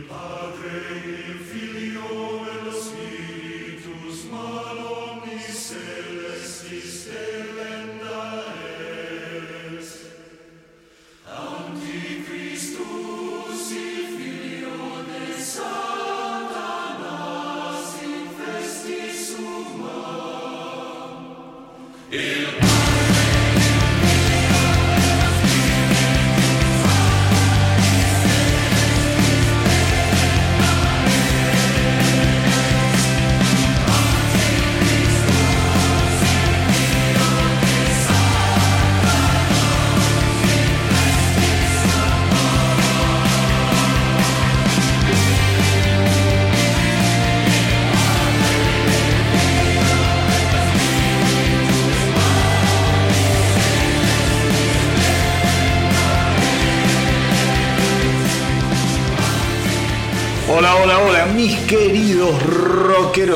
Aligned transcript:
mis 0.00 1.09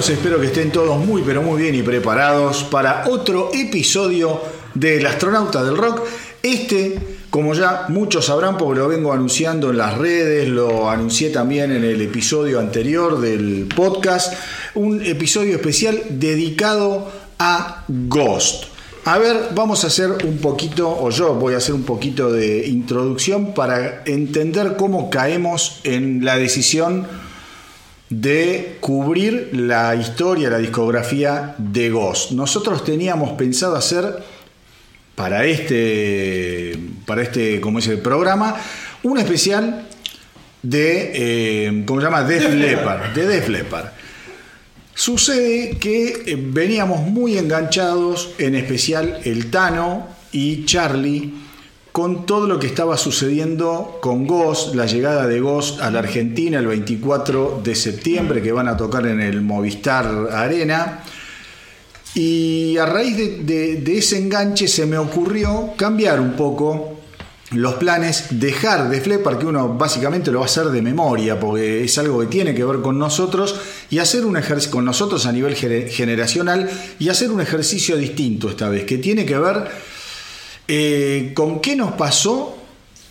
espero 0.00 0.41
que 0.41 0.47
estén 0.47 0.73
todos 0.73 0.98
muy 0.98 1.23
pero 1.23 1.41
muy 1.41 1.62
bien 1.62 1.75
y 1.77 1.83
preparados 1.83 2.64
para 2.64 3.05
otro 3.09 3.50
episodio 3.55 4.41
del 4.75 5.06
astronauta 5.06 5.62
del 5.62 5.77
rock. 5.77 6.03
Este, 6.42 6.98
como 7.31 7.55
ya 7.55 7.86
muchos 7.89 8.27
sabrán 8.27 8.59
porque 8.59 8.81
lo 8.81 8.89
vengo 8.89 9.12
anunciando 9.12 9.70
en 9.70 9.78
las 9.78 9.97
redes, 9.97 10.48
lo 10.48 10.91
anuncié 10.91 11.31
también 11.31 11.70
en 11.70 11.84
el 11.84 12.01
episodio 12.01 12.59
anterior 12.59 13.20
del 13.20 13.69
podcast, 13.75 14.34
un 14.75 15.01
episodio 15.01 15.55
especial 15.55 16.03
dedicado 16.11 17.11
a 17.39 17.84
Ghost. 17.86 18.64
A 19.05 19.19
ver, 19.19 19.51
vamos 19.55 19.84
a 19.84 19.86
hacer 19.86 20.11
un 20.25 20.39
poquito, 20.39 20.91
o 20.91 21.11
yo 21.11 21.34
voy 21.34 21.55
a 21.55 21.58
hacer 21.58 21.75
un 21.75 21.84
poquito 21.84 22.33
de 22.33 22.67
introducción 22.67 23.55
para 23.55 24.03
entender 24.06 24.75
cómo 24.77 25.08
caemos 25.08 25.81
en 25.84 26.25
la 26.25 26.36
decisión 26.36 27.06
de 28.11 28.77
cubrir 28.81 29.51
la 29.53 29.95
historia, 29.95 30.51
la 30.51 30.59
discografía 30.59 31.55
de 31.59 31.91
Ghost. 31.91 32.33
Nosotros 32.33 32.85
teníamos 32.85 33.33
pensado 33.33 33.77
hacer 33.77 34.23
para 35.15 35.45
este, 35.47 36.79
para 37.07 37.23
este 37.23 37.61
como 37.61 37.79
es 37.79 37.87
el 37.89 37.99
programa, 37.99 38.57
un 39.03 39.19
especial 39.19 39.87
de, 40.63 41.13
eh, 41.14 41.85
¿cómo 41.87 42.01
se 42.01 42.07
llama? 42.07 42.25
Def 42.25 42.53
Leppard, 42.53 43.14
de 43.14 43.27
Def 43.27 43.48
Leppard. 43.48 43.87
Sucede 44.95 45.77
que 45.79 46.23
eh, 46.27 46.37
veníamos 46.39 47.01
muy 47.01 47.37
enganchados, 47.37 48.31
en 48.39 48.55
especial 48.55 49.20
el 49.25 49.51
Tano 49.51 50.07
y 50.33 50.64
Charlie, 50.64 51.33
con 51.95 52.27
todo 52.27 52.49
lo 52.49 52.59
que 52.59 52.67
estaba 52.67 52.97
sucediendo 52.97 53.99
con 54.01 54.27
Ghost, 54.27 54.75
la 54.75 54.85
llegada 54.85 55.29
de 55.29 55.39
Ghost 55.39 55.81
a 55.81 55.93
la 55.93 56.01
Argentina 56.01 56.59
el 56.59 56.67
24 56.67 57.61
de 57.63 57.77
septiembre, 57.77 58.43
que 58.43 58.51
van 58.51 58.67
a 58.67 58.77
tocar 58.77 59.07
en 59.07 59.21
el 59.21 59.43
Movistar 59.43 60.29
Arena. 60.33 61.05
Y 62.17 62.77
a 62.79 62.87
raíz 62.87 63.47
de, 63.47 63.97
ese 63.97 64.19
enganche 64.19 64.67
se 64.67 64.87
me 64.87 64.99
ocurrió 64.99 65.75
cambiar 65.77 66.19
un 66.19 66.33
poco 66.33 66.99
los 67.53 67.75
planes, 67.75 68.27
dejar 68.41 68.91
de 68.91 69.01
Flepar, 69.01 69.39
que 69.39 69.47
uno 69.47 69.75
básicamente 69.75 70.33
lo 70.33 70.41
va 70.41 70.47
a 70.47 70.49
hacer 70.49 70.71
de 70.71 70.83
memoria, 70.83 71.39
porque 71.39 71.85
es 71.85 71.97
algo 71.97 72.19
que 72.19 72.27
tiene 72.27 72.57
que 72.57 72.65
ver 72.65 72.81
con 72.81 72.99
nosotros, 72.99 73.55
y 73.89 74.01
hacer 74.01 74.25
un 74.25 74.37
ejercicio 74.37 74.73
con 74.73 74.85
nosotros 74.85 75.27
a 75.27 75.33
nivel 75.33 75.55
generacional, 75.55 76.69
y 76.99 77.09
hacer 77.09 77.31
un 77.31 77.41
ejercicio 77.41 77.97
distinto 77.97 78.49
esta 78.49 78.69
vez, 78.69 78.83
que 78.83 78.99
tiene 78.99 79.25
que 79.25 79.39
ver 79.39 79.94
eh, 80.69 81.33
¿Con 81.35 81.61
qué 81.61 81.77
nos 81.77 81.92
pasó 81.92 82.57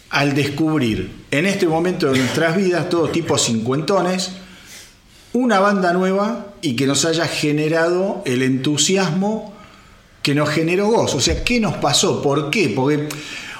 al 0.09 0.33
descubrir 0.35 1.25
en 1.31 1.45
este 1.45 1.67
momento 1.67 2.11
de 2.11 2.19
nuestras 2.19 2.55
vidas, 2.55 2.89
todos 2.89 3.11
tipos 3.11 3.43
cincuentones, 3.43 4.31
una 5.33 5.59
banda 5.59 5.93
nueva 5.93 6.53
y 6.61 6.75
que 6.75 6.87
nos 6.87 7.05
haya 7.05 7.27
generado 7.27 8.21
el 8.25 8.41
entusiasmo 8.43 9.53
que 10.21 10.35
nos 10.35 10.49
generó 10.49 10.87
vos? 10.87 11.13
O 11.13 11.21
sea, 11.21 11.43
¿qué 11.43 11.59
nos 11.59 11.75
pasó? 11.75 12.21
¿Por 12.21 12.49
qué? 12.49 12.69
Porque 12.69 13.09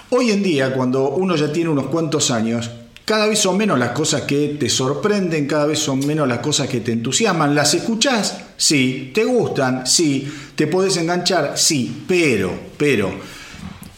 hoy 0.10 0.32
en 0.32 0.44
día, 0.44 0.74
cuando 0.74 1.10
uno 1.10 1.36
ya 1.36 1.52
tiene 1.52 1.70
unos 1.70 1.88
cuantos 1.88 2.32
años, 2.32 2.70
cada 3.06 3.28
vez 3.28 3.40
son 3.40 3.58
menos 3.58 3.78
las 3.78 3.90
cosas 3.90 4.22
que 4.22 4.56
te 4.60 4.70
sorprenden, 4.70 5.46
cada 5.46 5.66
vez 5.66 5.80
son 5.80 6.06
menos 6.06 6.28
las 6.28 6.40
cosas 6.40 6.70
que 6.70 6.80
te 6.80 6.94
entusiasman. 6.94 7.54
¿Las 7.54 7.74
escuchás? 7.74 8.38
Sí. 8.56 9.12
¿Te 9.14 9.26
gustan? 9.26 9.86
Sí. 9.86 10.32
¿Te 10.56 10.68
podés 10.68 10.96
enganchar? 10.96 11.58
Sí. 11.58 12.04
Pero, 12.08 12.54
pero 12.78 13.14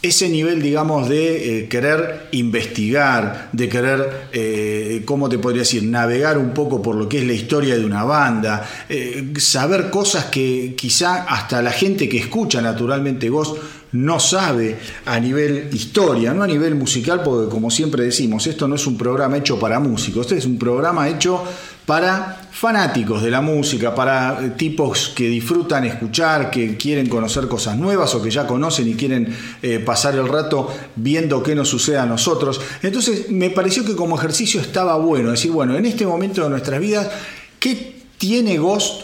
ese 0.05 0.29
nivel, 0.29 0.61
digamos, 0.61 1.09
de 1.09 1.59
eh, 1.59 1.67
querer 1.67 2.27
investigar, 2.31 3.49
de 3.51 3.69
querer, 3.69 4.27
eh, 4.31 5.01
¿cómo 5.05 5.29
te 5.29 5.37
podría 5.37 5.61
decir?, 5.61 5.83
navegar 5.83 6.37
un 6.37 6.53
poco 6.53 6.81
por 6.81 6.95
lo 6.95 7.09
que 7.09 7.19
es 7.19 7.27
la 7.27 7.33
historia 7.33 7.75
de 7.75 7.85
una 7.85 8.03
banda, 8.03 8.67
eh, 8.89 9.33
saber 9.37 9.89
cosas 9.89 10.25
que 10.25 10.75
quizá 10.77 11.23
hasta 11.23 11.61
la 11.61 11.71
gente 11.71 12.07
que 12.07 12.17
escucha 12.17 12.61
naturalmente 12.61 13.29
Ghost 13.29 13.57
no 13.91 14.19
sabe 14.19 14.77
a 15.05 15.19
nivel 15.19 15.69
historia, 15.71 16.33
no 16.33 16.43
a 16.43 16.47
nivel 16.47 16.75
musical, 16.75 17.21
porque 17.23 17.49
como 17.49 17.71
siempre 17.71 18.03
decimos, 18.03 18.45
esto 18.47 18.67
no 18.67 18.75
es 18.75 18.85
un 18.87 18.97
programa 18.97 19.37
hecho 19.37 19.57
para 19.57 19.79
músicos, 19.79 20.25
este 20.25 20.37
es 20.37 20.45
un 20.45 20.59
programa 20.59 21.07
hecho 21.07 21.43
para 21.85 22.44
fanáticos 22.55 23.21
de 23.21 23.29
la 23.29 23.41
música, 23.41 23.93
para 23.93 24.39
eh, 24.41 24.51
tipos 24.51 25.09
que 25.09 25.27
disfrutan 25.27 25.83
escuchar, 25.83 26.49
que 26.49 26.77
quieren 26.77 27.09
conocer 27.09 27.49
cosas 27.49 27.77
nuevas 27.77 28.15
o 28.15 28.23
que 28.23 28.31
ya 28.31 28.47
conocen 28.47 28.87
y 28.87 28.93
quieren 28.93 29.35
eh, 29.61 29.79
pasar 29.79 30.15
el 30.15 30.25
rato 30.25 30.73
viendo 30.95 31.43
qué 31.43 31.53
nos 31.53 31.67
sucede 31.67 31.97
a 31.97 32.05
nosotros. 32.05 32.61
Entonces 32.81 33.29
me 33.29 33.49
pareció 33.49 33.83
que 33.83 33.93
como 33.93 34.17
ejercicio 34.17 34.61
estaba 34.61 34.95
bueno 34.95 35.31
decir, 35.31 35.51
bueno, 35.51 35.75
en 35.75 35.85
este 35.85 36.07
momento 36.07 36.43
de 36.43 36.49
nuestras 36.49 36.79
vidas, 36.79 37.11
¿qué 37.59 38.03
tiene 38.17 38.57
Ghost? 38.57 39.01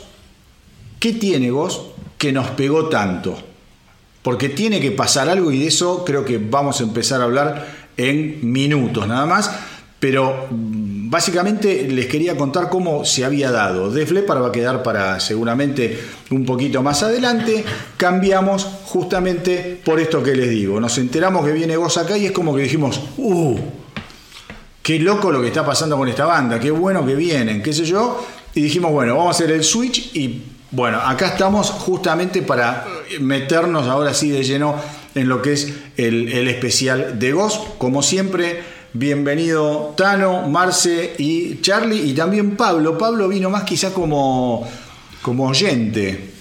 ¿Qué 0.97 1.11
tiene 1.11 1.51
Ghost 1.51 1.81
que 2.17 2.31
nos 2.31 2.51
pegó 2.51 2.87
tanto? 2.87 3.37
Porque 4.23 4.47
tiene 4.47 4.79
que 4.79 4.91
pasar 4.91 5.27
algo 5.27 5.51
y 5.51 5.59
de 5.59 5.67
eso 5.67 6.05
creo 6.05 6.23
que 6.23 6.37
vamos 6.37 6.79
a 6.79 6.83
empezar 6.83 7.19
a 7.19 7.25
hablar 7.25 7.67
en 7.97 8.49
minutos 8.49 9.05
nada 9.09 9.25
más. 9.25 9.51
Pero 9.99 10.47
básicamente 11.11 11.89
les 11.89 12.07
quería 12.07 12.37
contar 12.37 12.69
cómo 12.69 13.03
se 13.03 13.25
había 13.25 13.51
dado. 13.51 13.91
Def 13.91 14.11
Leppard 14.11 14.43
va 14.43 14.47
a 14.47 14.51
quedar 14.53 14.81
para 14.81 15.19
seguramente 15.19 15.99
un 16.29 16.45
poquito 16.45 16.81
más 16.81 17.03
adelante. 17.03 17.65
Cambiamos 17.97 18.63
justamente 18.85 19.81
por 19.83 19.99
esto 19.99 20.23
que 20.23 20.33
les 20.33 20.49
digo. 20.49 20.79
Nos 20.79 20.97
enteramos 20.97 21.45
que 21.45 21.51
viene 21.51 21.75
Goz 21.75 21.97
acá 21.97 22.17
y 22.17 22.27
es 22.27 22.31
como 22.31 22.55
que 22.55 22.61
dijimos, 22.61 23.01
¡uh! 23.17 23.59
Qué 24.81 24.99
loco 24.99 25.33
lo 25.33 25.41
que 25.41 25.49
está 25.49 25.65
pasando 25.65 25.97
con 25.97 26.07
esta 26.07 26.25
banda, 26.25 26.61
qué 26.61 26.71
bueno 26.71 27.05
que 27.05 27.15
vienen, 27.15 27.61
qué 27.61 27.73
sé 27.73 27.83
yo. 27.83 28.25
Y 28.55 28.61
dijimos, 28.61 28.93
bueno, 28.93 29.17
vamos 29.17 29.35
a 29.35 29.43
hacer 29.43 29.53
el 29.53 29.65
switch 29.65 30.15
y 30.15 30.43
bueno, 30.71 31.01
acá 31.01 31.27
estamos 31.27 31.71
justamente 31.71 32.41
para 32.41 32.87
meternos 33.19 33.85
ahora 33.87 34.13
sí 34.13 34.29
de 34.29 34.45
lleno 34.45 34.75
en 35.13 35.27
lo 35.27 35.41
que 35.41 35.51
es 35.51 35.73
el, 35.97 36.47
especial 36.47 37.19
de 37.19 37.33
Goz. 37.33 37.59
Como 37.77 38.01
siempre, 38.01 38.63
Bienvenido 38.93 39.93
Tano, 39.95 40.47
Marce 40.47 41.15
y 41.17 41.61
Charlie 41.61 42.09
y 42.09 42.13
también 42.13 42.57
Pablo. 42.57 42.97
Pablo 42.97 43.27
vino 43.27 43.49
más 43.49 43.63
quizá 43.63 43.93
como, 43.93 44.67
como 45.21 45.47
oyente 45.47 46.31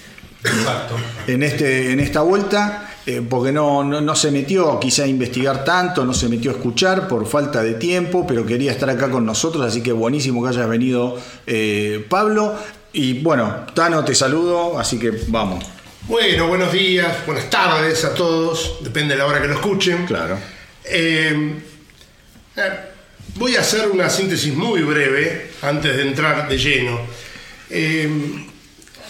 Exacto. 0.44 0.97
En, 1.26 1.43
este, 1.43 1.93
en 1.93 2.00
esta 2.00 2.23
vuelta, 2.23 2.91
eh, 3.06 3.23
porque 3.29 3.52
no, 3.52 3.85
no, 3.85 4.17
se 4.17 4.31
metió 4.31 4.81
quizá 4.81 5.05
a 5.05 5.06
investigar 5.06 5.64
tanto, 5.64 6.05
no 6.05 6.14
se 6.14 6.29
metió 6.29 6.50
a 6.50 6.55
escuchar 6.55 7.08
por 7.08 7.26
falta 7.26 7.62
de 7.62 7.75
tiempo, 7.75 8.26
pero 8.26 8.47
quería 8.47 8.73
estar 8.73 8.88
acá 8.88 9.11
con 9.11 9.26
nosotros, 9.26 9.64
así 9.64 9.82
que 9.82 9.93
buenísimo 9.93 10.43
que 10.43 10.49
hayas 10.49 10.69
venido 10.69 11.19
eh, 11.47 12.05
Pablo. 12.08 12.55
Y 12.93 13.20
bueno, 13.20 13.67
Tano, 13.75 14.05
te 14.05 14.14
saludo, 14.14 14.79
así 14.79 14.99
que 14.99 15.12
vamos. 15.29 15.64
Bueno, 16.08 16.49
buenos 16.49 16.73
días, 16.73 17.25
buenas 17.26 17.49
tardes 17.50 18.05
a 18.05 18.14
todos, 18.14 18.79
depende 18.81 19.14
de 19.14 19.19
la 19.19 19.26
hora 19.26 19.41
que 19.41 19.47
lo 19.47 19.55
escuchen. 19.55 20.06
Claro. 20.06 20.38
Eh, 20.85 21.61
eh, 22.56 22.70
voy 23.37 23.56
a 23.56 23.61
hacer 23.61 23.88
una 23.88 24.08
síntesis 24.11 24.52
muy 24.55 24.82
breve 24.82 25.52
antes 25.62 25.97
de 25.97 26.02
entrar 26.02 26.49
de 26.49 26.58
lleno. 26.58 27.00
Eh, 27.69 28.08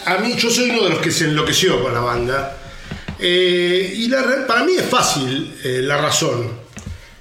a 0.05 0.17
mí, 0.17 0.35
yo 0.35 0.49
soy 0.49 0.69
uno 0.69 0.83
de 0.83 0.89
los 0.89 0.99
que 0.99 1.11
se 1.11 1.25
enloqueció 1.25 1.81
con 1.81 1.93
la 1.93 2.01
banda. 2.01 2.57
Eh, 3.19 3.93
y 3.95 4.09
para 4.47 4.63
mí 4.63 4.73
es 4.77 4.85
fácil 4.85 5.55
la 5.63 5.97
razón. 5.97 6.49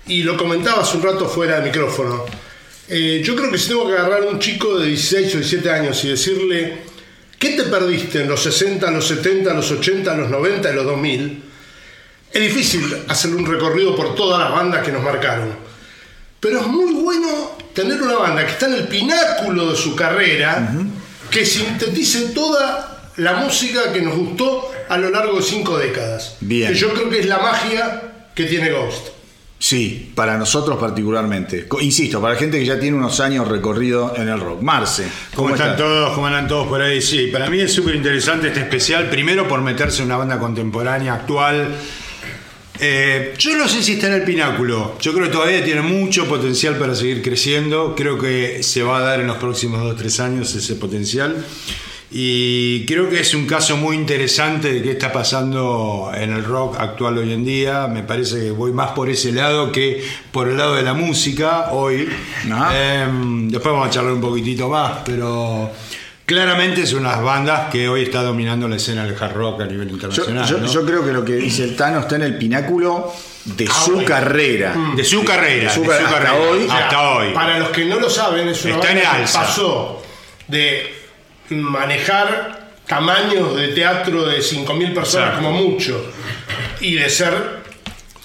Y 0.07 0.23
lo 0.23 0.37
comentaba 0.37 0.83
hace 0.83 0.97
un 0.97 1.03
rato 1.03 1.29
fuera 1.29 1.57
del 1.57 1.65
micrófono. 1.65 2.25
Eh, 2.93 3.23
yo 3.25 3.37
creo 3.37 3.53
que 3.53 3.57
si 3.57 3.69
tengo 3.69 3.87
que 3.87 3.95
agarrar 3.95 4.25
a 4.25 4.27
un 4.27 4.41
chico 4.41 4.77
de 4.77 4.89
16 4.89 5.35
o 5.35 5.39
17 5.39 5.71
años 5.71 6.05
y 6.05 6.09
decirle, 6.09 6.79
¿qué 7.39 7.51
te 7.51 7.63
perdiste 7.63 8.23
en 8.23 8.29
los 8.29 8.43
60, 8.43 8.91
los 8.91 9.07
70, 9.07 9.55
los 9.55 9.71
80, 9.71 10.13
los 10.17 10.29
90 10.29 10.73
y 10.73 10.75
los 10.75 10.85
2000? 10.85 11.43
Es 12.33 12.43
difícil 12.43 12.83
hacerle 13.07 13.37
un 13.37 13.47
recorrido 13.47 13.95
por 13.95 14.17
todas 14.17 14.41
las 14.41 14.51
bandas 14.51 14.85
que 14.85 14.91
nos 14.91 15.05
marcaron. 15.05 15.70
Pero 16.41 16.61
es 16.61 16.67
muy 16.67 16.95
bueno 16.95 17.29
tener 17.75 18.03
una 18.03 18.15
banda 18.15 18.45
que 18.45 18.53
está 18.53 18.67
en 18.67 18.75
el 18.75 18.89
pináculo 18.89 19.71
de 19.71 19.77
su 19.77 19.95
carrera, 19.95 20.73
que 21.31 21.45
sintetice 21.45 22.31
toda 22.31 23.13
la 23.17 23.35
música 23.35 23.93
que 23.93 24.01
nos 24.01 24.17
gustó 24.17 24.71
a 24.89 24.97
lo 24.97 25.11
largo 25.11 25.37
de 25.37 25.43
cinco 25.43 25.79
décadas. 25.79 26.37
Bien. 26.41 26.73
Que 26.73 26.79
yo 26.79 26.93
creo 26.95 27.11
que 27.11 27.21
es 27.21 27.27
la 27.27 27.39
magia 27.39 28.03
que 28.35 28.45
tiene 28.45 28.71
Ghost. 28.71 29.09
Sí, 29.59 30.11
para 30.15 30.39
nosotros 30.39 30.79
particularmente. 30.79 31.69
Insisto, 31.81 32.19
para 32.23 32.35
gente 32.37 32.59
que 32.59 32.65
ya 32.65 32.81
tiene 32.81 32.97
unos 32.97 33.21
años 33.21 33.47
recorrido 33.47 34.15
en 34.17 34.27
el 34.31 34.41
rock. 34.41 34.63
Marce, 34.63 35.03
¿Cómo, 35.35 35.49
¿cómo, 35.49 35.55
están 35.55 35.73
estás? 35.73 35.87
todos? 35.87 36.15
¿Cómo 36.15 36.27
andan 36.27 36.49
todos 36.49 36.67
por 36.67 36.81
ahí? 36.81 37.03
Sí, 37.03 37.27
para 37.27 37.51
mí 37.51 37.61
es 37.61 37.71
súper 37.71 37.95
interesante 37.95 38.49
este 38.49 38.61
especial. 38.61 39.11
Primero 39.11 39.47
por 39.47 39.61
meterse 39.61 40.01
en 40.01 40.07
una 40.07 40.17
banda 40.17 40.39
contemporánea, 40.39 41.13
actual. 41.13 41.77
Eh, 42.83 43.35
yo 43.39 43.57
no 43.57 43.69
sé 43.69 43.83
si 43.83 43.93
está 43.93 44.07
en 44.07 44.15
el 44.15 44.23
pináculo. 44.23 44.97
Yo 45.01 45.13
creo 45.13 45.27
que 45.27 45.33
todavía 45.33 45.63
tiene 45.63 45.83
mucho 45.83 46.27
potencial 46.27 46.77
para 46.79 46.95
seguir 46.95 47.23
creciendo. 47.23 47.95
Creo 47.95 48.19
que 48.19 48.63
se 48.63 48.83
va 48.83 48.99
a 48.99 49.01
dar 49.03 49.21
en 49.21 49.27
los 49.27 49.37
próximos 49.37 49.83
2 49.83 49.97
3 49.97 50.21
años 50.21 50.55
ese 50.55 50.77
potencial. 50.77 51.45
Y 52.13 52.87
creo 52.87 53.09
que 53.09 53.21
es 53.21 53.35
un 53.35 53.47
caso 53.47 53.77
muy 53.77 53.95
interesante 53.95 54.73
de 54.73 54.83
qué 54.83 54.91
está 54.93 55.13
pasando 55.13 56.11
en 56.13 56.33
el 56.33 56.43
rock 56.43 56.77
actual 56.81 57.19
hoy 57.19 57.33
en 57.33 57.45
día. 57.45 57.87
Me 57.87 58.03
parece 58.03 58.41
que 58.41 58.51
voy 58.51 58.73
más 58.73 58.93
por 58.93 59.09
ese 59.09 59.31
lado 59.31 59.71
que 59.71 60.03
por 60.33 60.49
el 60.49 60.57
lado 60.57 60.75
de 60.75 60.83
la 60.83 60.95
música 60.95 61.71
hoy. 61.71 62.09
Ajá. 62.51 63.05
Em, 63.05 63.49
después 63.49 63.73
vamos 63.73 63.89
a 63.89 63.91
charlar 63.91 64.15
un 64.15 64.21
poquitito 64.21 64.69
más, 64.69 65.03
pero 65.05 65.71
claramente 66.31 66.83
es 66.83 66.93
una 66.93 67.09
de 67.11 67.17
las 67.17 67.25
bandas 67.25 67.71
que 67.73 67.89
hoy 67.89 68.05
está 68.05 68.23
dominando 68.23 68.69
la 68.69 68.77
escena 68.77 69.05
del 69.05 69.21
hard 69.21 69.33
rock 69.35 69.63
a 69.63 69.67
nivel 69.67 69.91
internacional. 69.91 70.47
yo- 70.49 70.59
¿no? 70.59 70.67
yo 70.73 70.87
creo 70.87 71.05
que 71.05 71.11
lo 71.11 71.25
que 71.25 71.33
dice 71.35 71.65
el 71.65 71.75
Tano 71.75 71.99
está 71.99 72.15
en 72.15 72.23
el 72.23 72.39
pináculo 72.39 73.13
de 73.45 73.67
Ah, 73.69 73.73
su 73.85 73.93
bueno. 73.95 74.07
carrera. 74.09 74.75
de 74.95 75.03
su 75.05 75.25
carrera, 75.25 75.65
de 75.65 75.71
su 75.75 75.83
de 75.83 75.89
car- 75.89 75.99
su 75.99 76.05
hasta 76.07 76.19
carrera. 76.19 76.35
hoy. 76.49 76.69
Hasta 76.71 77.11
hoy. 77.11 77.33
Para 77.35 77.59
los 77.59 77.71
que 77.71 77.85
no 77.85 77.99
lo 77.99 78.09
saben, 78.09 78.49
es 78.49 78.65
una 78.65 78.75
Está 78.77 78.87
banda 78.87 79.03
en 79.03 79.11
que 79.11 79.23
alza. 79.23 79.41
pasó 79.41 80.03
de 80.47 80.95
manejar 81.49 82.71
tamaños 82.87 83.57
de 83.57 83.69
teatro 83.69 84.25
de 84.27 84.41
5.000 84.41 84.95
personas 84.95 85.31
Exacto. 85.31 85.49
como 85.49 85.63
mucho 85.63 86.13
y 86.81 86.95
de 86.95 87.11
ser 87.11 87.61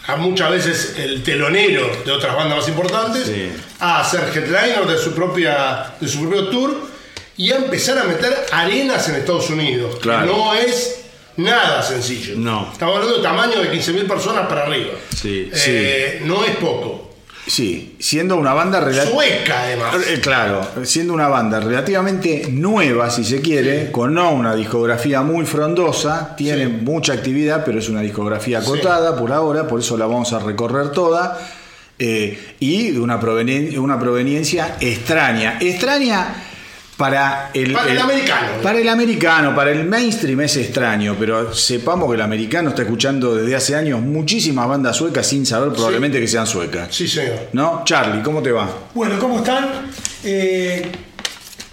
a 0.08 0.16
muchas 0.18 0.52
veces 0.52 0.96
el 1.00 1.24
telonero 1.24 1.90
de 2.06 2.12
otras 2.12 2.36
bandas 2.36 2.60
más 2.60 2.68
importantes 2.68 3.24
Sí. 3.26 3.52
a 3.80 4.04
ser 4.04 4.30
headliner 4.36 4.86
de 4.86 4.98
su 5.00 5.14
propia 5.14 5.94
de 6.00 6.08
su 6.08 6.20
propio 6.22 6.48
tour 6.50 6.95
y 7.38 7.52
a 7.52 7.58
empezar 7.58 7.98
a 8.00 8.04
meter 8.06 8.34
arenas 8.52 9.08
en 9.10 9.16
Estados 9.16 9.50
Unidos 9.50 9.96
que 9.96 10.02
Claro. 10.02 10.26
no 10.28 10.54
es 10.54 11.02
nada 11.38 11.82
sencillo 11.84 12.36
No. 12.38 12.70
estamos 12.72 12.96
hablando 12.96 13.18
de 13.18 13.24
tamaño 13.24 13.60
de 13.62 13.72
15.000 13.72 14.06
personas 14.08 14.48
para 14.48 14.64
arriba 14.66 14.94
Sí, 15.14 15.50
Eh, 15.68 16.22
no 16.26 16.44
es 16.46 16.56
poco 16.58 17.04
Sí, 17.48 17.96
siendo 18.00 18.38
una 18.38 18.54
banda 18.56 18.80
relativamente. 18.80 19.14
sueca 19.38 19.62
además 19.66 19.96
Claro, 20.24 20.68
siendo 20.84 21.14
una 21.14 21.28
banda 21.28 21.60
relativamente 21.60 22.48
nueva, 22.50 23.12
si 23.12 23.24
se 23.24 23.40
quiere, 23.42 23.92
con 23.92 24.16
no 24.16 24.32
una 24.32 24.56
discografía 24.56 25.22
muy 25.22 25.46
frondosa, 25.46 26.36
tiene 26.36 26.66
Sí. 26.66 26.72
mucha 26.82 27.14
actividad, 27.14 27.64
pero 27.64 27.78
es 27.78 27.88
una 27.88 28.02
discografía 28.02 28.58
acotada 28.60 29.16
por 29.16 29.32
ahora, 29.32 29.68
por 29.68 29.80
eso 29.82 29.96
la 29.96 30.08
vamos 30.08 30.34
a 30.34 30.40
recorrer 30.40 30.90
toda, 30.92 31.38
eh, 32.00 32.56
y 32.60 32.90
de 32.92 33.00
una, 33.00 33.20
provenien- 33.22 33.78
una 33.78 34.00
proveniencia 34.00 34.78
extraña. 34.80 35.60
Extraña 35.62 36.34
para 36.98 37.52
el, 37.54 37.74
Para 37.74 37.92
el 37.92 38.00
americano. 38.00 38.48
Para 38.64 38.80
el 38.80 38.88
americano, 38.88 39.56
para 39.56 39.72
el 39.72 39.84
mainstream 39.84 40.42
es 40.42 40.56
extraño, 40.56 41.16
pero 41.20 41.54
sepamos 41.54 42.10
que 42.10 42.16
el 42.16 42.22
americano 42.22 42.70
está 42.70 42.84
escuchando 42.84 43.36
desde 43.36 43.56
hace 43.56 43.76
años 43.76 44.02
muchísimas 44.02 44.68
bandas 44.68 44.96
suecas 44.96 45.28
sin 45.28 45.46
saber 45.46 45.74
probablemente 45.74 46.20
que 46.20 46.28
sean 46.28 46.48
suecas. 46.48 46.96
sí 46.96 47.08
señor 47.08 47.50
¿No? 47.52 47.82
Charlie, 47.84 48.22
¿cómo 48.22 48.42
te 48.42 48.52
va? 48.52 48.70
Bueno, 48.94 49.20
¿cómo 49.20 49.40
están? 49.40 49.68
Eh, 50.24 50.90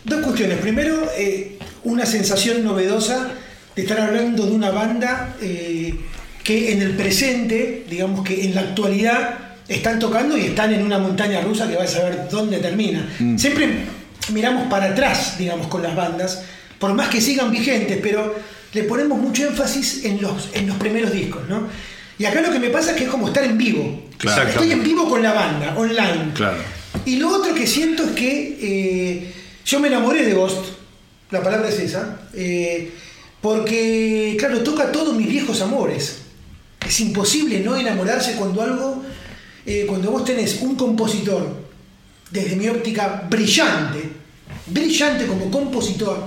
dos 0.04 0.22
cuestiones. 0.22 0.58
Primero, 0.58 1.08
eh, 1.16 1.56
una 1.84 2.04
sensación 2.04 2.64
novedosa 2.64 3.28
de 3.76 3.82
estar 3.82 4.00
hablando 4.00 4.44
de 4.44 4.52
una 4.52 4.70
banda 4.70 5.36
eh, 5.40 5.94
que 6.42 6.72
en 6.72 6.82
el 6.82 6.96
presente, 6.96 7.84
digamos 7.88 8.26
que 8.26 8.44
en 8.44 8.56
la 8.56 8.62
actualidad, 8.62 9.38
están 9.69 10.00
tocando 10.00 10.36
y 10.36 10.46
están 10.46 10.74
en 10.74 10.84
una 10.84 10.98
montaña 10.98 11.40
rusa 11.40 11.69
que 11.69 11.76
va 11.76 11.84
a 11.84 11.86
saber 11.86 12.28
dónde 12.28 12.58
termina. 12.58 13.08
Siempre 13.36 14.01
miramos 14.30 14.69
para 14.69 14.86
atrás, 14.86 15.36
digamos, 15.38 15.66
con 15.66 15.82
las 15.82 15.94
bandas, 15.96 16.42
por 16.78 16.94
más 16.94 17.08
que 17.08 17.20
sigan 17.20 17.50
vigentes, 17.50 17.98
pero 18.02 18.34
le 18.72 18.82
ponemos 18.84 19.19
mucho 19.19 19.46
énfasis 19.46 20.04
en 20.04 20.20
los, 20.20 20.50
en 20.54 20.66
los 20.66 20.76
primeros 20.76 21.12
discos, 21.12 21.42
¿no? 21.48 21.69
Y 22.19 22.24
acá 22.24 22.40
lo 22.40 22.52
que 22.52 22.58
me 22.58 22.70
pasa 22.70 22.92
es 22.92 22.96
que 22.96 23.04
es 23.04 23.10
como 23.10 23.28
estar 23.28 23.44
en 23.44 23.58
vivo. 23.58 24.02
Claro. 24.19 24.48
Estoy 24.48 24.72
en 24.72 24.82
vivo 24.82 25.08
con 25.08 25.22
la 25.22 25.32
banda, 25.32 25.74
online. 25.76 26.32
Claro. 26.34 26.58
Y 27.04 27.16
lo 27.16 27.30
otro 27.30 27.54
que 27.54 27.66
siento 27.66 28.04
es 28.04 28.10
que 28.10 28.58
eh, 28.60 29.34
yo 29.64 29.80
me 29.80 29.88
enamoré 29.88 30.24
de 30.24 30.34
Ghost, 30.34 30.66
la 31.30 31.42
palabra 31.42 31.69
es 31.69 31.78
esa, 31.78 32.20
eh, 32.34 32.92
porque, 33.40 34.36
claro, 34.38 34.60
toca 34.60 34.92
todos 34.92 35.16
mis 35.16 35.28
viejos 35.28 35.60
amores. 35.62 36.19
Es 36.86 37.00
imposible 37.00 37.60
no 37.60 37.76
enamorarse 37.76 38.34
cuando 38.34 38.62
algo, 38.62 39.02
eh, 39.66 39.84
cuando 39.88 40.10
vos 40.10 40.24
tenés 40.24 40.60
un 40.60 40.76
compositor, 40.76 41.61
desde 42.32 42.56
mi 42.56 42.69
óptica, 42.69 43.26
brillante, 43.29 44.11
brillante 44.67 45.26
como 45.26 45.50
compositor, 45.50 46.19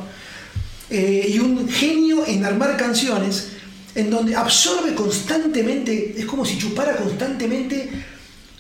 eh, 0.90 1.26
y 1.34 1.40
un 1.40 1.68
genio 1.68 2.26
en 2.28 2.46
armar 2.46 2.78
canciones, 2.78 3.50
en 3.96 4.10
donde 4.12 4.36
absorbe 4.36 4.94
constantemente, 4.94 6.14
es 6.18 6.26
como 6.26 6.46
si 6.46 6.58
chupara 6.60 6.96
constantemente 6.98 7.90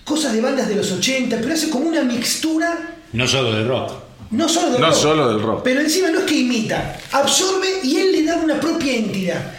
cosas 0.03 0.33
de 0.33 0.41
bandas 0.41 0.67
de 0.67 0.75
los 0.75 0.91
80, 0.91 1.37
pero 1.39 1.53
hace 1.53 1.69
como 1.69 1.85
una 1.85 2.03
mixtura, 2.03 2.95
No 3.13 3.27
solo 3.27 3.53
de 3.53 3.63
rock. 3.63 3.91
no 4.31 4.49
solo 4.49 4.71
del 4.71 4.81
No 4.81 4.87
rock, 4.87 4.95
solo 4.95 5.29
del 5.29 5.41
rock. 5.41 5.61
pero 5.63 5.81
encima 5.81 6.09
no 6.09 6.19
es 6.19 6.25
que 6.25 6.35
imita, 6.39 6.97
absorbe 7.11 7.67
y 7.83 7.97
él 7.97 8.11
le 8.11 8.23
da 8.23 8.37
una 8.37 8.59
propia 8.59 8.95
entidad. 8.95 9.51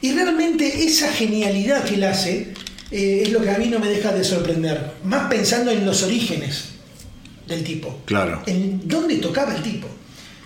Y 0.00 0.12
realmente 0.12 0.84
esa 0.84 1.10
genialidad 1.12 1.82
que 1.84 1.94
él 1.96 2.04
hace 2.04 2.54
eh, 2.92 3.22
es 3.24 3.32
lo 3.32 3.40
que 3.40 3.50
a 3.50 3.58
mí 3.58 3.66
no 3.66 3.80
me 3.80 3.88
deja 3.88 4.12
de 4.12 4.22
sorprender, 4.22 4.92
más 5.04 5.28
pensando 5.28 5.72
en 5.72 5.84
los 5.84 6.04
orígenes 6.04 6.77
del 7.48 7.64
tipo. 7.64 8.00
Claro. 8.04 8.42
En 8.46 8.86
dónde 8.86 9.16
tocaba 9.16 9.54
el 9.56 9.62
tipo. 9.62 9.88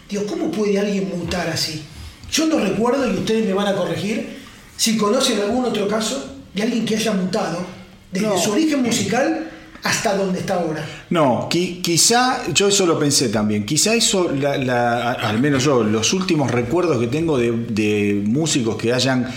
Digo, 0.09 0.25
¿cómo 0.27 0.51
puede 0.51 0.79
alguien 0.79 1.11
mutar 1.17 1.49
así? 1.49 1.83
Yo 2.31 2.47
no 2.47 2.59
recuerdo, 2.61 3.11
y 3.11 3.17
ustedes 3.17 3.45
me 3.47 3.53
van 3.53 3.67
a 3.67 3.75
corregir, 3.75 4.39
si 4.77 4.97
conocen 4.97 5.41
algún 5.41 5.65
otro 5.65 5.87
caso 5.89 6.37
de 6.55 6.63
alguien 6.63 6.85
que 6.85 6.97
haya 6.97 7.13
mutado 7.13 7.59
desde 8.11 8.27
No. 8.27 8.39
su 8.39 8.53
origen 8.53 8.83
musical 8.83 9.51
hasta 9.83 10.17
donde 10.17 10.39
está 10.41 10.55
ahora. 10.55 10.87
No, 11.11 11.49
qui- 11.51 11.81
quizá, 11.83 12.41
yo 12.53 12.69
eso 12.69 12.87
lo 12.87 12.99
pensé 12.99 13.29
también, 13.31 13.67
quizá 13.67 13.95
eso, 13.95 14.31
la- 14.33 14.57
la- 14.57 15.11
a- 15.11 15.29
al 15.29 15.41
menos 15.41 15.65
yo, 15.65 15.83
los 15.83 16.13
últimos 16.13 16.51
recuerdos 16.51 17.01
que 17.01 17.09
tengo 17.09 17.37
de, 17.39 17.51
de 17.51 18.23
músicos 18.25 18.77
que 18.77 18.93
hayan 18.93 19.29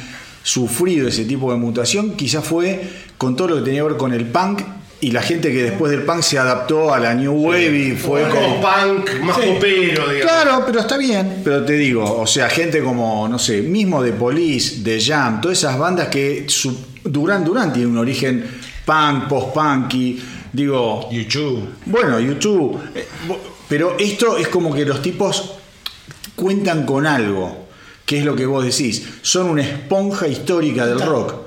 sufrido 0.43 1.07
ese 1.07 1.25
tipo 1.25 1.51
de 1.51 1.57
mutación, 1.57 2.15
quizá 2.15 2.41
fue 2.41 2.87
con 3.17 3.35
todo 3.35 3.47
lo 3.49 3.55
que 3.57 3.61
tenía 3.63 3.81
que 3.81 3.87
ver 3.87 3.97
con 3.97 4.13
el 4.13 4.25
punk 4.25 4.61
y 5.01 5.11
la 5.11 5.21
gente 5.21 5.51
que 5.51 5.61
después 5.63 5.91
del 5.91 6.03
punk 6.03 6.21
se 6.21 6.39
adaptó 6.39 6.93
a 6.93 6.99
la 6.99 7.13
New 7.13 7.33
Wave 7.33 7.77
y 7.77 7.91
fue 7.95 8.23
Fue 8.25 8.29
como... 8.29 8.61
punk, 8.61 9.21
más 9.21 9.37
Sí. 9.37 9.43
popero, 9.53 10.09
digamos. 10.09 10.21
Claro, 10.21 10.63
pero 10.65 10.79
está 10.79 10.97
bien. 10.97 11.41
Pero 11.43 11.63
te 11.65 11.73
digo, 11.73 12.19
o 12.19 12.25
sea, 12.25 12.49
gente 12.49 12.81
como, 12.81 13.27
no 13.27 13.37
sé, 13.37 13.61
mismo 13.61 14.01
de 14.01 14.13
Police, 14.13 14.81
de 14.83 15.01
Jam, 15.01 15.41
todas 15.41 15.57
esas 15.57 15.77
bandas 15.77 16.07
que 16.07 16.45
su, 16.47 16.75
Duran 17.03 17.43
Duran 17.43 17.71
tiene 17.73 17.87
un 17.89 17.97
origen 17.97 18.45
punk, 18.85 19.27
post-punky, 19.27 20.21
digo, 20.53 21.09
YouTube. 21.11 21.69
bueno, 21.85 22.19
YouTube. 22.19 22.79
eh, 22.95 23.05
Pero 23.67 23.97
esto 23.99 24.37
es 24.37 24.47
como 24.47 24.73
que 24.73 24.85
los 24.85 25.01
tipos 25.01 25.51
cuentan 26.35 26.85
con 26.85 27.05
algo, 27.05 27.67
que 28.05 28.19
es 28.19 28.25
lo 28.25 28.35
que 28.35 28.45
vos 28.45 28.63
decís. 28.63 29.03
Son 29.21 29.49
una 29.49 29.61
esponja 29.63 30.27
histórica 30.27 30.85
del 30.87 30.99
rock. 31.01 31.44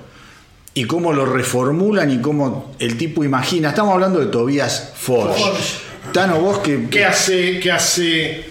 Y 0.78 0.84
cómo 0.84 1.12
lo 1.12 1.26
reformulan 1.26 2.08
y 2.08 2.20
cómo 2.20 2.72
el 2.78 2.96
tipo 2.96 3.24
imagina. 3.24 3.70
Estamos 3.70 3.94
hablando 3.94 4.20
de 4.20 4.26
Tobias 4.26 4.92
Forge. 4.96 5.42
Forge. 5.42 5.74
Tano, 6.12 6.38
vos 6.40 6.58
que. 6.60 6.88
Que 6.88 7.04
hace, 7.04 7.58
que 7.58 7.72
hace 7.72 8.44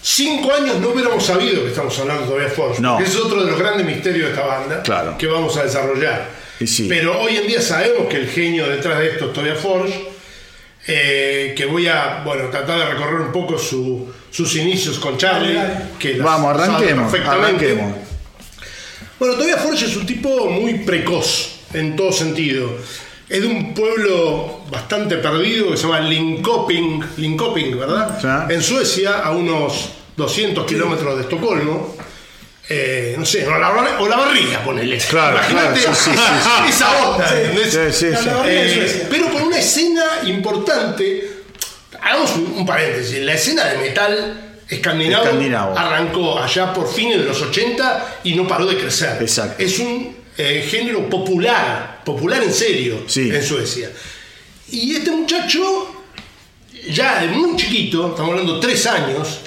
cinco 0.00 0.52
años 0.52 0.78
no 0.80 0.90
hubiéramos 0.90 1.26
sabido 1.26 1.62
que 1.64 1.70
estamos 1.70 1.98
hablando 1.98 2.36
de 2.38 2.46
Forge. 2.46 2.80
No. 2.80 3.00
es 3.00 3.16
otro 3.16 3.42
de 3.44 3.50
los 3.50 3.58
grandes 3.58 3.84
misterios 3.84 4.26
de 4.28 4.34
esta 4.34 4.46
banda 4.46 4.82
Claro. 4.84 5.18
que 5.18 5.26
vamos 5.26 5.56
a 5.56 5.64
desarrollar. 5.64 6.28
Y 6.60 6.68
sí. 6.68 6.86
Pero 6.88 7.20
hoy 7.20 7.36
en 7.36 7.48
día 7.48 7.60
sabemos 7.60 8.06
que 8.08 8.18
el 8.18 8.28
genio 8.28 8.68
detrás 8.68 9.00
de 9.00 9.08
esto 9.08 9.26
es 9.26 9.32
todavía 9.32 9.56
Forge. 9.56 10.06
eh, 10.86 11.52
que 11.56 11.66
voy 11.66 11.88
a 11.88 12.22
bueno 12.24 12.48
tratar 12.48 12.78
de 12.78 12.84
recorrer 12.94 13.20
un 13.22 13.32
poco 13.32 13.58
su- 13.58 14.06
sus 14.30 14.54
inicios 14.54 15.00
con 15.00 15.18
Charlie. 15.18 15.58
Que 15.98 16.14
Vamos, 16.20 16.54
arranquemos. 16.56 17.10
perfectamente. 17.10 17.72
Arranquemos. 17.72 17.96
Bueno, 19.18 19.34
todavía 19.34 19.56
Forge 19.56 19.86
es 19.86 19.96
un 19.96 20.06
tipo 20.06 20.46
muy 20.48 20.74
precoz 20.84 21.55
en 21.72 21.96
todo 21.96 22.12
sentido. 22.12 22.70
es 23.28 23.40
de 23.42 23.46
un 23.48 23.74
pueblo 23.74 24.60
bastante 24.70 25.16
perdido 25.16 25.70
que 25.70 25.76
se 25.76 25.82
llama 25.84 26.00
Linkoping, 26.00 27.04
Linkoping 27.16 27.78
¿verdad? 27.78 28.18
Ya. 28.22 28.46
En 28.54 28.62
Suecia, 28.62 29.18
a 29.18 29.32
unos 29.32 29.90
200 30.16 30.64
kilómetros 30.66 31.16
de 31.16 31.22
Estocolmo. 31.22 31.96
Eh, 32.68 33.14
no 33.16 33.24
sé, 33.24 33.46
o 33.46 33.56
la, 33.58 33.70
o 34.00 34.08
la 34.08 34.16
barriga, 34.16 34.64
ponele. 34.64 34.98
Claro, 34.98 35.36
Imagínate 35.36 35.80
claro, 35.82 35.94
sí, 35.96 36.10
sí, 36.10 36.16
sí, 36.16 36.62
esa 36.68 37.08
onda, 37.08 37.26
Eh, 38.46 39.06
pero 39.08 39.30
con 39.30 39.42
una 39.42 39.58
escena 39.58 40.02
importante. 40.24 41.30
Hagamos 42.02 42.34
un, 42.36 42.54
un 42.58 42.66
paréntesis. 42.66 43.18
La 43.20 43.34
escena 43.34 43.64
de 43.66 43.78
metal 43.78 44.40
escandinavo, 44.68 45.24
Escandinavo. 45.24 45.78
arrancó 45.78 46.38
allá 46.40 46.72
por 46.72 46.92
fines 46.92 47.18
de 47.18 47.24
los 47.24 47.40
80 47.40 48.20
y 48.24 48.34
no 48.34 48.48
paró 48.48 48.66
de 48.66 48.76
crecer. 48.76 49.16
Exacto. 49.20 49.62
Es 49.62 49.78
un 49.78 50.16
eh, 50.38 50.66
género 50.70 51.08
popular, 51.08 52.02
popular 52.04 52.42
en 52.42 52.52
serio 52.52 53.04
Sí. 53.06 53.30
en 53.30 53.42
Suecia. 53.42 53.90
Y 54.70 54.96
este 54.96 55.10
muchacho, 55.10 56.04
ya 56.90 57.20
de 57.22 57.28
muy 57.28 57.56
chiquito, 57.56 58.10
estamos 58.10 58.32
hablando 58.32 58.60
tres 58.60 58.86
años, 58.86 59.40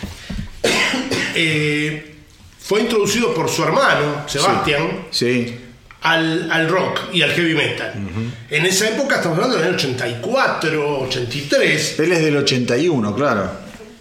eh, 1.35 2.15
fue 2.59 2.81
introducido 2.81 3.33
por 3.33 3.49
su 3.49 3.63
hermano, 3.63 4.23
Sebastián, 4.27 5.07
Sí. 5.11 5.55
al, 6.01 6.49
al 6.51 6.69
rock 6.69 6.99
y 7.13 7.21
al 7.21 7.31
heavy 7.31 7.53
metal. 7.55 7.93
En 8.49 8.65
esa 8.65 8.89
época, 8.89 9.15
estamos 9.17 9.37
hablando 9.37 9.57
del 9.57 9.67
año 9.67 9.75
84, 9.75 10.99
83. 11.01 11.99
Él 11.99 12.11
es 12.11 12.21
del 12.23 12.37
81, 12.37 13.15
claro. 13.15 13.51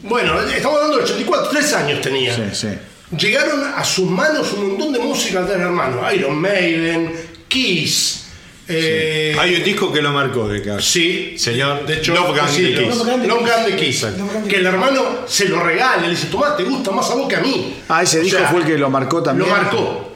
Bueno, 0.03 0.41
estamos 0.43 0.77
hablando 0.77 0.97
del 0.99 1.05
84, 1.07 1.49
tres 1.51 1.73
años 1.73 2.01
tenía. 2.01 2.35
Sí, 2.35 2.43
sí. 2.53 2.69
Llegaron 3.17 3.65
a 3.65 3.83
sus 3.85 4.11
manos 4.11 4.53
un 4.53 4.69
montón 4.69 4.93
de 4.93 4.99
música 4.99 5.43
del 5.43 5.61
hermano. 5.63 6.01
Iron 6.13 6.37
Maiden, 6.39 7.13
Kiss. 7.49 8.27
eh, 8.69 9.35
Hay 9.39 9.55
un 9.55 9.65
disco 9.65 9.91
que 9.91 10.03
lo 10.03 10.13
marcó 10.13 10.47
de 10.47 10.59
acá. 10.61 10.83
Sí, 10.83 11.35
Señor, 11.39 11.87
de 11.87 11.99
hecho, 11.99 12.13
Love 12.15 12.39
Gun 12.39 12.49
sí, 12.51 12.63
de 12.65 12.85
Kiss. 12.85 12.97
Love 12.99 13.41
Gun 13.41 13.65
de 13.71 13.77
Kiss. 13.77 14.03
De 14.03 14.49
Que 14.49 14.57
el 14.57 14.67
hermano 14.67 15.27
se 15.27 15.49
lo 15.49 15.61
regala, 15.63 16.03
le 16.03 16.11
dice, 16.11 16.27
tomá, 16.27 16.55
te 16.55 16.65
gusta 16.65 16.91
más 16.91 17.11
a 17.11 17.15
vos 17.15 17.27
que 17.29 17.37
a 17.37 17.41
mí. 17.41 17.77
Ah, 17.89 18.03
ese 18.03 18.19
O 18.19 18.23
disco 18.23 18.39
sea, 18.41 18.49
fue 18.49 18.61
el 18.61 18.67
que 18.67 18.77
lo 18.77 18.91
marcó 18.91 19.23
también. 19.23 19.49
Lo 19.49 19.57
marcó. 19.57 20.13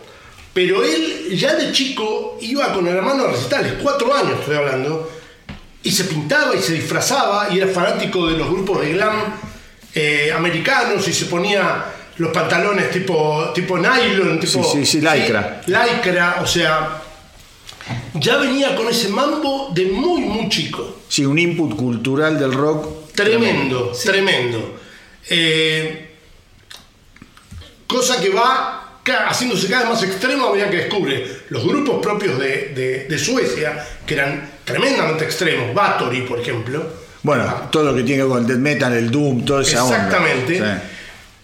Pero 0.53 0.85
él 0.85 1.31
ya 1.35 1.55
de 1.55 1.73
chico 1.73 2.37
iba 2.43 2.75
con 2.75 2.87
el 2.87 2.95
hermano 2.95 3.25
a 3.25 3.29
recitales, 3.33 3.73
cuatro 3.83 4.15
años 4.15 4.41
estoy 4.41 4.57
hablando, 4.57 5.11
y 5.83 5.91
se 5.91 6.05
pintaba 6.05 6.55
y 6.55 6.61
se 6.61 6.75
disfrazaba 6.75 7.49
y 7.51 7.57
era 7.59 7.69
fanático 7.69 8.27
de 8.29 8.37
los 8.37 8.51
grupos 8.51 8.83
de 8.83 8.93
glam 8.93 9.17
eh, 9.95 10.31
americanos 10.37 11.09
y 11.09 11.13
se 11.15 11.25
ponía 11.25 11.85
los 12.19 12.31
pantalones 12.33 12.91
tipo, 12.91 13.51
tipo 13.55 13.79
nylon, 13.79 14.39
tipo... 14.41 14.63
Sí, 14.63 14.85
sí, 14.85 14.87
sí, 14.87 15.01
lycra. 15.01 15.63
lycra, 15.67 16.39
o 16.43 16.47
sea, 16.47 17.03
ya 18.15 18.37
venía 18.37 18.75
con 18.77 18.89
ese 18.89 19.09
mambo 19.09 19.71
de 19.75 19.87
muy, 19.87 20.21
muy 20.23 20.49
chico. 20.49 20.99
Sí, 21.09 21.25
un 21.25 21.39
input 21.39 21.75
cultural 21.77 22.39
del 22.39 22.53
rock. 22.53 23.13
Tremendo, 23.15 23.93
tremendo. 24.05 24.79
Eh, 25.29 26.11
cosa 27.87 28.21
que 28.21 28.31
va 28.31 28.79
haciéndose 29.29 29.67
cada 29.69 29.83
vez 29.83 29.91
más 29.91 30.03
extremo 30.05 30.47
a 30.49 30.53
medida 30.53 30.71
que 30.71 30.77
descubre 30.77 31.27
los 31.51 31.65
grupos 31.67 32.01
propios 32.03 32.39
de, 32.39 32.69
de- 32.75 33.05
de 33.09 33.19
Suecia, 33.19 33.85
que 34.07 34.15
eran 34.15 34.51
tremendamente 34.65 35.25
extremos, 35.25 35.75
Bathory, 35.75 36.23
por 36.23 36.39
ejemplo. 36.41 36.87
Bueno, 37.23 37.45
Ah, 37.47 37.69
todo 37.71 37.85
lo 37.85 37.95
que 37.95 38.03
tiene 38.03 38.23
que 38.23 38.29
ver 38.29 38.29
con 38.33 38.39
el 38.43 38.47
death 38.47 38.59
metal, 38.59 38.93
el 38.95 39.11
doom, 39.11 39.45
toda 39.45 39.63
esa 39.63 39.85
onda. 39.85 39.97
Exactamente. 39.97 40.57
Sí. 40.59 40.65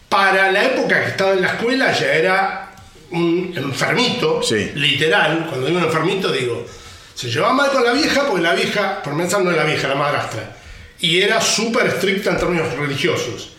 Para 0.08 0.50
la 0.50 0.64
época 0.64 1.02
que 1.02 1.10
estaba 1.10 1.32
en 1.32 1.42
la 1.42 1.48
escuela 1.48 1.92
ya 1.92 2.06
era 2.12 2.70
un 3.10 3.52
enfermito, 3.56 4.42
Sí. 4.42 4.70
literal. 4.74 5.46
Cuando 5.48 5.66
digo 5.66 5.78
un 5.78 5.84
enfermito 5.84 6.32
digo, 6.32 6.66
se 7.14 7.30
llevaba 7.30 7.52
mal 7.52 7.70
con 7.70 7.84
la 7.84 7.92
vieja 7.92 8.26
porque 8.26 8.42
la 8.42 8.54
vieja, 8.54 9.02
por 9.02 9.14
no 9.40 9.50
es 9.50 9.56
la 9.56 9.64
vieja, 9.64 9.88
la 9.88 9.94
madrastra. 9.94 10.56
Y 11.00 11.20
era 11.20 11.40
súper 11.40 11.86
estricta 11.86 12.30
en 12.30 12.38
términos 12.38 12.72
religiosos. 12.74 13.50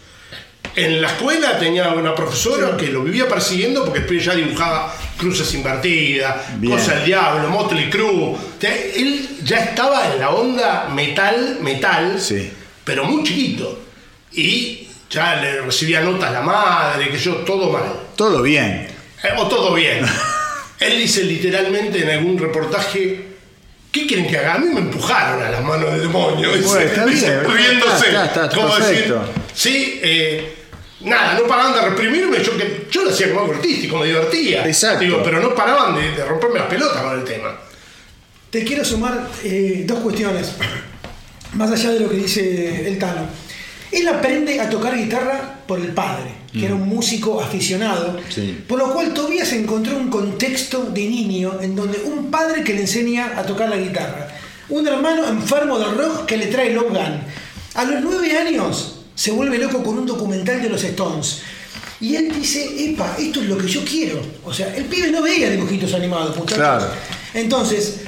En 0.75 1.01
la 1.01 1.08
escuela 1.08 1.58
tenía 1.58 1.89
una 1.89 2.13
profesora 2.15 2.77
que 2.77 2.88
lo 2.88 3.01
vivía 3.03 3.27
persiguiendo 3.27 3.84
porque 3.84 4.00
después 4.00 4.24
ya 4.24 4.36
dibujaba 4.36 4.94
cruces 5.18 5.53
invertidas, 5.56 6.36
cosas 6.65 6.96
del 6.98 7.06
diablo, 7.06 7.50
Motley 7.50 7.89
Crue. 7.89 8.36
Él 8.62 9.27
ya 9.44 9.58
estaba 9.58 10.13
en 10.13 10.20
la 10.20 10.29
onda 10.29 10.88
metal, 10.94 11.58
metal, 11.62 12.20
Sí. 12.22 12.51
pero 12.84 13.03
muy 13.06 13.24
chiquito. 13.24 13.79
Y 14.32 14.88
ya 15.10 15.36
le 15.38 15.62
recibía 15.62 16.01
notas 16.01 16.32
la 16.32 16.42
madre, 16.42 17.10
que 17.10 17.18
yo, 17.18 17.38
todo 17.38 17.72
mal. 17.72 17.84
Todo 18.16 18.42
bien. 18.42 18.88
Eh, 19.24 19.28
o 19.38 19.48
todo 19.48 19.74
bien. 19.74 20.06
Él 20.80 20.98
dice 20.98 21.24
literalmente 21.24 22.01
en 22.04 22.10
algún 22.10 22.38
reportaje, 22.38 23.25
¿qué 23.92 24.08
quieren 24.08 24.28
que 24.28 24.38
haga? 24.38 24.56
A 24.56 24.58
mí 24.60 24.68
me 24.74 24.80
empujaron 24.80 25.44
a 25.44 25.50
las 25.50 25.63
manos 25.63 25.92
del 25.92 26.01
demonio. 26.01 26.54
Dice, 26.54 26.68
Bueno, 26.68 26.86
está 26.86 27.06
dice, 27.06 27.39
bien, 27.39 27.51
riéndose. 27.58 28.08
está, 28.08 28.25
está, 28.25 28.46
está 28.46 28.56
Como 28.56 28.75
decir, 28.78 29.13
sí, 29.54 30.00
eh, 30.01 30.56
nada, 31.01 31.34
no 31.34 31.48
paraban 31.48 31.74
de 31.74 31.82
reprimirme, 31.89 32.42
yo, 32.44 32.56
que, 32.56 32.88
yo 32.89 33.04
lo 33.04 33.10
hacía 33.10 33.30
como 33.30 33.42
algo 33.42 33.54
artístico, 33.56 33.98
me 33.98 34.06
divertía. 34.08 34.66
Exacto. 34.66 35.04
Digo, 35.04 35.22
pero 35.24 35.42
no 35.42 35.54
paraban 35.54 35.96
de, 35.96 36.12
de 36.12 36.24
romperme 36.25 36.60
las 36.60 36.68
pelotas 36.70 37.01
con 37.01 37.20
el 37.20 37.25
tema. 37.25 37.58
Te 38.50 38.63
quiero 38.63 38.84
sumar 38.86 39.28
eh, 39.44 39.84
dos 39.86 40.00
cuestiones, 40.00 40.54
más 41.54 41.72
allá 41.72 41.92
de 41.92 42.00
lo 42.00 42.10
que 42.10 42.16
dice 42.16 42.88
el 42.88 42.98
Tano. 42.98 43.28
Él 43.91 44.08
aprende 44.08 44.60
a 44.60 44.69
tocar 44.69 44.96
guitarra 44.98 45.62
por 45.67 45.79
el 45.79 45.88
padre, 45.93 46.31
que 46.53 46.65
era 46.65 46.75
un 46.75 46.88
músico 46.88 47.41
aficionado, 47.41 48.19
Sí. 48.29 48.63
por 48.67 48.77
lo 48.79 48.93
cual 48.93 49.13
todavía 49.13 49.46
se 49.46 49.60
encontró 49.60 49.98
un 49.98 50.10
contexto 50.10 50.84
de 50.84 51.08
niño 51.08 51.60
en 51.62 51.75
donde 51.75 52.00
un 52.03 52.29
padre 52.29 52.63
que 52.63 52.74
le 52.74 52.81
enseña 52.81 53.34
a 53.39 53.43
tocar 53.43 53.69
la 53.69 53.77
guitarra, 53.77 54.27
un 54.69 54.88
hermano 54.88 55.27
enfermo 55.27 55.79
del 55.79 55.98
rock 55.98 56.25
que 56.25 56.38
le 56.38 56.48
trae 56.48 56.74
Love 56.74 56.89
Gun. 56.89 57.22
A 57.75 57.84
los 57.86 58.01
nueve 58.01 58.38
años 58.38 58.96
se 59.15 59.31
vuelve 59.31 59.58
loco 59.58 59.84
con 59.84 59.98
un 59.98 60.05
documental 60.05 60.62
de 60.62 60.69
los 60.69 60.84
Stones. 60.84 61.41
Y 62.01 62.15
él 62.15 62.31
dice, 62.34 62.91
epa, 62.91 63.15
esto 63.19 63.41
es 63.41 63.48
lo 63.48 63.58
que 63.58 63.67
yo 63.67 63.84
quiero. 63.84 64.22
O 64.46 64.53
sea, 64.53 64.74
el 64.75 64.86
pibe 64.86 65.12
no 65.12 65.22
veía 65.22 65.50
dibujitos 65.50 65.93
animados, 65.93 66.36
muchachos. 66.38 66.58
Claro. 66.58 66.86
Entonces, 67.34 68.01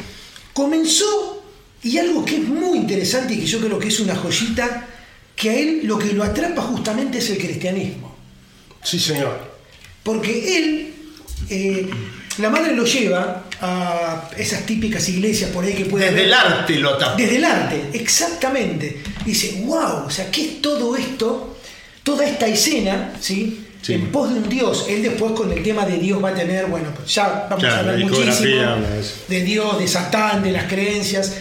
comenzó, 0.54 1.44
y 1.84 1.98
algo 1.98 2.24
que 2.24 2.38
es 2.38 2.48
muy 2.48 2.78
interesante 2.78 3.34
y 3.34 3.40
que 3.40 3.46
yo 3.46 3.60
creo 3.60 3.80
que 3.80 3.88
es 3.90 4.00
una 4.00 4.16
joyita, 4.16 4.88
que 5.42 5.50
a 5.50 5.56
él 5.56 5.82
lo 5.86 5.98
que 5.98 6.14
lo 6.14 6.24
atrapa 6.24 6.62
justamente 6.62 7.18
es 7.18 7.28
el 7.32 7.40
cristianismo. 7.40 8.16
Sí, 8.84 9.00
señor. 9.00 9.40
Porque 10.04 10.58
él, 10.58 10.94
eh, 11.50 11.90
la 12.38 12.52
madre 12.52 12.76
lo 12.76 12.86
lleva 12.86 13.46
a 13.60 14.30
esas 14.38 14.68
típicas 14.68 15.10
iglesias 15.10 15.50
por 15.50 15.64
ahí 15.64 15.74
que 15.74 15.86
puede 15.86 16.12
Desde 16.12 16.26
el 16.26 16.34
arte 16.34 16.76
lo 16.76 16.96
tapa. 16.96 17.16
Desde 17.16 17.38
el 17.38 17.46
arte, 17.46 17.90
exactamente. 17.94 19.02
Dice, 19.26 19.64
wow, 19.66 20.06
o 20.06 20.10
sea, 20.12 20.30
¿qué 20.30 20.42
es 20.44 20.62
todo 20.62 20.96
esto? 20.96 21.58
Toda 22.04 22.24
esta 22.24 22.46
escena, 22.46 23.14
¿sí? 23.20 23.66
Sí. 23.82 23.94
En 23.94 24.12
pos 24.12 24.32
de 24.32 24.42
un 24.42 24.48
Dios. 24.48 24.86
Él 24.90 25.02
después 25.02 25.32
con 25.32 25.52
el 25.52 25.64
tema 25.64 25.88
de 25.88 25.98
Dios 25.98 26.24
va 26.24 26.30
a 26.30 26.36
tener, 26.36 26.68
bueno, 26.68 26.90
pues 26.96 27.12
ya 27.16 27.48
vamos 27.50 27.64
Claro, 27.64 27.76
a 27.78 27.80
hablar 27.80 27.98
la 27.98 28.06
muchísimo 28.06 28.76
de 29.28 29.42
Dios, 29.42 29.80
de 29.80 29.88
Satán, 29.88 30.44
de 30.44 30.52
las 30.52 30.66
creencias. 30.66 31.34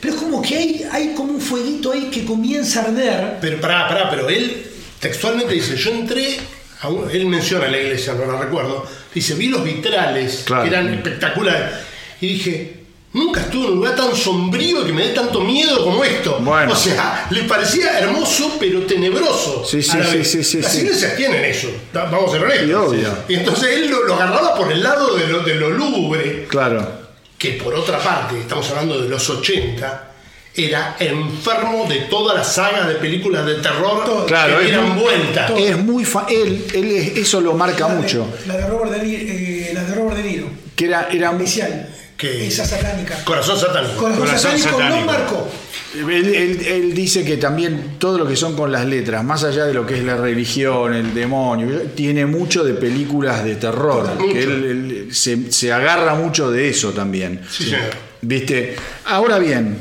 Pero 0.00 0.14
es 0.14 0.20
como 0.20 0.40
que 0.40 0.56
hay, 0.56 0.84
hay 0.90 1.08
como 1.14 1.32
un 1.34 1.40
fueguito 1.40 1.92
ahí 1.92 2.08
que 2.10 2.24
comienza 2.24 2.80
a 2.80 2.84
arder. 2.84 3.36
Pero 3.40 3.60
pará, 3.60 3.86
pará, 3.88 4.08
pero 4.10 4.28
él 4.28 4.66
textualmente 4.98 5.54
dice, 5.54 5.76
yo 5.76 5.90
entré, 5.90 6.38
a 6.80 6.88
un- 6.88 7.10
él 7.10 7.26
menciona 7.26 7.68
la 7.68 7.78
iglesia, 7.78 8.14
no 8.14 8.30
la 8.30 8.38
recuerdo, 8.40 8.86
dice, 9.14 9.34
vi 9.34 9.48
los 9.48 9.62
vitrales, 9.62 10.42
Claro. 10.46 10.62
que 10.62 10.68
eran 10.70 10.88
espectaculares, 10.94 11.74
y 12.20 12.28
dije, 12.28 12.76
nunca 13.12 13.40
estuve 13.40 13.66
en 13.66 13.72
un 13.72 13.76
lugar 13.78 13.96
tan 13.96 14.14
sombrío 14.16 14.84
que 14.86 14.92
me 14.92 15.08
dé 15.08 15.12
tanto 15.14 15.40
miedo 15.40 15.82
como 15.84 16.02
esto. 16.04 16.38
Bueno. 16.40 16.72
O 16.72 16.76
sea, 16.76 17.26
le 17.30 17.42
parecía 17.44 17.98
hermoso 17.98 18.56
pero 18.58 18.80
tenebroso. 18.86 19.64
Sí, 19.66 19.82
sí, 19.82 19.98
sí, 20.12 20.24
sí, 20.24 20.44
sí, 20.44 20.60
Las 20.62 20.72
sí. 20.72 20.78
iglesias 20.82 21.16
tienen 21.16 21.44
eso, 21.44 21.68
vamos 21.92 22.30
a 22.30 22.32
ser 22.32 22.44
honestos. 22.44 22.68
Y 22.68 22.72
obvio. 22.72 23.08
Y 23.28 23.34
entonces 23.34 23.68
él 23.76 23.90
lo, 23.90 24.04
lo 24.06 24.14
agarraba 24.14 24.54
por 24.54 24.70
el 24.72 24.82
lado 24.82 25.14
de 25.16 25.26
lo, 25.26 25.40
de 25.40 25.54
lo 25.56 25.70
lúgubre, 25.70 26.46
Claro. 26.48 26.99
Que 27.40 27.52
por 27.52 27.74
otra 27.74 27.98
parte, 27.98 28.38
estamos 28.38 28.68
hablando 28.68 29.00
de 29.00 29.08
los 29.08 29.30
80, 29.30 30.08
era 30.54 30.96
enfermo 31.00 31.86
de 31.88 32.00
toda 32.00 32.34
la 32.34 32.44
saga 32.44 32.86
de 32.86 32.96
películas 32.96 33.46
de 33.46 33.54
terror 33.54 34.04
Todo. 34.04 34.26
Claro, 34.26 34.58
que 34.58 34.64
dieran 34.66 34.98
vuelta. 34.98 35.46
Es 35.56 35.78
muy 35.78 36.04
fa 36.04 36.26
él, 36.28 36.66
él 36.74 36.90
es- 36.90 37.16
eso 37.16 37.40
lo 37.40 37.54
marca 37.54 37.88
La 37.88 37.94
de- 37.94 38.00
mucho. 38.02 38.26
La 38.46 38.58
de 38.58 38.66
Robert 38.66 38.92
De 38.92 39.02
Niro, 39.02 39.22
eh, 39.26 39.70
la 39.72 39.84
de 39.84 39.94
Robert 39.94 40.16
De 40.18 40.22
Niro. 40.22 40.46
Que 40.76 40.84
era, 40.84 41.08
era 41.10 41.30
muy- 41.32 41.40
Inicial. 41.44 41.88
Que- 42.20 42.46
Esa 42.48 42.66
satánica. 42.66 43.24
Corazón 43.24 43.58
satánico. 43.58 43.94
Corazón, 43.98 44.26
Corazón 44.26 44.58
satánico, 44.58 45.00
no 45.00 45.06
marcó. 45.06 45.48
Él, 45.96 46.34
él- 46.34 46.66
él 46.66 46.94
dice 46.94 47.24
que 47.24 47.36
también 47.38 47.96
todo 47.98 48.18
lo 48.18 48.28
que 48.28 48.36
son 48.36 48.54
con 48.54 48.70
las 48.70 48.84
letras, 48.84 49.24
más 49.24 49.42
allá 49.42 49.64
de 49.64 49.72
lo 49.72 49.86
que 49.86 49.96
es 49.96 50.04
la 50.04 50.16
religión, 50.16 50.92
el 50.94 51.14
demonio, 51.14 51.80
tiene 51.94 52.26
mucho 52.26 52.62
de 52.62 52.74
películas 52.74 53.42
de 53.42 53.56
terror. 53.56 54.18
Que 54.18 54.42
él, 54.42 54.64
él 54.64 55.08
se, 55.14 55.50
se 55.50 55.72
agarra 55.72 56.14
mucho 56.14 56.50
de 56.50 56.68
eso 56.68 56.90
también. 56.92 57.40
Sí. 57.50 57.72
¿Viste? 58.20 58.76
Ahora 59.06 59.38
bien, 59.38 59.78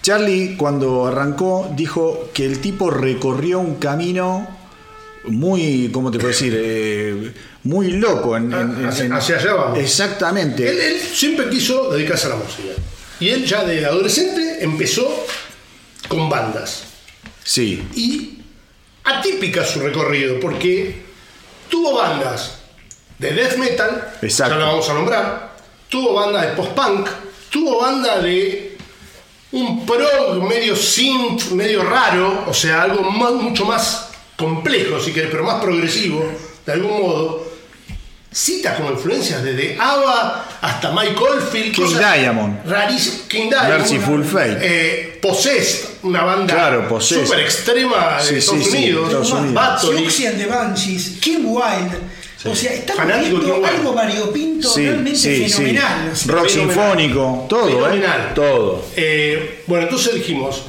Charlie 0.00 0.56
cuando 0.56 1.06
arrancó 1.06 1.70
dijo 1.76 2.30
que 2.32 2.46
el 2.46 2.60
tipo 2.60 2.90
recorrió 2.90 3.60
un 3.60 3.74
camino 3.76 4.55
muy, 5.26 5.90
¿cómo 5.92 6.10
te 6.10 6.18
puedo 6.18 6.28
decir? 6.28 6.54
Eh, 6.56 7.32
muy 7.64 7.92
loco. 7.92 8.36
En, 8.36 8.52
en- 8.52 8.86
Hacia- 8.86 9.04
en- 9.06 9.12
hacia 9.12 9.36
allá 9.36 9.54
vamos. 9.54 9.78
Exactamente. 9.78 10.68
Él, 10.68 10.78
él 10.80 11.00
siempre 11.00 11.48
quiso 11.48 11.90
dedicarse 11.90 12.26
a 12.26 12.30
la 12.30 12.36
música. 12.36 12.68
Y 13.20 13.28
él 13.30 13.44
ya 13.46 13.64
de 13.64 13.84
adolescente 13.86 14.58
empezó 14.62 15.26
con 16.08 16.28
bandas. 16.28 16.84
Sí. 17.42 17.82
Y 17.94 18.38
atípica 19.04 19.64
su 19.64 19.80
recorrido, 19.80 20.38
porque 20.40 21.02
tuvo 21.70 21.94
bandas 21.94 22.58
de 23.18 23.32
death 23.32 23.56
metal, 23.56 24.12
Exacto. 24.20 24.54
ya 24.54 24.60
la 24.60 24.66
vamos 24.66 24.88
a 24.90 24.94
nombrar, 24.94 25.56
tuvo 25.88 26.14
banda 26.14 26.42
de 26.42 26.48
post-punk, 26.54 27.08
tuvo 27.50 27.80
banda 27.80 28.18
de 28.20 28.76
un 29.52 29.86
prog 29.86 30.42
medio 30.46 30.76
synth, 30.76 31.52
medio 31.52 31.82
raro, 31.84 32.44
o 32.46 32.52
sea, 32.52 32.82
algo 32.82 33.02
más- 33.10 33.32
mucho 33.32 33.64
más 33.64 34.05
complejo, 34.36 35.00
si 35.00 35.12
querés, 35.12 35.30
pero 35.30 35.44
más 35.44 35.60
progresivo, 35.62 36.24
de 36.64 36.72
algún 36.72 37.00
modo. 37.00 37.46
Citas 38.30 38.76
como 38.76 38.90
influencias 38.90 39.42
desde 39.42 39.78
ABBA 39.80 40.44
hasta 40.60 40.92
Mike 40.92 41.16
Oldfield. 41.18 41.74
King 41.74 41.96
Diamond. 41.96 42.66
Rarísimas. 42.68 43.20
King 43.28 43.48
Diamond. 43.48 43.68
Merciful 43.70 44.24
Fate. 44.26 44.58
Eh, 44.60 45.18
Possessed, 45.22 45.88
una 46.02 46.22
banda 46.22 46.52
Claro, 46.52 47.00
súper 47.00 47.40
extrema 47.40 48.18
de 48.18 48.22
Sí, 48.22 48.28
sí, 48.28 48.38
Estados 48.38 48.64
sí, 48.64 48.76
Unidos. 48.76 49.04
Estados 49.06 49.84
Unidos. 49.84 50.16
The 50.36 50.46
Banshees, 50.46 51.12
Kim 51.18 51.46
Wilde. 51.46 51.96
O 52.44 52.54
sea, 52.54 52.74
estamos 52.74 53.06
de 53.08 53.20
viendo 53.20 53.64
algo 53.66 53.92
variopinto 53.94 54.68
Sí, 54.68 54.84
realmente 54.86 55.18
sí, 55.18 55.44
sí. 55.48 55.52
fenomenal. 55.54 56.10
o 56.12 56.16
sea, 56.16 56.32
Rock 56.34 56.48
Fenomenal. 56.48 56.74
sinfónico, 56.76 57.46
todo, 57.48 57.66
Fenomenal. 57.66 58.20
¿eh? 58.20 58.32
Todo. 58.34 58.84
Eh, 58.96 59.62
bueno, 59.66 59.84
entonces 59.84 60.14
dijimos, 60.14 60.62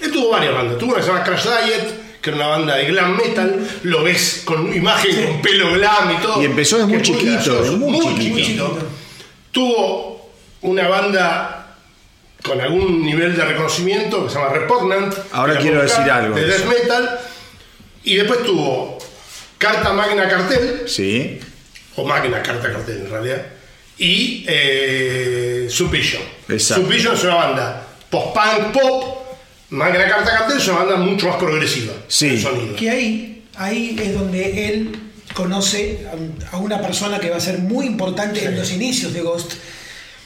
él 0.00 0.12
tuvo 0.12 0.30
varias 0.30 0.54
bandas. 0.54 0.78
Tuvo 0.78 0.90
una 0.90 0.98
que 0.98 1.02
se 1.02 1.08
llama 1.08 1.24
Crash 1.24 1.42
Diet, 1.42 2.01
que 2.22 2.30
era 2.30 2.36
una 2.38 2.46
banda 2.46 2.76
de 2.76 2.86
glam 2.86 3.16
metal. 3.16 3.68
Lo 3.82 4.02
ves 4.04 4.42
con 4.44 4.74
imagen, 4.74 5.26
con 5.26 5.42
pelo 5.42 5.72
glam 5.72 6.12
y 6.12 6.22
todo. 6.22 6.40
Y 6.40 6.46
empezó 6.46 6.78
de 6.78 6.86
muy 6.86 7.02
chiquito, 7.02 7.62
de 7.62 7.70
muy 7.72 7.98
chiquito. 8.16 8.36
chiquito. 8.38 8.78
Tuvo 9.50 10.30
una 10.62 10.88
banda 10.88 11.58
con 12.42 12.60
algún 12.60 13.04
nivel 13.04 13.36
de 13.36 13.44
reconocimiento 13.44 14.24
que 14.24 14.30
se 14.32 14.38
llama 14.38 14.52
Repugnant. 14.54 15.14
Ahora 15.32 15.58
quiero 15.58 15.82
decir 15.82 16.10
algo 16.10 16.34
De 16.34 16.42
de 16.42 16.46
death 16.58 16.66
metal. 16.66 17.20
Y 18.04 18.16
después 18.16 18.42
tuvo 18.44 18.98
Carta 19.58 19.92
Magna 19.92 20.28
Cartel, 20.28 20.82
Sí. 20.86 21.38
o 21.96 22.04
Magna 22.04 22.42
Carta 22.42 22.72
Cartel 22.72 23.02
en 23.04 23.10
realidad, 23.10 23.46
y 23.98 24.44
eh, 24.48 25.66
Subvision. 25.70 26.22
Exacto. 26.48 26.82
Subvision 26.84 27.14
es 27.14 27.22
una 27.24 27.34
banda 27.36 27.86
post-punk 28.10 28.72
pop, 28.72 29.21
Magna 29.72 30.06
Carta 30.08 30.30
Cartel 30.38 30.58
es 30.58 30.68
una 30.68 30.78
banda 30.78 30.96
mucho 30.96 31.28
más 31.28 31.36
progresiva. 31.36 31.92
Sí. 32.08 32.40
sonido. 32.40 32.76
Que 32.76 32.90
ahí, 32.90 33.44
ahí 33.56 33.96
es 34.00 34.14
donde 34.14 34.68
él 34.68 34.96
conoce 35.34 36.06
a 36.12 36.14
un- 36.14 36.34
a 36.52 36.56
una 36.58 36.80
persona 36.80 37.18
que 37.18 37.30
va 37.30 37.36
a 37.36 37.40
ser 37.40 37.58
muy 37.58 37.86
importante 37.86 38.44
en 38.44 38.56
los 38.56 38.70
inicios 38.70 39.12
de 39.14 39.20
Ghost. 39.22 39.52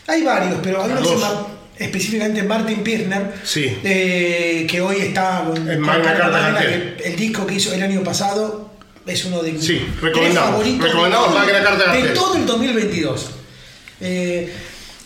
Hay 0.09 0.23
varios, 0.23 0.57
pero 0.63 0.83
hay 0.83 0.91
uno 0.91 1.01
que 1.01 1.07
se 1.07 1.13
dos. 1.15 1.23
llama 1.23 1.47
específicamente 1.79 2.43
Martin 2.43 2.83
Pirner, 2.83 3.35
Sí. 3.45 3.77
eh, 3.85 4.67
que 4.69 4.81
hoy 4.81 4.97
está 4.97 5.45
con, 5.47 5.57
En 5.59 5.77
con 5.77 5.81
Magna 5.81 6.15
Carta 6.17 6.39
Cartel. 6.55 6.97
el 7.05 7.17
disco 7.17 7.47
que 7.47 7.55
hizo 7.55 7.73
el 7.73 7.83
año 7.83 8.03
pasado 8.03 8.71
es 9.07 9.25
uno 9.27 9.43
de 9.43 9.53
mis 9.53 9.65
Sí, 9.65 9.81
recomendamos, 10.01 10.51
favoritos 10.51 10.81
de 10.81 10.87
recomendamos 10.89 11.29
todo- 11.29 11.39
Magna 11.39 11.63
Carta 11.63 11.93
de 11.93 12.03
todo 12.09 12.35
el 12.37 12.47
2022. 12.47 13.31
Eh, 14.01 14.53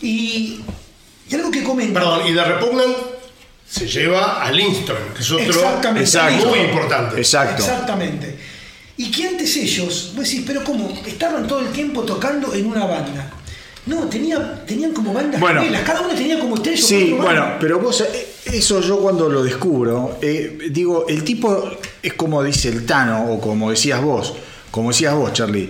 y, 0.01 0.61
y 1.29 1.35
algo 1.35 1.51
que 1.51 1.61
comenta. 1.63 1.99
Perdón, 1.99 2.21
y 2.27 2.33
de 2.33 2.43
Repugnant 2.43 2.97
se 3.71 3.87
lleva 3.87 4.43
a 4.43 4.51
Lindström, 4.51 5.13
que 5.15 5.21
es 5.21 5.31
otro 5.31 5.45
Exactamente. 5.45 6.01
Exacto. 6.01 6.47
muy 6.49 6.59
importante. 6.59 7.17
Exacto. 7.17 7.63
Exactamente. 7.63 8.35
Y 8.97 9.09
que 9.09 9.27
antes 9.29 9.55
ellos, 9.55 10.11
vos 10.13 10.25
decís, 10.25 10.43
pero 10.45 10.61
¿cómo? 10.63 10.93
Estaban 11.05 11.47
todo 11.47 11.59
el 11.61 11.69
tiempo 11.69 12.01
tocando 12.03 12.53
en 12.53 12.65
una 12.65 12.85
banda. 12.85 13.31
No, 13.85 14.01
tenía, 14.09 14.63
tenían 14.65 14.91
como 14.91 15.13
bandas 15.13 15.39
Bueno. 15.39 15.61
gemelas, 15.61 15.83
cada 15.83 16.01
uno 16.01 16.13
tenía 16.13 16.37
como 16.37 16.61
tres 16.61 16.83
o 16.83 16.87
Sí, 16.87 17.15
bueno, 17.19 17.53
pero 17.59 17.79
vos, 17.79 18.01
eh, 18.01 18.27
eso 18.45 18.81
yo 18.81 18.99
cuando 18.99 19.29
lo 19.29 19.41
descubro, 19.41 20.19
eh, 20.21 20.57
digo, 20.69 21.05
el 21.07 21.23
tipo 21.23 21.71
es 22.03 22.13
como 22.13 22.43
dice 22.43 22.67
el 22.69 22.85
Tano, 22.85 23.31
o 23.31 23.39
como 23.39 23.71
decías 23.71 24.01
vos, 24.01 24.33
como 24.69 24.89
decías 24.89 25.15
vos, 25.15 25.31
Charlie, 25.33 25.69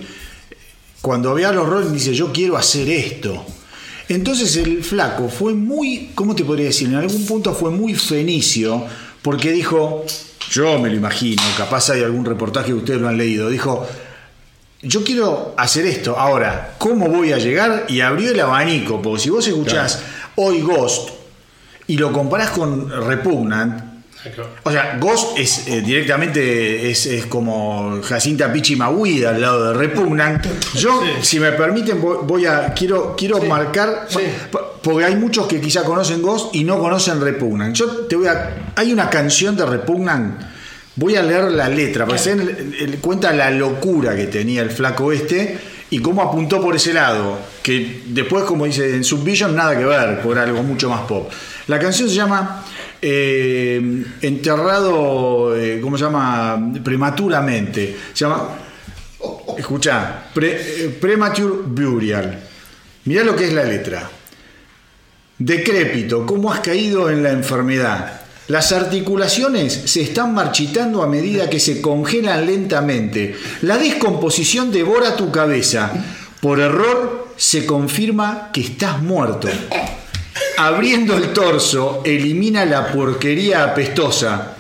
cuando 1.01 1.33
ve 1.35 1.45
a 1.45 1.51
los 1.51 1.69
Rolling 1.69 1.93
dice, 1.93 2.13
yo 2.13 2.33
quiero 2.33 2.57
hacer 2.57 2.89
esto. 2.89 3.45
Entonces 4.13 4.58
el 4.58 4.84
flaco 4.84 5.30
fue 5.30 5.54
muy, 5.54 6.12
¿cómo 6.15 6.36
te 6.36 6.43
podría 6.43 6.65
decir? 6.65 6.89
En 6.89 6.95
algún 6.95 7.26
punto 7.26 7.54
fue 7.54 7.71
muy 7.71 7.95
fenicio, 7.95 8.86
porque 9.21 9.54
dijo, 9.54 10.06
yo 10.52 10.80
me 10.80 10.89
lo 10.89 10.97
imagino, 10.97 11.41
capaz 11.58 11.91
hay 11.91 12.04
algún 12.04 12.26
reportaje 12.26 12.67
que 12.67 12.74
ustedes 12.74 13.00
lo 13.00 13.08
han 13.08 13.17
leído, 13.17 13.50
dijo, 13.50 13.88
yo 14.82 15.06
quiero 15.06 15.54
hacer 15.58 15.86
esto. 15.86 16.19
Ahora, 16.19 16.76
¿cómo 16.78 17.08
voy 17.08 17.32
a 17.32 17.38
llegar? 17.38 17.86
Y 17.88 18.02
abrió 18.02 18.32
el 18.32 18.39
abanico, 18.41 19.02
porque 19.02 19.21
si 19.21 19.30
vos 19.30 19.47
escuchás 19.47 20.02
hoy 20.36 20.60
Ghost 20.60 21.12
y 21.88 21.95
lo 21.95 22.12
comparás 22.12 22.50
con 22.50 22.89
Repugnant, 22.89 23.90
o 24.63 24.71
sea, 24.71 24.97
Ghost 24.99 25.38
es 25.39 25.67
eh, 25.67 25.81
directamente 25.81 26.89
es, 26.91 27.05
es 27.07 27.25
como 27.25 27.99
Jacinta 28.03 28.51
Pichi 28.53 28.75
Maguida 28.75 29.29
al 29.31 29.41
lado 29.41 29.67
de 29.69 29.73
Repugnant. 29.79 30.45
Yo, 30.75 31.01
Sí. 31.01 31.10
si 31.23 31.39
me 31.39 31.51
permiten, 31.53 31.99
voy 32.01 32.45
a 32.45 32.73
quiero 32.73 33.15
quiero 33.17 33.39
Sí. 33.41 33.47
marcar 33.47 34.05
Sí. 34.10 34.19
porque 34.84 35.05
hay 35.05 35.15
muchos 35.15 35.47
que 35.47 35.60
quizá 35.60 35.84
conocen 35.84 36.21
Ghost 36.21 36.53
y 36.55 36.63
no 36.63 36.79
conocen 36.79 37.19
Repugnant. 37.21 37.75
Yo 37.75 37.88
te 38.07 38.15
voy 38.15 38.27
a 38.27 38.55
hay 38.75 38.93
una 38.93 39.10
canción 39.10 39.55
de 39.55 39.65
Repugnant. 39.65 40.39
Voy 40.95 41.15
a 41.15 41.23
leer 41.23 41.45
la 41.51 41.69
letra, 41.69 42.05
porque 42.05 42.19
se- 42.21 42.97
cuenta 42.99 43.31
la 43.34 43.49
locura 43.49 44.15
que 44.15 44.27
tenía 44.27 44.62
el 44.62 44.69
flaco 44.69 45.12
este 45.13 45.57
y 45.89 45.99
cómo 45.99 46.21
apuntó 46.21 46.62
por 46.62 46.75
ese 46.75 46.93
lado. 46.93 47.39
Que 47.63 48.01
después, 48.07 48.43
como 48.43 48.65
dice 48.65 48.93
en 48.95 49.03
Subvision, 49.03 49.55
nada 49.55 49.77
que 49.77 49.86
ver, 49.86 50.21
por 50.21 50.38
algo 50.38 50.62
mucho 50.63 50.89
más 50.89 51.01
pop. 51.01 51.31
La 51.67 51.79
canción 51.79 52.10
se 52.10 52.15
llama 52.15 52.65
eh, 53.01 54.03
Enterrado, 54.21 55.55
eh, 55.55 55.79
¿cómo 55.81 55.97
se 55.97 56.03
llama? 56.03 56.71
Prematuramente. 56.83 57.97
Se 58.13 58.25
llama. 58.25 58.49
Escucha, 59.57 60.23
Premature 60.33 61.63
Burial. 61.65 62.39
Mirá 63.05 63.23
lo 63.23 63.35
que 63.35 63.45
es 63.45 63.53
la 63.53 63.63
letra. 63.63 64.09
Decrépito, 65.37 66.25
¿cómo 66.25 66.51
has 66.51 66.59
caído 66.59 67.09
en 67.09 67.23
la 67.23 67.31
enfermedad? 67.31 68.21
Las 68.47 68.71
articulaciones 68.71 69.73
se 69.85 70.01
están 70.01 70.33
marchitando 70.33 71.01
a 71.01 71.07
medida 71.07 71.49
que 71.49 71.59
se 71.59 71.81
congelan 71.81 72.45
lentamente. 72.45 73.35
La 73.61 73.77
descomposición 73.77 74.71
devora 74.71 75.15
tu 75.15 75.31
cabeza. 75.31 75.91
Por 76.41 76.59
error 76.59 77.29
se 77.37 77.65
confirma 77.65 78.49
que 78.51 78.61
estás 78.61 79.01
muerto. 79.01 79.47
Abriendo 80.57 81.17
el 81.17 81.33
torso, 81.33 82.01
elimina 82.05 82.65
la 82.65 82.91
porquería 82.91 83.63
apestosa. 83.63 84.55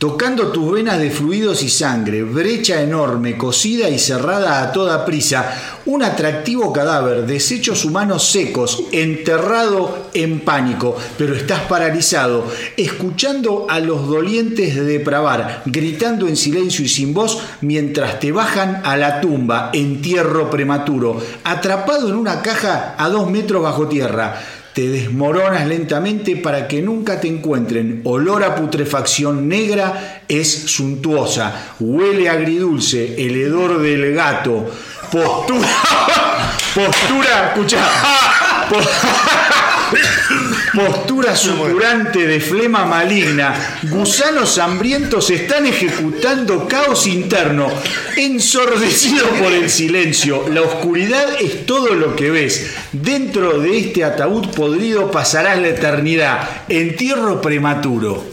Tocando 0.00 0.50
tus 0.50 0.72
venas 0.72 0.98
de 0.98 1.10
fluidos 1.10 1.62
y 1.62 1.68
sangre, 1.68 2.22
brecha 2.22 2.80
enorme, 2.80 3.36
cosida 3.36 3.90
y 3.90 3.98
cerrada 3.98 4.62
a 4.62 4.72
toda 4.72 5.04
prisa, 5.04 5.80
un 5.84 6.02
atractivo 6.02 6.72
cadáver, 6.72 7.26
desechos 7.26 7.84
humanos 7.84 8.24
secos, 8.24 8.82
enterrado 8.92 10.06
en 10.14 10.40
pánico, 10.40 10.96
pero 11.18 11.34
estás 11.34 11.60
paralizado, 11.64 12.46
escuchando 12.78 13.66
a 13.68 13.78
los 13.78 14.08
dolientes 14.08 14.74
de 14.74 14.84
depravar, 14.84 15.64
gritando 15.66 16.26
en 16.28 16.38
silencio 16.38 16.82
y 16.82 16.88
sin 16.88 17.12
voz 17.12 17.38
mientras 17.60 18.20
te 18.20 18.32
bajan 18.32 18.80
a 18.84 18.96
la 18.96 19.20
tumba, 19.20 19.68
entierro 19.74 20.48
prematuro, 20.48 21.20
atrapado 21.44 22.08
en 22.08 22.14
una 22.14 22.40
caja 22.40 22.94
a 22.96 23.08
dos 23.10 23.30
metros 23.30 23.62
bajo 23.62 23.86
tierra. 23.86 24.59
Te 24.80 24.88
desmoronas 24.88 25.66
lentamente 25.66 26.36
para 26.36 26.66
que 26.66 26.80
nunca 26.80 27.20
te 27.20 27.28
encuentren. 27.28 28.00
Olor 28.04 28.42
a 28.42 28.54
putrefacción 28.54 29.46
negra 29.46 30.22
es 30.26 30.50
suntuosa. 30.50 31.74
Huele 31.78 32.30
agridulce, 32.30 33.26
el 33.26 33.36
hedor 33.36 33.82
del 33.82 34.14
gato. 34.14 34.70
Postura. 35.12 35.68
Postura, 36.74 37.48
escucha. 37.48 37.86
Postura 38.70 39.50
suturante 41.36 42.26
de 42.26 42.40
flema 42.40 42.84
maligna. 42.84 43.78
Gusanos 43.84 44.58
hambrientos 44.58 45.30
están 45.30 45.66
ejecutando 45.66 46.66
caos 46.68 47.06
interno. 47.06 47.68
Ensordecido 48.16 49.26
por 49.30 49.52
el 49.52 49.70
silencio. 49.70 50.48
La 50.48 50.62
oscuridad 50.62 51.40
es 51.40 51.66
todo 51.66 51.94
lo 51.94 52.16
que 52.16 52.30
ves. 52.30 52.70
Dentro 52.92 53.60
de 53.60 53.78
este 53.78 54.04
ataúd 54.04 54.48
podrido 54.50 55.10
pasarás 55.10 55.58
la 55.58 55.68
eternidad. 55.68 56.48
Entierro 56.68 57.40
prematuro. 57.40 58.24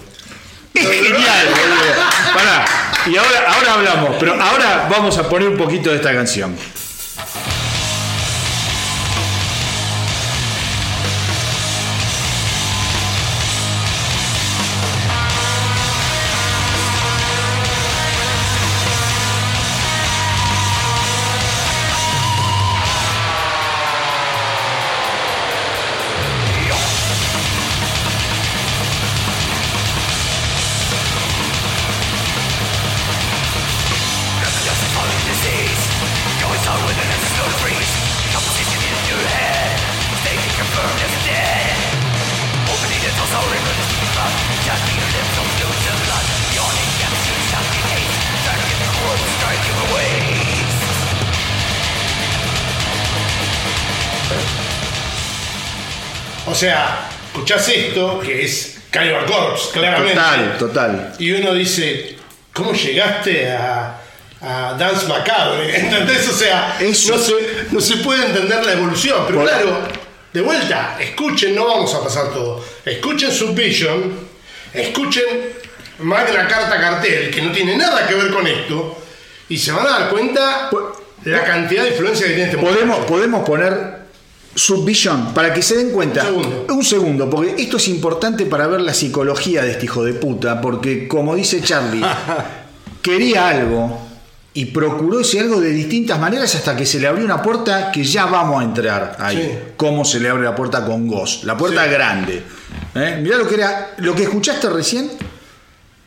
Es 0.74 0.88
genial. 0.88 1.48
Pará. 2.34 2.66
Y 3.06 3.16
ahora, 3.16 3.54
ahora 3.54 3.74
hablamos, 3.74 4.16
pero 4.20 4.34
ahora 4.34 4.88
vamos 4.92 5.18
a 5.18 5.30
poner 5.30 5.48
un 5.48 5.58
poquito 5.58 5.90
de 5.90 5.98
esta 5.98 6.14
canción. 6.14 6.56
Sea, 56.58 57.10
escuchás 57.28 57.68
esto, 57.70 58.20
que 58.20 58.44
es 58.46 58.78
Cannibal 58.92 59.26
Corpse, 59.26 59.70
claramente. 59.72 60.14
Total, 60.16 60.58
total. 60.58 61.14
Y 61.20 61.32
uno 61.32 61.54
dice, 61.54 62.16
¿cómo 62.54 62.74
llegaste 62.74 63.52
a, 63.52 64.00
a 64.42 64.76
Dance 64.78 65.08
Macabre? 65.08 65.76
¿Entendés? 65.80 66.28
O 66.30 66.34
sea, 66.34 66.78
Eso. 66.80 67.14
no 67.16 67.20
se, 67.22 67.34
no 67.72 67.80
se 67.82 67.98
puede 67.98 68.26
entender 68.26 68.66
la 68.66 68.74
evolución. 68.74 69.24
Pero 69.28 69.40
Por- 69.40 69.48
claro, 69.50 69.80
de 70.34 70.42
vuelta, 70.42 70.98
escuchen, 71.00 71.56
no 71.56 71.66
vamos 71.66 71.94
a 71.94 72.04
pasar 72.04 72.32
todo. 72.34 72.64
Escuchen 72.86 73.32
Subvision, 73.32 74.28
escuchen 74.74 75.24
Magna 76.00 76.48
Carta 76.48 76.80
Cartel, 76.80 77.32
que 77.32 77.42
no 77.42 77.52
tiene 77.52 77.76
nada 77.78 78.06
que 78.08 78.14
ver 78.16 78.32
con 78.32 78.46
esto, 78.46 79.02
y 79.50 79.58
se 79.58 79.72
van 79.72 79.88
a 79.88 79.90
dar 79.90 80.10
cuenta 80.10 80.70
la 81.24 81.44
cantidad 81.44 81.84
de 81.84 81.90
influencia 81.90 82.28
que 82.28 82.34
tiene 82.34 82.52
este 82.52 82.58
Podemos, 82.62 82.98
muchacho. 83.00 83.06
podemos 83.08 83.46
poner 83.48 83.98
Subvision 84.58 85.34
para 85.36 85.54
que 85.54 85.62
se 85.62 85.78
den 85.78 85.92
cuenta. 85.92 86.24
Un 86.24 86.44
segundo. 86.44 86.74
Un 86.74 86.84
segundo, 86.84 87.30
porque 87.30 87.56
esto 87.62 87.78
es 87.78 87.88
importante 87.90 88.48
para 88.48 88.66
ver 88.66 88.82
la 88.82 88.94
psicología 88.94 89.64
de 89.64 89.72
este 89.72 89.86
hijo 89.86 90.04
de 90.04 90.14
puta, 90.14 90.60
porque 90.60 91.08
como 91.08 91.36
dice 91.36 91.62
Charlie, 91.62 92.04
quería 93.04 93.50
algo 93.50 94.00
y 94.56 94.66
procuró 94.66 95.20
ese 95.20 95.40
algo 95.40 95.62
de 95.62 95.70
distintas 95.70 96.20
maneras 96.20 96.56
hasta 96.56 96.76
que 96.76 96.88
se 96.88 97.00
le 97.00 97.06
abrió 97.06 97.24
una 97.24 97.40
puerta 97.44 97.92
que 97.92 98.04
ya 98.04 98.26
vamos 98.26 98.60
a 98.60 98.64
entrar 98.64 99.16
ahí. 99.20 99.38
Sí. 99.38 99.60
Cómo 99.78 100.04
se 100.04 100.20
le 100.20 100.30
abre 100.30 100.44
la 100.44 100.56
puerta 100.56 100.84
con 100.84 101.08
Ghost, 101.08 101.44
la 101.44 101.56
puerta 101.56 101.84
Sí. 101.86 101.92
grande. 101.92 102.44
¿Eh? 102.96 103.20
Mirá 103.22 103.38
lo 103.38 103.48
que 103.48 103.54
era, 103.56 103.94
lo 103.98 104.16
que 104.16 104.24
escuchaste 104.24 104.68
recién, 104.72 105.12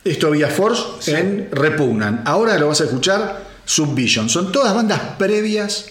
esto 0.04 0.26
había 0.26 0.48
Force 0.48 1.16
en 1.16 1.48
Repugnan. 1.52 2.22
Ahora 2.26 2.58
lo 2.58 2.66
vas 2.66 2.80
a 2.80 2.84
escuchar 2.84 3.44
Subvision. 3.64 4.28
Son 4.28 4.50
todas 4.50 4.74
bandas 4.74 5.00
previas 5.16 5.86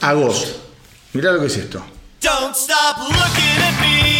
a 0.00 0.12
Ghost. 0.12 0.52
Mirá 1.14 1.32
lo 1.32 1.40
que 1.40 1.46
es 1.46 1.56
esto. 1.58 1.84
Don't 2.20 2.54
stop 2.56 2.98
looking 2.98 3.62
at 3.62 3.80
me. 3.82 4.11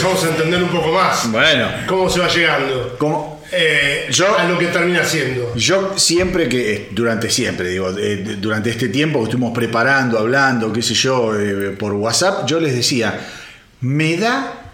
Empezamos 0.00 0.24
a 0.24 0.28
entender 0.36 0.62
un 0.62 0.70
poco 0.70 0.92
más 0.92 1.30
Bueno, 1.30 1.66
cómo 1.86 2.08
se 2.08 2.20
va 2.20 2.28
llegando 2.28 2.96
eh, 3.52 4.06
Yo- 4.10 4.38
a 4.38 4.44
lo 4.44 4.56
que 4.58 4.66
termina 4.66 5.04
siendo. 5.04 5.54
yo 5.56 5.94
siempre 5.96 6.48
que, 6.48 6.72
eh, 6.74 6.88
durante 6.92 7.28
siempre, 7.30 7.68
digo, 7.70 7.90
eh, 7.98 8.36
durante 8.40 8.70
este 8.70 8.88
tiempo 8.88 9.18
que 9.18 9.24
estuvimos 9.24 9.52
preparando, 9.52 10.18
hablando, 10.18 10.72
qué 10.72 10.82
sé 10.82 10.94
yo, 10.94 11.38
eh, 11.38 11.74
por 11.78 11.92
WhatsApp, 11.94 12.46
yo 12.46 12.60
les 12.60 12.74
decía, 12.74 13.18
me 13.80 14.16
da 14.16 14.70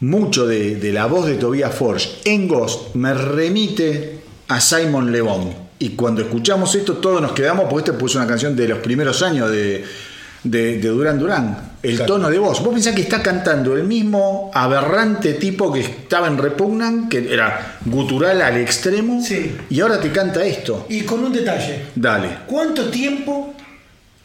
mucho 0.00 0.46
de, 0.46 0.76
de 0.76 0.92
la 0.92 1.04
voz 1.06 1.26
de 1.26 1.34
Tobias 1.34 1.74
Forge 1.74 2.08
en 2.24 2.48
Ghost, 2.48 2.94
me 2.94 3.12
remite 3.14 4.20
a 4.48 4.60
Simon 4.60 5.12
Le 5.12 5.20
Bon. 5.20 5.54
Y 5.78 5.90
cuando 5.90 6.22
escuchamos 6.22 6.74
esto, 6.74 6.94
todos 6.94 7.20
nos 7.20 7.32
quedamos, 7.32 7.66
porque 7.68 7.90
esta 7.90 7.98
puso 7.98 8.18
una 8.18 8.26
canción 8.26 8.56
de 8.56 8.68
los 8.68 8.78
primeros 8.78 9.20
años 9.22 9.50
de, 9.50 9.84
de, 10.44 10.78
de 10.78 10.88
Duran 10.88 11.18
Duran. 11.18 11.72
El 11.82 12.04
tono 12.06 12.30
de 12.30 12.38
voz. 12.38 12.62
Vos 12.62 12.72
pensás 12.74 12.94
que 12.94 13.02
está 13.02 13.22
cantando 13.22 13.76
el 13.76 13.84
mismo 13.84 14.50
aberrante 14.54 15.34
tipo 15.34 15.72
que 15.72 15.80
estaba 15.80 16.28
en 16.28 16.38
Repugnan, 16.38 17.08
que 17.08 17.32
era 17.32 17.78
gutural 17.84 18.40
al 18.40 18.56
extremo, 18.58 19.20
Sí. 19.22 19.56
y 19.68 19.80
ahora 19.80 20.00
te 20.00 20.10
canta 20.12 20.44
esto. 20.44 20.86
Y 20.88 21.00
con 21.02 21.24
un 21.24 21.32
detalle. 21.32 21.86
Dale. 21.94 22.28
¿Cuánto 22.46 22.88
tiempo, 22.88 23.54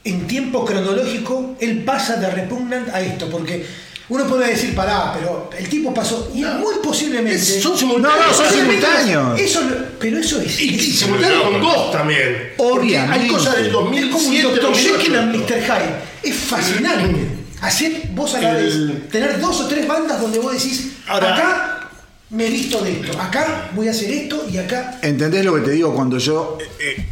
en 0.04 0.28
tiempo 0.28 0.64
cronológico, 0.66 1.56
él 1.60 1.84
pasa 1.84 2.18
de 2.18 2.30
Repugnant 2.30 2.90
a 2.90 3.02
esto? 3.02 3.28
Porque 3.30 3.66
uno 4.10 4.26
puede 4.28 4.48
decir, 4.52 4.74
pará, 4.74 5.14
pero 5.14 5.50
el 5.58 5.68
tipo 5.70 5.94
pasó, 5.94 6.32
y 6.34 6.40
muy 6.44 6.76
posiblemente... 6.84 7.36
Es- 7.36 7.62
son 7.62 7.78
simultáneos. 7.78 8.20
No, 8.22 8.28
no, 8.28 8.34
son 8.34 8.54
simultáneos. 8.60 9.40
Eso, 9.40 9.62
pero 10.00 10.18
eso 10.20 10.40
es... 10.42 10.60
Y, 10.62 10.76
es- 10.76 11.00
simultáneo 11.00 11.44
con 11.44 11.62
Ghost 11.62 11.92
también. 11.92 12.54
Porque 12.58 12.98
hay 12.98 13.04
Obviamente. 13.08 13.28
cosas 13.34 13.56
del 13.58 13.66
es 13.68 13.72
como 13.74 13.90
un 13.90 14.12
2007, 14.12 14.48
Dr. 14.62 14.76
Jekyll 14.76 15.16
and 15.16 15.32
2008. 15.34 15.56
Mr. 15.56 15.64
Hyde. 15.64 15.96
Es 16.24 16.36
fascinante. 16.36 17.28
Hacer 17.62 18.02
vos 18.12 18.34
a 18.36 18.42
la 18.42 18.54
vez, 18.54 18.74
El- 18.76 19.08
tener 19.12 19.40
dos 19.42 19.60
o 19.62 19.68
tres 19.68 19.88
bandas 19.88 20.22
donde 20.22 20.40
vos 20.40 20.54
decís, 20.54 20.92
Ahora- 21.08 21.36
acá 21.36 21.90
me 22.30 22.48
he 22.48 22.50
visto 22.50 22.80
de 22.84 22.92
esto, 23.02 23.20
acá 23.22 23.72
voy 23.74 23.88
a 23.88 23.92
hacer 23.92 24.12
esto 24.12 24.46
y 24.52 24.58
acá... 24.58 25.00
¿Entendés 25.02 25.44
lo 25.46 25.56
que 25.56 25.62
te 25.62 25.72
digo 25.72 25.94
cuando 25.96 26.18
yo... 26.18 26.58
eh, 26.80 27.06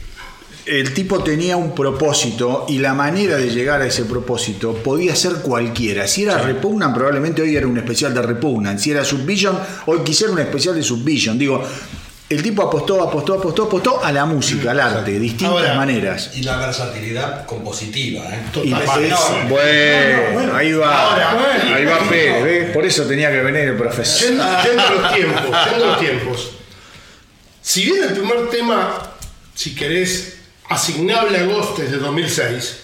el 0.65 0.93
tipo 0.93 1.23
tenía 1.23 1.57
un 1.57 1.75
propósito 1.75 2.65
y 2.67 2.79
la 2.79 2.93
manera 2.93 3.37
de 3.37 3.49
llegar 3.49 3.81
a 3.81 3.85
ese 3.85 4.05
propósito 4.05 4.73
podía 4.73 5.15
ser 5.15 5.33
cualquiera. 5.43 6.07
Si 6.07 6.23
era 6.23 6.37
Repugnan, 6.39 6.93
probablemente 6.93 7.41
hoy 7.41 7.55
era 7.55 7.67
un 7.67 7.77
especial 7.77 8.13
de 8.13 8.21
Repugnan. 8.21 8.79
Si 8.79 8.91
era 8.91 9.05
Subvision, 9.05 9.59
hoy 9.85 9.99
quisiera 10.03 10.33
un 10.33 10.39
especial 10.39 10.75
de 10.75 10.81
Subvision. 10.83 11.37
Digo, 11.37 11.63
el 12.27 12.41
tipo 12.41 12.63
apostó, 12.63 13.03
apostó, 13.03 13.35
apostó, 13.35 13.63
apostó 13.65 14.03
a 14.03 14.11
la 14.11 14.25
música, 14.25 14.71
al 14.71 14.79
arte, 14.79 15.11
de 15.11 15.19
distintas 15.19 15.51
Ahora, 15.51 15.75
maneras. 15.75 16.31
Y 16.33 16.41
la 16.41 16.57
versatilidad 16.57 17.45
compositiva, 17.45 18.23
¿eh? 18.33 18.39
Y 18.63 18.73
es- 18.73 19.09
no, 19.11 19.47
bueno, 19.47 19.47
no, 19.49 20.33
bueno. 20.33 20.55
ahí 20.55 20.73
va, 20.73 21.11
Ahora, 21.11 21.31
ahí 21.75 21.85
va 21.85 21.99
Pérez, 22.09 22.43
¿ves? 22.43 22.71
Por 22.71 22.83
eso 22.83 23.03
tenía 23.03 23.29
que 23.29 23.41
venir 23.41 23.61
el 23.69 23.75
profesor. 23.77 24.29
Yendo, 24.29 24.43
yendo 24.63 25.01
los 25.01 25.13
tiempos, 25.13 25.43
yendo 25.69 25.85
los 25.85 25.99
tiempos. 25.99 26.51
Si 27.61 27.85
bien 27.85 28.03
el 28.03 28.13
primer 28.13 28.49
tema, 28.49 28.97
si 29.53 29.75
querés, 29.75 30.34
asignable 30.69 31.37
a 31.37 31.43
Ghost 31.45 31.79
es 31.79 31.91
de 31.91 31.97
2006, 31.97 32.77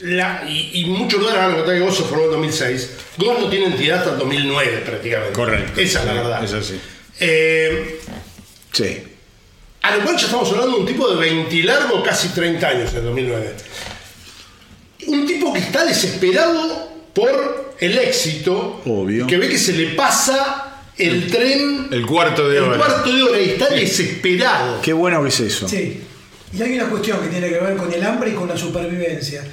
la, 0.00 0.44
y, 0.48 0.70
y 0.80 0.84
muchos 0.86 1.18
lugares 1.20 1.42
van 1.42 1.54
a 1.54 1.56
notar 1.58 1.74
que 1.74 1.80
Ghost 1.80 1.98
se 1.98 2.04
formó 2.04 2.24
en 2.26 2.30
2006, 2.32 2.90
Ghost 3.18 3.40
no 3.40 3.48
tiene 3.48 3.66
entidad 3.66 3.98
hasta 3.98 4.12
el 4.12 4.18
2009 4.18 4.82
prácticamente. 4.86 5.32
Correcto. 5.32 5.80
Esa 5.80 6.00
es 6.00 6.04
la 6.06 6.12
verdad. 6.12 6.44
Es 6.44 6.52
así. 6.52 6.80
Eh, 7.20 8.00
Sí. 8.72 8.98
a 9.82 9.96
lo 9.96 10.04
cual 10.04 10.16
ya 10.16 10.26
estamos 10.26 10.48
hablando 10.50 10.76
de 10.76 10.80
un 10.82 10.86
tipo 10.86 11.08
de 11.08 11.16
20 11.16 11.62
largo, 11.64 12.02
casi 12.02 12.28
30 12.28 12.68
años 12.68 12.90
en 12.92 12.98
el 12.98 13.04
2009. 13.04 13.54
Un 15.06 15.26
tipo 15.26 15.52
que 15.52 15.60
está 15.60 15.84
desesperado 15.84 16.92
por 17.14 17.74
el 17.80 17.98
éxito, 17.98 18.82
Obvio. 18.84 19.26
que 19.26 19.36
ve 19.38 19.48
que 19.48 19.58
se 19.58 19.72
le 19.72 19.94
pasa 19.94 20.82
el 20.96 21.30
tren 21.30 21.88
El 21.90 22.04
cuarto 22.06 22.48
de 22.48 22.58
el 22.58 22.64
hora. 22.64 22.76
cuarto 22.76 23.12
de 23.12 23.22
hora 23.22 23.40
y 23.40 23.50
está 23.50 23.68
desesperado. 23.70 24.80
Qué 24.82 24.92
bueno 24.92 25.22
que 25.22 25.28
es 25.30 25.40
eso. 25.40 25.68
Sí. 25.68 26.02
Y 26.52 26.62
hay 26.62 26.74
una 26.78 26.88
cuestión 26.88 27.20
que 27.20 27.28
tiene 27.28 27.48
que 27.50 27.58
ver 27.58 27.76
con 27.76 27.92
el 27.92 28.02
hambre 28.04 28.30
y 28.30 28.34
con 28.34 28.48
la 28.48 28.56
supervivencia. 28.56 29.44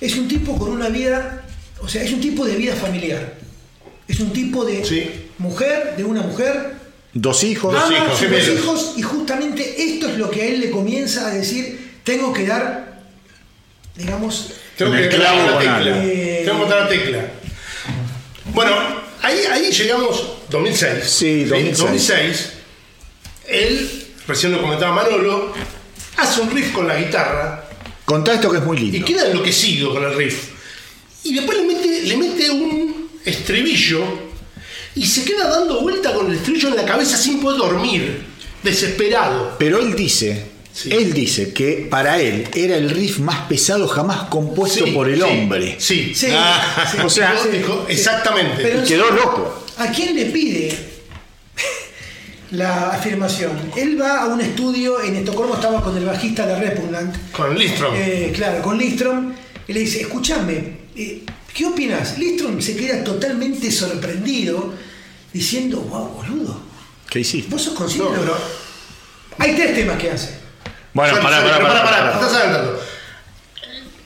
Es 0.00 0.16
un 0.16 0.26
tipo 0.28 0.56
con 0.58 0.70
una 0.70 0.88
vida, 0.88 1.44
o 1.80 1.88
sea, 1.88 2.02
es 2.02 2.12
un 2.12 2.20
tipo 2.20 2.44
de 2.46 2.56
vida 2.56 2.74
familiar. 2.74 3.34
Es 4.08 4.18
un 4.20 4.32
tipo 4.32 4.64
de 4.64 4.84
Sí. 4.84 5.10
mujer, 5.38 5.94
de 5.96 6.04
una 6.04 6.22
mujer, 6.22 6.72
Dos 7.14 7.44
hijos. 7.44 7.74
ama 7.74 7.94
hijos, 7.96 8.20
dos 8.20 8.48
hijos 8.48 8.94
y 8.96 9.02
justamente 9.02 9.82
esto 9.84 10.08
es 10.08 10.16
lo 10.18 10.30
que 10.30 10.42
a 10.42 10.46
él 10.46 10.60
le 10.60 10.70
comienza 10.70 11.26
a 11.28 11.30
decir, 11.30 11.98
tengo 12.04 12.32
que 12.32 12.46
dar, 12.46 13.00
digamos, 13.96 14.54
Tengo 14.76 14.94
El 14.94 15.08
que 15.10 15.16
clavo 15.16 15.38
dar 15.38 15.50
la 15.52 15.58
tecla. 15.58 15.74
algo. 15.76 16.00
Eh. 16.02 16.42
Tengo 16.46 16.64
que 16.64 16.70
dar 16.70 16.80
la 16.82 16.88
tecla. 16.88 17.24
Bueno, 18.54 18.72
ahí, 19.22 19.38
ahí 19.52 19.70
llegamos 19.70 20.24
2006. 20.50 21.04
Sí, 21.04 21.44
2006. 21.44 21.78
2006. 21.78 22.52
Él, 23.48 24.06
recién 24.26 24.52
lo 24.52 24.62
comentaba 24.62 24.94
Manolo, 24.94 25.52
hace 26.22 26.40
un 26.40 26.50
riff 26.50 26.72
con 26.72 26.86
la 26.88 26.96
guitarra 26.98 27.64
Contá 28.04 28.34
esto 28.34 28.50
que 28.50 28.58
es 28.58 28.64
muy 28.64 28.76
y 28.78 28.80
lindo. 28.90 29.06
queda 29.06 29.26
enloquecido 29.30 29.92
con 29.94 30.02
el 30.04 30.14
riff. 30.14 30.48
Y 31.24 31.34
después 31.34 31.56
le 31.58 31.64
mete, 31.64 32.02
le 32.02 32.16
mete 32.16 32.50
un 32.50 33.08
estribillo 33.24 34.02
y 34.94 35.06
se 35.06 35.24
queda 35.24 35.48
dando 35.48 35.80
vuelta 35.80 36.12
con 36.12 36.26
el 36.26 36.34
estribillo 36.36 36.68
en 36.68 36.76
la 36.76 36.84
cabeza 36.84 37.16
sin 37.16 37.40
poder 37.40 37.58
dormir, 37.58 38.24
desesperado. 38.62 39.54
Pero 39.58 39.78
él 39.78 39.94
dice, 39.94 40.46
Sí. 40.74 40.90
él 40.92 41.12
dice 41.12 41.52
que 41.52 41.86
para 41.90 42.20
él 42.20 42.48
era 42.54 42.76
el 42.76 42.90
riff 42.90 43.18
más 43.18 43.46
pesado 43.46 43.86
jamás 43.86 44.24
compuesto 44.28 44.84
Sí, 44.84 44.90
por 44.90 45.08
el 45.08 45.16
sí, 45.18 45.22
hombre. 45.22 45.76
Sí. 45.78 46.12
Sí, 46.14 46.26
Ah, 46.32 46.88
sí, 46.90 46.98
o 47.04 47.08
sea, 47.08 47.34
dijo- 47.52 47.86
exactamente. 47.88 48.62
Pero- 48.62 48.82
Y 48.82 48.84
quedó 48.88 49.10
loco. 49.10 49.64
¿A 49.78 49.90
quién 49.92 50.14
le 50.16 50.26
pide 50.26 50.91
la 52.52 52.90
afirmación? 52.90 53.52
Él 53.76 54.00
va 54.00 54.22
a 54.22 54.26
un 54.26 54.40
estudio 54.40 55.02
en 55.02 55.16
Estocolmo, 55.16 55.54
estaba 55.54 55.82
con 55.82 55.96
el 55.96 56.04
bajista 56.04 56.46
de 56.46 56.56
Repugnant, 56.60 57.32
con 57.32 57.56
Listrom. 57.58 57.94
Eh, 57.96 58.32
claro, 58.34 58.62
con 58.62 58.78
Listrom, 58.78 59.32
y 59.66 59.72
le 59.72 59.80
dice, 59.80 60.02
escúchame, 60.02 60.78
eh, 60.96 61.22
¿qué 61.52 61.66
opinas? 61.66 62.18
Listrom 62.18 62.60
se 62.60 62.76
queda 62.76 63.02
totalmente 63.02 63.70
sorprendido, 63.70 64.72
diciendo, 65.32 65.80
wow, 65.80 66.08
boludo. 66.08 66.60
¿Qué 67.08 67.20
hiciste? 67.20 67.50
¿Vos 67.50 67.62
sos 67.62 67.74
consciente 67.74 68.18
o 68.18 68.24
no? 68.24 68.32
Hay 69.38 69.54
tres 69.54 69.74
temas 69.74 69.98
que 69.98 70.10
hace. 70.10 70.38
Bueno, 70.94 71.20
pará, 71.22 71.42
pará, 71.42 71.58
pará, 71.58 71.84
pará, 71.84 72.12
estás 72.14 72.34
adelantando. 72.34 72.80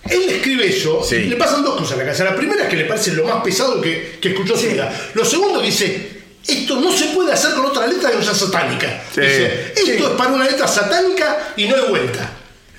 Él 0.09 0.23
escribe 0.29 0.69
eso 0.69 1.03
Sí. 1.03 1.17
y 1.17 1.25
le 1.25 1.35
pasan 1.37 1.65
dos 1.65 1.75
cosas 1.77 1.93
en 1.95 1.99
la 1.99 2.05
cabeza. 2.05 2.23
La 2.25 2.37
primera 2.37 2.63
es 2.63 2.69
que 2.69 2.77
le 2.77 2.85
parece 2.85 3.13
lo 3.13 3.25
más 3.27 3.43
pesado 3.43 3.81
que, 3.81 4.19
que 4.23 4.29
escuchó 4.29 4.57
su 4.57 4.69
vida. 4.69 4.93
Lo 5.15 5.25
segundo 5.25 5.61
dice, 5.61 6.16
esto 6.49 6.77
no 6.81 6.93
se 6.93 7.07
puede 7.07 7.33
hacer 7.33 7.55
con 7.55 7.67
otra 7.67 7.87
letra 7.87 8.11
que 8.11 8.17
no 8.17 8.23
sea 8.23 8.35
satánica. 8.35 9.03
Sí. 9.15 9.21
Dice, 9.21 9.73
esto 9.77 9.85
Sí. 9.85 9.91
es 10.03 10.11
para 10.17 10.31
una 10.33 10.45
letra 10.45 10.67
satánica 10.69 11.53
y 11.57 11.67
no 11.67 11.77
hay 11.77 11.89
vuelta. 11.89 12.31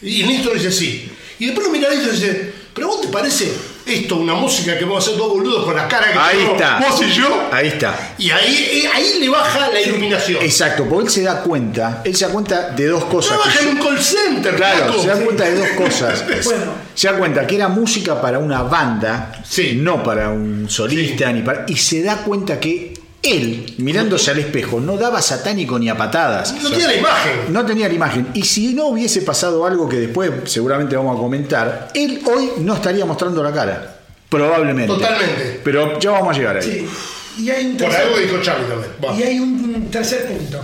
Y 0.02 0.24
Néstor 0.24 0.54
dice 0.56 0.72
sí. 0.72 1.12
Y 1.40 1.46
después 1.48 1.68
lo 1.68 1.74
mira 1.74 1.94
y 1.94 2.00
dice, 2.00 2.54
pero 2.74 2.88
vos 2.88 3.02
te 3.02 3.08
parece 3.10 3.52
esto 3.86 4.18
una 4.18 4.34
música 4.34 4.78
que 4.78 4.84
vamos 4.84 5.04
a 5.04 5.08
hacer 5.08 5.18
dos 5.18 5.30
boludos 5.30 5.64
con 5.64 5.74
la 5.76 5.88
cara 5.88 6.12
que 6.12 6.20
Ahí 6.20 6.46
está. 6.52 6.80
vos 6.80 7.02
y 7.02 7.12
yo? 7.12 7.48
Ahí 7.52 7.68
está. 7.68 8.16
Y 8.18 8.30
ahí, 8.32 8.70
eh, 8.84 8.90
ahí 8.94 9.18
le 9.20 9.30
baja 9.30 9.70
la 9.70 9.80
iluminación. 9.80 10.44
Exacto, 10.44 10.86
porque 10.90 11.06
él 11.06 11.12
se 11.12 11.22
da 11.24 11.42
cuenta, 11.42 12.02
él 12.04 12.14
se 12.16 12.26
da 12.26 12.32
cuenta 12.32 12.70
de 12.72 12.88
dos 12.88 13.06
cosas. 13.06 13.38
Trabaja 13.38 13.62
en 13.62 13.68
un 13.70 13.78
call 13.78 14.02
center, 14.04 14.56
Claro, 14.56 15.02
se 15.02 15.08
da 15.08 15.16
cuenta 15.16 15.46
de 15.46 15.56
dos 15.56 15.70
cosas. 15.70 16.24
Bueno. 16.44 16.74
Se 16.94 17.08
da 17.08 17.18
cuenta 17.18 17.48
que 17.48 17.56
era 17.56 17.68
música 17.70 18.20
para 18.22 18.40
una 18.40 18.64
banda, 18.64 19.32
Sí. 19.48 19.74
no 19.76 20.04
para 20.04 20.30
un 20.30 20.68
solista, 20.70 21.28
Sí. 21.28 21.34
ni 21.34 21.42
para. 21.44 21.64
Y 21.68 21.78
se 21.78 22.02
da 22.04 22.18
cuenta 22.18 22.60
que 22.60 22.94
él, 23.32 23.74
mirándose 23.78 24.32
al 24.32 24.40
espejo, 24.40 24.80
no 24.80 24.98
daba 24.98 25.22
satánico 25.22 25.78
ni 25.80 25.90
a 25.90 25.98
patadas. 25.98 26.54
No 26.62 26.70
tiene 26.70 26.86
la 26.88 26.96
imagen. 26.96 27.32
No 27.50 27.66
tenía 27.66 27.88
la 27.88 27.94
imagen. 27.94 28.28
Y 28.34 28.44
si 28.44 28.74
no 28.74 28.88
hubiese 28.88 29.22
pasado 29.22 29.66
algo 29.66 29.88
que 29.90 29.98
después 29.98 30.32
seguramente 30.46 30.96
vamos 30.96 31.18
a 31.18 31.20
comentar, 31.22 31.90
él 31.94 32.22
hoy 32.26 32.52
no 32.60 32.76
estaría 32.76 33.06
mostrando 33.06 33.42
la 33.44 33.52
cara. 33.54 34.00
Probablemente. 34.30 34.94
Totalmente. 34.94 35.62
Pero 35.64 36.00
ya 36.00 36.12
vamos 36.12 36.36
a 36.36 36.40
llegar 36.40 36.58
ahí. 36.58 36.64
Sí. 36.64 37.44
Y 37.44 37.50
hay 37.52 37.66
un 37.68 37.78
Por 37.78 37.88
tercer, 37.90 38.02
algo 38.08 38.18
dijo 38.20 38.42
Charlie 38.42 38.66
también. 38.68 38.92
Va. 39.04 39.14
y 39.16 39.24
hay 39.24 39.40
un 39.40 39.90
tercer 39.92 40.26
punto. 40.28 40.60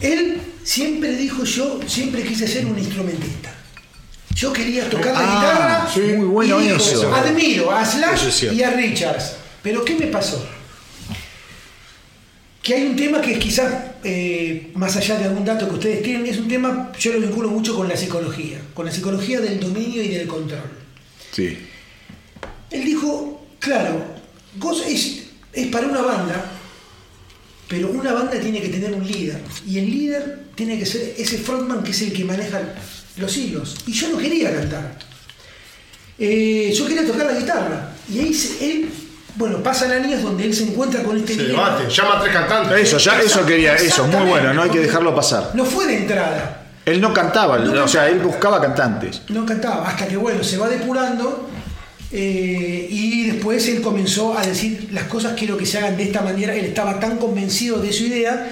Él 0.00 0.40
siempre 0.64 1.12
dijo 1.16 1.44
yo, 1.44 1.80
siempre 1.86 2.22
quise 2.22 2.46
ser 2.48 2.64
un 2.66 2.78
instrumentista. 2.78 3.50
Yo 4.34 4.52
quería 4.52 4.88
tocar 4.88 5.12
la 5.12 5.20
Ah, 5.20 5.34
guitarra. 5.34 5.90
sí, 5.92 6.00
muy 6.16 6.26
bueno 6.26 6.60
y 6.60 6.68
dijo, 6.68 6.76
eso. 6.76 7.14
Admiro 7.14 7.70
a 7.72 7.84
Slash 7.84 8.26
es 8.28 8.42
y 8.54 8.62
a 8.62 8.70
Richards. 8.70 9.32
Pero 9.62 9.84
¿qué 9.84 9.96
me 9.96 10.06
pasó? 10.06 10.42
Que 12.70 12.76
hay 12.76 12.86
un 12.86 12.94
tema 12.94 13.20
que 13.20 13.36
quizás, 13.36 13.96
eh, 14.04 14.70
más 14.74 14.96
allá 14.96 15.18
de 15.18 15.24
algún 15.24 15.44
dato 15.44 15.68
que 15.68 15.74
ustedes 15.74 16.04
tienen, 16.04 16.24
es 16.26 16.38
un 16.38 16.46
tema, 16.46 16.92
yo 16.96 17.12
lo 17.14 17.20
vinculo 17.20 17.48
mucho 17.48 17.74
con 17.74 17.88
la 17.88 17.96
psicología, 17.96 18.60
con 18.74 18.86
la 18.86 18.92
psicología 18.92 19.40
del 19.40 19.58
dominio 19.58 20.00
y 20.00 20.06
del 20.06 20.28
control. 20.28 20.70
Sí. 21.32 21.58
Él 22.70 22.84
dijo, 22.84 23.44
claro, 23.58 24.04
Ghost 24.54 24.86
es, 24.86 25.22
es 25.52 25.66
para 25.66 25.88
una 25.88 26.00
banda, 26.00 26.48
pero 27.66 27.90
una 27.90 28.12
banda 28.12 28.38
tiene 28.38 28.62
que 28.62 28.68
tener 28.68 28.92
un 28.92 29.04
líder. 29.04 29.40
Y 29.66 29.80
el 29.80 29.90
líder 29.90 30.38
tiene 30.54 30.78
que 30.78 30.86
ser 30.86 31.16
ese 31.18 31.38
frontman 31.38 31.82
que 31.82 31.90
es 31.90 32.02
el 32.02 32.12
que 32.12 32.24
maneja 32.24 32.62
los 33.16 33.36
hilos. 33.36 33.78
Y 33.88 33.92
yo 33.94 34.10
no 34.10 34.16
quería 34.16 34.54
cantar. 34.54 34.96
Eh, 36.16 36.72
yo 36.72 36.86
quería 36.86 37.04
tocar 37.04 37.26
la 37.26 37.36
guitarra. 37.36 37.96
Y 38.08 38.20
ahí 38.20 38.36
él, 38.60 38.88
bueno, 39.36 39.62
pasan 39.62 39.92
años 39.92 40.22
donde 40.22 40.44
él 40.44 40.54
se 40.54 40.64
encuentra 40.64 41.02
con 41.02 41.16
este 41.16 41.34
Se 41.34 41.42
dilema. 41.42 41.70
debate, 41.76 41.90
llama 41.94 42.18
a 42.18 42.20
tres 42.20 42.32
cantantes. 42.32 42.80
Eso, 42.80 42.98
ya, 42.98 43.20
eso 43.20 43.46
quería, 43.46 43.74
eso, 43.74 44.06
muy 44.06 44.28
bueno, 44.28 44.52
no 44.52 44.62
hay 44.62 44.70
que 44.70 44.80
dejarlo 44.80 45.14
pasar. 45.14 45.50
No 45.54 45.64
fue 45.64 45.86
de 45.86 45.98
entrada. 45.98 46.66
Él 46.84 47.00
no 47.00 47.12
cantaba, 47.12 47.58
No 47.58 47.84
o 47.84 47.88
sea, 47.88 48.08
él 48.08 48.18
buscaba 48.20 48.60
cantantes. 48.60 49.22
No 49.28 49.46
cantaba, 49.46 49.88
hasta 49.88 50.08
que 50.08 50.16
bueno, 50.16 50.42
se 50.42 50.56
va 50.58 50.68
depurando 50.68 51.48
eh, 52.10 52.88
y 52.90 53.30
después 53.30 53.68
él 53.68 53.80
comenzó 53.82 54.36
a 54.36 54.44
decir 54.44 54.88
las 54.90 55.04
cosas 55.04 55.34
quiero 55.38 55.56
que 55.56 55.66
se 55.66 55.78
hagan 55.78 55.96
de 55.96 56.04
esta 56.04 56.22
manera. 56.22 56.54
Él 56.54 56.64
estaba 56.64 56.98
tan 56.98 57.18
convencido 57.18 57.78
de 57.78 57.92
su 57.92 58.04
idea 58.04 58.50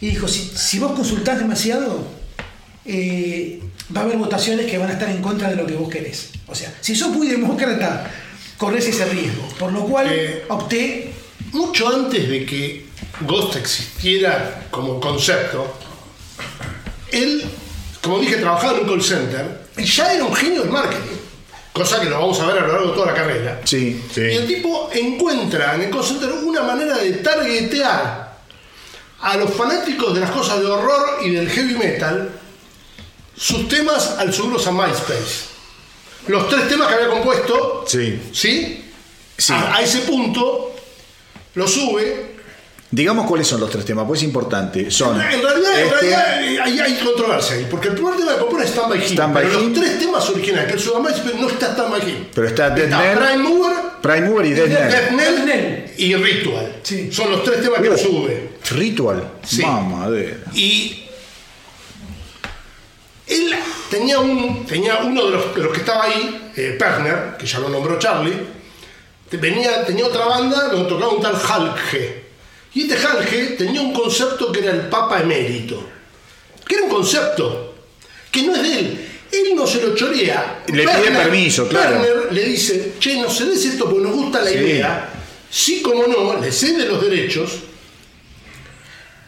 y 0.00 0.08
dijo, 0.08 0.26
si, 0.26 0.50
si 0.54 0.78
vos 0.78 0.92
consultás 0.92 1.38
demasiado, 1.38 2.04
eh, 2.84 3.60
va 3.94 4.00
a 4.00 4.04
haber 4.04 4.16
votaciones 4.16 4.66
que 4.66 4.78
van 4.78 4.90
a 4.90 4.94
estar 4.94 5.08
en 5.08 5.22
contra 5.22 5.50
de 5.50 5.56
lo 5.56 5.66
que 5.66 5.74
vos 5.74 5.88
querés. 5.88 6.30
O 6.48 6.54
sea, 6.54 6.72
si 6.80 6.94
sos 6.96 7.10
muy 7.10 7.28
demócrata, 7.28 8.10
corres 8.56 8.86
ese 8.86 9.04
riesgo. 9.06 9.46
Por 9.58 9.72
lo 9.72 9.84
cual 9.84 10.06
Eh, 10.10 10.44
opté, 10.48 11.12
Mucho 11.52 11.88
antes 11.88 12.28
de 12.28 12.44
que 12.44 12.86
Ghost 13.20 13.56
existiera 13.56 14.66
como 14.70 15.00
concepto, 15.00 15.74
él, 17.12 17.44
como 18.02 18.18
dije, 18.18 18.36
trabajaba 18.36 18.74
en 18.74 18.80
un 18.80 18.88
call 18.88 19.02
center 19.02 19.60
y 19.78 19.84
ya 19.84 20.12
era 20.12 20.24
un 20.24 20.34
genio 20.34 20.62
del 20.62 20.70
marketing. 20.70 21.16
Cosa 21.72 22.00
que 22.00 22.10
lo 22.10 22.18
vamos 22.18 22.38
a 22.40 22.46
ver 22.46 22.58
a 22.58 22.66
lo 22.66 22.72
largo 22.72 22.88
de 22.88 22.94
toda 22.94 23.06
la 23.06 23.14
carrera. 23.14 23.60
Sí, 23.64 24.02
Y 24.16 24.20
el 24.20 24.46
tipo 24.46 24.90
encuentra 24.92 25.76
en 25.76 25.82
el 25.82 25.90
call 25.90 26.04
center 26.04 26.30
una 26.30 26.62
manera 26.62 26.98
de 26.98 27.12
targetear 27.12 28.36
a 29.20 29.36
los 29.36 29.50
fanáticos 29.54 30.14
de 30.14 30.20
las 30.20 30.30
cosas 30.30 30.60
de 30.60 30.66
horror 30.66 31.20
y 31.24 31.30
del 31.30 31.48
heavy 31.48 31.74
metal 31.74 32.30
sus 33.36 33.68
temas 33.68 34.16
al 34.18 34.32
subirlos 34.32 34.66
a 34.66 34.72
MySpace. 34.72 35.55
Los 36.28 36.48
tres 36.48 36.68
temas 36.68 36.88
que 36.88 36.94
había 36.94 37.08
compuesto, 37.08 37.84
Sí. 37.86 38.20
¿sí? 38.32 38.84
Sí. 39.38 39.52
A, 39.52 39.76
a 39.76 39.82
ese 39.82 40.00
punto 40.00 40.74
lo 41.54 41.66
sube. 41.68 42.34
Digamos 42.90 43.26
cuáles 43.26 43.46
son 43.48 43.60
los 43.60 43.68
tres 43.70 43.84
temas, 43.84 44.04
pues 44.06 44.20
es 44.20 44.24
importante. 44.28 44.90
Son. 44.90 45.20
En 45.20 45.42
realidad, 45.42 45.56
en 45.80 45.86
este, 45.86 45.90
realidad 45.94 46.42
eh, 46.44 46.60
hay, 46.60 46.78
hay 46.78 46.94
controversia 47.04 47.56
ahí, 47.56 47.66
porque 47.70 47.88
el 47.88 47.94
primer 47.94 48.16
tema 48.16 48.32
que 48.34 48.38
compone 48.38 48.64
es 48.64 48.70
Stand 48.70 48.88
By 48.88 48.98
Him. 48.98 49.04
Stand 49.12 49.34
By 49.34 49.44
pero 49.44 49.60
Him. 49.60 49.68
los 49.72 49.80
tres 49.80 49.98
temas 49.98 50.30
originales 50.30 50.66
que 50.68 50.72
él 50.74 50.80
sube 50.80 50.96
a 50.96 51.00
MySpace 51.00 51.34
no 51.38 51.48
está 51.48 51.72
Stand 51.72 51.90
By 51.90 52.00
Him. 52.10 52.24
Pero 52.34 52.46
está 52.46 52.70
Dead 52.70 52.88
Prime 53.18 53.38
Mover, 53.38 53.74
Prime 54.00 54.20
Mover 54.22 54.46
y 54.46 54.50
Knell 54.54 54.68
Death 54.70 55.08
Knell. 55.10 55.84
y 55.98 56.14
Ritual. 56.14 56.76
Sí. 56.84 57.12
Son 57.12 57.30
los 57.30 57.42
tres 57.44 57.60
temas 57.60 57.80
que 57.80 57.88
él 57.88 57.98
sube. 57.98 58.48
Ritual. 58.70 59.30
Sí. 59.44 59.62
Mamadera. 59.62 60.36
Y 60.54 61.05
tenía, 63.90 64.18
un, 64.18 64.66
tenía 64.66 64.98
uno 64.98 65.26
de 65.26 65.30
los, 65.32 65.54
de 65.54 65.62
los 65.62 65.72
que 65.72 65.80
estaba 65.80 66.04
ahí, 66.04 66.50
eh, 66.56 66.76
Perner, 66.78 67.36
que 67.38 67.46
ya 67.46 67.58
lo 67.58 67.68
nombró 67.68 67.98
Charlie, 67.98 68.36
venía, 69.32 69.84
tenía 69.84 70.06
otra 70.06 70.26
banda 70.26 70.68
donde 70.68 70.88
tocaba 70.88 71.12
un 71.12 71.22
tal 71.22 71.34
Halge. 71.36 72.24
Y 72.74 72.82
este 72.82 73.06
Halge 73.06 73.56
tenía 73.58 73.80
un 73.80 73.92
concepto 73.92 74.52
que 74.52 74.60
era 74.60 74.72
el 74.72 74.82
Papa 74.82 75.20
Emérito. 75.20 75.82
Que 76.66 76.74
era 76.76 76.84
un 76.84 76.90
concepto 76.90 77.74
que 78.30 78.42
no 78.42 78.54
es 78.54 78.62
de 78.62 78.78
él. 78.78 79.08
Él 79.32 79.56
no 79.56 79.66
se 79.66 79.82
lo 79.82 79.94
chorea. 79.94 80.62
Le 80.68 80.82
pide 80.82 81.10
permiso, 81.10 81.66
claro. 81.68 82.00
Perner 82.02 82.32
le 82.32 82.44
dice, 82.44 82.94
che, 83.00 83.20
no 83.20 83.28
cedes 83.30 83.64
esto 83.64 83.88
porque 83.88 84.04
nos 84.04 84.12
gusta 84.14 84.40
la 84.42 84.50
Sí. 84.50 84.56
idea. 84.56 85.08
Sí, 85.50 85.82
como 85.82 86.06
no, 86.06 86.40
le 86.40 86.52
cede 86.52 86.86
los 86.86 87.00
derechos. 87.00 87.50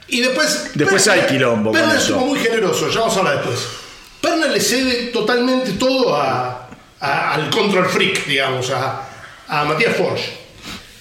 Y 0.09 0.21
después. 0.21 0.71
Después 0.75 1.07
hay 1.09 1.23
quilombo 1.23 1.73
Perner 1.73 1.97
estuvo 1.97 2.21
muy 2.21 2.39
generoso, 2.39 2.89
ya 2.91 3.01
vamos 3.01 3.17
a 3.17 3.19
hablar 3.21 3.37
después. 3.37 3.61
Perner 4.21 4.51
le 4.51 4.61
cede 4.61 5.07
totalmente 5.13 5.73
todo 5.73 6.17
a, 6.17 6.69
a- 7.01 7.35
al 7.35 7.51
control 7.51 7.87
freak, 7.87 8.27
digamos, 8.27 8.71
a, 8.71 9.09
a 9.49 9.65
Matías 9.65 9.97
Forge. 9.97 10.33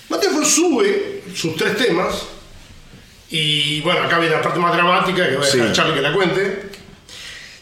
Matías 0.09 0.33
Forge 0.33 0.49
sube 0.49 1.23
sus 1.35 1.55
tres 1.55 1.75
temas. 1.77 2.15
Y 3.29 3.81
bueno, 3.81 4.03
acá 4.03 4.19
viene 4.19 4.35
la 4.35 4.41
parte 4.41 4.59
más 4.59 4.73
dramática 4.73 5.27
que 5.27 5.35
voy 5.35 5.45
a 5.45 5.49
dejar 5.49 5.65
Sí. 5.67 5.69
a 5.69 5.73
Charlie 5.73 5.95
que 5.95 6.01
la 6.01 6.13
cuente. 6.13 6.61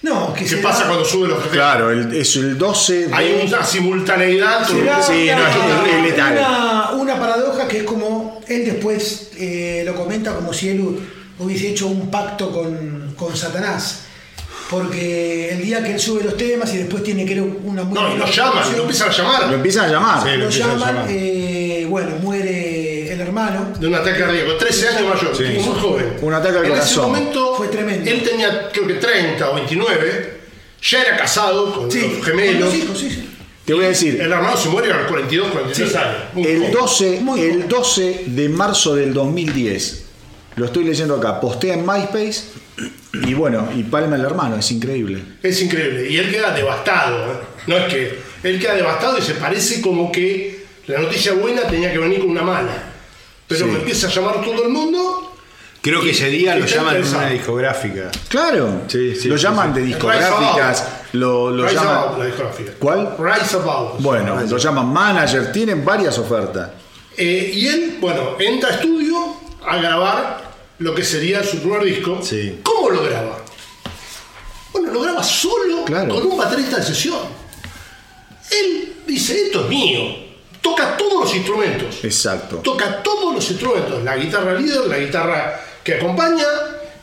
no, 0.04 0.32
que 0.34 0.42
¿Qué 0.44 0.50
se 0.50 0.58
pasa 0.58 0.82
da- 0.82 0.88
cuando 0.90 1.06
sube 1.06 1.28
los 1.28 1.40
tres 1.40 1.52
temas? 1.52 1.66
Claro, 1.74 1.90
el- 1.92 2.14
es 2.16 2.36
el 2.36 2.58
12 2.58 3.08
de. 3.08 3.16
Hay 3.16 3.42
una 3.48 3.66
simultaneidad. 3.66 4.68
Sí, 4.68 4.74
una, 4.76 5.00
es- 5.00 5.10
es 5.10 6.02
letal. 6.04 6.34
una- 6.38 6.92
una 6.92 7.20
paradoja 7.20 7.68
que 7.68 7.78
es 7.78 7.84
como 7.84 8.42
él 8.48 8.66
después 8.66 9.32
eh, 9.38 9.82
lo 9.86 9.96
comenta 9.96 10.36
como 10.36 10.54
si 10.54 10.70
él 10.70 10.82
hu- 10.82 11.00
hubiese 11.40 11.70
hecho 11.70 11.88
un 11.88 12.12
pacto 12.12 12.52
con, 12.52 13.16
con 13.18 13.36
Satanás. 13.36 14.02
Porque 14.70 15.50
el 15.52 15.62
día 15.62 15.84
que 15.84 15.94
él 15.94 16.00
sube 16.00 16.24
los 16.24 16.36
temas 16.38 16.74
y 16.74 16.78
después 16.80 17.04
tiene 17.04 17.24
que 17.26 17.34
ir 17.34 17.42
una 17.42 17.84
muy 17.84 17.94
No, 17.94 18.16
y 18.16 18.18
lo 18.18 18.26
llaman, 18.26 18.64
lo 18.76 18.82
empiezan 18.82 19.10
a 19.10 19.12
llamar. 19.14 19.48
Lo 19.50 19.56
empiezan 19.56 19.86
a 19.86 19.88
llamar. 19.92 20.24
Sí. 20.24 20.30
lo 20.30 20.38
lo 20.38 20.44
empiezan 20.46 20.70
a 20.70 20.74
llaman, 20.74 20.96
llamar. 20.96 21.08
eh, 21.12 21.86
bueno, 21.88 22.10
muere 22.22 23.14
el 23.14 23.22
hermano. 23.22 23.74
de 23.80 23.88
un 23.88 23.94
ataque 23.96 24.20
cardíaco, 24.20 24.56
13 24.56 24.88
años 24.90 25.14
mayor, 25.16 25.36
Sí. 25.38 25.44
muy 25.44 25.80
joven. 25.80 26.14
Un 26.22 26.34
ataque 26.34 26.58
al 26.58 26.64
en 26.66 26.70
corazón. 26.72 26.90
ese 26.92 27.02
momento, 27.20 27.56
Fue 27.58 27.68
tremendo. 27.68 28.10
él 28.10 28.24
tenía 28.24 28.70
creo 28.72 28.88
que 28.88 28.94
30 28.96 29.52
o 29.52 29.56
29, 29.56 30.40
ya 30.82 31.02
era 31.02 31.18
casado 31.18 31.72
con 31.74 31.92
Sí, 31.92 32.02
los 32.18 32.26
gemelos. 32.26 32.54
con 32.54 32.62
los 32.66 32.76
hijos, 32.76 32.98
sí, 33.00 33.10
sí. 33.12 33.30
Te 33.66 33.74
voy 33.74 33.86
a 33.86 33.90
decir, 33.90 34.20
El 34.22 34.32
hermano 34.32 34.58
se 34.58 34.70
muere 34.70 34.92
a 34.94 34.98
los 34.98 35.08
42, 35.08 35.50
43 35.52 35.92
Sí. 35.92 35.98
años. 35.98 36.18
muy 36.34 36.44
el 36.48 36.58
joven. 36.60 36.72
12, 36.72 37.20
Muy 37.22 37.42
el 37.42 37.52
joven. 37.54 37.68
12 37.70 38.24
de 38.28 38.50
marzo 38.50 38.96
del 38.96 39.14
2010, 39.14 40.06
lo 40.56 40.66
estoy 40.66 40.84
leyendo 40.86 41.16
acá, 41.16 41.40
postea 41.40 41.74
en 41.76 41.86
MySpace 41.86 42.42
y 43.14 43.34
bueno, 43.34 43.70
y 43.76 43.84
palma 43.84 44.16
el 44.16 44.26
hermano, 44.26 44.58
es 44.58 44.70
increíble. 44.72 45.24
Es 45.42 45.62
increíble. 45.62 46.10
Y 46.10 46.18
él 46.18 46.30
queda 46.32 46.52
devastado. 46.54 47.32
¿eh? 47.32 47.36
No 47.68 47.78
es 47.78 47.86
que. 47.94 48.20
Él 48.44 48.60
queda 48.60 48.76
devastado 48.76 49.18
y 49.18 49.22
se 49.22 49.36
parece 49.36 49.82
como 49.82 50.12
que 50.12 50.66
la 50.88 51.00
noticia 51.00 51.34
buena 51.34 51.62
tenía 51.64 51.92
que 51.92 51.98
venir 51.98 52.20
con 52.20 52.30
una 52.30 52.44
mala. 52.44 52.74
Pero 53.48 53.66
Sí. 53.66 53.72
me 53.72 53.80
empieza 53.80 54.08
a 54.08 54.10
llamar 54.12 54.42
todo 54.44 54.64
el 54.64 54.70
mundo. 54.70 55.36
Creo 55.82 56.02
que 56.02 56.10
ese 56.12 56.30
día 56.30 56.56
lo 56.56 56.66
llaman 56.66 56.96
interesado. 56.96 57.20
una 57.24 57.30
discográfica. 57.30 58.12
Claro, 58.28 58.82
Sí, 58.88 59.16
sí, 59.16 59.28
lo 59.28 59.38
sí, 59.38 59.44
llaman 59.44 59.74
sí. 59.74 59.80
de 59.82 59.86
discográficas, 59.86 60.88
lo, 61.14 61.52
lo 61.52 61.64
Rise 61.64 61.76
llaman... 61.76 61.98
Above, 61.98 62.20
la 62.20 62.26
discográfica. 62.26 62.72
¿Cuál? 62.80 63.16
Rise 63.20 63.56
Above. 63.58 63.94
Bueno, 64.02 64.42
lo 64.42 64.58
llaman 64.58 64.88
manager, 64.88 65.52
tienen 65.52 65.86
varias 65.86 66.18
ofertas. 66.18 66.72
Eh, 67.18 67.52
y 67.54 67.68
él, 67.68 67.98
bueno, 68.02 68.32
entra 68.40 68.70
a 68.70 68.74
estudio 68.74 69.16
a 69.66 69.78
grabar 69.78 70.45
lo 70.80 70.94
que 70.96 71.04
sería 71.04 71.44
su 71.44 71.60
primer 71.60 71.84
disco. 71.84 72.20
Sí. 72.24 72.60
¿Cómo 72.64 72.90
lo 72.90 73.04
graba? 73.04 73.44
Bueno, 74.74 74.92
lo 74.92 75.02
graba 75.02 75.24
solo 75.24 75.86
Claro. 75.86 76.14
con 76.16 76.26
un 76.28 76.38
baterista 76.38 76.78
de 76.78 76.84
sesión. 76.84 77.20
Él 78.52 78.94
dice, 79.08 79.46
esto 79.46 79.62
es 79.64 79.70
mío. 79.70 80.02
Toca 80.62 80.98
todos 80.98 81.26
los 81.26 81.36
instrumentos. 81.36 82.04
Exacto. 82.04 82.58
Toca 82.58 83.02
todos 83.04 83.34
los 83.36 83.50
instrumentos. 83.50 84.04
La 84.04 84.18
guitarra 84.18 84.54
líder, 84.60 84.88
la 84.88 84.98
guitarra 84.98 85.62
que 85.84 85.96
acompaña, 85.96 86.46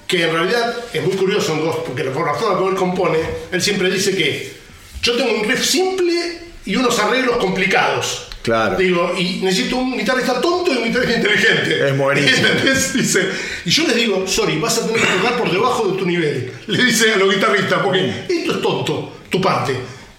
que 0.07 0.25
en 0.25 0.33
realidad 0.33 0.75
es 0.93 1.03
muy 1.03 1.17
curioso 1.17 1.53
en 1.53 1.65
Ghost, 1.65 1.79
porque 1.87 2.03
por 2.05 2.27
la 2.27 2.35
forma 2.35 2.57
como 2.59 2.71
él 2.71 2.77
compone, 2.77 3.19
él 3.51 3.63
siempre 3.63 3.91
dice 3.91 4.15
que 4.17 4.57
yo 5.03 5.17
tengo 5.17 5.33
un 5.41 5.45
riff 5.49 5.65
simple 5.65 6.41
y 6.67 6.77
unos 6.77 6.99
arreglos 6.99 7.37
complicados. 7.39 8.29
Claro. 8.43 8.77
Digo, 8.77 9.15
y 9.17 9.41
necesito 9.43 9.77
un 9.77 9.97
guitarrista 9.97 10.41
tonto 10.41 10.73
y 10.73 10.77
un 10.79 10.85
guitarrista 10.85 11.17
inteligente. 11.17 11.89
Es 11.89 11.97
buenísimo. 11.97 12.47
¿Entendés? 12.49 12.93
Dice, 12.93 13.29
y 13.65 13.71
yo 13.71 13.87
les 13.87 13.97
digo, 13.97 14.27
sorry, 14.27 14.59
vas 14.59 14.79
a 14.79 14.87
tener 14.87 15.01
que 15.01 15.07
tocar 15.07 15.37
por 15.39 15.51
debajo 15.51 15.89
de 15.89 15.99
tu 15.99 16.05
nivel. 16.07 16.53
Le 16.67 16.85
dice 16.85 17.13
a 17.13 17.17
los 17.19 17.33
guitarristas, 17.33 17.81
porque 17.85 18.25
esto 18.29 18.53
es 18.57 18.61
tonto, 18.63 19.19
tu 19.31 19.41
parte. 19.41 19.77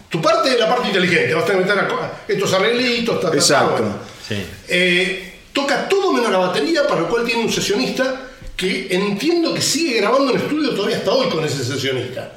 Tu 0.10 0.22
parte 0.22 0.52
es 0.52 0.60
la 0.60 0.70
parte 0.70 0.88
inteligente. 0.88 1.34
Vas 1.34 1.44
a 1.44 1.48
tener 1.48 1.64
que 1.66 1.74
meter 1.74 1.84
a- 1.86 2.24
estos 2.28 2.54
arreglitos, 2.54 3.16
ta, 3.20 3.28
ta, 3.28 3.32
ta, 3.32 3.38
Exacto. 3.38 3.72
bueno. 3.72 3.96
Sí. 4.28 4.36
Eh, 4.70 5.34
toca 5.52 5.90
todo 5.90 6.14
menos 6.14 6.32
la 6.32 6.38
batería, 6.38 6.88
para 6.88 7.02
lo 7.02 7.10
cual 7.10 7.26
tiene 7.26 7.42
un 7.44 7.52
sesionista 7.52 8.30
que 8.56 8.88
entiendo 8.92 9.54
que 9.54 9.62
sigue 9.62 9.98
grabando 10.00 10.32
en 10.32 10.38
estudio 10.40 10.70
todavía 10.70 10.98
hasta 10.98 11.12
hoy 11.12 11.28
con 11.30 11.44
ese 11.44 11.64
sesionista. 11.66 12.32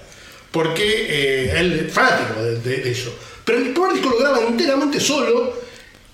Porque 0.50 0.82
eh, 1.08 1.52
él 1.60 1.84
es 1.86 1.92
fanático 1.94 2.42
de, 2.42 2.58
de- 2.60 2.76
de 2.78 2.90
eso. 2.90 3.14
Pero 3.44 3.58
el 3.58 3.68
primer 3.70 3.92
disco 3.92 4.08
lo 4.10 4.18
graba 4.18 4.40
enteramente 4.40 4.98
solo 4.98 5.65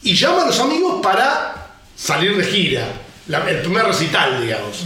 y 0.03 0.15
llama 0.15 0.43
a 0.43 0.47
los 0.47 0.59
amigos 0.61 1.01
para 1.03 1.71
salir 1.97 2.37
de 2.37 2.45
gira. 2.45 2.87
La- 3.29 3.49
el 3.49 3.61
primer 3.61 3.85
recital, 3.87 4.41
digamos. 4.43 4.85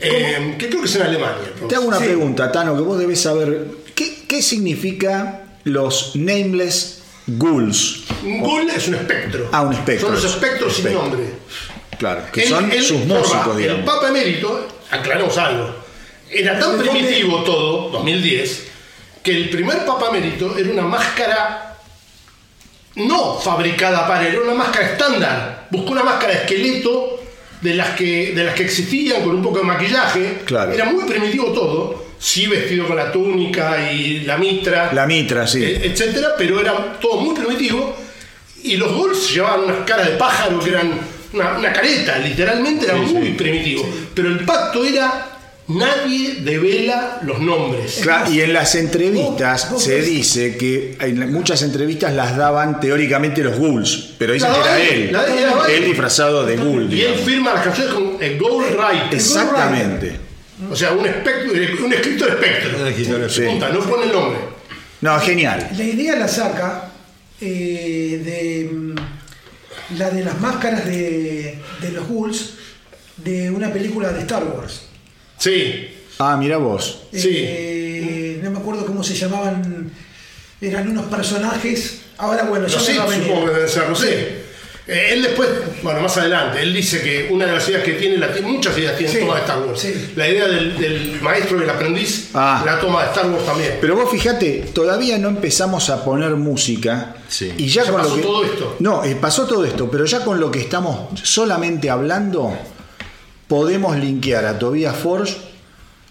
Eh, 0.00 0.56
que 0.58 0.68
creo 0.68 0.80
que 0.80 0.86
es 0.88 0.96
en 0.96 1.02
Alemania. 1.02 1.52
Te 1.68 1.74
hago 1.76 1.86
una 1.86 1.98
Sí. 1.98 2.04
pregunta, 2.04 2.50
Tano, 2.50 2.74
que 2.76 2.82
vos 2.82 2.98
debes 2.98 3.20
saber. 3.20 3.68
¿Qué, 3.94 4.24
qué 4.26 4.42
significa 4.42 5.42
los 5.64 6.16
nameless 6.16 7.02
ghouls? 7.26 8.02
Un 8.24 8.40
ghoul 8.40 8.68
es 8.70 8.88
un 8.88 8.94
espectro. 8.96 9.48
Ah, 9.52 9.62
un 9.62 9.72
espectro. 9.72 10.08
Son 10.08 10.16
los 10.16 10.24
espectros 10.24 10.74
sin 10.76 10.92
nombre. 10.92 11.22
Claro, 11.98 12.22
que 12.32 12.42
Él- 12.42 12.48
son 12.48 12.72
sus 12.72 13.04
músicos, 13.06 13.56
El 13.56 13.62
digamos. 13.62 13.84
Papa 13.86 14.08
Emérito, 14.08 14.68
aclaramos 14.90 15.38
algo, 15.38 15.74
era 16.28 16.58
tan 16.58 16.76
primitivo 16.76 17.44
todo, 17.44 17.90
2010, 17.90 18.64
que 19.22 19.30
el 19.30 19.48
primer 19.48 19.86
Papa 19.86 20.08
Emérito 20.10 20.58
era 20.58 20.70
una 20.72 20.82
máscara 20.82 21.63
no 22.96 23.38
fabricada 23.38 24.06
para 24.06 24.26
él, 24.26 24.34
era 24.34 24.42
una 24.42 24.54
máscara 24.54 24.86
estándar. 24.92 25.66
Buscó 25.70 25.92
una 25.92 26.02
máscara 26.04 26.32
de 26.32 26.38
esqueleto 26.40 27.20
de 27.60 27.74
las 27.74 27.90
que, 27.90 28.32
de 28.34 28.44
las 28.44 28.54
que 28.54 28.64
existían 28.64 29.22
con 29.22 29.36
un 29.36 29.42
poco 29.42 29.58
de 29.58 29.64
maquillaje. 29.64 30.42
Claro. 30.44 30.72
Era 30.72 30.84
muy 30.84 31.04
primitivo 31.04 31.46
todo, 31.52 32.04
sí 32.18 32.46
vestido 32.46 32.86
con 32.86 32.96
la 32.96 33.10
túnica 33.10 33.90
y 33.90 34.20
la 34.20 34.36
mitra. 34.36 34.92
La 34.92 35.06
mitra, 35.06 35.46
sí. 35.46 35.62
eh, 35.62 35.80
etcétera, 35.84 36.34
pero 36.36 36.60
era 36.60 36.98
todo 37.00 37.20
muy 37.20 37.34
primitivo. 37.34 37.96
Y 38.62 38.76
los 38.76 38.94
Bulls 38.94 39.32
llevaban 39.34 39.64
unas 39.64 39.78
caras 39.86 40.06
de 40.06 40.16
pájaro 40.16 40.58
que 40.60 40.70
eran 40.70 40.92
una, 41.32 41.58
una 41.58 41.72
careta, 41.72 42.18
literalmente 42.18 42.86
era 42.86 42.96
muy 42.96 43.32
primitivo. 43.32 43.86
Pero 44.14 44.28
el 44.28 44.44
pacto 44.44 44.84
era 44.84 45.33
nadie 45.68 46.36
devela 46.42 47.20
los 47.24 47.40
nombres. 47.40 48.00
Claro, 48.02 48.30
y 48.32 48.40
en 48.40 48.52
las 48.52 48.74
entrevistas 48.74 49.64
Vos- 49.64 49.72
vos 49.72 49.82
se 49.84 49.96
ves- 49.96 50.06
dice 50.06 50.56
que 50.56 50.96
en 51.00 51.32
muchas 51.32 51.62
entrevistas 51.62 52.12
las 52.12 52.36
daban 52.36 52.80
teóricamente 52.80 53.42
los 53.42 53.58
ghouls, 53.58 54.14
pero 54.18 54.32
dicen 54.34 54.52
que 54.52 54.60
era 54.60 54.78
él, 54.80 55.12
la- 55.12 55.24
él. 55.26 55.74
él 55.76 55.84
disfrazado 55.86 56.44
de 56.44 56.56
ghoul. 56.56 56.92
Y 56.92 57.02
él 57.02 57.14
firma 57.14 57.54
las 57.54 57.64
canciones 57.64 57.94
con 57.94 58.16
el 58.22 58.38
Gold 58.38 58.66
Right. 58.70 59.12
Exactamente. 59.12 60.16
O 60.70 60.76
sea, 60.76 60.92
un, 60.92 61.04
espectro, 61.04 61.52
un 61.84 61.92
escritor 61.92 62.28
espectro. 62.30 62.78
Un 62.80 62.86
escritor 62.86 63.30
Sí. 63.30 63.42
Punta, 63.42 63.68
no 63.70 63.80
pone 63.80 64.04
el 64.04 64.12
nombre. 64.12 64.38
No, 65.00 65.18
genial. 65.20 65.68
La 65.76 65.84
idea 65.84 66.16
la 66.16 66.28
saca 66.28 66.90
eh, 67.40 68.20
de 68.24 68.70
mm, 68.72 68.94
la 69.98 70.10
de 70.10 70.24
las 70.24 70.40
máscaras 70.40 70.86
de, 70.86 71.58
de 71.82 71.90
los 71.92 72.06
ghouls 72.08 72.54
de 73.16 73.50
una 73.50 73.72
película 73.72 74.12
de 74.12 74.20
Star 74.20 74.44
Wars. 74.44 74.82
Sí. 75.38 75.88
Ah, 76.18 76.36
mira 76.38 76.56
vos. 76.58 77.02
Sí. 77.12 77.30
Eh, 77.32 78.40
no 78.42 78.50
me 78.50 78.58
acuerdo 78.58 78.86
cómo 78.86 79.02
se 79.02 79.14
llamaban. 79.14 79.90
Eran 80.60 80.88
unos 80.88 81.06
personajes. 81.06 82.00
Ahora, 82.18 82.44
bueno, 82.44 82.66
ya 82.66 82.78
a 83.02 83.06
venir. 83.06 83.26
supongo 83.26 83.46
que 83.46 83.52
deben 83.54 83.68
ser, 83.68 83.88
no 83.88 83.94
sé. 83.96 84.44
Eh, 84.86 85.10
él 85.12 85.22
después, 85.22 85.48
bueno, 85.82 86.00
más 86.02 86.14
adelante, 86.18 86.60
él 86.62 86.74
dice 86.74 87.00
que 87.00 87.28
una 87.32 87.46
de 87.46 87.52
las 87.52 87.66
ideas 87.70 87.82
que 87.82 87.92
tiene, 87.94 88.18
la, 88.18 88.28
muchas 88.42 88.76
ideas 88.76 88.96
tiene 88.98 89.10
Sí, 89.12 89.18
toma 89.20 89.36
de 89.36 89.40
Star 89.40 89.58
Wars. 89.62 89.80
sí. 89.80 90.12
La 90.14 90.28
idea 90.28 90.46
del, 90.46 90.76
del 90.78 91.20
maestro 91.22 91.58
y 91.58 91.62
el 91.64 91.70
aprendiz, 91.70 92.28
Ah. 92.34 92.62
la 92.66 92.78
toma 92.78 93.02
de 93.02 93.08
Star 93.08 93.30
Wars 93.30 93.46
también. 93.46 93.78
Pero 93.80 93.96
vos 93.96 94.10
fíjate, 94.10 94.66
todavía 94.74 95.16
no 95.16 95.28
empezamos 95.30 95.88
a 95.88 96.04
poner 96.04 96.32
música. 96.36 97.16
Sí. 97.28 97.52
Y 97.56 97.66
ya, 97.68 97.84
Ya 97.84 97.92
con 97.92 98.00
pasó 98.02 98.10
lo 98.10 98.16
que, 98.16 98.22
todo 98.22 98.44
esto. 98.44 98.76
No, 98.80 99.02
eh, 99.04 99.16
pasó 99.16 99.46
todo 99.46 99.64
esto, 99.64 99.90
pero 99.90 100.04
ya 100.04 100.22
con 100.22 100.38
lo 100.38 100.50
que 100.50 100.60
estamos 100.60 101.18
solamente 101.22 101.88
hablando, 101.88 102.54
podemos 103.48 103.96
linkear 103.96 104.44
a 104.46 104.58
Tobias 104.58 104.96
Forge 104.96 105.34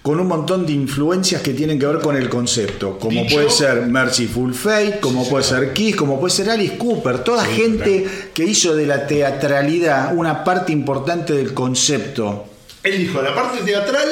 con 0.02 0.20
un 0.20 0.28
montón 0.28 0.66
de 0.66 0.74
influencias 0.74 1.42
que 1.42 1.54
tienen 1.54 1.80
que 1.80 1.86
ver 1.86 2.00
con 2.00 2.18
el 2.18 2.28
concepto, 2.28 3.00
como 3.00 3.22
Dicho- 3.22 3.36
puede 3.36 3.50
ser 3.50 3.84
Merciful 3.84 4.54
Fate, 4.54 5.00
como 5.00 5.28
puede 5.30 5.46
ser 5.46 5.72
Kiss, 5.72 5.96
como 5.96 6.20
puede 6.20 6.34
ser 6.34 6.50
Alice 6.50 6.78
Cooper, 6.78 7.20
toda 7.20 7.46
gente 7.46 8.06
que 8.34 8.44
hizo 8.44 8.76
de 8.76 8.86
la 8.86 9.08
teatralidad 9.08 10.14
una 10.16 10.44
parte 10.44 10.74
importante 10.74 11.32
del 11.34 11.54
concepto. 11.54 12.46
Él 12.84 12.98
dijo, 12.98 13.22
la 13.22 13.34
parte 13.34 13.64
teatral, 13.64 14.10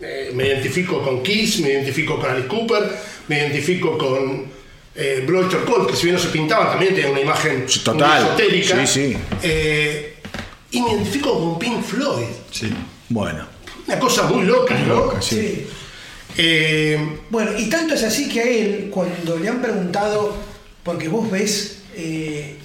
eh, 0.00 0.30
me 0.34 0.46
identifico 0.46 1.02
con 1.02 1.20
Kiss, 1.22 1.58
me 1.60 1.70
identifico 1.70 2.20
con 2.20 2.30
Alice 2.30 2.46
Cooper, 2.46 2.84
me 3.26 3.38
identifico 3.38 3.98
con 3.98 4.54
eh, 4.94 5.26
Oyster 5.28 5.60
Cult, 5.60 5.90
que 5.90 5.96
si 5.96 6.04
bien 6.04 6.14
no 6.14 6.22
se 6.22 6.28
pintaban, 6.28 6.68
también 6.70 6.94
tenía 6.94 7.10
una 7.10 7.20
imagen 7.20 7.66
total. 7.84 8.22
esotérica. 8.24 8.86
Sí, 8.86 9.10
sí. 9.12 9.16
Eh, 9.42 10.15
y 10.70 10.80
me 10.82 10.92
identifico 10.92 11.32
con 11.38 11.58
Pink 11.58 11.82
Floyd. 11.82 12.26
Sí. 12.50 12.70
Bueno, 13.08 13.46
Una 13.86 13.98
cosa 14.00 14.24
muy 14.24 14.44
loca, 14.44 14.76
¿no? 14.80 14.94
loca, 14.94 15.22
sí. 15.22 15.36
Sí. 15.36 15.66
Eh, 16.38 17.18
Bueno, 17.30 17.52
y 17.58 17.66
tanto 17.68 17.94
es 17.94 18.02
así 18.02 18.28
que 18.28 18.40
a 18.40 18.44
él, 18.44 18.90
cuando 18.92 19.38
le 19.38 19.48
han 19.48 19.62
preguntado, 19.62 20.34
porque 20.82 21.08
vos 21.08 21.30
ves, 21.30 21.78
eh, 21.94 22.56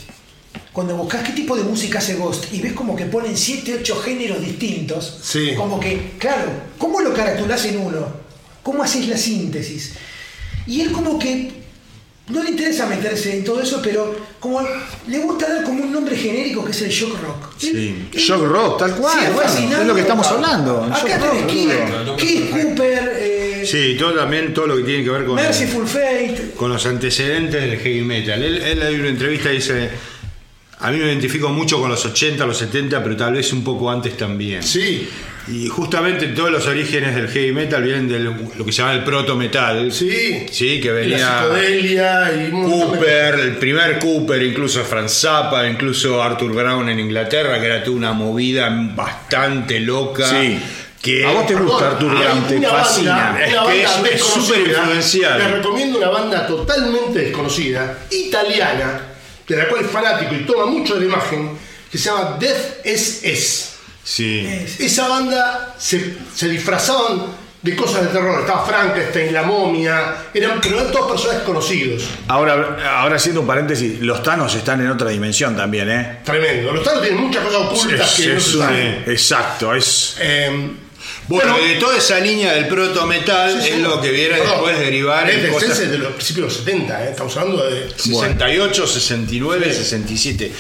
cuando 0.74 0.96
buscas 0.98 1.24
qué 1.24 1.34
tipo 1.34 1.56
de 1.56 1.64
música 1.64 2.00
hace 2.00 2.16
Ghost 2.16 2.52
y 2.54 2.60
ves 2.62 2.74
como 2.74 2.96
que 2.96 3.06
ponen 3.06 3.38
7, 3.38 3.78
8 3.82 3.96
géneros 4.02 4.42
distintos, 4.42 5.20
Sí. 5.24 5.54
como 5.56 5.80
que, 5.80 6.14
claro, 6.18 6.50
¿cómo 6.78 7.02
lo 7.02 7.14
caracterizás 7.14 7.66
en 7.66 7.80
uno? 7.80 8.08
¿Cómo 8.64 8.84
haces 8.84 9.08
la 9.08 9.18
síntesis? 9.18 9.94
Y 10.68 10.82
él 10.82 10.92
como 10.92 11.18
que 11.20 11.52
no 12.30 12.44
le 12.44 12.52
interesa 12.52 12.86
meterse 12.86 13.36
en 13.38 13.44
todo 13.44 13.62
eso, 13.62 13.82
pero 13.84 14.16
como 14.40 14.62
le 15.08 15.20
gusta 15.20 15.54
dar 15.54 15.64
como 15.64 15.84
un 15.84 15.92
nombre 15.92 16.16
genérico 16.16 16.64
que 16.64 16.72
es 16.72 16.82
el 16.84 16.90
shock 16.90 17.22
rock. 17.22 17.54
Sí. 17.58 18.08
Shock 18.14 18.44
rock, 18.44 18.80
tal 18.80 18.96
cual, 18.96 19.20
Sí, 19.20 19.26
bueno, 19.34 19.50
fascinante. 19.50 19.82
es 19.82 19.88
lo 19.88 19.96
que 19.96 20.02
estamos 20.02 20.28
hablando. 20.28 20.84
Acá 20.84 21.20
tenés 21.20 21.20
rock, 22.06 22.18
Keith, 22.18 22.50
Cooper, 22.52 23.14
eh, 23.18 23.64
Sí, 23.66 23.96
todo 24.00 24.14
también 24.14 24.54
todo 24.54 24.68
lo 24.68 24.78
que 24.78 24.84
tiene 24.84 25.04
que 25.04 25.10
ver 25.10 25.26
con, 25.26 25.36
Merciful 25.36 25.88
Fate. 25.88 26.52
con 26.56 26.72
los 26.72 26.86
antecedentes 26.86 27.62
del 27.62 27.78
heavy 27.80 28.02
metal. 28.02 28.42
Él, 28.42 28.62
él 28.62 28.82
en 28.82 29.00
una 29.02 29.10
entrevista 29.10 29.50
dice, 29.50 29.90
a 30.80 30.90
mí 30.90 30.98
me 30.98 31.06
identifico 31.06 31.50
mucho 31.50 31.80
con 31.80 31.90
los 31.90 32.04
80, 32.06 32.46
los 32.46 32.58
70, 32.58 33.04
pero 33.04 33.16
tal 33.18 33.34
vez 33.34 33.52
un 33.54 33.64
poco 33.64 33.92
antes 33.92 34.16
también. 34.18 34.64
sí, 34.64 35.08
Y 35.48 35.68
justamente 35.68 36.28
todos 36.28 36.52
los 36.52 36.68
orígenes 36.68 37.16
del 37.16 37.28
heavy 37.28 37.52
metal 37.52 37.82
vienen 37.84 38.08
de 38.08 38.20
lo 38.20 38.64
que 38.66 38.72
se 38.72 38.78
llama 38.84 38.94
el 38.94 39.04
proto 39.04 39.36
metal. 39.36 39.92
sí. 39.92 40.46
Sí, 40.52 40.80
que 40.80 40.92
venía 40.92 41.48
La 41.48 42.32
y 42.48 42.52
Cooper, 42.52 43.36
el 43.40 43.58
primer 43.58 43.98
Cooper, 44.00 44.42
incluso 44.44 44.84
Frank 44.84 45.08
Zappa, 45.10 45.68
incluso 45.68 46.22
Arthur 46.22 46.54
Brown 46.54 46.88
en 46.90 47.00
Inglaterra, 47.00 47.60
que 47.60 47.66
era 47.66 47.84
toda 47.84 47.98
una 47.98 48.14
movida 48.14 48.70
bastante 48.96 49.80
loca. 49.80 50.28
Sí. 50.30 50.60
Que 51.02 51.26
A 51.26 51.32
vos 51.32 51.48
te 51.48 51.56
gusta 51.56 51.98
hay 52.00 52.06
Brown, 52.06 52.48
te 52.48 52.62
fascina. 52.68 53.12
banda- 53.32 53.44
Es 53.44 53.90
que 54.08 54.14
es- 54.16 54.22
súper 54.24 54.60
influencial. 54.60 55.40
Les 55.40 55.52
recomiendo 55.54 55.98
una 55.98 56.10
banda 56.10 56.46
totalmente 56.46 57.18
desconocida, 57.20 57.98
italiana, 58.12 59.02
de 59.48 59.56
la 59.58 59.68
cual 59.68 59.84
es 59.84 59.90
fanático 59.90 60.36
y 60.36 60.46
toma 60.46 60.68
mucho 60.68 60.94
de 60.94 61.00
la 61.02 61.06
imagen, 61.08 61.50
que 61.92 61.98
se 61.98 62.06
llama 62.10 62.38
Death 62.40 62.86
SS. 62.86 63.71
Sí. 64.14 64.46
Esa 64.80 65.08
banda 65.08 65.74
se, 65.78 66.16
se 66.36 66.50
disfrazaban 66.50 67.28
de 67.62 67.76
cosas 67.78 68.02
de 68.02 68.08
terror. 68.10 68.42
Estaba 68.42 68.66
Frankenstein, 68.66 69.34
la 69.34 69.44
momia, 69.44 70.16
eran, 70.34 70.60
pero 70.62 70.80
eran 70.80 70.92
todos 70.92 71.12
personajes 71.12 71.44
conocidos. 71.44 72.04
Ahora, 72.28 72.78
ahora 73.00 73.16
haciendo 73.16 73.40
un 73.42 73.48
paréntesis, 73.48 74.02
los 74.02 74.22
Thanos 74.22 74.54
están 74.56 74.82
en 74.82 74.90
otra 74.90 75.10
dimensión 75.12 75.56
también, 75.56 75.90
¿eh? 75.90 76.20
Tremendo. 76.26 76.74
Los 76.74 76.84
Thanos 76.84 77.04
tienen 77.04 77.22
muchas 77.22 77.42
cosas 77.46 77.62
ocultas 77.62 78.20
Es- 78.20 78.26
que 78.26 78.34
no 78.34 78.40
se 78.42 78.58
saben. 78.58 79.04
exacto, 79.08 79.74
es. 79.76 80.16
Eh, 80.20 80.72
Bueno, 81.28 81.58
de 81.58 81.76
toda 81.76 81.96
esa 81.98 82.20
línea 82.20 82.54
del 82.54 82.68
proto 82.68 83.08
metal 83.08 83.62
sí, 83.62 83.70
es 83.70 83.76
sí. 83.76 83.82
lo 83.82 84.02
que 84.02 84.12
viene 84.12 84.36
Perdón, 84.36 84.50
después 84.52 84.80
derivar 84.80 85.30
en 85.30 85.52
cosas 85.54 85.80
es 85.80 85.92
de 85.92 85.98
los 86.00 86.12
principios 86.14 86.48
de 86.48 86.54
los 86.54 86.66
70, 86.82 87.06
¿eh? 87.06 87.10
estamos 87.12 87.38
hablando 87.38 87.66
de... 87.70 87.90
68, 87.96 88.88
69, 88.88 89.74
67. 89.74 90.52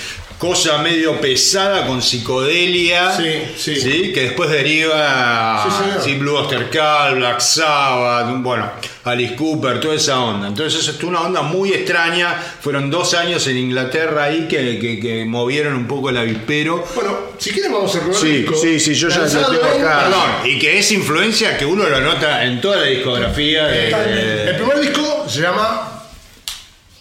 Cosa 0.41 0.79
medio 0.79 1.21
pesada 1.21 1.85
con 1.85 2.01
psicodelia. 2.01 3.15
Sí, 3.15 3.43
sí. 3.79 4.11
Que 4.11 4.21
después 4.23 4.49
deriva 4.49 5.63
Sí, 5.69 5.85
sí, 6.03 6.13
Blue 6.15 6.35
Oyster 6.35 6.63
Cult, 6.71 7.17
Black 7.17 7.39
Sabbath, 7.41 8.41
bueno, 8.41 8.71
Alice 9.03 9.35
Cooper, 9.35 9.79
toda 9.79 9.93
esa 9.93 10.19
onda. 10.19 10.47
Entonces 10.47 10.87
es 10.87 11.03
una 11.03 11.21
onda 11.21 11.43
muy 11.43 11.71
extraña. 11.73 12.35
Fueron 12.59 12.89
dos 12.89 13.13
años 13.13 13.45
en 13.45 13.57
Inglaterra 13.57 14.23
ahí 14.23 14.47
que, 14.47 14.79
que- 14.79 14.99
que 14.99 15.25
movieron 15.25 15.75
un 15.75 15.87
poco 15.87 16.09
el 16.09 16.17
avispero. 16.17 16.83
Bueno, 16.95 17.17
si 17.37 17.51
quieren 17.51 17.71
vamos 17.71 17.95
a 17.95 17.99
recordar 17.99 18.19
Sí, 18.21 18.27
el 18.27 18.41
disco. 18.41 18.55
sí, 18.59 18.79
sí, 18.79 18.93
yo 18.95 19.09
ya 19.09 19.19
lo 19.19 19.27
tengo 19.29 19.75
en- 19.75 19.85
acá. 19.85 19.99
Perdón, 20.05 20.31
y 20.45 20.57
que 20.57 20.79
es 20.79 20.91
influencia 20.91 21.55
que 21.55 21.65
uno 21.67 21.87
lo 21.87 22.01
nota 22.01 22.43
en 22.45 22.59
toda 22.59 22.77
la 22.77 22.85
discografía 22.87 23.67
de, 23.67 24.49
El 24.49 24.55
primer 24.55 24.79
disco 24.79 25.25
se 25.29 25.41
llama 25.41 25.87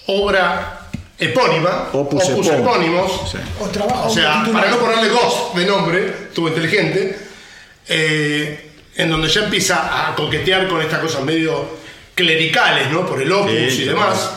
Obra 0.07 0.70
Epónima, 1.21 1.91
Opus 1.93 2.29
epónimo. 2.31 2.55
Epónimos. 2.55 3.31
Sí. 3.31 3.39
O 3.61 3.67
trabajo 3.67 4.09
O 4.09 4.11
sea, 4.15 4.43
para 4.53 4.71
no 4.71 4.79
ponerle 4.79 5.11
Ghost 5.11 5.55
de 5.55 5.67
nombre, 5.67 6.07
estuvo 6.29 6.49
inteligente, 6.49 7.17
eh, 7.89 8.71
en 8.97 9.11
donde 9.11 9.29
ya 9.29 9.45
empieza 9.45 10.09
a 10.09 10.15
coquetear 10.15 10.67
con 10.69 10.81
estas 10.81 11.01
cosas 11.01 11.23
medio 11.23 11.79
clericales, 12.15 12.91
¿no? 12.91 13.07
Por 13.07 13.21
el 13.21 13.31
opus 13.31 13.53
Sí, 13.53 13.83
y 13.83 13.85
demás. 13.85 14.31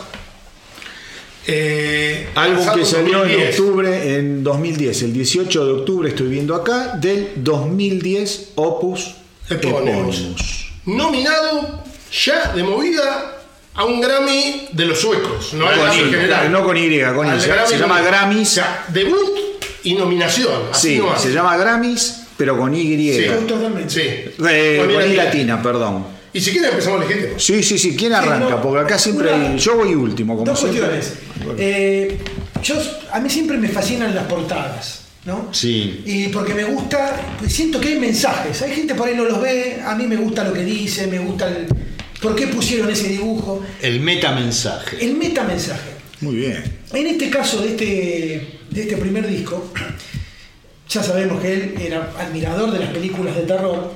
Eh, 1.45 2.29
Álbum 2.35 2.57
lanzado 2.57 2.77
que 2.77 2.85
salió 2.85 3.25
en 3.25 3.31
2010. 3.31 3.59
octubre, 3.59 4.15
en 4.15 4.43
2010, 4.43 5.01
el 5.03 5.13
18 5.13 5.65
de 5.65 5.71
octubre 5.73 6.09
estoy 6.09 6.27
viendo 6.27 6.55
acá, 6.55 6.95
del 6.97 7.31
2010 7.35 8.51
Opus 8.55 9.15
Epónimos. 9.49 10.17
Epónimos. 10.17 10.71
Nominado 10.85 11.83
ya 12.11 12.53
de 12.53 12.63
movida 12.63 13.32
a 13.75 13.85
un 13.85 14.01
Grammy 14.01 14.67
de 14.71 14.85
los 14.85 14.99
suecos, 14.99 15.53
no 15.53 15.67
al 15.67 15.75
Con 15.75 15.83
Grammy 15.85 15.99
I, 15.99 16.03
en 16.03 16.11
general. 16.11 16.51
no 16.51 16.63
con 16.63 16.77
Y, 16.77 16.99
con 17.15 17.27
I, 17.27 17.29
Al 17.31 17.41
se- 17.41 17.47
Grammy 17.47 17.67
se 17.69 17.77
llama 17.79 17.97
con- 17.97 18.05
Grammys. 18.07 18.49
O 18.49 18.53
sea, 18.53 18.85
debut 18.89 19.39
y 19.83 19.93
nominación. 19.95 20.53
Así 20.71 20.97
Sí, 20.97 21.03
se 21.23 21.31
llama 21.33 21.57
Grammys, 21.57 22.23
pero 22.37 22.57
con 22.57 22.73
Y. 22.75 23.13
Sí, 23.13 23.25
Totalmente. 23.47 23.89
sí. 23.89 24.01
Eh, 24.01 24.77
Con 24.79 24.91
I 24.91 24.93
con 24.93 25.03
I 25.03 25.07
latina. 25.07 25.23
latina, 25.23 25.61
perdón. 25.63 26.05
Y 26.35 26.41
si 26.41 26.51
quieren 26.51 26.71
empezamos 26.71 26.99
legítimo. 27.07 27.39
Sí, 27.39 27.61
sí, 27.61 27.77
sí. 27.77 27.95
¿Quién 27.95 28.13
arranca? 28.13 28.49
no, 28.49 28.61
Porque 28.61 28.79
acá 28.85 28.97
siempre 28.97 29.31
una- 29.33 29.49
hay- 29.51 29.57
Yo 29.59 29.75
voy 29.75 29.93
último, 29.93 30.33
como 30.35 30.49
Dos 30.49 30.59
siempre. 30.59 30.81
cuestiones. 30.81 31.13
Eh, 31.59 32.17
yo, 32.63 32.75
a 33.11 33.19
mí 33.19 33.29
siempre 33.29 33.57
me 33.57 33.67
fascinan 33.69 34.15
las 34.15 34.25
portadas, 34.25 35.01
¿no? 35.25 35.49
Sí. 35.51 36.01
Y 36.05 36.29
porque 36.29 36.55
me 36.55 36.63
gusta, 36.63 37.19
pues 37.37 37.53
siento 37.53 37.79
que 37.79 37.89
hay 37.89 37.99
mensajes. 37.99 38.61
Hay 38.63 38.73
gente 38.73 38.95
por 38.95 39.07
ahí 39.07 39.15
no 39.15 39.25
los 39.25 39.39
ve, 39.41 39.79
a 39.85 39.93
mí 39.95 40.07
me 40.07 40.15
gusta 40.15 40.43
lo 40.43 40.53
que 40.53 40.63
dice, 40.63 41.05
me 41.07 41.19
gusta 41.19 41.47
el. 41.49 41.67
¿Por 42.23 42.35
qué 42.35 42.47
pusieron 42.47 42.89
ese 42.89 43.09
dibujo? 43.09 43.61
el 43.81 43.99
metamensaje. 43.99 44.97
El 45.05 45.15
metamensaje. 45.15 45.91
Muy 46.21 46.35
bien. 46.37 46.63
En 46.93 47.05
este 47.07 47.29
caso 47.29 47.61
de 47.61 47.69
este, 47.71 48.59
de 48.69 48.81
este 48.81 48.95
primer 48.97 49.27
disco, 49.27 49.71
ya 50.89 51.03
sabemos 51.03 51.41
que 51.41 51.53
él 51.53 51.75
era 51.81 52.13
admirador 52.17 52.71
de 52.71 52.79
las 52.79 52.89
películas 52.91 53.35
de 53.35 53.41
terror 53.41 53.91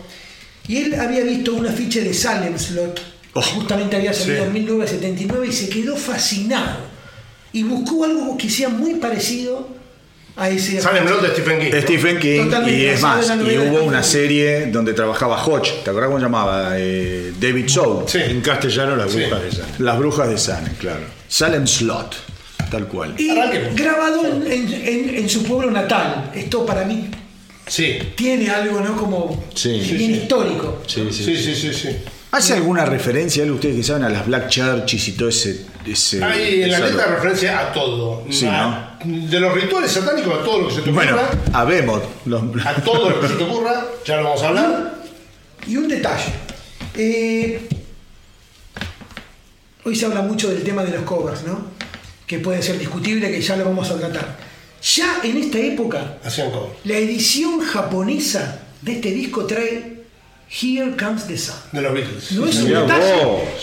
y 0.67 0.77
él 0.77 0.95
había 0.95 1.23
visto 1.23 1.53
un 1.53 1.65
afiche 1.67 2.01
de 2.01 2.13
Salem 2.13 2.57
Slot, 2.59 3.01
Oh, 3.33 3.41
justamente 3.41 3.95
había 3.95 4.13
salido 4.13 4.39
sí. 4.41 4.47
en 4.47 4.53
1979 4.53 5.47
y 5.47 5.51
se 5.51 5.69
quedó 5.69 5.95
fascinado 5.95 6.79
y 7.53 7.61
buscó 7.63 8.03
algo 8.03 8.35
que 8.35 8.49
sea 8.49 8.67
muy 8.67 8.95
parecido 8.95 9.76
a 10.37 10.49
ese 10.49 10.79
Sale 10.79 10.99
en 10.99 11.05
blog 11.05 11.21
de 11.21 11.29
Stephen 11.29 11.59
King. 11.59 11.71
¿no? 11.73 11.81
Stephen 11.81 12.19
King, 12.19 12.43
Totalmente, 12.45 12.79
y 12.79 12.85
es 12.85 13.01
más, 13.01 13.27
y 13.27 13.57
hubo 13.57 13.83
una 13.83 14.03
serie 14.03 14.67
donde 14.67 14.93
trabajaba 14.93 15.43
Hodge, 15.43 15.83
¿te 15.83 15.89
acuerdas 15.89 16.07
cómo 16.09 16.19
se 16.19 16.23
llamaba? 16.25 16.71
Eh, 16.75 17.33
David 17.39 17.67
Soul. 17.67 18.03
Sí. 18.07 18.19
En 18.23 18.41
castellano 18.41 18.95
la 18.95 19.07
Sí. 19.07 19.17
bruja 19.19 19.39
de 19.39 19.49
esa. 19.49 19.63
Las 19.79 19.97
brujas 19.97 20.29
de 20.29 20.37
Salem, 20.37 20.73
claro. 20.75 20.99
Salem 21.27 21.65
Slot, 21.67 22.15
tal 22.69 22.87
cual. 22.87 23.15
Y 23.17 23.29
Arranquemos. 23.31 23.75
grabado 23.75 24.25
en, 24.27 24.51
en- 24.51 24.73
en- 24.73 25.15
en 25.15 25.29
su 25.29 25.43
pueblo 25.43 25.71
natal. 25.71 26.31
Esto 26.35 26.65
para 26.65 26.83
mí 26.85 27.09
Sí. 27.65 27.97
tiene 28.15 28.49
algo, 28.49 28.79
¿no? 28.79 28.95
Como 28.95 29.43
Sí. 29.55 29.69
bien 29.69 29.83
Sí, 29.85 29.97
sí. 29.97 30.11
histórico. 30.13 30.83
Sí, 30.87 31.07
sí. 31.11 31.23
Sí, 31.23 31.35
sí, 31.37 31.55
sí, 31.55 31.73
sí. 31.73 31.89
¿Hace 32.31 32.53
alguna 32.53 32.85
referencia, 32.85 33.43
ustedes 33.51 33.75
que 33.77 33.83
saben, 33.83 34.03
a 34.03 34.09
las 34.09 34.27
Black 34.27 34.49
Churches 34.49 35.07
y 35.07 35.11
todo 35.13 35.29
ese... 35.29 35.65
ese 35.87 36.23
Hay 36.23 36.63
en 36.63 36.71
la 36.71 36.77
esa- 36.77 36.87
letra 36.87 37.05
referencia 37.07 37.59
a 37.59 37.73
todo. 37.73 38.23
Sí, 38.29 38.45
A- 38.47 38.97
De 39.03 39.39
los 39.39 39.53
rituales 39.53 39.91
satánicos 39.91 40.39
a 40.39 40.43
todo 40.43 40.61
lo 40.61 40.67
que 40.69 40.73
se 40.75 40.81
te 40.81 40.91
Bueno, 40.91 41.15
ocurra. 41.15 41.29
a 41.53 41.63
Behemoth. 41.65 42.03
los- 42.25 42.65
A 42.65 42.73
todo 42.81 43.09
lo 43.11 43.19
que 43.21 43.27
se 43.27 43.33
te 43.35 43.43
ocurra. 43.43 43.85
Ya 44.05 44.17
lo 44.17 44.23
vamos 44.25 44.41
a 44.43 44.47
hablar. 44.49 44.95
Y 45.67 45.77
un 45.77 45.87
detalle. 45.87 46.33
Eh, 46.95 47.67
hoy 49.85 49.95
se 49.95 50.05
habla 50.05 50.21
mucho 50.21 50.49
del 50.49 50.63
tema 50.63 50.83
de 50.83 50.91
los 50.91 51.03
covers, 51.03 51.43
¿no? 51.45 51.67
Que 52.25 52.39
puede 52.39 52.61
ser 52.61 52.77
discutible, 52.77 53.31
que 53.31 53.41
ya 53.41 53.55
lo 53.55 53.65
vamos 53.65 53.89
a 53.91 53.97
tratar. 53.97 54.37
Ya 54.95 55.19
en 55.23 55.37
esta 55.37 55.57
época, 55.59 56.17
la 56.83 56.93
edición 56.97 57.59
japonesa 57.61 58.59
de 58.81 58.93
este 58.93 59.11
disco 59.11 59.45
trae 59.45 59.96
Here 60.49 60.91
Comes 60.97 61.25
the 61.27 61.37
Sun. 61.37 61.55
De 61.71 61.81
los 61.81 61.93
Beatles. 61.93 62.31
No 62.33 62.45
es 62.47 62.55
un 62.57 62.69
detalle. 62.69 63.13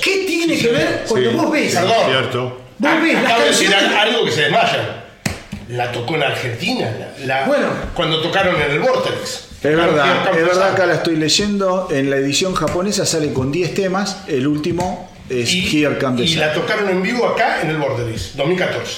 ¿Qué 0.02 0.24
tiene 0.26 0.58
que 0.58 0.68
ver 0.68 1.04
cuando 1.08 1.32
vos 1.32 1.50
ves? 1.52 1.74
Perdón. 1.74 1.94
Cierto. 2.08 2.60
Vos 2.78 3.02
ves 3.02 3.14
las 3.14 3.24
Acabo 3.24 3.40
de 3.40 3.48
decir 3.48 3.70
canciones- 3.70 3.98
algo 3.98 4.24
que 4.26 4.30
se 4.32 4.40
desmaya. 4.42 5.04
La 5.68 5.90
tocó 5.92 6.14
en 6.16 6.22
Argentina. 6.24 6.90
La, 7.20 7.40
la- 7.40 7.46
Bueno. 7.46 7.68
Cuando 7.94 8.20
tocaron 8.20 8.60
en 8.60 8.70
el 8.70 8.80
Vortex. 8.80 9.48
Es 9.64 9.74
verdad, 9.74 10.28
es 10.38 10.44
verdad, 10.44 10.72
acá 10.72 10.84
la 10.84 10.94
estoy 10.96 11.16
leyendo. 11.16 11.88
En 11.90 12.10
la 12.10 12.16
edición 12.16 12.54
japonesa 12.54 13.06
sale 13.06 13.32
con 13.32 13.50
10 13.50 13.72
temas. 13.74 14.18
El 14.28 14.46
último 14.46 15.10
es. 15.30 15.50
Here 15.54 15.96
Comes 15.98 16.16
the 16.18 16.22
y, 16.24 16.26
y 16.26 16.28
Sun. 16.32 16.40
la 16.40 16.52
tocaron 16.52 16.90
en 16.90 17.00
vivo 17.02 17.26
acá 17.26 17.62
en 17.62 17.70
el 17.70 17.78
Vortex. 17.78 18.36
2014. 18.36 18.92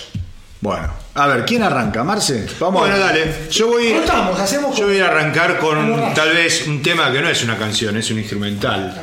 Bueno, 0.61 0.93
a 1.17 1.27
ver, 1.29 1.47
¿quién 1.47 1.63
arranca? 1.63 2.05
¿Marce? 2.05 2.47
Vamos. 2.61 2.83
Bueno, 2.83 2.99
dale. 2.99 3.49
Yo 3.51 3.69
voy, 3.69 3.95
Rotamos, 3.95 4.39
hacemos 4.39 4.77
yo 4.77 4.87
voy 4.87 4.99
a 4.99 5.07
arrancar 5.07 5.59
con 5.59 6.13
tal 6.15 6.35
vez 6.35 6.67
un 6.67 6.83
tema 6.83 7.11
que 7.11 7.23
no 7.23 7.29
es 7.31 7.43
una 7.43 7.57
canción, 7.57 7.97
es 7.97 8.11
un 8.11 8.19
instrumental. 8.19 8.95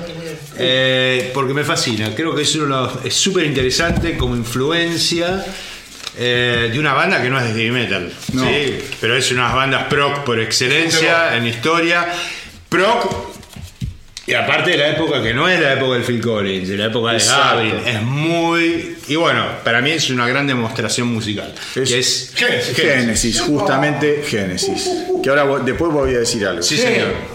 Eh, 0.57 1.31
porque 1.33 1.55
me 1.55 1.63
fascina. 1.63 2.13
Creo 2.15 2.35
que 2.35 2.43
es 2.43 2.55
uno 2.55 2.87
es 3.03 3.15
súper 3.15 3.45
interesante 3.45 4.15
como 4.15 4.35
influencia 4.35 5.43
eh, 6.15 6.69
de 6.71 6.79
una 6.79 6.93
banda 6.93 7.19
que 7.19 7.31
no 7.31 7.39
es 7.39 7.45
de 7.45 7.53
heavy 7.53 7.71
metal. 7.71 8.13
No. 8.33 8.43
¿sí? 8.43 8.77
Pero 9.01 9.15
es 9.15 9.31
una 9.31 9.51
banda 9.51 9.89
proc 9.89 10.23
por 10.23 10.39
excelencia 10.39 11.35
en 11.35 11.47
historia. 11.47 12.05
Proc. 12.69 13.33
Y 14.25 14.33
aparte 14.35 14.71
de 14.71 14.77
la 14.77 14.87
época 14.89 15.21
que 15.21 15.33
no 15.33 15.49
es 15.49 15.59
la 15.59 15.73
época 15.73 15.95
del 15.95 16.03
Phil 16.03 16.21
Collins, 16.21 16.69
de 16.69 16.77
la 16.77 16.85
época 16.85 17.11
de 17.11 17.17
Exacto. 17.17 17.55
Gabriel, 17.57 17.77
es 17.85 18.01
muy. 18.03 18.95
Y 19.09 19.15
bueno, 19.17 19.45
para 19.65 19.81
mí 19.81 19.91
es 19.91 20.09
una 20.09 20.27
gran 20.29 20.47
demostración 20.47 21.07
musical. 21.13 21.53
Es- 21.75 21.89
que 21.89 21.99
es 21.99 22.31
Génesis. 22.33 22.77
Génesis, 22.77 23.41
justamente 23.41 24.23
Génesis. 24.25 24.89
Que 25.21 25.29
ahora 25.29 25.45
después 25.65 25.91
voy 25.91 26.15
a 26.15 26.19
decir 26.19 26.45
algo. 26.47 26.61
Sí, 26.63 26.77
señor. 26.77 27.32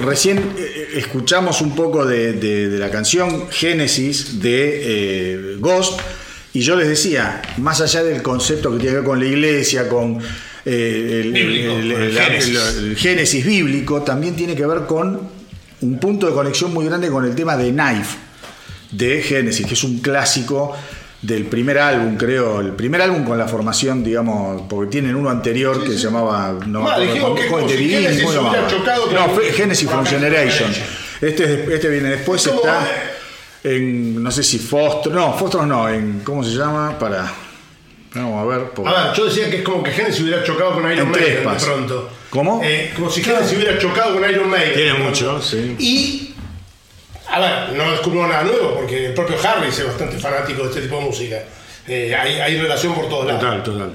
Recién 0.00 0.38
eh, 0.58 0.88
escuchamos 0.96 1.60
un 1.60 1.74
poco 1.74 2.04
de, 2.04 2.32
de- 2.34 2.68
de 2.68 2.78
la 2.78 2.90
canción 2.90 3.48
Génesis 3.50 4.40
de 4.40 4.80
eh, 5.34 5.56
Ghost, 5.58 6.00
y 6.54 6.60
yo 6.60 6.76
les 6.76 6.88
decía, 6.88 7.40
más 7.58 7.80
allá 7.80 8.02
del 8.04 8.22
concepto 8.22 8.70
que 8.72 8.76
tiene 8.78 8.90
que 8.92 8.96
ver 9.00 9.04
con 9.06 9.18
la 9.20 9.26
iglesia, 9.26 9.88
con 9.88 10.18
eh, 10.64 11.20
el, 11.24 11.32
Bíblico, 11.32 11.72
el- 11.72 11.92
el 11.92 12.02
el- 12.02 12.18
Génesis. 12.18 12.58
el- 12.78 12.84
el 12.90 12.96
Génesis 12.96 13.44
bíblico, 13.46 14.02
también 14.02 14.36
tiene 14.36 14.54
que 14.54 14.66
ver 14.66 14.80
con 14.86 15.20
un 15.80 15.98
punto 15.98 16.26
de 16.28 16.32
conexión 16.34 16.72
muy 16.72 16.84
grande 16.86 17.08
con 17.08 17.24
el 17.24 17.34
tema 17.34 17.56
de 17.56 17.70
Knife, 17.70 18.16
de 18.92 19.22
Génesis, 19.22 19.66
que 19.66 19.74
es 19.74 19.82
un 19.84 19.98
clásico 20.00 20.76
del 21.22 21.46
primer 21.46 21.78
álbum, 21.78 22.16
creo, 22.16 22.60
el 22.60 22.72
primer 22.72 23.00
álbum 23.00 23.24
con 23.24 23.38
la 23.38 23.46
formación, 23.46 24.02
digamos, 24.02 24.62
porque 24.68 24.90
tienen 24.90 25.14
uno 25.14 25.30
anterior 25.30 25.82
que 25.84 25.90
se 25.92 25.98
llamaba, 25.98 26.58
no 26.66 26.80
me 26.80 26.84
Ma, 26.84 26.92
acuerdo, 26.94 27.12
dijimos 27.12 27.30
con- 27.30 27.38
que 27.38 27.46
con 27.48 27.68
Genesis 27.68 28.22
No, 29.12 29.28
fue 29.32 29.52
Genesis 29.52 29.88
from 29.88 30.04
Generation. 30.04 30.70
Este, 31.20 31.44
es- 31.44 31.68
este 31.70 31.88
viene 31.88 32.08
después, 32.10 32.44
está 32.44 32.84
en, 33.62 34.20
no 34.22 34.30
sé 34.32 34.42
si 34.42 34.58
Foster, 34.58 35.12
no, 35.12 35.32
Foster 35.34 35.62
no, 35.62 35.88
en, 35.88 36.20
¿cómo 36.24 36.42
se 36.42 36.50
llama? 36.50 36.98
Para, 36.98 37.32
vamos 38.14 38.42
a 38.42 38.56
ver. 38.56 38.70
porque- 38.74 38.90
A 38.90 39.04
ver, 39.04 39.14
yo 39.16 39.24
decía 39.26 39.48
que 39.48 39.58
es 39.58 39.62
como 39.62 39.82
que 39.84 39.92
Genesis 39.92 40.22
hubiera 40.22 40.42
chocado 40.42 40.72
con 40.74 40.82
Iron 40.90 41.06
En 41.06 41.10
Maiden 41.12 41.36
de 41.48 41.64
pronto. 41.64 42.10
¿Cómo? 42.30 42.60
Eh, 42.64 42.92
como 42.96 43.08
si 43.10 43.22
Genesis 43.22 43.56
hubiera 43.56 43.78
chocado 43.78 44.14
con 44.18 44.28
Iron 44.28 44.50
Maiden. 44.50 44.74
Tiene 44.74 44.94
mucho, 44.94 45.40
sí. 45.40 45.76
Y, 45.78 46.31
a 47.32 47.40
ver, 47.40 47.72
no 47.76 47.90
descubrimos 47.90 48.28
nada 48.28 48.44
nuevo 48.44 48.74
porque 48.74 49.06
el 49.06 49.14
propio 49.14 49.36
Harris 49.42 49.78
es 49.78 49.86
bastante 49.86 50.18
fanático 50.18 50.62
de 50.62 50.68
este 50.68 50.82
tipo 50.82 50.96
de 50.96 51.02
música. 51.02 51.42
Eh, 51.88 52.14
hay, 52.14 52.34
hay 52.40 52.60
relación 52.60 52.94
por 52.94 53.08
todos 53.08 53.26
lados. 53.26 53.40
Total, 53.40 53.62
total. 53.62 53.92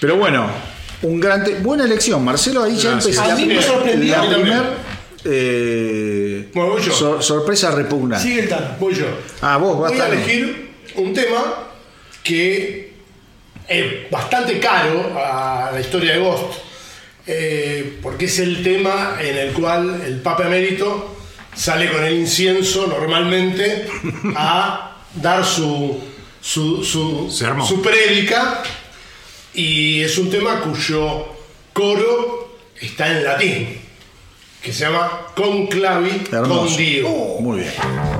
Pero 0.00 0.16
bueno, 0.16 0.48
un 1.02 1.18
gran 1.18 1.44
buena 1.62 1.84
elección, 1.84 2.24
Marcelo. 2.24 2.62
Ahí 2.62 2.76
ya 2.76 2.92
empecé. 2.92 3.18
A 3.20 3.34
mí 3.34 3.46
me 3.46 3.60
sorprendió. 3.62 4.16
La 4.22 4.28
primer, 4.36 4.62
eh, 5.24 6.48
Bueno, 6.54 6.70
voy 6.72 6.82
yo. 6.82 6.92
sor- 6.92 7.22
sorpresa 7.22 7.70
repugnante. 7.72 8.26
Sigue 8.26 8.40
el 8.42 8.48
Tano. 8.48 8.76
Voy 8.78 8.94
yo. 8.94 9.06
Ah, 9.40 9.56
vos, 9.56 9.76
Voy 9.76 9.98
a 9.98 10.06
elegir 10.06 10.70
un 10.96 11.12
tema 11.12 11.64
que 12.22 12.92
es 13.66 14.10
bastante 14.10 14.58
caro 14.60 15.12
a 15.16 15.70
la 15.72 15.80
historia 15.80 16.14
de 16.14 16.18
Ghost, 16.20 16.58
eh, 17.26 17.98
porque 18.02 18.26
es 18.26 18.38
el 18.38 18.62
tema 18.62 19.16
en 19.20 19.36
el 19.36 19.52
cual 19.52 20.00
el 20.06 20.20
Papa 20.20 20.46
Emérito 20.46 21.16
sale 21.58 21.90
con 21.90 22.04
el 22.04 22.14
incienso 22.14 22.86
normalmente 22.86 23.88
a 24.36 24.96
dar 25.14 25.44
su, 25.44 25.98
su, 26.40 26.84
su, 26.84 27.28
su 27.30 27.82
prédica 27.82 28.62
y 29.54 30.02
es 30.02 30.16
un 30.18 30.30
tema 30.30 30.60
cuyo 30.60 31.26
coro 31.72 32.58
está 32.80 33.08
en 33.08 33.24
latín, 33.24 33.80
que 34.62 34.72
se 34.72 34.84
llama 34.84 35.26
Conclavi 35.34 36.10
con 36.30 36.76
Dio. 36.76 37.08
Muy 37.40 37.60
bien. 37.60 38.17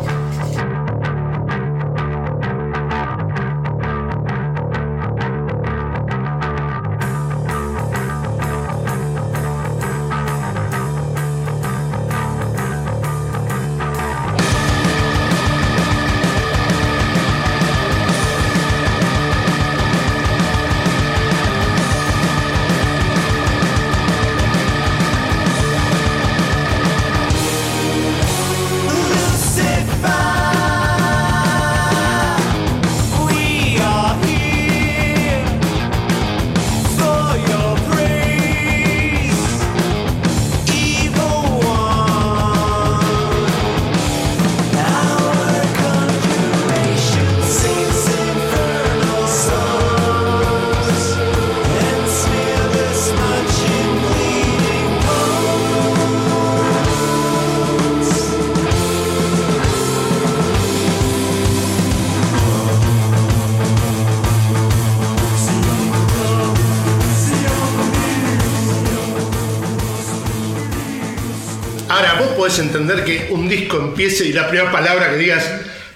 Que 73.08 73.32
un 73.32 73.48
disco 73.48 73.78
empiece 73.78 74.26
y 74.26 74.32
la 74.32 74.48
primera 74.48 74.70
palabra 74.70 75.10
que 75.10 75.16
digas 75.16 75.44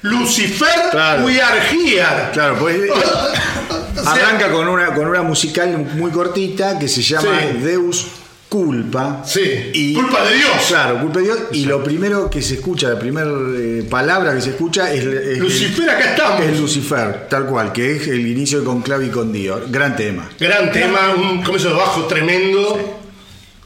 Lucifer, 0.03 0.69
Claro. 0.91 1.25
we 1.25 1.41
are 1.41 1.61
here. 1.71 2.05
Claro, 2.33 2.57
pues 2.59 2.77
eh, 2.77 2.89
O 3.99 4.03
sea, 4.03 4.13
arranca 4.13 4.51
con 4.51 4.67
una, 4.69 4.95
con 4.95 5.07
una 5.07 5.23
musical 5.23 5.77
muy 5.97 6.11
cortita 6.11 6.79
que 6.79 6.89
se 6.89 7.03
llama 7.03 7.39
Sí. 7.53 7.59
Deus 7.59 8.07
Culpa. 8.49 9.23
Sí, 9.25 9.93
culpa 9.95 10.25
de 10.25 10.35
Dios. 10.37 10.51
Claro, 10.69 11.01
culpa 11.01 11.21
de 11.21 11.25
Dios. 11.25 11.39
Y 11.53 11.65
lo 11.65 11.83
primero 11.83 12.29
que 12.29 12.43
se 12.43 12.55
escucha, 12.55 12.91
la 12.91 12.99
primera 12.99 13.31
eh, 13.57 13.87
palabra 13.89 14.35
que 14.35 14.43
se 14.43 14.51
escucha 14.51 14.93
es, 14.93 15.05
es- 15.05 15.39
Lucifer, 15.39 15.89
acá 15.89 16.11
estamos. 16.11 16.43
es 16.45 16.61
Lucifer, 16.61 17.29
tal 17.31 17.47
cual, 17.47 17.73
que 17.73 17.97
es 17.97 18.09
el 18.09 18.27
inicio 18.27 18.59
de 18.59 18.67
Conclave 18.67 19.07
y 19.07 19.09
con 19.11 19.33
Dios. 19.33 19.63
Gran 19.71 19.97
tema. 19.97 20.29
Gran 20.39 20.71
tema, 20.71 21.15
un 21.17 21.43
comienzo 21.43 21.69
de 21.71 21.75
bajo 21.77 22.05
tremendo. 22.07 22.99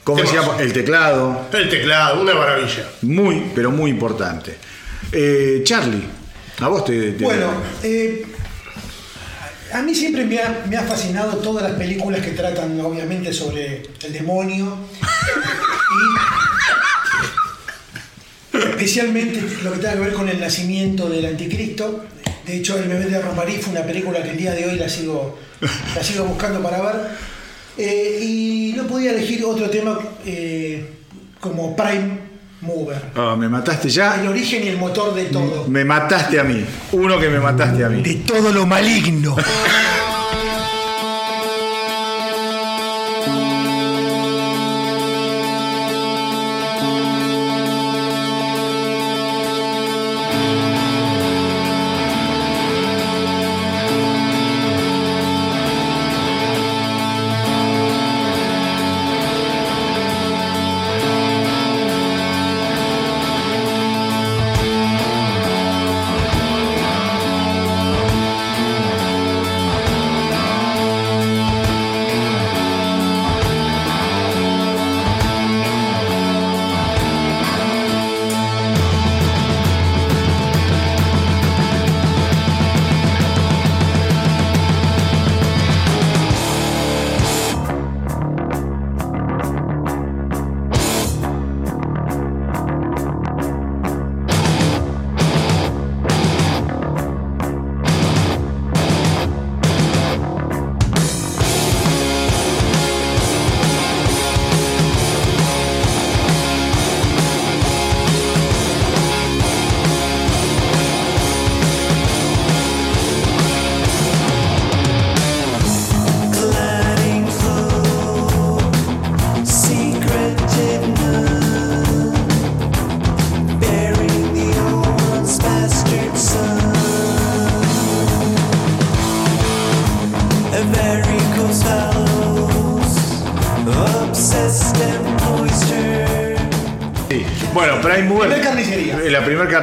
Como 0.07 0.23
decíamos, 0.23 0.61
el 0.61 0.73
teclado, 0.73 1.49
El 1.53 1.69
teclado, 1.69 2.21
una 2.23 2.33
maravilla. 2.33 2.89
muy, 3.03 3.51
pero 3.57 3.73
muy 3.73 3.91
importante. 3.91 4.55
Eh, 5.11 5.63
Charlie, 5.65 6.05
a 6.61 6.69
vos 6.69 6.85
te. 6.85 7.11
te- 7.13 7.25
Bueno, 7.25 7.51
eh, 7.83 8.25
a 9.73 9.83
mí 9.83 9.93
siempre 9.97 10.25
me 10.25 10.39
ha, 10.41 10.65
me 10.69 10.77
ha 10.77 10.83
fascinado 10.85 11.39
todas 11.39 11.65
las 11.65 11.73
películas 11.73 12.21
que 12.21 12.31
tratan, 12.31 12.81
obviamente, 12.81 13.33
sobre 13.33 13.83
el 14.05 14.13
demonio. 14.13 14.77
Y 18.55 18.59
especialmente 18.59 19.43
lo 19.65 19.73
que 19.73 19.79
tenga 19.79 19.95
que 19.95 20.01
ver 20.01 20.13
con 20.13 20.29
el 20.29 20.39
nacimiento 20.41 21.09
del 21.09 21.27
anticristo. 21.27 22.05
De 22.47 22.57
hecho, 22.59 22.79
El 22.79 22.89
bebé 22.89 23.07
de 23.07 23.21
Romarí 23.21 23.57
fue 23.57 23.73
una 23.73 23.83
película 23.83 24.23
que 24.23 24.31
el 24.31 24.37
día 24.37 24.53
de 24.53 24.67
hoy 24.67 24.79
la 24.79 24.89
sigo, 24.89 25.37
la 25.97 26.03
sigo 26.05 26.25
buscando 26.27 26.63
para 26.63 26.81
ver. 26.81 26.95
Eh, 27.79 28.21
y 28.23 28.75
no 28.77 28.85
podía 28.87 29.11
elegir 29.11 29.45
otro 29.45 29.69
tema 29.69 29.99
eh, 30.25 30.85
como 31.41 31.77
Prime 31.77 32.19
Mover. 32.63 33.03
Ah, 33.15 33.37
me 33.39 33.49
mataste 33.49 33.89
ya. 33.89 34.21
El 34.21 34.29
origen 34.29 34.65
y 34.65 34.69
el 34.69 34.79
motor 34.79 35.15
de 35.15 35.27
todo. 35.27 35.67
Me 35.69 35.85
mataste 35.85 36.41
a 36.41 36.45
mí. 36.45 36.65
Uno 36.93 37.19
que 37.19 37.29
me 37.29 37.39
mataste 37.39 37.85
a 37.85 37.89
mí. 37.89 38.03
De 38.03 38.15
todo 38.17 38.51
lo 38.53 38.67
maligno. 38.67 39.37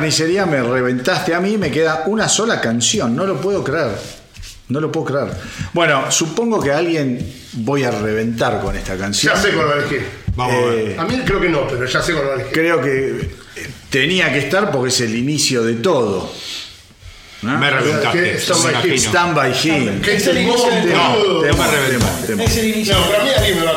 carnicería 0.04 0.46
me 0.46 0.62
reventaste 0.62 1.34
a 1.34 1.40
mí, 1.40 1.58
me 1.58 1.72
queda 1.72 2.04
una 2.08 2.28
sola 2.28 2.60
canción, 2.60 3.16
no 3.16 3.26
lo 3.26 3.40
puedo 3.40 3.64
creer. 3.64 3.92
No 4.68 4.80
lo 4.82 4.92
puedo 4.92 5.06
creer. 5.06 5.28
Bueno, 5.74 6.12
supongo 6.12 6.60
que 6.62 6.72
a 6.72 6.78
alguien 6.80 7.26
voy 7.54 7.84
a 7.84 7.92
reventar 7.92 8.60
con 8.62 8.76
esta 8.76 8.98
canción. 8.98 9.34
Ya 9.34 9.42
sé 9.42 9.52
cuál 9.52 9.68
va 9.70 9.74
a 9.74 9.78
elegir. 9.78 10.06
Vamos 10.36 10.56
a 10.56 10.66
ver. 10.68 10.80
Eh, 10.92 10.96
A 11.00 11.04
mí 11.06 11.22
creo 11.26 11.40
que 11.40 11.50
no, 11.50 11.68
pero 11.68 11.86
ya 11.86 12.02
sé 12.02 12.14
cuál 12.14 12.28
va 12.28 12.32
a 12.32 12.36
elegir. 12.36 12.54
creo 12.54 12.82
que 12.82 13.32
eh, 13.56 13.70
tenía 13.90 14.32
que 14.34 14.40
estar 14.40 14.72
porque 14.72 14.90
es 14.90 15.00
el 15.02 15.16
inicio 15.16 15.64
de 15.64 15.76
todo. 15.76 16.30
¿no? 17.44 17.58
Me 17.58 17.70
reventaste. 17.70 18.38
Stand 18.40 18.60
me 18.66 18.72
by 18.72 18.72
imagino. 18.88 19.10
Stand 19.10 19.36
by 19.36 19.52
Him. 19.64 20.02
¿Qué 20.02 20.16
es 20.16 20.28
el 20.28 20.38
inicio 20.40 20.70
de- 20.70 20.94
No, 20.94 21.42
te 21.42 21.48
Tema, 21.50 21.68
me. 22.38 22.44
Es 22.46 22.58
el 22.58 22.66
inicio. 22.68 22.98
No, 22.98 23.06
para 23.12 23.24
mí 23.24 23.30
alguien 23.38 23.60
me 23.60 23.66
va 23.66 23.72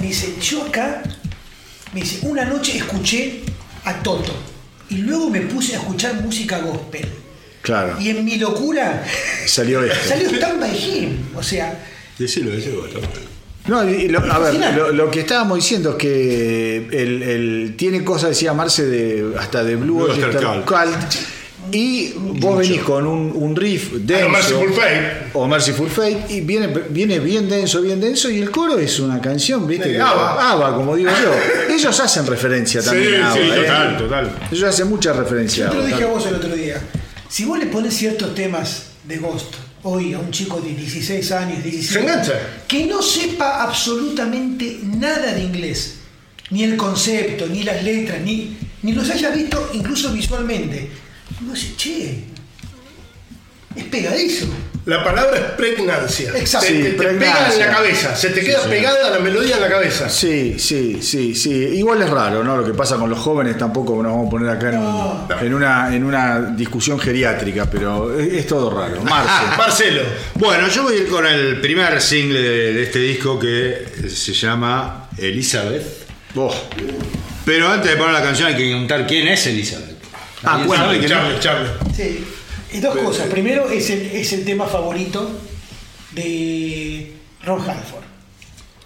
me 0.00 0.06
dice, 0.08 0.34
yo 0.40 0.64
acá, 0.64 1.02
me 1.92 2.00
dice, 2.00 2.20
una 2.22 2.44
noche 2.44 2.76
escuché 2.76 3.40
a 3.84 4.02
Toto 4.02 4.32
y 4.90 4.98
luego 4.98 5.30
me 5.30 5.40
puse 5.42 5.74
a 5.76 5.78
escuchar 5.78 6.14
música 6.22 6.58
gospel. 6.60 7.06
Claro. 7.62 7.96
Y 7.98 8.10
en 8.10 8.24
mi 8.24 8.36
locura 8.36 9.04
Salió 9.46 9.82
esto. 9.84 10.08
salió 10.08 10.28
Stand 10.30 10.60
By 10.60 10.76
Him. 10.76 11.18
O 11.34 11.42
sea, 11.42 11.82
Decilo, 12.18 12.50
decilo. 12.50 12.84
No, 13.66 13.88
y 13.88 14.08
lo- 14.08 14.18
a 14.30 14.38
ver, 14.38 14.74
lo, 14.76 14.92
lo 14.92 15.10
que 15.10 15.20
estábamos 15.20 15.56
diciendo 15.58 15.92
es 15.92 15.96
que 15.96 16.76
el, 16.76 17.22
el- 17.22 17.74
tiene 17.78 18.04
cosas, 18.04 18.30
decía 18.30 18.52
Marce, 18.52 18.84
de, 18.84 19.34
hasta 19.38 19.64
de 19.64 19.76
Blue 19.76 19.94
Blue 19.96 20.04
Oyster 20.10 20.26
Oyster 20.36 20.64
Cult. 20.64 21.14
Y 21.74 22.12
vos 22.16 22.56
venís 22.58 22.80
con 22.82 23.06
un, 23.06 23.32
un 23.34 23.56
riff 23.56 23.92
denso. 23.94 24.26
A 24.26 24.28
Merciful 24.28 24.72
Fate. 24.72 25.12
O 25.32 25.46
Merciful 25.48 25.90
Fate. 25.90 26.26
Y 26.28 26.40
viene, 26.42 26.68
viene 26.90 27.18
bien 27.18 27.48
denso, 27.48 27.82
bien 27.82 28.00
denso. 28.00 28.30
Y 28.30 28.38
el 28.40 28.50
coro 28.50 28.78
es 28.78 29.00
una 29.00 29.20
canción, 29.20 29.66
¿viste? 29.66 30.00
ABBA. 30.00 30.52
ABBA, 30.52 30.74
como 30.76 30.94
digo 30.94 31.10
yo. 31.10 31.74
Ellos 31.74 31.98
hacen 31.98 32.26
referencia 32.26 32.80
también 32.82 33.08
Sí, 33.08 33.16
a 33.16 33.30
ABBA. 33.32 33.34
sí, 33.34 33.40
¿eh? 33.50 33.54
Total, 33.62 33.96
total. 33.98 34.38
Ellos 34.52 34.64
hacen 34.68 34.88
mucha 34.88 35.12
referencia 35.12 35.64
yo 35.66 35.70
te 35.72 35.76
lo 35.78 35.84
dije 35.86 36.04
a 36.04 36.06
vos 36.06 36.26
el 36.26 36.34
otro 36.36 36.54
día. 36.54 36.80
Si 37.28 37.44
vos 37.44 37.58
le 37.58 37.66
pones 37.66 37.92
ciertos 37.94 38.34
temas 38.36 38.84
de 39.02 39.16
Ghost 39.18 39.54
hoy 39.82 40.14
a 40.14 40.18
un 40.20 40.30
chico 40.30 40.60
de 40.60 40.72
16 40.74 41.32
años, 41.32 41.62
17 41.64 41.92
Se 41.92 42.00
engancha. 42.00 42.32
que 42.68 42.86
no 42.86 43.02
sepa 43.02 43.62
absolutamente 43.64 44.78
nada 44.82 45.32
de 45.34 45.42
inglés, 45.42 45.96
ni 46.50 46.62
el 46.62 46.76
concepto, 46.76 47.46
ni 47.48 47.64
las 47.64 47.82
letras, 47.82 48.20
ni, 48.20 48.56
ni 48.82 48.92
los 48.92 49.10
haya 49.10 49.30
visto 49.30 49.70
incluso 49.74 50.12
visualmente, 50.12 50.88
no 51.44 51.54
sé, 51.56 51.74
che, 51.76 52.24
es 53.76 53.84
pegadizo. 53.84 54.46
La 54.86 55.02
palabra 55.02 55.38
es 55.38 55.44
pregnancia. 55.56 56.30
Exacto. 56.36 56.66
Sí, 56.68 56.74
te- 56.74 56.90
te 56.90 57.04
pega 57.14 57.50
en 57.54 57.58
la 57.58 57.70
cabeza. 57.70 58.14
Se 58.14 58.28
te 58.28 58.42
queda 58.42 58.64
pegada 58.68 59.08
la 59.08 59.18
melodía 59.18 59.54
en 59.56 59.62
la 59.62 59.68
cabeza. 59.70 60.10
Sí, 60.10 60.56
sí, 60.58 60.98
sí, 61.00 61.34
sí. 61.34 61.50
Igual 61.50 62.02
es 62.02 62.10
raro, 62.10 62.44
¿no? 62.44 62.54
Lo 62.58 62.64
que 62.66 62.74
pasa 62.74 62.96
con 62.96 63.08
los 63.08 63.18
jóvenes 63.18 63.56
tampoco 63.56 64.02
nos 64.02 64.12
vamos 64.12 64.26
a 64.26 64.30
poner 64.30 64.50
acá 64.50 64.68
en, 64.68 64.78
un- 64.78 64.84
No. 64.84 65.26
en 65.40 65.54
una, 65.54 65.96
en 65.96 66.04
una 66.04 66.40
discusión 66.54 66.98
geriátrica, 67.00 67.64
pero 67.70 68.16
es, 68.20 68.30
es 68.34 68.46
todo 68.46 68.68
raro. 68.78 69.00
Marce. 69.02 69.46
Marcelo. 69.56 70.02
Bueno, 70.34 70.68
yo 70.68 70.82
voy 70.82 70.96
a 70.96 70.98
ir 70.98 71.08
con 71.08 71.24
el 71.26 71.62
primer 71.62 71.98
single 72.02 72.40
de, 72.42 72.72
de 72.74 72.82
este 72.82 72.98
disco 72.98 73.38
que 73.40 73.86
se 74.14 74.34
llama 74.34 75.08
Elizabeth. 75.16 76.04
Vos. 76.34 76.54
Pero 77.46 77.68
antes 77.70 77.90
de 77.90 77.96
poner 77.96 78.12
la 78.12 78.22
canción 78.22 78.48
hay 78.48 78.54
que 78.54 78.64
preguntar 78.64 79.06
quién 79.06 79.28
es 79.28 79.46
Elizabeth. 79.46 79.93
Ah, 80.44 80.52
¿Alguien 80.54 80.66
bueno? 80.68 81.08
Charlie, 81.08 81.40
Charlie. 81.40 81.70
Sí. 81.96 82.24
Y 82.72 82.80
dos 82.80 82.96
cosas. 82.96 83.28
Primero, 83.28 83.70
es 83.70 83.88
el, 83.90 84.00
es 84.12 84.32
el 84.32 84.44
tema 84.44 84.66
favorito 84.66 85.30
de 86.12 87.12
Ron 87.44 87.60
Halford. 87.60 88.04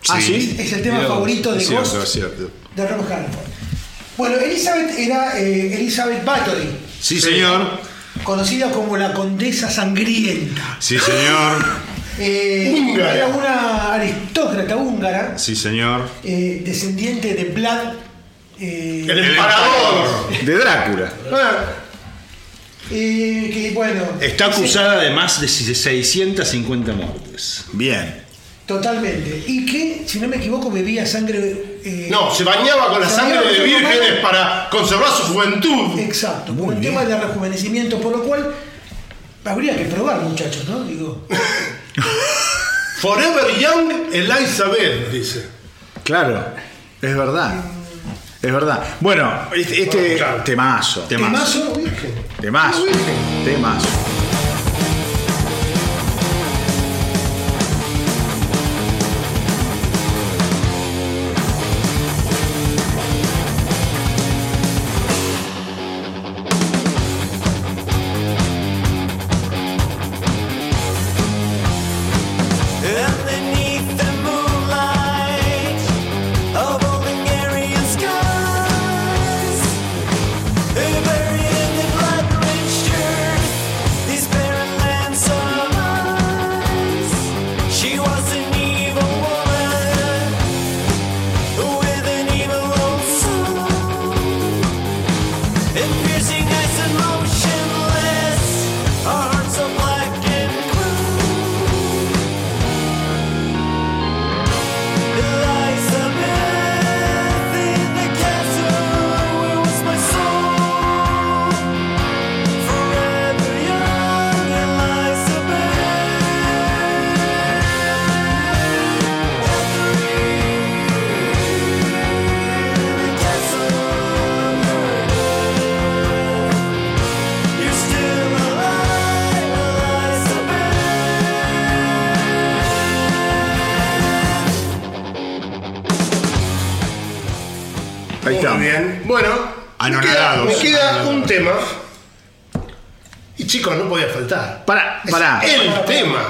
Ah, 0.09 0.20
¿sí? 0.20 0.56
Es 0.59 0.72
el 0.72 0.82
tema 0.82 0.96
Mirá 0.98 1.09
favorito 1.09 1.52
de 1.52 1.61
cierto, 1.61 1.90
Ghost. 1.90 2.04
es 2.04 2.12
cierto. 2.12 2.50
De 2.74 2.86
Ron 2.86 3.00
Halford. 3.00 3.46
Bueno, 4.16 4.36
Elizabeth 4.38 4.98
era 4.98 5.38
eh, 5.38 5.74
Elizabeth 5.74 6.24
Bathory, 6.24 6.68
Sí, 7.00 7.20
señor. 7.20 7.78
conocida 8.24 8.70
como 8.70 8.96
la 8.96 9.12
condesa 9.12 9.70
sangrienta. 9.70 10.76
Sí, 10.80 10.98
señor. 10.98 11.64
Eh, 12.20 12.74
Húngara. 12.76 13.14
Era 13.14 13.26
una 13.28 13.94
aristócrata 13.94 14.74
húngara, 14.76 15.38
Sí, 15.38 15.54
señor. 15.54 16.09
eh, 16.24 16.62
descendiente 16.64 17.32
de 17.34 17.44
Vlad. 17.44 17.92
Eh, 18.61 19.06
El 19.09 19.18
emperador. 19.18 20.30
De 20.44 20.54
Drácula. 20.59 21.12
Ah, 21.32 21.64
eh, 22.90 23.50
que 23.52 23.70
bueno. 23.74 24.02
Está 24.20 24.46
sí, 24.52 24.61
acusada 24.61 25.00
de 25.02 25.11
más 25.11 25.40
de 25.40 25.48
650 25.48 26.92
muertes. 26.92 27.64
Bien. 27.72 28.22
Totalmente. 28.66 29.44
Y 29.46 29.64
que, 29.64 30.04
si 30.06 30.20
no 30.20 30.28
me 30.28 30.36
equivoco, 30.36 30.70
bebía 30.70 31.06
sangre. 31.06 31.78
eh, 31.84 32.09
No, 32.11 32.34
se 32.34 32.44
bañaba 32.44 32.90
con 32.90 33.00
la 33.00 33.09
sangre 33.09 33.40
de 33.52 33.64
vírgenes 33.64 34.20
para 34.22 34.68
conservar 34.70 35.11
su 35.11 35.22
juventud. 35.32 35.98
Exacto, 35.98 36.52
por 36.54 36.74
el 36.74 36.80
tema 36.80 37.04
del 37.04 37.18
rejuvenecimiento, 37.20 37.98
por 38.00 38.12
lo 38.12 38.24
cual 38.24 38.54
habría 39.44 39.74
que 39.76 39.84
probar, 39.86 40.20
muchachos, 40.20 40.66
¿no? 40.68 40.84
Digo, 40.84 41.26
Forever 43.00 43.59
Young 43.59 44.12
Elizabeth, 44.12 45.11
dice. 45.12 45.46
Claro. 46.02 46.44
Es 47.00 47.16
verdad. 47.16 47.54
Es 48.41 48.53
verdad. 48.53 48.82
Bueno, 49.01 49.32
este, 49.55 49.82
este 49.82 50.16
Claro. 50.16 50.43
temazo. 50.45 51.01
temazo, 51.03 51.72
virgen. 51.74 52.14
Temazo. 52.41 52.84
Temazo. 53.45 53.89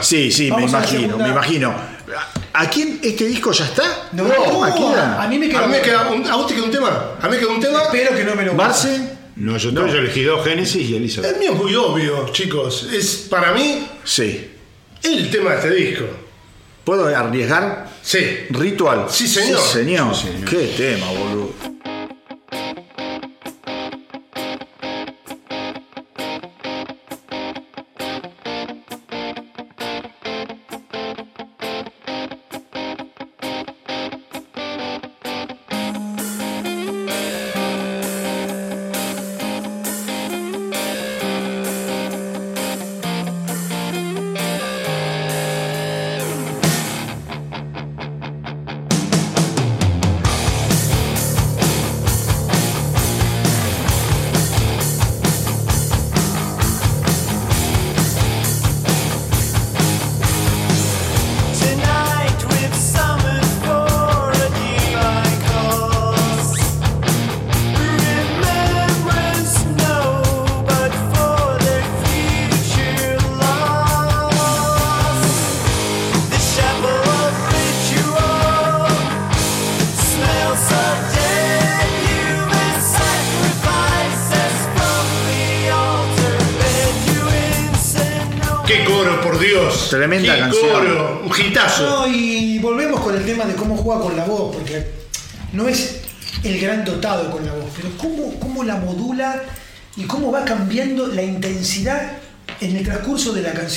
Sí, 0.09 0.33
sí, 0.33 0.45
me 0.45 0.51
Vamos 0.53 0.71
imagino, 0.71 1.01
segunda. 1.03 1.25
me 1.27 1.31
imagino. 1.33 1.75
¿A 2.55 2.71
quién 2.71 2.99
este 3.03 3.27
disco 3.27 3.53
ya 3.53 3.67
está? 3.67 4.09
No, 4.13 4.25
a 4.25 4.29
mí 4.29 4.59
me 4.59 4.73
queda. 4.75 5.23
A 5.23 5.29
mí 5.29 5.39
me 5.39 5.83
queda 5.83 6.09
un, 6.11 6.27
¿A 6.27 6.37
vos 6.37 6.47
te 6.47 6.55
queda 6.55 6.65
un 6.65 6.71
tema? 6.71 7.11
A 7.21 7.27
mí 7.29 7.33
me 7.35 7.39
queda 7.39 7.51
un 7.51 7.61
tema. 7.61 7.83
Espero 7.83 8.17
que 8.17 8.25
no 8.25 8.35
me 8.35 8.45
lo. 8.47 8.55
¿Marce? 8.55 9.17
No, 9.37 9.59
yo, 9.59 9.71
yo 9.71 9.85
elegí 9.87 10.23
dos 10.23 10.43
Génesis 10.45 10.89
y 10.89 10.97
Elizabeth. 10.97 11.33
El 11.35 11.39
mío 11.41 11.53
es 11.53 11.59
muy 11.59 11.75
obvio, 11.75 12.29
chicos. 12.33 12.89
Es 12.91 13.27
para 13.29 13.53
mí 13.53 13.87
Sí. 14.03 14.51
el 15.03 15.31
tema 15.31 15.51
de 15.51 15.57
este 15.57 15.75
disco. 15.75 16.05
¿Puedo 16.85 17.07
arriesgar? 17.15 17.87
Sí. 18.03 18.19
Ritual. 18.49 19.05
Sí, 19.11 19.29
señor. 19.29 19.61
Sí, 19.61 19.73
señor. 19.81 20.15
Qué 20.49 20.73
tema, 20.75 21.07
boludo. 21.11 21.53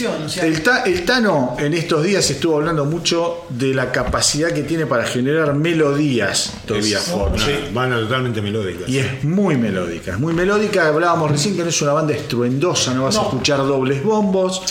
O 0.06 0.30
sea, 0.30 0.46
El, 0.46 0.62
Ta- 0.64 0.84
el 0.84 1.04
Tano 1.06 1.56
en 1.60 1.74
estos 1.74 2.04
días 2.04 2.30
estuvo 2.30 2.56
hablando 2.58 2.86
mucho 2.86 3.46
de 3.50 3.74
la 3.74 3.92
capacidad 3.92 4.52
que 4.52 4.64
tiene 4.64 4.86
para 4.86 5.06
generar 5.06 5.54
melodías 5.54 6.54
Es 6.68 6.98
Forge. 7.00 7.60
una 7.72 7.72
banda 7.74 7.98
totalmente 8.00 8.42
melódica. 8.42 8.86
Y 8.88 8.98
es 9.00 9.24
muy 9.24 9.56
melódica, 9.58 10.12
es 10.14 10.20
muy 10.20 10.34
melódica. 10.34 10.88
Hablábamos 10.88 11.32
recién 11.32 11.56
que 11.56 11.64
no 11.64 11.70
es 11.70 11.82
una 11.82 11.94
banda 11.94 12.14
estruendosa, 12.14 12.94
no 12.94 13.04
vas 13.04 13.16
a 13.18 13.22
No. 13.22 13.28
escuchar 13.30 13.58
dobles 13.60 14.04
bombos. 14.04 14.62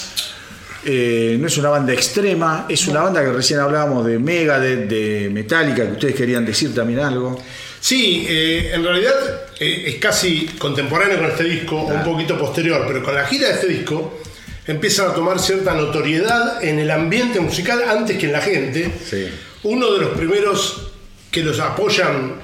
eh, 0.83 1.37
no 1.39 1.47
es 1.47 1.59
una 1.59 1.69
banda 1.69 1.93
extrema, 1.93 2.65
es 2.67 2.87
una 2.89 3.03
banda 3.03 3.23
que 3.23 3.31
recién 3.33 3.61
hablábamos 3.61 4.07
de 4.07 4.19
Megadeth, 4.19 4.89
de 4.89 5.29
Metallica, 5.31 5.85
que 5.87 5.93
ustedes 5.93 6.15
querían 6.15 6.47
decir 6.47 6.75
también 6.75 7.01
algo. 7.01 7.39
Sí, 7.79 8.25
eh, 8.27 8.71
en 8.75 8.83
realidad 8.83 9.13
eh, 9.59 9.85
es 9.89 9.97
casi 9.97 10.47
contemporáneo 10.59 11.19
con 11.19 11.27
este 11.27 11.45
disco, 11.45 11.77
o 11.83 11.95
un 11.95 12.03
poquito 12.03 12.39
posterior, 12.39 12.85
pero 12.87 13.03
con 13.03 13.15
la 13.15 13.27
gira 13.27 13.49
de 13.49 13.55
este 13.57 13.67
disco 13.67 14.21
empiezan 14.67 15.11
a 15.11 15.15
tomar 15.15 15.39
cierta 15.39 15.75
notoriedad 15.75 16.63
en 16.63 16.79
el 16.79 16.91
ambiente 16.91 17.41
musical 17.41 17.83
antes 17.89 18.17
que 18.19 18.27
en 18.27 18.33
la 18.33 18.41
gente. 18.41 18.91
Sí. 19.09 19.29
Uno 19.65 19.93
de 19.93 20.01
los 20.01 20.11
primeros 20.11 20.91
que 21.31 21.43
los 21.43 21.59
apoyan 21.61 22.35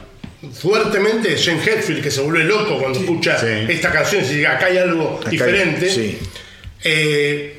fuertemente 0.61 1.33
es 1.35 1.41
Shane 1.41 1.62
Hetfield, 1.64 2.03
que 2.03 2.11
se 2.11 2.21
vuelve 2.21 2.45
loco 2.45 2.79
cuando 2.79 2.99
escucha 3.01 3.39
Sí. 3.39 3.47
esta 3.69 3.91
canción 3.91 4.25
y 4.25 4.29
dice, 4.29 4.47
acá 4.47 4.67
hay 4.67 4.79
algo 4.79 5.17
Acá 5.21 5.27
hay- 5.27 5.31
diferente. 5.31 5.91
sí. 5.91 6.19
Eh, 6.85 7.53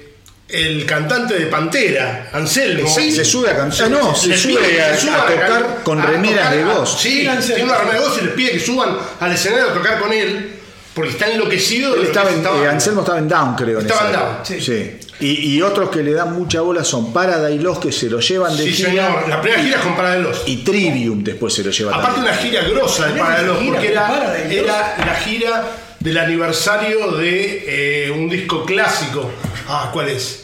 el 0.49 0.85
cantante 0.85 1.33
de 1.37 1.47
Pantera, 1.47 2.29
Anselmo, 2.31 2.87
Sí, 2.87 3.11
se 3.11 3.25
sube 3.25 3.49
a 3.49 3.57
cantar. 3.57 3.89
No, 3.89 4.15
se 4.15 4.37
sube 4.37 4.59
pide 4.61 4.81
a- 4.81 4.93
a 4.93 5.25
tocar 5.27 5.79
con 5.83 6.01
remeras 6.01 6.51
de 6.55 6.61
a- 6.61 6.65
Ghost. 6.67 6.99
Sí, 6.99 7.21
Sí, 7.21 7.27
Anselmo. 7.27 7.55
tiene 7.55 7.69
una 7.69 7.79
remera 7.79 7.99
de 7.99 8.05
Ghost 8.05 8.21
y 8.21 8.25
les 8.25 8.33
pide 8.33 8.51
que 8.51 8.59
suban 8.61 8.97
al 9.19 9.33
escenario 9.33 9.71
a 9.71 9.73
tocar 9.73 9.99
con 9.99 10.13
él 10.13 10.51
porque 10.97 11.11
está 11.11 11.27
enloquecido. 11.31 11.95
Él 11.95 12.07
estaba 12.07 12.29
en, 12.31 12.37
estaba- 12.39 12.63
eh, 12.65 12.67
Anselmo 12.67 13.01
estaba 13.01 13.19
en 13.19 13.29
Down, 13.29 13.55
creo. 13.55 13.79
Estaba 13.79 14.07
en. 14.09 14.13
Down, 14.13 14.37
Sí. 14.61 14.97
Y, 15.19 15.55
y 15.55 15.61
otros 15.63 15.89
que 15.89 16.03
le 16.03 16.11
dan 16.13 16.33
mucha 16.37 16.61
bola 16.61 16.83
son 16.83 17.11
Parada 17.13 17.49
y 17.49 17.57
los 17.57 17.79
que 17.79 17.91
se 17.91 18.07
lo 18.09 18.19
llevan 18.19 18.55
de 18.55 18.63
Sí, 18.65 18.73
gira. 18.73 18.89
señor. 18.89 19.29
La 19.29 19.41
primera 19.41 19.63
gira 19.63 19.77
es 19.77 19.83
con 19.83 19.95
Paradelos. 19.95 20.43
Y 20.45 20.57
Trivium 20.57 21.23
después 21.23 21.53
se 21.55 21.63
lo 21.63 21.71
lleva 21.71 21.91
Aparte 21.95 22.15
también. 22.21 22.33
una 22.33 22.41
gira 22.43 22.61
grosa 22.63 23.07
de 23.07 23.19
Paradelos 23.19 23.59
gira 23.59 23.71
porque 23.73 23.87
era, 23.91 24.07
Paradise 24.07 24.55
Lost. 24.61 24.69
era 24.69 25.05
la 25.05 25.15
gira 25.15 25.63
del 25.99 26.17
aniversario 26.19 27.11
de 27.13 27.63
eh, 28.07 28.11
un 28.11 28.29
disco 28.29 28.63
clásico. 28.65 29.31
Ah, 29.67 29.89
¿cuál 29.93 30.09
es? 30.09 30.43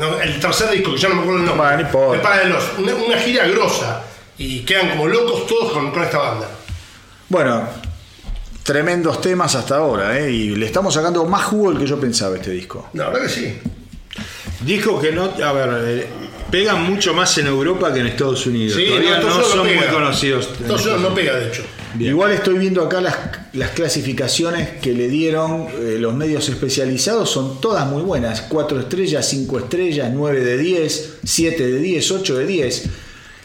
No, 0.00 0.20
el 0.20 0.38
tercer 0.40 0.70
disco, 0.70 0.92
que 0.94 0.98
ya 1.00 1.08
no 1.08 1.16
me 1.16 1.22
acuerdo 1.22 1.40
el 1.40 1.46
nombre. 1.46 1.80
Importa. 1.82 2.16
De 2.16 2.22
Paradelos. 2.22 2.64
Una, 2.78 2.94
una 2.94 3.16
gira 3.18 3.46
grosa. 3.48 4.02
Y 4.38 4.60
quedan 4.60 4.90
como 4.90 5.08
locos 5.08 5.46
todos 5.46 5.72
con, 5.72 5.90
con 5.90 6.02
esta 6.04 6.16
banda. 6.18 6.48
Bueno, 7.28 7.68
tremendos 8.68 9.22
temas 9.22 9.54
hasta 9.54 9.78
ahora, 9.78 10.20
¿eh? 10.20 10.30
Y 10.30 10.54
le 10.54 10.66
estamos 10.66 10.92
sacando 10.92 11.24
más 11.24 11.42
jugo 11.44 11.70
del 11.70 11.78
que 11.78 11.86
yo 11.86 11.98
pensaba 11.98 12.36
este 12.36 12.50
disco. 12.50 12.90
La 12.92 13.08
verdad 13.08 13.22
que 13.22 13.28
sí. 13.30 13.54
Dijo 14.60 15.00
que 15.00 15.10
no, 15.10 15.22
a 15.42 15.52
ver, 15.52 15.70
eh, 15.86 16.06
pegan 16.50 16.82
mucho 16.82 17.14
más 17.14 17.38
en 17.38 17.46
Europa 17.46 17.94
que 17.94 18.00
en 18.00 18.08
Estados 18.08 18.46
Unidos. 18.46 18.76
Sí, 18.76 18.84
Todavía 18.86 19.20
no, 19.20 19.42
son 19.42 19.66
pega. 19.66 19.80
muy 19.80 19.90
conocidos. 19.90 20.48
en 20.48 20.52
Estados 20.64 20.82
Unidos 20.82 21.00
no 21.00 21.14
pega, 21.14 21.36
de 21.36 21.48
hecho. 21.48 21.62
Bien. 21.94 22.10
Igual 22.10 22.32
estoy 22.32 22.58
viendo 22.58 22.84
acá 22.84 23.00
las, 23.00 23.16
las 23.54 23.70
clasificaciones 23.70 24.68
que 24.82 24.92
le 24.92 25.08
dieron 25.08 25.68
eh, 25.80 25.96
los 25.98 26.12
medios 26.12 26.46
especializados, 26.50 27.30
son 27.30 27.62
todas 27.62 27.86
muy 27.86 28.02
buenas. 28.02 28.42
4 28.50 28.80
estrellas, 28.80 29.26
5 29.30 29.60
estrellas, 29.60 30.10
9 30.12 30.44
de 30.44 30.58
10, 30.58 31.14
7 31.24 31.66
de 31.66 31.78
10, 31.78 32.10
8 32.10 32.36
de 32.36 32.46
10. 32.46 32.84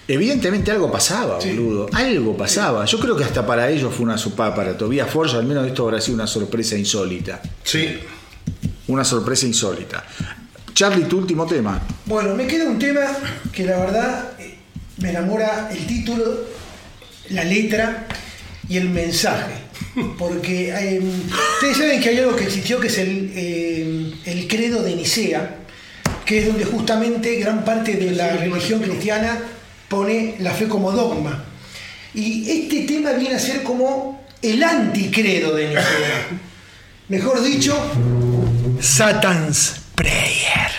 Evidentemente 0.07 0.69
algo 0.71 0.91
pasaba, 0.91 1.39
boludo. 1.39 1.89
Algo 1.93 2.35
pasaba. 2.35 2.83
Yo 2.85 2.99
creo 2.99 3.15
que 3.15 3.23
hasta 3.23 3.45
para 3.45 3.69
ellos 3.69 3.93
fue 3.93 4.03
una 4.03 4.17
sopa, 4.17 4.53
para 4.53 4.77
Tobias 4.77 5.09
Forge, 5.09 5.37
al 5.37 5.45
menos 5.45 5.65
esto 5.65 5.83
habrá 5.83 6.01
sido 6.01 6.15
una 6.15 6.27
sorpresa 6.27 6.77
insólita. 6.77 7.41
Sí. 7.63 7.99
Una 8.87 9.05
sorpresa 9.05 9.45
insólita. 9.45 10.03
Charlie, 10.73 11.05
tu 11.05 11.19
último 11.19 11.45
tema. 11.45 11.81
Bueno, 12.05 12.35
me 12.35 12.47
queda 12.47 12.65
un 12.65 12.79
tema 12.79 13.01
que 13.51 13.63
la 13.63 13.77
verdad 13.77 14.31
eh, 14.39 14.55
me 14.97 15.11
enamora 15.11 15.69
el 15.71 15.85
título, 15.85 16.25
la 17.29 17.45
letra 17.45 18.07
y 18.67 18.77
el 18.77 18.89
mensaje. 18.89 19.53
Porque 20.17 20.69
eh, 20.69 21.01
ustedes 21.55 21.77
saben 21.77 22.01
que 22.01 22.09
hay 22.09 22.17
algo 22.17 22.35
que 22.35 22.43
existió 22.43 22.79
que 22.79 22.87
es 22.87 22.97
el, 22.97 23.31
eh, 23.35 24.13
el 24.25 24.47
credo 24.47 24.83
de 24.83 24.95
Nicea, 24.95 25.59
que 26.25 26.39
es 26.39 26.47
donde 26.47 26.65
justamente 26.65 27.35
gran 27.35 27.63
parte 27.63 27.93
de 27.95 28.11
la 28.11 28.35
religión 28.35 28.81
cristiana 28.81 29.39
pone 29.93 30.35
la 30.39 30.51
fe 30.51 30.67
como 30.67 30.91
dogma. 30.91 31.43
Y 32.15 32.49
este 32.49 32.81
tema 32.81 33.11
viene 33.11 33.35
a 33.35 33.39
ser 33.39 33.61
como 33.61 34.25
el 34.41 34.63
anticredo 34.63 35.55
de 35.55 35.67
Nicea. 35.67 36.27
Mejor 37.09 37.43
dicho, 37.43 37.77
Satan's 38.81 39.81
Prayer. 39.93 40.72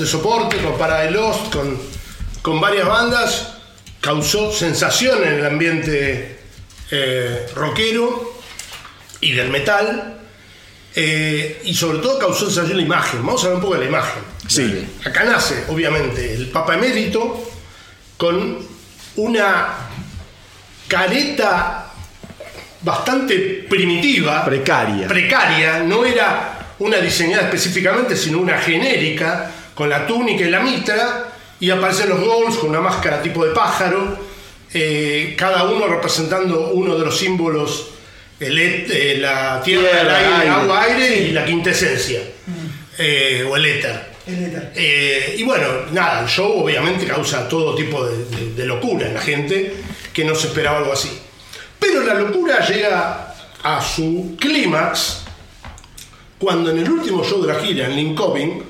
De 0.00 0.06
soporte 0.06 0.56
con 0.56 0.76
Para 0.78 1.02
the 1.02 1.10
Lost, 1.10 1.52
con, 1.52 1.78
con 2.42 2.60
varias 2.60 2.88
bandas, 2.88 3.52
causó 4.00 4.52
sensación 4.52 5.22
en 5.22 5.34
el 5.34 5.46
ambiente 5.46 6.38
eh, 6.90 7.46
rockero 7.54 8.40
y 9.20 9.32
del 9.32 9.50
metal. 9.50 10.16
eh, 10.94 11.62
y 11.64 11.74
sobre 11.74 11.98
todo 11.98 12.18
causó 12.18 12.46
sensación 12.46 12.78
la 12.78 12.82
imagen. 12.82 13.24
Vamos 13.24 13.42
a 13.42 13.46
hablar 13.46 13.56
un 13.56 13.62
poco 13.62 13.74
de 13.74 13.80
la 13.80 13.86
imagen. 13.86 14.22
Sí. 14.48 14.88
Acá 15.04 15.24
nace, 15.24 15.64
obviamente, 15.68 16.34
el 16.34 16.48
Papa 16.48 16.74
Emérito 16.74 17.48
con 18.16 18.58
una 19.16 19.68
careta 20.88 21.92
bastante 22.82 23.66
primitiva. 23.68 24.44
Precaria. 24.44 25.06
Precaria, 25.06 25.78
no 25.80 26.04
era 26.04 26.74
una 26.80 26.96
diseñada 26.96 27.44
específicamente, 27.44 28.16
sino 28.16 28.38
una 28.38 28.58
genérica, 28.58 29.52
con 29.80 29.88
la 29.88 30.06
túnica 30.06 30.44
y 30.44 30.50
la 30.50 30.60
mitra, 30.60 31.32
y 31.58 31.70
aparecen 31.70 32.10
los 32.10 32.20
gols 32.20 32.58
con 32.58 32.68
una 32.68 32.82
máscara 32.82 33.22
tipo 33.22 33.46
de 33.46 33.52
pájaro, 33.54 34.14
eh, 34.74 35.34
cada 35.38 35.64
uno 35.64 35.86
representando 35.86 36.68
uno 36.74 36.98
de 36.98 37.04
los 37.06 37.16
símbolos, 37.16 37.86
el 38.38 38.58
et- 38.58 38.90
eh, 38.90 39.16
la 39.18 39.62
tierra, 39.64 39.88
Tierra, 39.90 40.00
el 40.02 40.10
aire, 40.26 40.34
aire. 40.36 40.48
agua, 40.50 40.82
aire 40.82 41.16
y 41.28 41.30
la 41.32 41.46
quintesencia, 41.46 42.20
eh, 42.98 43.42
o 43.50 43.56
el 43.56 43.64
éter. 43.64 44.10
El 44.26 44.44
éter. 44.44 44.72
Eh, 44.76 45.36
y 45.38 45.44
bueno, 45.44 45.66
nada, 45.92 46.20
el 46.24 46.28
show 46.28 46.60
obviamente 46.62 47.06
causa 47.06 47.48
todo 47.48 47.74
tipo 47.74 48.04
de, 48.04 48.18
de- 48.36 48.52
de 48.56 48.66
locura 48.66 49.06
en 49.06 49.14
la 49.14 49.20
gente 49.22 49.76
que 50.12 50.24
no 50.26 50.34
se 50.34 50.48
esperaba 50.48 50.76
algo 50.76 50.92
así. 50.92 51.10
Pero 51.78 52.02
la 52.02 52.12
locura 52.12 52.66
llega 52.68 53.34
a 53.62 53.80
su 53.82 54.36
clímax 54.38 55.22
cuando 56.38 56.70
en 56.70 56.80
el 56.80 56.90
último 56.90 57.24
show 57.24 57.40
de 57.40 57.50
la 57.54 57.58
gira, 57.60 57.86
en 57.86 57.96
Linköping, 57.96 58.69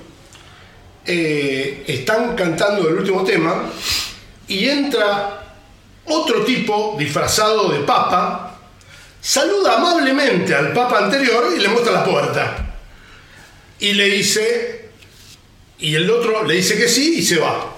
eh, 1.13 1.83
están 1.89 2.37
cantando 2.37 2.89
el 2.89 2.99
último 2.99 3.25
tema 3.25 3.69
y 4.47 4.69
entra 4.69 5.57
otro 6.05 6.45
tipo 6.45 6.95
disfrazado 6.97 7.69
de 7.71 7.81
papa, 7.81 8.57
saluda 9.21 9.77
amablemente 9.77 10.55
al 10.55 10.73
papa 10.73 10.99
anterior 10.99 11.53
y 11.57 11.61
le 11.61 11.67
muestra 11.67 11.95
la 11.95 12.05
puerta. 12.05 12.77
Y 13.81 13.93
le 13.95 14.05
dice, 14.05 14.91
y 15.81 15.97
el 15.97 16.09
otro 16.09 16.45
le 16.45 16.55
dice 16.55 16.79
que 16.79 16.87
sí 16.87 17.17
y 17.19 17.23
se 17.23 17.41
va. 17.41 17.75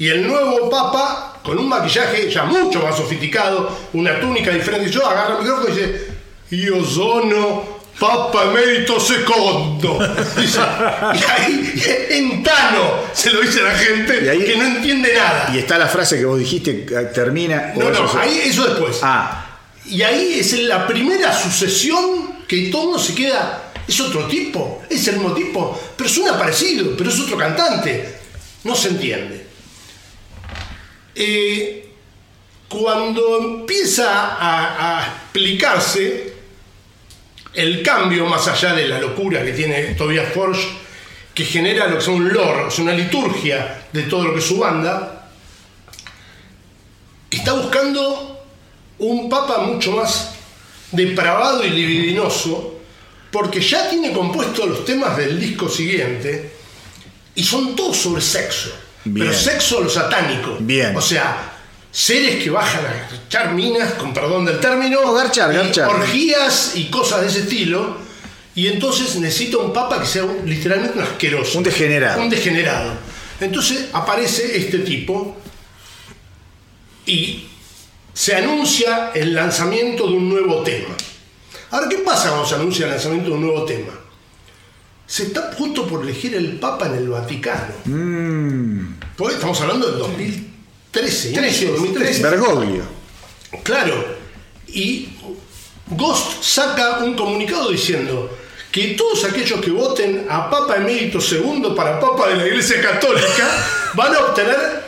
Y 0.00 0.08
el 0.08 0.26
nuevo 0.26 0.68
papa, 0.68 1.40
con 1.44 1.58
un 1.58 1.68
maquillaje 1.68 2.28
ya 2.28 2.44
mucho 2.44 2.80
más 2.80 2.96
sofisticado, 2.96 3.78
una 3.92 4.18
túnica 4.18 4.50
diferente, 4.50 4.90
yo 4.90 5.06
agarra 5.06 5.34
el 5.34 5.42
micrófono 5.42 5.68
y 5.68 5.78
dice, 5.78 6.06
Io 6.50 6.84
sono 6.84 7.71
Papa 8.02 8.46
Emérito 8.46 8.98
Secondo. 8.98 9.96
Y 10.36 11.22
ahí, 11.30 11.82
en 12.10 12.42
Tano, 12.42 13.04
se 13.12 13.30
lo 13.30 13.40
dice 13.42 13.62
la 13.62 13.70
gente 13.76 14.24
Y 14.24 14.28
ahí- 14.28 14.44
que 14.44 14.56
no 14.56 14.64
entiende 14.64 15.14
nada. 15.14 15.50
Y 15.54 15.58
está 15.58 15.78
la 15.78 15.86
frase 15.86 16.18
que 16.18 16.24
vos 16.24 16.36
dijiste, 16.40 16.84
que 16.84 16.94
termina. 17.14 17.72
No, 17.76 17.90
no, 17.90 18.04
eso- 18.06 18.18
ahí 18.18 18.40
eso 18.44 18.66
después. 18.66 18.98
Ah, 19.02 19.46
Y 19.86 20.02
ahí 20.02 20.38
es 20.40 20.52
la 20.62 20.84
primera 20.86 21.32
sucesión 21.32 22.44
que 22.48 22.70
todo 22.72 22.98
se 22.98 23.14
queda. 23.14 23.72
Es 23.86 24.00
otro 24.00 24.26
tipo, 24.26 24.82
es 24.90 25.06
el 25.08 25.16
mismo 25.18 25.32
tipo, 25.34 25.80
pero 25.96 26.08
suena 26.08 26.36
parecido, 26.38 26.96
pero 26.96 27.08
es 27.10 27.20
otro 27.20 27.36
cantante. 27.36 28.16
No 28.64 28.74
se 28.74 28.88
entiende. 28.88 29.46
Eh, 31.14 31.88
cuando 32.68 33.38
empieza 33.38 34.36
a, 34.36 34.98
a 35.00 35.06
explicarse 35.06 36.31
el 37.54 37.82
cambio, 37.82 38.26
más 38.26 38.48
allá 38.48 38.74
de 38.74 38.88
la 38.88 38.98
locura 38.98 39.44
que 39.44 39.52
tiene 39.52 39.94
Tobias 39.94 40.32
Forge, 40.32 40.66
que 41.34 41.44
genera 41.44 41.86
lo 41.86 41.96
que 41.96 42.02
es 42.02 42.08
un 42.08 42.32
lore, 42.32 42.70
sea, 42.70 42.84
una 42.84 42.94
liturgia 42.94 43.86
de 43.92 44.02
todo 44.02 44.24
lo 44.24 44.32
que 44.32 44.40
es 44.40 44.46
su 44.46 44.58
banda, 44.58 45.28
está 47.30 47.54
buscando 47.54 48.44
un 48.98 49.28
papa 49.28 49.58
mucho 49.58 49.92
más 49.92 50.34
depravado 50.90 51.64
y 51.64 51.70
libidinoso, 51.70 52.80
porque 53.30 53.60
ya 53.60 53.88
tiene 53.88 54.12
compuestos 54.12 54.68
los 54.68 54.84
temas 54.84 55.16
del 55.16 55.40
disco 55.40 55.68
siguiente 55.68 56.52
y 57.34 57.42
son 57.42 57.74
todos 57.74 57.96
sobre 57.96 58.20
sexo. 58.20 58.70
Bien. 59.04 59.26
Pero 59.26 59.38
sexo 59.38 59.80
lo 59.80 59.88
satánico. 59.88 60.58
Bien. 60.60 60.94
O 60.94 61.00
sea, 61.00 61.52
seres 61.92 62.42
que 62.42 62.50
bajan 62.50 62.84
a 62.86 62.92
garchar 63.10 63.52
minas, 63.52 63.92
con 63.94 64.14
perdón 64.14 64.46
del 64.46 64.58
término, 64.58 65.02
no, 65.02 65.12
garchar, 65.12 65.54
orgías 65.86 66.72
y 66.74 66.86
cosas 66.86 67.20
de 67.20 67.28
ese 67.28 67.40
estilo. 67.40 67.98
Y 68.54 68.66
entonces 68.66 69.16
necesita 69.16 69.58
un 69.58 69.72
papa 69.72 70.00
que 70.00 70.06
sea 70.06 70.24
un, 70.24 70.48
literalmente 70.48 70.98
un 70.98 71.04
asqueroso. 71.04 71.58
Un 71.58 71.64
degenerado. 71.64 72.22
Un 72.22 72.30
degenerado. 72.30 72.92
Entonces 73.40 73.88
aparece 73.92 74.56
este 74.56 74.78
tipo 74.80 75.36
y 77.06 77.46
se 78.12 78.36
anuncia 78.36 79.10
el 79.14 79.34
lanzamiento 79.34 80.06
de 80.06 80.14
un 80.14 80.28
nuevo 80.28 80.62
tema. 80.62 80.94
Ahora, 81.70 81.88
¿qué 81.88 81.98
pasa 81.98 82.28
cuando 82.28 82.46
se 82.46 82.54
anuncia 82.54 82.84
el 82.86 82.92
lanzamiento 82.92 83.30
de 83.30 83.34
un 83.34 83.42
nuevo 83.42 83.64
tema? 83.64 83.92
Se 85.06 85.24
está 85.24 85.52
justo 85.56 85.86
por 85.86 86.02
elegir 86.02 86.34
el 86.34 86.58
Papa 86.58 86.86
en 86.86 86.94
el 86.94 87.08
Vaticano. 87.08 87.74
Mm. 87.84 88.94
Estamos 89.30 89.60
hablando 89.60 89.90
del 89.90 89.98
2000 89.98 90.51
13, 90.92 91.32
13, 91.32 91.66
2013. 91.68 92.22
Bergoglio. 92.22 92.82
Claro. 93.62 94.18
Y 94.68 95.08
Ghost 95.88 96.42
saca 96.42 96.98
un 96.98 97.14
comunicado 97.14 97.70
diciendo 97.70 98.38
que 98.70 98.88
todos 98.88 99.24
aquellos 99.24 99.60
que 99.60 99.70
voten 99.70 100.26
a 100.28 100.48
Papa 100.50 100.76
Emérito 100.76 101.18
II 101.18 101.74
para 101.74 101.98
Papa 101.98 102.28
de 102.28 102.36
la 102.36 102.46
Iglesia 102.46 102.80
Católica 102.80 103.66
van 103.94 104.14
a 104.14 104.18
obtener 104.20 104.82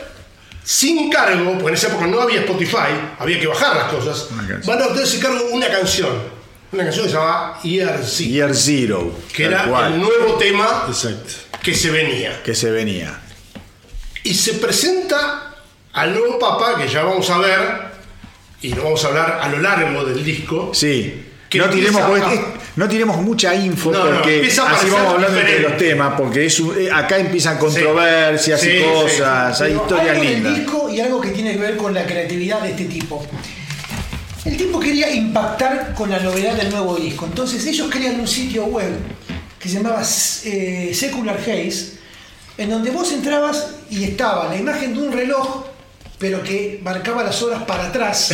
sin 0.63 1.09
cargo, 1.09 1.53
porque 1.53 1.69
en 1.69 1.73
esa 1.75 1.87
época 1.87 2.07
no 2.07 2.21
había 2.21 2.39
Spotify, 2.41 2.89
había 3.19 3.39
que 3.39 3.45
bajar 3.47 3.75
las 3.75 3.91
cosas, 3.91 4.29
van 4.65 4.81
a 4.81 4.87
obtener 4.87 5.07
sin 5.07 5.21
cargo 5.21 5.45
una 5.51 5.67
canción. 5.67 6.35
Una 6.71 6.83
canción 6.83 7.05
que 7.05 7.11
se 7.11 7.17
llamaba 7.17 7.59
Year 7.61 8.55
Zero. 8.55 9.11
Que 9.31 9.45
era 9.45 9.87
el 9.87 9.99
nuevo 9.99 10.35
tema 10.35 10.85
Exacto. 10.87 11.33
que 11.63 11.73
se 11.73 11.89
venía. 11.89 12.41
Que 12.43 12.55
se 12.55 12.71
venía. 12.71 13.21
Y 14.23 14.33
se 14.33 14.53
presenta 14.55 15.44
al 15.95 16.13
nuevo 16.13 16.37
Papa, 16.39 16.75
que 16.77 16.87
ya 16.87 17.03
vamos 17.03 17.29
a 17.29 17.37
ver, 17.39 17.59
y 18.61 18.73
lo 18.73 18.83
vamos 18.83 19.03
a 19.03 19.07
hablar 19.07 19.39
a 19.41 19.49
lo 19.49 19.59
largo 19.59 20.03
del 20.05 20.23
disco. 20.23 20.71
Sí. 20.73 21.23
Que 21.49 21.59
No 21.59 21.69
tiremos, 21.69 22.01
empieza 22.01 22.25
porque 22.27 22.39
a- 22.39 22.41
es- 22.41 22.75
no 22.75 22.87
tiremos 22.89 23.21
mucha 23.21 23.55
info 23.55 23.91
No, 23.91 24.03
porque 24.03 24.45
así 24.47 24.89
vamos 24.89 25.13
hablando 25.13 25.27
entre 25.39 25.43
diferente. 25.55 25.61
los 25.69 25.77
temas, 25.77 26.13
porque 26.17 26.45
es 26.47 26.59
un- 26.59 26.75
eh, 26.77 26.89
acá 26.91 27.17
empiezan 27.17 27.57
controversias 27.57 28.59
Sí, 28.59 28.69
y 28.69 28.77
sí, 28.79 28.83
cosas, 28.83 29.61
hay 29.61 29.71
Pero 29.71 29.81
historias 29.83 30.09
algo 30.09 30.23
del 30.23 30.33
lindas. 30.33 30.55
disco 30.57 30.89
y 30.89 30.99
algo 30.99 31.21
que 31.21 31.29
tiene 31.29 31.53
que 31.53 31.59
ver 31.59 31.77
con 31.77 31.93
la 31.93 32.05
creatividad 32.05 32.61
de 32.61 32.71
este 32.71 32.85
tipo. 32.85 33.25
El 34.43 34.57
tipo 34.57 34.79
quería 34.79 35.09
impactar 35.11 35.93
con 35.95 36.09
la 36.09 36.19
novedad 36.19 36.53
del 36.55 36.69
nuevo 36.71 36.95
disco. 36.97 37.25
Entonces 37.25 37.65
ellos 37.65 37.87
crean 37.89 38.19
un 38.19 38.27
sitio 38.27 38.65
web 38.65 38.91
que 39.59 39.69
se 39.69 39.75
llamaba 39.77 40.01
eh, 40.43 40.91
Secular 40.93 41.37
Haze, 41.37 41.93
en 42.57 42.69
donde 42.69 42.91
vos 42.91 43.11
entrabas 43.11 43.67
y 43.89 44.03
estaba 44.03 44.47
la 44.49 44.57
imagen 44.57 44.93
de 44.93 45.01
un 45.07 45.11
reloj, 45.13 45.65
pero 46.19 46.41
que 46.43 46.79
marcaba 46.83 47.23
las 47.23 47.41
horas 47.41 47.63
para 47.63 47.87
atrás. 47.87 48.33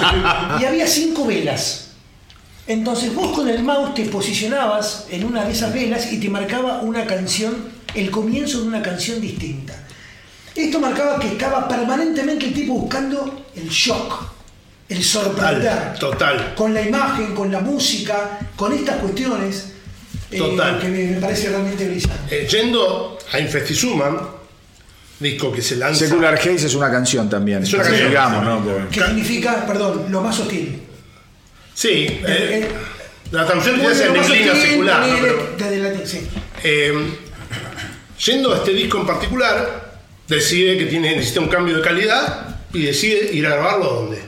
y 0.60 0.64
había 0.64 0.86
cinco 0.86 1.26
velas. 1.26 1.88
Entonces 2.66 3.14
vos 3.14 3.34
con 3.34 3.48
el 3.48 3.62
mouse 3.62 3.94
te 3.94 4.04
posicionabas 4.06 5.06
en 5.10 5.24
una 5.24 5.44
de 5.44 5.52
esas 5.52 5.72
velas 5.72 6.12
y 6.12 6.18
te 6.18 6.28
marcaba 6.28 6.80
una 6.80 7.06
canción, 7.06 7.70
el 7.94 8.10
comienzo 8.10 8.60
de 8.62 8.68
una 8.68 8.82
canción 8.82 9.20
distinta. 9.20 9.74
Esto 10.54 10.80
marcaba 10.80 11.18
que 11.20 11.28
estaba 11.28 11.68
permanentemente 11.68 12.46
el 12.46 12.54
tipo 12.54 12.74
buscando 12.74 13.44
el 13.54 13.68
shock, 13.68 14.32
el 14.88 15.04
sorprender. 15.04 15.94
Total, 15.94 15.98
total. 15.98 16.54
Con 16.54 16.74
la 16.74 16.82
imagen, 16.82 17.34
con 17.34 17.52
la 17.52 17.60
música, 17.60 18.40
con 18.56 18.72
estas 18.72 18.96
cuestiones 18.96 19.72
eh, 20.30 20.38
Total. 20.38 20.80
que 20.80 20.88
me, 20.88 21.20
parece 21.20 21.50
realmente 21.50 21.86
brillante. 21.86 22.42
Eh, 22.42 22.48
yendo 22.48 23.18
a 23.32 23.38
Infestisuman, 23.38 24.18
disco 25.20 25.52
que 25.52 25.62
se 25.62 25.76
lanza. 25.76 26.06
Secular 26.06 26.34
Haze 26.34 26.54
es 26.66 26.74
una 26.74 26.90
canción 26.90 27.28
también. 27.30 27.62
Es 27.62 27.72
una 27.72 27.82
canción. 27.84 28.08
Digamos, 28.08 28.44
¿no? 28.44 28.88
Que 28.90 29.00
significa, 29.00 29.66
perdón, 29.66 30.06
lo 30.10 30.20
más 30.20 30.38
hostil. 30.38 30.82
Sí, 31.74 31.88
eh, 31.88 32.22
Eh, 32.26 32.68
la 33.32 33.46
tiene 33.46 34.00
lo 34.00 34.06
en 34.12 34.16
más 34.16 34.28
neblina 34.28 34.52
hostil, 34.52 34.70
secular. 34.70 35.06
¿no? 35.06 35.16
Pero, 35.20 35.56
latín, 35.82 36.06
sí. 36.06 36.26
eh, 36.64 36.94
yendo 38.24 38.52
a 38.54 38.56
este 38.58 38.72
disco 38.72 38.98
en 39.00 39.06
particular, 39.06 39.98
decide 40.28 40.78
que 40.78 40.86
tiene, 40.86 41.14
necesita 41.16 41.40
un 41.40 41.48
cambio 41.48 41.76
de 41.76 41.82
calidad 41.82 42.56
y 42.72 42.82
decide 42.82 43.30
ir 43.32 43.46
a 43.46 43.50
grabarlo 43.50 43.84
a 43.84 43.94
dónde. 43.94 44.18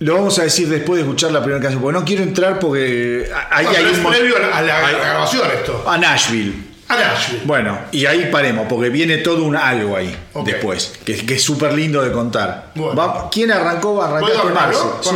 Lo 0.00 0.14
vamos 0.14 0.38
a 0.40 0.42
decir 0.42 0.68
después 0.68 0.96
de 0.98 1.02
escuchar 1.02 1.30
la 1.30 1.40
primera 1.40 1.62
canción, 1.62 1.80
porque 1.80 1.98
no 1.98 2.04
quiero 2.04 2.24
entrar 2.24 2.58
porque 2.58 3.30
ahí 3.50 3.64
No, 3.64 3.70
hay 3.70 3.84
es 3.84 3.98
un 3.98 4.04
previo 4.10 4.36
a 4.36 4.40
la, 4.60 4.78
a 4.78 4.92
la 4.92 4.98
grabación 4.98 5.48
esto. 5.56 5.84
a 5.88 5.96
Nashville. 5.98 6.52
A 6.92 6.96
Nashville. 6.96 7.42
Bueno, 7.44 7.78
y 7.92 8.06
ahí 8.06 8.28
paremos, 8.30 8.66
porque 8.68 8.88
viene 8.90 9.18
todo 9.18 9.44
un 9.44 9.56
algo 9.56 9.96
ahí 9.96 10.14
después, 10.44 10.92
que, 11.04 11.16
que 11.24 11.34
es 11.34 11.42
súper 11.42 11.72
lindo 11.72 12.02
de 12.02 12.12
contar. 12.12 12.72
Bueno. 12.74 12.94
Va- 12.94 13.30
¿Quién 13.30 13.50
arrancó? 13.50 13.96
Va 13.96 14.06
a 14.06 14.18
arrancar. 14.18 14.72
Sí, 15.00 15.10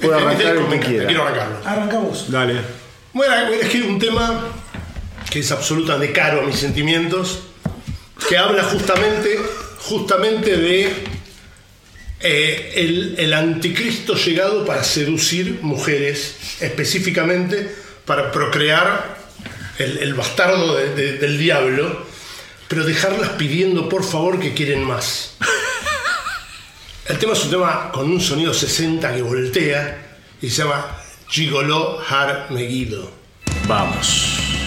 ¿Puedo 0.00 0.16
arrancar 0.16 0.56
el 0.56 0.66
que 0.68 0.80
quiera. 0.80 1.06
Quiero 1.06 1.22
arrancarlo. 1.24 1.56
Arranca 1.64 1.98
vos. 1.98 2.30
Dale. 2.30 2.54
Bueno, 3.12 3.32
voy 3.46 3.54
a 3.54 3.58
elegir 3.60 3.84
un 3.84 3.98
tema 3.98 4.40
que 5.30 5.38
es 5.40 5.50
absoluta 5.50 5.98
de 5.98 6.12
caro 6.12 6.40
a 6.42 6.44
mis 6.44 6.56
sentimientos, 6.56 7.40
que 8.28 8.36
habla 8.36 8.62
justamente, 8.64 9.38
justamente 9.80 10.56
de 10.56 10.92
eh, 12.20 12.72
el, 12.76 13.14
el 13.18 13.32
anticristo 13.34 14.14
llegado 14.14 14.64
para 14.64 14.82
seducir 14.84 15.58
mujeres, 15.62 16.36
específicamente 16.60 17.74
para 18.04 18.30
procrear 18.32 19.13
el, 19.78 19.98
el 19.98 20.14
bastardo 20.14 20.74
de- 20.76 20.94
de- 20.94 21.12
del 21.18 21.38
diablo, 21.38 22.06
pero 22.68 22.84
dejarlas 22.84 23.30
pidiendo 23.30 23.88
por 23.88 24.04
favor 24.04 24.38
que 24.40 24.54
quieren 24.54 24.84
más. 24.84 25.36
El 27.06 27.18
tema 27.18 27.34
es 27.34 27.44
un 27.44 27.50
tema 27.50 27.90
con 27.92 28.10
un 28.10 28.20
sonido 28.20 28.54
60 28.54 29.14
que 29.14 29.22
voltea 29.22 30.16
y 30.40 30.48
se 30.48 30.62
llama 30.62 30.96
Gigolo 31.28 32.00
Har 32.08 32.46
Megiddo. 32.50 33.10
Vamos. 33.66 34.63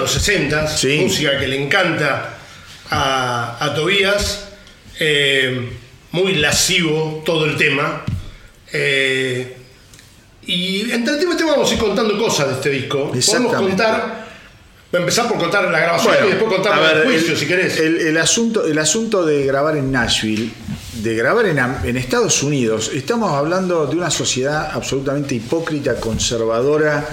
Los 0.00 0.10
60 0.12 0.66
Sí. 0.68 0.98
música 1.02 1.38
que 1.38 1.46
le 1.48 1.62
encanta 1.62 2.34
a, 2.90 3.64
a 3.64 3.74
Tobías, 3.74 4.48
eh, 4.98 5.70
muy 6.12 6.34
lascivo 6.34 7.22
todo 7.24 7.44
el 7.46 7.56
tema. 7.56 8.02
eh, 8.72 9.56
y 10.46 10.90
entre 10.90 11.14
el 11.14 11.20
tema 11.20 11.34
y 11.34 11.36
tema 11.36 11.52
vamos 11.52 11.70
a 11.70 11.74
ir 11.74 11.80
contando 11.80 12.18
cosas 12.18 12.48
de 12.48 12.54
este 12.54 12.70
disco. 12.70 13.12
Podemos 13.12 13.54
contar, 13.54 14.26
voy 14.90 14.98
a 14.98 15.02
empezar 15.02 15.28
por 15.28 15.38
contar 15.38 15.64
la 15.70 15.78
grabación 15.78 16.14
y 16.24 16.28
después 16.30 16.52
contar 16.52 16.96
el 16.96 17.04
juicio, 17.04 17.32
el, 17.32 17.38
si 17.38 17.46
querés. 17.46 17.78
El, 17.78 17.98
el 18.00 18.16
asunto, 18.16 18.66
el 18.66 18.78
asunto 18.78 19.24
de 19.24 19.44
grabar 19.44 19.76
en 19.76 19.92
Nashville, 19.92 20.50
de 20.94 21.14
grabar 21.14 21.46
en 21.46 21.96
Estados 21.96 22.42
Unidos, 22.42 22.90
estamos 22.94 23.32
hablando 23.32 23.86
de 23.86 23.96
una 23.96 24.10
sociedad 24.10 24.70
absolutamente 24.72 25.34
hipócrita, 25.36 25.96
conservadora, 26.00 27.06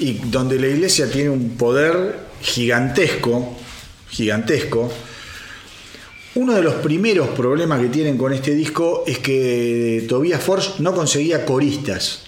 y 0.00 0.14
donde 0.24 0.58
la 0.58 0.66
iglesia 0.66 1.08
tiene 1.10 1.30
un 1.30 1.50
poder 1.56 2.18
gigantesco, 2.42 3.56
gigantesco. 4.08 4.92
Uno 6.34 6.54
de 6.54 6.62
los 6.62 6.74
primeros 6.74 7.28
problemas 7.30 7.80
que 7.80 7.88
tienen 7.88 8.16
con 8.16 8.32
este 8.32 8.52
disco 8.54 9.04
es 9.06 9.18
que 9.18 10.04
Tobias 10.08 10.40
Forge 10.42 10.70
no 10.78 10.94
conseguía 10.94 11.44
coristas, 11.44 12.22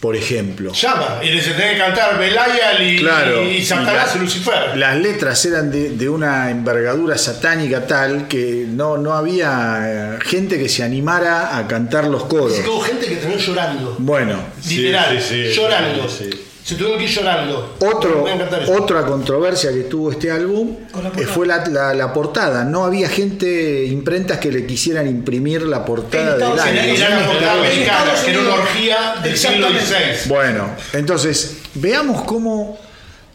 por 0.00 0.16
ejemplo. 0.16 0.72
Llama 0.72 1.20
y 1.22 1.30
les 1.30 1.44
tenés 1.44 1.72
que 1.74 1.78
cantar 1.78 2.18
Belial 2.18 2.82
y, 2.82 2.98
Claro. 2.98 3.48
y 3.48 3.64
Satanás 3.64 4.10
Y 4.12 4.16
y, 4.16 4.18
la- 4.18 4.24
Lucifer. 4.24 4.76
Las 4.76 4.96
letras 5.00 5.44
eran 5.46 5.70
de, 5.70 5.90
de 5.90 6.08
una 6.08 6.50
envergadura 6.50 7.16
satánica 7.16 7.86
tal 7.86 8.26
que 8.26 8.66
no, 8.68 8.98
no 8.98 9.12
había 9.14 10.16
eh, 10.16 10.18
gente 10.24 10.58
que 10.58 10.68
se 10.68 10.82
animara 10.82 11.56
a 11.56 11.68
cantar 11.68 12.08
los 12.08 12.24
coros. 12.24 12.58
Hubo 12.66 12.80
gente 12.80 13.06
que 13.06 13.14
terminó 13.16 13.40
llorando. 13.40 13.94
Bueno, 14.00 14.40
Literal, 14.68 15.22
sí, 15.22 15.46
sí, 15.46 15.52
llorando. 15.54 16.08
sí, 16.08 16.30
sí. 16.32 16.40
Se 16.64 16.76
tuvieron 16.76 16.98
que 16.98 17.04
ir 17.04 17.10
llorando. 17.10 17.76
otro, 17.80 18.24
otra 18.68 19.04
controversia 19.04 19.70
que 19.70 19.80
tuvo 19.82 20.10
este 20.12 20.30
álbum 20.30 20.74
la 20.94 21.08
eh, 21.20 21.26
fue 21.26 21.46
la, 21.46 21.62
la- 21.66 21.92
la 21.92 22.10
portada. 22.14 22.64
No 22.64 22.84
había 22.86 23.08
gente, 23.10 23.84
imprentas 23.84 24.38
que 24.38 24.50
le 24.50 24.64
quisieran 24.64 25.06
imprimir 25.06 25.60
la 25.62 25.84
portada 25.84 26.34
del 26.36 26.42
álbum. 26.58 26.58
era 26.96 27.20
la 27.20 27.26
portada 27.26 27.52
americana, 27.60 28.12
que 28.24 28.30
era 28.30 28.40
una 28.40 28.54
orgía 28.54 29.14
del 29.22 29.36
siglo. 29.36 29.68
XVI. 29.68 30.28
Bueno, 30.28 30.70
entonces, 30.94 31.58
veamos 31.74 32.22
cómo... 32.22 32.78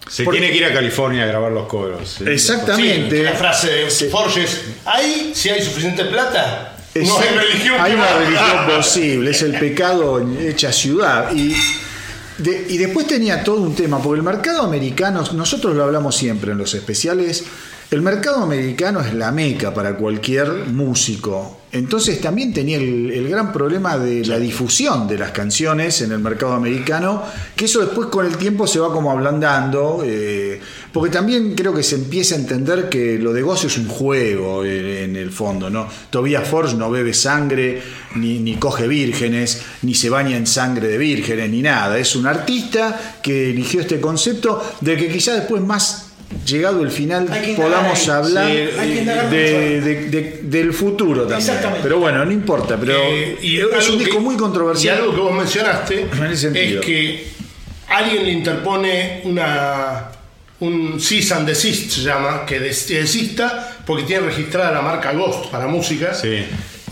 Se 0.10 0.24
Porque- 0.24 0.40
tiene 0.40 0.52
que 0.52 0.58
ir 0.60 0.66
a 0.66 0.74
California 0.74 1.24
a 1.24 1.28
grabar 1.28 1.52
los 1.52 1.68
coros. 1.68 2.16
¿sí? 2.18 2.24
Exactamente. 2.28 3.16
Sí, 3.18 3.22
la 3.24 3.34
frase 3.34 3.68
de 3.70 3.92
Sí. 3.92 4.06
Forges, 4.10 4.62
ahí 4.86 5.34
si 5.36 5.50
hay 5.50 5.62
suficiente 5.62 6.04
plata, 6.06 6.78
Es- 6.96 7.08
no 7.08 7.20
hay 7.20 7.28
religión. 7.30 7.76
Hay 7.80 7.94
una 7.94 8.12
religión 8.18 8.68
posible, 8.76 9.30
es 9.30 9.42
el 9.44 9.60
pecado 9.60 10.20
hecha 10.42 10.72
ciudad. 10.72 11.32
Y, 11.36 11.56
de- 12.40 12.66
y 12.70 12.78
después 12.78 13.08
tenía 13.08 13.44
todo 13.44 13.62
un 13.62 13.76
tema, 13.76 14.02
porque 14.02 14.18
el 14.20 14.24
mercado 14.24 14.64
americano, 14.64 15.24
nosotros 15.34 15.76
lo 15.76 15.84
hablamos 15.84 16.16
siempre 16.16 16.52
en 16.52 16.58
los 16.58 16.74
especiales, 16.74 17.44
el 17.92 18.04
mercado 18.04 18.44
americano 18.44 19.00
es 19.02 19.16
la 19.16 19.32
meca 19.32 19.74
para 19.74 19.96
cualquier 19.96 20.48
músico. 20.68 21.58
Entonces 21.72 22.22
también 22.22 22.54
tenía 22.54 22.78
el, 22.78 23.10
el 23.12 23.28
gran 23.30 23.52
problema 23.52 23.98
de 23.98 24.26
la 24.26 24.40
difusión 24.40 25.08
de 25.08 25.18
las 25.18 25.32
canciones 25.32 26.02
en 26.02 26.12
el 26.12 26.20
mercado 26.20 26.54
americano, 26.54 27.24
que 27.56 27.66
eso 27.66 27.80
después 27.80 28.10
con 28.10 28.26
el 28.26 28.38
tiempo 28.38 28.68
se 28.68 28.80
va 28.80 28.92
como 28.92 29.12
ablandando, 29.12 30.04
eh, 30.04 30.60
porque 30.92 31.12
también 31.12 31.56
creo 31.56 31.74
que 31.74 31.84
se 31.84 31.96
empieza 31.96 32.36
a 32.36 32.40
entender 32.40 32.90
que 32.90 33.18
lo 33.18 33.34
de 33.34 33.42
gozo 33.42 33.68
es 33.68 33.78
un 33.78 33.88
juego 33.88 34.64
eh, 34.64 35.04
en 35.04 35.16
el 35.16 35.32
fondo, 35.32 35.70
¿no? 35.70 35.88
Tobias 36.10 36.48
Forge 36.48 36.76
no 36.76 36.90
bebe 36.92 37.14
sangre, 37.14 37.82
ni, 38.16 38.40
ni 38.40 38.56
coge 38.56 38.88
vírgenes, 38.88 39.62
ni 39.84 39.96
se 39.96 40.10
baña 40.10 40.38
en 40.38 40.46
sangre 40.46 40.88
de 40.88 40.98
vírgenes, 40.98 41.50
ni 41.50 41.62
nada. 41.62 41.98
Es 41.98 42.16
un 42.16 42.26
artista 42.28 43.20
que 43.22 43.50
eligió 43.52 43.82
este 43.82 44.00
concepto 44.00 44.62
de 44.82 44.98
que 44.98 45.10
quizás 45.10 45.36
después 45.36 45.62
más 45.62 46.09
llegado 46.46 46.84
el 46.84 46.92
final 46.92 47.26
podamos 47.58 48.00
ahí. 48.08 48.16
hablar 48.16 48.46
Sí, 48.48 48.52
hay 48.80 48.90
que 48.94 49.00
indagar 49.02 49.30
de- 49.30 49.82
de- 49.82 50.10
de- 50.10 50.40
del 50.44 50.74
futuro 50.74 51.22
también. 51.22 51.40
Exactamente. 51.40 51.82
Pero 51.84 52.00
bueno, 52.00 52.24
no 52.26 52.32
importa, 52.32 52.78
pero 52.80 52.94
Eh, 52.96 53.38
y 53.42 53.58
es 53.58 53.90
un 53.90 53.98
disco 54.00 54.16
que- 54.18 54.24
muy 54.24 54.36
Y 54.36 54.38
controversial. 54.38 54.98
algo 55.00 55.14
que 55.16 55.22
vos 55.22 55.34
mencionaste 55.34 56.02
En 56.12 56.24
ese 56.26 56.38
sentido. 56.38 56.80
es 56.80 56.86
que 56.86 57.28
alguien 57.88 58.24
le 58.26 58.32
interpone 58.32 59.22
una 59.26 60.06
un 60.62 61.00
cease 61.00 61.34
and 61.34 61.48
desist 61.48 61.90
se 61.92 62.02
llama, 62.02 62.46
que 62.46 62.60
des- 62.60 62.84
que 62.84 62.96
desista 63.00 63.78
porque 63.86 64.04
tiene 64.04 64.26
registrada 64.26 64.74
la 64.74 64.82
marca 64.82 65.14
Ghost 65.14 65.46
para 65.50 65.68
música 65.68 66.14
Sí. 66.14 66.44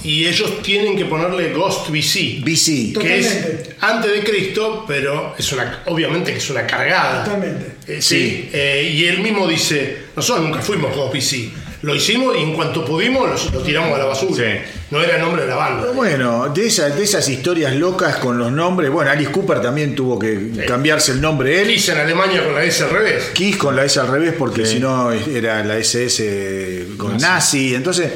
Y 0.08 0.26
ellos 0.26 0.62
tienen 0.62 0.96
que 0.96 1.04
ponerle 1.04 1.52
Ghost 1.52 1.90
BC. 1.90 2.40
BC. 2.42 2.98
que 2.98 3.20
es 3.20 3.28
Totalmente. 3.28 3.76
antes 3.82 4.12
de 4.14 4.24
Cristo, 4.24 4.86
pero 4.88 5.36
es 5.38 5.52
una, 5.52 5.84
obviamente 5.88 6.32
que 6.32 6.38
es 6.38 6.50
una 6.50 6.66
cargada. 6.66 7.26
Totalmente. 7.26 7.76
Eh, 7.86 8.02
sí, 8.02 8.50
eh, 8.54 8.90
y 8.96 9.04
él 9.04 9.20
mismo 9.20 9.46
dice, 9.46 9.98
nosotros 10.16 10.46
nunca 10.46 10.62
fuimos 10.62 10.96
Ghost 10.96 11.14
BC, 11.14 11.52
lo 11.82 11.94
hicimos 11.94 12.38
y 12.38 12.44
en 12.44 12.54
cuanto 12.54 12.86
pudimos 12.86 13.28
lo, 13.28 13.52
lo 13.52 13.66
tiramos 13.66 13.94
a 13.96 13.98
la 13.98 14.06
basura. 14.06 14.46
Sí. 14.46 14.72
No 14.92 15.02
era 15.02 15.18
el 15.18 15.22
nombre 15.22 15.42
de 15.42 15.50
la 15.50 15.56
banda. 15.56 15.92
Bueno, 15.92 16.48
de, 16.50 16.68
esas 16.68 16.96
de 16.96 17.04
esas 17.04 17.28
historias 17.28 17.76
locas 17.76 18.16
con 18.16 18.38
los 18.38 18.50
nombres, 18.50 18.90
bueno, 18.90 19.12
Alice 19.12 19.30
Cooper 19.30 19.62
también 19.62 19.94
tuvo 19.94 20.18
que 20.18 20.64
cambiarse 20.66 21.12
el 21.12 21.20
nombre 21.20 21.62
él. 21.62 21.68
Kiss 21.68 21.90
en 21.90 21.98
Alemania 21.98 22.46
con 22.46 22.56
la 22.56 22.64
S 22.64 22.82
al 22.82 22.92
revés. 22.92 23.32
Kiss 23.34 23.58
con 23.58 23.76
la 23.76 23.84
S 23.84 24.00
al 24.00 24.08
revés 24.08 24.34
porque 24.40 24.66
si 24.66 24.80
no 24.80 25.12
era 25.12 25.66
la 25.66 25.78
SS 25.78 26.96
con 26.98 27.18
nazi. 27.18 27.76
Entonces, 27.76 28.10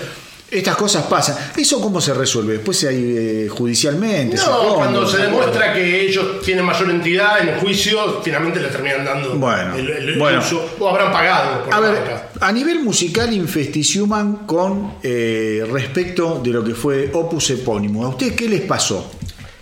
estas 0.51 0.75
cosas 0.75 1.03
pasan. 1.05 1.37
¿Eso 1.55 1.79
cómo 1.81 2.01
se 2.01 2.13
resuelve? 2.13 2.53
Después 2.53 2.77
se 2.77 2.89
hay 2.89 3.15
eh, 3.17 3.47
judicialmente. 3.49 4.35
No, 4.35 4.75
cuando 4.75 5.07
se 5.07 5.17
demuestra 5.19 5.73
que 5.73 6.01
ellos 6.01 6.41
tienen 6.43 6.65
mayor 6.65 6.89
entidad 6.89 7.39
en 7.41 7.49
el 7.49 7.59
juicio, 7.59 8.21
finalmente 8.21 8.59
le 8.59 8.67
terminan 8.67 9.05
dando 9.05 9.35
Bueno, 9.37 9.75
el, 9.75 9.89
el 9.89 10.19
bueno. 10.19 10.39
uso, 10.39 10.69
o 10.79 10.89
habrán 10.89 11.11
pagado 11.13 11.63
por 11.63 11.73
A 11.73 11.79
la 11.79 11.89
ver, 11.89 11.99
marca. 12.01 12.29
a 12.41 12.51
nivel 12.51 12.81
musical, 12.83 13.31
Infesticiuman 13.33 14.45
con 14.45 14.95
eh, 15.01 15.65
respecto 15.71 16.41
de 16.43 16.49
lo 16.51 16.63
que 16.63 16.75
fue 16.75 17.09
Opus 17.13 17.51
Epónimo, 17.51 18.05
¿a 18.05 18.09
ustedes 18.09 18.33
qué 18.33 18.49
les 18.49 18.61
pasó? 18.61 19.09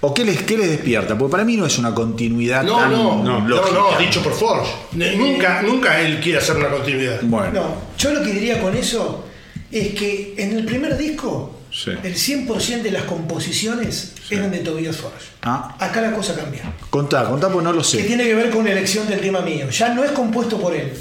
¿O 0.01 0.13
qué 0.13 0.23
les, 0.23 0.43
qué 0.43 0.57
les 0.57 0.69
despierta? 0.69 1.17
Porque 1.17 1.31
para 1.33 1.43
mí 1.43 1.57
no 1.57 1.65
es 1.65 1.77
una 1.77 1.93
continuidad 1.93 2.63
No, 2.63 2.77
tan 2.77 2.91
no, 2.91 3.21
no, 3.21 3.47
lógica. 3.47 3.75
no, 3.77 3.99
dicho 3.99 4.23
por 4.23 4.31
Forge. 4.33 4.71
Nunca, 4.93 5.61
nunca 5.61 5.99
él 5.99 6.19
quiere 6.21 6.37
hacer 6.39 6.55
una 6.55 6.69
continuidad. 6.69 7.19
Bueno, 7.23 7.51
No, 7.53 7.75
yo 7.97 8.13
lo 8.13 8.23
que 8.23 8.31
diría 8.31 8.61
con 8.61 8.75
eso 8.77 9.25
es 9.71 9.93
que 9.93 10.33
en 10.37 10.57
el 10.57 10.65
primer 10.65 10.97
disco 10.97 11.55
Sí. 11.71 11.91
el 12.03 12.15
100% 12.15 12.81
de 12.81 12.89
las 12.91 13.03
composiciones 13.03 14.13
eran 14.31 14.49
de 14.49 14.57
Tobias 14.59 14.95
Forge. 14.97 15.27
Ah. 15.43 15.75
Acá 15.79 16.01
la 16.01 16.13
cosa 16.15 16.35
cambia. 16.35 16.63
Contá, 16.89 17.25
contá, 17.29 17.47
pues 17.49 17.63
no 17.63 17.71
lo 17.71 17.81
Que 17.81 17.87
sé. 17.87 18.03
tiene 18.03 18.23
que 18.23 18.33
ver 18.33 18.49
con 18.49 18.65
la 18.65 18.71
elección 18.71 19.07
del 19.07 19.19
tema 19.21 19.41
mío. 19.41 19.69
Ya 19.69 19.93
no 19.93 20.03
es 20.03 20.11
compuesto 20.11 20.59
por 20.59 20.75
él. 20.75 20.91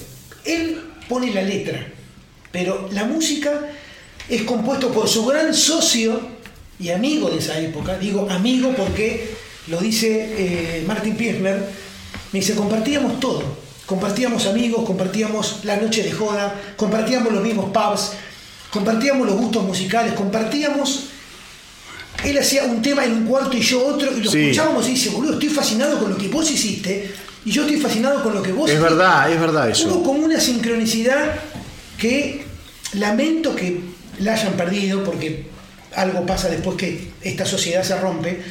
Él 0.45 0.79
pone 1.09 1.33
la 1.33 1.41
letra, 1.43 1.87
pero 2.53 2.89
la 2.93 3.05
música 3.05 3.51
es 4.29 4.43
compuesto 4.43 4.93
por 4.93 5.09
su 5.09 5.25
gran 5.25 5.55
socio 5.55 6.21
y 6.79 6.91
amigo 6.91 7.31
de 7.31 7.39
esa 7.39 7.59
época. 7.59 7.97
Digo 7.99 8.29
amigo 8.31 8.75
porque 8.77 9.31
lo 9.69 9.81
dice 9.81 10.35
eh, 10.37 10.85
Martin 10.87 11.17
Pirner. 11.17 11.65
Me 12.33 12.41
dice, 12.41 12.55
compartíamos 12.55 13.19
todo. 13.21 13.43
Compartíamos 13.87 14.45
amigos, 14.47 14.85
compartíamos 14.87 15.61
la 15.65 15.77
noche 15.77 16.03
de 16.03 16.13
joda, 16.13 16.55
compartíamos 16.77 17.33
los 17.33 17.43
mismos 17.43 17.71
pubs, 17.71 18.13
compartíamos 18.71 19.27
los 19.27 19.37
gustos 19.37 19.65
musicales, 19.65 20.13
compartíamos 20.15 21.05
él 22.25 22.37
hacía 22.37 22.65
un 22.65 22.83
tema 22.83 23.05
en 23.05 23.13
un 23.13 23.25
cuarto 23.27 23.57
y 23.57 23.61
yo 23.61 23.85
otro, 23.87 24.11
y 24.17 24.23
lo 24.23 24.31
Sí. 24.31 24.41
escuchábamos 24.41 24.87
y 24.89 24.91
dice, 24.91 25.11
boludo, 25.11 25.35
estoy 25.35 25.49
fascinado 25.51 26.01
con 26.01 26.11
lo 26.11 26.19
que 26.19 26.27
vos 26.29 26.51
hiciste, 26.51 27.13
y 27.45 27.51
yo 27.53 27.63
estoy 27.63 27.81
fascinado 27.81 28.23
con 28.25 28.35
lo 28.35 28.43
que 28.43 28.51
vos 28.53 28.69
Es 28.69 28.75
hiciste". 28.77 28.91
verdad, 28.95 29.31
es 29.33 29.41
verdad 29.41 29.65
Hubo 29.67 29.73
eso. 29.73 30.03
como 30.03 30.25
una 30.25 30.41
sincronicidad 30.41 31.37
que 31.97 32.45
lamento 32.95 33.55
que 33.55 33.81
la 34.19 34.33
hayan 34.35 34.55
perdido, 34.55 35.05
porque 35.05 35.47
algo 35.95 36.27
pasa 36.27 36.49
después 36.49 36.77
que 36.77 37.09
esta 37.23 37.47
sociedad 37.47 37.85
se 37.85 37.97
rompe. 38.01 38.43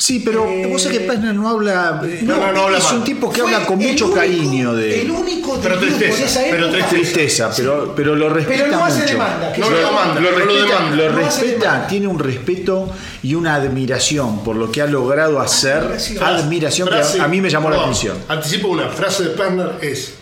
Sí, 0.00 0.20
pero 0.24 0.46
Eh, 0.48 0.64
vos 0.66 0.80
sabés 0.82 0.98
que 1.00 1.04
Pesner 1.04 1.34
no 1.34 1.46
habla. 1.46 2.00
eh, 2.06 2.20
no, 2.22 2.38
no, 2.38 2.52
no 2.52 2.60
habla 2.62 2.78
es 2.78 2.84
mal. 2.84 2.96
un 2.96 3.04
tipo 3.04 3.30
que 3.30 3.42
Fue 3.42 3.52
habla 3.54 3.66
con 3.66 3.76
mucho 3.78 4.06
único- 4.06 4.18
cariño 4.18 4.74
de. 4.74 5.02
El 5.02 5.10
único 5.10 5.58
del 5.58 5.62
Pero 5.62 5.78
tristeza, 5.78 6.16
de 6.16 6.24
esa 6.24 6.40
pero 6.50 6.70
tristeza, 6.88 7.50
pero, 7.54 7.92
pero 7.94 8.16
lo 8.16 8.30
respeta 8.30 8.64
Pero 8.64 8.76
no 8.78 8.84
hace 8.86 9.00
mucho. 9.00 9.12
demanda, 9.12 9.52
No 9.58 9.70
lo 9.70 9.76
demanda, 9.76 10.14
lo 10.14 10.30
lo 10.30 10.36
respeta, 10.38 10.64
demanda. 10.64 10.96
lo 10.96 11.26
hace 11.26 11.40
respeta, 11.42 11.86
tiene 11.86 12.06
un 12.06 12.18
respeto 12.18 12.90
y 13.22 13.34
una 13.34 13.54
admiración 13.56 14.42
por 14.42 14.56
lo 14.56 14.72
que 14.72 14.80
ha 14.80 14.86
logrado 14.86 15.38
hacer. 15.38 15.76
Admiración. 15.82 16.24
Admiración 16.24 16.88
que 16.88 16.94
Frase- 16.94 17.20
a, 17.20 17.24
a 17.24 17.28
mí 17.28 17.40
me 17.42 17.50
llamó 17.50 17.68
la 17.68 17.82
atención. 17.82 18.16
Anticipo 18.28 18.68
una 18.68 18.88
frase 18.88 19.24
de 19.24 19.28
Perner 19.30 19.72
es: 19.82 20.14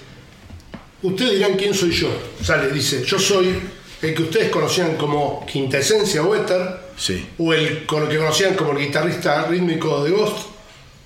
Ustedes 1.03 1.35
dirán 1.35 1.53
quién 1.57 1.73
soy 1.73 1.93
yo. 1.93 2.09
Sale, 2.43 2.71
dice: 2.73 3.05
Yo 3.05 3.17
soy 3.17 3.55
el 4.03 4.13
que 4.15 4.23
ustedes 4.25 4.49
conocían 4.51 4.97
como 4.97 5.47
quintesencia 5.47 6.21
o 6.25 6.35
éter, 6.35 6.88
Sí. 6.99 7.25
o 7.39 7.55
el 7.55 7.87
con 7.87 8.03
el 8.03 8.09
que 8.09 8.19
conocían 8.19 8.55
como 8.55 8.73
el 8.73 8.79
guitarrista 8.87 9.47
rítmico 9.47 10.03
de 10.05 10.11
Ghost, 10.11 10.49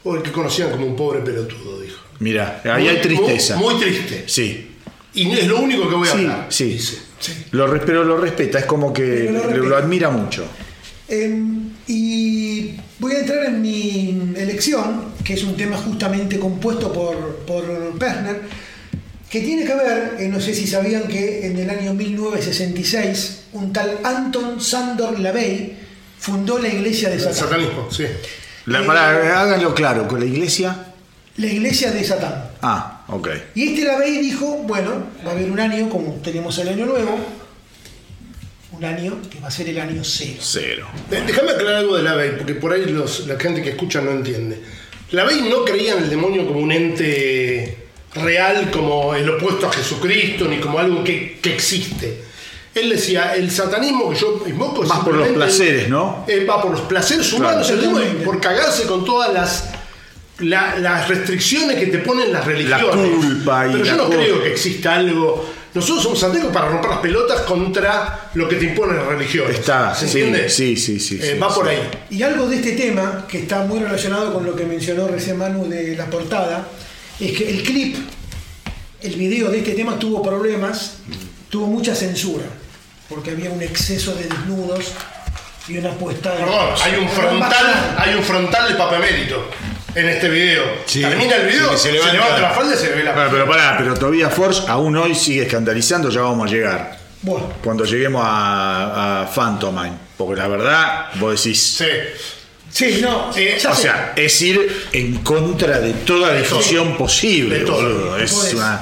o 0.04 0.16
el 0.16 0.22
que 0.22 0.32
conocían 0.32 0.70
como 0.70 0.86
un 0.86 0.96
pobre 0.96 1.20
pelotudo, 1.20 1.80
dijo. 1.80 2.00
Mira, 2.18 2.60
ahí 2.64 2.84
Muy- 2.84 2.88
hay 2.88 3.00
tristeza. 3.02 3.56
Muy, 3.56 3.74
muy 3.74 3.82
triste. 3.82 4.24
Sí, 4.26 4.68
Y 5.14 5.30
es 5.32 5.46
lo 5.46 5.60
único 5.60 5.88
que 5.88 5.94
voy 5.94 6.08
a 6.08 6.12
sí, 6.12 6.18
hablar. 6.18 6.46
sí. 6.48 6.64
dice. 6.64 6.98
Lo, 7.52 7.66
res- 7.66 7.82
pero 7.86 8.02
lo 8.02 8.16
respeta, 8.16 8.58
es 8.58 8.64
como 8.64 8.92
que 8.92 9.30
lo 9.30 9.50
lo, 9.50 9.64
lo 9.68 9.76
admira 9.76 10.10
mucho. 10.10 10.44
Em, 11.08 11.68
y 11.86 12.70
voy 12.98 13.12
a 13.12 13.18
entrar 13.20 13.44
en 13.44 13.60
mi 13.60 14.32
elección, 14.36 15.12
que 15.22 15.34
es 15.34 15.44
un 15.44 15.56
tema 15.56 15.76
justamente 15.76 16.38
compuesto 16.38 16.90
por, 16.92 17.36
por 17.46 17.98
Perner, 17.98 18.40
que 19.30 19.40
tiene 19.40 19.64
que 19.64 19.74
ver, 19.74 20.16
eh, 20.18 20.28
no 20.28 20.40
sé 20.40 20.54
si 20.54 20.66
sabían 20.66 21.06
que 21.08 21.46
en 21.46 21.58
el 21.58 21.68
año 21.70 21.92
1966 21.94 23.38
un 23.54 23.72
tal 23.72 23.98
Anton 24.04 24.60
Sandor 24.60 25.18
Lavey 25.20 25.76
fundó 26.22 26.58
la 26.58 26.68
iglesia 26.68 27.08
de 27.08 27.16
El 27.16 27.20
Satán. 27.20 27.34
satanismo, 27.36 27.90
sí. 27.90 28.04
La, 28.66 28.80
Eh, 28.80 29.28
háganlo 29.34 29.74
claro, 29.74 30.06
con 30.06 30.20
la 30.20 30.26
iglesia. 30.26 30.86
La 31.36 31.46
iglesia 31.46 31.90
de 31.90 32.04
Satán. 32.04 32.50
Ah, 32.62 33.02
ok. 33.08 33.28
Y 33.56 33.72
este 33.72 33.84
Lavey 33.84 34.18
dijo, 34.20 34.46
bueno, 34.64 35.06
va 35.26 35.30
a 35.30 35.34
haber 35.34 35.50
un 35.50 35.58
año, 35.58 35.88
como 35.90 36.12
tenemos 36.22 36.56
el 36.58 36.68
año 36.68 36.86
nuevo, 36.86 37.18
un 38.72 38.84
año 38.84 39.18
que 39.30 39.40
va 39.40 39.48
a 39.48 39.50
ser 39.50 39.68
el 39.68 39.80
año 39.80 40.02
cero. 40.04 40.38
Cero. 40.40 40.86
Déjame 41.10 41.50
aclarar 41.52 41.76
algo 41.80 41.96
de 41.96 42.02
la 42.04 42.14
Bey, 42.14 42.32
porque 42.38 42.54
por 42.54 42.72
ahí 42.72 42.84
los- 42.86 43.26
la 43.26 43.38
gente 43.38 43.62
que 43.62 43.70
escucha 43.70 44.00
no 44.00 44.12
entiende. 44.12 44.60
La 45.10 45.24
Bey 45.24 45.42
no 45.50 45.64
creía 45.64 45.94
en 45.94 46.04
el 46.04 46.10
demonio 46.10 46.46
como 46.46 46.60
un 46.60 46.70
ente 46.70 47.78
real, 48.14 48.70
como 48.70 49.14
el 49.14 49.28
opuesto 49.28 49.66
a 49.68 49.72
Jesucristo, 49.72 50.46
ni 50.46 50.58
como 50.58 50.78
algo 50.78 51.02
que, 51.02 51.38
que 51.42 51.52
existe. 51.54 52.30
Él 52.74 52.88
decía, 52.90 53.34
el 53.36 53.50
satanismo 53.50 54.08
que 54.10 54.16
yo 54.16 54.42
invoco 54.46 54.82
es 54.82 54.88
Más 54.88 55.00
por 55.00 55.14
los 55.14 55.28
placeres, 55.28 55.88
¿no? 55.90 56.24
Eh, 56.26 56.46
va 56.48 56.60
por 56.62 56.70
los 56.72 56.80
placeres 56.82 57.30
humanos, 57.32 57.68
el 57.70 57.80
totalmente. 57.80 58.24
por 58.24 58.40
cagarse 58.40 58.84
con 58.84 59.04
todas 59.04 59.32
las, 59.34 59.64
la- 60.38 60.78
las 60.78 61.06
restricciones 61.08 61.76
que 61.78 61.86
te 61.88 61.98
ponen 61.98 62.32
las 62.32 62.44
religiones. 62.46 63.14
culpa 63.16 63.66
y 63.68 63.72
Pero 63.72 63.84
yo 63.84 63.90
la 63.90 63.96
no 63.98 64.04
cosa. 64.06 64.18
creo 64.18 64.42
que 64.42 64.50
exista 64.52 64.94
algo. 64.94 65.52
Nosotros 65.74 66.02
somos 66.02 66.18
satánicos 66.20 66.52
para 66.52 66.68
romper 66.68 66.90
las 66.90 66.98
pelotas 67.00 67.40
contra 67.42 68.30
lo 68.34 68.48
que 68.48 68.56
te 68.56 68.64
imponen 68.66 68.96
las 68.96 69.06
religiones. 69.06 69.58
Está, 69.58 69.94
¿Se 69.94 70.06
sí, 70.08 70.20
entiende? 70.20 70.48
sí, 70.50 70.76
sí, 70.76 70.98
sí, 71.00 71.18
Eh, 71.20 71.32
sí, 71.34 71.38
va 71.38 71.54
por 71.54 71.68
ahí. 71.68 71.78
Y 72.10 72.22
algo 72.22 72.46
de 72.46 72.56
este 72.56 72.72
tema, 72.72 73.26
que 73.28 73.38
está 73.40 73.64
muy 73.64 73.80
relacionado 73.80 74.32
con 74.34 74.44
lo 74.46 74.54
que 74.56 74.64
mencionó 74.64 75.08
recién 75.08 75.36
Manu 75.38 75.66
de 75.68 75.94
la 75.96 76.06
portada, 76.06 76.68
es 77.20 77.32
que 77.36 77.48
el 77.50 77.62
clip, 77.62 77.96
el 79.02 79.14
video 79.14 79.50
de 79.50 79.58
este 79.58 79.72
tema 79.72 79.98
tuvo 79.98 80.22
problemas, 80.22 80.94
tuvo 81.48 81.66
mucha 81.66 81.94
censura, 81.94 82.44
porque 83.14 83.30
había 83.32 83.50
un 83.50 83.62
exceso 83.62 84.14
de 84.14 84.24
desnudos 84.24 84.92
y 85.68 85.78
una 85.78 85.90
puesta 85.92 86.32
de... 86.32 86.38
Perdón, 86.38 86.68
hay 86.82 86.94
un 86.96 87.08
frontal, 87.08 87.94
hay 87.98 88.14
un 88.14 88.22
frontal 88.22 88.68
de 88.68 88.74
papamérito 88.74 89.48
en 89.94 90.08
este 90.08 90.28
video. 90.28 90.62
Sí. 90.86 91.00
Termina 91.02 91.36
el 91.36 91.46
video, 91.46 91.70
Sí, 91.72 91.76
se, 91.76 91.82
se 91.88 91.92
levanta, 91.92 92.12
levanta. 92.14 92.40
la 92.40 92.50
falda 92.50 92.74
y 92.74 92.78
se 92.78 92.88
ve 92.90 93.04
la 93.04 93.12
Bueno, 93.12 93.28
pero 93.30 93.46
pará, 93.48 93.74
pero 93.78 93.94
todavía 93.94 94.28
Force 94.30 94.62
aún 94.68 94.96
hoy 94.96 95.14
sigue 95.14 95.42
escandalizando, 95.42 96.08
ya 96.10 96.22
vamos 96.22 96.50
a 96.50 96.54
llegar. 96.54 96.98
Bueno, 97.22 97.52
Cuando 97.62 97.84
lleguemos 97.84 98.22
a, 98.24 99.22
a 99.22 99.26
Phantomine. 99.26 99.96
Porque 100.16 100.40
la 100.40 100.48
verdad, 100.48 101.06
vos 101.20 101.36
decís. 101.42 101.60
Sí. 101.78 101.86
sí, 102.70 103.00
no, 103.02 103.30
Eh, 103.36 103.56
O 103.64 103.74
sé. 103.74 103.82
sea, 103.82 104.12
es 104.16 104.42
ir 104.42 104.86
en 104.92 105.18
contra 105.18 105.78
de 105.78 105.92
toda 105.92 106.34
difusión 106.34 106.96
posible, 106.96 107.60
De 107.60 107.64
todo. 107.64 107.76
boludo. 107.82 108.18
Es 108.18 108.32
una. 108.54 108.80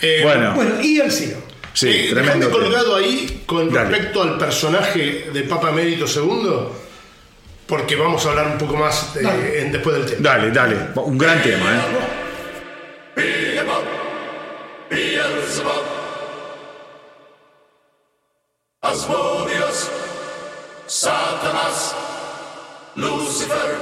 Eh, 0.00 0.20
bueno, 0.22 0.52
Bueno, 0.54 0.80
y 0.80 1.00
el 1.00 1.10
Ciro. 1.10 1.41
Sí, 1.72 1.88
Eh, 1.88 2.08
tremendo. 2.10 2.50
Colgado 2.50 2.96
ahí 2.96 3.42
con 3.46 3.72
Dale. 3.72 3.90
respecto 3.90 4.22
al 4.22 4.38
personaje 4.38 5.30
de 5.32 5.42
Papa 5.42 5.70
Emérito 5.70 6.04
II, 6.06 6.68
porque 7.66 7.96
vamos 7.96 8.24
a 8.26 8.30
hablar 8.30 8.46
un 8.48 8.58
poco 8.58 8.76
más 8.76 9.14
de- 9.14 9.60
en- 9.62 9.72
después 9.72 9.96
del 9.96 10.06
tema. 10.06 10.20
Dale, 10.30 10.50
dale. 10.50 10.76
Un 10.96 11.18
gran 11.18 11.42
tema, 11.42 11.74
¿eh? 11.76 11.80
Asmodeus, 18.82 19.88
Satanas, 20.86 21.94
Lucifer. 22.96 23.78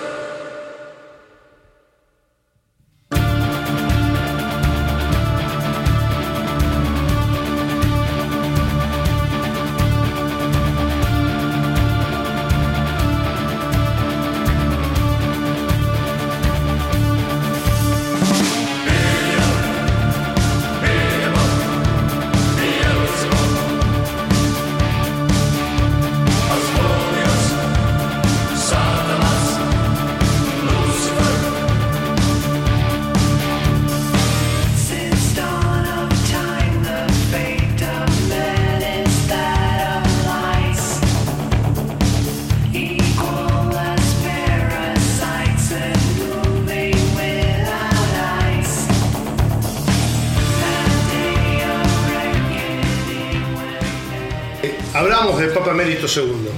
II, 56.16 56.48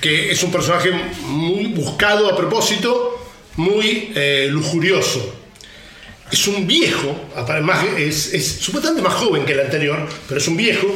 que 0.00 0.30
es 0.30 0.42
un 0.42 0.50
personaje 0.50 0.90
muy 1.26 1.66
buscado 1.66 2.28
a 2.28 2.36
propósito, 2.36 3.26
muy 3.56 4.12
eh, 4.14 4.48
lujurioso. 4.50 5.34
Es 6.30 6.46
un 6.46 6.66
viejo, 6.66 7.28
además 7.34 7.84
es, 7.96 8.34
es 8.34 8.46
supuestamente 8.46 9.02
más 9.02 9.14
joven 9.14 9.44
que 9.44 9.52
el 9.52 9.60
anterior, 9.60 10.06
pero 10.28 10.38
es 10.38 10.46
un 10.46 10.56
viejo, 10.56 10.86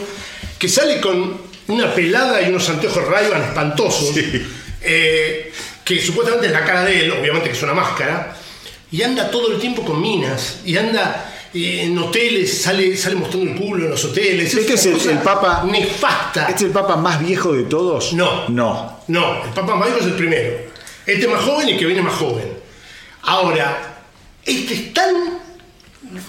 que 0.59 0.69
sale 0.69 1.01
con 1.01 1.41
una 1.69 1.95
pelada 1.95 2.43
y 2.43 2.49
unos 2.49 2.69
anteojos 2.69 3.07
ray 3.07 3.27
espantosos, 3.27 4.15
eh, 4.83 5.53
que 5.85 6.01
supuestamente 6.01 6.47
es 6.47 6.53
la 6.53 6.65
cara 6.65 6.85
de 6.85 7.01
él, 7.01 7.13
obviamente 7.13 7.49
que 7.49 7.57
es 7.57 7.63
una 7.63 7.75
máscara, 7.75 8.37
y 8.91 9.03
anda 9.03 9.31
todo 9.31 9.53
el 9.53 9.59
tiempo 9.59 9.85
con 9.85 10.01
minas, 10.01 10.59
y 10.65 10.77
anda 10.77 11.32
y 11.55 11.81
en 11.81 11.99
hoteles, 11.99 12.63
sale, 12.63 12.97
sale 12.97 13.17
mostrando 13.17 13.51
el 13.51 13.57
culo 13.59 13.85
en 13.85 13.91
los 13.91 14.05
hoteles. 14.05 14.55
¿Este 14.55 14.75
es 14.75 14.87
el- 14.87 15.11
el 15.11 15.19
papa- 15.19 15.65
Nefasta. 15.71 16.43
¿Este 16.49 16.55
es 16.55 16.63
el 16.63 16.71
papa 16.71 16.97
más 16.97 17.21
viejo 17.21 17.53
de 17.53 17.65
todos? 17.65 18.13
No. 18.15 18.49
No. 18.49 19.01
No, 19.09 19.45
el 19.45 19.51
Papa 19.51 19.75
Mayo 19.75 19.97
es 19.99 20.07
el 20.07 20.15
primero. 20.15 20.57
Este 21.07 21.27
más 21.29 21.43
joven 21.43 21.69
y 21.69 21.73
el 21.73 21.79
que 21.79 21.87
viene 21.87 22.01
más 22.03 22.15
joven. 22.15 22.49
Ahora, 23.23 23.97
este 24.45 24.75
es 24.75 24.95
tan 24.95 25.42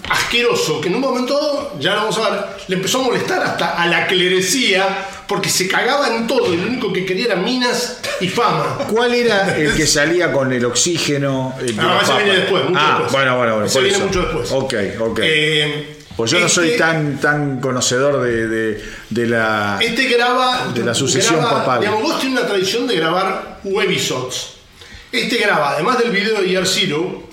asqueroso 0.08 0.80
que 0.80 0.88
en 0.88 0.96
un 0.96 1.00
momento 1.00 1.76
ya 1.78 1.90
lo 1.94 2.00
vamos 2.02 2.18
a 2.18 2.30
ver, 2.30 2.40
le 2.68 2.76
empezó 2.76 3.00
a 3.00 3.02
molestar 3.04 3.42
hasta 3.42 3.80
a 3.82 3.86
la 3.86 4.06
clerecía 4.06 5.06
porque 5.26 5.48
se 5.48 5.68
cagaba 5.68 6.14
en 6.16 6.26
todo 6.26 6.52
y 6.52 6.56
lo 6.58 6.66
único 6.68 6.92
que 6.92 7.04
quería 7.06 7.26
era 7.26 7.36
minas 7.36 7.98
y 8.20 8.28
fama. 8.28 8.78
¿Cuál 8.90 9.14
era 9.14 9.56
el 9.56 9.74
que 9.74 9.86
salía 9.86 10.32
con 10.32 10.52
el 10.52 10.64
oxígeno? 10.64 11.54
el 11.60 11.70
ese 11.70 12.12
viene 12.22 12.38
después, 12.40 12.64
mucho 12.64 12.78
ah, 12.80 12.88
después. 13.00 13.12
bueno, 13.12 13.36
bueno, 13.38 13.52
bueno. 13.54 13.66
Ese 13.66 13.80
viene 13.80 13.96
eso. 13.96 14.06
mucho 14.06 14.20
después. 14.22 14.52
Ok, 14.52 14.74
ok. 15.00 15.20
Eh, 15.22 15.96
pues 16.16 16.30
yo 16.30 16.38
no 16.38 16.48
soy 16.48 16.66
este- 16.68 16.78
tan, 16.78 17.18
tan 17.20 17.60
conocedor 17.60 18.22
de, 18.22 18.46
de- 18.46 18.84
de 19.10 19.26
la... 19.26 19.78
Este 19.80 20.04
graba. 20.04 20.68
De 20.72 20.84
la 20.84 20.94
sucesión 20.94 21.36
graba- 21.40 21.60
papal. 21.60 21.80
Digamos, 21.80 22.02
vos 22.02 22.20
tiene 22.20 22.38
una 22.38 22.46
tradición 22.46 22.86
de 22.86 22.96
grabar 22.96 23.60
webisodes. 23.64 24.50
Este 25.10 25.36
graba, 25.38 25.70
además 25.72 25.98
del 25.98 26.10
video 26.10 26.40
de 26.40 26.48
Year 26.48 26.66
Zero, 26.66 27.23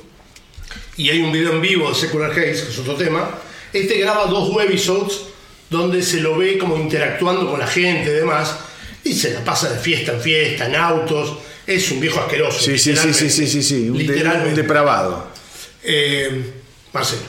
y 0.97 1.09
hay 1.09 1.19
un 1.22 1.31
video 1.31 1.51
en 1.53 1.61
vivo 1.61 1.89
de 1.89 1.95
Secular 1.95 2.31
Haze, 2.31 2.41
que 2.63 2.69
es 2.72 2.80
otro 2.80 2.95
tema. 2.95 3.30
Este 3.73 3.97
graba 3.99 4.26
dos 4.26 4.49
webisodes 4.53 5.22
donde 5.69 6.01
se 6.03 6.19
lo 6.19 6.38
ve 6.38 6.57
como 6.57 6.76
interactuando 6.77 7.49
con 7.49 7.59
la 7.59 7.68
gente 7.68 8.09
y 8.09 8.13
demás, 8.13 8.57
y 9.03 9.13
se 9.13 9.34
la 9.34 9.43
pasa 9.43 9.69
de 9.72 9.80
fiesta 9.80 10.11
en 10.13 10.22
fiesta, 10.22 10.65
en 10.68 10.76
autos. 10.76 11.38
Es 11.65 11.89
un 11.91 11.99
viejo 11.99 12.19
asqueroso. 12.19 12.59
Sí, 12.59 12.77
sí, 12.77 12.95
sí, 12.95 13.13
sí, 13.13 13.30
sí, 13.30 13.47
sí, 13.47 13.63
sí. 13.63 13.89
Un, 13.89 13.97
de- 13.97 14.03
Literalmente. 14.03 14.49
un 14.49 14.55
depravado. 14.55 15.27
Eh, 15.84 16.51
Marcelo. 16.93 17.22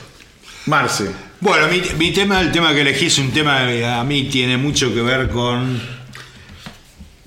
Marce. 0.65 1.05
Bueno, 1.39 1.67
mi, 1.67 1.81
mi 1.97 2.11
tema, 2.11 2.39
el 2.41 2.51
tema 2.51 2.73
que 2.73 2.81
elegí 2.81 3.07
es 3.07 3.17
un 3.17 3.31
tema 3.31 3.65
que 3.67 3.85
a 3.85 4.03
mí 4.03 4.25
tiene 4.25 4.57
mucho 4.57 4.93
que 4.93 5.01
ver 5.01 5.29
con 5.29 5.79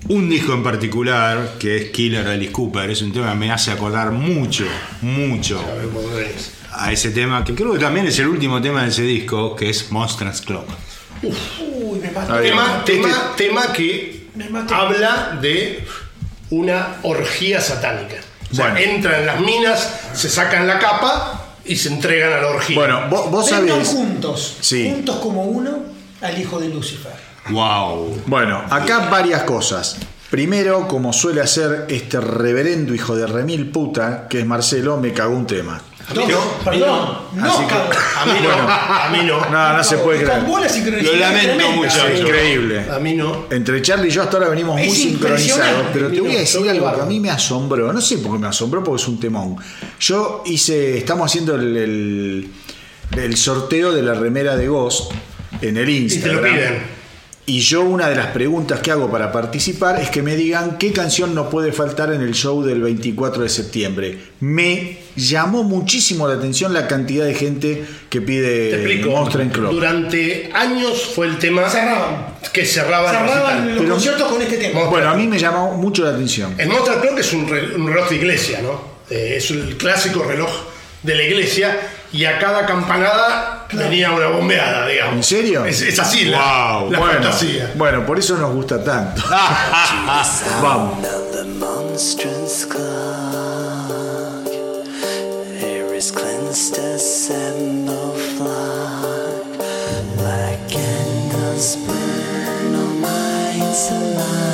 un 0.09 0.29
disco 0.29 0.53
en 0.53 0.63
particular, 0.63 1.55
que 1.59 1.77
es 1.77 1.89
Killer 1.91 2.27
Alice 2.27 2.51
Cooper. 2.51 2.89
Es 2.89 3.01
un 3.01 3.11
tema 3.11 3.31
que 3.31 3.35
me 3.37 3.51
hace 3.51 3.71
acordar 3.71 4.11
mucho, 4.11 4.65
mucho 5.01 5.61
A 6.73 6.91
ese 6.91 7.09
tema, 7.11 7.43
que 7.43 7.53
creo 7.55 7.73
que 7.73 7.79
también 7.79 8.05
es 8.07 8.17
el 8.19 8.27
último 8.27 8.61
tema 8.61 8.83
de 8.83 8.89
ese 8.89 9.01
disco, 9.01 9.55
que 9.55 9.69
es 9.69 9.91
Monsters 9.91 10.41
Club. 10.41 10.65
Uy, 11.23 11.99
me 11.99 12.11
mató. 12.11 12.35
Tema, 12.39 12.75
Este- 12.79 12.93
tema, 12.93 13.33
tema 13.35 13.73
que 13.73 14.27
Me 14.35 14.49
mató. 14.49 14.75
habla 14.75 15.37
de 15.41 15.83
una 16.51 16.97
orgía 17.03 17.59
satánica. 17.61 18.17
O 18.51 18.55
sea, 18.55 18.71
Bueno. 18.71 18.79
entran 18.91 19.21
en 19.21 19.25
las 19.25 19.39
minas, 19.41 19.99
se 20.13 20.29
sacan 20.29 20.67
la 20.67 20.79
capa 20.79 21.55
y 21.65 21.75
se 21.75 21.89
entregan 21.89 22.31
a 22.31 22.41
la 22.41 22.47
orgía. 22.49 22.75
Bueno, 22.77 23.07
vos, 23.09 23.29
vos 23.31 23.49
sabés... 23.49 23.87
juntos, 23.89 24.57
Sí. 24.61 24.89
juntos 24.89 25.17
como 25.17 25.43
uno, 25.45 25.79
al 26.21 26.39
hijo 26.39 26.59
de 26.59 26.69
Lucifer. 26.69 27.26
¡Wow! 27.51 28.21
Bueno, 28.25 28.61
acá 28.69 29.07
varias 29.09 29.43
cosas. 29.43 29.97
Primero, 30.29 30.87
como 30.87 31.13
suele 31.13 31.39
hacer 31.41 31.85
este 31.87 32.19
reverendo 32.19 32.93
hijo 32.93 33.15
de 33.15 33.27
remil 33.27 33.69
puta, 33.71 34.27
que 34.29 34.39
es 34.41 34.45
Marcelo, 34.45 34.97
me 34.97 35.13
cagó 35.13 35.33
un 35.35 35.47
tema. 35.47 35.81
mí 36.13 36.23
no, 36.27 36.37
a 36.39 36.71
mí 36.71 36.79
perdón, 36.79 36.79
no. 37.33 37.41
no, 37.41 37.53
Así 37.53 37.63
que- 37.63 37.67
cabrón. 37.69 37.97
a 38.17 38.25
mí 38.25 38.39
no, 38.43 38.49
a 38.51 39.09
mí 39.11 39.19
no. 39.25 39.49
No, 39.49 39.77
no 39.77 39.83
se 39.85 39.97
puede 39.99 40.23
creer. 40.25 40.43
Lo 41.03 41.15
lamento 41.15 41.71
mucho. 41.71 42.07
Es 42.07 42.19
increíble. 42.19 42.85
A 42.91 42.99
mí 42.99 43.13
no. 43.13 43.45
Entre 43.51 43.81
Charlie 43.81 44.09
y 44.09 44.11
yo 44.11 44.21
hasta 44.23 44.35
ahora 44.37 44.49
venimos 44.49 44.79
Es 44.81 44.87
muy 44.87 44.95
sincronizados, 44.97 45.87
pero 45.93 46.09
te 46.11 46.19
voy 46.19 46.35
a 46.35 46.39
decir 46.39 46.69
algo 46.69 46.93
que 46.93 47.01
a 47.01 47.05
mí 47.05 47.19
me 47.21 47.29
asombró. 47.29 47.93
No 47.93 48.01
sé 48.01 48.17
por 48.17 48.33
qué 48.33 48.39
me 48.39 48.47
asombró, 48.47 48.83
porque 48.83 49.01
es 49.01 49.07
un 49.07 49.19
temón. 49.21 49.55
Yo 50.01 50.43
hice, 50.45 50.97
estamos 50.97 51.25
haciendo 51.31 51.55
el, 51.55 51.77
el- 51.77 52.51
el 53.17 53.37
sorteo 53.37 53.93
de 53.93 54.03
la 54.03 54.13
remera 54.13 54.57
de 54.57 54.67
Ghost 54.67 55.13
en 55.61 55.77
el 55.77 55.89
Y 55.89 56.07
te 56.07 56.13
Instagram. 56.15 56.35
lo 56.35 56.41
piden. 56.43 56.96
Y 57.49 57.61
yo 57.61 57.81
una 57.83 58.09
de 58.09 58.15
las 58.15 58.27
preguntas 58.27 58.81
que 58.81 58.91
hago 58.91 59.09
para 59.09 59.31
participar 59.31 60.01
es 60.01 60.09
que 60.09 60.21
me 60.21 60.35
digan 60.35 60.77
qué 60.77 60.91
canción 60.91 61.33
no 61.33 61.49
puede 61.49 61.71
faltar 61.71 62.11
en 62.11 62.19
el 62.21 62.33
show 62.33 62.61
del 62.61 62.81
24 62.81 63.41
de 63.41 63.47
septiembre. 63.47 64.17
Me 64.41 64.97
llamó 65.15 65.63
muchísimo 65.63 66.27
la 66.27 66.33
atención 66.33 66.73
la 66.73 66.87
cantidad 66.87 67.23
de 67.25 67.33
gente 67.33 67.85
que 68.09 68.19
Te 68.19 68.25
pide 68.25 68.69
explico. 68.75 69.11
Monster 69.11 69.41
and 69.41 69.51
Club. 69.53 69.71
Durante 69.71 70.49
años 70.53 71.01
fue 71.15 71.27
el 71.27 71.37
tema 71.37 71.69
Cerraban. 71.69 72.35
que 72.51 72.65
cerraba 72.65 73.11
Cerraban 73.11 73.69
los 73.69 73.77
Pero- 73.77 73.91
conciertos 73.93 74.27
con 74.29 74.41
este 74.41 74.57
tema. 74.57 74.83
Bueno, 74.83 75.07
a 75.09 75.15
mí 75.15 75.25
me 75.25 75.39
llamó 75.39 75.71
mucho 75.77 76.03
la 76.03 76.09
atención. 76.09 76.53
El 76.57 76.67
Monster 76.67 76.99
Clock 76.99 77.17
es 77.19 77.31
un 77.31 77.47
reloj 77.47 78.09
de 78.09 78.15
iglesia, 78.17 78.61
¿no? 78.61 78.81
Eh, 79.09 79.35
es 79.37 79.49
el 79.51 79.77
clásico 79.77 80.21
reloj 80.23 80.49
de 81.01 81.15
la 81.15 81.23
iglesia 81.23 81.79
y 82.11 82.25
a 82.25 82.39
cada 82.39 82.65
campanada 82.65 83.56
venía 83.73 84.11
una 84.11 84.27
bombeada, 84.27 84.87
digamos. 84.87 85.15
¿En 85.15 85.23
serio? 85.23 85.65
Es, 85.65 85.81
es 85.81 85.99
así 85.99 86.25
la, 86.25 86.77
Wow, 86.79 86.91
la 86.91 86.99
bueno, 86.99 87.13
fantasía. 87.13 87.71
bueno, 87.75 88.05
por 88.05 88.19
eso 88.19 88.37
nos 88.37 88.53
gusta 88.53 88.83
tanto. 88.83 89.23
Vamos. 90.61 90.97
is 95.97 96.11
cleansed, 96.11 96.77
assemble 96.77 98.13
flock. 98.37 99.57
Black 100.17 100.59
candles 100.69 101.75
burn, 101.87 102.75
all 102.75 102.93
minds 103.01 103.89
alive. 103.89 104.46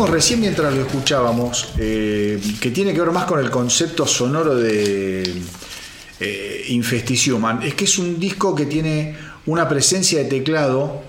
Decíamos 0.00 0.10
recién 0.10 0.40
mientras 0.40 0.74
lo 0.74 0.82
escuchábamos, 0.82 1.74
eh, 1.78 2.40
que 2.60 2.70
tiene 2.70 2.94
que 2.94 3.00
ver 3.00 3.10
más 3.10 3.24
con 3.24 3.38
el 3.38 3.50
concepto 3.50 4.06
sonoro 4.06 4.54
de 4.54 5.42
eh, 6.20 6.64
Infesticiuman, 6.68 7.62
es 7.62 7.74
que 7.74 7.84
es 7.84 7.98
un 7.98 8.18
disco 8.18 8.54
que 8.54 8.66
tiene 8.66 9.14
una 9.46 9.68
presencia 9.68 10.20
de 10.20 10.24
teclado 10.24 11.02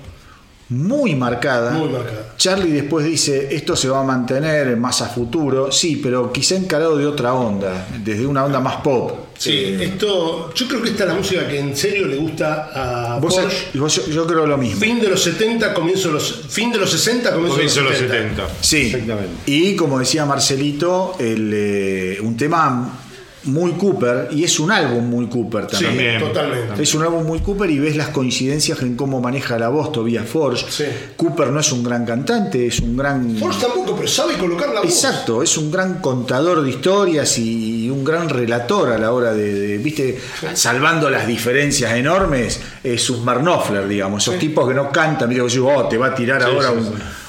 muy 0.70 1.16
marcada. 1.16 1.72
Muy 1.72 1.90
marcada. 1.90 2.34
Charlie 2.38 2.72
después 2.72 3.06
dice, 3.06 3.56
esto 3.56 3.76
se 3.76 3.88
va 3.88 4.02
a 4.02 4.04
mantener 4.04 4.76
más 4.76 5.02
a 5.02 5.08
futuro, 5.08 5.72
sí, 5.72 6.00
pero 6.02 6.32
quizá 6.34 6.56
encarado 6.56 6.98
de 6.98 7.06
otra 7.08 7.34
onda, 7.34 7.88
desde 8.04 8.26
una 8.26 8.44
onda 8.44 8.60
más 8.60 8.78
pop. 8.78 9.31
Sí, 9.42 9.50
Eh, 9.54 9.84
esto, 9.86 10.54
yo 10.54 10.68
creo 10.68 10.84
que 10.84 10.90
esta 10.90 11.04
es 11.06 11.10
la 11.10 11.16
música 11.16 11.48
que 11.48 11.58
en 11.60 11.76
serio 11.76 12.06
le 12.06 12.16
gusta 12.18 12.70
a 13.16 13.18
vos- 13.20 13.34
Porsche. 13.36 13.58
vos- 13.80 14.06
yo 14.08 14.28
creo 14.28 14.46
lo 14.46 14.56
mismo. 14.56 14.80
Fin 14.80 15.00
de 15.00 15.08
los 15.10 15.24
70, 15.24 15.74
comienzo 15.74 16.10
de 16.10 16.14
los 16.14 16.42
fin 16.48 16.72
de 16.72 16.78
los 16.78 16.92
60, 16.92 17.32
comienzo, 17.32 17.56
Comienzo 17.56 17.80
de 17.82 17.90
los 17.90 17.98
70. 17.98 18.18
70. 18.48 18.48
Sí, 18.62 18.78
Exactamente. 18.86 19.30
y 19.48 19.76
como 19.76 19.98
decía 19.98 20.26
Marcelito, 20.28 21.16
el, 21.20 21.52
eh, 21.56 22.18
un 22.22 22.38
tema 22.38 23.00
muy 23.44 23.72
Cooper, 23.74 24.28
y 24.32 24.44
es 24.44 24.60
un 24.60 24.72
álbum 24.72 25.04
muy 25.10 25.28
Cooper 25.28 25.66
Sí, 25.72 25.84
también. 25.86 26.20
También. 26.20 26.20
totalmente. 26.20 26.84
Es 26.84 26.94
un 26.94 27.02
álbum 27.02 27.26
muy 27.26 27.40
Cooper 27.40 27.70
y 27.72 27.80
ves 27.80 27.96
las 27.96 28.10
coincidencias 28.10 28.82
en 28.82 28.96
cómo 28.96 29.20
maneja 29.20 29.58
la 29.58 29.70
voz 29.70 29.92
Tobias 29.92 30.28
Forge. 30.28 30.66
Sí. 30.70 30.84
Cooper 31.18 31.48
no 31.50 31.60
es 31.60 31.72
un 31.72 31.84
gran 31.84 32.06
cantante, 32.06 32.68
es 32.68 32.80
un 32.80 32.96
gran... 32.96 33.36
Force 33.38 33.60
tampoco, 33.62 33.96
pero 33.96 34.08
sabe 34.08 34.36
colocar 34.38 34.70
la 34.70 34.82
voz. 34.82 34.90
Exacto, 34.90 35.42
es 35.42 35.58
un 35.58 35.72
gran 35.72 35.96
contador 36.02 36.62
de 36.62 36.70
historias 36.70 37.38
y 37.40 37.90
un 37.90 38.04
gran 38.04 38.30
relator 38.30 38.90
a 38.90 38.98
la 38.98 39.12
hora 39.12 39.34
de, 39.34 39.54
de, 39.54 39.78
viste, 39.80 40.20
salvando 40.54 41.10
las 41.10 41.26
diferencias 41.26 41.92
enormes, 41.94 42.60
es 42.84 43.10
un 43.10 43.26
Marnoffler, 43.26 43.88
digamos, 43.88 44.22
esos 44.28 44.40
tipos 44.40 44.68
que 44.68 44.74
no 44.76 44.92
cantan, 44.92 45.30
que 45.30 45.36
yo 45.36 45.48
digo, 45.48 45.74
oh, 45.76 45.88
te 45.88 45.98
va 45.98 46.08
a 46.08 46.16
tirar 46.16 46.42
ahora 46.44 46.70
sí, 46.70 46.76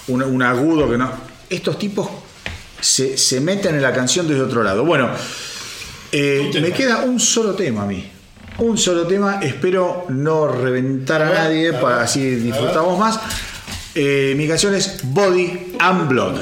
un, 0.09 0.23
un- 0.23 0.35
un 0.35 0.43
agudo 0.43 0.91
que 0.91 0.99
no. 0.99 1.11
Estos 1.49 1.79
tipos 1.79 2.09
se, 2.81 3.17
se 3.17 3.41
meten 3.41 3.75
en 3.77 3.83
la 3.83 3.93
canción 3.93 4.27
desde 4.29 4.43
otro 4.43 4.63
lado. 4.63 4.85
Bueno, 4.85 5.09
eh, 6.13 6.51
me 6.61 6.73
queda 6.73 7.03
un 7.03 7.19
solo 7.19 7.55
tema 7.55 7.83
a 7.83 7.87
mí. 7.87 8.05
Un 8.59 8.77
solo 8.77 9.07
tema, 9.07 9.41
espero 9.43 10.05
no 10.11 10.47
reventar 10.47 11.23
a 11.23 11.31
ver, 11.31 11.39
nadie, 11.39 11.71
a 11.71 11.81
para 11.81 12.03
así 12.03 12.37
disfrutamos 12.37 12.99
más. 12.99 13.19
Eh, 13.95 14.35
mi 14.37 14.47
canción 14.47 14.75
es 14.75 15.01
Body 15.03 15.75
and 15.79 16.09
Blood. 16.09 16.37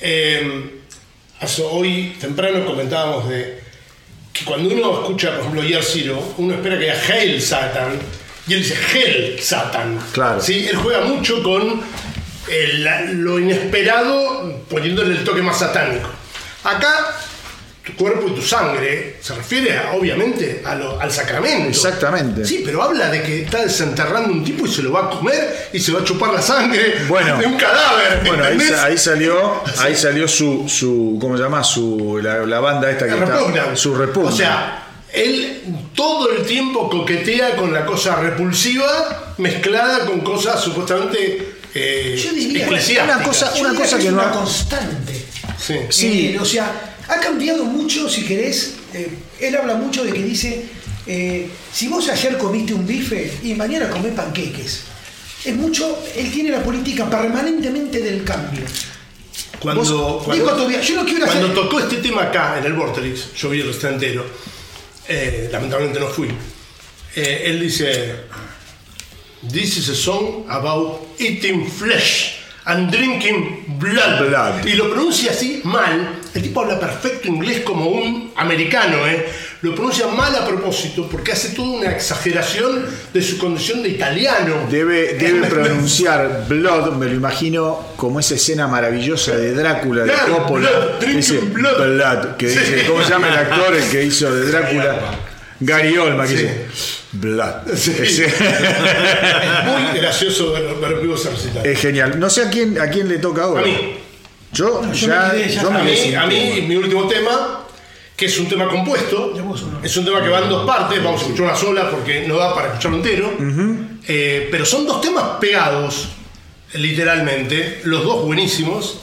Eh, 0.00 0.80
hace- 1.40 1.62
hoy 1.62 2.16
temprano 2.20 2.64
comentábamos 2.64 3.28
de 3.28 3.60
que 4.32 4.44
cuando 4.44 4.74
uno 4.74 5.00
escucha, 5.00 5.30
por 5.32 5.40
ejemplo, 5.40 5.62
Year 5.64 5.82
Zero, 5.82 6.34
uno 6.38 6.54
espera 6.54 6.76
que 6.78 6.84
diga 6.84 6.96
Hail 7.08 7.42
Satan 7.42 7.98
y 8.46 8.54
él 8.54 8.62
dice 8.62 8.76
Hell 8.94 9.38
Satan. 9.40 9.98
Claro. 10.12 10.40
¿Sí? 10.40 10.66
Él 10.68 10.76
juega 10.76 11.02
mucho 11.02 11.42
con 11.42 11.82
el- 12.48 13.20
lo 13.22 13.38
inesperado 13.38 14.64
poniéndole 14.68 15.16
el 15.16 15.24
toque 15.24 15.42
más 15.42 15.58
satánico. 15.58 16.08
Acá 16.64 17.19
tu 17.90 17.96
cuerpo 17.96 18.28
y 18.28 18.34
tu 18.34 18.42
sangre 18.42 19.16
se 19.20 19.34
refiere 19.34 19.76
a, 19.78 19.92
obviamente 19.92 20.62
a 20.64 20.74
lo- 20.74 21.00
al 21.00 21.10
sacramento. 21.12 21.68
Exactamente. 21.68 22.44
Sí, 22.44 22.62
pero 22.64 22.82
habla 22.82 23.10
de 23.10 23.22
que 23.22 23.42
está 23.42 23.62
desenterrando 23.62 24.32
un 24.32 24.44
tipo 24.44 24.66
y 24.66 24.72
se 24.72 24.82
lo 24.82 24.92
va 24.92 25.06
a 25.06 25.10
comer 25.10 25.68
y 25.72 25.80
se 25.80 25.92
va 25.92 26.00
a 26.00 26.04
chupar 26.04 26.32
la 26.32 26.42
sangre 26.42 26.96
Bueno. 27.08 27.38
de 27.38 27.46
un 27.46 27.56
cadáver. 27.56 28.20
Bueno, 28.26 28.44
ahí, 28.44 28.58
ahí 28.82 28.98
salió, 28.98 29.62
ahí 29.78 29.94
salió 29.94 30.26
su, 30.28 30.68
su, 30.68 31.18
¿cómo 31.20 31.36
se 31.36 31.42
llama? 31.42 31.62
Su, 31.64 32.20
la, 32.22 32.38
la 32.46 32.60
banda 32.60 32.90
esta 32.90 33.06
que 33.06 33.12
está, 33.14 33.24
Repugnan. 33.26 33.76
su 33.76 33.94
repugna. 33.94 34.28
O 34.30 34.32
sea, 34.36 34.86
él 35.12 35.62
todo 35.94 36.30
el 36.30 36.44
tiempo 36.46 36.88
coquetea 36.88 37.56
con 37.56 37.72
la 37.72 37.84
cosa 37.84 38.16
repulsiva 38.16 39.34
mezclada 39.38 40.06
con 40.06 40.20
cosas 40.20 40.60
supuestamente 40.62 41.54
eh, 41.74 42.20
Yo 42.22 42.32
diría 42.32 42.66
una 43.04 43.22
cosa- 43.22 43.52
Yo 43.54 43.60
una 43.62 43.70
diría 43.70 43.84
cosa 43.84 43.96
que 43.96 44.02
que 44.02 44.08
es 44.08 44.12
una 44.14 44.30
constante. 44.30 45.24
Sí. 45.58 45.76
Sí. 45.88 46.32
Eh, 46.34 46.38
o 46.40 46.44
sea, 46.44 46.96
ha 47.10 47.20
cambiado 47.20 47.64
mucho, 47.64 48.08
si 48.08 48.24
querés. 48.24 48.74
eh, 48.94 49.08
él 49.40 49.56
habla 49.56 49.74
mucho 49.74 50.04
de 50.04 50.12
que 50.12 50.22
dice, 50.22 50.64
eh, 51.06 51.48
si 51.72 51.88
vos 51.88 52.08
ayer 52.08 52.36
comiste 52.38 52.74
un 52.74 52.86
bife 52.86 53.38
y 53.42 53.54
mañana 53.54 53.88
comés 53.90 54.12
panqueques. 54.14 54.82
Es 55.44 55.54
mucho, 55.56 55.98
él 56.16 56.30
tiene 56.30 56.50
la 56.50 56.62
política 56.62 57.08
permanentemente 57.08 58.00
del 58.00 58.22
cambio. 58.24 58.62
Cuando, 59.58 59.82
Vos- 59.82 60.24
cuando, 60.24 60.44
dijo 60.44 60.56
Tobias, 60.56 60.86
yo 60.86 60.96
no 60.96 61.04
quiero 61.04 61.26
cuando 61.26 61.46
hacer- 61.46 61.54
tocó 61.54 61.80
este 61.80 61.96
tema 61.96 62.22
acá 62.24 62.58
en 62.58 62.64
el 62.64 62.72
Vorterix, 62.74 63.32
yo 63.34 63.48
vi 63.50 63.60
el 63.60 63.68
restaurante 63.68 64.06
entero, 64.06 64.26
eh, 65.08 65.48
lamentablemente 65.52 65.98
no 66.00 66.08
fui. 66.08 66.28
eh, 67.16 67.42
él 67.46 67.60
dice: 67.60 68.14
This 69.50 69.78
is 69.78 69.88
a 69.88 69.94
song 69.94 70.44
about 70.48 71.00
eating 71.18 71.66
flesh 71.66 72.36
and 72.66 72.90
drinking 72.90 73.64
blood. 73.78 74.28
Blood. 74.28 74.66
Y 74.66 74.74
lo 74.74 74.90
pronuncia 74.90 75.30
así 75.32 75.60
mal. 75.64 76.19
El 76.34 76.42
tipo 76.42 76.60
habla 76.60 76.78
perfecto 76.78 77.26
inglés 77.28 77.60
como 77.64 77.86
un 77.88 78.32
americano, 78.36 79.04
¿eh? 79.06 79.26
Lo 79.62 79.74
pronuncia 79.74 80.06
mal 80.06 80.34
a 80.36 80.46
propósito 80.46 81.08
porque 81.10 81.32
hace 81.32 81.50
toda 81.50 81.68
una 81.80 81.90
exageración 81.90 82.86
de 83.12 83.20
su 83.22 83.36
condición 83.36 83.82
de 83.82 83.88
italiano. 83.90 84.54
Debe, 84.70 85.14
debe 85.20 85.48
pronunciar 85.48 86.44
Blood, 86.48 86.92
me 86.92 87.06
lo 87.06 87.14
imagino 87.14 87.84
como 87.96 88.20
esa 88.20 88.36
escena 88.36 88.68
maravillosa 88.68 89.36
de 89.36 89.52
Drácula 89.54 90.04
de 90.04 90.12
Claro, 90.12 90.38
Coppola. 90.38 90.70
Blood, 90.70 91.14
dice 91.14 91.38
blood. 91.40 92.36
que 92.36 92.48
Sí. 92.48 92.58
dice, 92.58 92.84
¿cómo 92.86 93.02
se 93.02 93.10
llama 93.10 93.28
el 93.28 93.36
actor 93.36 93.74
el 93.74 93.84
que 93.90 94.04
hizo 94.04 94.34
de 94.34 94.46
Drácula? 94.50 94.96
Gary 95.62 95.98
Oldman, 95.98 96.26
que 96.28 96.36
Sí. 96.36 96.42
dice 96.44 96.66
Blood. 97.12 97.54
Sí. 97.74 97.96
Ese- 98.00 98.26
Es 98.26 98.34
muy 99.92 100.00
gracioso 100.00 100.52
ver, 100.52 100.74
ver 100.80 101.00
vivo 101.00 101.16
ese 101.16 101.28
recital. 101.30 101.66
es 101.66 101.78
genial. 101.80 102.18
No 102.18 102.30
sé 102.30 102.42
a 102.44 102.50
quién, 102.50 102.80
a 102.80 102.88
quién 102.88 103.08
le 103.08 103.18
toca 103.18 103.42
ahora. 103.42 103.62
A 103.62 103.64
mí. 103.66 103.98
Yo, 104.52 104.82
yo 104.92 105.06
ya, 105.06 105.30
me 105.32 105.38
quedé 105.38 105.48
ya. 105.54 105.62
yo 105.62 105.70
me 105.70 105.78
A 105.78 105.82
quedé 105.82 105.90
mí, 105.92 105.96
sin 105.98 106.16
a 106.16 106.26
mí, 106.26 106.52
tema. 106.54 106.68
mi 106.68 106.76
último 106.76 107.06
tema, 107.08 107.66
que 108.16 108.26
es 108.26 108.38
un 108.38 108.48
tema 108.48 108.68
compuesto, 108.68 109.32
Ya 109.34 109.42
es 109.82 109.96
un 109.96 110.04
tema 110.04 110.22
que 110.22 110.28
va 110.28 110.40
en 110.40 110.48
dos 110.48 110.66
partes, 110.66 111.02
vamos 111.02 111.20
a 111.20 111.24
escuchar 111.24 111.46
una 111.46 111.56
sola 111.56 111.90
porque 111.90 112.26
no 112.26 112.36
da 112.36 112.54
para 112.54 112.68
escucharlo 112.68 112.96
entero, 112.98 113.30
Eh, 114.08 114.48
pero 114.50 114.64
son 114.64 114.86
dos 114.86 115.00
temas 115.00 115.24
pegados, 115.40 116.08
literalmente, 116.74 117.80
los 117.84 118.02
dos 118.02 118.24
buenísimos, 118.24 118.98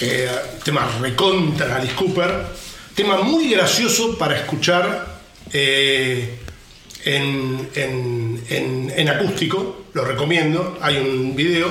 eh, 0.00 0.28
tema 0.64 0.88
recontra 1.00 1.76
Alice 1.76 1.94
Cooper, 1.94 2.30
tema 2.94 3.18
muy 3.22 3.50
gracioso 3.50 4.16
para 4.18 4.36
escuchar 4.36 5.18
eh, 5.52 6.38
en, 7.04 7.68
en- 7.74 8.44
en- 8.48 8.92
en 8.96 9.08
acústico, 9.08 9.86
lo 9.94 10.04
recomiendo, 10.04 10.78
hay 10.80 10.98
un 10.98 11.34
video, 11.34 11.68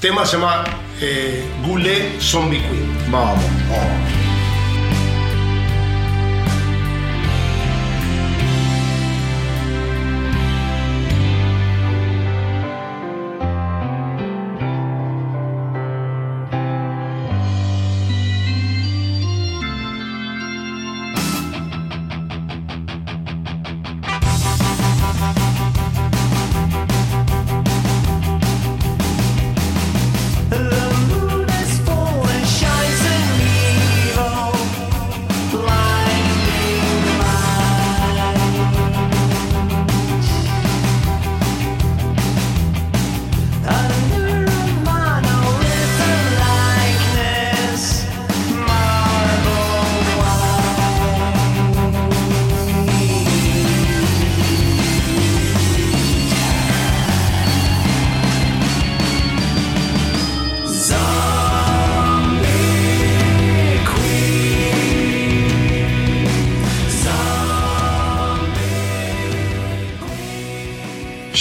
tema 0.00 0.24
se 0.24 0.36
llama 0.36 0.64
eh, 1.00 1.44
Goulet 1.66 2.20
Zombie 2.20 2.60
Queen. 2.60 3.10
Vamos. 3.10 4.19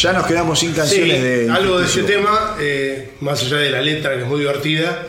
Ya 0.01 0.13
nos 0.13 0.25
quedamos 0.27 0.59
sin 0.59 0.73
canciones 0.73 1.17
Sí, 1.17 1.21
de. 1.21 1.49
algo 1.51 1.79
de 1.79 1.85
ese 1.85 2.03
tema, 2.03 2.55
eh, 2.59 3.11
más 3.21 3.41
allá 3.43 3.57
de 3.57 3.69
la 3.71 3.81
letra 3.81 4.15
que 4.15 4.21
es 4.21 4.27
muy 4.27 4.39
divertida, 4.39 5.07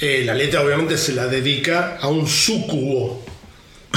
eh, 0.00 0.22
la 0.24 0.34
letra 0.34 0.62
obviamente 0.62 0.96
se 0.98 1.12
la 1.12 1.26
dedica 1.26 1.98
a 2.00 2.08
un 2.08 2.26
súcubo. 2.26 3.24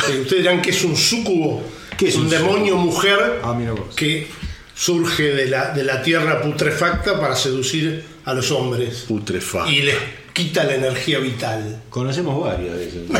Eh, 0.10 0.20
Ustedes 0.22 0.44
dirán 0.44 0.62
que 0.62 0.72
es 0.72 0.84
un 0.84 0.96
súcubo, 0.98 1.64
¿Qué 1.98 2.10
es 2.10 2.16
un 2.16 2.24
un 2.24 2.30
demonio 2.30 2.76
mujer 2.78 3.40
Ah, 3.44 3.54
mira 3.58 3.72
vos. 3.72 3.96
que 3.96 4.28
surge 4.76 5.24
de 5.34 5.48
la, 5.48 5.70
de 5.72 5.84
la 5.84 6.02
tierra 6.02 6.42
putrefacta 6.42 7.20
para 7.20 7.36
seducir 7.36 8.04
a 8.26 8.34
los 8.34 8.52
hombres 8.52 9.06
Putrefacto. 9.08 9.70
y 9.72 9.82
les 9.84 9.96
quita 10.34 10.64
la 10.64 10.76
energía 10.76 11.20
vital. 11.20 11.82
Conocemos 11.90 12.44
varios 12.44 12.78
de 12.78 12.88
esos. 12.88 13.02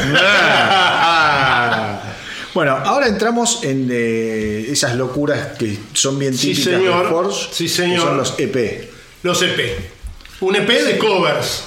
Bueno, 2.54 2.72
ahora 2.84 3.08
entramos 3.08 3.64
en 3.64 3.88
eh, 3.92 4.66
esas 4.70 4.96
locuras 4.96 5.58
que 5.58 5.78
son 5.94 6.20
bien 6.20 6.34
Sí, 6.38 6.50
típicas 6.54 6.74
señor. 6.82 7.04
de 7.04 7.10
Force, 7.10 7.48
Sí, 7.52 7.64
que 7.66 7.70
señor. 7.70 8.00
son 8.02 8.18
los 8.18 8.36
EP. 8.38 8.90
Los 9.24 9.42
EP. 9.42 9.60
Un 10.42 10.56
EP 10.56 10.68
de 10.68 10.98
covers. 10.98 11.64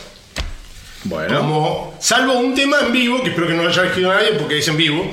Bueno, 1.05 1.39
Como, 1.39 1.95
salvo 2.01 2.35
un 2.39 2.55
tema 2.55 2.79
en 2.81 2.93
vivo, 2.93 3.23
que 3.23 3.29
espero 3.31 3.47
que 3.47 3.55
no 3.55 3.63
lo 3.63 3.69
haya 3.69 3.83
elegido 3.83 4.13
nadie 4.13 4.33
porque 4.39 4.59
es 4.59 4.69
en 4.69 4.77
vivo, 4.77 5.05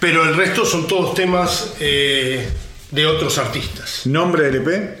pero 0.00 0.24
el 0.24 0.34
resto 0.36 0.64
son 0.64 0.86
todos 0.86 1.14
temas 1.14 1.74
eh, 1.80 2.48
de 2.90 3.06
otros 3.06 3.36
artistas. 3.38 4.02
nombre 4.06 4.44
del 4.50 4.56
EP, 4.66 4.98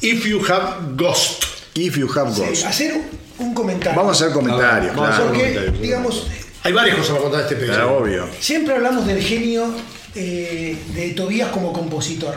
If 0.00 0.26
You 0.26 0.44
Have 0.46 0.94
Ghost. 0.96 1.44
If 1.74 1.96
You 1.96 2.08
Have 2.14 2.30
Ghost. 2.36 2.64
Hacer 2.66 3.00
un 3.38 3.54
comentario. 3.54 3.96
Vamos 3.98 4.20
a 4.20 4.24
hacer 4.24 4.34
comentarios, 4.34 4.92
claro. 4.92 5.24
Porque, 5.26 5.72
digamos, 5.80 6.26
Hay 6.64 6.72
varias 6.72 6.96
cosas 6.96 7.10
para 7.12 7.22
contar 7.22 7.46
de 7.48 7.54
este 7.54 7.64
EP. 7.66 7.70
Era 7.72 7.86
obvio. 7.88 8.26
Siempre 8.40 8.74
hablamos 8.74 9.06
del 9.06 9.22
genio 9.22 9.66
eh, 10.14 10.76
de 10.94 11.10
Tobías 11.10 11.50
como 11.50 11.72
compositor. 11.72 12.34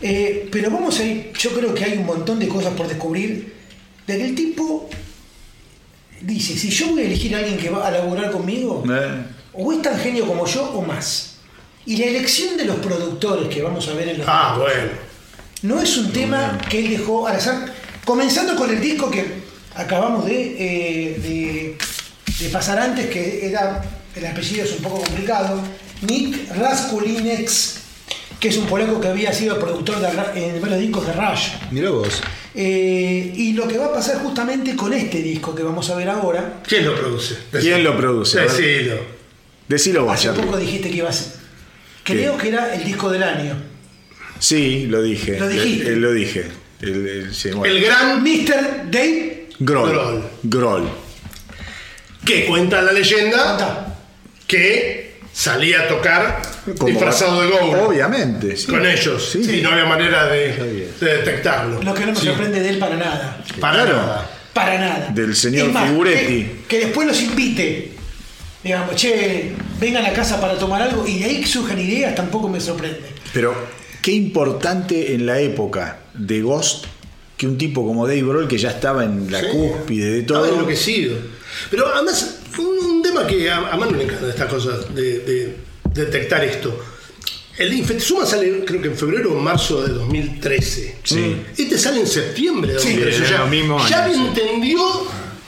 Eh, 0.00 0.48
pero 0.50 0.70
vamos 0.70 0.98
a 1.00 1.04
ir, 1.04 1.32
yo 1.38 1.50
creo 1.50 1.74
que 1.74 1.84
hay 1.84 1.98
un 1.98 2.06
montón 2.06 2.38
de 2.38 2.46
cosas 2.48 2.72
por 2.74 2.86
descubrir. 2.88 3.52
De 4.06 4.16
que 4.16 4.24
el 4.26 4.34
tipo 4.36 4.88
dice, 6.20 6.56
si 6.56 6.70
yo 6.70 6.88
voy 6.88 7.02
a 7.02 7.06
elegir 7.06 7.34
a 7.34 7.38
alguien 7.38 7.56
que 7.58 7.68
va 7.70 7.86
a 7.86 7.90
laburar 7.90 8.30
conmigo, 8.30 8.84
Eh, 8.88 9.24
o 9.54 9.72
es 9.72 9.82
tan 9.82 9.98
genio 9.98 10.26
como 10.26 10.46
yo 10.46 10.62
o 10.70 10.82
más. 10.82 11.36
Y 11.84 11.96
la 11.96 12.06
elección 12.06 12.56
de 12.56 12.64
los 12.64 12.76
productores 12.76 13.48
que 13.52 13.60
vamos 13.60 13.88
a 13.88 13.94
ver 13.94 14.08
en 14.08 14.18
los 14.18 14.26
Ah, 14.30 14.54
videos, 14.56 14.72
bueno. 14.72 14.92
no 15.62 15.82
es 15.82 15.96
un 15.96 16.12
tema 16.12 16.58
que 16.70 16.78
él 16.78 16.90
dejó 16.90 17.26
al 17.26 17.36
azar. 17.36 17.72
Comenzando 18.04 18.54
con 18.56 18.70
el 18.70 18.80
disco 18.80 19.10
que 19.10 19.24
acabamos 19.74 20.26
de, 20.26 20.34
eh, 20.58 21.18
de, 21.18 21.76
de 22.42 22.48
pasar 22.50 22.78
antes, 22.78 23.06
que 23.06 23.46
era, 23.46 23.82
el 24.14 24.26
apellido 24.26 24.64
es 24.64 24.72
un 24.72 24.82
poco 24.82 25.00
complicado, 25.02 25.62
Nick 26.02 26.54
Raskulinecz, 26.56 27.76
que 28.40 28.48
es 28.48 28.56
un 28.56 28.66
polaco 28.66 29.00
que 29.00 29.08
había 29.08 29.32
sido 29.32 29.58
productor 29.58 30.00
de, 30.00 30.08
en 30.54 30.60
varios 30.60 30.80
discos 30.80 31.06
de 31.06 31.12
Rush. 31.12 31.48
Mirá 31.70 31.90
vos. 31.90 32.20
Eh, 32.54 33.32
y 33.34 33.52
lo 33.54 33.66
que 33.68 33.78
va 33.78 33.86
a 33.86 33.92
pasar 33.94 34.18
justamente 34.18 34.74
con 34.76 34.92
este 34.92 35.22
disco 35.22 35.54
que 35.54 35.62
vamos 35.62 35.88
a 35.90 35.96
ver 35.96 36.08
ahora, 36.08 36.60
¿Quién 36.66 36.84
lo 36.84 36.94
produce? 36.94 37.36
¿Quién 37.52 37.82
lo 37.84 37.96
produce? 37.96 38.40
Decilo. 38.40 38.96
Decilo 39.68 40.04
vos, 40.04 40.14
hace 40.14 40.24
Charlie. 40.26 40.42
poco 40.44 40.56
dijiste 40.58 40.90
que 40.90 40.96
iba 40.96 41.08
a 41.08 41.12
ser. 41.12 41.32
Creo 42.04 42.36
que 42.36 42.48
era 42.48 42.74
el 42.74 42.84
disco 42.84 43.08
del 43.10 43.22
año. 43.22 43.54
Sí, 44.38 44.86
lo 44.88 45.00
dije. 45.02 45.38
Lo 45.38 45.48
dijiste. 45.48 45.92
Eh, 45.92 45.96
lo 45.96 46.12
dije. 46.12 46.46
El, 46.80 47.06
el- 47.06 47.34
sí, 47.34 47.50
bueno. 47.52 47.72
El 47.74 47.80
gran 47.82 48.22
Mr. 48.22 48.90
Dave. 48.90 49.48
Grohl. 49.60 49.90
Grohl. 49.92 50.22
Grohl. 50.42 50.88
Que 52.24 52.46
cuenta 52.46 52.80
la 52.82 52.92
leyenda 52.92 53.96
que 54.46 55.12
salía 55.32 55.82
a 55.82 55.88
tocar 55.88 56.42
Como- 56.78 56.88
disfrazado 56.90 57.40
de 57.42 57.48
Gould 57.48 57.74
Obviamente. 57.88 58.56
sí. 58.56 58.66
con 58.66 58.84
ellos 58.86 59.30
Sí. 59.32 59.58
y 59.58 59.62
no 59.62 59.70
había 59.70 59.86
manera 59.86 60.26
de, 60.26 60.88
de 61.00 61.06
detectarlo. 61.16 61.82
Lo 61.82 61.94
que 61.94 62.00
no 62.06 62.12
me 62.12 62.16
Sí. 62.18 62.26
sorprende 62.26 62.60
de 62.60 62.68
él 62.68 62.78
para 62.78 62.96
nada. 62.96 63.42
Para 63.60 63.82
Claro. 63.84 63.96
nada. 63.96 64.30
Para 64.52 64.78
nada. 64.78 65.08
Del 65.14 65.34
señor 65.34 65.70
más, 65.72 65.88
Figuretti. 65.88 66.42
Que, 66.44 66.56
que 66.68 66.78
después 66.80 67.06
los 67.08 67.20
invite. 67.22 67.92
Digamos, 68.62 68.94
che, 68.94 69.52
vengan 69.80 70.04
a 70.06 70.12
casa 70.12 70.40
para 70.40 70.56
tomar 70.58 70.82
algo 70.82 71.06
y 71.06 71.18
de 71.18 71.24
ahí 71.24 71.40
que 71.40 71.46
surjan 71.46 71.78
ideas 71.80 72.14
tampoco 72.14 72.48
me 72.48 72.60
sorprende. 72.60 73.00
Pero 73.32 73.54
qué 74.02 74.12
importante 74.12 75.14
en 75.14 75.26
la 75.26 75.40
época 75.40 75.98
de 76.14 76.42
Ghost 76.42 76.84
que 77.36 77.46
un 77.48 77.58
tipo 77.58 77.84
como 77.84 78.06
Dave 78.06 78.22
Grohl, 78.22 78.46
que 78.46 78.58
ya 78.58 78.70
estaba 78.70 79.02
en 79.04 79.32
la 79.32 79.40
Sí. 79.40 79.46
cúspide 79.50 80.10
de 80.12 80.18
Estaba 80.20 80.40
todo. 80.46 80.54
enloquecido. 80.56 81.16
Pero 81.70 81.86
además, 81.94 82.36
un, 82.58 82.66
un 82.96 83.02
tema 83.02 83.26
que 83.26 83.50
a, 83.50 83.58
a 83.72 83.76
Manu 83.76 83.96
le 83.96 84.04
encanta 84.04 84.28
estas 84.28 84.48
cosas, 84.50 84.94
de, 84.94 85.18
de 85.20 85.56
detectar 85.94 86.42
esto. 86.44 86.78
El 87.58 87.72
Infectizuma 87.74 88.24
sale 88.24 88.64
creo 88.64 88.80
que 88.80 88.88
en 88.88 88.96
febrero 88.96 89.32
o 89.32 89.38
marzo 89.40 89.82
de 89.82 89.92
2013. 89.92 90.96
Sí. 91.04 91.36
Este 91.56 91.76
sale 91.78 92.00
en 92.00 92.06
septiembre 92.06 92.72
de 92.72 92.78
Sí, 92.80 92.94
2013. 92.96 93.34
en 93.34 93.78
ya 93.88 94.08
sí. 94.08 94.14
entendió 94.14 94.80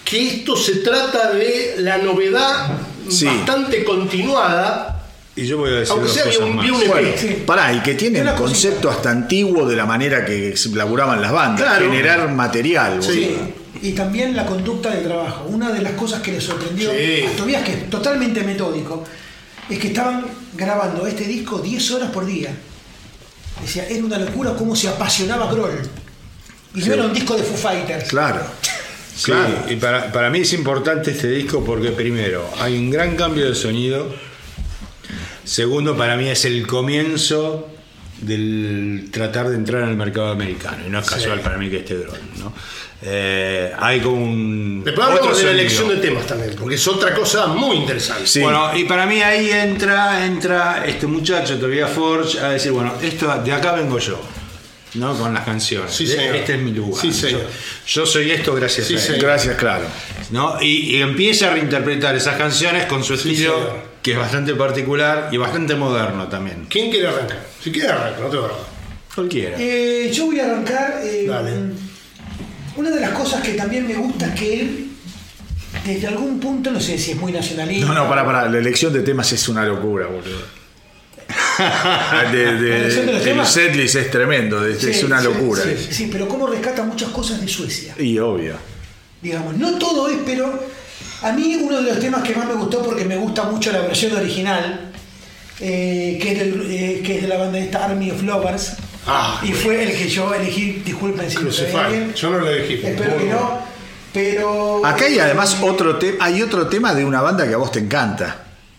que 0.05 0.29
esto 0.29 0.55
se 0.57 0.77
trata 0.77 1.33
de 1.33 1.77
la 1.79 1.99
novedad 1.99 2.79
Sí. 3.09 3.25
bastante 3.27 3.85
continuada. 3.85 4.91
Y 5.37 5.47
yo 5.47 5.59
voy 5.59 5.71
a 5.71 5.75
decir 5.77 5.93
Aunque 5.93 6.07
dos 6.07 6.15
sea 6.15 6.25
cosas 6.25 6.41
un, 6.43 6.57
más. 6.57 6.71
un. 6.71 6.89
Bueno, 6.89 7.09
pará, 7.47 7.73
y 7.73 7.81
que 7.81 7.95
tiene 7.95 8.21
cosita. 8.21 8.37
concepto 8.37 8.91
hasta 8.91 9.11
antiguo 9.11 9.67
de 9.67 9.75
la 9.75 9.85
manera 9.87 10.25
que 10.25 10.57
se 10.57 10.69
laburaban 10.71 11.21
las 11.21 11.33
bandas, 11.33 11.63
Claro. 11.63 11.87
generar 11.91 12.31
material. 12.33 13.03
Sí. 13.03 13.31
boludo. 13.35 13.64
Y 13.85 13.93
también 13.93 14.35
la 14.35 14.47
conducta 14.47 14.91
de 14.91 15.03
trabajo. 15.03 15.45
Una 15.49 15.71
de 15.71 15.83
las 15.83 15.93
cosas 15.93 16.23
que 16.23 16.33
le 16.33 16.41
sorprendió 16.41 16.91
Sí. 16.91 17.23
a 17.27 17.37
Tobías, 17.37 17.63
que 17.63 17.73
es 17.73 17.91
totalmente 17.91 18.43
metódico, 18.43 19.05
es 19.69 19.79
que 19.79 19.89
estaban 19.89 20.25
grabando 20.55 21.07
este 21.07 21.25
disco 21.25 21.59
10 21.59 21.91
horas 21.93 22.11
por 22.11 22.25
día. 22.25 22.51
Decía, 23.61 23.87
era 23.89 24.03
una 24.05 24.19
locura 24.19 24.55
cómo 24.57 24.75
se 24.75 24.89
apasionaba 24.89 25.53
Grohl. 25.53 25.83
Y 26.75 26.81
no 26.81 26.95
era 26.95 27.05
un 27.05 27.13
disco 27.13 27.37
de 27.37 27.43
Foo 27.43 27.57
Fighters. 27.57 28.09
Claro. 28.09 28.41
Sí, 29.17 29.27
Claro. 29.27 29.67
y 29.71 29.77
para, 29.77 30.11
para 30.11 30.29
mí 30.29 30.41
es 30.41 30.53
importante 30.55 31.13
este 31.13 31.29
disco 31.29 31.65
porque 31.65 31.91
primero, 31.93 32.51
hay 32.59 32.77
un 32.77 32.91
gran 32.91 33.15
cambio 33.15 33.49
de 33.49 33.55
sonido. 33.55 34.13
Segundo, 35.45 35.97
para 35.97 36.17
mí 36.17 36.27
es 36.29 36.45
el 36.45 36.67
comienzo 36.67 37.69
del 38.21 39.09
tratar 39.11 39.49
de 39.49 39.57
entrar 39.57 39.83
en 39.83 39.91
el 39.91 39.97
mercado 39.97 40.29
americano. 40.31 40.79
Y 40.87 40.91
no 40.91 40.99
es 41.01 41.09
casual 41.09 41.41
para 41.41 41.59
mí 41.59 41.69
que 41.71 41.79
esté 41.79 41.97
Drone, 41.97 42.19
¿no? 42.39 42.53
Eh, 43.07 43.71
hay 43.79 44.01
como 44.01 44.17
un... 44.25 44.83
Después 44.83 45.07
hablamos 45.07 45.27
otro 45.29 45.39
de 45.39 45.45
la 45.45 45.51
elección 45.51 45.89
de 45.89 45.97
temas 45.97 46.27
también, 46.27 46.55
porque 46.59 46.77
es 46.77 46.89
otra 46.89 47.13
cosa 47.15 47.49
muy 47.49 47.77
interesante. 47.77 48.27
Sí. 48.27 48.41
Bueno, 48.41 48.71
y 48.75 48.85
para 48.85 49.05
mí 49.05 49.21
ahí 49.21 49.51
entra, 49.51 50.25
entra 50.25 50.85
este 50.87 51.07
muchacho, 51.07 51.59
Tobias 51.59 51.91
Forge, 51.91 52.39
a 52.41 52.51
decir, 52.51 52.73
bueno, 52.73 52.95
esto 53.03 53.27
de 53.45 53.53
acá 53.53 53.73
vengo 53.73 53.99
yo, 53.99 54.19
¿no? 54.95 55.19
Con 55.19 55.35
las 55.35 55.45
canciones. 55.45 55.93
Sí, 55.93 56.07
señor. 56.07 56.37
Este 56.37 56.55
es 56.55 56.61
mi 56.63 56.73
lugar. 56.73 56.99
Sí, 57.03 57.13
señor. 57.13 57.43
Yo, 57.87 58.01
yo 58.03 58.07
soy 58.07 58.31
esto 58.31 58.55
gracias 58.55 58.87
Sí, 58.87 58.95
a 58.95 58.97
él. 58.97 59.03
señor. 59.03 59.21
Gracias, 59.21 59.57
claro. 59.57 59.85
¿no? 60.31 60.57
Y, 60.63 60.97
y 60.97 61.03
empieza 61.03 61.49
a 61.49 61.55
reinterpretar 61.55 62.15
esas 62.17 62.37
canciones 62.37 62.87
con 62.87 63.05
su 63.05 63.15
estilo. 63.15 63.93
Que 64.05 64.13
es 64.13 64.19
bastante 64.19 64.55
particular 64.55 65.31
y 65.33 65.37
bastante 65.39 65.75
moderno 65.75 66.29
también. 66.29 66.67
¿Quién 66.69 66.91
quiere 66.91 67.09
arrancar? 67.09 67.45
Si 67.63 67.73
quiere 67.73 67.89
arrancar, 67.89 68.21
no 68.21 68.29
te 68.29 68.37
va 68.37 68.51
Cualquiera. 69.15 69.57
Eh, 69.59 70.11
yo 70.13 70.27
voy 70.27 70.39
a 70.41 70.45
arrancar. 70.45 71.01
eh, 71.03 71.25
Dale. 71.27 71.53
Una 72.77 72.91
de 72.91 73.01
las 73.01 73.11
cosas 73.13 73.41
que 73.43 73.55
también 73.55 73.87
me 73.89 73.95
gusta 73.95 74.27
es 74.27 74.41
que 74.41 74.61
él, 74.61 74.89
desde 75.87 76.07
algún 76.09 76.39
punto, 76.41 76.71
no 76.71 76.81
sé 76.81 76.99
si 76.99 77.13
es 77.13 77.17
muy 77.17 77.33
nacionalista. 77.33 77.87
No, 77.87 77.95
no, 77.95 78.09
pará, 78.09 78.25
pará. 78.27 78.49
La 78.49 78.59
elección 78.59 78.93
de 78.93 79.01
temas 79.01 79.33
es 79.33 79.49
una 79.49 79.65
locura, 79.65 80.07
boludo. 80.07 80.43
De- 82.33 82.55
de- 82.57 82.69
La 82.71 82.77
elección 82.77 83.07
de 83.07 83.13
los 83.13 83.21
el 83.23 83.29
temas. 83.29 83.53
setlist 83.53 83.95
es 83.95 84.11
tremendo, 84.11 84.67
es, 84.67 84.81
Sí, 84.81 84.91
es 84.91 85.05
una 85.05 85.19
sí, 85.21 85.25
locura. 85.25 85.63
Sí, 85.63 85.89
sí, 85.91 86.09
pero 86.11 86.27
cómo 86.29 86.47
rescata 86.47 86.83
muchas 86.83 87.11
cosas 87.11 87.41
de 87.41 87.49
Suecia. 87.49 87.95
Y 87.99 88.19
obvio. 88.19 88.57
Digamos, 89.23 89.57
no 89.57 89.79
todo 89.79 90.09
es, 90.09 90.19
pero 90.27 90.61
a 91.23 91.33
mí 91.33 91.57
uno 91.63 91.77
de 91.83 91.91
los 91.91 91.99
temas 92.01 92.23
que 92.23 92.35
más 92.35 92.47
me 92.47 92.55
gustó 92.55 92.83
porque 92.83 93.05
me 93.05 93.17
gusta 93.17 93.45
mucho 93.45 93.73
la 93.73 93.81
versión 93.81 94.17
original, 94.17 94.91
eh, 95.61 96.19
que, 96.21 96.33
es 96.33 96.39
del- 96.39 96.67
eh, 96.71 97.03
que 97.05 97.17
es 97.17 97.23
de 97.23 97.29
la 97.29 97.39
banda 97.39 97.59
esta 97.59 97.85
Army 97.85 98.11
of 98.11 98.23
Lovers. 98.23 98.73
Ah, 99.07 99.41
y 99.43 99.53
fue 99.53 99.83
el 99.85 99.97
que 99.97 100.09
yo 100.09 100.33
elegí, 100.35 100.83
disculpen 100.85 101.31
si 101.31 101.39
bien. 101.39 102.13
Yo 102.15 102.31
no 102.31 102.39
lo 102.39 102.49
elegí. 102.49 102.77
pero 102.83 102.95
Espero 102.95 103.17
que 103.19 103.25
no. 103.25 103.59
Pero. 104.13 104.87
Acá 104.87 105.05
hay 105.07 105.19
además 105.19 105.59
otro 105.63 105.97
tema, 105.97 106.25
hay 106.25 106.41
otro 106.43 106.69
tema 106.69 106.95
de 106.95 107.05
una 107.05 107.21
banda 107.21 107.47
que 107.47 107.55
a 107.55 107.57
vos 107.59 107.71
te 107.73 107.81
encanta. 107.81 108.37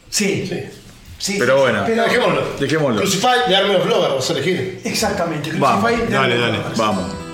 Sí. 0.09 0.45
Sí. 0.47 0.61
sí, 1.17 1.35
Pero 1.37 1.59
bueno. 1.61 1.83
pero- 1.85 2.03
Dejémoslo. 2.03 2.41
Dejémoslo. 2.59 3.01
Crucify 3.01 3.49
de 3.49 3.55
Army 3.55 3.75
of 3.75 3.85
Lovers, 3.85 4.15
vas 4.15 4.29
a 4.29 4.33
elegir. 4.33 4.81
exactamente. 4.83 5.51
Vamos, 5.57 5.83
Crucify 5.85 6.07
de 6.07 6.13
dale, 6.15 6.33
Army 6.33 6.35
of 6.35 6.41
dale, 6.41 6.57
Lovers. 6.57 6.77
Vamos. 6.77 7.24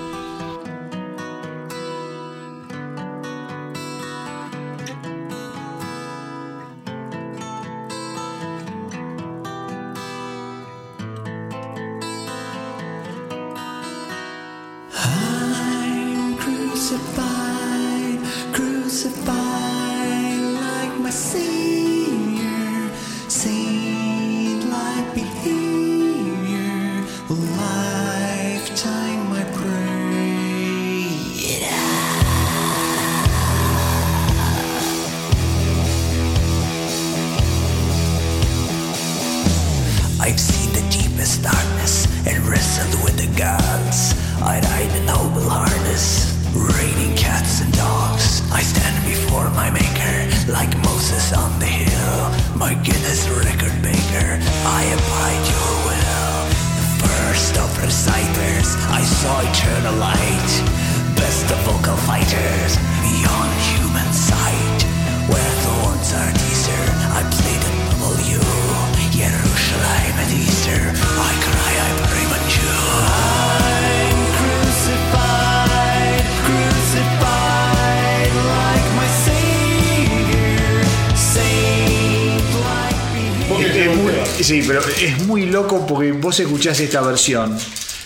Vos 86.32 86.40
escuchás 86.40 86.80
esta 86.80 87.02
versión. 87.02 87.58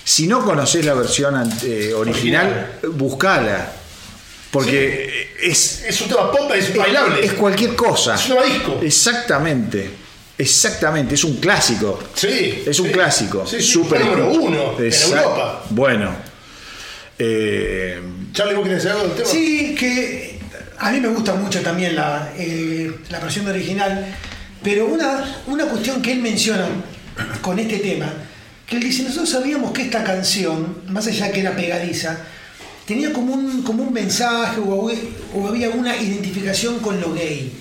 Si 0.05 0.27
no 0.27 0.45
conocés 0.45 0.85
la 0.85 0.95
versión 0.95 1.37
ante- 1.37 1.95
original, 1.95 2.79
buscala. 2.95 3.73
Porque 4.51 5.31
es, 5.43 5.85
Es 5.87 6.01
un 6.01 6.09
tema 6.09 6.31
pop, 6.33 6.51
es 6.55 6.75
bailable. 6.75 7.25
es 7.25 7.33
cualquier 7.35 7.77
cosa. 7.77 8.15
Es 8.17 8.29
un 8.29 8.39
disco. 8.45 8.81
Exactamente. 8.83 9.91
Exactamente. 10.39 11.15
Es 11.15 11.23
un 11.25 11.37
clásico. 11.37 12.01
Sí. 12.15 12.65
Es 12.67 12.81
un 12.81 12.87
sí. 12.89 12.93
clásico. 12.93 13.47
Sí, 13.47 13.61
fue 13.89 13.99
número 14.01 14.31
uno 14.33 14.75
en 14.79 14.93
Europa. 14.93 15.65
Bueno. 15.71 16.11
Eh, 17.19 18.01
Charlie, 18.33 18.55
¿vos 18.55 18.67
querés 18.67 18.87
algo 18.87 19.03
del 19.05 19.13
tema? 19.13 19.29
Sí, 19.29 19.75
que 19.79 20.39
a 20.79 20.91
mí 20.91 21.01
me 21.01 21.09
gusta 21.09 21.35
mucho 21.35 21.61
también 21.61 21.95
la, 21.95 22.33
eh, 22.37 22.91
la 23.09 23.21
versión 23.21 23.47
original, 23.49 24.05
pero 24.63 24.87
una, 24.87 25.43
una 25.47 25.65
cuestión 25.67 26.03
que 26.03 26.13
él 26.13 26.19
menciona 26.21 26.67
con 27.41 27.59
este 27.59 27.79
tema, 27.79 28.13
que 28.67 28.77
él 28.77 28.83
dice, 28.83 29.03
nosotros 29.05 29.31
sabíamos 29.31 29.73
que 29.73 29.83
esta 29.83 30.03
canción, 30.05 30.79
más 30.89 31.07
allá 31.07 31.31
que 31.31 31.41
era 31.41 31.55
pegadiza, 31.55 32.19
tenía 32.87 33.13
como 33.13 33.35
un, 33.35 33.63
como 33.63 33.85
un 33.85 33.93
mensaje 33.93 34.61
o, 34.61 34.91
o 35.35 35.49
había 35.49 35.71
una 35.71 35.97
identificación 35.97 36.79
con 36.81 37.01
lo 37.01 37.13
gay. 37.15 37.53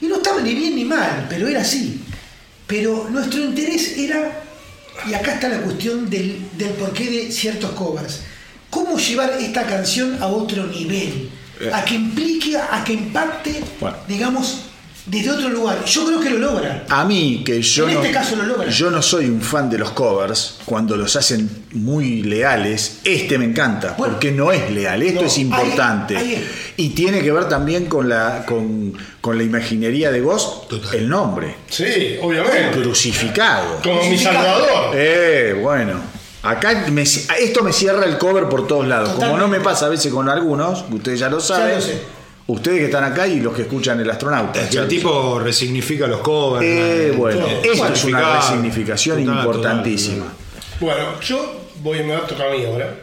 Y 0.00 0.06
no 0.06 0.16
estaba 0.16 0.40
ni 0.40 0.54
bien 0.54 0.76
ni 0.76 0.84
mal, 0.84 1.26
pero 1.28 1.48
era 1.48 1.62
así. 1.62 2.02
Pero 2.66 3.08
nuestro 3.10 3.42
interés 3.42 3.96
era, 3.98 4.42
y 5.08 5.14
acá 5.14 5.34
está 5.34 5.48
la 5.48 5.60
cuestión 5.60 6.08
del, 6.08 6.46
del 6.56 6.70
porqué 6.70 7.10
de 7.10 7.32
ciertos 7.32 7.70
covers, 7.72 8.20
cómo 8.70 8.98
llevar 8.98 9.32
esta 9.40 9.64
canción 9.64 10.18
a 10.22 10.26
otro 10.28 10.66
nivel, 10.66 11.30
a 11.72 11.84
que 11.84 11.94
implique, 11.94 12.56
a 12.56 12.84
que 12.84 12.92
impacte, 12.92 13.60
Bueno. 13.80 13.96
digamos, 14.06 14.67
desde 15.08 15.30
otro 15.30 15.48
lugar. 15.48 15.84
Yo 15.84 16.06
creo 16.06 16.20
que 16.20 16.30
lo 16.30 16.38
logra. 16.38 16.84
A 16.88 17.04
mí, 17.04 17.42
que 17.44 17.60
yo 17.62 17.88
En 17.88 17.94
no, 17.94 18.00
este 18.02 18.12
caso 18.12 18.36
lo 18.36 18.44
logra. 18.44 18.68
yo 18.70 18.90
no 18.90 19.00
soy 19.02 19.26
un 19.26 19.40
fan 19.40 19.68
de 19.70 19.78
los 19.78 19.90
covers, 19.92 20.58
cuando 20.64 20.96
los 20.96 21.16
hacen 21.16 21.64
muy 21.72 22.22
leales, 22.22 22.98
este 23.04 23.38
me 23.38 23.46
encanta, 23.46 23.94
Bueno. 23.96 24.14
porque 24.14 24.30
no 24.32 24.52
es 24.52 24.70
leal, 24.70 25.02
esto 25.02 25.22
No, 25.22 25.26
es 25.26 25.38
importante. 25.38 26.16
ahí- 26.16 26.34
ahí 26.36 26.48
Y 26.76 26.90
tiene 26.90 27.22
que 27.22 27.32
ver 27.32 27.48
también 27.48 27.86
con 27.86 28.08
la, 28.08 28.44
con, 28.46 28.92
con 29.20 29.36
la 29.36 29.42
imaginería 29.44 30.10
de 30.12 30.20
Ghost, 30.20 30.72
el 30.92 31.08
nombre, 31.08 31.56
Sí, 31.68 32.16
obviamente. 32.22 32.78
crucificado. 32.80 33.80
Como 33.82 34.02
mi 34.08 34.18
salvador. 34.18 34.92
Eh, 34.94 35.58
bueno. 35.60 36.18
Acá 36.40 36.84
me- 36.92 37.02
esto 37.02 37.62
me 37.64 37.72
cierra 37.72 38.04
el 38.04 38.16
cover 38.16 38.48
por 38.48 38.66
todos 38.68 38.86
lados. 38.86 39.10
Como 39.14 39.36
no 39.36 39.48
me 39.48 39.58
pasa 39.60 39.86
a 39.86 39.88
veces 39.88 40.12
con 40.12 40.28
algunos, 40.28 40.84
ustedes 40.90 41.18
ya 41.18 41.28
lo 41.28 41.40
saben. 41.40 41.74
lo 41.76 41.80
sé. 41.82 41.98
Ustedes 42.48 42.78
que 42.78 42.84
están 42.86 43.04
acá 43.04 43.26
y 43.26 43.40
los 43.40 43.54
que 43.54 43.62
escuchan 43.62 44.00
el 44.00 44.10
astronauta. 44.10 44.68
Que 44.70 44.78
el 44.78 44.88
tipo 44.88 45.38
resignifica 45.38 46.06
los 46.06 46.20
covers. 46.20 46.64
Eh, 46.66 47.12
bueno, 47.16 47.40
todo. 47.40 47.48
esto 47.62 47.92
es 47.92 48.04
una 48.04 48.36
resignificación 48.36 49.22
Total, 49.24 49.36
importantísima. 49.38 50.24
total, 50.24 50.36
Bueno, 50.80 51.20
yo 51.20 51.60
voy, 51.82 52.02
me 52.02 52.14
va 52.14 52.20
a 52.20 52.26
tocar 52.26 52.48
a 52.48 52.50
mí 52.56 52.64
ahora. 52.64 52.94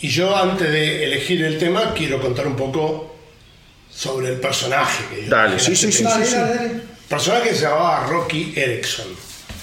Y 0.00 0.08
yo 0.08 0.36
antes 0.36 0.70
de 0.70 1.04
elegir 1.04 1.42
el 1.44 1.58
tema 1.58 1.94
quiero 1.94 2.20
contar 2.20 2.46
un 2.46 2.56
poco 2.56 3.16
sobre 3.90 4.28
el 4.28 4.36
personaje. 4.38 5.04
Que 5.14 5.28
Dale, 5.28 5.54
que 5.56 5.60
sí, 5.62 5.70
la 5.70 5.76
sí, 5.76 5.92
sí, 5.92 6.02
Dale, 6.04 6.26
sí. 6.26 6.34
dale, 6.34 6.54
dale. 6.54 6.70
El 6.72 6.82
personaje 7.08 7.54
se 7.54 7.62
llamaba 7.62 8.06
Rocky 8.06 8.52
Erickson. 8.54 9.06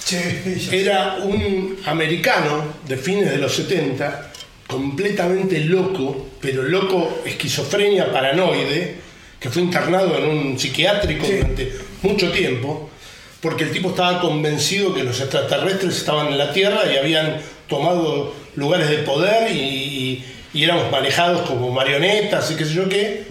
Che, 0.04 0.58
Era 0.72 1.18
un 1.22 1.78
americano 1.86 2.74
de 2.86 2.96
fines 2.96 3.30
de 3.30 3.38
los 3.38 3.54
70, 3.54 4.32
completamente 4.66 5.60
loco, 5.60 6.28
pero 6.40 6.62
loco, 6.62 7.22
esquizofrenia 7.24 8.12
paranoide, 8.12 8.96
que 9.38 9.50
fue 9.50 9.62
internado 9.62 10.16
en 10.18 10.24
un 10.28 10.58
psiquiátrico 10.58 11.24
Sí. 11.26 11.34
durante 11.36 11.72
mucho 12.02 12.30
tiempo, 12.32 12.90
porque 13.40 13.64
el 13.64 13.70
tipo 13.70 13.90
estaba 13.90 14.20
convencido 14.20 14.92
que 14.94 15.04
los 15.04 15.20
extraterrestres 15.20 15.96
estaban 15.96 16.28
en 16.28 16.38
la 16.38 16.52
Tierra 16.52 16.80
y 16.92 16.96
habían 16.96 17.40
tomado 17.68 18.34
lugares 18.56 18.88
de 18.90 18.98
poder 18.98 19.52
y, 19.52 19.58
y- 19.58 20.24
y 20.54 20.64
éramos 20.64 20.90
manejados 20.90 21.42
como 21.48 21.70
marionetas 21.70 22.50
y 22.50 22.54
qué 22.56 22.64
sé 22.64 22.74
yo 22.74 22.88
qué. 22.88 23.24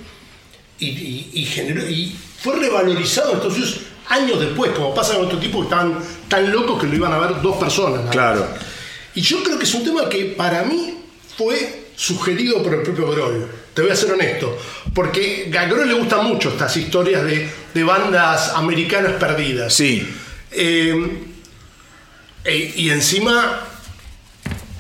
Y, 0.80 1.30
y- 1.34 1.46
generó, 1.46 1.90
y 1.90 2.16
fue 2.40 2.56
revalorizado 2.58 3.32
en 3.32 3.38
Estados 3.38 3.58
Unidos 3.58 3.80
años 4.10 4.40
después, 4.40 4.72
como 4.72 4.94
pasa 4.94 5.16
con 5.16 5.26
otro 5.26 5.40
tipo 5.40 5.60
que 5.60 5.64
estaban 5.64 5.98
tan 6.28 6.52
locos 6.52 6.80
que 6.80 6.88
lo 6.88 6.96
iban 6.96 7.12
a 7.12 7.18
ver 7.18 7.42
dos 7.42 7.58
personas. 7.58 8.04
más. 8.04 8.12
Claro. 8.12 8.46
Y 9.16 9.22
yo 9.22 9.42
creo 9.44 9.58
que 9.58 9.64
es 9.64 9.74
un 9.74 9.84
tema 9.84 10.08
que 10.10 10.26
para 10.26 10.64
mí 10.64 10.95
fue 11.38 11.86
sugerido 11.96 12.62
por 12.64 12.74
el 12.74 12.82
propio 12.82 13.10
Grohl. 13.12 13.48
Te 13.74 13.82
voy 13.82 13.92
a 13.92 13.96
ser 13.96 14.12
honesto. 14.14 14.58
Porque 14.94 15.52
a 15.58 15.66
Grohl 15.66 15.88
le 15.88 15.94
gustan 15.96 16.26
mucho 16.26 16.50
estas 16.50 16.76
historias 16.78 17.24
de, 17.24 17.50
de 17.74 17.84
bandas 17.84 18.50
americanas 18.56 19.14
perdidas. 19.14 19.74
Sí. 19.74 20.08
Eh, 20.52 21.20
e- 22.44 22.74
y 22.78 22.90
encima, 22.90 23.62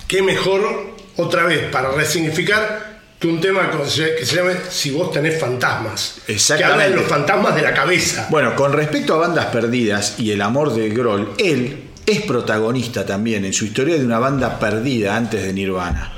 qué 0.08 0.22
mejor 0.22 0.96
otra 1.18 1.44
vez 1.46 1.70
para 1.72 1.92
resignificar 1.92 2.96
que 3.20 3.28
un 3.28 3.40
tema 3.40 3.72
que 3.72 3.90
se 4.26 4.36
llame 4.36 4.54
Si 4.70 4.92
vos 4.92 5.12
tenés 5.12 5.40
fantasmas. 5.40 6.18
Que 6.26 6.34
Exactamente. 6.34 6.74
habla 6.84 6.90
de 6.90 7.02
los 7.02 7.10
fantasmas 7.10 7.56
de 7.56 7.62
la 7.62 7.74
cabeza. 7.74 8.28
Bueno, 8.30 8.56
con 8.56 8.74
respecto 8.74 9.16
a 9.16 9.18
bandas 9.18 9.48
perdidas 9.48 10.16
y 10.20 10.32
el 10.32 10.42
amor 10.42 10.74
de 10.74 10.90
Grohl, 10.90 11.32
él 11.38 11.86
es 12.06 12.22
protagonista 12.22 13.06
también 13.06 13.46
en 13.46 13.54
su 13.54 13.66
historia 13.66 13.96
de 13.98 14.06
una 14.06 14.20
banda 14.20 14.60
perdida 14.60 15.16
antes 15.16 15.44
de 15.44 15.54
Nirvana. 15.54 16.12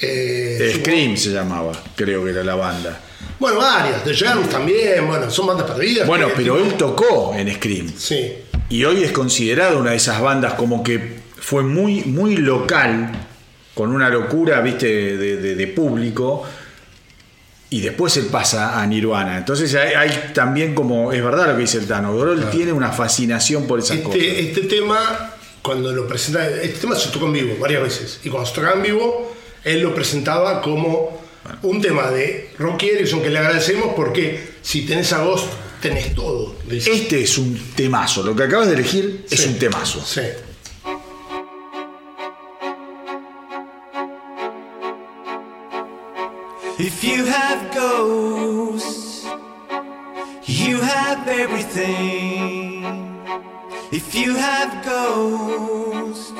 Eh, 0.00 0.74
Scream 0.80 1.16
se 1.16 1.30
llamaba, 1.30 1.72
creo 1.94 2.24
que 2.24 2.30
era 2.30 2.42
la 2.42 2.54
banda. 2.54 2.98
bueno, 3.38 3.58
varias. 3.58 4.02
The 4.04 4.14
Germs 4.14 4.48
también. 4.48 5.06
Bueno, 5.06 5.30
son 5.30 5.46
bandas 5.46 5.70
perdidas. 5.70 6.06
Bueno, 6.06 6.28
pero 6.36 6.58
él 6.58 6.74
tocó 6.74 7.34
en 7.36 7.52
Scream. 7.54 7.92
Sí. 7.96 8.32
Y 8.68 8.84
hoy 8.84 9.02
es 9.04 9.12
considerado 9.12 9.78
una 9.78 9.90
de 9.90 9.96
esas 9.96 10.20
bandas 10.20 10.54
como 10.54 10.82
que 10.82 11.20
fue 11.38 11.62
muy, 11.62 12.02
muy 12.04 12.36
local, 12.36 13.10
con 13.74 13.92
una 13.94 14.08
locura, 14.08 14.60
viste, 14.60 14.86
de, 15.16 15.36
de- 15.36 15.54
de 15.54 15.66
público. 15.68 16.44
Y 17.70 17.80
después 17.80 18.16
él 18.18 18.26
pasa 18.26 18.80
a 18.82 18.86
Nirvana. 18.86 19.38
Entonces 19.38 19.74
hay, 19.74 19.94
hay 19.94 20.30
también 20.34 20.74
como, 20.74 21.10
es 21.12 21.22
verdad 21.24 21.46
lo 21.48 21.54
que 21.54 21.62
dice 21.62 21.78
el 21.78 21.86
Tano, 21.86 22.16
Grohl 22.16 22.50
tiene 22.50 22.72
una 22.72 22.90
fascinación 22.92 23.66
por 23.66 23.78
esas 23.78 23.98
cosas. 23.98 24.20
Este, 24.20 24.40
este 24.48 24.60
tema, 24.62 25.34
cuando 25.62 25.92
lo 25.92 26.06
presenta, 26.06 26.48
este 26.48 26.80
tema 26.80 26.96
se 26.96 27.10
tocó 27.10 27.26
en 27.26 27.32
vivo 27.32 27.56
varias 27.60 27.82
veces. 27.82 28.20
Y 28.24 28.28
cuando 28.28 28.48
se 28.48 28.54
tocaba 28.54 28.76
en 28.76 28.82
vivo, 28.82 29.32
él 29.64 29.80
lo 29.80 29.94
presentaba 29.94 30.60
como 30.60 31.22
un 31.62 31.80
tema 31.80 32.10
de 32.10 32.50
Rocky 32.58 32.90
Erickson 32.90 33.22
que 33.22 33.30
le 33.30 33.38
agradecemos 33.38 33.94
porque 33.94 34.52
si 34.62 34.82
tenés 34.86 35.12
a 35.12 35.24
Ghost, 35.24 35.46
tenés 35.80 36.14
todo. 36.14 36.54
dice. 36.68 36.92
Este 36.92 37.22
es 37.22 37.38
un 37.38 37.58
temazo, 37.74 38.22
lo 38.22 38.34
que 38.34 38.44
acabas 38.44 38.68
de 38.68 38.74
elegir 38.74 39.24
es 39.30 39.46
un 39.46 39.58
temazo. 39.58 40.04
Sí. 40.04 40.22
If 46.78 47.04
you 47.04 47.24
have 47.26 47.72
ghosts, 47.74 49.24
you 50.46 50.80
have 50.80 51.28
everything. 51.28 53.11
If 53.94 54.14
you 54.14 54.34
have 54.36 54.82
ghosts, 54.86 56.32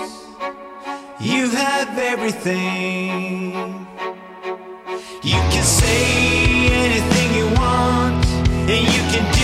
you 1.21 1.51
have 1.51 1.99
everything. 1.99 3.87
You 5.23 5.39
can 5.53 5.63
say 5.63 6.69
anything 6.73 7.35
you 7.35 7.45
want, 7.61 8.25
and 8.73 8.83
you 8.95 9.03
can 9.13 9.25
do 9.35 9.42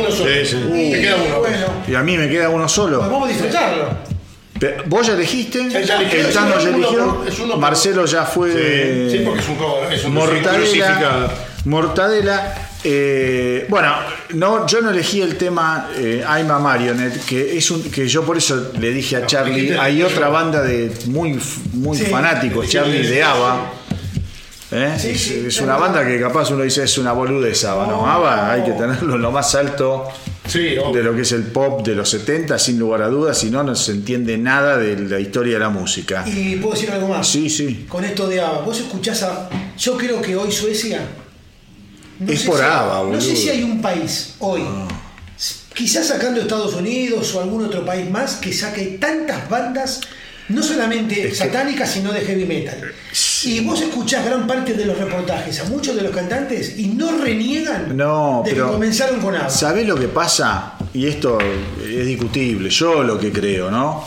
Uno 0.00 0.10
solo. 0.10 0.30
Sí, 0.30 0.46
sí. 0.46 0.56
Uh, 0.56 0.92
te 0.92 1.00
queda 1.00 1.16
uno. 1.16 1.38
Bueno, 1.40 1.66
y 1.88 1.94
a 1.94 2.02
mí 2.02 2.16
me 2.18 2.28
queda 2.28 2.48
uno 2.48 2.68
solo. 2.68 2.98
pues 2.98 3.10
vamos 3.10 3.28
a 3.28 3.32
disfrutarlo. 3.32 3.88
Pe- 4.58 4.76
Vos 4.86 5.06
ya 5.06 5.12
elegiste, 5.14 5.60
el 5.60 6.32
Tano 6.32 6.58
ya 6.58 6.68
eligió, 6.70 7.24
Marcelo 7.58 8.04
ya 8.06 8.24
fue... 8.24 9.08
Sí, 9.10 9.22
porque 9.24 9.40
es 9.40 9.48
un 9.48 9.54
cover, 9.56 9.92
es 9.92 10.04
un 10.04 10.14
Mortadela. 10.14 10.52
crucificado. 10.56 11.30
Mortadela. 11.64 12.54
eh, 12.82 13.66
bueno, 13.68 13.94
no, 14.30 14.66
yo 14.66 14.80
no 14.80 14.90
elegí 14.90 15.20
el 15.20 15.36
tema 15.36 15.90
eh, 15.96 16.24
I'm 16.28 16.50
a 16.50 16.58
Marionette, 16.58 17.24
que 17.24 17.56
es 17.56 17.70
un 17.70 17.82
que 17.90 18.08
yo 18.08 18.24
por 18.24 18.36
eso 18.36 18.72
le 18.78 18.90
dije 18.90 19.16
a 19.16 19.26
Charlie, 19.26 19.76
hay 19.78 20.02
otra 20.02 20.28
banda 20.28 20.62
de 20.62 20.90
muy 21.06 21.38
muy 21.74 21.96
Sí, 21.96 22.06
fanáticos, 22.06 22.68
Charlie 22.68 23.06
de 23.06 23.22
ABBA. 23.22 23.72
¿Eh? 24.72 24.94
Sí, 24.98 25.08
es, 25.10 25.20
sí, 25.20 25.34
es 25.40 25.44
es 25.46 25.60
una 25.60 25.74
verdad. 25.74 25.94
banda 25.94 26.06
que 26.06 26.20
capaz 26.20 26.50
uno 26.50 26.62
dice 26.62 26.84
es 26.84 26.98
una 26.98 27.12
boludez 27.12 27.64
ABBA, 27.64 27.86
¿no? 27.86 27.92
No. 27.98 28.06
ABBA 28.06 28.52
hay 28.52 28.64
que 28.64 28.72
tenerlo 28.72 29.14
en 29.16 29.22
lo 29.22 29.30
más 29.32 29.54
alto 29.54 30.08
Sí, 30.46 30.60
de 30.94 31.02
lo 31.02 31.14
que 31.14 31.22
es 31.22 31.32
el 31.32 31.42
pop 31.42 31.84
de 31.86 31.94
los 31.94 32.08
70, 32.08 32.58
sin 32.58 32.78
lugar 32.78 33.02
a 33.02 33.08
dudas, 33.08 33.36
si 33.38 33.50
no, 33.50 33.62
no 33.62 33.74
se 33.76 33.92
entiende 33.92 34.38
nada 34.38 34.78
de 34.78 34.96
la 34.98 35.20
historia 35.20 35.54
de 35.54 35.58
la 35.60 35.68
música. 35.68 36.24
Y 36.26 36.56
puedo 36.56 36.74
decir 36.74 36.90
algo 36.90 37.08
más. 37.08 37.28
Sí, 37.28 37.50
sí. 37.50 37.84
Con 37.86 38.02
esto 38.02 38.26
de 38.26 38.40
ABBA, 38.40 38.60
vos 38.62 38.78
escuchás 38.78 39.22
a. 39.24 39.50
Yo 39.78 39.96
creo 39.98 40.22
que 40.22 40.34
hoy 40.36 40.50
Suecia 40.50 41.00
No 42.18 42.32
Es 42.32 42.44
por 42.44 42.56
si- 42.58 42.64
ABBA, 42.64 43.12
No 43.12 43.20
sé 43.20 43.36
si 43.36 43.50
hay 43.50 43.62
un 43.62 43.82
país 43.82 44.36
hoy, 44.38 44.62
quizás 45.74 46.06
sacando 46.08 46.40
Estados 46.40 46.74
Unidos 46.74 47.34
o 47.34 47.42
algún 47.42 47.64
otro 47.66 47.84
país 47.84 48.10
más, 48.10 48.36
que 48.36 48.52
saque 48.52 48.96
tantas 49.00 49.48
bandas, 49.50 50.00
no 50.48 50.62
solamente 50.62 51.34
satánicas, 51.34 51.90
sino 51.90 52.12
de 52.12 52.20
heavy 52.22 52.44
metal. 52.46 52.78
Y 53.44 53.60
vos 53.60 53.80
escuchás 53.82 54.24
gran 54.24 54.46
parte 54.46 54.74
de 54.74 54.84
los 54.86 54.98
reportajes 54.98 55.60
a 55.60 55.64
muchos 55.64 55.94
de 55.94 56.02
los 56.02 56.14
cantantes 56.14 56.78
y 56.78 56.86
no 56.88 57.18
reniegan 57.18 57.96
No, 57.96 58.42
de 58.44 58.52
pero- 58.52 58.66
que 58.66 58.72
comenzaron 58.72 59.20
con 59.20 59.34
ABBA. 59.34 59.50
¿Sabés 59.50 59.86
lo 59.86 59.96
que 59.96 60.08
pasa? 60.08 60.74
Y 60.94 61.06
esto 61.06 61.38
es 61.40 62.06
discutible, 62.06 62.70
yo 62.70 63.02
lo 63.02 63.18
que 63.18 63.30
creo, 63.32 63.70
¿no? 63.70 64.04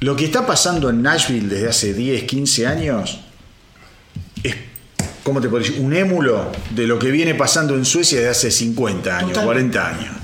Lo 0.00 0.14
que 0.14 0.26
está 0.26 0.46
pasando 0.46 0.88
en 0.90 1.02
Nashville 1.02 1.48
desde 1.48 1.68
hace 1.68 1.94
10, 1.94 2.24
15 2.24 2.66
años 2.66 3.18
es, 4.42 4.54
¿cómo 5.24 5.40
te 5.40 5.48
puedo 5.48 5.64
decir? 5.64 5.80
Un 5.80 5.94
émulo 5.96 6.52
de 6.70 6.86
lo 6.86 6.98
que 6.98 7.10
viene 7.10 7.34
pasando 7.34 7.74
en 7.74 7.84
Suecia 7.84 8.18
desde 8.18 8.30
hace 8.30 8.50
50 8.50 9.16
años, 9.18 9.32
Totalmente. 9.32 9.78
40 9.78 9.88
años. 9.88 10.16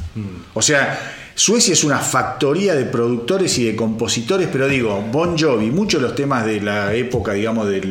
O 0.55 0.61
sea, 0.63 1.15
Suecia 1.45 1.73
es 1.73 1.83
una 1.83 1.99
factoría 1.99 2.73
de 2.77 2.85
productores 2.85 3.59
y 3.59 3.65
de 3.65 3.75
compositores, 3.75 4.47
pero 4.53 4.69
digo, 4.69 5.03
Bon 5.11 5.37
Jovi, 5.37 5.73
muchos 5.73 6.01
de 6.01 6.07
los 6.07 6.15
temas 6.15 6.47
de 6.47 6.61
la 6.61 6.95
época, 6.95 7.33
digamos, 7.33 7.69
del 7.69 7.85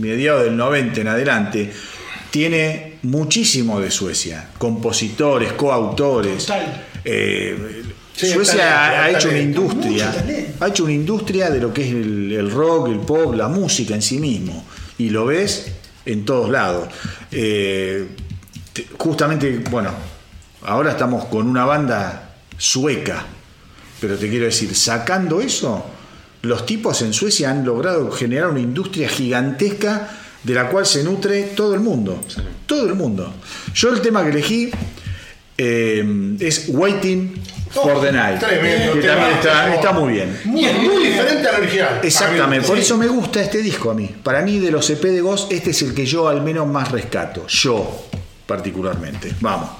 mediado 0.00 0.44
del 0.44 0.54
90 0.54 1.00
en 1.00 1.08
adelante, 1.08 1.72
tiene 2.30 2.98
muchísimo 3.04 3.80
de 3.80 3.90
Suecia. 3.90 4.50
Compositores, 4.58 5.54
coautores. 5.54 6.44
Total. 6.44 6.84
Eh, 7.06 7.82
Sí, 8.14 8.26
Suecia 8.28 8.58
talento, 8.58 9.00
ha, 9.02 9.10
hecho 9.10 9.28
una 9.30 9.38
industria, 9.40 10.14
ha 10.60 10.68
hecho 10.68 10.84
una 10.84 10.92
industria 10.92 11.50
de 11.50 11.60
lo 11.60 11.72
que 11.72 11.82
es 11.88 11.90
el, 11.90 12.32
el 12.32 12.50
rock, 12.50 12.88
el 12.88 12.98
pop, 13.00 13.34
la 13.34 13.48
música 13.48 13.94
en 13.94 14.02
sí 14.02 14.18
mismo. 14.18 14.62
Y 14.98 15.08
lo 15.08 15.24
ves 15.24 15.72
en 16.04 16.26
todos 16.26 16.50
lados. 16.50 16.88
Eh, 17.32 18.06
te- 18.74 18.86
justamente, 18.98 19.58
bueno, 19.70 19.90
ahora 20.62 20.90
estamos 20.90 21.24
con 21.24 21.48
una 21.48 21.64
banda 21.64 22.33
sueca. 22.58 23.24
Pero 24.00 24.16
te 24.16 24.28
quiero 24.28 24.44
decir, 24.46 24.74
sacando 24.74 25.40
eso, 25.40 25.84
los 26.42 26.66
tipos 26.66 27.00
en 27.02 27.12
Suecia 27.12 27.50
han 27.50 27.64
logrado 27.64 28.10
generar 28.10 28.50
una 28.50 28.60
industria 28.60 29.08
gigantesca 29.08 30.10
de 30.42 30.52
la 30.54 30.68
cual 30.68 30.84
se 30.84 31.02
nutre 31.02 31.42
todo 31.56 31.74
el 31.74 31.80
mundo. 31.80 32.20
Todo 32.66 32.86
el 32.86 32.94
mundo. 32.94 33.32
Yo 33.74 33.90
el 33.90 34.00
tema 34.02 34.22
que 34.24 34.30
elegí 34.30 34.70
eh, 35.56 36.36
es 36.40 36.66
Waiting 36.68 37.34
for 37.70 38.00
the 38.00 38.12
Night. 38.12 38.40
Tremendo, 38.40 38.92
que 38.94 39.00
tema, 39.00 39.40
también 39.42 39.74
está, 39.78 39.92
muy 39.92 40.12
bien. 40.12 40.38
Y 40.54 40.64
es 40.64 40.78
muy 40.78 41.06
diferente 41.06 41.48
al 41.48 41.62
original. 41.62 42.00
Exactamente, 42.02 42.66
por 42.66 42.76
Sí. 42.76 42.82
eso 42.82 42.98
me 42.98 43.06
gusta 43.08 43.40
este 43.40 43.58
disco 43.62 43.90
a 43.90 43.94
mí. 43.94 44.14
Para 44.22 44.42
mí, 44.42 44.58
de 44.58 44.70
los 44.70 44.88
EP 44.90 45.02
de 45.02 45.20
Ghost, 45.22 45.50
este 45.50 45.70
es 45.70 45.80
el 45.82 45.94
que 45.94 46.04
yo 46.04 46.28
al 46.28 46.42
menos 46.42 46.66
más 46.66 46.90
rescato. 46.90 47.46
Yo, 47.46 48.06
particularmente. 48.46 49.32
Vamos. 49.40 49.70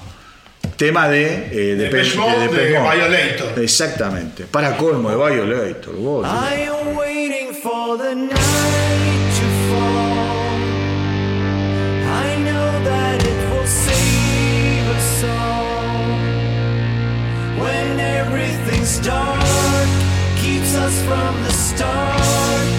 Tema 0.77 1.07
de, 1.07 1.25
eh, 1.51 1.75
Depeche 1.77 2.11
Pe- 2.11 2.17
Mode, 2.17 2.47
Depeche 2.47 2.71
de 2.73 2.79
Mode. 2.79 2.95
Violator. 2.97 3.59
Exactamente. 3.63 4.43
Para 4.51 4.75
colmo 4.77 5.09
de 5.09 5.15
Violator. 5.15 5.93
vos. 5.95 6.25
I 6.25 6.67
am 6.67 6.95
waiting 6.97 7.53
for 7.53 7.97
the 7.97 8.13
night 8.15 8.31
to 9.37 9.45
fall. 9.69 10.59
I 12.03 12.37
know 12.43 12.83
that 12.83 13.21
it 13.23 13.39
will 13.51 13.67
save 13.67 14.87
us 14.97 15.23
all. 15.23 16.03
When 17.63 17.99
everything's 17.99 18.99
dark, 18.99 19.87
keeps 20.41 20.75
us 20.75 20.93
from 21.07 21.41
the 21.45 21.53
start. 21.53 22.74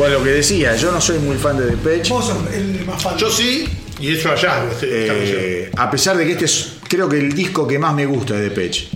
Bueno, 0.00 0.18
lo 0.20 0.24
que 0.24 0.30
decía, 0.30 0.74
yo 0.76 0.90
no 0.92 0.98
soy 0.98 1.18
muy 1.18 1.36
fan 1.36 1.58
de 1.58 1.66
Depeche. 1.66 2.08
Vos 2.10 2.24
sos 2.28 2.38
el 2.54 2.86
más 2.86 3.02
fan. 3.02 3.18
Yo 3.18 3.30
sí, 3.30 3.68
y 4.00 4.14
es 4.16 4.24
un 4.24 4.30
hallazgo 4.30 4.70
este- 4.72 5.02
esta 5.02 5.14
canción. 5.14 5.38
Eh, 5.42 5.70
a 5.76 5.90
pesar 5.90 6.16
de 6.16 6.24
que 6.24 6.32
este 6.32 6.44
es, 6.46 6.72
creo 6.88 7.06
que 7.06 7.18
el 7.18 7.34
disco 7.34 7.68
que 7.68 7.78
más 7.78 7.92
me 7.94 8.06
gusta 8.06 8.32
de 8.32 8.44
Depeche. 8.48 8.88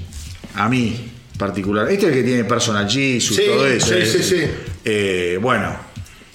A 0.55 0.67
mí, 0.67 1.11
particular. 1.39 1.91
Este 1.91 2.07
es 2.07 2.13
el 2.13 2.19
que 2.19 2.23
tiene 2.25 2.45
Personal 2.45 2.89
Jesus, 2.89 3.37
Sí, 3.37 3.43
todo 3.45 3.67
eso. 3.67 3.87
sí, 3.89 3.95
eh. 3.97 4.07
sí, 4.07 4.23
sí. 4.23 4.45
Eh, 4.83 5.39
bueno, 5.43 5.77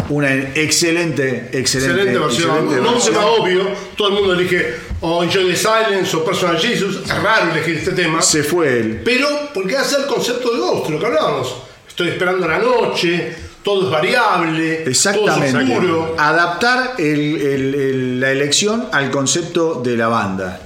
una 0.09 0.35
excelente, 0.35 1.49
excelente, 1.51 1.57
Excelente 1.59 2.19
versión. 2.19 2.49
excelente 2.51 2.75
no 2.83 2.91
versión. 2.91 3.13
tema 3.15 3.25
obvio. 3.25 3.67
Todo 3.97 4.07
el 4.09 4.13
mundo 4.13 4.33
elige 4.35 4.75
o 5.01 5.23
Enjoy 5.23 5.45
the 5.49 5.55
Silence 5.55 6.15
o 6.15 6.23
Personal 6.23 6.59
Jesus. 6.59 6.97
Es 7.05 7.23
raro 7.23 7.51
elegir 7.53 7.77
este 7.77 7.93
tema. 7.93 8.21
Se 8.21 8.43
fue 8.43 8.79
él. 8.81 9.01
Pero 9.03 9.27
porque 9.51 9.75
hace 9.75 9.95
el 9.97 10.05
concepto 10.05 10.51
de 10.53 10.59
Ghost, 10.59 10.91
lo 10.91 10.99
que 10.99 11.05
hablábamos. 11.07 11.55
Estoy 11.87 12.09
esperando 12.09 12.47
la 12.47 12.59
noche, 12.59 13.33
todo 13.63 13.85
es 13.85 13.91
variable, 13.91 14.75
todo 14.75 14.81
es 14.83 14.87
Exactamente. 14.87 15.73
oscuro. 15.73 16.15
Adaptar 16.17 16.93
el- 16.97 17.05
el- 17.41 17.75
el- 17.75 18.19
la 18.19 18.31
elección 18.31 18.87
al 18.91 19.11
concepto 19.11 19.81
de 19.83 19.95
la 19.97 20.07
banda. 20.07 20.59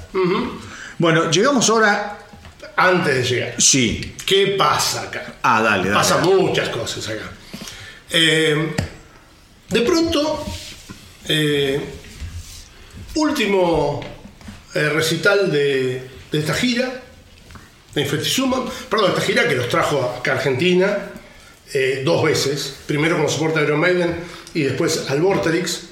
Bueno, 0.98 1.30
llegamos 1.32 1.70
ahora. 1.70 2.20
Antes 2.76 3.16
de 3.16 3.24
llegar. 3.24 3.54
Sí. 3.62 4.16
¿Qué 4.26 4.56
pasa 4.58 5.04
acá? 5.04 5.36
Ah, 5.44 5.62
dale, 5.62 5.84
dale. 5.90 5.94
Pasan 5.94 6.26
muchas 6.26 6.70
cosas 6.70 7.08
acá. 7.08 7.30
Eh, 8.10 8.76
de 9.70 9.82
pronto, 9.82 10.44
eh, 11.28 11.80
último 13.16 14.02
eh, 14.74 14.90
recital 14.90 15.52
de, 15.52 16.10
de 16.32 16.40
esta 16.40 16.54
gira, 16.56 17.02
de 17.94 18.02
Infestizuma, 18.02 18.64
perdón, 18.90 19.12
esta 19.12 19.22
gira 19.22 19.48
que 19.48 19.54
los 19.56 19.70
trajo 19.70 20.16
acá 20.20 20.32
a 20.32 20.36
Argentina 20.38 20.98
eh, 21.74 22.02
dos 22.06 22.24
veces, 22.24 22.76
primero 22.86 23.16
como 23.16 23.30
soporte 23.30 23.60
de 23.60 23.66
Iron 23.66 23.80
Maiden 23.80 24.16
y 24.54 24.64
después 24.64 25.06
al 25.10 25.22
Vorterix. 25.22 25.84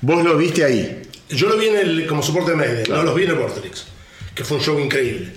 Vos 0.00 0.22
lo 0.22 0.36
viste 0.36 0.64
ahí. 0.64 1.02
Yo 1.30 1.48
lo 1.48 1.56
vi 1.56 1.68
en 1.68 1.76
el, 1.76 2.06
como 2.06 2.22
soporte 2.22 2.50
de 2.50 2.56
Maiden, 2.56 2.84
no 2.88 3.02
los 3.02 3.14
vi 3.14 3.24
en 3.24 3.30
el 3.30 3.36
Vorterix, 3.36 3.84
que 4.34 4.44
fue 4.44 4.58
un 4.58 4.62
show 4.62 4.78
increíble. 4.78 5.32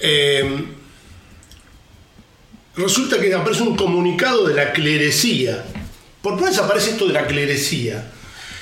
Eh, 0.00 0.64
resulta 2.76 3.20
que 3.20 3.32
aparece 3.34 3.62
un 3.62 3.76
comunicado 3.76 4.48
de 4.48 4.54
la 4.54 4.72
clerecía. 4.72 5.64
Por 6.22 6.34
primera 6.34 6.50
vez 6.50 6.60
aparece 6.60 6.90
esto 6.90 7.06
de 7.06 7.12
la 7.12 7.26
clerecía. 7.26 8.10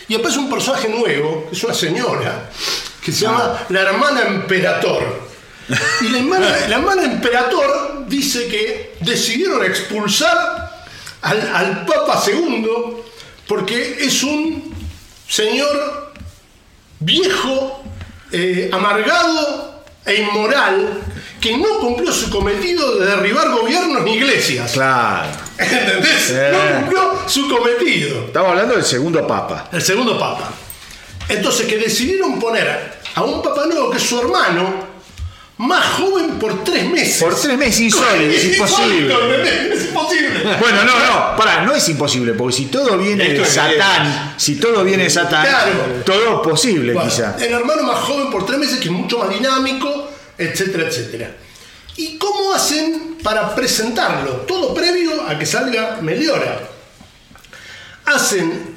Y 0.08 0.16
aparece 0.16 0.40
un 0.40 0.50
personaje 0.50 0.88
nuevo, 0.88 1.46
que 1.48 1.56
es 1.56 1.62
una 1.62 1.74
señora, 1.74 2.50
que 3.04 3.12
se 3.12 3.20
llama 3.20 3.66
la 3.68 3.82
hermana 3.82 4.22
Emperator. 4.22 5.30
Y 6.00 6.08
la 6.08 6.18
hermana, 6.18 6.48
la 6.68 6.76
hermana 6.76 7.04
Emperator 7.04 7.89
dice 8.10 8.48
que 8.48 8.96
decidieron 9.00 9.64
expulsar 9.64 10.86
al, 11.22 11.50
al 11.54 11.86
Papa 11.86 12.22
II 12.26 12.66
porque 13.46 13.96
es 14.00 14.22
un 14.22 14.74
señor 15.26 16.12
viejo, 16.98 17.82
eh, 18.32 18.68
amargado 18.72 19.82
e 20.04 20.16
inmoral 20.16 21.00
que 21.40 21.56
no 21.56 21.78
cumplió 21.78 22.12
su 22.12 22.30
cometido 22.30 22.98
de 22.98 23.06
derribar 23.06 23.50
gobiernos 23.50 24.02
ni 24.02 24.14
iglesias. 24.14 24.72
Claro. 24.72 25.30
¿Entendés? 25.58 26.30
Eh. 26.30 26.50
No 26.52 26.80
cumplió 26.80 27.18
su 27.26 27.48
cometido. 27.48 28.26
Estamos 28.26 28.50
hablando 28.50 28.74
del 28.74 28.84
segundo 28.84 29.26
papa. 29.26 29.68
El 29.72 29.82
segundo 29.82 30.18
papa. 30.18 30.52
Entonces 31.28 31.66
que 31.66 31.78
decidieron 31.78 32.38
poner 32.38 33.00
a 33.14 33.22
un 33.22 33.42
papa 33.42 33.66
nuevo 33.66 33.90
que 33.90 33.98
es 33.98 34.02
su 34.02 34.20
hermano, 34.20 34.89
más 35.60 35.84
joven 35.98 36.38
por 36.38 36.64
tres 36.64 36.88
meses. 36.88 37.18
Por 37.22 37.38
tres 37.38 37.58
meses 37.58 37.80
insólito, 37.80 38.30
es 38.34 38.44
imposible. 38.56 39.74
Es 39.74 39.84
imposible. 39.88 40.56
Bueno, 40.58 40.84
no, 40.84 40.98
no, 40.98 41.36
pará, 41.36 41.62
no 41.66 41.74
es 41.74 41.86
imposible, 41.90 42.32
porque 42.32 42.56
si 42.56 42.64
todo 42.66 42.96
viene 42.96 43.28
de 43.28 43.44
Satán, 43.44 44.34
si 44.38 44.56
todo 44.56 44.82
viene 44.84 45.02
de 45.04 45.10
Satán, 45.10 45.46
Claro. 45.46 45.72
todo 46.06 46.36
es 46.42 46.48
posible 46.48 46.94
Bueno, 46.94 47.10
quizá. 47.10 47.36
El 47.38 47.52
hermano 47.52 47.82
más 47.82 47.98
joven 48.00 48.30
por 48.30 48.46
tres 48.46 48.58
meses, 48.58 48.78
que 48.78 48.86
es 48.86 48.90
mucho 48.90 49.18
más 49.18 49.28
dinámico, 49.28 50.10
etcétera, 50.38 50.88
etcétera. 50.88 51.30
¿Y 51.96 52.16
cómo 52.16 52.54
hacen 52.54 53.18
para 53.22 53.54
presentarlo? 53.54 54.30
Todo 54.46 54.72
previo 54.72 55.22
a 55.28 55.38
que 55.38 55.44
salga 55.44 55.98
Meliora. 56.00 56.58
Hacen 58.06 58.76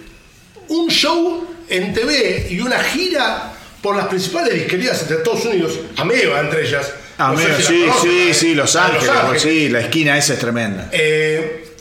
un 0.68 0.89
show 0.89 1.47
en 1.69 1.93
TV 1.93 2.47
y 2.51 2.60
una 2.60 2.80
gira 2.80 3.52
por 3.84 3.95
las 3.97 4.07
principales 4.07 4.53
disquerías 4.53 5.07
de 5.10 5.15
Estados 5.18 5.45
Unidos, 5.45 5.77
Ameba 5.97 6.39
entre 6.39 6.65
ellas. 6.65 6.89
Ah, 7.18 7.34
No 7.34 7.38
sé 7.38 7.43
mira, 7.45 7.61
si 7.61 7.85
la 7.85 7.93
sí, 7.93 7.99
sí, 8.07 8.34
sí, 8.34 8.55
Los 8.55 8.73
La 8.76 8.88
de 8.89 8.95
Ángeles, 8.95 9.15
pues 9.27 9.41
sí, 9.43 9.69
la 9.69 9.81
esquina 9.81 10.18
esa 10.18 10.34
es 10.34 10.39
tremenda. 10.39 10.89
Eh, 10.91 11.76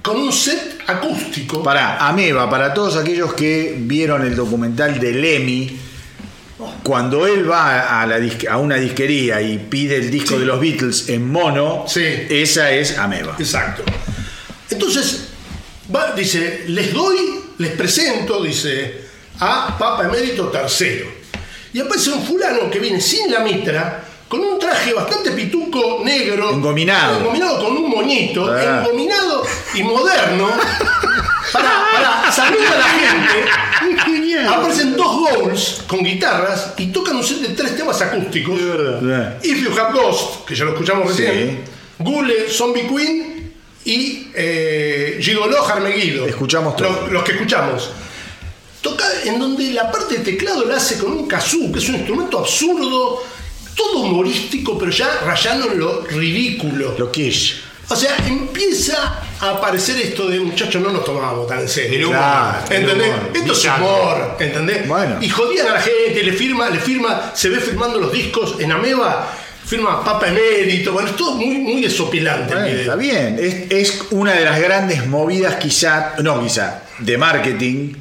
con 0.00 0.16
un 0.16 0.32
set 0.32 0.80
acústico. 0.86 1.62
Para 1.62 2.08
Ameba, 2.08 2.48
para 2.50 2.72
todos 2.74 2.96
aquellos 2.96 3.34
que 3.34 3.74
vieron 3.78 4.22
el 4.24 4.34
documental 4.34 4.98
de 4.98 5.12
Lemmy, 5.12 5.76
cuando 6.82 7.26
él 7.26 7.48
va 7.48 8.00
a, 8.00 8.06
la 8.06 8.18
disque- 8.18 8.48
a 8.48 8.56
una 8.56 8.76
disquería 8.76 9.40
y 9.42 9.58
pide 9.58 9.96
el 9.96 10.10
disco 10.10 10.38
de 10.38 10.46
los 10.46 10.58
Beatles 10.58 11.08
en 11.10 11.30
mono, 11.30 11.84
Sí. 11.86 12.02
esa 12.30 12.72
es 12.72 12.96
Ameba. 12.98 13.36
Exacto. 13.38 13.82
Entonces, 14.70 15.28
va- 15.94 16.12
dice, 16.16 16.64
les 16.68 16.92
doy, 16.94 17.16
les 17.58 17.72
presento, 17.72 18.42
dice, 18.42 19.02
a 19.38 19.76
Papa 19.78 20.04
Emérito 20.08 20.50
III. 20.52 21.21
Y 21.72 21.80
aparece 21.80 22.10
un 22.10 22.22
fulano 22.24 22.70
que 22.70 22.78
viene 22.78 23.00
sin 23.00 23.30
la 23.30 23.40
mitra, 23.40 24.04
con 24.28 24.40
un 24.40 24.58
traje 24.58 24.92
bastante 24.92 25.30
pituco, 25.32 26.00
negro. 26.04 26.50
Engominado. 26.50 27.18
Engominado 27.18 27.64
con 27.64 27.76
un 27.76 27.90
moñito, 27.90 28.50
Ah. 28.50 28.80
engominado 28.84 29.42
y 29.74 29.82
moderno. 29.82 30.48
Para, 31.52 31.68
para 31.92 32.22
a 32.28 32.78
la 32.78 32.84
gente. 32.84 34.46
Aparecen 34.48 34.96
dos 34.96 35.16
bowls 35.20 35.82
con 35.86 36.02
guitarras 36.02 36.72
y 36.78 36.86
tocan 36.86 37.16
un 37.16 37.22
set 37.24 37.38
de 37.40 37.48
tres 37.50 37.76
temas 37.76 38.00
acústicos. 38.00 38.58
verdad. 38.58 39.36
If 39.42 39.62
You 39.62 39.78
Have 39.78 39.92
Ghost, 39.92 40.46
que 40.46 40.54
ya 40.54 40.64
lo 40.64 40.72
escuchamos 40.72 41.14
Sí. 41.14 41.22
recién. 41.24 41.64
Gule, 41.98 42.48
Zombie 42.48 42.86
Queen 42.86 43.52
y 43.84 44.28
eh, 44.34 45.18
Gigoló 45.20 45.62
Jarmeguido. 45.62 46.26
Escuchamos 46.26 46.74
todo. 46.76 46.88
Los, 47.02 47.12
los 47.12 47.22
que 47.22 47.32
escuchamos. 47.32 47.90
Toca 48.82 49.04
en 49.24 49.38
donde 49.38 49.72
la 49.72 49.90
parte 49.90 50.18
de 50.18 50.24
teclado 50.24 50.66
la 50.66 50.76
hace 50.76 50.98
con 50.98 51.12
un 51.12 51.26
kazoo, 51.26 51.72
que 51.72 51.78
es 51.78 51.88
un 51.88 51.94
instrumento 51.94 52.38
absurdo, 52.38 53.22
todo 53.74 54.00
humorístico, 54.00 54.78
pero 54.78 54.90
ya 54.90 55.20
rayando 55.24 55.72
en 55.72 55.78
lo 55.78 56.02
ridículo. 56.02 56.94
Lo 56.98 57.10
Kish. 57.10 57.62
O 57.88 57.96
sea, 57.96 58.16
empieza 58.26 59.20
a 59.40 59.50
aparecer 59.50 59.98
esto 59.98 60.28
de 60.28 60.40
muchachos, 60.40 60.80
no 60.80 60.90
nos 60.90 61.04
tomábamos 61.04 61.46
tan 61.46 61.60
en 61.60 61.68
serio. 61.68 62.08
Claro, 62.08 62.58
¿Entendés? 62.70 63.06
el 63.06 63.12
humor. 63.12 63.30
Esto 63.34 63.52
es 63.52 63.64
humor, 63.64 64.36
¿entendés? 64.40 64.88
Bueno. 64.88 65.18
Y 65.20 65.28
jodían 65.28 65.66
a 65.68 65.72
la 65.74 65.80
gente, 65.80 66.22
le 66.22 66.32
firma, 66.32 66.70
le 66.70 66.78
firma, 66.78 67.32
se 67.34 67.50
ve 67.50 67.60
firmando 67.60 67.98
los 67.98 68.12
discos 68.12 68.56
en 68.60 68.72
Ameba, 68.72 69.30
firma 69.64 70.04
Papa 70.04 70.28
Emérito, 70.28 70.92
bueno, 70.92 71.10
es 71.10 71.16
todo 71.16 71.34
muy, 71.34 71.58
muy 71.58 71.82
desopilante. 71.82 72.54
Bueno, 72.54 72.68
está 72.68 72.96
bien, 72.96 73.38
es, 73.38 73.70
es 73.70 74.02
una 74.10 74.32
de 74.32 74.44
las 74.44 74.60
grandes 74.60 75.06
movidas 75.06 75.56
quizá, 75.56 76.14
no 76.22 76.42
quizá, 76.42 76.82
de 76.98 77.18
marketing. 77.18 77.94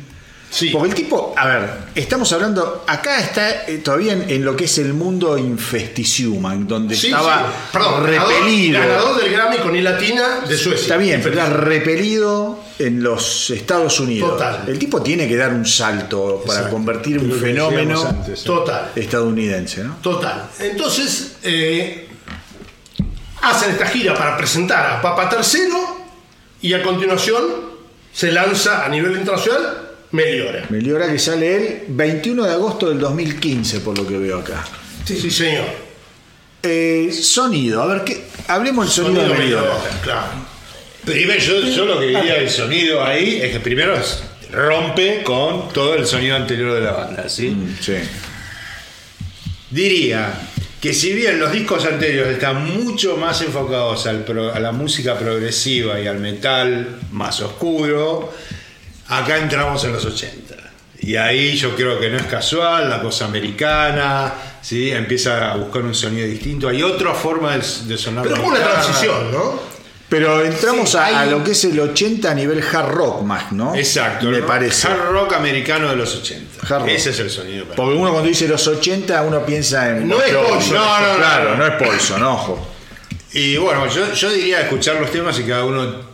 Sí. 0.52 0.70
Porque 0.70 0.90
el 0.90 0.96
tipo, 0.96 1.34
a 1.38 1.48
ver, 1.48 1.70
estamos 1.96 2.30
hablando, 2.34 2.84
acá 2.86 3.20
está 3.22 3.66
eh, 3.68 3.78
todavía 3.78 4.12
en, 4.12 4.30
en 4.30 4.44
lo 4.44 4.54
que 4.54 4.66
es 4.66 4.78
el 4.80 4.94
mundo 4.94 5.38
infesticiuman, 5.38 6.68
donde 6.68 6.94
Sí, 6.94 7.08
estaba 7.08 7.48
sí. 7.48 7.70
Perdón, 7.72 8.04
repelido. 8.06 8.80
Ganador, 8.80 8.98
ganador 9.02 9.24
del 9.24 9.32
Grammy 9.32 9.58
con 9.60 9.76
I 9.78 9.82
Latina 9.82 10.42
de 10.46 10.58
Suecia. 10.58 10.82
Está 10.82 10.98
bien, 10.98 11.22
pero 11.24 11.36
era 11.36 11.46
repelido 11.50 12.60
en 12.80 13.02
los 13.02 13.50
Estados 13.50 13.98
Unidos. 14.02 14.32
Total. 14.32 14.64
El 14.68 14.78
tipo 14.78 15.02
tiene 15.02 15.26
que 15.26 15.38
dar 15.38 15.54
un 15.54 15.66
salto 15.66 16.42
para 16.46 16.60
Exacto. 16.60 16.76
convertir 16.76 17.18
un 17.20 17.32
fenómeno 17.32 18.06
antes. 18.06 18.44
Total. 18.44 18.92
estadounidense, 18.94 19.86
¿no? 19.86 19.96
Total. 20.02 20.50
Entonces, 20.60 21.38
eh, 21.44 22.10
hacen 23.42 23.72
esta 23.72 23.86
gira 23.88 24.16
para 24.16 24.36
presentar 24.36 24.86
a 24.98 25.02
Papa 25.02 25.30
III 25.32 25.70
y 26.62 26.74
a 26.74 26.84
continuación 26.84 27.72
se 28.14 28.34
lanza 28.34 28.84
a 28.86 28.90
nivel 28.90 29.14
internacional 29.16 29.91
Meliora. 30.12 30.66
Meliora 30.70 31.12
que 31.12 31.18
sale 31.20 31.56
el 31.56 31.84
21 31.88 32.44
de 32.44 32.52
agosto 32.52 32.90
del 32.90 33.00
2015, 33.00 33.80
por 33.80 33.98
lo 33.98 34.06
que 34.08 34.18
veo 34.18 34.40
acá. 34.40 34.66
Sí, 35.06 35.32
señor. 35.32 35.66
Eh, 36.64 37.12
sonido, 37.12 37.82
a 37.82 37.88
ver, 37.88 38.04
¿qué? 38.04 38.24
hablemos 38.48 38.86
del 38.86 39.06
sonido, 39.06 39.28
de 39.28 39.34
Meliora. 39.36 39.78
Claro. 40.04 40.28
Primero, 41.06 41.40
yo, 41.42 41.62
yo 41.62 41.86
lo 41.86 42.00
que 42.00 42.08
diría 42.08 42.36
del 42.36 42.50
sonido 42.50 43.04
ahí 43.04 43.40
es 43.42 43.52
que 43.54 43.60
primero 43.60 43.96
es- 43.96 44.22
rompe 44.52 45.24
con 45.24 45.70
todo 45.74 45.96
el 45.96 46.06
sonido 46.06 46.36
anterior 46.36 46.74
de 46.74 46.82
la 46.82 46.92
banda, 46.92 47.30
¿sí? 47.30 47.56
Sí. 47.80 47.94
Diría 49.70 50.34
que 50.82 50.94
si 50.94 51.14
bien 51.14 51.40
los 51.40 51.52
discos 51.52 51.86
anteriores 51.86 52.34
están 52.34 52.66
mucho 52.84 53.16
más 53.18 53.42
enfocados 53.42 54.06
al 54.08 54.24
pro- 54.26 54.54
a 54.54 54.60
la 54.60 54.72
música 54.72 55.18
progresiva 55.18 56.00
y 56.02 56.08
al 56.08 56.20
metal 56.20 57.00
más 57.12 57.40
oscuro, 57.42 58.34
acá 59.12 59.38
entramos 59.38 59.84
en 59.84 59.94
los 59.94 60.06
80. 60.06 60.56
Y 61.04 61.16
ahí 61.16 61.56
yo 61.56 61.76
creo 61.76 62.00
que 62.00 62.10
no 62.10 62.18
es 62.18 62.26
casual, 62.26 62.90
la 62.90 63.02
cosa 63.02 63.26
americana, 63.26 64.34
¿sí? 64.62 64.92
empieza 64.92 65.52
a 65.52 65.56
buscar 65.58 65.82
un 65.82 65.96
sonido 65.96 66.28
distinto. 66.28 66.68
Hay 66.70 66.84
otra 66.84 67.14
forma 67.14 67.58
de, 67.58 67.64
de 67.88 67.98
sonar. 67.98 68.24
Pero 68.24 68.36
es 68.36 68.42
como 68.42 68.54
una 68.56 68.64
transición, 68.64 69.32
¿no? 69.32 69.72
Pero 70.08 70.44
entramos 70.44 70.90
Sí, 70.92 70.98
a, 70.98 71.26
lo 71.26 71.42
que 71.44 71.52
es 71.52 71.64
el 71.64 71.80
80 71.80 72.30
a 72.30 72.34
nivel 72.36 72.62
hard 72.62 72.90
rock 72.92 73.22
más, 73.24 73.52
¿no? 73.54 73.74
Exacto, 73.74 74.28
Me 74.28 74.42
parece. 74.44 74.88
hard 74.90 75.10
rock 75.12 75.34
americano 75.34 75.90
de 75.90 75.96
los 75.96 76.14
80. 76.18 76.68
Hard 76.68 76.82
rock. 76.82 76.90
Ese 76.90 77.12
es 77.12 77.20
el 77.20 77.30
sonido. 77.30 77.64
para 77.64 77.78
Porque 77.78 77.96
uno 77.96 78.12
cuando 78.12 78.28
dice 78.28 78.46
los 78.48 78.68
80 78.68 79.22
uno 79.24 79.46
piensa 79.46 79.90
en... 79.90 80.08
No 80.10 80.22
es. 80.22 80.34
Poison. 80.34 80.76
No, 80.76 81.00
no, 81.00 81.08
no, 81.14 81.18
Claro, 81.18 81.50
no. 81.52 81.56
no 81.58 81.66
es 81.66 81.74
Poison, 81.82 82.24
ojo. 82.24 82.68
Y 83.34 83.56
bueno, 83.56 83.88
yo, 83.88 84.14
yo 84.14 84.30
diría 84.30 84.60
escuchar 84.62 84.98
los 85.00 85.10
temas 85.10 85.40
y 85.40 85.44
cada 85.44 85.64
uno 85.64 86.11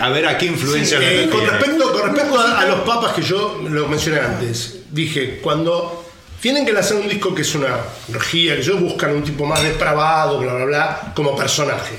a 0.00 0.08
ver 0.10 0.26
a 0.26 0.36
qué 0.36 0.46
influencia 0.46 0.98
le 0.98 1.24
Eh, 1.24 1.28
con, 1.30 1.46
respecto, 1.46 1.92
con 1.92 2.02
respecto 2.14 2.38
a, 2.38 2.60
a 2.60 2.66
los 2.66 2.80
papas 2.80 3.12
que 3.14 3.22
yo 3.22 3.60
lo 3.68 3.88
mencioné 3.88 4.20
antes, 4.20 4.80
dije, 4.90 5.38
cuando 5.42 6.04
tienen 6.40 6.66
que 6.66 6.72
lanzar 6.72 6.98
un 6.98 7.08
disco 7.08 7.34
que 7.34 7.42
es 7.42 7.54
una 7.54 7.76
orgía, 8.14 8.54
que 8.54 8.60
ellos 8.60 8.80
buscan 8.80 9.12
un 9.12 9.22
tipo 9.24 9.44
más 9.46 9.62
depravado, 9.62 10.38
bla, 10.38 10.54
bla, 10.54 10.64
bla, 10.66 11.12
como 11.14 11.34
personaje. 11.34 11.98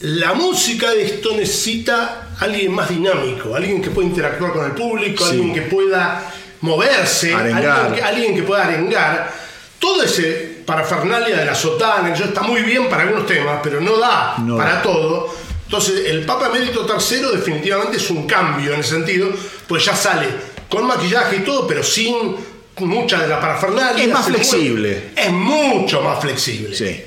La 0.00 0.32
música 0.32 0.90
de 0.92 1.04
esto 1.04 1.30
necesita 1.36 2.28
alguien 2.40 2.72
más 2.72 2.88
dinámico, 2.88 3.54
alguien 3.54 3.82
que 3.82 3.90
pueda 3.90 4.08
interactuar 4.08 4.52
con 4.52 4.64
el 4.64 4.72
público, 4.72 5.24
Sí. 5.24 5.32
alguien 5.32 5.54
que 5.54 5.62
pueda 5.62 6.22
moverse, 6.60 7.34
alguien 7.34 7.58
que, 7.94 8.02
alguien 8.02 8.34
que 8.34 8.42
pueda 8.44 8.64
arengar. 8.64 9.32
Todo 9.78 10.02
ese 10.02 10.62
parafernalia 10.64 11.36
de 11.36 11.44
la 11.44 11.54
sotana, 11.54 12.12
que 12.12 12.18
yo 12.18 12.24
está 12.26 12.42
muy 12.42 12.62
bien 12.62 12.88
para 12.88 13.02
algunos 13.02 13.26
temas, 13.26 13.60
pero 13.62 13.80
no 13.80 13.96
da 13.98 14.36
No 14.38 14.56
para 14.56 14.74
da. 14.76 14.82
todo. 14.82 15.34
Entonces, 15.68 16.06
el 16.06 16.24
Papa 16.24 16.46
Emérito 16.48 16.86
III 16.88 17.36
definitivamente 17.36 17.98
es 17.98 18.08
un 18.08 18.26
cambio 18.26 18.72
en 18.72 18.80
ese 18.80 18.90
sentido, 18.94 19.28
pues 19.66 19.84
ya 19.84 19.94
sale 19.94 20.26
con 20.70 20.86
maquillaje 20.86 21.36
y 21.36 21.40
todo, 21.40 21.66
pero 21.66 21.82
sin 21.82 22.36
mucha 22.78 23.20
de 23.20 23.28
la 23.28 23.38
parafernalia. 23.38 24.02
Es 24.02 24.10
más 24.10 24.26
flexible. 24.26 25.10
Es 25.14 25.30
mucho 25.30 26.00
más 26.00 26.20
flexible. 26.20 26.74
Sí. 26.74 27.02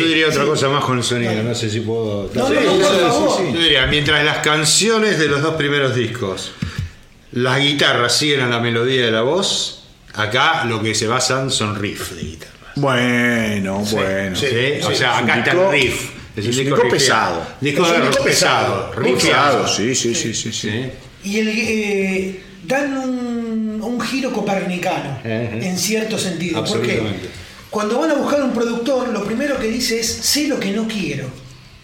Yo 0.00 0.06
diría 0.08 0.28
otra 0.28 0.44
cosa 0.44 0.68
más 0.68 0.84
con 0.84 0.98
el 0.98 1.04
sonido, 1.04 1.40
no 1.42 1.54
sé 1.54 1.70
si 1.70 1.80
puedo. 1.80 2.28
No, 2.34 2.48
Sí, 2.48 2.54
no, 2.54 2.60
no, 2.62 2.72
sí, 2.72 2.80
por 2.82 2.94
sí, 2.94 3.00
favor. 3.00 3.36
sí, 3.38 3.52
Yo 3.54 3.60
diría, 3.60 3.86
mientras 3.86 4.24
las 4.24 4.38
canciones 4.38 5.18
de 5.20 5.28
los 5.28 5.40
dos 5.42 5.54
primeros 5.54 5.94
discos, 5.94 6.52
las 7.32 7.60
guitarras 7.60 8.16
siguen 8.16 8.40
a 8.40 8.48
la 8.48 8.58
melodía 8.58 9.04
de 9.04 9.12
la 9.12 9.22
voz, 9.22 9.84
acá 10.14 10.64
lo 10.64 10.82
que 10.82 10.96
se 10.96 11.06
basan 11.06 11.50
son 11.52 11.76
riffs 11.80 12.16
de 12.16 12.22
guitarra. 12.22 12.72
Bueno, 12.76 13.84
Sí, 13.86 13.94
bueno. 13.94 14.34
sí. 14.36 14.46
¿sí? 14.48 14.80
O 14.84 14.94
sea, 14.94 15.18
acá 15.18 15.38
está 15.38 15.52
el 15.52 15.70
riff. 15.70 16.10
Es 16.36 16.46
un 16.46 16.64
disco 16.64 16.88
pesado. 16.88 17.46
Disco 17.60 17.82
Es 17.84 17.88
un 17.90 17.94
de 17.94 18.00
disco 18.06 18.16
rock 18.18 18.24
pesado. 18.26 18.90
pesado, 19.02 19.68
sí, 19.68 19.94
sí, 19.94 20.14
sí, 20.14 20.34
sí, 20.34 20.52
sí. 20.52 20.70
¿sí? 20.70 20.90
Y 21.24 21.38
el, 21.38 21.48
eh, 21.48 22.40
dan 22.66 22.96
un, 22.96 23.80
un 23.82 24.00
giro 24.00 24.32
copernicano, 24.32 25.18
en 25.24 25.76
cierto 25.78 26.18
sentido. 26.18 26.64
Porque 26.64 27.02
cuando 27.68 27.98
van 28.00 28.10
a 28.10 28.14
buscar 28.14 28.42
un 28.42 28.52
productor, 28.52 29.08
lo 29.08 29.24
primero 29.24 29.58
que 29.58 29.68
dice 29.68 30.00
es, 30.00 30.06
sé 30.08 30.48
lo 30.48 30.58
que 30.58 30.70
no 30.72 30.86
quiero. 30.88 31.28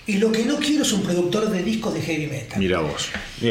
Y 0.08 0.18
lo 0.18 0.30
que 0.30 0.44
no 0.44 0.56
quiero 0.58 0.82
es 0.82 0.92
un 0.92 1.02
productor 1.02 1.50
de 1.50 1.64
discos 1.64 1.92
de 1.92 2.00
heavy 2.00 2.28
metal. 2.28 2.60
Mira 2.60 2.78
vos. 2.78 3.08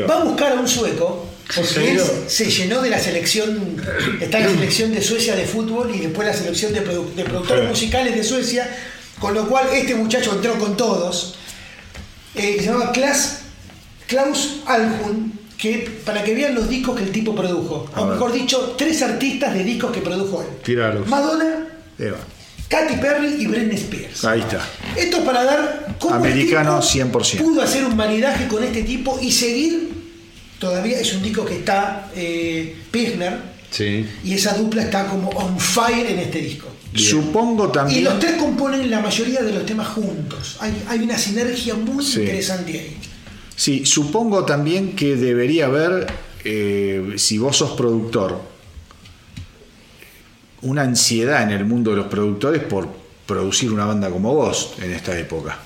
Va 0.09 0.21
a 0.21 0.23
buscar 0.23 0.53
a 0.53 0.55
un 0.55 0.67
sueco, 0.69 1.27
porque 1.53 1.91
él 1.91 2.01
se 2.27 2.49
llenó 2.49 2.81
de 2.81 2.89
la 2.89 2.97
selección, 2.99 3.75
está 4.21 4.37
en 4.39 4.45
la 4.45 4.51
selección 4.51 4.93
de 4.93 5.01
Suecia 5.01 5.35
de 5.35 5.43
fútbol 5.45 5.93
y 5.93 5.99
después 5.99 6.25
la 6.25 6.33
selección 6.33 6.71
de, 6.73 6.81
produ- 6.85 7.13
de 7.13 7.25
productores 7.25 7.67
musicales 7.67 8.15
de 8.15 8.23
Suecia, 8.23 8.73
con 9.19 9.33
lo 9.33 9.47
cual 9.47 9.67
este 9.73 9.95
muchacho 9.95 10.33
entró 10.35 10.53
con 10.59 10.75
todos. 10.77 11.35
Eh, 12.35 12.57
se 12.59 12.65
llamaba 12.65 12.91
Klaus, 12.91 13.29
Klaus 14.07 14.57
Alhun, 14.65 15.39
que 15.57 15.89
para 16.05 16.23
que 16.23 16.35
vean 16.35 16.53
los 16.55 16.67
discos 16.67 16.97
que 16.97 17.03
el 17.03 17.11
tipo 17.11 17.33
produjo, 17.33 17.89
o 17.95 18.05
mejor 18.05 18.33
dicho, 18.33 18.75
tres 18.77 19.01
artistas 19.01 19.53
de 19.53 19.63
discos 19.63 19.91
que 19.91 20.01
produjo 20.01 20.41
él. 20.41 20.47
Tíralos. 20.63 21.07
Madonna, 21.07 21.67
Eva. 21.97 22.17
Katy 22.67 22.95
Perry 22.95 23.35
y 23.39 23.47
Britney 23.47 23.75
Spears. 23.77 24.25
Ahí 24.25 24.39
está. 24.41 24.67
Esto 24.97 25.17
es 25.17 25.23
para 25.23 25.43
dar 25.43 25.95
cómo 25.99 26.15
el 26.15 26.21
Americano 26.31 26.79
tipo 26.81 27.19
100%. 27.19 27.37
Pudo 27.37 27.61
hacer 27.61 27.85
un 27.85 27.95
maridaje 27.95 28.47
con 28.47 28.63
este 28.63 28.81
tipo 28.83 29.19
y 29.21 29.31
seguir. 29.31 29.93
Todavía 30.59 30.99
es 30.99 31.13
un 31.13 31.21
disco 31.21 31.45
que 31.45 31.57
está 31.57 32.09
eh, 32.15 32.75
Pilsner 32.89 33.39
Sí. 33.69 34.07
y 34.23 34.33
esa 34.33 34.53
dupla 34.57 34.83
está 34.83 35.05
como 35.07 35.29
on 35.29 35.59
fire 35.59 36.07
en 36.09 36.19
este 36.19 36.39
disco. 36.39 36.67
Supongo 36.95 37.67
Y 37.67 37.71
también. 37.71 38.03
los 38.05 38.19
tres 38.19 38.33
componen 38.37 38.89
la 38.89 38.99
mayoría 39.01 39.41
de 39.41 39.51
los 39.53 39.65
temas 39.65 39.87
juntos. 39.89 40.57
Hay, 40.59 40.83
hay 40.87 40.99
una 40.99 41.17
sinergia 41.17 41.75
muy 41.75 42.03
Sí. 42.03 42.21
interesante 42.21 42.71
ahí. 42.79 42.97
Sí, 43.55 43.85
supongo 43.85 44.45
también 44.45 44.95
que 44.95 45.15
debería 45.15 45.65
haber 45.67 46.07
eh, 46.43 47.13
si 47.17 47.37
vos 47.37 47.57
sos 47.57 47.71
productor, 47.71 48.39
una 50.61 50.81
ansiedad 50.83 51.43
en 51.43 51.51
el 51.51 51.65
mundo 51.65 51.91
de 51.91 51.97
los 51.97 52.07
productores 52.07 52.63
por 52.63 52.87
producir 53.25 53.71
una 53.71 53.85
banda 53.85 54.09
como 54.09 54.33
vos 54.33 54.73
en 54.81 54.91
esta 54.91 55.17
época. 55.17 55.57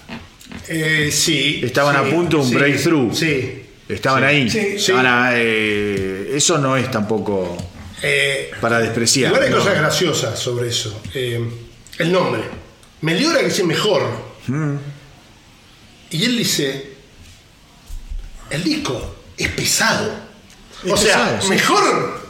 Eh, 0.68 1.10
sí. 1.11 1.61
Estaban 1.64 1.95
sí, 1.95 2.01
a 2.11 2.15
punto 2.15 2.38
de 2.38 2.43
un 2.43 2.49
sí, 2.49 2.56
breakthrough. 2.56 3.14
Sí. 3.14 3.61
Estaban 3.88 4.23
ahí. 4.23 4.49
Sí. 4.49 4.57
Estaban 4.60 5.06
a- 5.06 5.31
eh, 5.35 6.31
eso 6.35 6.57
no 6.57 6.76
es 6.77 6.89
tampoco 6.91 7.57
Eh, 8.01 8.51
para 8.61 8.80
despreciar. 8.80 9.31
igual 9.31 9.43
hay 9.43 9.49
¿no? 9.49 9.57
cosas 9.57 9.77
graciosas 9.77 10.39
sobre 10.39 10.69
eso. 10.69 11.01
Eh, 11.13 11.39
el 11.97 12.11
nombre. 12.11 12.41
Meliora 13.01 13.39
que 13.39 13.45
dice 13.45 13.63
mejor. 13.63 14.03
Mm. 14.47 14.76
Y 16.11 16.26
él 16.26 16.38
dice, 16.38 16.93
el 18.49 18.63
disco 18.63 19.15
es 19.38 19.49
pesado. 19.49 20.11
o 20.89 20.97
sea, 20.97 21.17
pesado, 21.17 21.41
sí. 21.41 21.49
mejor 21.49 22.21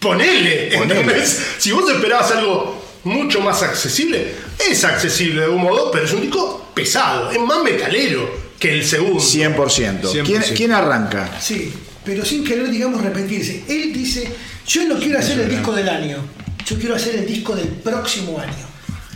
ponele. 0.00 0.76
Ponele. 0.76 1.00
¿entendés? 1.00 1.42
Si 1.58 1.72
vos 1.72 1.90
esperabas 1.90 2.30
algo 2.32 2.84
mucho 3.04 3.40
más 3.40 3.62
accesible, 3.62 4.34
es 4.58 4.84
accesible 4.84 5.40
de 5.40 5.44
algún 5.44 5.62
modo, 5.62 5.90
pero 5.90 6.04
es 6.04 6.12
un 6.12 6.20
disco 6.20 6.70
pesado, 6.74 7.30
es 7.30 7.38
más 7.40 7.62
metalero 7.62 8.48
que 8.58 8.72
el 8.72 8.84
segundo. 8.84 9.20
100%. 9.20 10.24
¿Quién, 10.24 10.42
100%. 10.42 10.56
quién 10.56 10.72
arranca? 10.72 11.38
Sí, 11.40 11.72
pero 12.04 12.24
sin 12.24 12.44
querer, 12.44 12.70
digamos, 12.70 13.02
repetirse. 13.02 13.64
Él 13.68 13.92
dice, 13.92 14.28
yo 14.68 14.84
no 14.86 14.98
quiero 14.98 15.18
hacer 15.18 15.40
el 15.40 15.48
disco 15.48 15.72
del 15.72 15.88
año, 15.88 16.18
yo 16.64 16.78
quiero 16.78 16.94
hacer 16.94 17.16
el 17.16 17.26
disco 17.26 17.56
del 17.56 17.66
próximo 17.68 18.38
año. 18.38 18.66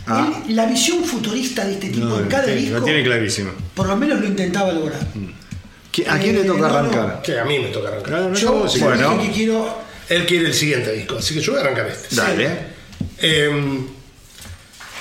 Ah. 0.07 0.41
Él, 0.49 0.55
la 0.55 0.65
visión 0.65 1.03
futurista 1.05 1.63
de 1.65 1.73
este 1.73 1.89
tipo 1.89 2.05
No, 2.05 2.19
en 2.19 2.27
cada 2.27 2.45
sí, 2.47 2.51
disco, 2.55 2.79
lo 2.79 2.83
tiene 2.83 3.03
clarísimo. 3.03 3.51
por 3.73 3.87
lo 3.87 3.95
menos 3.95 4.19
lo 4.19 4.25
intentaba 4.27 4.73
lograr. 4.73 4.99
¿Qui- 5.93 6.07
¿A 6.09 6.19
quién 6.19 6.35
le 6.35 6.41
Eh, 6.41 6.45
toca 6.45 6.59
no, 6.61 6.67
no. 6.67 6.75
arrancar? 6.79 7.21
Que 7.21 7.39
a 7.39 7.45
mí 7.45 7.59
me 7.59 7.67
toca 7.69 7.87
arrancar. 7.89 8.13
No 8.23 8.33
Yo 8.33 8.65
lo 8.65 8.79
Bueno. 8.85 9.21
que 9.21 9.31
quiero... 9.31 9.81
Él 10.09 10.25
quiere 10.25 10.47
el 10.47 10.53
siguiente 10.53 10.91
disco, 10.91 11.17
así 11.19 11.33
que 11.35 11.39
yo 11.39 11.53
voy 11.53 11.61
a 11.61 11.63
arrancar 11.65 11.87
este. 11.87 12.15
Dale. 12.15 12.57
Eh, 13.19 13.47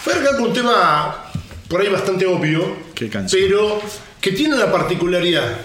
voy 0.05 0.13
a 0.15 0.17
arrancar 0.17 0.37
con 0.37 0.49
un 0.49 0.53
tema 0.55 1.25
por 1.69 1.81
ahí 1.81 1.89
bastante 1.89 2.25
obvio, 2.27 2.77
¿Qué 2.95 3.09
canción? 3.09 3.43
pero 3.43 3.83
que 4.21 4.31
tiene 4.33 4.55
la 4.57 4.71
particularidad 4.71 5.57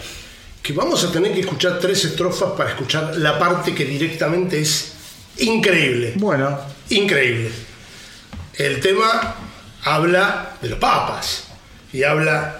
que 0.67 0.73
vamos 0.73 1.01
a 1.05 1.09
tener 1.13 1.31
que 1.33 1.39
escuchar 1.39 1.79
tres 1.79 2.03
estrofas 2.03 2.49
para 2.57 2.71
escuchar 2.71 3.15
la 3.15 3.39
parte 3.39 3.73
que 3.73 3.85
directamente 3.85 4.59
es 4.59 4.91
increíble. 5.37 6.11
Bueno, 6.17 6.59
Increíble. 6.89 7.49
El 8.55 8.81
tema 8.81 9.35
habla 9.85 10.57
de 10.61 10.67
los 10.69 10.77
papas 10.79 11.45
y 11.93 12.03
habla 12.03 12.59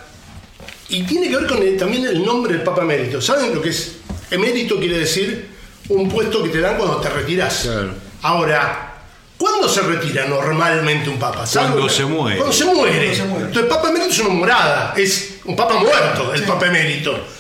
y 0.88 1.03
tiene 1.03 1.27
que 1.27 1.35
ver 1.35 1.47
con 1.47 1.57
el- 1.61 1.75
también 1.75 2.05
el 2.05 2.23
nombre 2.25 2.53
del 2.53 2.61
Papa 2.63 2.84
Emérito. 2.84 3.19
¿Saben 3.21 3.53
lo 3.53 3.61
que 3.61 3.69
es? 3.69 3.97
Emérito 4.31 4.79
quiere 4.79 4.99
decir 4.99 5.49
un 5.89 6.07
puesto 6.07 6.41
que 6.43 6.49
te 6.49 6.61
dan 6.61 6.77
cuando 6.77 6.97
te 7.01 7.09
retiras. 7.09 7.61
Claro. 7.63 7.93
Ahora, 8.21 8.93
¿cuándo 9.38 9.67
se 9.67 9.81
retira 9.81 10.27
normalmente 10.27 11.09
un 11.09 11.17
papa? 11.19 11.45
¿Saben 11.45 11.71
Cuando 11.73 11.89
se 11.89 12.05
muere. 12.05 12.38
Cuando 12.38 12.53
se 12.53 12.65
muere. 12.65 12.95
Cuando 12.97 13.15
se 13.15 13.23
muere. 13.25 13.45
Entonces, 13.47 13.69
Papa 13.73 13.89
Emérito 13.89 14.11
es 14.11 14.19
una 14.19 14.29
morada, 14.29 14.93
es 14.95 15.35
un 15.43 15.55
papa 15.57 15.73
muerto, 15.79 16.34
el 16.34 16.43
Papa 16.43 16.67
Emérito. 16.67 17.35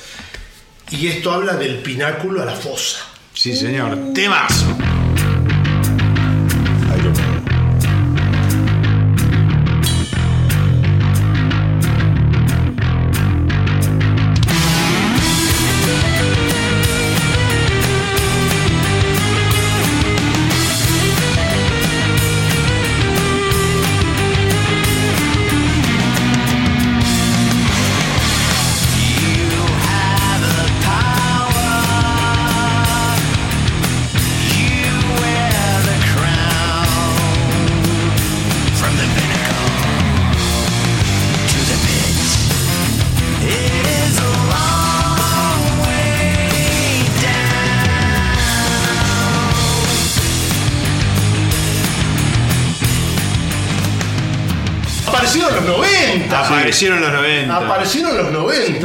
Y 0.91 1.07
esto 1.07 1.31
habla 1.31 1.53
del 1.53 1.77
pináculo 1.77 2.41
a 2.41 2.45
la 2.45 2.55
fosa. 2.55 2.99
Sí, 3.33 3.55
señor. 3.55 4.13
Temazo. 4.13 4.96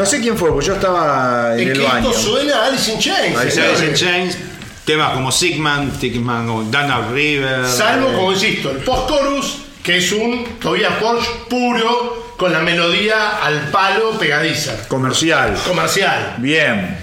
No 0.02 0.06
sé 0.10 0.20
quién 0.20 0.36
fue, 0.36 0.50
porque 0.50 0.66
yo 0.66 0.74
estaba 0.74 1.54
en 1.54 1.60
Es 1.60 1.68
el 1.68 1.78
que 1.78 1.84
baño. 1.86 2.10
esto 2.10 2.20
suena 2.20 2.56
a 2.56 2.66
Alice 2.66 2.92
in 2.92 2.98
Chains. 2.98 3.38
Alice 3.38 3.86
in 3.86 3.94
Chains. 3.94 4.36
Temas 4.84 5.12
como 5.12 5.30
Sigman, 5.30 5.92
Tickman 5.92 6.48
o 6.50 6.64
Dana 6.64 7.06
River. 7.12 7.64
Salvo, 7.68 8.08
eh, 8.10 8.14
como 8.16 8.32
insisto, 8.32 8.72
el 8.72 8.78
post-chorus, 8.78 9.58
que 9.80 9.98
es 9.98 10.10
un 10.10 10.44
Tobias 10.60 10.92
Forge 10.98 11.28
puro, 11.48 12.32
con 12.36 12.52
la 12.52 12.58
melodía 12.58 13.38
al 13.44 13.68
palo 13.70 14.18
pegadiza. 14.18 14.72
Comercial. 14.88 15.56
Comercial. 15.68 16.34
Bien. 16.38 16.98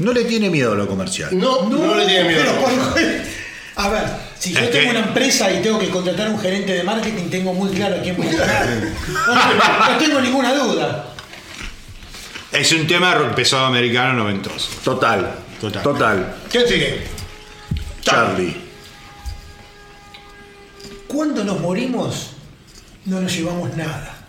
No 0.00 0.12
le 0.12 0.24
tiene 0.24 0.50
miedo 0.50 0.72
a 0.72 0.74
lo 0.74 0.86
comercial. 0.86 1.30
No, 1.32 1.62
no, 1.70 1.94
le 1.94 2.04
tiene 2.04 2.24
miedo. 2.28 2.42
pero 2.44 2.60
por- 2.60 3.82
A 3.82 3.88
ver, 3.88 4.02
si 4.38 4.52
yo 4.52 4.60
Es 4.60 4.70
tengo 4.70 4.90
que- 4.92 4.98
una 4.98 5.06
empresa 5.06 5.50
y 5.50 5.62
tengo 5.62 5.78
que 5.78 5.88
contratar 5.88 6.26
a 6.26 6.30
un 6.30 6.38
gerente 6.38 6.72
de 6.74 6.82
marketing, 6.82 7.30
tengo 7.30 7.54
muy 7.54 7.70
claro 7.70 7.96
a 7.96 8.02
quién 8.02 8.14
voy 8.14 8.26
a 8.26 8.30
contratar. 8.30 8.68
No, 9.08 9.34
no 9.92 9.98
tengo 9.98 10.20
ninguna 10.20 10.52
duda. 10.52 11.06
Es 12.52 12.72
un 12.72 12.86
tema 12.86 13.14
rock 13.14 13.34
pesado 13.34 13.66
americano 13.66 14.12
noventoso. 14.14 14.68
Total. 14.82 15.38
Total. 15.60 15.82
Total. 15.82 16.36
¿Quién 16.50 16.66
sigue? 16.66 17.06
Charlie. 18.02 18.56
Cuando 21.06 21.44
nos 21.44 21.60
morimos, 21.60 22.32
no 23.06 23.20
nos 23.20 23.32
llevamos 23.32 23.76
nada. 23.76 24.26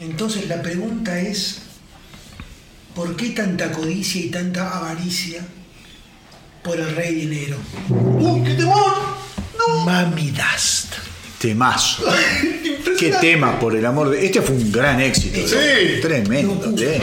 Entonces 0.00 0.48
la 0.48 0.60
pregunta 0.60 1.18
es, 1.18 1.62
¿por 2.94 3.16
qué 3.16 3.30
tanta 3.30 3.72
codicia 3.72 4.20
y 4.20 4.30
tanta 4.30 4.76
avaricia 4.76 5.42
por 6.62 6.78
el 6.78 6.94
rey 6.94 7.14
dinero? 7.14 7.56
¡Uh, 7.88 8.44
qué 8.44 8.54
temor! 8.54 8.96
Mami 9.84 10.30
Dust. 10.30 10.94
Temazo. 11.40 12.04
Qué 12.98 13.12
tema, 13.18 13.58
por 13.58 13.74
el 13.74 13.86
amor 13.86 14.10
de. 14.10 14.26
Este 14.26 14.42
fue 14.42 14.56
un 14.56 14.70
gran 14.70 15.00
éxito. 15.00 15.40
Sí. 15.48 16.00
Tremendo. 16.02 16.70
tema. 16.74 17.00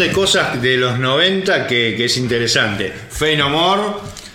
De 0.00 0.12
cosas 0.12 0.60
de 0.60 0.76
los 0.76 0.98
90 0.98 1.66
que, 1.66 1.94
que 1.96 2.06
es 2.06 2.16
interesante. 2.16 2.92
Fe 3.10 3.36
No 3.36 3.48
More, 3.50 3.82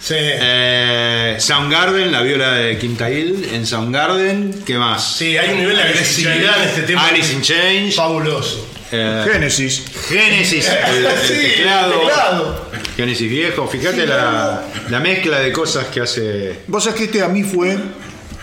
Sí. 0.06 0.14
Eh, 0.18 1.36
Soundgarden, 1.40 2.12
la 2.12 2.22
viola 2.22 2.52
de 2.52 2.78
Quintail 2.78 3.50
en 3.52 3.66
Soundgarden. 3.66 4.62
¿Qué 4.64 4.78
más? 4.78 5.16
Sí, 5.18 5.36
hay 5.36 5.54
un 5.54 5.62
nivel 5.62 5.76
de 5.78 5.82
agresividad 5.82 6.62
en 6.62 6.70
este 6.70 6.82
tema. 6.84 7.08
Alice 7.08 7.34
in 7.34 7.42
Chains. 7.42 7.96
Fabuloso. 7.96 8.68
Eh, 8.92 9.26
Génesis. 9.32 9.84
Genesis, 10.08 10.70
el, 10.70 11.06
el 11.08 11.12
Sí, 11.28 11.34
el 11.34 11.54
teclado. 11.56 12.00
teclado. 12.02 12.70
Genesis 12.96 13.30
viejo. 13.32 13.68
Fíjate 13.68 14.06
la, 14.06 14.62
la 14.92 15.00
mezcla 15.00 15.40
de 15.40 15.52
cosas 15.52 15.88
que 15.88 16.02
hace. 16.02 16.60
Vos 16.68 16.84
sabés 16.84 17.00
que 17.00 17.06
este 17.06 17.24
a 17.24 17.28
mí 17.28 17.42
fue, 17.44 17.76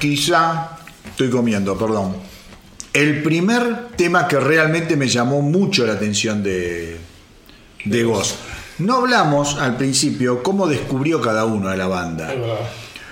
quizá, 0.00 0.78
estoy 1.10 1.30
comiendo, 1.30 1.78
perdón, 1.78 2.16
el 2.92 3.22
primer 3.22 3.88
tema 3.96 4.26
que 4.26 4.40
realmente 4.40 4.96
me 4.96 5.06
llamó 5.06 5.40
mucho 5.42 5.86
la 5.86 5.92
atención 5.92 6.42
de, 6.42 6.96
de 7.84 8.04
Ghost. 8.04 8.36
No 8.78 8.96
hablamos 8.96 9.56
al 9.56 9.76
principio 9.76 10.42
cómo 10.42 10.66
descubrió 10.66 11.20
cada 11.20 11.44
uno 11.44 11.68
de 11.68 11.76
la 11.76 11.86
banda. 11.86 12.34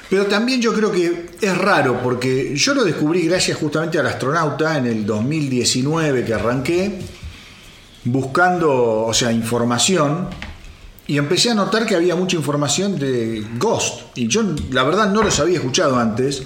Pero 0.09 0.27
también 0.27 0.61
yo 0.61 0.73
creo 0.73 0.91
que 0.91 1.31
es 1.41 1.59
raro 1.59 2.01
porque 2.03 2.57
yo 2.57 2.75
lo 2.75 2.83
descubrí 2.83 3.27
gracias 3.27 3.59
justamente 3.59 3.99
al 3.99 4.07
astronauta 4.07 4.77
en 4.77 4.87
el 4.87 5.07
2019 5.07 6.25
que 6.25 6.35
arranqué 6.35 6.99
buscando, 8.05 9.05
o 9.05 9.15
sea, 9.15 9.31
información 9.31 10.29
y 11.07 11.19
empecé 11.19 11.51
a 11.51 11.55
notar 11.55 11.87
que 11.87 11.95
había 11.95 12.17
mucha 12.17 12.37
información 12.37 12.99
de 12.99 13.47
Ghost 13.59 14.17
y 14.17 14.27
yo 14.27 14.43
la 14.73 14.83
verdad 14.83 15.13
no 15.13 15.23
los 15.23 15.39
había 15.39 15.59
escuchado 15.59 15.99
antes 15.99 16.45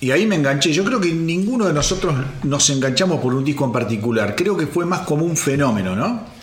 y 0.00 0.10
ahí 0.10 0.26
me 0.26 0.36
enganché. 0.36 0.72
Yo 0.72 0.84
creo 0.84 1.00
que 1.00 1.10
ninguno 1.12 1.64
de 1.66 1.72
nosotros 1.72 2.14
nos 2.44 2.68
enganchamos 2.70 3.20
por 3.20 3.34
un 3.34 3.44
disco 3.44 3.64
en 3.64 3.72
particular. 3.72 4.36
Creo 4.36 4.56
que 4.56 4.66
fue 4.66 4.84
más 4.84 5.00
como 5.00 5.24
un 5.24 5.36
fenómeno, 5.36 5.96
¿no? 5.96 6.35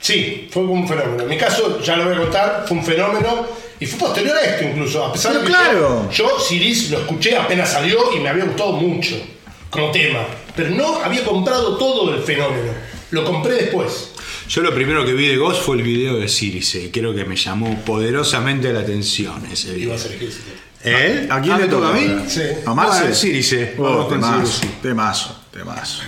Sí, 0.00 0.48
fue 0.50 0.62
un 0.62 0.88
fenómeno. 0.88 1.22
En 1.24 1.28
mi 1.28 1.36
caso, 1.36 1.80
ya 1.82 1.96
lo 1.96 2.04
voy 2.06 2.14
a 2.14 2.18
contar, 2.18 2.64
fue 2.66 2.78
un 2.78 2.84
fenómeno 2.84 3.46
y 3.78 3.86
fue 3.86 3.98
posterior 3.98 4.36
a 4.36 4.40
esto 4.42 4.64
incluso. 4.64 5.04
A 5.04 5.12
pesar 5.12 5.32
Pero 5.32 5.42
de 5.42 5.46
que 5.46 5.52
claro. 5.52 6.10
yo, 6.10 6.28
yo 6.28 6.40
Siris 6.40 6.90
lo 6.90 7.00
escuché 7.00 7.36
apenas 7.36 7.70
salió 7.72 7.98
y 8.16 8.20
me 8.20 8.28
había 8.30 8.44
gustado 8.44 8.72
mucho 8.72 9.16
como 9.68 9.90
tema. 9.90 10.26
Pero 10.56 10.70
no 10.70 10.96
había 11.04 11.22
comprado 11.24 11.76
todo 11.76 12.14
el 12.14 12.22
fenómeno. 12.22 12.72
Lo 13.10 13.24
compré 13.24 13.54
después. 13.54 14.12
Yo 14.48 14.62
lo 14.62 14.74
primero 14.74 15.04
que 15.04 15.12
vi 15.12 15.28
de 15.28 15.36
Ghost 15.36 15.62
fue 15.62 15.76
el 15.76 15.82
video 15.82 16.16
de 16.16 16.28
Sirice. 16.28 16.90
Creo 16.90 17.14
que 17.14 17.24
me 17.24 17.36
llamó 17.36 17.80
poderosamente 17.84 18.72
la 18.72 18.80
atención 18.80 19.46
ese 19.52 19.72
video. 19.72 19.88
Iba 19.88 19.94
a 19.96 19.98
ser. 19.98 20.18
¿Eh? 20.82 21.28
¿A 21.30 21.40
quién 21.40 21.52
Ah, 21.54 21.58
le 21.58 21.64
¿me 21.66 21.70
toca 21.70 21.88
a 21.90 21.92
mí? 21.92 22.24
Sí. 22.26 22.40
¿A 22.64 22.74
Marce? 22.74 23.04
Ah, 23.10 23.14
Sirice. 23.14 23.74
Oh, 23.78 24.06
temazo, 24.06 24.62
temazo. 25.52 26.02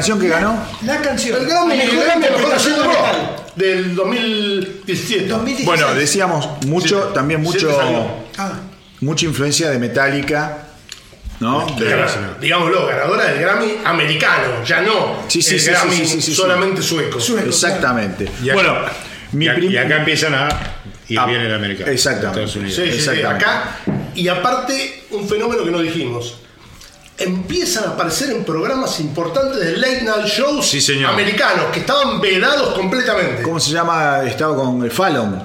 Canción 0.00 0.20
que 0.20 0.28
ganó? 0.28 0.62
La 0.84 1.00
canción. 1.00 1.40
El 1.40 1.46
Grammy, 1.46 1.80
el 1.80 1.86
mejor 1.92 2.04
Grammy 2.06 2.26
mejor 2.30 2.54
haciendo 2.54 2.84
rock 2.84 2.94
metal. 2.96 3.36
del 3.56 3.94
2017. 3.94 5.26
2016. 5.28 5.66
Bueno, 5.66 5.94
decíamos 5.94 6.48
mucho, 6.66 7.08
Sí, 7.08 7.14
también 7.14 7.42
mucho. 7.42 7.68
Ah, 8.38 8.52
mucha 9.00 9.24
influencia 9.26 9.70
de 9.70 9.78
Metallica, 9.78 10.58
¿no? 11.40 11.66
De- 11.78 12.06
digámoslo, 12.40 12.86
ganadora 12.86 13.24
del 13.26 13.40
Grammy 13.40 13.74
americano, 13.84 14.64
ya 14.64 14.80
no 14.82 15.16
Sí, 15.28 15.42
sí, 15.42 15.56
el 15.56 15.64
Grammy 15.64 15.90
sí, 15.96 16.06
sí, 16.06 16.12
sí, 16.16 16.22
sí. 16.22 16.34
solamente 16.34 16.82
sueco. 16.82 17.20
Sueco. 17.20 17.48
Exactamente. 17.48 18.28
Y 18.42 18.50
acá- 18.50 18.54
bueno, 18.54 18.74
mi 19.32 19.46
y, 19.46 19.66
y 19.72 19.76
acá 19.76 19.98
empiezan 19.98 20.34
a 20.34 20.48
ir 21.08 21.18
Ah, 21.18 21.26
bien 21.26 21.40
el 21.40 21.54
americano. 21.54 21.90
exactamente. 21.90 22.40
Estados 22.44 22.56
Unidos. 22.56 22.74
Sí, 22.76 22.82
sí, 22.84 22.90
sí, 22.92 22.98
Exactamente. 22.98 23.44
acá. 23.44 23.76
Y 24.14 24.28
aparte, 24.28 25.04
un 25.10 25.28
fenómeno 25.28 25.64
que 25.64 25.70
no 25.70 25.80
dijimos. 25.80 26.36
Empiezan 27.20 27.84
a 27.84 27.88
aparecer 27.90 28.30
en 28.30 28.44
programas 28.44 28.98
importantes 29.00 29.60
de 29.60 29.76
late 29.76 30.02
night 30.02 30.26
shows 30.26 30.66
Sí, 30.66 30.80
señor. 30.80 31.10
americanos 31.10 31.66
que 31.72 31.80
estaban 31.80 32.20
vedados 32.20 32.74
completamente. 32.74 33.42
¿Cómo 33.42 33.60
se 33.60 33.70
llama? 33.72 34.22
Estaba 34.24 34.56
con 34.56 34.82
el 34.82 34.90
Fallon. 34.90 35.42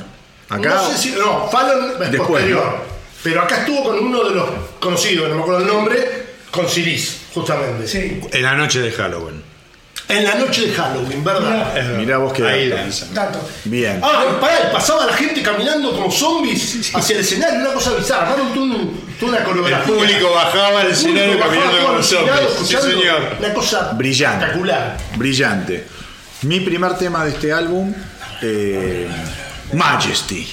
Acá. 0.50 0.76
No 0.76 0.90
sé 0.92 0.98
si. 0.98 1.12
No, 1.12 1.50
Fallon 1.50 1.92
es 2.02 2.12
Después, 2.12 2.28
posterior. 2.30 2.66
¿no? 2.66 2.96
Pero 3.24 3.42
acá 3.42 3.58
estuvo 3.58 3.84
con 3.84 4.00
uno 4.00 4.24
de 4.24 4.36
los 4.36 4.50
conocidos, 4.80 5.28
no 5.30 5.36
me 5.36 5.42
acuerdo 5.42 5.62
el 5.62 5.68
nombre, 5.68 6.26
con 6.52 6.70
Siris, 6.70 7.22
justamente. 7.34 7.88
sí. 7.88 8.22
En 8.32 8.44
la 8.44 8.54
noche 8.56 8.80
de 8.80 8.92
Halloween. 8.92 9.44
En 10.08 10.24
la 10.24 10.36
noche 10.36 10.68
de 10.68 10.74
Halloween, 10.74 11.24
¿verdad? 11.24 11.74
Mirá 11.98 12.20
vos 12.20 12.32
que 12.32 12.46
Ahí. 12.46 12.70
Dato. 13.12 13.40
Bien. 13.64 14.00
Ah, 14.04 14.38
pará, 14.40 14.72
pasaba 14.72 15.06
la 15.08 15.14
gente 15.14 15.42
caminando 15.42 15.94
como 15.94 16.12
zombies 16.12 16.92
hacia 16.96 17.16
el 17.16 17.22
escenario, 17.22 17.62
una 17.62 17.74
cosa 17.74 17.94
bizarra. 17.96 18.24
Armaron 18.34 18.54
toda 18.54 18.66
un- 18.66 19.02
toda 19.20 19.32
una 19.32 19.40
El 19.40 19.46
coreografía. 19.46 19.84
público 19.94 20.32
bajaba 20.32 20.82
al 20.82 20.86
El 20.88 20.92
escenario 20.94 21.40
bajaba 21.40 21.56
caminando 21.56 21.78
todo 21.78 21.86
con 21.88 21.98
los 21.98 22.12
alucinado, 22.14 22.38
hombres. 22.48 22.50
Sí, 22.68 22.76
escuchando 22.76 23.00
señor. 23.02 23.36
Una 23.40 23.54
cosa 23.56 23.92
Brillante. 23.94 24.38
espectacular. 24.46 24.98
Brillante. 25.18 25.88
Mi 26.44 26.60
primer 26.60 26.98
tema 27.00 27.26
de 27.26 27.32
este 27.32 27.52
álbum, 27.52 27.92
eh, 28.44 29.08
Majesty. 29.74 30.48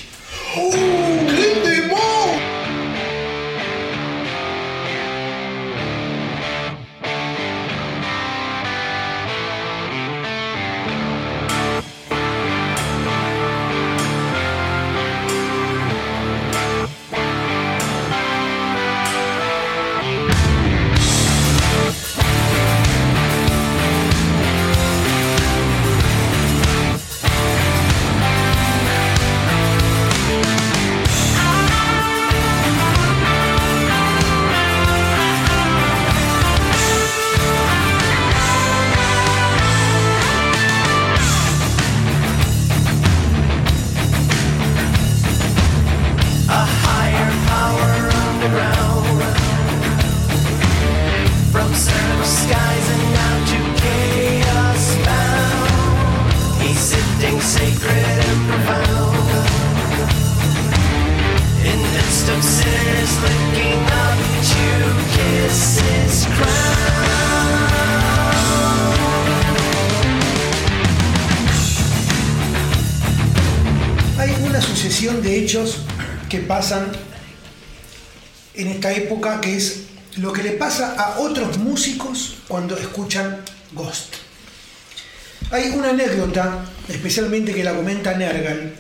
Especialmente 87.13 87.53
que 87.53 87.63
la 87.63 87.75
comenta 87.75 88.17
Nergal, 88.17 88.73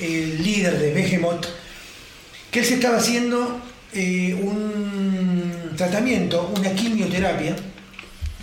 el 0.00 0.42
líder 0.44 0.78
de 0.78 0.92
Behemoth, 0.92 1.44
que 2.52 2.60
él 2.60 2.64
se 2.64 2.74
estaba 2.74 2.98
haciendo 2.98 3.60
eh, 3.92 4.32
un 4.40 5.72
tratamiento, 5.76 6.52
una 6.56 6.72
quimioterapia, 6.72 7.56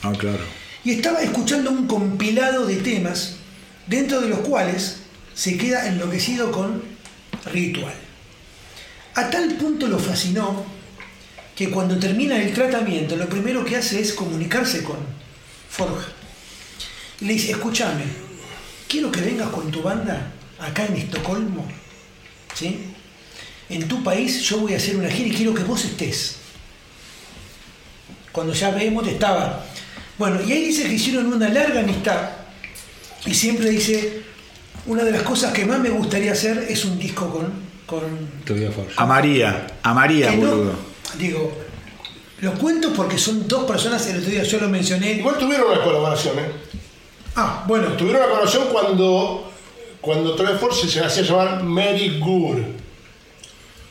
Ah, 0.01 0.11
claro. 0.17 0.43
y 0.83 0.91
estaba 0.91 1.21
escuchando 1.21 1.71
un 1.71 1.87
compilado 1.87 2.65
de 2.65 2.75
temas, 2.75 3.35
dentro 3.87 4.19
de 4.19 4.27
los 4.27 4.39
cuales 4.39 4.97
se 5.33 5.57
queda 5.57 5.87
enloquecido 5.87 6.51
con 6.51 6.83
Ritual. 7.53 7.93
A 9.15 9.29
tal 9.29 9.53
punto 9.53 9.87
lo 9.87 9.97
fascinó 9.97 10.65
que 11.55 11.69
cuando 11.69 11.97
termina 11.97 12.41
el 12.41 12.53
tratamiento, 12.53 13.15
lo 13.15 13.29
primero 13.29 13.63
que 13.63 13.77
hace 13.77 14.01
es 14.01 14.11
comunicarse 14.11 14.83
con 14.83 14.97
Forja. 15.69 16.07
Y 17.21 17.25
le 17.25 17.33
dice, 17.33 17.51
escúchame, 17.51 18.03
quiero 18.89 19.09
que 19.11 19.21
vengas 19.21 19.47
con 19.49 19.71
tu 19.71 19.81
banda 19.81 20.31
acá 20.59 20.85
en 20.85 20.95
Estocolmo, 20.97 21.65
¿sí? 22.53 22.85
En 23.69 23.87
tu 23.87 24.03
país 24.03 24.41
yo 24.41 24.57
voy 24.57 24.73
a 24.73 24.77
hacer 24.77 24.97
una 24.97 25.09
gira 25.09 25.29
y 25.29 25.31
quiero 25.31 25.53
que 25.53 25.63
vos 25.63 25.85
estés. 25.85 26.35
Cuando 28.31 28.53
ya 28.53 28.71
vemos 28.71 29.07
estaba. 29.07 29.63
Bueno, 30.17 30.39
y 30.45 30.51
ahí 30.51 30.65
dice 30.65 30.83
que 30.83 30.93
hicieron 30.93 31.31
una 31.31 31.49
larga 31.49 31.79
amistad 31.81 32.29
y 33.25 33.33
siempre 33.33 33.69
dice, 33.69 34.23
una 34.85 35.03
de 35.03 35.11
las 35.11 35.21
cosas 35.21 35.53
que 35.53 35.65
más 35.65 35.79
me 35.79 35.89
gustaría 35.89 36.31
hacer 36.33 36.65
es 36.69 36.83
un 36.85 36.97
disco 36.99 37.29
con... 37.29 37.51
con. 37.85 38.01
A 38.97 39.05
María, 39.05 39.67
a 39.83 39.93
María, 39.93 40.31
no- 40.31 40.37
boludo. 40.37 40.73
digo, 41.17 41.57
lo 42.41 42.53
cuento 42.55 42.91
porque 42.93 43.17
son 43.17 43.47
dos 43.47 43.65
personas, 43.65 44.05
el 44.07 44.17
otro 44.19 44.29
día 44.31 44.43
yo 44.43 44.59
lo 44.59 44.67
mencioné. 44.69 45.13
Igual 45.13 45.37
tuvieron 45.37 45.71
una 45.71 45.83
colaboración, 45.83 46.39
¿eh? 46.39 46.51
Ah, 47.41 47.63
bueno, 47.65 47.87
Tuvieron 47.93 48.21
una 48.21 48.29
colaboración 48.29 48.67
cuando, 48.69 49.49
cuando 50.01 50.35
Troy 50.35 50.57
Force 50.57 50.89
se 50.89 50.99
hacía 50.99 51.23
llamar 51.23 51.63
Mary 51.63 52.19
Gore. 52.19 52.65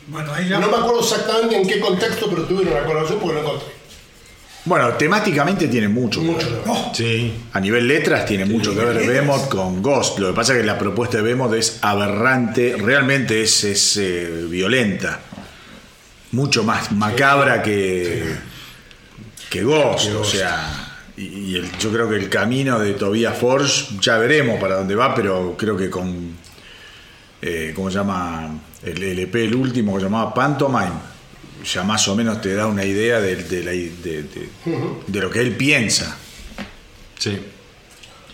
bueno, 0.08 0.34
ahí 0.34 0.48
ya... 0.48 0.58
No 0.58 0.68
me 0.68 0.76
acuerdo 0.76 1.00
exactamente 1.00 1.56
en 1.56 1.66
qué 1.66 1.80
contexto, 1.80 2.28
pero 2.28 2.42
tuvieron 2.42 2.74
una 2.74 2.82
colaboración 2.84 3.18
porque 3.18 3.34
lo 3.34 3.40
encontré. 3.40 3.68
Bueno, 4.66 4.92
temáticamente 4.94 5.66
tiene 5.68 5.88
mucho. 5.88 6.20
que 6.20 6.44
ver. 6.44 6.62
Oh, 6.66 6.92
Sí. 6.94 7.32
A 7.54 7.60
nivel 7.60 7.88
letras 7.88 8.26
tiene 8.26 8.44
mucho 8.44 8.74
que 8.74 8.84
ver. 8.84 9.06
Behemoth 9.06 9.48
con 9.48 9.80
Ghost. 9.80 10.18
Lo 10.18 10.28
que 10.28 10.34
pasa 10.34 10.52
es 10.52 10.60
que 10.60 10.66
la 10.66 10.76
propuesta 10.76 11.16
de 11.16 11.22
Behemoth 11.22 11.54
es 11.54 11.78
aberrante, 11.80 12.76
realmente 12.76 13.40
es, 13.40 13.64
es, 13.64 13.96
eh, 13.96 14.44
violenta. 14.50 15.20
Mucho 16.32 16.64
más 16.64 16.92
macabra 16.92 17.62
que, 17.62 18.34
que 19.48 19.62
Ghost. 19.62 20.10
O 20.16 20.24
sea, 20.24 20.87
y, 21.18 21.52
y 21.52 21.56
el- 21.56 21.70
yo 21.78 21.90
creo 21.92 22.08
que 22.08 22.16
el 22.16 22.28
camino 22.28 22.78
de 22.78 22.92
Tobias 22.94 23.36
Forge, 23.36 23.96
ya 24.00 24.16
veremos 24.18 24.60
para 24.60 24.76
dónde 24.76 24.94
va, 24.94 25.14
pero 25.14 25.54
creo 25.58 25.76
que 25.76 25.90
con. 25.90 26.36
eh, 27.42 27.72
¿Cómo 27.74 27.90
se 27.90 27.98
llama? 27.98 28.50
El 28.82 29.02
LP, 29.02 29.44
el 29.44 29.54
último 29.54 29.94
que 29.94 30.00
se 30.00 30.04
llamaba 30.06 30.32
Pantomime. 30.32 30.92
Ya 31.72 31.82
más 31.82 32.06
o 32.08 32.14
menos 32.14 32.40
te 32.40 32.54
da 32.54 32.66
una 32.66 32.84
idea 32.84 33.20
de, 33.20 33.34
de 33.36 33.64
la- 33.64 33.70
de- 33.72 33.90
de- 34.22 34.48
de 35.06 35.20
lo 35.20 35.28
que 35.30 35.40
él 35.40 35.56
piensa. 35.56 36.16
Sí. 37.18 37.36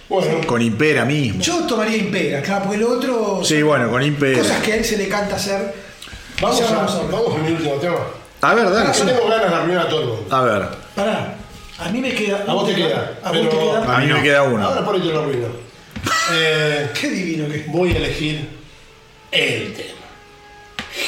Bueno, 0.09 0.47
Con 0.47 0.61
Impera 0.61 1.06
mismo. 1.06 1.40
yo 1.40 1.65
tomaría 1.66 1.97
Impera, 1.97 2.43
claro, 2.43 2.65
porque 2.66 2.77
el 2.77 2.85
otro... 2.85 3.40
Sí, 3.43 3.62
bueno, 3.62 3.90
con 3.90 4.02
Impera. 4.02 4.39
Cosas 4.39 4.62
que 4.62 4.74
a 4.74 4.77
él 4.77 4.85
se 4.85 4.98
le 4.98 5.09
canta 5.09 5.36
hacer. 5.36 5.74
vamos 6.43 6.61
a, 6.61 6.74
vamos 6.74 6.93
a 6.94 6.98
ver. 7.02 7.11
vamos 7.11 7.35
a 7.35 7.39
mi 7.39 7.52
último 7.52 7.74
tema. 7.77 7.97
A 8.43 8.55
ver, 8.55 8.70
dale. 8.70 8.93
Yo 8.98 9.05
tengo 9.06 9.27
ganas 9.28 9.51
de 9.51 9.56
arruinar 9.56 9.86
a 9.86 9.89
todo 9.89 10.01
el 10.02 10.06
mundo. 10.09 10.36
A 10.36 10.43
ver, 10.43 10.69
Pará, 10.94 11.39
a 11.79 11.89
mí 11.91 12.01
me 12.01 12.15
queda... 12.15 12.45
A 12.47 12.53
vos 12.55 12.67
te 12.69 12.75
queda, 12.75 13.19
A 13.23 13.33
vos 13.33 13.41
te 13.41 13.49
queda... 13.57 13.97
a 13.97 14.01
mí 14.01 14.13
me 14.13 14.23
queda 14.23 14.43
uno. 14.45 14.63
Ahora 14.65 14.85
por 14.85 14.95
ahí 14.95 15.01
te 15.01 15.09
lo 15.09 15.21
arruino. 15.23 15.47
Eh, 16.33 16.91
Qué 17.01 17.11
divino 17.11 17.49
que 17.49 17.57
es. 17.61 17.67
voy 17.73 17.93
a 17.93 17.97
elegir 17.97 18.49
el 19.33 19.73
tema. 19.75 19.91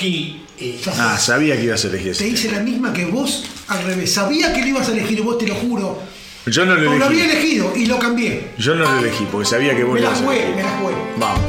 He 0.00 0.36
is. 0.58 0.88
Ah, 0.98 1.16
sabía 1.18 1.56
que 1.56 1.64
ibas 1.64 1.84
a 1.84 1.88
elegir 1.88 2.16
Te 2.16 2.24
ese. 2.24 2.28
hice 2.28 2.50
la 2.52 2.60
misma 2.60 2.92
que 2.92 3.04
vos 3.04 3.44
al 3.68 3.82
revés. 3.84 4.12
Sabía 4.12 4.52
que 4.52 4.62
lo 4.62 4.66
ibas 4.68 4.88
a 4.88 4.92
elegir, 4.92 5.22
vos 5.22 5.38
te 5.38 5.46
lo 5.46 5.54
juro. 5.54 6.02
Yo 6.46 6.64
no 6.64 6.74
lo 6.76 6.90
O 6.92 6.94
lo 6.94 7.04
había 7.06 7.24
elegí. 7.24 7.38
elegido 7.58 7.72
y 7.76 7.86
lo 7.86 7.98
cambié. 7.98 8.50
Yo 8.58 8.74
no 8.74 8.84
lo 8.90 8.98
elegí 8.98 9.26
porque 9.30 9.48
sabía 9.48 9.76
que 9.76 9.84
vos 9.84 9.94
Me 9.94 10.00
lo 10.00 10.10
la 10.10 10.16
ibas 10.16 10.22
a 10.22 10.24
jugué, 10.24 10.36
elegir. 10.42 10.56
me 10.56 10.62
la 10.62 10.76
jugué. 10.78 10.94
Vamos. 11.18 11.40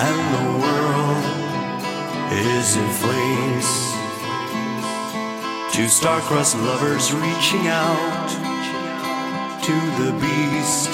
And 0.00 0.20
the 0.36 0.46
world 0.62 1.24
is 2.30 2.76
in 2.76 2.88
flames. 3.02 3.68
Two 5.74 5.88
star-crossed 5.88 6.56
lovers 6.58 7.12
reaching 7.12 7.66
out 7.66 8.28
to 9.66 9.74
the 10.00 10.12
beast 10.22 10.90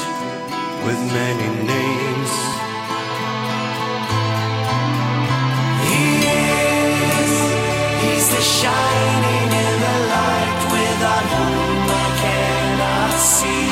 with 0.87 0.99
many 1.21 1.49
names. 1.75 2.33
He 5.89 6.05
is, 6.25 7.33
he's 8.03 8.29
the 8.37 8.41
shining 8.41 9.49
in 9.65 9.75
the 9.85 9.97
light 10.15 10.61
without 10.77 11.27
whom 11.35 11.89
I 11.93 12.09
cannot 12.25 13.13
see. 13.37 13.69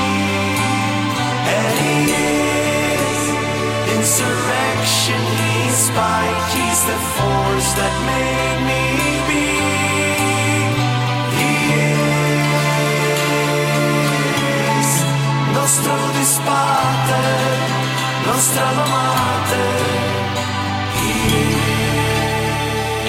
And 1.55 1.67
he 1.81 1.97
is 2.21 3.21
insurrection, 3.97 4.81
he's 4.81 4.82
he's 6.53 6.81
the 6.85 6.99
force 7.17 7.71
that 7.77 7.95
made 8.09 8.61
me 8.69 8.85
be. 9.29 9.47
He 11.37 11.53
is 14.79 14.91
nostro 15.53 15.95
disparte, 16.19 17.23
nostra 18.27 18.67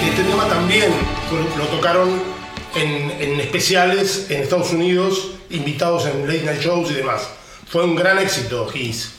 que 0.00 0.06
este 0.10 0.22
tema 0.24 0.46
también 0.48 0.92
lo 1.58 1.64
tocaron 1.66 2.22
en, 2.74 3.10
en 3.20 3.40
especiales 3.40 4.26
en 4.30 4.42
Estados 4.42 4.72
Unidos, 4.72 5.32
invitados 5.50 6.06
en 6.06 6.26
late 6.26 6.42
night 6.42 6.60
shows 6.60 6.90
y 6.90 6.94
demás. 6.94 7.28
Fue 7.66 7.84
un 7.84 7.94
gran 7.94 8.18
éxito, 8.18 8.68
His. 8.74 9.14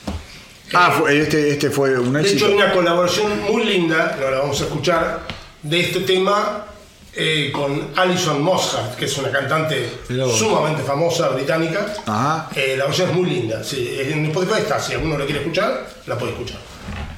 Ah, 0.74 0.94
fue- 0.98 1.20
este, 1.20 1.50
este 1.52 1.70
fue 1.70 1.98
un 1.98 2.12
De 2.12 2.20
hecho, 2.20 2.28
éxito. 2.30 2.46
hay 2.46 2.54
una 2.54 2.72
colaboración 2.72 3.42
muy 3.50 3.64
linda, 3.64 4.14
ahora 4.16 4.30
la 4.32 4.38
vamos 4.40 4.60
a 4.60 4.64
escuchar, 4.64 5.20
de 5.62 5.80
este 5.80 6.00
tema 6.00 6.66
eh, 7.14 7.50
con 7.52 7.92
Alison 7.96 8.42
Mosshart, 8.42 8.96
que 8.96 9.06
es 9.06 9.16
una 9.18 9.30
cantante 9.30 9.90
sumamente 10.36 10.82
famosa 10.82 11.28
británica. 11.30 11.86
Ajá. 12.04 12.50
Eh, 12.54 12.74
la 12.76 12.84
versión 12.86 13.08
es 13.10 13.16
muy 13.16 13.30
linda. 13.30 13.64
Sí, 13.64 13.96
en 14.00 14.26
Spotify 14.26 14.58
está, 14.60 14.78
si 14.80 14.92
alguno 14.92 15.16
la 15.16 15.24
quiere 15.24 15.40
escuchar, 15.40 15.86
la 16.06 16.18
puede 16.18 16.32
escuchar. 16.32 16.58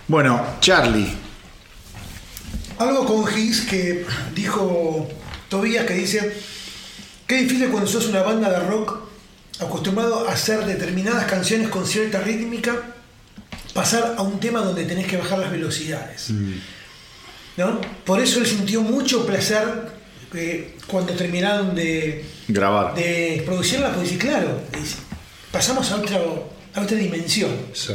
Bueno, 0.07 0.41
Charlie. 0.61 1.09
Algo 2.79 3.05
con 3.05 3.37
His 3.39 3.63
que 3.63 4.05
dijo 4.35 5.09
Tobías 5.49 5.85
que 5.85 5.95
dice 5.95 6.37
qué 7.27 7.39
difícil 7.39 7.69
cuando 7.71 7.89
sos 7.91 8.07
una 8.07 8.23
banda 8.23 8.51
de 8.51 8.61
rock 8.69 8.99
acostumbrado 9.59 10.29
a 10.29 10.33
hacer 10.33 10.65
determinadas 10.65 11.25
canciones 11.25 11.69
con 11.71 11.85
cierta 11.85 12.21
rítmica 12.21 12.77
pasar 13.79 14.17
a 14.19 14.23
un 14.23 14.41
tema 14.41 14.59
donde 14.59 14.85
tenés 14.85 15.07
que 15.07 15.17
bajar 15.17 15.39
las 15.39 15.53
velocidades. 15.53 16.31
¿No? 17.57 17.81
Por 18.05 18.21
eso 18.21 18.41
él 18.41 18.47
sintió 18.47 18.83
mucho 18.83 19.25
placer 19.25 19.63
eh, 20.35 20.75
cuando 20.89 21.13
terminaron 21.13 21.77
de, 21.77 22.25
Grabar. 22.49 22.97
de 22.97 23.45
producirla, 23.47 23.95
pues 23.95 24.11
dice, 24.11 24.19
claro, 24.19 24.61
pasamos 25.53 25.89
a, 25.93 25.97
otro, 25.97 26.51
a 26.75 26.81
otra 26.81 26.97
dimensión. 26.97 27.53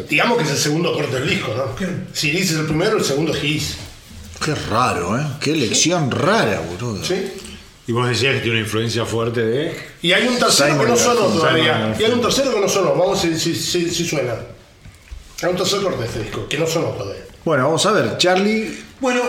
Digamos 0.10 0.38
que 0.38 0.46
es 0.46 0.52
el 0.52 0.58
segundo 0.58 0.94
corte 0.94 1.20
del 1.20 1.30
disco, 1.30 1.54
¿no? 1.54 1.88
Si 2.14 2.32
dices 2.32 2.60
el 2.60 2.66
primero, 2.66 2.98
el 2.98 3.04
segundo 3.04 3.34
es. 3.36 3.76
Qué 4.44 4.56
raro, 4.56 5.20
¿eh? 5.20 5.26
Qué 5.42 5.52
elección 5.52 6.10
rara, 6.12 6.62
boludo. 6.62 7.04
¿Sí? 7.04 7.30
Y 7.88 7.92
vos 7.92 8.08
decías 8.08 8.36
que 8.36 8.40
tiene 8.40 8.56
una 8.56 8.66
influencia 8.66 9.04
fuerte 9.04 9.42
de. 9.42 9.78
Y 10.02 10.14
hay 10.14 10.28
un 10.28 10.40
tercero 10.40 10.72
Simon 10.72 10.86
que 10.86 10.92
no 10.92 10.98
sonó 10.98 11.26
todavía. 11.28 11.94
Y 12.00 12.04
hay 12.04 12.12
un 12.14 12.22
tercero 12.22 12.54
que 12.54 12.62
no 12.62 12.70
sonó. 12.70 12.96
Vamos 12.96 13.20
si, 13.20 13.38
si, 13.38 13.54
si, 13.54 13.90
si 13.90 14.06
suena. 14.06 14.36
Hay 15.44 15.50
un 15.50 15.58
corte 15.58 15.98
de 15.98 16.06
este 16.06 16.20
disco 16.24 16.48
que 16.48 16.58
no 16.58 16.66
sonó 16.66 16.90
todavía. 16.92 17.24
Bueno, 17.44 17.66
vamos 17.66 17.86
a 17.86 17.92
ver. 17.92 18.18
Charlie. 18.18 18.78
Bueno, 19.02 19.22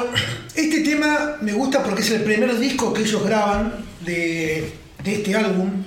este 0.55 0.81
tema 0.83 1.39
me 1.41 1.53
gusta 1.53 1.83
porque 1.83 2.03
es 2.03 2.11
el 2.11 2.23
primer 2.23 2.57
disco 2.57 2.93
que 2.93 3.03
ellos 3.03 3.25
graban 3.25 3.85
de, 4.01 4.73
de 5.03 5.13
este 5.13 5.35
álbum. 5.35 5.83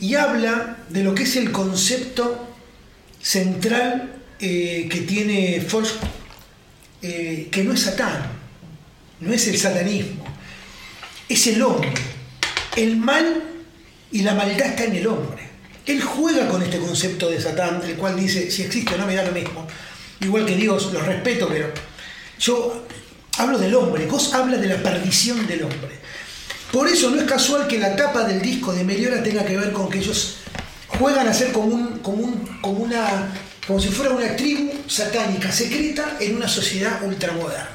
y 0.00 0.14
habla 0.14 0.78
de 0.88 1.04
lo 1.04 1.14
que 1.14 1.24
es 1.24 1.36
el 1.36 1.52
concepto 1.52 2.46
central 3.20 4.22
eh, 4.40 4.88
que 4.90 5.00
tiene 5.02 5.60
Forge, 5.60 5.94
eh, 7.02 7.48
que 7.50 7.62
no 7.62 7.74
es 7.74 7.80
Satán, 7.80 8.30
no 9.20 9.32
es 9.32 9.46
el 9.48 9.58
satanismo, 9.58 10.24
es 11.28 11.46
el 11.46 11.62
hombre. 11.62 11.92
El 12.74 12.96
mal 12.96 13.42
y 14.12 14.22
la 14.22 14.34
maldad 14.34 14.68
está 14.68 14.84
en 14.84 14.96
el 14.96 15.06
hombre. 15.06 15.45
Él 15.86 16.02
juega 16.02 16.48
con 16.48 16.62
este 16.62 16.78
concepto 16.78 17.30
de 17.30 17.40
Satán, 17.40 17.80
el 17.86 17.94
cual 17.96 18.16
dice, 18.16 18.50
si 18.50 18.62
existe 18.62 18.94
o 18.94 18.98
no 18.98 19.06
me 19.06 19.14
da 19.14 19.22
lo 19.24 19.32
mismo. 19.32 19.66
Igual 20.20 20.44
que 20.46 20.56
Dios, 20.56 20.92
los 20.92 21.04
respeto, 21.06 21.48
pero 21.48 21.68
yo 22.40 22.84
hablo 23.38 23.58
del 23.58 23.74
hombre, 23.74 24.06
vos 24.06 24.34
hablas 24.34 24.60
de 24.60 24.66
la 24.68 24.76
perdición 24.82 25.46
del 25.46 25.62
hombre. 25.62 25.96
Por 26.72 26.88
eso 26.88 27.10
no 27.10 27.20
es 27.20 27.28
casual 27.28 27.68
que 27.68 27.78
la 27.78 27.94
tapa 27.94 28.24
del 28.24 28.42
disco 28.42 28.72
de 28.72 28.82
Meliora 28.82 29.22
tenga 29.22 29.44
que 29.44 29.56
ver 29.56 29.72
con 29.72 29.88
que 29.88 29.98
ellos 29.98 30.38
juegan 30.88 31.28
a 31.28 31.32
ser 31.34 31.52
como, 31.52 31.66
un, 31.74 31.98
como, 32.00 32.22
un- 32.24 32.58
como 32.60 32.78
una 32.80 33.32
como 33.66 33.80
si 33.80 33.88
fuera 33.88 34.12
una 34.12 34.36
tribu 34.36 34.72
satánica 34.86 35.50
secreta 35.50 36.16
en 36.20 36.36
una 36.36 36.46
sociedad 36.46 37.02
ultramoderna. 37.04 37.66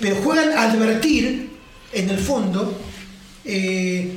Pero 0.00 0.16
juegan 0.16 0.52
a 0.52 0.62
advertir, 0.70 1.50
en 1.92 2.10
el 2.10 2.18
fondo, 2.18 2.78
eh, 3.44 4.10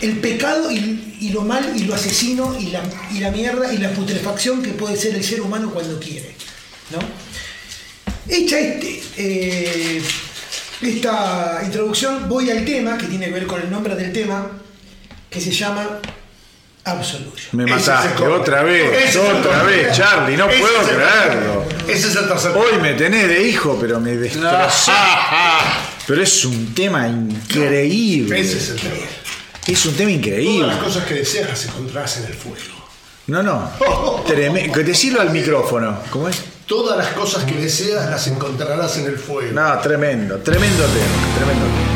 el 0.00 0.18
pecado 0.18 0.70
y, 0.70 1.16
y 1.20 1.30
lo 1.30 1.42
mal 1.42 1.72
y 1.76 1.84
lo 1.84 1.94
asesino 1.94 2.56
y 2.58 2.66
la, 2.66 2.82
y 3.12 3.20
la 3.20 3.30
mierda 3.30 3.72
y 3.72 3.78
la 3.78 3.90
putrefacción 3.90 4.62
que 4.62 4.70
puede 4.70 4.96
ser 4.96 5.14
el 5.14 5.24
ser 5.24 5.40
humano 5.40 5.70
cuando 5.70 5.98
quiere. 5.98 6.34
¿no? 6.90 6.98
Hecha 8.28 8.58
este, 8.58 9.02
eh, 9.16 10.02
esta 10.80 11.60
introducción, 11.64 12.28
voy 12.28 12.50
al 12.50 12.64
tema, 12.64 12.98
que 12.98 13.06
tiene 13.06 13.26
que 13.26 13.32
ver 13.32 13.46
con 13.46 13.60
el 13.60 13.70
nombre 13.70 13.94
del 13.94 14.12
tema, 14.12 14.50
que 15.30 15.40
se 15.40 15.50
llama 15.50 16.00
Absolution. 16.84 17.48
Me 17.52 17.66
mataste 17.66 18.22
otra 18.22 18.62
vez, 18.62 19.08
Ese 19.08 19.18
otra 19.18 19.62
vez, 19.62 19.96
Charlie, 19.96 20.36
no 20.36 20.48
Ese 20.48 20.60
puedo 20.60 20.82
creerlo. 20.86 21.64
Ese 21.88 22.08
es 22.08 22.16
el 22.16 22.28
tercer 22.28 22.52
Hoy 22.56 22.78
me 22.80 22.94
tenés 22.94 23.28
de 23.28 23.48
hijo, 23.48 23.78
pero 23.80 24.00
me 24.00 24.16
destrozó. 24.16 24.92
Pero 26.06 26.22
es 26.22 26.44
un 26.44 26.74
tema 26.74 27.08
increíble. 27.08 28.38
Ese 28.38 28.58
es 28.58 28.68
el 28.68 28.76
tema. 28.76 28.94
Es 29.66 29.86
un 29.86 29.94
tema 29.94 30.10
Todas 30.10 30.18
increíble. 30.18 30.66
las 30.66 30.76
cosas 30.78 31.04
que 31.04 31.14
deseas 31.14 31.48
las 31.48 31.64
encontrarás 31.66 32.18
en 32.18 32.24
el 32.26 32.34
fuego. 32.34 32.56
No, 33.28 33.42
no. 33.42 33.70
Treme- 34.26 34.70
que 34.72 34.84
Decirlo 34.84 35.20
al 35.20 35.30
micrófono. 35.30 35.98
¿Cómo 36.10 36.28
es? 36.28 36.42
Todas 36.66 36.96
las 36.96 37.08
cosas 37.08 37.44
que 37.44 37.54
deseas 37.56 38.08
las 38.10 38.26
encontrarás 38.26 38.96
en 38.98 39.06
el 39.06 39.18
fuego. 39.18 39.52
No, 39.52 39.78
tremendo, 39.80 40.38
tremendo 40.38 40.84
tema, 40.84 41.36
tremendo 41.36 41.64
tema. 41.66 41.93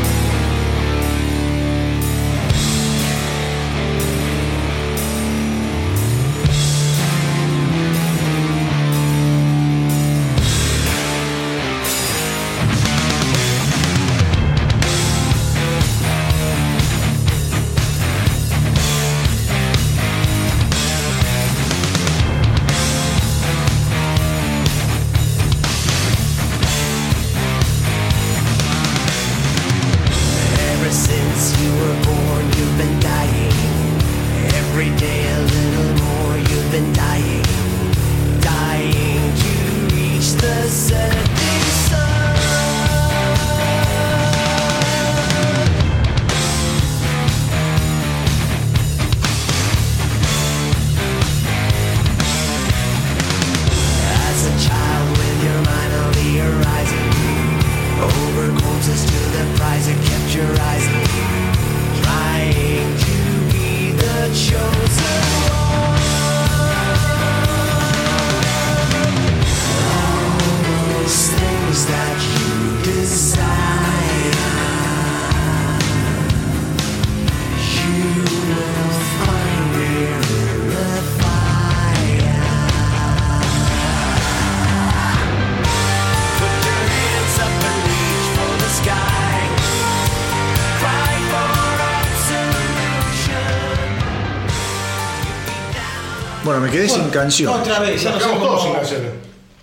Sin 97.11 97.19
canción. 97.21 97.53
Otra 97.61 97.79
vez, 97.79 98.01
ya 98.03 98.09
no 98.11 98.15
Nos 98.15 98.23
quedamos 98.25 98.47
todos 98.47 98.63
sin 98.63 98.73
canciones. 98.73 99.11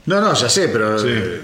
No, 0.07 0.21
no, 0.21 0.35
ya 0.35 0.49
sé, 0.49 0.69
pero 0.69 0.97
eh, 1.07 1.41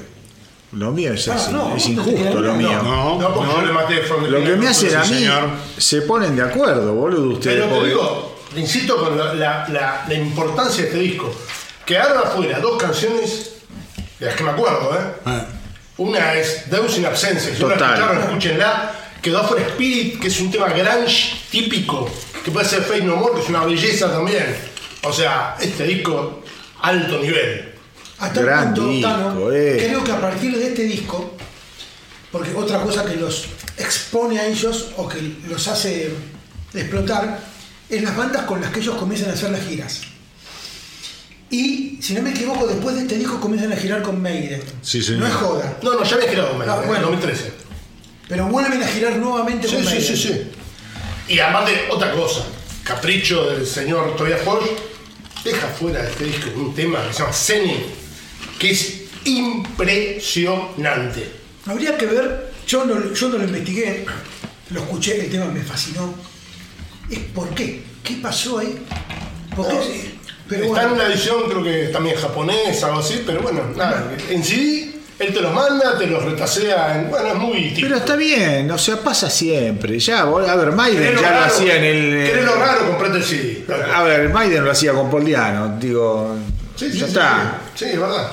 lo 0.72 0.92
mío 0.92 1.12
es, 1.12 1.28
Ah, 1.28 1.34
así, 1.34 1.52
no, 1.52 1.76
es 1.76 1.84
te 1.84 1.90
injusto 1.90 2.40
lo 2.40 2.54
mío. 2.54 2.80
No, 2.82 3.18
No, 3.20 3.34
porque 3.34 3.52
yo 3.52 3.62
le 3.62 3.72
maté 3.72 4.02
from 4.02 4.24
Lo 4.26 4.42
que 4.44 4.56
me 4.56 4.68
hacen 4.68 4.94
a 4.96 5.04
sí, 5.04 5.12
mí, 5.14 5.18
señor. 5.20 5.48
se 5.78 6.02
ponen 6.02 6.36
de 6.36 6.42
acuerdo, 6.42 6.94
boludo, 6.94 7.34
ustedes. 7.34 7.56
Pero 7.56 7.66
te 7.68 7.74
porque- 7.74 7.88
digo, 7.88 8.36
insisto 8.56 8.96
con 8.96 9.18
la, 9.18 9.34
la- 9.34 9.68
la- 9.68 10.04
la 10.08 10.14
importancia 10.14 10.82
de 10.84 10.88
este 10.90 11.00
disco. 11.00 11.34
Quedaron 11.84 12.18
afuera 12.18 12.60
dos 12.60 12.80
canciones 12.80 13.50
de 14.20 14.26
las 14.26 14.36
que 14.36 14.44
me 14.44 14.50
acuerdo, 14.50 14.94
¿eh? 14.94 15.12
Ah. 15.26 15.44
Una 15.98 16.34
es 16.34 16.70
Deus 16.70 16.96
in 16.96 17.04
Absentia, 17.06 17.40
si 17.54 17.60
no 17.62 17.68
la 17.68 17.74
Total. 17.76 17.94
escucharon, 17.94 18.22
escúchenla. 18.22 18.92
Quedó 19.20 19.38
afuera 19.40 19.66
Spirit, 19.68 20.20
que 20.20 20.28
es 20.28 20.40
un 20.40 20.50
tema 20.50 20.68
grunge 20.68 21.34
típico, 21.50 22.08
que 22.44 22.50
puede 22.50 22.66
ser 22.66 22.82
Fake 22.82 23.04
No 23.04 23.16
More, 23.16 23.34
que 23.34 23.40
es 23.42 23.48
una 23.48 23.64
belleza 23.64 24.10
también. 24.10 24.56
O 25.04 25.12
sea, 25.12 25.56
este 25.60 25.84
disco, 25.84 26.42
alto 26.80 27.18
nivel. 27.20 27.72
Hasta 28.18 28.40
el 28.40 28.46
Gran 28.46 28.74
punto, 28.74 28.88
disco, 28.88 29.08
Tano, 29.10 29.52
eh. 29.52 29.76
creo 29.86 30.04
que 30.04 30.12
a 30.12 30.20
partir 30.20 30.56
de 30.56 30.68
este 30.68 30.84
disco, 30.84 31.34
porque 32.30 32.54
otra 32.54 32.80
cosa 32.82 33.04
que 33.04 33.16
los 33.16 33.46
expone 33.78 34.38
a 34.38 34.46
ellos 34.46 34.90
o 34.96 35.08
que 35.08 35.18
los 35.48 35.66
hace 35.66 36.12
explotar, 36.72 37.40
es 37.90 38.02
las 38.02 38.16
bandas 38.16 38.44
con 38.44 38.60
las 38.60 38.70
que 38.70 38.78
ellos 38.80 38.94
comienzan 38.96 39.30
a 39.30 39.32
hacer 39.34 39.50
las 39.50 39.66
giras. 39.66 40.02
Y, 41.50 41.98
si 42.00 42.14
no 42.14 42.22
me 42.22 42.30
equivoco, 42.30 42.66
después 42.66 42.94
de 42.96 43.02
este 43.02 43.18
disco 43.18 43.38
comienzan 43.40 43.72
a 43.72 43.76
girar 43.76 44.02
con 44.02 44.22
Maiden. 44.22 44.62
Sí, 44.80 45.02
señor. 45.02 45.20
No 45.20 45.26
es 45.26 45.34
joda. 45.34 45.76
No, 45.82 45.94
no, 45.94 46.04
ya 46.04 46.16
había 46.16 46.28
girado 46.30 46.54
menos, 46.54 46.76
Ah, 46.78 46.80
en 46.82 46.88
bueno. 46.88 47.06
2013. 47.08 47.52
Pero 48.28 48.46
vuelven 48.46 48.82
a 48.82 48.86
girar 48.86 49.16
nuevamente 49.16 49.68
Sí, 49.68 49.74
con 49.74 49.82
sí, 49.84 49.88
Maiden. 49.90 50.16
sí, 50.16 50.16
sí. 50.16 50.42
Y 51.28 51.38
además 51.40 51.66
de 51.66 51.88
otra 51.90 52.12
cosa, 52.12 52.44
capricho 52.84 53.50
del 53.50 53.66
señor 53.66 54.16
Tobias 54.16 54.40
Forge, 54.40 54.70
deja 55.44 55.68
fuera 55.68 56.02
de 56.02 56.10
este 56.10 56.24
disco 56.24 56.50
un 56.56 56.74
tema 56.74 57.06
que 57.06 57.12
se 57.12 57.18
llama 57.20 57.32
Zeni, 57.32 57.76
que 58.58 58.70
es 58.70 59.02
impresionante. 59.24 61.30
Habría 61.66 61.96
que 61.96 62.06
ver, 62.06 62.52
yo 62.66 62.84
no, 62.84 63.12
yo 63.12 63.28
no 63.28 63.38
lo 63.38 63.44
investigué, 63.44 64.04
lo 64.70 64.80
escuché, 64.80 65.24
el 65.24 65.30
tema 65.30 65.46
me 65.46 65.62
fascinó. 65.62 66.14
Es 67.10 67.18
por 67.34 67.48
qué, 67.50 67.82
qué 68.02 68.14
pasó 68.14 68.58
ahí. 68.58 68.78
¿Por 69.54 69.68
qué? 69.68 69.74
No, 69.74 69.80
Pero 70.48 70.64
Está 70.66 70.82
en 70.84 70.92
una 70.92 71.06
edición 71.06 71.42
creo 71.48 71.62
que 71.62 71.88
también 71.88 72.16
japonesa, 72.16 72.88
algo 72.88 73.00
así, 73.00 73.22
pero 73.24 73.42
bueno, 73.42 73.62
nada, 73.76 74.12
en 74.28 74.42
CD 74.42 74.92
él 75.22 75.32
te 75.34 75.40
los 75.40 75.52
manda, 75.52 75.96
te 75.98 76.06
los 76.06 76.22
retasea, 76.24 76.98
en, 76.98 77.10
bueno, 77.10 77.28
es 77.28 77.34
muy 77.36 77.62
típico. 77.70 77.80
Pero 77.88 77.96
está 77.96 78.16
bien, 78.16 78.70
o 78.70 78.78
sea, 78.78 78.96
pasa 79.00 79.30
siempre. 79.30 79.98
Ya, 79.98 80.20
a 80.22 80.56
ver, 80.56 80.72
Maiden 80.72 80.98
¿Querés 81.02 81.14
lo 81.16 81.20
ya 81.22 81.30
lo 81.30 81.36
raro? 81.40 81.46
hacía 81.54 81.76
en 81.76 81.84
el. 81.84 82.14
eh, 82.14 82.26
¿Querés 82.30 82.44
lo 82.44 82.54
raro? 82.56 82.86
Comprate 82.88 83.16
el 83.18 83.24
CD. 83.24 83.64
A 83.94 84.02
ver, 84.02 84.28
Maiden 84.30 84.64
lo 84.64 84.70
hacía 84.70 84.92
con 84.92 85.10
Paul 85.10 85.24
Diano, 85.24 85.76
digo. 85.78 86.36
Sí, 86.76 86.90
sí, 86.90 86.98
ya 86.98 87.04
sí, 87.06 87.12
está. 87.12 87.58
Sí, 87.74 87.84
es 87.86 88.00
verdad. 88.00 88.30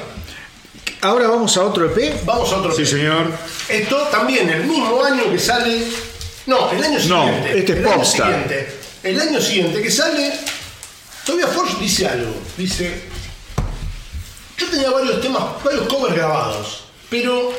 Ahora 1.01 1.27
vamos 1.27 1.55
a 1.55 1.61
otro 1.63 1.85
EP. 1.85 2.25
Vamos 2.25 2.51
a 2.51 2.57
otro 2.57 2.71
Sí, 2.71 2.77
tema. 2.83 2.87
señor. 2.89 3.25
Esto 3.69 3.97
también, 4.11 4.49
el 4.49 4.63
mismo 4.65 5.03
año 5.03 5.31
que 5.31 5.39
sale. 5.39 5.83
No, 6.45 6.71
el 6.71 6.83
año 6.83 6.99
No, 7.07 7.23
siguiente. 7.25 7.59
este 7.59 7.71
es 7.73 7.77
el 7.79 7.85
año 7.87 7.95
Popstar. 7.95 8.25
siguiente. 8.27 8.73
El 9.03 9.19
año 9.21 9.39
siguiente 9.41 9.81
que 9.81 9.91
sale. 9.91 10.33
Todavía 11.25 11.47
Forge 11.47 11.77
dice 11.79 12.07
algo. 12.07 12.33
Dice. 12.57 13.01
Yo 14.59 14.67
tenía 14.69 14.89
varios 14.91 15.21
temas, 15.21 15.43
varios 15.63 15.87
covers 15.87 16.15
grabados. 16.15 16.83
Pero 17.09 17.51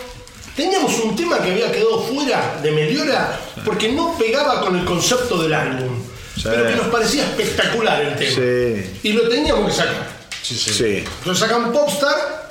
teníamos 0.55 0.99
un 1.01 1.17
tema 1.17 1.41
que 1.43 1.51
había 1.53 1.73
quedado 1.73 2.03
fuera 2.03 2.59
de 2.63 2.71
Meliora 2.71 3.41
porque 3.65 3.91
no 3.93 4.17
pegaba 4.19 4.61
con 4.61 4.79
el 4.79 4.85
concepto 4.85 5.43
del 5.43 5.55
álbum. 5.55 6.03
pero 6.43 6.67
que 6.69 6.75
nos 6.77 6.87
parecía 6.89 7.25
espectacular 7.25 8.03
el 8.03 8.17
tema. 8.17 8.31
Sí. 8.35 8.99
Y 9.09 9.13
lo 9.13 9.29
teníamos 9.29 9.67
que 9.71 9.77
sacar. 9.77 10.21
Sí. 10.43 11.05
Entonces 11.19 11.39
sacan 11.39 11.73
Popstar 11.73 12.49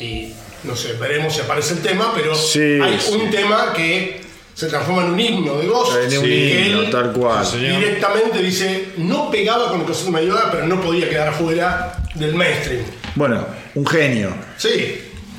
y 0.00 0.32
no 0.64 0.76
sé, 0.76 0.92
veremos 0.94 1.34
si 1.34 1.40
aparece 1.40 1.74
el 1.74 1.80
tema, 1.82 2.12
pero 2.14 2.34
Sí, 2.34 2.78
hay 2.82 2.98
sí. 3.00 3.12
un 3.12 3.30
tema 3.30 3.72
que 3.74 4.22
se 4.54 4.66
transforma 4.68 5.02
en 5.02 5.10
un 5.12 5.20
himno 5.20 5.58
de 5.58 5.66
Ghost. 5.66 5.92
En 6.12 6.18
un 6.18 6.30
himno, 6.32 6.90
tal 6.90 7.12
cual. 7.12 7.46
Directamente 7.58 8.38
dice, 8.38 8.90
no 8.98 9.30
pegaba 9.30 9.70
con 9.70 9.80
el 9.80 9.86
concepto 9.86 10.16
de 10.18 10.26
Yoda, 10.26 10.50
pero 10.50 10.66
no 10.66 10.80
podía 10.80 11.08
quedar 11.08 11.28
afuera 11.28 11.96
del 12.14 12.34
mainstream. 12.34 12.84
Bueno, 13.14 13.44
un 13.74 13.86
genio. 13.86 14.30
Sí, 14.58 14.98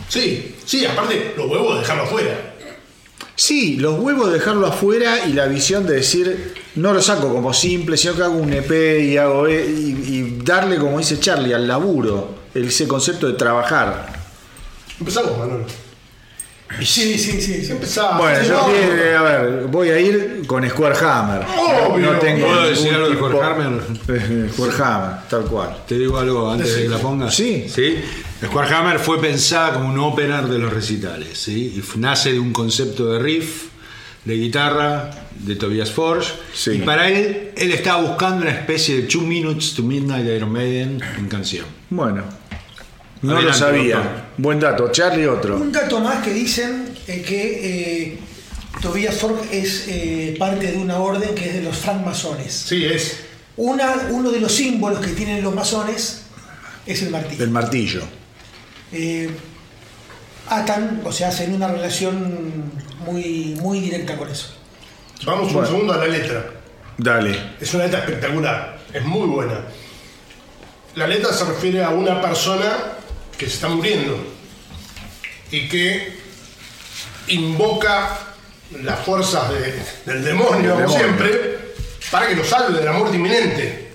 sí, 0.10 0.56
sí, 0.66 0.86
aparte 0.86 1.34
los 1.38 1.48
huevos 1.50 1.76
de 1.76 1.80
dejarlo 1.82 2.04
afuera. 2.04 2.50
Sí, 3.36 3.78
los 3.78 4.00
huevos 4.00 4.28
de 4.28 4.34
dejarlo 4.40 4.68
afuera 4.68 5.26
y 5.28 5.34
la 5.34 5.48
visión 5.48 5.88
de 5.88 5.96
decir, 5.96 6.54
no 6.76 6.94
lo 6.94 7.02
saco 7.02 7.34
como 7.34 7.52
simple, 7.54 7.98
sino 7.98 8.16
que 8.16 8.22
hago 8.24 8.36
un 8.36 8.54
EP 8.54 9.00
y 9.02 9.18
hago 9.18 9.48
e- 9.48 9.66
y, 9.66 9.90
y 10.08 10.38
darle, 10.44 10.78
como 10.78 11.00
dice 11.00 11.20
Charlie, 11.20 11.54
al 11.54 11.68
laburo, 11.68 12.36
ese 12.54 12.88
concepto 12.88 13.28
de 13.28 13.34
trabajar. 13.34 14.14
Empezamos, 15.00 15.36
Manuel. 15.38 15.64
Sí, 16.82 17.18
sí, 17.18 17.42
sí. 17.42 17.66
sí. 17.66 17.72
Empezamos. 17.72 18.18
Bueno, 18.22 18.44
yo 18.44 18.54
no, 18.58 18.66
quiero- 18.66 19.20
a 19.20 19.22
ver, 19.24 19.64
voy 19.68 19.90
a 19.90 20.00
ir 20.00 20.42
con 20.48 20.68
Square 20.70 20.96
Hammer. 21.06 21.46
Obvio. 21.88 22.12
no 22.14 22.20
tengo 22.20 22.48
¿Puedo 22.48 22.68
decir 22.70 22.94
algo 22.94 23.08
de 23.10 23.16
tipo- 23.16 23.30
Square 23.30 23.46
Hammer? 23.48 23.82
Eh, 24.10 24.50
Square 24.52 24.74
Hammer, 24.84 25.16
tal 25.30 25.44
cual. 25.46 25.78
Te 25.88 25.98
digo 25.98 26.18
algo 26.18 26.52
antes 26.52 26.76
de 26.76 26.84
que 26.84 26.90
la 26.90 26.98
pongas. 26.98 27.34
Sí. 27.36 27.66
¿Sí? 27.68 27.98
Square 28.44 28.76
Hammer 28.76 29.00
fue 29.00 29.22
pensada 29.22 29.74
como 29.74 29.90
un 29.90 30.00
opener 30.00 30.46
de 30.48 30.58
los 30.60 30.74
recitales. 30.74 31.38
¿sí? 31.38 31.74
Y 31.76 31.80
f- 31.80 31.98
nace 31.98 32.34
de 32.34 32.40
un 32.40 32.52
concepto 32.52 33.14
de 33.14 33.20
riff, 33.20 33.66
de 34.26 34.36
guitarra, 34.36 35.10
de 35.40 35.56
Tobias 35.56 35.92
Forge. 35.92 36.32
Sí. 36.54 36.72
Y 36.72 36.78
para 36.80 37.10
él, 37.10 37.52
él 37.56 37.72
estaba 37.72 38.02
buscando 38.02 38.42
una 38.42 38.52
especie 38.52 38.96
de 38.98 39.02
Two 39.04 39.22
Minutes 39.22 39.74
to 39.76 39.84
Midnight 39.84 40.26
Iron 40.28 40.52
Maiden 40.52 41.02
en 41.18 41.28
canción. 41.28 41.66
Bueno, 41.90 42.24
no 43.24 43.32
Adelante, 43.34 43.60
lo 43.60 43.66
sabía. 43.66 43.96
doctor. 43.98 44.22
Buen 44.38 44.60
dato. 44.60 44.92
Charlie, 44.92 45.26
otro. 45.28 45.58
Un 45.58 45.72
dato 45.72 46.00
más 46.00 46.24
que 46.24 46.32
dicen 46.34 46.94
eh, 47.08 47.22
que 47.22 48.04
eh, 48.14 48.20
Tobias 48.82 49.16
Forge 49.16 49.58
es 49.60 49.86
eh, 49.88 50.36
parte 50.38 50.72
de 50.72 50.78
una 50.78 50.98
orden 51.00 51.34
que 51.34 51.48
es 51.48 51.54
de 51.56 51.64
los 51.64 51.76
francmasones. 51.78 52.54
Sí, 52.54 52.86
es. 52.86 53.20
Una, 53.58 54.08
uno 54.10 54.32
de 54.32 54.40
los 54.40 54.52
símbolos 54.52 55.00
que 55.00 55.12
tienen 55.12 55.44
los 55.44 55.54
masones 55.56 56.24
es 56.86 57.02
el 57.02 57.10
martillo. 57.12 57.44
El 57.44 57.50
martillo. 57.52 58.02
Eh, 58.92 59.30
atan, 60.50 61.02
o 61.06 61.12
sea, 61.12 61.30
hacen 61.30 61.54
una 61.54 61.68
relación 61.68 62.72
muy, 63.06 63.56
muy 63.62 63.80
directa 63.80 64.18
con 64.18 64.30
eso. 64.30 64.54
Vamos 65.26 65.48
un 65.48 65.54
Bueno. 65.54 65.68
segundo 65.70 65.94
a 65.94 65.98
la 65.98 66.08
letra. 66.08 66.46
Dale. 66.98 67.40
Es 67.60 67.74
una 67.74 67.86
letra 67.86 68.00
espectacular, 68.00 68.78
es 68.94 69.04
muy 69.06 69.28
buena. 69.28 69.62
La 70.96 71.08
letra 71.08 71.32
se 71.34 71.46
refiere 71.46 71.84
a 71.84 71.90
una 71.90 72.22
persona 72.22 72.70
que 73.44 73.50
se 73.50 73.56
está 73.56 73.68
muriendo 73.70 74.18
y 75.52 75.68
que 75.68 76.14
invoca 77.28 78.20
las 78.82 79.00
fuerzas 79.06 79.50
de- 79.52 80.12
del 80.12 80.24
demonio, 80.24 80.76
como 80.76 80.90
siempre, 80.98 81.60
para 82.12 82.28
que 82.28 82.36
lo 82.36 82.44
salve 82.44 82.80
de 82.80 82.86
la 82.86 82.94
muerte 82.94 83.18
inminente. 83.18 83.92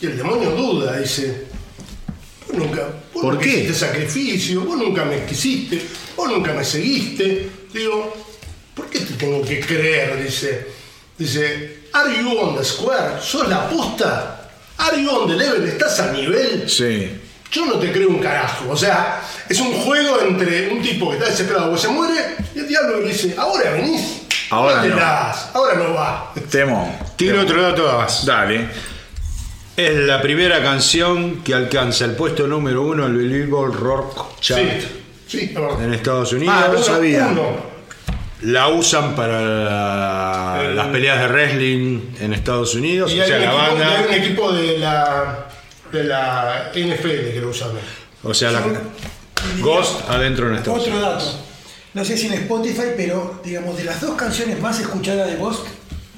Y 0.00 0.06
el 0.06 0.16
demonio 0.16 0.50
duda, 0.52 0.98
dice, 0.98 1.46
vos 2.46 2.56
nunca, 2.56 2.82
vos 3.12 3.22
¿Por 3.22 3.34
nunca 3.34 3.44
qué? 3.44 3.50
hiciste 3.50 3.74
sacrificio, 3.74 4.62
vos 4.62 4.78
nunca 4.78 5.04
me 5.04 5.24
quisiste, 5.24 5.82
vos 6.16 6.30
nunca 6.30 6.52
me 6.52 6.64
seguiste. 6.64 7.48
Digo, 7.72 8.14
¿por 8.74 8.88
qué 8.88 9.00
te 9.00 9.14
tengo 9.14 9.42
que 9.44 9.60
creer? 9.60 10.22
Dice, 10.22 10.66
dice, 11.18 11.80
¿Are 11.92 12.16
you 12.22 12.38
on 12.38 12.56
the 12.56 12.64
square? 12.64 13.20
¿Sos 13.20 13.48
la 13.48 13.68
posta? 13.68 14.48
¿Are 14.78 15.02
you 15.02 15.10
on 15.10 15.28
the 15.28 15.36
level? 15.36 15.64
¿Estás 15.68 15.98
a 16.00 16.12
nivel? 16.12 16.70
Sí. 16.70 17.19
Yo 17.50 17.66
no 17.66 17.74
te 17.74 17.90
creo 17.92 18.08
un 18.08 18.18
carajo. 18.20 18.70
O 18.70 18.76
sea, 18.76 19.20
es 19.48 19.58
un 19.60 19.72
juego 19.72 20.20
entre 20.22 20.68
un 20.72 20.80
tipo 20.82 21.10
que 21.10 21.16
está 21.16 21.28
desesperado 21.30 21.66
porque 21.70 21.82
se 21.82 21.88
muere 21.88 22.36
y 22.54 22.58
el 22.60 22.68
diablo 22.68 23.00
le 23.00 23.08
dice, 23.08 23.34
ahora 23.36 23.70
venís. 23.72 24.22
Ahora 24.50 24.82
te 24.82 24.88
no. 24.88 24.96
das, 24.96 25.50
ahora 25.54 25.74
no 25.74 25.94
va. 25.94 26.32
Temo. 26.50 26.98
Tiro 27.16 27.40
otro 27.42 27.62
dato 27.62 27.96
más. 27.98 28.24
Dale. 28.26 28.66
Es 29.76 29.94
la 29.94 30.20
primera 30.20 30.62
canción 30.62 31.42
que 31.42 31.54
alcanza 31.54 32.04
el 32.04 32.12
puesto 32.12 32.46
número 32.46 32.82
uno 32.82 33.04
del 33.04 33.16
Billboard 33.28 33.74
Rock 33.76 34.40
Chart 34.40 34.60
Sí, 35.26 35.48
sí, 35.48 35.54
en 35.80 35.94
Estados 35.94 36.32
Unidos. 36.32 36.54
Ah, 36.56 36.68
no 36.72 36.82
sabía. 36.82 37.28
uno. 37.28 37.70
La 38.42 38.68
usan 38.68 39.14
para 39.14 39.40
la- 39.40 40.58
El- 40.62 40.76
las 40.76 40.86
peleas 40.88 41.20
de 41.20 41.28
wrestling 41.28 42.00
en 42.20 42.32
Estados 42.34 42.74
Unidos. 42.74 43.12
Y 43.12 43.20
o 43.20 43.22
hay, 43.22 43.28
sea, 43.28 43.38
un 43.38 43.44
la 43.44 43.48
equipo, 43.50 43.78
y 43.78 43.82
hay 43.82 43.88
un 44.00 44.02
banda. 44.02 44.16
equipo 44.16 44.52
de 44.52 44.78
la, 44.78 45.46
de 45.92 46.04
la 46.04 46.70
NFL 46.74 47.08
que 47.32 47.40
lo 47.40 47.50
usan. 47.50 47.70
O 48.22 48.34
sea, 48.34 48.50
la 48.50 48.62
Ghost 49.60 50.08
adentro 50.08 50.48
en 50.48 50.56
Estados 50.56 50.82
Otro 50.86 51.00
dato. 51.00 51.24
No 51.94 52.04
sé 52.04 52.16
si 52.16 52.26
en 52.28 52.34
Spotify, 52.34 52.92
pero 52.96 53.40
digamos, 53.44 53.76
de 53.76 53.84
las 53.84 54.00
dos 54.00 54.14
canciones 54.16 54.60
más 54.60 54.78
escuchadas 54.78 55.28
de 55.30 55.36
Ghost, 55.36 55.66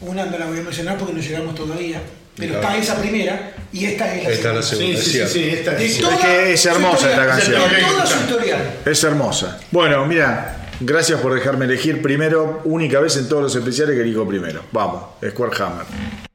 una 0.01 0.27
no 0.27 0.37
la 0.39 0.47
voy 0.47 0.59
a 0.59 0.63
mencionar 0.63 0.99
porque 0.99 1.15
no 1.15 1.21
llegamos 1.21 1.55
todavía, 1.55 2.03
pero 2.37 2.55
está 2.57 2.77
esa 2.77 2.97
primera 2.97 3.55
y 3.73 3.87
esta 3.87 4.15
es 4.15 4.25
la 4.25 4.31
Esta 4.31 4.49
es 4.51 4.55
la 4.57 4.63
segunda. 4.63 5.01
segunda. 5.01 5.29
Sí, 5.29 5.33
sí, 5.33 5.41
sí, 5.41 5.49
es 5.49 5.59
esta 5.61 5.71
De 5.73 5.87
es. 5.87 5.99
que 6.21 6.53
es 6.53 6.61
su 6.61 6.69
hermosa 6.69 7.11
esta 7.11 7.27
canción. 7.27 7.71
De 7.71 7.79
toda 7.81 8.07
su 8.07 8.19
historial. 8.21 8.71
Es 8.85 9.05
hermosa. 9.05 9.61
Bueno, 9.71 10.05
mira, 10.05 10.69
gracias 10.81 11.21
por 11.21 11.33
dejarme 11.35 11.65
elegir 11.65 12.03
primero, 12.03 12.61
única 12.65 13.01
vez 13.01 13.17
en 13.17 13.29
todos 13.29 13.43
los 13.45 13.55
especiales 13.57 13.95
que 13.97 14.03
elijo 14.03 14.27
primero. 14.29 14.63
Vamos, 14.73 15.05
Square 15.31 15.57
Hammer. 15.63 16.32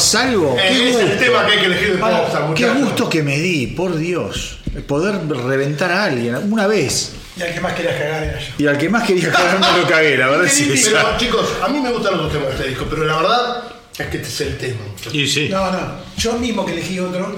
A 0.00 0.04
salvo. 0.04 0.56
Eh, 0.58 0.68
qué 0.68 0.90
es 0.90 0.96
el 0.96 1.08
gusto. 1.08 1.24
tema 1.24 1.46
que 1.46 1.52
hay 1.52 1.58
que 1.58 1.66
elegir 1.66 1.92
de 1.92 1.98
Para, 1.98 2.22
Popstar, 2.22 2.54
Qué 2.54 2.68
gusto 2.70 3.08
que 3.08 3.22
me 3.22 3.38
di, 3.38 3.66
por 3.68 3.96
Dios. 3.96 4.58
Poder 4.86 5.26
reventar 5.28 5.90
a 5.92 6.04
alguien 6.04 6.36
una 6.50 6.66
vez. 6.66 7.12
Y 7.36 7.42
al 7.42 7.54
que 7.54 7.60
más 7.60 7.72
querías 7.74 7.96
cagar 7.96 8.22
era 8.22 8.40
yo. 8.40 8.46
Y 8.58 8.66
al 8.66 8.78
que 8.78 8.88
más 8.88 9.06
quería 9.06 9.30
cagar 9.30 9.60
no 9.60 9.76
lo 9.76 9.88
cagué, 9.88 10.16
la 10.16 10.28
verdad 10.28 10.46
es 10.46 10.60
esa. 10.60 10.90
Pero 10.90 11.18
chicos, 11.18 11.48
a 11.62 11.68
mí 11.68 11.80
me 11.80 11.90
gustan 11.92 12.16
los 12.16 12.24
dos 12.24 12.32
temas 12.32 12.48
de 12.48 12.54
este 12.54 12.68
disco, 12.68 12.86
pero 12.88 13.04
la 13.04 13.16
verdad 13.16 13.64
es 13.98 14.06
que 14.06 14.16
este 14.16 14.28
es 14.28 14.40
el 14.40 14.58
tema. 14.58 14.80
Y 15.12 15.26
sí. 15.26 15.48
No, 15.48 15.70
no. 15.70 15.80
Yo 16.16 16.34
mismo 16.34 16.64
que 16.64 16.72
elegí 16.72 16.98
otro, 16.98 17.36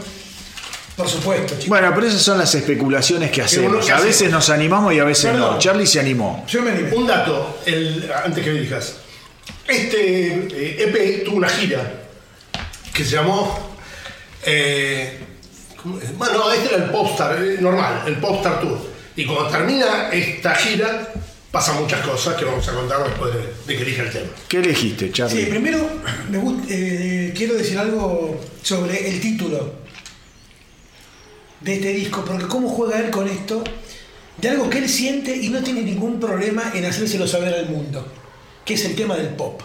por 0.96 1.08
supuesto, 1.08 1.54
chicos. 1.54 1.68
Bueno, 1.68 1.92
pero 1.94 2.06
esas 2.06 2.22
son 2.22 2.38
las 2.38 2.54
especulaciones 2.54 3.30
que 3.30 3.42
hacemos. 3.42 3.84
que 3.84 3.92
A 3.92 4.00
veces 4.00 4.30
nos 4.30 4.50
animamos 4.50 4.92
y 4.94 4.98
a 4.98 5.04
veces 5.04 5.34
no. 5.34 5.58
Charlie 5.58 5.86
se 5.86 6.00
animó. 6.00 6.44
Yo 6.48 6.62
me 6.62 6.72
animé. 6.72 6.92
Un 6.94 7.06
dato, 7.06 7.60
el, 7.66 8.10
antes 8.24 8.44
que 8.44 8.50
me 8.50 8.60
digas. 8.60 8.96
Este 9.66 10.48
eh, 10.52 10.84
EP 10.84 11.24
tuvo 11.24 11.36
una 11.36 11.48
gira 11.48 12.01
que 12.92 13.04
se 13.04 13.12
llamó. 13.16 13.58
eh, 14.44 15.18
bueno, 16.16 16.50
este 16.52 16.74
era 16.74 16.84
el 16.84 16.90
Popstar, 16.90 17.42
eh, 17.42 17.56
normal, 17.60 18.02
el 18.06 18.16
Popstar 18.16 18.60
Tour. 18.60 18.78
Y 19.16 19.24
cuando 19.26 19.48
termina 19.50 20.10
esta 20.10 20.54
gira, 20.54 21.12
pasan 21.50 21.80
muchas 21.82 22.06
cosas 22.06 22.36
que 22.36 22.44
vamos 22.44 22.66
a 22.68 22.72
contar 22.72 23.02
después 23.04 23.34
de, 23.34 23.40
de 23.66 23.76
que 23.76 23.82
elija 23.82 24.02
el 24.04 24.10
tema. 24.10 24.30
¿Qué 24.48 24.58
elegiste, 24.58 25.10
Charlie? 25.12 25.44
Sí, 25.44 25.50
primero 25.50 25.86
me 26.30 26.38
gust- 26.38 26.64
eh, 26.70 27.32
quiero 27.36 27.54
decir 27.54 27.78
algo 27.78 28.40
sobre 28.62 29.08
el 29.10 29.20
título 29.20 29.74
de 31.60 31.74
este 31.74 31.92
disco, 31.92 32.24
porque 32.24 32.46
cómo 32.46 32.68
juega 32.68 32.98
él 33.00 33.10
con 33.10 33.28
esto, 33.28 33.62
de 34.38 34.48
algo 34.48 34.70
que 34.70 34.78
él 34.78 34.88
siente 34.88 35.36
y 35.36 35.48
no 35.50 35.62
tiene 35.62 35.82
ningún 35.82 36.18
problema 36.18 36.72
en 36.74 36.84
hacérselo 36.86 37.26
saber 37.26 37.54
al 37.54 37.68
mundo, 37.68 38.06
que 38.64 38.74
es 38.74 38.84
el 38.84 38.94
tema 38.96 39.16
del 39.16 39.28
pop. 39.28 39.60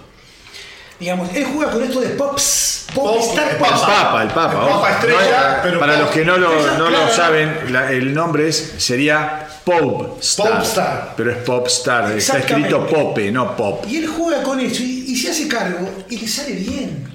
Digamos, 0.99 1.29
él 1.35 1.45
juega 1.53 1.71
con 1.71 1.83
esto 1.83 1.99
de 2.01 2.09
pops, 2.09 2.85
pop, 2.95 3.05
Pop, 3.15 3.21
star 3.29 3.51
el 3.51 3.57
pop. 3.57 3.67
Papa, 3.69 4.23
el 4.23 4.29
Papa. 4.29 4.61
El. 4.63 4.69
Papa 4.73 4.91
estrella, 4.93 5.53
No 5.57 5.63
pero 5.63 5.79
para 5.79 5.93
pop. 5.93 6.01
los 6.01 6.09
que 6.11 6.25
no 6.25 6.37
lo, 6.37 6.77
no 6.77 6.89
lo 6.89 7.09
saben, 7.09 7.71
la- 7.71 7.91
el 7.91 8.13
nombre 8.13 8.47
es, 8.47 8.73
sería 8.77 9.47
Pop 9.63 10.17
Star. 10.21 10.53
Pop 10.53 10.61
Star. 10.63 11.13
Pero 11.15 11.31
es 11.31 11.37
Pop 11.37 11.67
Star. 11.67 12.11
Está 12.13 12.39
escrito 12.39 12.87
Pope, 12.87 13.31
no 13.31 13.55
Pop. 13.55 13.85
Y 13.87 13.97
él 13.97 14.07
juega 14.07 14.41
con 14.41 14.59
eso 14.59 14.81
y, 14.81 15.05
y 15.11 15.15
se 15.15 15.29
hace 15.29 15.47
cargo 15.47 15.87
y 16.09 16.17
le 16.17 16.27
sale 16.27 16.53
bien. 16.53 17.07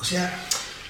O 0.00 0.04
sea, 0.04 0.32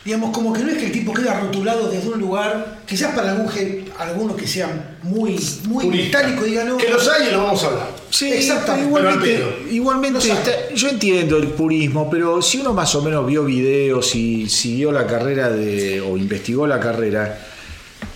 digamos, 0.08 0.30
como 0.30 0.54
que 0.54 0.62
no 0.62 0.70
es 0.70 0.78
que 0.78 0.86
el 0.86 0.92
tipo 0.92 1.12
queda 1.12 1.38
rotulado 1.38 1.90
desde 1.90 2.08
un 2.08 2.18
lugar, 2.18 2.78
quizás 2.86 3.14
para 3.14 3.32
algún, 3.32 3.46
ge- 3.50 3.84
alguno 3.98 4.34
que 4.34 4.46
sea 4.46 4.96
muy, 5.02 5.38
muy 5.66 5.84
Purista. 5.84 6.18
metálico, 6.20 6.44
diga 6.44 6.64
no. 6.64 6.78
Que 6.78 6.88
los 6.88 7.06
hay 7.10 7.28
y 7.28 7.30
lo 7.32 7.42
vamos 7.44 7.62
a 7.62 7.66
hablar. 7.66 7.90
Sí, 8.08 8.32
Exactamente, 8.32 8.90
pero 8.94 9.10
igualmente, 9.10 9.44
igualmente 9.70 10.18
está- 10.30 10.74
yo 10.74 10.88
entiendo 10.88 11.36
el 11.36 11.48
purismo, 11.48 12.08
pero 12.10 12.40
si 12.40 12.56
uno 12.58 12.72
más 12.72 12.94
o 12.94 13.02
menos 13.02 13.26
vio 13.26 13.44
videos 13.44 14.14
y 14.14 14.48
siguió 14.48 14.92
la 14.92 15.06
carrera 15.06 15.50
de, 15.50 16.00
o 16.00 16.16
investigó 16.16 16.66
la 16.66 16.80
carrera 16.80 17.38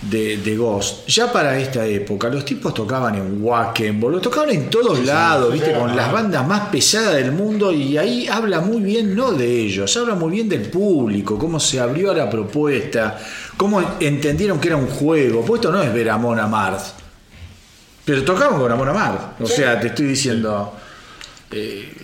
de, 0.03 0.37
de 0.39 0.57
Ghost, 0.57 1.07
ya 1.09 1.33
para 1.33 1.59
esta 1.59 1.87
época 1.87 2.29
los 2.29 2.45
tipos 2.45 2.75
tocaban 2.75 3.15
en 3.15 3.43
Wacken, 3.43 4.01
lo 4.01 4.21
tocaban 4.21 4.51
en 4.51 4.69
todos 4.69 5.05
lados, 5.05 5.53
viste, 5.53 5.73
sí, 5.73 5.79
con 5.79 5.95
las 5.97 6.11
bandas 6.13 6.47
más 6.47 6.69
pesadas 6.69 7.15
del 7.15 7.33
mundo 7.33 7.73
y 7.73 7.97
ahí 7.97 8.27
habla 8.27 8.61
muy 8.61 8.83
bien, 8.83 9.15
no 9.15 9.33
de 9.33 9.47
ellos, 9.47 9.97
habla 9.97 10.15
muy 10.15 10.33
bien 10.33 10.49
del 10.49 10.63
público, 10.63 11.39
cómo 11.39 11.59
se 11.61 11.81
abrió 11.81 12.11
a 12.11 12.15
la 12.15 12.29
propuesta, 12.29 13.19
cómo 13.57 13.81
entendieron 14.01 14.59
que 14.59 14.69
era 14.69 14.77
un 14.77 14.89
juego, 14.89 15.45
pues 15.45 15.61
esto 15.61 15.73
no 15.73 15.83
es 15.83 15.93
ver 15.95 16.11
a 16.11 16.19
Mona 16.19 16.47
Mars. 16.47 16.95
Pero 18.05 18.25
tocamos 18.25 18.61
con 18.61 18.73
Amor 18.73 18.89
Amar. 18.89 19.37
O 19.41 19.47
sea, 19.47 19.79
te 19.79 19.89
estoy 19.89 20.07
diciendo. 20.07 20.75
eh, 21.53 21.95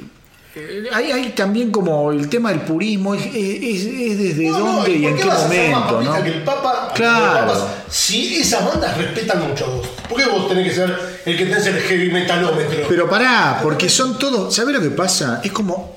eh, 0.58 0.88
hay, 0.92 1.12
hay 1.12 1.28
también 1.30 1.70
como 1.70 2.10
el 2.12 2.28
tema 2.28 2.50
del 2.50 2.60
purismo, 2.62 3.14
es, 3.14 3.24
es- 3.26 3.84
es 3.86 4.18
desde 4.18 4.48
No, 4.50 4.58
no, 4.58 4.72
dónde 4.76 4.90
y 4.92 5.06
en 5.06 5.16
qué 5.16 5.24
momento, 5.24 6.02
¿no? 6.02 6.22
que 6.22 6.28
el 6.30 6.42
Papa, 6.42 6.92
Claro. 6.94 7.46
papas, 7.52 7.64
si 7.90 8.36
esas 8.36 8.64
bandas 8.64 8.96
respetan 8.96 9.48
mucho 9.48 9.64
a 9.64 9.68
vos, 9.68 9.86
¿por 10.08 10.18
qué 10.18 10.26
vos 10.28 10.48
tenés 10.48 10.68
que 10.68 10.74
ser 10.74 10.98
el 11.24 11.36
que 11.36 11.44
tenés 11.46 11.66
el 11.66 11.76
heavy 11.80 12.10
metalómetro? 12.10 12.86
Pero 12.88 13.08
pará, 13.08 13.60
porque 13.62 13.88
son 13.88 14.18
todos. 14.18 14.54
¿Sabés 14.54 14.74
lo 14.74 14.80
que 14.82 14.90
pasa? 14.90 15.40
Es 15.44 15.52
como. 15.52 15.96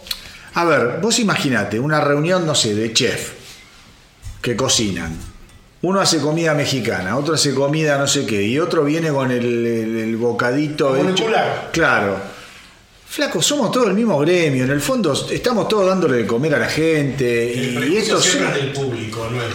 A 0.53 0.65
ver, 0.65 0.99
vos 1.01 1.17
imaginate 1.19 1.79
una 1.79 2.01
reunión, 2.01 2.45
no 2.45 2.53
sé, 2.55 2.75
de 2.75 2.91
chef 2.93 3.31
que 4.41 4.55
cocinan. 4.55 5.15
Uno 5.83 5.99
hace 5.99 6.19
comida 6.19 6.53
mexicana, 6.53 7.17
otro 7.17 7.33
hace 7.33 7.55
comida 7.55 7.97
no 7.97 8.05
sé 8.07 8.25
qué, 8.25 8.43
y 8.43 8.59
otro 8.59 8.83
viene 8.83 9.09
con 9.09 9.31
el, 9.31 9.65
el- 9.65 9.97
el 9.97 10.17
bocadito 10.17 10.95
hecho. 10.95 11.03
Molecular. 11.05 11.69
Claro. 11.71 12.17
Flaco, 13.11 13.41
somos 13.41 13.71
todos 13.73 13.87
el 13.87 13.93
mismo 13.93 14.17
gremio. 14.19 14.63
En 14.63 14.71
el 14.71 14.79
fondo 14.79 15.11
estamos 15.29 15.67
todos 15.67 15.85
dándole 15.85 16.15
de 16.19 16.25
comer 16.25 16.55
a 16.55 16.59
la 16.59 16.67
gente. 16.67 17.51
Y, 17.53 17.77
y 17.93 17.97
esto 17.97 18.21
siempre 18.21 18.47
son- 18.47 18.55
es 18.57 18.63
del 18.63 18.71
público, 18.71 19.27
no 19.29 19.41
es 19.41 19.49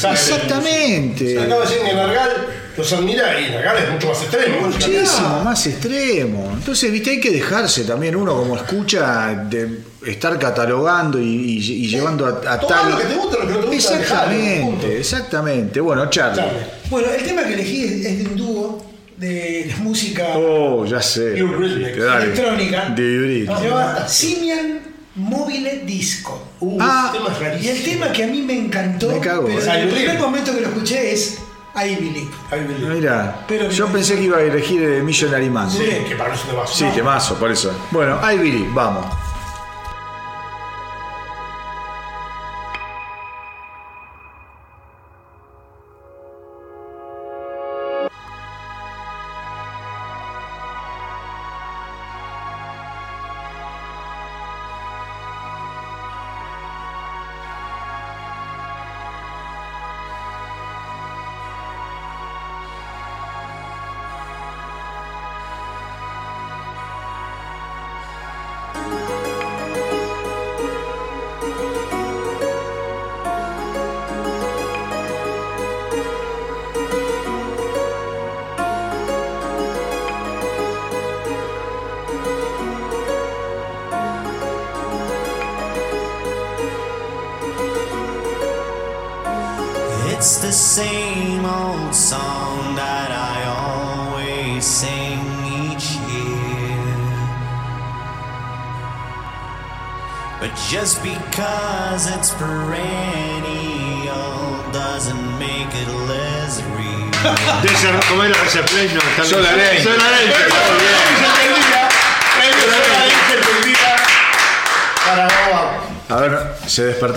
del- 0.00 0.12
Exactamente. 0.12 1.32
Se 1.34 1.40
acaba 1.40 1.64
de 1.64 1.68
decir 1.70 1.86
que 1.88 1.92
Nargal 1.96 2.30
los 2.76 2.92
admira 2.92 3.40
y 3.40 3.50
Nargal 3.50 3.76
es 3.78 3.90
mucho 3.90 4.08
más 4.10 4.22
extremo. 4.22 4.60
Muchísimo 4.68 5.42
más 5.44 5.66
extremo. 5.66 6.50
Entonces, 6.54 6.92
viste, 6.92 7.10
hay 7.10 7.20
que 7.20 7.32
dejarse 7.32 7.82
también 7.82 8.14
uno 8.14 8.36
como 8.36 8.54
escucha 8.56 9.34
de 9.50 9.78
estar 10.06 10.38
catalogando 10.38 11.18
y, 11.20 11.24
y- 11.24 11.56
y 11.58 11.88
llevando 11.88 12.26
a, 12.26 12.52
a 12.54 12.60
tal. 12.60 12.92
lo 12.92 12.96
que 12.96 13.04
te 13.06 13.14
gusta, 13.16 13.38
lo 13.38 13.46
que 13.48 13.52
no 13.54 13.58
te 13.58 13.66
gusta, 13.76 13.98
exactamente, 14.00 14.98
exactamente. 15.00 15.80
Bueno, 15.80 16.08
Charlie. 16.08 16.36
Charlie. 16.42 16.58
Bueno, 16.88 17.08
el 17.12 17.24
tema 17.24 17.42
que 17.42 17.54
elegí 17.54 17.84
es, 17.86 18.06
es 18.06 18.18
de 18.18 18.24
un 18.30 18.36
dúo 18.36 18.89
de 19.20 19.74
música 19.80 20.24
Oh, 20.36 20.84
ya 20.86 21.00
sé. 21.02 21.38
Eurythmics. 21.38 21.98
Dale. 21.98 22.24
electrónica. 22.24 22.88
De 22.96 23.14
Eurythmics. 23.14 23.60
Se 23.60 23.68
llama 23.68 24.08
Simian 24.08 24.80
Mobile 25.16 25.82
Disco. 25.84 26.42
Uh, 26.60 26.78
Ah, 26.80 27.12
Y 27.60 27.68
el 27.68 27.82
tema 27.84 28.10
que 28.12 28.24
a 28.24 28.26
mí 28.26 28.40
me 28.42 28.56
encantó, 28.56 29.12
Me 29.12 29.20
cago. 29.20 29.46
pero 29.46 29.58
I 29.60 29.62
en 29.62 29.68
el 29.70 29.86
Believe. 29.88 29.96
primer 30.04 30.18
momento 30.20 30.54
que 30.54 30.60
lo 30.62 30.68
escuché 30.68 31.12
es 31.12 31.38
I 31.76 31.94
Believe. 31.96 32.30
Ay, 32.50 32.60
Belén. 32.66 32.92
Mira, 32.94 33.44
Pero- 33.46 33.70
yo 33.70 33.86
pensé 33.88 34.16
que 34.16 34.22
iba 34.24 34.38
a 34.38 34.42
elegir 34.42 34.82
eh, 34.82 35.02
Missionary 35.02 35.50
Man. 35.50 35.70
Sí, 35.70 35.84
que 36.08 36.16
para 36.16 36.34
eso 36.34 36.44
te. 36.48 36.74
Sí, 36.74 36.84
temazo, 36.94 37.34
por 37.36 37.50
eso. 37.50 37.72
Bueno, 37.90 38.18
I 38.22 38.36
Believe, 38.38 38.68
vamos. 38.74 39.06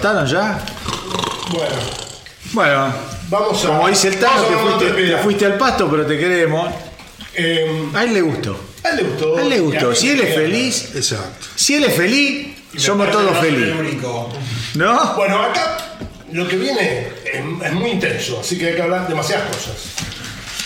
¿Se 0.04 0.10
despertaron 0.10 0.26
ya? 0.28 0.60
Bueno, 1.52 1.76
Bueno, 2.52 2.94
vamos 3.30 3.64
a. 3.64 3.68
como 3.68 3.88
dice 3.88 4.10
el 4.10 4.20
Tano, 4.20 4.44
te 4.44 4.56
fuiste, 4.56 4.86
te 4.88 4.94
Pera. 4.94 5.18
fuiste 5.20 5.46
al 5.46 5.58
pasto, 5.58 5.90
pero 5.90 6.06
te 6.06 6.18
queremos. 6.18 6.70
Eh, 7.36 7.90
A 7.94 8.04
él 8.04 8.14
le 8.14 8.22
gustó. 8.22 8.60
a 8.84 8.90
él 8.90 8.98
le 8.98 9.04
gustó. 9.04 9.38
A 9.38 9.42
él 9.42 9.50
le 9.50 9.60
gustó. 9.60 9.96
Si 9.96 10.10
él 10.10 10.22
es 10.22 10.36
feliz, 10.36 10.92
Exacto. 10.96 11.48
si 11.56 11.76
él 11.76 11.86
es 11.86 11.96
feliz, 11.96 12.48
somos 12.78 13.10
todos 13.12 13.38
felices. 13.40 13.76
¿No? 14.76 15.14
Bueno, 15.16 15.42
acá 15.42 15.78
lo 16.32 16.48
que 16.48 16.58
viene 16.58 17.08
es, 17.26 17.44
es 17.66 17.74
muy 17.74 17.92
intenso, 17.92 18.40
así 18.42 18.58
que 18.58 18.68
hay 18.70 18.76
que 18.76 18.82
hablar 18.82 19.08
demasiadas 19.08 19.48
cosas. 19.48 19.76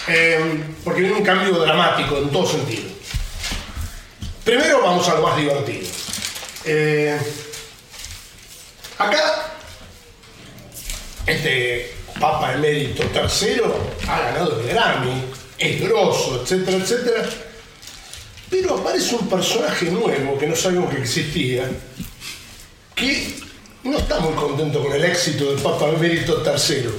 Eh, 0.10 0.64
porque 0.84 1.02
viene 1.02 1.18
un 1.18 1.24
cambio 1.24 1.54
dramático 1.60 2.18
en 2.18 2.30
todo 2.30 2.46
sentido. 2.48 2.84
Primero 4.44 4.82
vamos 4.82 5.08
a 5.10 5.16
lo 5.16 5.22
más 5.28 5.36
divertido. 5.38 5.86
Eh, 6.66 7.18
acá, 8.98 9.52
este 11.26 11.94
Papa 12.19 12.53
Emérito 12.53 13.03
III 13.14 13.61
ha 14.07 14.22
ganado 14.22 14.60
el 14.60 14.68
Grammy, 14.68 15.24
es 15.57 15.82
grosso, 15.82 16.41
etcétera, 16.41 16.78
etcétera. 16.78 17.30
Pero 18.49 18.76
aparece 18.78 19.15
un 19.15 19.28
personaje 19.28 19.91
nuevo 19.91 20.38
que 20.40 20.48
no 20.48 20.56
sabíamos 20.56 20.94
que 20.94 21.02
existía, 21.02 21.69
que 22.95 23.36
no 23.84 23.98
está 23.98 24.19
muy 24.19 24.34
contento 24.34 24.82
con 24.82 24.94
el 24.94 25.03
éxito 25.03 25.52
del 25.52 25.61
Papa 25.61 25.90
Emérito 25.90 26.41
III. 26.44 26.90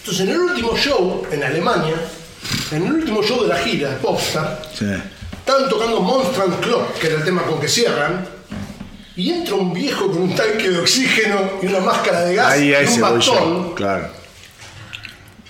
Entonces, 0.00 0.20
en 0.20 0.28
el 0.30 0.38
último 0.40 0.76
show 0.76 1.26
en 1.30 1.44
Alemania, 1.44 1.96
en 2.72 2.86
el 2.86 2.92
último 2.92 3.22
show 3.22 3.42
de 3.42 3.48
la 3.48 3.58
gira, 3.58 3.98
Popstar, 3.98 4.62
Sí. 4.76 4.86
estaban 5.38 5.68
tocando 5.68 6.00
Monstrand 6.00 6.60
Club, 6.60 6.94
que 6.98 7.08
era 7.08 7.16
el 7.18 7.24
tema 7.24 7.42
con 7.42 7.60
que 7.60 7.68
cierran, 7.68 8.26
y 9.18 9.30
entra 9.32 9.56
un 9.56 9.74
viejo 9.74 10.06
con 10.06 10.18
un 10.22 10.34
tanque 10.36 10.70
de 10.70 10.78
oxígeno 10.78 11.38
y 11.60 11.66
una 11.66 11.80
máscara 11.80 12.20
de 12.24 12.36
gas 12.36 12.52
Ahí 12.52 12.72
a 12.72 12.82
y 12.82 12.86
un 12.86 13.00
bastón. 13.00 13.74
Claro. 13.74 14.08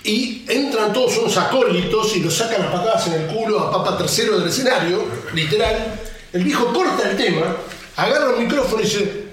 y 0.03 0.43
entran 0.47 0.91
todos 0.91 1.17
unos 1.17 1.37
acólitos 1.37 2.15
y 2.15 2.21
lo 2.21 2.31
sacan 2.31 2.63
a 2.63 2.71
patadas 2.71 3.05
en 3.07 3.13
el 3.13 3.27
culo 3.27 3.59
a 3.59 3.71
Papa 3.71 3.97
Tercero 3.97 4.39
del 4.39 4.49
escenario, 4.49 5.03
literal. 5.33 5.99
El 6.33 6.43
viejo 6.43 6.73
corta 6.73 7.09
el 7.11 7.17
tema, 7.17 7.57
agarra 7.95 8.31
el 8.35 8.43
micrófono 8.45 8.81
y 8.81 8.85
dice: 8.85 9.23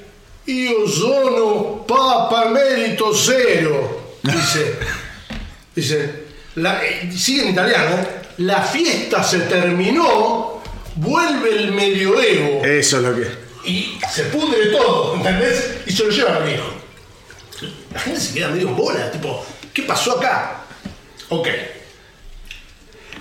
Io 0.46 0.86
sono 0.88 1.86
Papa 1.86 2.44
Emérito 2.46 3.12
Cero. 3.14 4.16
Dice, 4.22 4.74
dice, 5.74 6.24
la- 6.56 6.84
eh, 6.84 7.10
sigue 7.16 7.42
en 7.42 7.48
italiano, 7.52 7.96
¿eh? 7.96 8.06
la 8.38 8.60
fiesta 8.62 9.22
se 9.22 9.40
terminó, 9.40 10.60
vuelve 10.96 11.56
el 11.56 11.72
medioevo 11.72 12.62
Eso 12.64 12.96
es 12.98 13.02
lo 13.02 13.14
que. 13.14 13.45
Y 13.66 13.98
se 14.12 14.24
pudre 14.24 14.66
todo, 14.66 15.14
¿entendés? 15.16 15.78
Y 15.86 15.92
se 15.92 16.04
lo 16.04 16.10
llevan 16.10 16.36
al 16.36 16.44
viejo. 16.44 16.66
La 17.92 18.00
gente 18.00 18.20
se 18.20 18.34
queda 18.34 18.48
medio 18.48 18.68
en 18.68 18.76
bola, 18.76 19.10
tipo, 19.10 19.44
¿qué 19.72 19.82
pasó 19.82 20.18
acá? 20.18 20.62
Ok. 21.30 21.48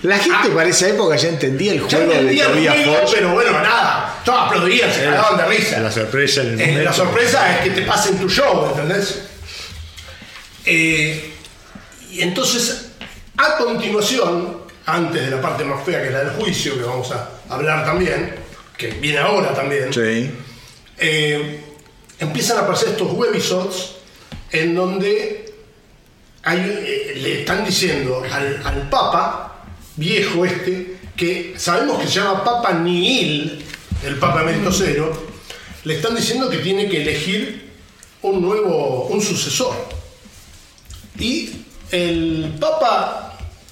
La 0.02 0.18
gente 0.18 0.50
para 0.50 0.68
esa 0.68 0.88
época 0.88 1.16
ya 1.16 1.28
entendía 1.30 1.72
el 1.72 1.80
juego 1.80 1.98
de 2.12 2.18
entendía 2.18 2.44
el 2.44 2.52
Tobias 2.52 2.76
Forge. 2.84 3.14
pero 3.16 3.32
bueno, 3.32 3.52
nada. 3.62 4.20
Todos 4.24 4.40
aplaudían, 4.46 4.92
se 4.92 5.04
cagaban 5.04 5.38
de 5.38 5.46
risa. 5.56 5.78
La 5.80 5.90
sorpresa 5.90 6.42
el 6.42 6.48
Eh, 6.60 6.66
momento. 6.66 6.82
la 6.82 6.92
sorpresa 6.92 7.54
es 7.56 7.60
que 7.64 7.70
te 7.70 7.82
pasen 7.82 8.18
tu 8.18 8.28
show, 8.28 8.68
¿entendés? 8.70 9.20
Eh, 10.66 11.32
y 12.12 12.20
entonces, 12.20 12.88
a 13.38 13.56
continuación, 13.56 14.58
antes 14.84 15.24
de 15.24 15.30
la 15.30 15.40
parte 15.40 15.64
más 15.64 15.82
fea 15.84 16.00
que 16.02 16.08
es 16.08 16.12
la 16.12 16.24
del 16.24 16.30
juicio, 16.34 16.74
que 16.76 16.82
vamos 16.84 17.10
a 17.12 17.30
hablar 17.48 17.84
también, 17.86 18.34
que 18.76 18.88
viene 18.88 19.18
ahora 19.18 19.54
también, 19.54 19.92
Sí. 19.92 20.30
eh, 20.98 21.60
empiezan 22.18 22.58
a 22.58 22.60
aparecer 22.60 22.90
estos 22.90 23.12
webisodes 23.12 23.92
en 24.52 24.74
donde 24.74 25.54
hay, 26.42 26.58
eh, 26.60 27.12
le 27.16 27.40
están 27.40 27.64
diciendo 27.64 28.22
al, 28.30 28.62
al 28.64 28.88
Papa, 28.88 29.64
viejo 29.96 30.44
este, 30.44 30.96
que 31.16 31.54
sabemos 31.56 31.98
que 32.00 32.06
se 32.06 32.14
llama 32.20 32.44
Papa 32.44 32.72
Nihil, 32.74 33.64
el 34.04 34.16
Papa 34.16 34.42
Emérito 34.42 34.70
Cero, 34.70 35.26
le 35.84 35.94
están 35.96 36.14
diciendo 36.14 36.48
que 36.50 36.58
tiene 36.58 36.88
que 36.88 37.02
elegir 37.02 37.70
un 38.22 38.42
nuevo, 38.42 39.06
un 39.06 39.20
sucesor. 39.22 39.74
Y 41.18 41.50
el 41.90 42.54
Papa 42.60 43.25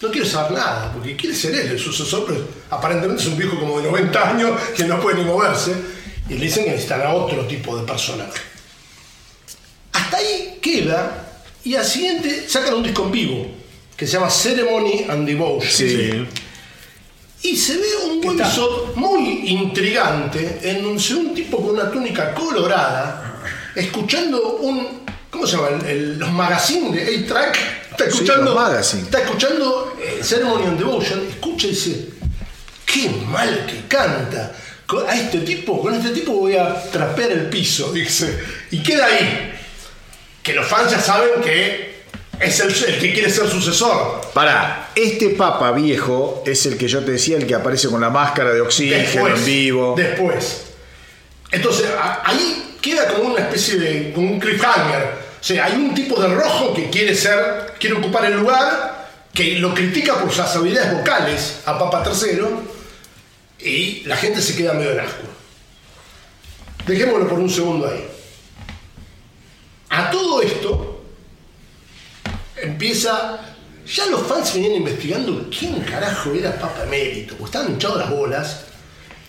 no 0.04 0.10
quiere 0.10 0.28
saber 0.28 0.52
nada, 0.52 0.92
porque 0.92 1.16
quiere 1.16 1.34
ser 1.34 1.54
él 1.54 1.70
el 1.70 1.78
sucesor, 1.78 2.24
pero 2.26 2.46
aparentemente 2.70 3.22
es 3.22 3.28
un 3.28 3.36
viejo 3.36 3.58
como 3.58 3.80
de 3.80 3.90
90 3.90 4.30
años 4.30 4.60
que 4.76 4.84
no 4.84 5.00
puede 5.00 5.18
ni 5.18 5.24
moverse, 5.24 5.74
y 6.28 6.34
le 6.34 6.44
dicen 6.46 6.64
que 6.64 6.70
necesitan 6.70 7.02
a 7.02 7.14
otro 7.14 7.46
tipo 7.46 7.76
de 7.76 7.86
personaje. 7.86 8.40
Hasta 9.92 10.16
ahí 10.16 10.58
queda, 10.60 11.42
y 11.64 11.74
al 11.74 11.84
siguiente 11.84 12.48
sacan 12.48 12.74
un 12.74 12.82
disco 12.82 13.04
en 13.04 13.12
vivo, 13.12 13.46
que 13.96 14.06
se 14.06 14.14
llama 14.14 14.30
Ceremony 14.30 15.06
and 15.08 15.26
Devotion. 15.26 15.70
Sí. 15.70 16.26
Y 17.42 17.56
se 17.56 17.76
ve 17.76 17.88
un 18.10 18.26
webisode 18.26 18.94
muy 18.94 19.50
intrigante 19.50 20.60
en 20.62 20.82
donde 20.82 21.14
un 21.14 21.34
tipo 21.34 21.58
con 21.58 21.74
una 21.74 21.90
túnica 21.90 22.32
colorada 22.34 23.42
escuchando 23.74 24.56
un. 24.56 25.04
¿Cómo 25.34 25.46
se 25.48 25.56
llama? 25.56 25.68
El- 25.80 25.86
el- 25.86 26.18
los 26.18 26.30
magazines 26.30 26.92
de 26.94 27.16
A-Track. 27.24 27.58
Está 27.90 28.04
Sí, 28.04 28.10
escuchando. 28.10 28.54
magazine. 28.54 29.02
Está 29.02 29.18
escuchando 29.18 29.96
eh, 30.00 30.20
Ceremony 30.22 30.64
and 30.66 30.78
Devotion. 30.78 31.26
Escucha 31.28 31.66
y 31.66 31.70
dice: 31.70 32.06
¡Qué 32.86 33.10
mal 33.26 33.66
que 33.66 33.88
canta! 33.88 34.52
Con- 34.86 35.08
A 35.08 35.14
este 35.16 35.38
tipo, 35.40 35.80
con 35.82 35.92
este 35.94 36.10
tipo 36.10 36.32
voy 36.34 36.56
a 36.56 36.82
trapear 36.90 37.32
el 37.32 37.48
piso, 37.50 37.92
dice. 37.92 38.38
Y 38.70 38.80
queda 38.82 39.06
ahí. 39.06 39.52
Que 40.42 40.52
los 40.52 40.66
fans 40.68 40.92
ya 40.92 41.00
saben 41.00 41.40
que 41.42 41.94
es 42.38 42.60
el, 42.60 42.68
el 42.72 42.98
que 43.00 43.12
quiere 43.12 43.28
ser 43.30 43.48
sucesor. 43.48 44.20
Para, 44.34 44.90
este 44.94 45.30
papa 45.30 45.72
viejo 45.72 46.44
es 46.46 46.64
el 46.66 46.76
que 46.78 46.86
yo 46.86 47.02
te 47.04 47.10
decía, 47.12 47.36
el 47.38 47.46
que 47.46 47.54
aparece 47.56 47.88
con 47.88 48.00
la 48.00 48.10
máscara 48.10 48.52
de 48.52 48.60
oxígeno 48.60 49.28
en 49.28 49.44
vivo. 49.44 49.94
Después. 49.96 50.66
Entonces, 51.50 51.86
a- 51.98 52.22
ahí 52.24 52.76
queda 52.80 53.08
como 53.08 53.30
una 53.30 53.40
especie 53.40 53.76
de. 53.78 54.12
como 54.12 54.30
un 54.32 54.38
cliffhanger. 54.40 55.23
O 55.44 55.46
sea, 55.46 55.66
hay 55.66 55.74
un 55.74 55.94
tipo 55.94 56.18
de 56.18 56.34
rojo 56.34 56.72
que 56.72 56.88
quiere 56.88 57.14
ser. 57.14 57.74
quiere 57.78 57.96
ocupar 57.96 58.24
el 58.24 58.32
lugar, 58.32 59.10
que 59.34 59.56
lo 59.56 59.74
critica 59.74 60.18
por 60.18 60.32
sus 60.32 60.40
habilidades 60.40 60.96
vocales 60.96 61.60
a 61.66 61.78
Papa 61.78 62.02
III, 62.02 62.46
y 63.58 64.04
la 64.06 64.16
gente 64.16 64.40
se 64.40 64.56
queda 64.56 64.72
medio 64.72 64.92
en 64.92 65.00
asco. 65.00 65.24
Dejémoslo 66.86 67.28
por 67.28 67.38
un 67.38 67.50
segundo 67.50 67.86
ahí. 67.86 68.08
A 69.90 70.10
todo 70.10 70.40
esto, 70.40 71.04
empieza. 72.56 73.38
Ya 73.94 74.06
los 74.06 74.26
fans 74.26 74.54
venían 74.54 74.76
investigando 74.76 75.46
quién 75.50 75.78
carajo 75.80 76.32
era 76.32 76.58
Papa 76.58 76.84
Emérito, 76.84 77.34
porque 77.36 77.50
estaban 77.50 77.72
hinchados 77.72 77.98
las 77.98 78.08
bolas 78.08 78.60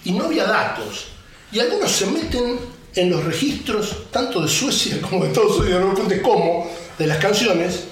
y 0.06 0.14
no 0.14 0.28
había 0.28 0.46
datos. 0.46 1.08
Y 1.52 1.60
algunos 1.60 1.92
se 1.92 2.06
meten 2.06 2.58
en 2.96 3.10
los 3.10 3.24
registros, 3.24 4.10
tanto 4.12 4.42
de 4.42 4.48
Suecia 4.48 5.02
como 5.10 5.24
de 5.24 5.30
Estados 5.30 5.60
Unidos, 5.60 5.82
no 5.82 5.88
me 5.88 5.94
preguntes 5.94 6.22
cómo, 6.22 6.72
de 6.98 7.08
las 7.08 7.18
canciones, 7.18 7.84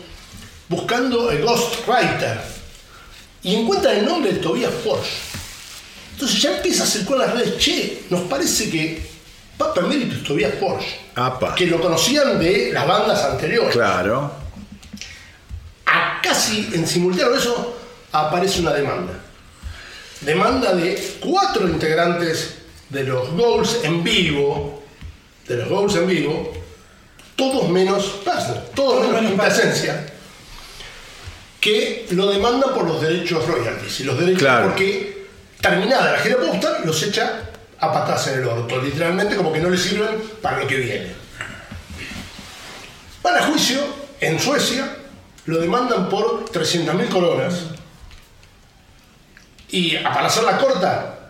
buscando 0.69 1.31
el 1.31 1.43
Ghostwriter. 1.43 2.41
Y 3.43 3.55
encuentran 3.55 3.97
el 3.97 4.05
nombre 4.05 4.31
de 4.31 4.39
Tobias 4.39 4.71
Forge. 4.83 5.11
Entonces 6.13 6.41
ya 6.41 6.55
empieza 6.55 6.83
a 6.83 6.87
circular 6.87 7.27
las 7.27 7.37
redes, 7.37 7.57
che, 7.57 8.03
nos 8.09 8.21
parece 8.21 8.69
que 8.69 9.05
Papa 9.57 9.81
Emérito 9.81 10.15
es 10.15 10.23
Tobias 10.23 10.53
Forge. 10.59 10.99
Apa. 11.15 11.53
Que 11.55 11.67
lo 11.67 11.81
conocían 11.81 12.39
de 12.39 12.71
las 12.71 12.87
bandas 12.87 13.23
anteriores. 13.23 13.73
Claro. 13.73 14.31
A 15.85 16.21
casi 16.21 16.69
en 16.73 16.87
simultáneo 16.87 17.35
eso 17.35 17.77
aparece 18.11 18.61
una 18.61 18.73
demanda. 18.73 19.13
Demanda 20.21 20.73
de 20.73 21.17
cuatro 21.19 21.67
integrantes 21.67 22.55
de 22.89 23.03
los 23.03 23.31
Goals 23.31 23.79
en 23.83 24.03
vivo, 24.03 24.82
de 25.47 25.57
los 25.57 25.69
Goals 25.69 25.95
en 25.95 26.07
vivo, 26.07 26.53
todos 27.35 27.69
menos 27.69 28.05
Persner, 28.23 28.61
todos 28.75 29.07
menos 29.07 29.21
Quinta 29.29 29.47
Esencia, 29.47 30.05
que 31.59 32.07
lo 32.11 32.27
demandan 32.31 32.73
por 32.73 32.85
los 32.87 33.01
derechos 33.01 33.45
royalties. 33.47 33.99
Y 34.01 34.03
los 34.03 34.17
derechos 34.19 34.39
Claro. 34.41 34.67
porque 34.67 35.27
terminada 35.61 36.11
la 36.13 36.19
gira 36.19 36.37
postal 36.37 36.81
los 36.85 37.01
echa 37.03 37.49
a 37.79 37.91
patas 37.93 38.27
en 38.27 38.39
el 38.39 38.45
orto, 38.47 38.81
literalmente 38.81 39.35
como 39.35 39.51
que 39.51 39.59
no 39.59 39.69
les 39.69 39.81
sirven 39.81 40.21
para 40.41 40.59
lo 40.59 40.67
que 40.67 40.75
viene. 40.77 41.11
Van 43.21 43.37
a 43.37 43.43
juicio 43.43 43.79
en 44.19 44.39
Suecia, 44.39 44.97
lo 45.45 45.57
demandan 45.59 46.09
por 46.09 46.45
300.000 46.45 47.07
coronas. 47.09 47.55
Y 49.69 49.95
a- 49.97 50.03
para 50.13 50.27
hacer 50.27 50.43
la 50.43 50.57
corta, 50.57 51.29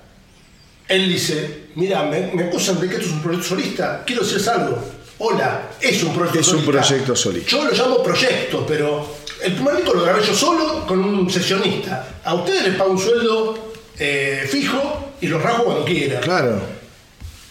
él 0.87 1.07
dice, 1.07 1.62
mira, 1.75 2.03
me, 2.03 2.31
me 2.33 2.43
acusan 2.43 2.79
de 2.79 2.87
que 2.89 2.95
esto 2.95 3.07
es 3.07 3.13
un 3.13 3.21
proyecto 3.21 3.47
solista, 3.49 4.03
quiero 4.05 4.21
decirles 4.23 4.47
algo. 4.47 4.77
Hola, 5.19 5.69
es 5.79 6.03
un 6.03 6.13
proyecto 6.13 6.39
Es 6.39 6.47
un 6.49 6.59
solista. 6.63 6.81
proyecto 6.81 7.15
solista. 7.15 7.49
Yo 7.51 7.63
lo 7.65 7.71
llamo 7.71 8.03
proyecto, 8.03 8.65
pero 8.67 9.15
el 9.43 9.53
primer 9.53 9.75
disco 9.77 9.93
lo 9.93 10.03
grabé 10.03 10.23
yo 10.25 10.33
solo 10.33 10.85
con 10.87 10.99
un 10.99 11.29
sesionista. 11.29 12.07
A 12.23 12.33
ustedes 12.33 12.63
les 12.67 12.75
pago 12.75 12.91
un 12.91 12.99
sueldo 12.99 13.73
eh, 13.99 14.47
fijo 14.49 15.11
y 15.21 15.27
los 15.27 15.41
rajo 15.41 15.63
cuando 15.65 15.85
quieran 15.85 16.21
Claro. 16.23 16.59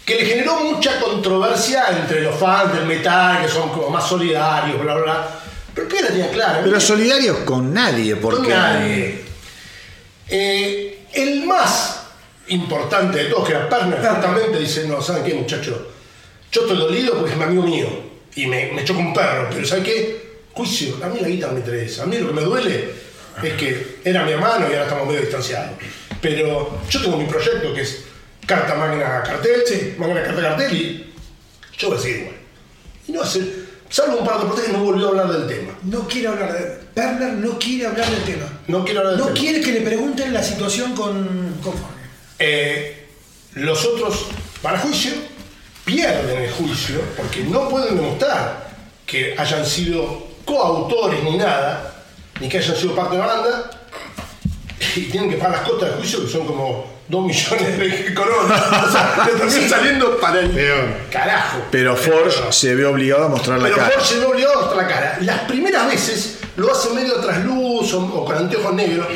que 0.05 0.15
le 0.15 0.25
generó 0.25 0.59
mucha 0.59 0.99
controversia 0.99 1.85
entre 1.89 2.21
los 2.21 2.35
fans 2.35 2.73
del 2.73 2.85
metal, 2.85 3.41
que 3.45 3.49
son 3.51 3.69
como 3.69 3.89
más 3.89 4.07
solidarios, 4.07 4.79
bla, 4.81 4.95
bla, 4.95 5.03
bla. 5.03 5.27
Pero 5.73 5.87
que 5.87 6.01
la 6.01 6.07
tenía 6.09 6.29
clara. 6.29 6.61
Pero 6.63 6.79
solidarios 6.79 7.37
con 7.39 7.73
nadie, 7.73 8.15
porque. 8.17 8.41
Con 8.41 8.49
nadie. 8.49 9.21
Eh, 10.27 11.05
el 11.13 11.45
más 11.45 11.92
importante 12.47 13.17
de 13.17 13.25
todos, 13.25 13.47
que 13.47 13.53
era 13.55 13.69
Partner, 13.69 13.99
justamente 13.99 14.59
dice, 14.59 14.87
no, 14.87 15.01
¿saben 15.01 15.23
qué, 15.23 15.33
muchachos? 15.33 15.75
Yo 16.51 16.61
estoy 16.61 16.77
dolido 16.77 17.15
porque 17.15 17.31
es 17.31 17.37
mi 17.37 17.43
amigo 17.43 17.63
mío 17.63 17.87
y 18.35 18.45
me, 18.47 18.71
me 18.73 18.83
choca 18.83 18.99
un 18.99 19.13
perro, 19.13 19.47
pero 19.51 19.65
¿saben 19.65 19.83
qué? 19.83 20.23
Juicio, 20.53 20.97
a 21.03 21.07
mí 21.07 21.19
la 21.19 21.27
guita 21.27 21.47
me 21.49 21.59
interesa. 21.59 22.03
A 22.03 22.05
mí 22.05 22.17
lo 22.17 22.27
que 22.27 22.33
me 22.33 22.41
duele 22.41 22.89
es 23.41 23.53
que 23.53 23.97
era 24.03 24.23
mi 24.23 24.33
hermano 24.33 24.67
y 24.67 24.73
ahora 24.73 24.83
estamos 24.83 25.07
medio 25.07 25.21
distanciados. 25.21 25.71
Pero 26.21 26.79
yo 26.89 27.01
tengo 27.01 27.17
mi 27.17 27.25
proyecto 27.25 27.73
que 27.73 27.81
es 27.81 28.03
Carta 28.45 28.75
Magna 28.75 29.23
Cartel, 29.23 29.63
sí, 29.65 29.95
Magna 29.97 30.21
Carta 30.23 30.41
Cartel 30.41 30.73
y 30.75 31.13
yo 31.77 31.89
voy 31.89 31.97
a 31.97 32.01
seguir 32.01 32.17
igual. 32.19 32.35
Y 33.07 33.11
no 33.13 33.21
hace, 33.23 33.41
salvo 33.89 34.17
un 34.19 34.25
par 34.25 34.39
de 34.41 34.45
protestas, 34.45 34.73
no 34.73 34.83
volvió 34.83 35.07
a 35.07 35.09
hablar 35.09 35.31
del 35.31 35.47
tema. 35.47 35.73
No 35.83 36.07
quiere 36.07 36.27
hablar 36.27 36.53
de. 36.53 36.83
Perner 36.93 37.33
no 37.33 37.57
quiere 37.57 37.87
hablar 37.87 38.07
del 38.11 38.21
tema. 38.23 38.45
No 38.67 38.85
quiero 38.85 38.99
hablar 38.99 39.15
del 39.15 39.21
No 39.25 39.33
tema. 39.33 39.39
quiere 39.39 39.61
que 39.61 39.71
le 39.71 39.81
pregunten 39.81 40.31
la 40.31 40.43
situación 40.43 40.93
con. 40.95 41.55
con. 41.63 41.73
Eh, 42.45 43.07
los 43.53 43.85
otros 43.85 44.25
van 44.61 44.75
a 44.75 44.79
juicio, 44.79 45.13
pierden 45.85 46.43
el 46.43 46.51
juicio 46.51 46.99
porque 47.15 47.41
no 47.45 47.69
pueden 47.69 47.95
demostrar 47.95 48.67
que 49.05 49.33
hayan 49.37 49.65
sido 49.65 50.27
coautores 50.43 51.23
ni 51.23 51.37
nada, 51.37 51.93
ni 52.41 52.49
que 52.49 52.57
hayan 52.57 52.75
sido 52.75 52.93
parte 52.95 53.15
de 53.15 53.21
la 53.21 53.27
banda, 53.27 53.71
y 54.95 55.01
tienen 55.03 55.29
que 55.29 55.37
pagar 55.37 55.59
las 55.59 55.69
cotas 55.69 55.89
del 55.89 55.99
juicio 55.99 56.25
que 56.25 56.31
son 56.31 56.45
como 56.45 56.85
2 57.07 57.25
millones 57.25 57.79
de 57.79 58.13
coronas. 58.15 58.61
O 58.87 58.91
sea, 58.91 59.69
saliendo 59.69 60.17
para 60.19 60.41
el 60.41 60.49
Peor. 60.49 60.85
carajo. 61.11 61.59
Pero 61.71 61.95
Forge 61.95 62.51
se 62.51 62.75
ve 62.75 62.85
obligado 62.85 63.25
a 63.25 63.29
mostrar 63.29 63.59
la 63.59 63.65
Pero 63.65 63.77
cara. 63.77 63.89
Ford 63.91 64.03
se 64.03 64.19
ve 64.19 64.25
obligado 64.25 64.53
a 64.53 64.61
mostrar 64.63 64.83
la 64.83 64.87
cara. 64.89 65.17
Las 65.21 65.39
primeras 65.41 65.87
veces 65.87 66.39
lo 66.57 66.69
hace 66.71 66.89
medio 66.89 67.15
trasluz 67.21 67.93
o, 67.93 68.03
o 68.03 68.25
con 68.25 68.35
anteojos 68.35 68.73
negros. 68.73 69.07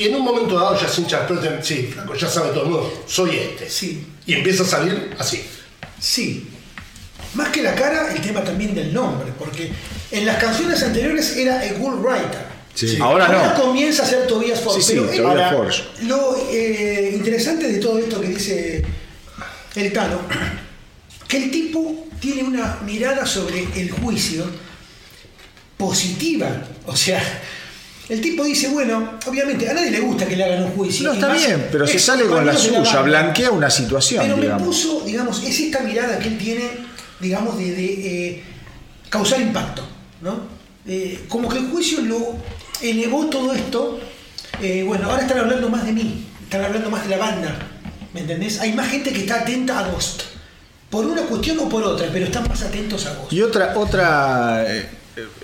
Y 0.00 0.06
en 0.08 0.14
un 0.14 0.22
momento 0.22 0.58
dado 0.58 0.80
ya 0.80 0.88
se 0.88 1.02
hincha, 1.02 1.28
sí, 1.60 1.90
flaco, 1.92 2.14
ya 2.14 2.26
sabe 2.26 2.52
todo 2.52 2.62
el 2.62 2.70
mundo, 2.70 3.04
soy 3.06 3.36
este. 3.36 3.68
Sí. 3.68 4.02
Y 4.24 4.32
empieza 4.32 4.62
a 4.62 4.66
salir 4.66 5.14
así. 5.18 5.44
Sí. 6.00 6.48
Más 7.34 7.50
que 7.50 7.62
la 7.62 7.74
cara, 7.74 8.10
el 8.10 8.22
tema 8.22 8.42
también 8.42 8.74
del 8.74 8.94
nombre, 8.94 9.30
porque 9.38 9.70
en 10.10 10.24
las 10.24 10.42
canciones 10.42 10.82
anteriores 10.82 11.36
era 11.36 11.60
a 11.60 11.78
Wool 11.78 11.96
Writer. 11.96 12.46
Sí. 12.72 12.96
Ahora 12.98 13.28
no. 13.28 13.62
comienza 13.62 14.04
a 14.04 14.06
ser 14.06 14.26
Tobias 14.26 14.58
Forge. 14.62 14.80
Sí, 14.80 14.86
sí, 14.86 14.92
pero 14.94 15.06
Tobias 15.08 15.26
ahora, 15.26 15.50
Forge. 15.50 15.82
Lo 16.04 16.48
eh, 16.50 17.12
interesante 17.16 17.70
de 17.70 17.78
todo 17.78 17.98
esto 17.98 18.22
que 18.22 18.28
dice 18.28 18.82
el 19.74 19.92
Tano, 19.92 20.22
que 21.28 21.36
el 21.36 21.50
tipo 21.50 22.06
tiene 22.18 22.44
una 22.44 22.78
mirada 22.86 23.26
sobre 23.26 23.68
el 23.76 23.90
juicio 23.90 24.46
positiva. 25.76 26.48
O 26.86 26.96
sea, 26.96 27.22
el 28.10 28.20
tipo 28.20 28.44
dice, 28.44 28.68
bueno, 28.68 29.12
obviamente 29.26 29.70
a 29.70 29.72
nadie 29.72 29.90
le 29.92 30.00
gusta 30.00 30.26
que 30.26 30.36
le 30.36 30.44
hagan 30.44 30.64
un 30.64 30.72
juicio. 30.72 31.06
No, 31.08 31.14
está 31.14 31.28
más 31.28 31.46
bien, 31.46 31.68
pero 31.72 31.86
se 31.86 31.98
sale 31.98 32.24
con 32.26 32.44
la 32.44 32.56
suya, 32.56 33.00
blanquea 33.02 33.50
una 33.52 33.70
situación, 33.70 34.22
Pero 34.24 34.36
me 34.36 34.42
digamos. 34.42 34.66
puso, 34.66 35.02
digamos, 35.06 35.42
es 35.44 35.58
esta 35.60 35.80
mirada 35.80 36.18
que 36.18 36.28
él 36.28 36.36
tiene, 36.38 36.64
digamos, 37.20 37.56
de, 37.56 37.72
de, 37.72 37.86
eh, 38.28 38.42
causar 39.08 39.40
impacto, 39.40 39.82
¿no? 40.20 40.40
Eh, 40.86 41.24
como 41.28 41.48
que 41.48 41.58
el 41.58 41.68
juicio 41.70 42.00
lo 42.02 42.36
elevó 42.82 43.26
todo 43.26 43.52
esto. 43.54 44.00
eh, 44.60 44.82
bueno, 44.86 45.08
ahora 45.08 45.22
están 45.22 45.38
hablando 45.38 45.68
más 45.70 45.86
de 45.86 45.92
mí, 45.92 46.26
están 46.42 46.64
hablando 46.64 46.90
más 46.90 47.04
de 47.04 47.10
la 47.10 47.18
banda, 47.18 47.54
¿me 48.12 48.20
entendés? 48.20 48.60
Hay 48.60 48.72
más 48.72 48.88
gente 48.88 49.12
que 49.12 49.20
está 49.20 49.36
atenta 49.42 49.78
a 49.78 49.88
Ghost, 49.88 50.22
por 50.90 51.06
una 51.06 51.22
cuestión 51.22 51.58
o 51.60 51.68
por 51.68 51.84
otra, 51.84 52.08
pero 52.12 52.24
están 52.26 52.48
más 52.48 52.60
atentos 52.62 53.06
a 53.06 53.14
Ghost. 53.14 53.32
Y 53.32 53.40
otra, 53.42 53.78
otra 53.78 54.66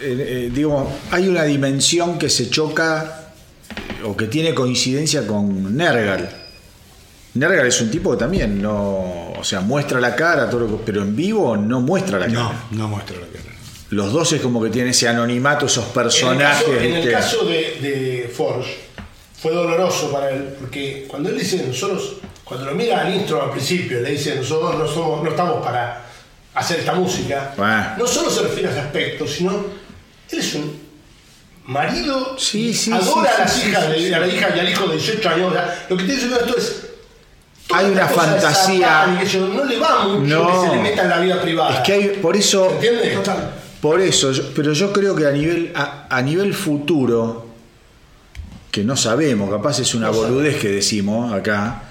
eh, 0.00 0.26
eh, 0.46 0.50
digo, 0.52 0.90
hay 1.10 1.28
una 1.28 1.44
dimensión 1.44 2.18
que 2.18 2.28
se 2.28 2.48
choca 2.50 3.30
o 4.04 4.16
que 4.16 4.26
tiene 4.26 4.54
coincidencia 4.54 5.26
con 5.26 5.76
Nergal. 5.76 6.28
Nergal 7.34 7.66
es 7.66 7.80
un 7.80 7.90
tipo 7.90 8.10
que 8.12 8.16
también 8.16 8.62
no, 8.62 9.32
o 9.38 9.44
sea, 9.44 9.60
muestra 9.60 10.00
la 10.00 10.14
cara, 10.16 10.48
todo 10.48 10.60
lo 10.60 10.66
que- 10.78 10.82
pero 10.86 11.02
en 11.02 11.14
vivo 11.14 11.56
no 11.56 11.80
muestra 11.80 12.18
la 12.18 12.26
cara. 12.26 12.38
No, 12.38 12.52
no 12.72 12.88
muestra 12.88 13.16
la 13.18 13.26
cara. 13.26 13.44
Los 13.90 14.12
dos 14.12 14.32
es 14.32 14.40
como 14.40 14.62
que 14.62 14.70
tienen 14.70 14.90
ese 14.90 15.06
anonimato, 15.08 15.66
esos 15.66 15.84
En 15.84 15.88
el 15.88 15.94
personajes. 15.94 16.64
caso, 16.64 16.80
en 16.80 16.94
el 16.94 17.10
caso 17.12 17.44
de, 17.44 17.54
de 17.80 18.32
Forge, 18.34 18.74
fue 19.40 19.52
doloroso 19.52 20.10
para 20.10 20.30
él, 20.30 20.54
porque 20.58 21.04
cuando 21.08 21.28
él 21.28 21.38
dice, 21.38 21.62
nosotros, 21.66 22.16
cuando 22.42 22.66
lo 22.66 22.74
mira 22.74 23.02
al 23.02 23.14
intro 23.14 23.42
al 23.42 23.50
principio, 23.50 24.00
le 24.00 24.12
dice, 24.12 24.34
nosotros 24.36 24.76
no, 24.78 24.88
somos, 24.88 25.22
no 25.22 25.30
estamos 25.30 25.62
para 25.64 26.05
hacer 26.56 26.80
esta 26.80 26.94
música, 26.94 27.52
Bueno. 27.56 27.86
no 27.98 28.06
solo 28.06 28.30
se 28.30 28.42
refiere 28.42 28.68
a 28.68 28.70
ese 28.72 28.80
aspecto, 28.80 29.26
sino 29.26 29.50
él 30.30 30.38
es 30.38 30.54
un 30.54 30.72
marido, 31.66 32.36
Sí, 32.38 32.72
sí, 32.74 32.90
adora 32.92 33.30
sí, 33.30 33.36
a 33.36 33.38
las 33.44 33.52
sí, 33.52 33.68
hijas, 33.68 33.84
sí, 33.84 33.90
de- 34.02 34.08
sí. 34.08 34.14
a 34.14 34.18
la 34.20 34.26
hija 34.26 34.48
y 34.56 34.58
al 34.60 34.68
hijo 34.68 34.86
de 34.86 34.92
18 34.96 35.28
años. 35.28 35.54
lo 35.88 35.96
que 35.96 36.04
tiene 36.04 36.20
que 36.20 36.28
ver 36.28 36.40
esto 36.42 36.56
es. 36.58 36.82
toda 37.66 37.80
Hay 37.80 37.90
una 37.90 38.06
fantasía. 38.06 39.18
Que 39.20 39.26
yo- 39.26 39.48
no 39.48 39.64
le 39.64 39.78
va 39.78 40.06
mucho 40.06 40.20
No. 40.44 40.62
que 40.62 40.68
se 40.70 40.76
le 40.76 40.82
meta 40.82 41.02
en 41.02 41.08
la 41.10 41.18
vida 41.18 41.42
privada. 41.42 41.74
Es 41.74 41.80
que 41.80 41.92
hay, 41.92 42.08
por 42.22 42.36
eso, 42.36 42.70
¿Entiendes? 42.70 43.14
Total. 43.14 43.50
Por 43.80 44.00
eso, 44.00 44.30
yo- 44.32 44.44
pero 44.54 44.72
yo 44.72 44.92
creo 44.92 45.14
que 45.16 45.26
a 45.26 45.30
nivel, 45.32 45.72
a, 45.74 46.06
a 46.08 46.22
nivel 46.22 46.54
futuro, 46.54 47.46
que 48.70 48.84
no 48.84 48.96
sabemos, 48.96 49.50
capaz 49.50 49.80
es 49.80 49.94
una 49.94 50.06
No 50.08 50.12
boludez 50.14 50.56
que 50.60 50.68
decimos 50.68 51.32
acá, 51.32 51.82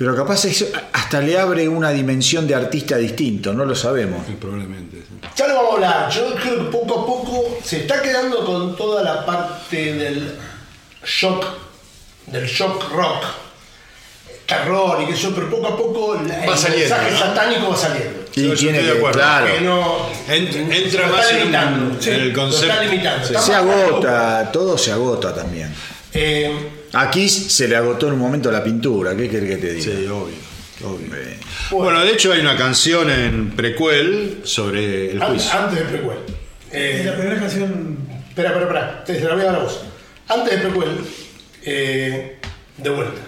pero 0.00 0.16
capaz 0.16 0.46
hasta 0.94 1.20
le 1.20 1.38
abre 1.38 1.68
una 1.68 1.90
dimensión 1.90 2.46
de 2.46 2.54
artista 2.54 2.96
distinto, 2.96 3.52
no 3.52 3.66
lo 3.66 3.74
sabemos. 3.74 4.24
Sí, 4.26 4.34
Probablemente. 4.40 4.96
sí. 5.06 5.14
Ya 5.36 5.46
lo 5.46 5.56
vamos 5.56 5.70
a 5.72 5.74
hablar. 5.74 6.10
Yo 6.10 6.34
creo 6.36 6.56
que 6.56 6.70
poco 6.70 7.00
a 7.00 7.06
poco 7.06 7.58
se 7.62 7.80
está 7.82 8.00
quedando 8.00 8.42
con 8.46 8.74
toda 8.76 9.02
la 9.04 9.26
parte 9.26 9.92
del 9.92 10.32
shock, 11.04 11.44
del 12.28 12.46
shock 12.46 12.90
rock, 12.94 13.24
terror 14.46 15.02
y 15.02 15.06
que 15.06 15.12
eso, 15.12 15.32
pero 15.34 15.50
poco 15.50 15.66
a 15.66 15.76
poco 15.76 16.14
la- 16.14 16.46
Va 16.46 16.52
el 16.54 16.58
saliendo, 16.58 16.96
mensaje 16.96 17.10
¿no? 17.10 17.18
satánico 17.18 17.68
va 17.70 17.76
saliendo. 17.76 18.20
Y 18.34 18.48
Yo 18.48 18.54
tiene 18.54 18.78
estoy 18.78 18.86
de 18.86 18.92
que- 18.92 18.98
acuerdo. 18.98 19.18
claro, 19.18 19.46
Que 19.46 19.60
no, 19.60 20.08
Ent- 20.28 20.72
entra 20.76 21.06
más 21.08 21.20
está 21.20 21.30
en 21.30 21.36
un- 21.36 21.40
limitando, 21.42 21.94
en 21.96 22.02
sí, 22.02 22.10
el 22.10 22.32
concepto. 22.32 22.66
está 22.72 22.82
limitando. 22.84 23.26
Sí. 23.26 23.34
Está 23.34 23.42
se 23.46 23.54
agota, 23.54 24.50
todo 24.50 24.78
se 24.78 24.92
agota 24.92 25.34
también. 25.34 25.74
Eh, 26.14 26.68
Aquí 26.92 27.28
se 27.28 27.68
le 27.68 27.76
agotó 27.76 28.08
en 28.08 28.14
un 28.14 28.18
momento 28.18 28.50
la 28.50 28.62
pintura, 28.64 29.14
¿qué 29.16 29.28
querés 29.28 29.48
que 29.50 29.56
te 29.56 29.72
diga? 29.74 29.84
Sí, 29.96 30.06
obvio. 30.06 30.34
obvio. 30.84 31.14
Eh, 31.16 31.38
Bueno, 31.70 32.00
de 32.04 32.12
hecho 32.12 32.32
hay 32.32 32.40
una 32.40 32.56
canción 32.56 33.10
en 33.10 33.50
prequel 33.52 34.40
sobre 34.44 35.12
el 35.12 35.22
juicio. 35.22 35.52
antes 35.52 35.78
del 35.78 35.88
prequel. 35.88 36.18
Eh, 36.72 36.96
Es 37.00 37.06
la 37.06 37.14
primera 37.16 37.38
canción. 37.40 37.98
Espera, 38.28 38.48
espera, 38.50 38.64
espera. 38.66 39.04
Te 39.04 39.20
la 39.20 39.34
voy 39.34 39.42
a 39.42 39.46
dar 39.46 39.54
a 39.56 39.58
vos. 39.60 39.80
Antes 40.28 40.52
de 40.62 40.68
prequel, 40.68 40.98
eh, 41.64 42.36
de 42.76 42.90
vuelta. 42.90 43.20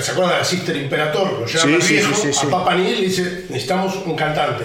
¿Se 0.00 0.12
acuerdan 0.12 0.34
de 0.34 0.38
la 0.38 0.44
Sister 0.44 0.76
Imperator? 0.76 1.32
Lo 1.40 1.46
lleva 1.46 1.62
Sí, 1.64 1.76
sí, 1.80 1.92
viejo 1.94 2.14
sí, 2.14 2.28
sí, 2.28 2.32
sí. 2.32 2.46
a 2.46 2.50
Papa 2.50 2.74
Nil 2.76 2.90
y 2.96 3.00
le 3.00 3.06
dice, 3.08 3.46
necesitamos 3.48 3.96
un 4.06 4.14
cantante. 4.14 4.64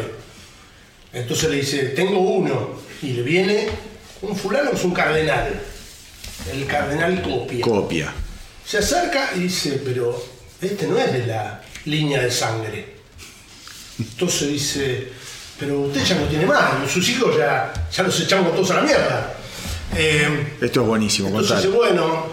Entonces 1.11 1.49
le 1.49 1.55
dice, 1.57 1.79
tengo 1.89 2.19
uno. 2.19 2.79
Y 3.01 3.13
le 3.13 3.23
viene 3.23 3.67
un 4.21 4.35
fulano 4.35 4.69
que 4.69 4.75
es 4.77 4.83
un 4.83 4.93
cardenal. 4.93 5.59
El 6.51 6.65
cardenal 6.65 7.21
copia. 7.21 7.61
copia. 7.61 8.13
Se 8.65 8.77
acerca 8.77 9.31
y 9.35 9.39
dice, 9.41 9.81
pero 9.83 10.23
este 10.61 10.87
no 10.87 10.97
es 10.97 11.11
de 11.11 11.27
la 11.27 11.61
línea 11.85 12.21
de 12.21 12.31
sangre. 12.31 12.95
Entonces 13.99 14.47
dice, 14.49 15.09
pero 15.59 15.81
usted 15.81 16.03
ya 16.03 16.15
no 16.15 16.27
tiene 16.27 16.45
más, 16.45 16.89
sus 16.91 17.07
hijos 17.09 17.35
ya, 17.37 17.73
ya 17.91 18.03
los 18.03 18.19
echamos 18.21 18.53
todos 18.53 18.71
a 18.71 18.75
la 18.75 18.81
mierda. 18.81 19.33
Eh, 19.95 20.53
Esto 20.61 20.81
es 20.81 20.87
buenísimo, 20.87 21.29
entonces 21.29 21.57
dice, 21.57 21.69
bueno, 21.69 22.27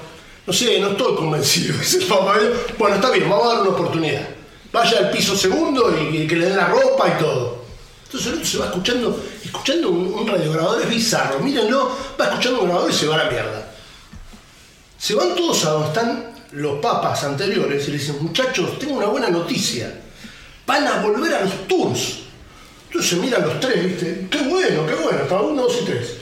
no 0.46 0.52
sé, 0.52 0.78
no 0.78 0.90
estoy 0.90 1.16
convencido. 1.16 1.76
Dice 1.78 1.98
el 1.98 2.04
Papa. 2.04 2.36
Bueno, 2.78 2.96
está 2.96 3.10
bien, 3.10 3.28
vamos 3.28 3.46
a 3.46 3.54
dar 3.54 3.62
una 3.62 3.70
oportunidad. 3.70 4.28
Vaya 4.72 4.98
al 4.98 5.10
piso 5.10 5.36
segundo 5.36 5.92
y 5.98 6.12
que, 6.12 6.26
que 6.26 6.36
le 6.36 6.46
den 6.46 6.56
la 6.56 6.68
ropa 6.68 7.08
y 7.16 7.18
todo. 7.18 7.64
Entonces 8.04 8.28
el 8.28 8.34
otro 8.34 8.46
se 8.46 8.58
va 8.58 8.66
escuchando, 8.66 9.24
escuchando 9.44 9.88
un, 9.90 10.14
un 10.14 10.28
radiograbador, 10.28 10.82
es 10.82 10.88
bizarro, 10.88 11.40
mírenlo, 11.40 11.90
va 12.20 12.26
escuchando 12.26 12.60
un 12.60 12.66
grabador 12.68 12.90
y 12.90 12.94
se 12.94 13.06
va 13.08 13.16
a 13.16 13.24
la 13.24 13.30
mierda. 13.30 13.65
Se 15.06 15.14
van 15.14 15.36
todos 15.36 15.64
a 15.66 15.70
donde 15.70 15.86
están 15.88 16.24
los 16.50 16.80
papas 16.80 17.22
anteriores 17.22 17.86
y 17.86 17.92
le 17.92 17.98
dicen, 17.98 18.16
muchachos, 18.20 18.76
tengo 18.80 18.94
una 18.94 19.06
buena 19.06 19.28
noticia. 19.30 19.88
Van 20.66 20.84
a 20.84 20.96
volver 21.00 21.32
a 21.32 21.42
los 21.42 21.68
tours. 21.68 22.22
Entonces 22.88 23.10
se 23.10 23.16
miran 23.24 23.42
los 23.42 23.60
tres, 23.60 23.84
¿viste? 23.84 24.26
Qué 24.28 24.38
bueno, 24.48 24.84
qué 24.84 24.94
bueno, 24.94 25.20
hasta 25.22 25.40
uno, 25.40 25.62
dos 25.62 25.78
y 25.80 25.84
tres. 25.84 26.14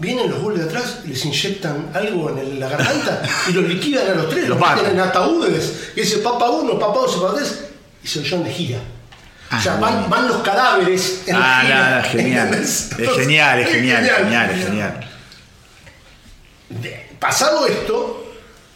Vienen 0.00 0.28
los 0.28 0.40
goles 0.40 0.58
de 0.64 0.64
atrás 0.70 1.02
les 1.06 1.24
inyectan 1.24 1.92
algo 1.94 2.30
en 2.30 2.38
el- 2.38 2.58
la 2.58 2.68
garganta 2.68 3.22
y 3.48 3.52
los 3.52 3.64
liquidan 3.68 4.08
a 4.10 4.14
los 4.14 4.28
tres, 4.28 4.48
Los 4.48 4.58
meten 4.58 4.86
en 4.94 4.98
ataúdes. 5.00 5.90
Y 5.94 6.00
dice 6.00 6.18
papa 6.18 6.50
uno, 6.50 6.76
papa 6.80 6.98
dos, 6.98 7.14
papa 7.14 7.34
tres, 7.36 7.60
y 8.02 8.08
se 8.08 8.24
llevan 8.24 8.42
de 8.42 8.50
gira. 8.52 8.78
o 9.56 9.60
sea, 9.62 9.74
Ah, 9.74 9.76
van, 9.80 10.10
van 10.10 10.26
los 10.26 10.38
cadáveres 10.42 11.22
en 11.28 11.36
Ah, 11.36 11.38
la 11.38 11.62
gira. 11.62 11.78
nada, 11.78 12.02
genial. 12.02 12.54
Es 12.60 12.90
genial, 13.14 13.60
es 13.60 13.68
genial, 13.70 14.04
es 14.04 14.12
genial, 14.16 14.50
es 14.50 14.64
genial. 14.66 15.08
Pasado 17.22 17.66
esto, 17.68 18.24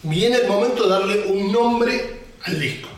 viene 0.04 0.36
el 0.36 0.46
momento 0.46 0.84
de 0.84 0.88
darle 0.88 1.24
un 1.26 1.50
nombre 1.50 2.20
al 2.44 2.60
disco. 2.60 2.88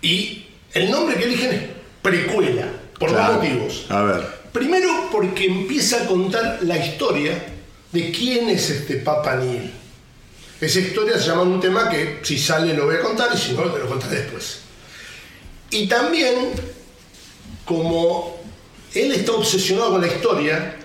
Y 0.00 0.46
el 0.72 0.90
nombre 0.90 1.16
que 1.16 1.24
eligen 1.24 1.52
es 1.52 1.62
Precuela, 2.00 2.66
por 2.98 3.10
Claro. 3.10 3.34
dos 3.34 3.42
motivos. 3.42 3.86
A 3.90 4.02
ver. 4.02 4.26
Primero, 4.50 5.10
porque 5.12 5.44
empieza 5.44 6.02
a 6.02 6.06
contar 6.06 6.60
la 6.62 6.78
historia 6.78 7.34
de 7.92 8.10
quién 8.10 8.48
es 8.48 8.70
este 8.70 8.96
Papa 8.96 9.36
Niel. 9.36 9.70
Esa 10.58 10.80
historia 10.80 11.18
se 11.18 11.26
llama 11.26 11.42
un 11.42 11.60
tema 11.60 11.90
que 11.90 12.20
si 12.22 12.38
sale 12.38 12.72
lo 12.72 12.86
voy 12.86 12.96
a 12.96 13.02
contar 13.02 13.28
y 13.34 13.36
si 13.36 13.52
no 13.52 13.64
te 13.64 13.78
lo 13.78 13.88
contaré 13.88 14.22
después. 14.22 14.60
Y 15.70 15.86
también, 15.86 16.52
como 17.66 18.40
él 18.94 19.12
está 19.12 19.32
obsesionado 19.32 19.90
con 19.90 20.00
la 20.00 20.06
historia, 20.06 20.76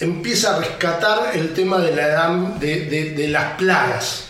empieza 0.00 0.56
a 0.56 0.58
rescatar 0.60 1.32
el 1.34 1.52
tema 1.54 1.78
de 1.78 1.94
la 1.94 2.06
edad 2.06 2.30
de, 2.60 2.86
de- 2.86 3.10
de 3.10 3.28
las 3.28 3.54
plagas. 3.54 4.24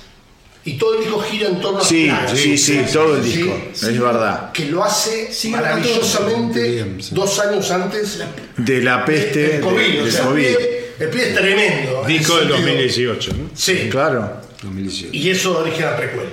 Y 0.64 0.76
todo 0.76 0.94
el 0.96 1.00
disco 1.04 1.20
gira 1.20 1.48
en 1.48 1.60
torno 1.60 1.78
a 1.78 1.80
las 1.80 1.88
Sí, 1.88 2.06
plagas. 2.06 2.32
sí, 2.38 2.58
sí, 2.58 2.80
todo 2.92 3.16
el 3.16 3.22
disco, 3.24 3.56
es 3.72 3.98
verdad. 4.00 4.52
Que 4.52 4.66
lo 4.66 4.84
hace 4.84 5.30
maravillosamente 5.50 6.62
Bien, 6.70 6.96
sí. 7.02 7.14
dos 7.14 7.38
años 7.38 7.70
antes 7.70 8.22
De 8.56 8.82
la 8.82 9.04
peste, 9.04 9.38
del 9.48 9.60
COVID. 9.62 9.76
de- 9.92 10.00
o 10.00 10.04
del 10.04 10.12
sea, 10.12 10.24
COVID. 10.24 10.44
El 10.46 10.56
pie, 10.56 10.90
el 11.00 11.08
pie 11.10 11.28
es 11.28 11.34
tremendo. 11.34 12.00
en 12.02 12.06
Disco 12.08 12.36
del 12.36 12.48
sentido. 12.48 12.66
2018, 12.66 13.32
¿no? 13.34 13.50
Sí, 13.54 13.88
Claro. 13.90 14.40
2018. 14.62 15.08
y 15.16 15.30
eso 15.30 15.58
origina 15.58 15.96
precuela. 15.96 16.30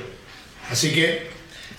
Así 0.72 0.92
que, 0.92 1.28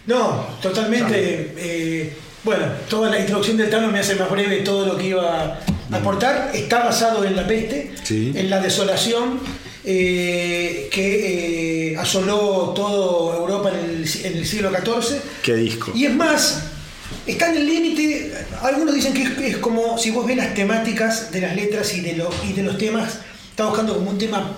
No, 0.06 0.46
totalmente. 0.62 1.52
eh, 1.58 2.12
bueno, 2.44 2.64
toda 2.88 3.10
la 3.10 3.18
introducción 3.18 3.56
del 3.56 3.68
Tano 3.68 3.88
me 3.88 3.98
hace 3.98 4.14
más 4.14 4.30
breve 4.30 4.58
todo 4.58 4.86
lo 4.86 4.96
que 4.96 5.08
iba 5.08 5.42
a 5.42 5.60
aportar. 5.92 6.50
Está 6.54 6.84
basado 6.84 7.24
en 7.24 7.36
la 7.36 7.46
peste, 7.46 7.92
Sí. 8.02 8.32
en 8.34 8.50
la 8.50 8.60
desolación. 8.60 9.40
eh, 9.88 10.88
que 10.90 11.92
eh, 11.92 11.96
asoló 11.96 12.72
toda 12.74 13.36
Europa 13.36 13.70
en 13.70 13.88
el, 14.02 14.04
en 14.24 14.36
el 14.38 14.44
siglo 14.44 14.70
XIV. 14.70 15.20
¿Qué 15.44 15.54
disco? 15.54 15.92
Y 15.94 16.06
es 16.06 16.12
más, 16.12 16.64
está 17.24 17.50
en 17.52 17.58
el 17.58 17.66
límite, 17.68 18.32
algunos 18.62 18.92
dicen 18.96 19.14
que 19.14 19.22
es, 19.22 19.38
es 19.38 19.56
como 19.58 19.96
si 19.96 20.10
vos 20.10 20.26
ves 20.26 20.36
las 20.38 20.54
temáticas 20.54 21.30
de 21.30 21.40
las 21.40 21.54
letras 21.54 21.94
y 21.94 22.00
de, 22.00 22.16
lo- 22.16 22.30
y 22.48 22.52
de 22.52 22.64
los 22.64 22.76
temas, 22.78 23.20
está 23.50 23.66
buscando 23.66 23.94
como 23.94 24.10
un 24.10 24.18
tema 24.18 24.56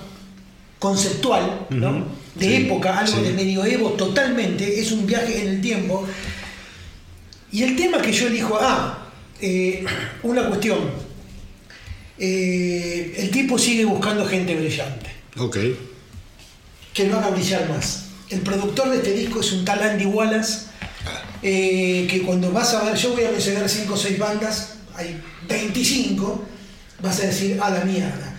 conceptual, 0.78 1.66
¿no? 1.70 2.06
de 2.34 2.46
Sí, 2.46 2.54
época, 2.64 2.98
algo 2.98 3.16
sí. 3.18 3.22
de 3.24 3.32
medioevo 3.34 3.90
totalmente, 3.90 4.80
es 4.80 4.92
un 4.92 5.04
viaje 5.06 5.42
en 5.42 5.48
el 5.48 5.60
tiempo. 5.60 6.06
Y 7.52 7.64
el 7.64 7.76
tema 7.76 8.00
que 8.00 8.12
yo 8.12 8.28
elijo, 8.28 8.58
ah, 8.58 9.08
eh, 9.42 9.84
una 10.22 10.46
cuestión, 10.48 10.78
Eh, 12.18 13.14
el 13.18 13.30
tipo 13.30 13.58
sigue 13.58 13.84
buscando 13.84 14.26
gente 14.26 14.54
brillante 14.56 15.08
Ok. 15.38 15.56
que 16.92 17.04
lo 17.06 17.16
haga 17.18 17.30
brillar 17.30 17.68
más. 17.68 18.06
El 18.28 18.40
productor 18.40 18.90
de 18.90 18.96
este 18.96 19.12
disco 19.12 19.40
es 19.40 19.52
un 19.52 19.64
tal 19.64 19.80
Andy 19.82 20.04
Wallace, 20.04 20.66
eh, 21.42 22.06
que 22.10 22.22
cuando 22.22 22.50
vas 22.50 22.74
a 22.74 22.82
ver, 22.84 22.96
yo 22.96 23.12
voy 23.14 23.24
a 23.24 23.30
mencionar 23.30 23.68
5 23.68 23.94
o 23.94 23.96
6 23.96 24.18
bandas, 24.18 24.74
hay 24.96 25.16
25, 25.48 26.44
vas 27.00 27.20
a 27.20 27.26
decir, 27.26 27.58
a 27.62 27.70
la 27.70 27.84
mierda. 27.84 28.34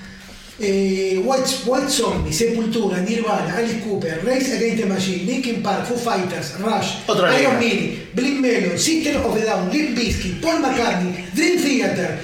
Eh, 0.61 1.21
White, 1.23 1.49
White 1.65 1.89
Zombie, 1.89 2.33
Sepultura, 2.33 2.99
Nirvana, 2.99 3.55
Alice 3.55 3.79
Cooper, 3.79 4.19
Race 4.25 4.51
Against 4.57 4.81
the 4.81 4.85
Machine, 4.85 5.25
Linkin 5.25 5.63
Park, 5.63 5.85
Foo 5.87 5.95
Fighters, 5.95 6.59
Rush, 6.59 6.97
Iron. 7.07 7.57
Maiden, 7.59 8.09
Blind 8.13 8.41
Melon, 8.41 8.77
System 8.77 9.25
of 9.25 9.37
a 9.37 9.45
Down, 9.45 9.71
Limp 9.71 9.97
Bizkit, 9.97 10.41
Paul 10.41 10.59
McCartney, 10.59 11.33
Dream 11.33 11.57
Theater. 11.59 12.19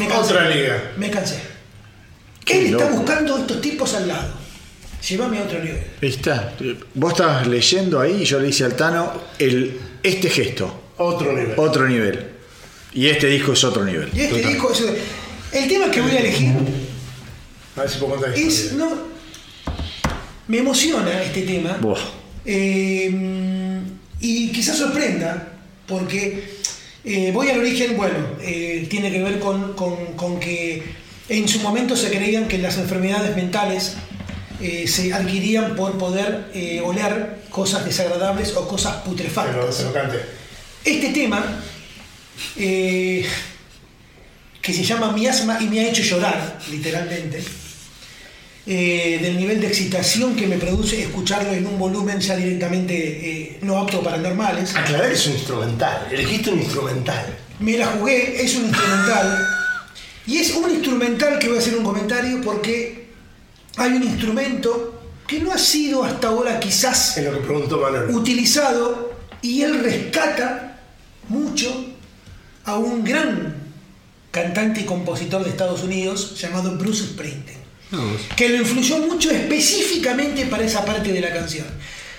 Me 0.00 0.08
cansé. 0.08 0.32
Otra 0.34 0.48
liga. 0.48 0.92
Me 0.96 1.10
cansé. 1.10 1.40
Qué 2.44 2.58
Él 2.68 2.74
está 2.74 2.88
buscando 2.90 3.38
estos 3.38 3.60
tipos 3.60 3.94
al 3.94 4.08
lado. 4.08 4.32
Llévame 5.08 5.38
a 5.38 5.42
otro 5.44 5.58
nivel. 5.62 5.82
Ahí 6.02 6.08
está. 6.08 6.52
Vos 6.94 7.12
estabas 7.12 7.46
leyendo 7.46 8.00
ahí 8.00 8.22
y 8.22 8.24
yo 8.24 8.38
le 8.40 8.48
hice 8.48 8.64
al 8.64 8.74
Tano 8.76 9.12
el, 9.38 9.78
este 10.02 10.28
gesto, 10.28 10.82
Otro 10.98 11.32
nivel. 11.32 11.54
otro 11.56 11.88
nivel. 11.88 12.26
Y 12.92 13.06
este 13.08 13.28
disco 13.28 13.52
es 13.52 13.62
otro 13.64 13.84
nivel. 13.84 14.10
Y 14.14 14.20
este 14.20 14.42
disco, 14.46 14.72
es- 14.72 14.82
el 15.52 15.68
tema 15.68 15.90
que 15.90 16.00
voy 16.00 16.12
a 16.12 16.18
elegir 16.20 16.52
A 17.76 17.80
ver 17.80 17.90
si 17.90 17.98
puedo 17.98 18.12
contar 18.16 18.34
es, 18.36 18.58
esto. 18.66 18.76
no, 18.76 18.90
me 20.48 20.58
emociona 20.58 21.22
este 21.22 21.42
tema 21.42 21.78
eh, 22.44 23.80
y 24.20 24.48
quizás 24.52 24.76
sorprenda 24.78 25.48
porque 25.86 26.58
eh, 27.04 27.30
voy 27.32 27.48
al 27.50 27.58
origen, 27.60 27.96
bueno, 27.96 28.16
eh, 28.42 28.86
tiene 28.90 29.10
que 29.10 29.22
ver 29.22 29.38
con, 29.38 29.74
con- 29.74 30.14
con 30.16 30.40
que 30.40 30.82
en 31.28 31.48
su 31.48 31.60
momento 31.60 31.96
se 31.96 32.10
creían 32.10 32.48
que 32.48 32.58
las 32.58 32.76
enfermedades 32.78 33.36
mentales 33.36 33.94
eh, 34.60 34.86
se 34.86 35.12
adquirían 35.12 35.76
por 35.76 35.96
poder 35.96 36.50
oler 36.84 37.38
cosas 37.50 37.84
desagradables 37.84 38.54
o 38.56 38.66
cosas 38.68 38.96
putrefactas. 39.02 39.82
lo 39.84 39.92
cante. 39.92 40.18
Este 40.84 41.08
tema, 41.10 41.62
que 42.56 43.24
se 44.74 44.84
llama 44.84 45.12
Mi 45.12 45.26
asma 45.26 45.58
y 45.60 45.66
me 45.66 45.80
ha 45.80 45.88
hecho 45.88 46.02
llorar, 46.02 46.58
literalmente, 46.70 47.42
eh, 48.72 49.18
del 49.20 49.36
nivel 49.36 49.60
de 49.60 49.66
excitación 49.66 50.36
que 50.36 50.46
me 50.46 50.56
produce 50.56 51.02
escucharlo 51.02 51.50
en 51.52 51.66
un 51.66 51.76
volumen 51.76 52.20
ya 52.20 52.36
directamente 52.36 52.94
eh, 52.94 53.58
no 53.62 53.76
apto 53.78 54.00
para 54.00 54.16
normales. 54.18 54.76
Aclarar 54.76 55.08
que 55.08 55.14
es 55.14 55.26
un 55.26 55.32
instrumental. 55.32 56.06
Elegiste 56.08 56.50
un 56.50 56.60
instrumental. 56.60 57.36
Me 57.58 57.76
la 57.76 57.86
jugué, 57.86 58.40
es 58.44 58.54
un 58.54 58.66
instrumental. 58.66 59.44
Y 60.24 60.38
es 60.38 60.54
un 60.54 60.70
instrumental 60.70 61.40
que 61.40 61.48
voy 61.48 61.56
a 61.56 61.60
hacer 61.60 61.74
un 61.76 61.82
comentario 61.82 62.40
porque 62.42 63.08
hay 63.76 63.90
un 63.94 64.04
instrumento 64.04 65.02
que 65.26 65.40
no 65.40 65.50
ha 65.50 65.58
sido 65.58 66.04
hasta 66.04 66.28
ahora 66.28 66.60
quizás 66.60 67.16
Es 67.18 67.24
lo 67.24 67.32
que 67.32 67.38
preguntó 67.40 67.78
Manuel. 67.80 68.14
utilizado 68.14 69.14
y 69.42 69.62
él 69.62 69.80
rescata 69.82 70.80
mucho 71.28 71.86
a 72.64 72.78
un 72.78 73.02
gran 73.02 73.56
cantante 74.30 74.82
y 74.82 74.84
compositor 74.84 75.42
de 75.42 75.50
Estados 75.50 75.82
Unidos 75.82 76.38
llamado 76.40 76.76
Bruce 76.78 77.04
Springsteen, 77.04 77.58
que 78.36 78.48
lo 78.48 78.56
influyó 78.56 78.98
mucho 78.98 79.30
específicamente 79.30 80.46
para 80.46 80.64
esa 80.64 80.84
parte 80.84 81.12
de 81.12 81.20
la 81.20 81.32
canción. 81.32 81.66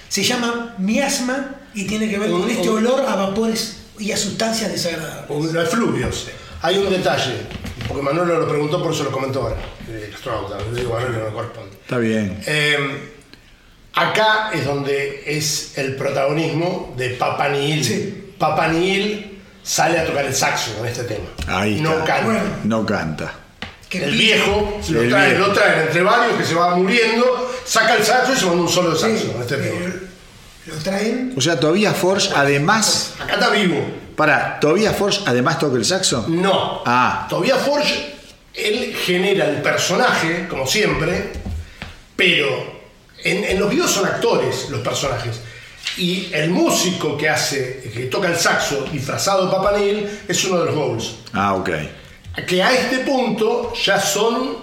Se 0.09 0.24
llama 0.24 0.75
Miasma 0.77 1.61
y 1.74 1.85
tiene 1.85 2.09
que 2.09 2.19
ver 2.19 2.30
con 2.32 2.50
este 2.50 2.69
olor 2.69 3.06
a 3.08 3.16
vapores 3.16 3.77
y 3.98 4.11
a 4.11 4.17
sustancias 4.17 4.72
desagradables. 4.72 5.53
Los 5.53 5.67
efluvios. 5.67 6.27
Hay 6.61 6.77
un 6.77 6.90
detalle, 6.90 7.35
porque 7.88 8.03
Manuel 8.03 8.27
lo 8.27 8.48
preguntó, 8.48 8.83
por 8.83 8.93
eso 8.93 9.03
lo 9.03 9.11
comentó 9.11 9.43
ahora. 9.43 9.58
El 9.90 10.14
astronauta, 10.14 10.58
le 10.72 10.80
digo 10.80 11.00
no 11.00 11.25
me 11.25 11.32
corresponde. 11.32 11.77
Está 11.82 11.98
bien. 11.98 12.41
Eh, 12.45 13.11
acá 13.93 14.51
es 14.53 14.66
donde 14.66 15.24
es 15.25 15.77
el 15.77 15.95
protagonismo 15.95 16.93
de 16.98 17.11
Papa 17.11 17.50
Nihil. 17.50 17.83
Sí. 17.83 18.33
Papa 18.38 18.67
Nihil 18.67 19.40
sale 19.64 20.00
a 20.00 20.06
tocar 20.06 20.25
el 20.25 20.35
saxo 20.35 20.72
en 20.80 20.85
este 20.85 21.03
tema. 21.03 21.25
Ahí 21.48 21.77
está. 21.77 21.90
No 21.90 22.06
canta. 22.06 22.25
Bueno. 22.25 22.41
No 22.64 22.85
canta. 22.85 23.33
Que 23.92 24.06
El 24.06 24.11
viejo 24.14 24.80
se 24.82 24.94
lo 24.94 25.02
El 25.02 25.10
trae, 25.10 25.32
viejo. 25.36 25.48
lo 25.48 25.53
traen 25.53 25.82
entre 25.82 26.02
varios 26.02 26.38
que 26.38 26.45
se 26.45 26.56
va 26.56 26.76
muriendo, 26.78 27.52
saca 27.66 27.95
el 27.95 28.03
saxo 28.06 28.32
y 28.34 28.38
se 28.38 28.45
manda 28.45 28.61
un 28.61 28.70
solo 28.70 28.92
de 28.92 28.95
sí, 28.95 29.02
saxo 29.02 29.36
en 29.36 29.42
este 29.42 29.56
eh, 29.56 30.00
lo 30.68 30.76
traen. 30.76 31.34
O 31.36 31.42
sea, 31.42 31.60
todavía 31.60 31.92
Forge, 31.94 32.30
además. 32.34 33.16
Acá 33.20 33.34
está 33.34 33.50
vivo. 33.50 33.86
Para, 34.16 34.60
¿todavía 34.61 34.94
Forge 34.94 35.22
además 35.26 35.60
toca 35.60 35.76
el 35.76 35.84
saxo? 35.84 36.24
No. 36.30 36.84
Ah. 36.86 37.28
Todavía 37.30 37.56
Forge, 37.58 38.16
él 38.53 38.95
genera 39.06 39.50
el 39.50 39.61
personaje, 39.61 40.48
como 40.48 40.66
siempre, 40.66 41.34
pero 42.16 42.48
en, 43.26 43.44
en 43.44 43.60
los 43.60 43.70
videos 43.70 43.92
son 43.92 44.06
actores 44.06 44.70
los 44.70 44.80
personajes. 44.80 45.42
Y 45.98 46.30
el 46.34 46.50
músico 46.52 47.18
que 47.18 47.28
hace, 47.28 47.92
que 47.94 48.06
toca 48.06 48.30
el 48.30 48.38
saxo 48.38 48.86
disfrazado 48.90 49.48
de 49.48 49.52
Papa 49.52 49.74
Neil, 49.78 50.08
es 50.30 50.45
uno 50.45 50.60
de 50.60 50.66
los 50.68 50.76
Bowls. 50.76 51.16
Ah, 51.34 51.56
ok. 51.56 51.70
Que 52.48 52.64
a 52.64 52.74
este 52.74 53.00
punto 53.00 53.74
ya 53.74 54.00
son, 54.00 54.58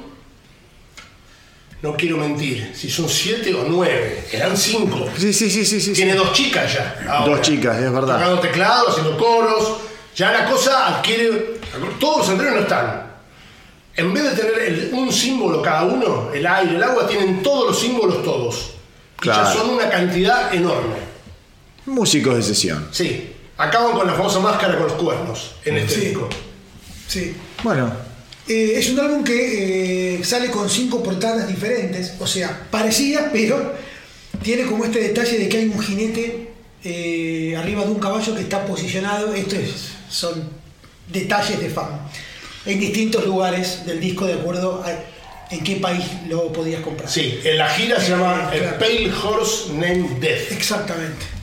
no 1.83 1.95
quiero 1.97 2.17
mentir, 2.17 2.73
si 2.75 2.91
son 2.91 3.09
siete 3.09 3.55
o 3.55 3.65
nueve, 3.69 4.27
eran 4.33 4.57
cinco. 4.57 5.07
Sí, 5.17 5.33
sí, 5.33 5.51
sí, 5.51 5.65
sí, 5.65 5.81
sí. 5.81 5.93
Tiene 5.93 6.15
dos 6.15 6.33
chicas 6.33 6.73
ya. 6.73 6.97
ahora. 7.09 7.31
Dos 7.37 7.43
chicas, 7.43 7.77
es 7.77 7.93
verdad. 7.93 8.15
Tocando 8.19 8.41
teclado, 8.41 8.89
haciendo 8.89 9.17
coros. 9.19 9.77
Ya 10.17 10.33
la 10.33 10.47
cosa 10.47 10.97
adquiere. 10.99 11.59
Todos 12.01 12.19
los 12.19 12.29
anteriores 12.31 12.55
no 12.61 12.63
están. 12.63 13.07
En 13.95 14.13
vez 14.15 14.25
de 14.25 14.31
tener 14.43 14.59
el- 14.63 14.91
un 14.95 15.13
símbolo 15.13 15.61
cada 15.63 15.85
uno, 15.85 16.31
el 16.33 16.47
aire, 16.47 16.75
el 16.77 16.83
agua, 16.83 17.07
tienen 17.07 17.43
todos 17.43 17.69
los 17.69 17.79
símbolos 17.79 18.23
todos. 18.25 18.71
Y 19.23 19.27
ya 19.27 19.35
Claro. 19.43 19.59
son 19.61 19.71
una 19.71 19.89
cantidad 19.91 20.53
enorme. 20.55 20.97
Músicos 21.87 22.37
de 22.37 22.43
sesión. 22.43 22.89
Sí. 22.93 23.35
Acaban 23.57 23.93
con 23.93 24.07
la 24.07 24.15
famosa 24.15 24.39
máscara 24.41 24.75
con 24.77 24.85
los 24.89 24.93
cuernos 24.95 25.53
en 25.65 25.77
este 25.79 25.95
Sí. 25.95 26.01
disco. 26.07 26.29
Sí. 26.31 26.37
Bueno, 27.63 27.93
Eh, 28.49 28.79
es 28.79 28.89
un 28.89 28.99
álbum 28.99 29.23
que 29.23 30.15
eh, 30.21 30.25
sale 30.25 30.51
con 30.51 30.71
cinco 30.71 31.03
portadas 31.03 31.47
diferentes, 31.47 32.15
o 32.19 32.27
sea, 32.27 32.67
parecidas, 32.71 33.27
pero 33.33 33.75
tiene 34.43 34.63
como 34.65 34.87
este 34.87 35.01
detalle 35.01 35.39
de 35.39 35.49
que 35.51 35.59
hay 35.59 35.65
un 35.67 35.79
jinete 35.79 36.49
eh, 36.83 37.55
arriba 37.59 37.85
de 37.85 37.91
un 37.91 38.01
caballo 38.01 38.35
que 38.35 38.41
está 38.41 38.65
posicionado. 38.65 39.35
Estos 39.35 39.91
son 40.09 40.49
detalles 41.13 41.61
de 41.61 41.69
fan. 41.69 42.01
En 42.65 42.81
distintos 42.81 43.27
lugares 43.27 43.85
del 43.85 44.01
disco, 44.01 44.27
de 44.27 44.35
acuerdo 44.35 44.83
a 44.83 44.93
en 45.51 45.65
qué 45.65 45.77
país 45.77 46.05
lo 46.29 46.53
podías 46.53 46.83
comprar. 46.83 47.11
Sí, 47.11 47.41
en 47.45 47.59
la 47.59 47.69
gira 47.69 48.01
se 48.01 48.11
llama 48.11 48.51
Claro. 48.51 48.69
A 48.71 48.79
Pale 48.79 49.11
Horse 49.13 49.73
Named 49.73 50.21
Death. 50.21 50.53
Exactamente. 50.53 51.38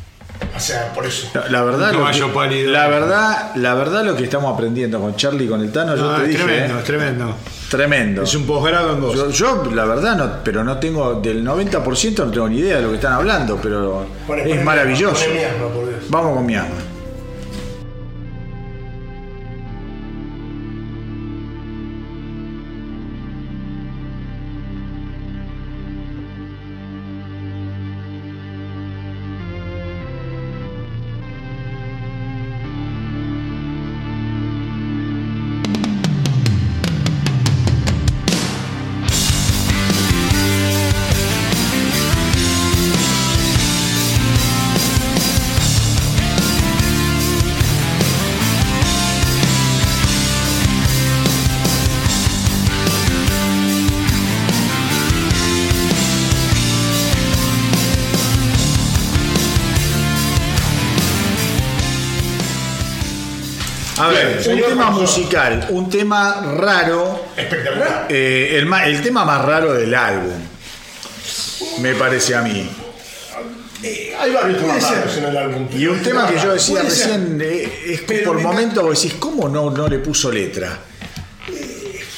O 0.55 0.59
sea, 0.59 0.93
por 0.93 1.05
eso. 1.05 1.27
la, 1.33 1.49
la 1.49 1.63
verdad. 1.63 1.91
Lo 1.93 2.09
que- 2.09 2.33
pálido. 2.33 2.71
La 2.71 2.87
verdad, 2.87 3.51
la 3.55 3.73
verdad 3.73 4.03
lo 4.05 4.15
que 4.15 4.23
estamos 4.23 4.53
aprendiendo 4.53 4.99
con 5.01 5.15
Charlie 5.15 5.45
y 5.45 5.47
con 5.49 5.61
el 5.61 5.71
Tano, 5.71 5.95
yo 5.95 6.09
Ah, 6.11 6.17
te 6.17 6.23
es 6.23 6.29
dije. 6.29 6.43
tremendo, 6.43 6.75
eh, 6.75 6.79
es 6.79 6.83
tremendo. 6.85 7.35
tremendo. 7.69 8.21
Es 8.23 8.35
un 8.35 8.45
posgrado 8.47 8.93
en 8.93 9.01
dos. 9.01 9.15
Yo, 9.15 9.29
yo, 9.31 9.71
la 9.73 9.85
verdad, 9.85 10.15
no, 10.15 10.31
pero 10.43 10.63
no 10.63 10.77
tengo, 10.77 11.15
del 11.15 11.43
90% 11.43 12.25
no 12.25 12.31
tengo 12.31 12.47
ni 12.49 12.59
idea 12.59 12.77
de 12.77 12.83
lo 12.83 12.89
que 12.89 12.95
están 12.95 13.13
hablando, 13.13 13.59
pero 13.61 14.05
Pone- 14.25 14.49
es 14.49 14.63
maravilloso. 14.63 15.25
pone 15.25 15.37
mi 15.39 15.43
alma, 15.43 15.67
por 15.73 15.89
Dios. 15.89 16.03
Vamos 16.09 16.35
con 16.37 16.45
mi 16.45 16.55
alma. 16.55 16.75
Musical, 65.05 65.67
un 65.69 65.89
tema 65.89 66.41
raro, 66.57 67.25
Espectacular. 67.37 68.07
eh, 68.09 68.57
el, 68.59 68.71
el 68.85 69.01
tema 69.01 69.23
más 69.25 69.43
raro 69.45 69.73
del 69.73 69.93
álbum, 69.93 70.33
me 71.79 71.93
parece 71.95 72.35
a 72.35 72.41
mí. 72.41 72.67
Hay 74.19 74.31
varios 74.31 74.57
temas 74.59 74.81
raros 74.91 75.17
en 75.17 75.23
el 75.25 75.37
álbum. 75.37 75.67
Y 75.77 75.85
un 75.85 76.01
tema 76.01 76.27
que 76.27 76.39
yo 76.39 76.53
decía 76.53 76.81
recién, 76.81 77.39
eh, 77.43 77.83
es 77.87 78.01
que 78.01 78.05
Pero 78.15 78.27
por 78.31 78.37
me 78.37 78.43
momentos 78.43 78.83
vos 78.83 78.99
decís, 79.01 79.17
¿cómo 79.19 79.47
no, 79.47 79.69
no 79.69 79.87
le 79.87 79.99
puso 79.99 80.31
letra? 80.31 80.79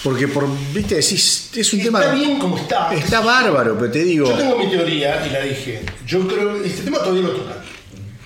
Porque 0.04 0.30
por, 0.30 0.48
viste, 0.74 0.96
decís, 0.96 1.50
es 1.54 1.74
un 1.74 1.82
tema... 1.82 2.00
Está 2.02 2.14
bien 2.14 2.40
como 2.40 2.58
está. 2.58 2.94
Está 2.94 3.20
bárbaro, 3.20 3.78
pero 3.78 3.92
te 3.92 4.04
digo... 4.04 4.30
Yo 4.30 4.38
tengo 4.38 4.58
mi 4.58 4.70
teoría 4.70 5.26
y 5.28 5.30
la 5.32 5.42
dije. 5.42 5.82
Yo 6.06 6.26
creo 6.26 6.56
este 6.64 6.84
tema 6.84 7.00
todavía 7.00 7.24
lo 7.24 7.32
tocan. 7.32 7.58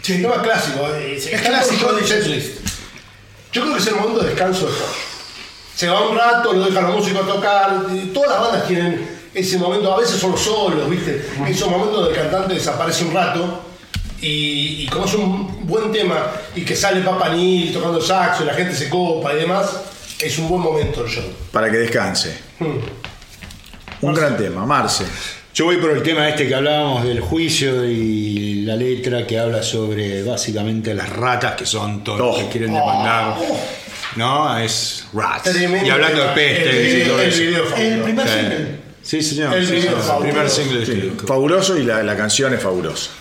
Sí. 0.03 0.14
Un 0.14 0.22
tema 0.23 0.41
clásico. 0.43 0.88
eh, 0.95 1.15
Es, 1.17 1.25
Es 1.27 1.41
clásico. 1.41 1.93
de 1.93 2.06
Setlist. 2.06 2.59
Yo 3.52 3.62
creo 3.62 3.74
que 3.74 3.80
es 3.80 3.88
el 3.88 3.96
momento 3.96 4.20
de 4.22 4.30
descanso 4.30 4.66
de 4.66 4.72
Josh. 4.72 5.12
Se 5.76 5.88
va 5.90 6.08
un 6.10 6.18
rato, 6.18 6.54
lo 6.54 6.66
deja 6.66 6.82
la 6.82 6.90
música 6.90 7.20
a 7.20 7.24
tocar. 7.24 7.86
y 7.94 8.08
Todas 8.08 8.30
las 8.32 8.40
bandas 8.42 8.68
tienen 8.68 9.20
ese 9.34 9.58
momento. 9.58 9.94
A 9.94 10.00
veces 10.00 10.20
son 10.20 10.32
los 10.32 10.42
solos, 10.42 10.90
¿viste? 10.90 11.26
Esos 11.48 11.70
momentos 11.70 11.96
donde 12.02 12.12
el 12.12 12.16
cantante 12.16 12.54
desaparece 12.54 13.06
un 13.06 13.14
rato. 13.14 13.62
Y, 14.22 14.84
y 14.84 14.88
como 14.88 15.06
es 15.06 15.14
un 15.16 15.66
buen 15.66 15.92
tema 15.92 16.32
y 16.56 16.64
que 16.64 16.76
sale 16.76 17.02
Papa 17.02 17.30
Nil 17.30 17.74
tocando 17.74 18.00
saxo 18.00 18.44
y 18.44 18.46
la 18.46 18.54
gente 18.54 18.76
se 18.76 18.88
copa 18.88 19.34
y 19.34 19.38
demás, 19.38 19.68
es 20.20 20.38
un 20.38 20.48
buen 20.48 20.62
momento 20.62 21.04
el 21.04 21.10
show. 21.10 21.24
Para 21.52 21.72
que 21.72 21.78
descanse. 21.78 22.38
Hmm. 22.60 22.78
Un 24.02 24.14
gran 24.14 24.38
tema, 24.38 24.66
Marce. 24.66 25.06
Yo 25.54 25.66
voy 25.66 25.78
por 25.78 25.92
el 25.92 26.02
tema 26.02 26.30
este 26.30 26.48
que 26.48 26.56
hablábamos 26.56 27.04
del 27.04 27.20
juicio 27.20 27.86
y 27.86 28.64
la 28.66 28.76
letra 28.76 29.28
que 29.28 29.38
habla 29.38 29.62
sobre 29.62 30.24
básicamente 30.24 30.94
las 30.94 31.10
ratas 31.10 31.56
que 31.56 31.66
son 31.66 32.04
todos 32.04 32.20
los 32.20 32.38
que 32.38 32.44
Oh. 32.46 32.50
quieren 32.50 32.74
demandar. 32.74 33.36
No, 34.16 34.58
es 34.60 35.06
rats. 35.14 35.44
Tremendo 35.52 35.88
Y 35.88 35.90
hablando 35.90 36.22
de 36.24 36.30
peste 36.30 36.70
El 36.70 37.02
y 37.02 37.06
todo 37.10 37.22
eso. 37.22 37.40
video 37.42 37.64
El 37.64 37.70
fabuloso. 37.70 38.04
primer 38.04 38.28
Sí. 38.28 38.34
single. 38.40 38.82
Sí, 39.04 39.22
señor. 39.22 39.54
El 39.56 39.68
sí, 39.68 39.82
señor. 39.82 39.98
El 40.18 40.22
primer 40.30 40.50
single 40.50 40.80
de 40.80 40.86
Sí, 40.86 40.92
este 41.12 41.28
fabuloso 41.28 41.78
y 41.78 41.84
la, 41.84 42.04
la 42.04 42.16
canción 42.16 42.54
es 42.54 42.62
fabulosa. 42.62 43.12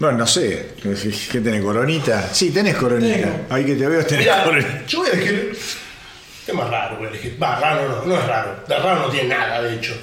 Bueno, 0.00 0.18
no 0.18 0.26
sé. 0.26 0.70
¿Qué 0.82 1.40
tenés, 1.40 1.62
coronita? 1.62 2.32
Sí, 2.32 2.50
tenés 2.50 2.74
coronita. 2.74 3.16
Tengo. 3.16 3.46
Ahí 3.50 3.64
que 3.66 3.74
te 3.74 3.86
veo 3.86 4.04
tenés 4.04 4.24
Mirá, 4.24 4.42
coronita. 4.44 4.86
yo 4.86 4.98
voy 5.00 5.08
a 5.08 5.12
elegir. 5.12 5.58
Tema 6.46 6.64
raro, 6.68 6.96
voy 6.96 7.06
a 7.06 7.10
elegir. 7.10 7.38
Va, 7.40 7.60
raro 7.60 7.86
no, 7.86 8.04
no 8.06 8.18
es 8.18 8.26
raro. 8.26 8.64
De 8.66 8.78
raro 8.78 9.00
no 9.00 9.10
tiene 9.10 9.28
nada, 9.28 9.62
de 9.62 9.76
hecho. 9.76 9.94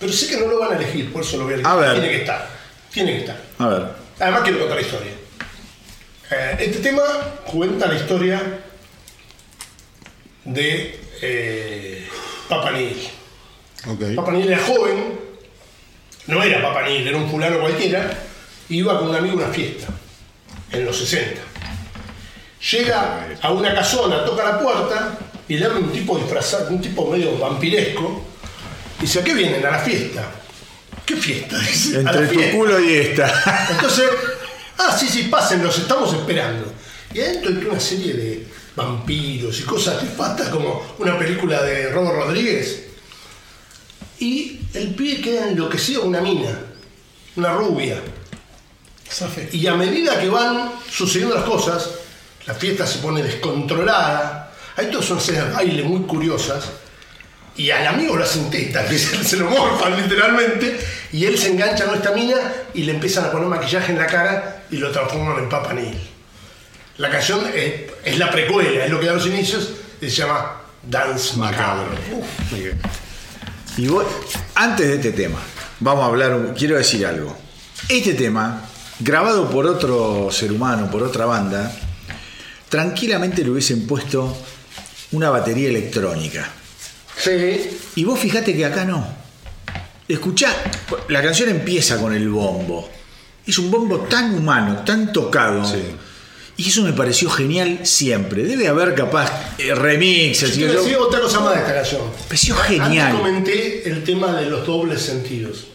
Pero 0.00 0.10
sé 0.10 0.26
que 0.26 0.38
no 0.38 0.46
lo 0.46 0.58
van 0.58 0.72
a 0.72 0.76
elegir, 0.76 1.12
por 1.12 1.22
eso 1.22 1.36
lo 1.36 1.44
voy 1.44 1.52
a 1.52 1.56
elegir. 1.56 1.70
A 1.70 1.76
ver. 1.76 1.92
Tiene 1.92 2.08
que 2.08 2.16
estar. 2.16 2.48
Tiene 2.90 3.12
que 3.12 3.18
estar. 3.18 3.36
A 3.58 3.68
ver. 3.68 3.82
Además, 4.20 4.40
quiero 4.42 4.58
contar 4.58 4.76
la 4.76 4.82
historia. 4.82 5.12
Eh, 6.30 6.56
este 6.60 6.78
tema 6.78 7.02
cuenta 7.44 7.86
la 7.88 7.94
historia 7.94 8.40
de 10.46 10.98
eh, 11.20 12.08
Papa. 12.48 12.72
Ok. 13.86 14.14
Papa 14.16 14.32
Nil 14.32 14.48
era 14.48 14.62
joven, 14.62 15.20
no 16.28 16.42
era 16.42 16.62
Papa 16.62 16.88
Nil, 16.88 17.06
era 17.06 17.18
un 17.18 17.30
fulano 17.30 17.60
cualquiera, 17.60 18.10
iba 18.76 18.98
con 18.98 19.08
un 19.10 19.16
amigo 19.16 19.34
a 19.40 19.44
una 19.44 19.52
fiesta, 19.54 19.88
en 20.70 20.84
los 20.84 20.96
60. 20.98 21.40
Llega 22.70 23.28
a 23.40 23.52
una 23.52 23.74
casona, 23.74 24.24
toca 24.24 24.44
la 24.44 24.60
puerta 24.60 25.18
y 25.48 25.56
le 25.56 25.66
abre 25.66 25.78
un 25.80 25.92
tipo 25.92 26.16
disfrazado, 26.18 26.68
un 26.70 26.80
tipo 26.80 27.10
medio 27.10 27.36
vampiresco, 27.38 28.24
y 28.98 29.02
dice, 29.02 29.20
¿a 29.20 29.24
qué 29.24 29.34
vienen? 29.34 29.64
A 29.66 29.70
la 29.72 29.78
fiesta. 29.80 30.24
¿Qué 31.04 31.16
fiesta? 31.16 31.58
Dice, 31.58 31.96
"A 31.98 32.02
la 32.02 32.10
Entre 32.12 32.26
tu 32.28 32.34
fiesta". 32.34 32.56
culo 32.56 32.80
y 32.80 32.92
esta. 32.94 33.66
Entonces, 33.70 34.06
ah, 34.78 34.96
sí, 34.96 35.08
sí, 35.08 35.24
pasen, 35.24 35.62
los 35.64 35.76
estamos 35.78 36.12
esperando. 36.14 36.72
Y 37.12 37.20
adentro 37.20 37.50
hay 37.50 37.56
una 37.66 37.80
serie 37.80 38.14
de 38.14 38.46
vampiros 38.76 39.58
y 39.60 39.62
cosas 39.64 40.02
nefastas 40.02 40.48
como 40.48 40.94
una 40.98 41.18
película 41.18 41.60
de 41.62 41.90
Robert 41.90 42.14
Rodríguez. 42.16 42.84
Y 44.20 44.60
el 44.74 44.94
pibe 44.94 45.20
queda 45.20 45.48
enloquecido 45.50 46.04
una 46.04 46.20
mina, 46.20 46.56
una 47.36 47.52
rubia. 47.54 48.00
Y 49.52 49.66
a 49.66 49.74
medida 49.74 50.18
que 50.20 50.28
van 50.28 50.72
sucediendo 50.90 51.34
las 51.34 51.44
cosas, 51.44 51.90
la 52.46 52.54
fiesta 52.54 52.86
se 52.86 52.98
pone 52.98 53.22
descontrolada. 53.22 54.52
Hay 54.76 54.86
todas 54.90 55.10
unas 55.10 55.22
escenas 55.28 55.48
de 55.48 55.54
baile 55.54 55.82
muy 55.84 56.00
curiosas. 56.02 56.64
Y 57.54 57.70
al 57.70 57.86
amigo 57.86 58.16
lo 58.16 58.24
hacen 58.24 58.48
teta, 58.50 58.84
que 58.88 58.98
se, 58.98 59.36
lo 59.36 59.50
morfan 59.50 60.00
literalmente. 60.00 60.78
Y 61.12 61.26
él 61.26 61.36
se 61.38 61.48
engancha 61.52 61.84
con 61.84 61.94
esta 61.96 62.12
mina 62.12 62.36
y 62.74 62.82
le 62.84 62.92
empiezan 62.92 63.26
a 63.26 63.30
poner 63.32 63.48
maquillaje 63.48 63.92
en 63.92 63.98
la 63.98 64.06
cara 64.06 64.64
y 64.70 64.76
lo 64.78 64.90
transforman 64.90 65.38
en 65.38 65.48
Papa 65.48 65.74
Nil. 65.74 65.94
La 66.98 67.10
canción 67.10 67.46
es, 67.54 67.74
es 68.04 68.18
la 68.18 68.30
precuela, 68.30 68.84
es 68.84 68.90
lo 68.90 68.98
que 69.00 69.06
da 69.06 69.12
los 69.14 69.26
inicios 69.26 69.70
y 70.00 70.06
se 70.08 70.16
llama 70.16 70.62
Dance 70.82 71.36
Macabro. 71.36 71.90
Y 73.76 73.86
vos, 73.88 74.04
antes 74.54 74.86
de 74.88 74.94
este 74.96 75.12
tema, 75.12 75.38
vamos 75.80 76.04
a 76.04 76.06
hablar, 76.08 76.34
un- 76.34 76.54
quiero 76.54 76.76
decir 76.76 77.06
algo. 77.06 77.36
Este 77.88 78.14
tema, 78.14 78.62
grabado 79.02 79.50
por 79.50 79.66
otro 79.66 80.28
ser 80.30 80.52
humano, 80.52 80.90
por 80.90 81.02
otra 81.02 81.26
banda, 81.26 81.72
tranquilamente 82.68 83.42
le 83.44 83.50
hubiesen 83.50 83.86
puesto 83.86 84.36
una 85.12 85.30
batería 85.30 85.68
electrónica. 85.68 86.50
Sí, 87.16 87.78
Y 87.96 88.04
vos 88.04 88.18
fijate 88.18 88.54
que 88.56 88.64
acá 88.64 88.84
no. 88.84 89.06
Escuchá, 90.08 90.52
la 91.08 91.22
canción 91.22 91.48
empieza 91.48 91.98
con 92.00 92.12
el 92.14 92.28
bombo. 92.28 92.88
Es 93.46 93.58
un 93.58 93.70
bombo 93.70 94.00
tan 94.00 94.34
humano, 94.34 94.82
tan 94.84 95.12
tocado. 95.12 95.62
Y 96.56 96.68
eso 96.68 96.82
me 96.82 96.92
pareció 96.92 97.30
genial 97.30 97.80
siempre. 97.84 98.44
Debe 98.44 98.68
haber 98.68 98.94
capaz 98.94 99.54
eh, 99.58 99.74
remixes. 99.74 100.56
Yo 100.56 100.68
te 100.82 100.90
yo- 100.90 101.00
otra 101.06 101.20
cosa 101.20 101.40
más 101.40 101.54
de 101.54 101.60
esta 101.60 101.74
canción. 101.74 102.02
Pareció 102.28 102.54
Antes 102.56 102.78
genial. 102.78 103.16
comenté 103.16 103.88
el 103.88 104.04
tema 104.04 104.32
de 104.36 104.46
los 104.46 104.66
dobles 104.66 105.00
sentidos. 105.02 105.66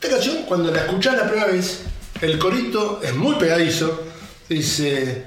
Esta 0.00 0.14
canción, 0.16 0.42
cuando 0.46 0.70
la 0.70 0.80
escuchás 0.80 1.16
la 1.16 1.24
primera 1.28 1.46
vez, 1.50 1.80
el 2.22 2.38
corito 2.38 3.00
es 3.02 3.14
muy 3.14 3.34
pegadizo. 3.36 4.02
Dice, 4.48 5.24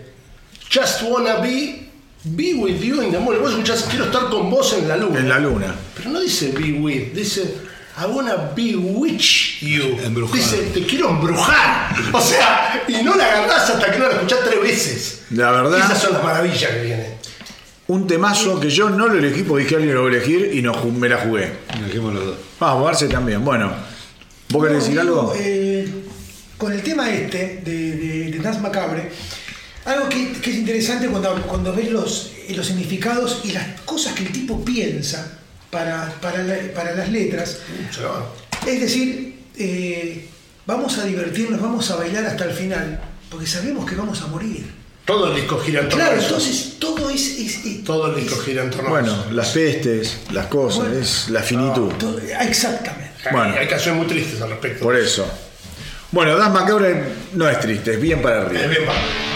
Just 0.73 1.03
wanna 1.03 1.35
be, 1.35 1.89
be 2.23 2.53
with 2.55 2.81
you 2.81 3.01
in 3.01 3.11
the 3.11 3.19
moon. 3.19 3.39
Vos 3.39 3.51
escuchás, 3.51 3.83
quiero 3.89 4.05
estar 4.05 4.30
con 4.30 4.49
vos 4.49 4.73
en 4.73 4.88
la 4.88 4.97
luna. 4.97 5.19
En 5.19 5.30
la 5.30 5.39
luna. 5.39 5.75
Pero 5.95 6.09
no 6.09 6.19
dice 6.19 6.51
be 6.51 6.73
with, 6.73 7.13
dice, 7.13 7.55
I 7.97 8.05
wanna 8.07 8.51
bewitch 8.55 9.59
you. 9.61 9.97
Embrujar. 10.03 10.35
Dice, 10.35 10.57
te 10.73 10.83
quiero 10.85 11.09
embrujar. 11.09 11.93
O 12.11 12.19
sea, 12.22 12.83
y 12.88 13.03
no 13.03 13.15
la 13.15 13.25
agarrás 13.25 13.69
hasta 13.69 13.91
que 13.91 13.99
no 13.99 14.07
la 14.07 14.13
escuchás 14.15 14.39
tres 14.43 14.61
veces. 14.61 15.22
La 15.31 15.51
verdad- 15.51 15.77
Esas 15.80 16.01
son 16.01 16.13
las 16.13 16.23
maravillas 16.23 16.69
que 16.72 16.81
vienen. 16.81 17.13
Un 17.88 18.07
temazo 18.07 18.59
que 18.59 18.69
yo 18.69 18.89
no 18.89 19.07
lo 19.07 19.19
elegí 19.19 19.43
porque 19.43 19.63
dije 19.65 19.75
alguien 19.75 19.93
lo 19.93 20.03
va 20.03 20.07
a 20.09 20.11
elegir 20.11 20.51
y 20.53 20.61
no, 20.61 20.73
me 20.85 21.07
la 21.09 21.17
jugué. 21.17 21.51
Elegimos 21.77 22.13
los 22.13 22.25
dos. 22.25 22.35
Vamos, 22.59 22.83
Barce 22.85 23.07
también. 23.09 23.43
Bueno, 23.45 23.72
¿vos 24.49 24.63
querés 24.63 24.77
No, 24.77 24.83
decir 24.83 25.01
digo, 25.01 25.19
algo? 25.22 25.33
eh, 25.38 25.88
con 26.64 26.72
el 26.72 26.82
tema 26.82 27.09
este 27.14 27.59
de, 27.66 27.92
de, 27.92 28.32
de 28.32 28.40
Dance 28.40 28.61
Macabre, 28.61 29.09
algo 29.83 30.08
que, 30.08 30.32
que 30.32 30.50
es 30.51 30.56
interesante 30.56 31.08
cuando, 31.09 31.35
cuando 31.42 31.74
ves 31.75 31.92
los, 31.92 32.32
los 32.56 32.66
significados 32.66 33.42
y 33.43 33.51
las 33.51 33.82
cosas 33.82 34.14
que 34.14 34.24
el 34.24 34.32
tipo 34.32 34.64
piensa 34.64 35.40
para, 35.69 36.09
para, 36.22 36.42
la- 36.42 36.74
para 36.74 36.95
las 36.95 37.09
letras. 37.09 37.58
Es 38.66 38.80
decir, 38.80 39.40
eh, 39.58 40.25
vamos 40.66 40.98
a 41.00 41.03
divertirnos, 41.06 41.59
vamos 41.61 41.92
a 41.92 41.98
bailar 41.98 42.25
hasta 42.27 42.45
el 42.45 42.51
final, 42.51 43.01
porque 43.30 43.45
sabemos 43.45 43.85
que 43.90 43.95
vamos 43.98 44.22
a 44.22 44.27
morir. 44.27 44.66
Todo 45.03 45.32
el 45.32 45.35
disco 45.35 45.59
gira 45.59 45.82
en 45.82 45.90
torno 45.90 46.01
Claro, 46.06 46.16
a 46.16 46.24
eso. 46.24 46.27
entonces 46.38 46.75
todo 46.80 47.09
es... 47.09 47.22
es- 47.40 47.66
es- 47.66 47.83
Todo 47.83 48.08
el 48.16 48.24
disco 48.24 48.40
es- 48.40 48.45
gira 48.45 48.64
en 48.64 48.69
torno 48.69 48.88
a 48.88 48.92
Bueno, 49.01 49.25
las 49.33 49.50
pestes, 49.50 50.19
las 50.32 50.45
cosas, 50.45 50.85
Bueno. 50.88 50.98
es 51.01 51.27
la 51.30 51.42
finitud. 51.43 51.92
todo- 52.00 52.19
exactamente. 52.19 53.11
Hay- 53.25 53.33
bueno. 53.33 53.53
Hay 53.59 53.67
canciones 53.67 54.00
muy 54.01 54.08
tristes 54.08 54.42
al 54.42 54.51
respecto. 54.51 54.82
Por 54.82 54.95
eso. 54.95 55.25
Bueno, 56.14 56.38
Dan 56.38 56.53
Macabre 56.53 57.03
no 57.33 57.50
es 57.50 57.59
triste, 57.59 57.93
es 57.93 58.00
bien 58.00 58.22
para 58.22 58.43
arriba. 58.43 58.61
Es 58.61 58.69
bien 58.69 58.85
padre. 58.85 59.01
You'll 59.01 59.32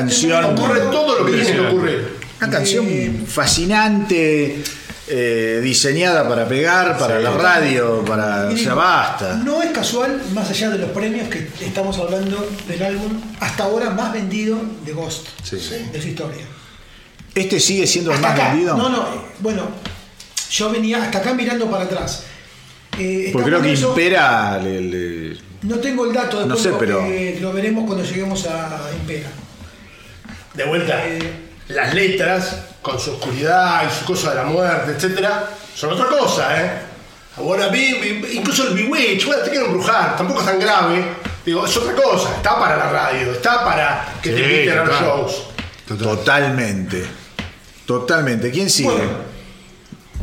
canción. 0.00 0.44
Ocurre 0.44 0.80
todo 0.90 1.18
lo 1.20 1.26
que 1.26 1.32
tiene 1.32 1.52
que 1.52 1.60
ocurrir. 1.60 2.20
Una 2.40 2.50
canción 2.50 2.86
fascinante, 3.26 4.62
eh, 5.08 5.60
diseñada 5.62 6.28
para 6.28 6.46
pegar, 6.48 6.96
para 6.98 7.18
la 7.18 7.30
radio, 7.32 8.04
para. 8.06 8.46
O 8.48 8.50
Y 8.52 8.54
sea, 8.56 8.62
digo, 8.64 8.76
basta. 8.76 9.34
No 9.36 9.62
es 9.62 9.70
casual, 9.72 10.20
más 10.34 10.48
allá 10.50 10.70
de 10.70 10.78
los 10.78 10.90
premios, 10.90 11.28
que 11.28 11.48
estamos 11.60 11.98
hablando 11.98 12.48
del 12.68 12.82
álbum 12.82 13.20
hasta 13.40 13.64
ahora 13.64 13.90
más 13.90 14.12
vendido 14.12 14.58
de 14.84 14.92
Ghost 14.92 15.28
de 15.50 16.00
su 16.00 16.08
historia. 16.08 16.44
¿Este 17.34 17.60
sigue 17.60 17.86
siendo 17.86 18.12
el 18.12 18.20
más 18.20 18.32
acá. 18.32 18.48
vendido? 18.50 18.76
No, 18.76 18.88
no, 18.88 19.02
eh, 19.02 19.20
bueno, 19.40 19.62
yo 20.50 20.70
venía 20.70 21.02
hasta 21.02 21.18
acá 21.18 21.34
mirando 21.34 21.70
para 21.70 21.84
atrás. 21.84 22.24
Eh, 22.98 23.30
Porque 23.32 23.48
creo 23.50 23.62
que 23.62 23.72
eso- 23.72 23.88
Impera. 23.90 24.58
le- 24.58 24.80
le- 24.80 25.36
No 25.62 25.76
tengo 25.78 26.06
el 26.06 26.12
dato, 26.12 26.38
después 26.38 26.48
No 26.48 26.70
sé, 26.70 26.76
pero- 26.78 27.06
lo 27.40 27.52
veremos 27.52 27.84
cuando 27.86 28.04
lleguemos 28.04 28.46
a 28.46 28.80
Impera. 29.00 29.28
De 30.54 30.64
vuelta, 30.64 31.00
las 31.68 31.94
letras, 31.94 32.56
con 32.82 32.98
su 32.98 33.12
oscuridad 33.12 33.88
y 33.88 33.98
su 33.98 34.04
cosa 34.04 34.30
de 34.30 34.36
la 34.36 34.44
muerte, 34.44 34.92
etcétera, 34.92 35.48
son 35.74 35.92
otra 35.92 36.06
cosa, 36.06 36.60
¿eh? 36.60 36.70
I 37.38 37.40
wanna 37.42 37.68
be- 37.68 38.18
be- 38.20 38.32
incluso 38.34 38.66
el 38.68 38.74
Bewitch, 38.74 39.24
bueno, 39.26 39.42
te 39.42 39.50
quiero 39.50 39.66
embrujar, 39.66 40.16
tampoco 40.16 40.40
es 40.40 40.46
tan 40.46 40.58
grave. 40.58 41.04
Digo, 41.46 41.64
es 41.64 41.76
otra 41.76 41.94
cosa, 41.94 42.34
está 42.36 42.58
para 42.58 42.76
la 42.76 42.90
radio, 42.90 43.32
está 43.32 43.64
para 43.64 44.14
que 44.20 44.30
te 44.30 44.36
Sí, 44.36 44.42
inviten 44.42 44.78
a 44.78 44.84
los 44.84 45.00
shows. 45.00 45.42
Totalmente. 45.98 47.04
Totalmente. 47.86 48.50
¿Quién 48.50 48.68
sigue? 48.68 48.88
Bueno. 48.90 49.30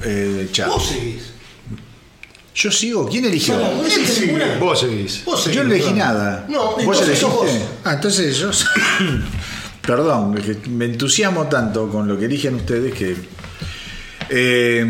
Eh, 0.04 0.50
Chavo. 0.52 0.74
Vos 0.76 0.88
seguís. 0.88 1.24
Yo 2.56 2.72
sigo. 2.72 3.08
¿Quién 3.08 3.26
eligió? 3.26 3.56
Sara, 3.56 3.70
¿vos 3.70 3.86
Él 3.86 4.02
hiciste 4.02 4.22
sigue. 4.28 4.56
Vos 4.60 4.80
seguís. 4.80 5.26
Vos 5.26 5.44
seguís, 5.44 5.58
Yo 5.58 5.64
no 5.64 5.74
elegí 5.74 5.90
¿no? 5.92 5.96
nada. 5.98 6.46
No, 6.48 6.72
¿Vos 6.78 7.02
elegiste? 7.02 7.26
vos. 7.26 7.50
Ah, 7.84 7.94
entonces 7.94 8.38
yo. 8.38 8.52
Perdón, 9.88 10.36
me 10.72 10.84
entusiasmo 10.84 11.48
tanto 11.48 11.88
con 11.88 12.10
lo 12.10 12.20
que 12.20 12.26
eligen 12.26 12.56
ustedes 12.56 12.94
que. 12.94 13.16
Eh, 14.30 14.86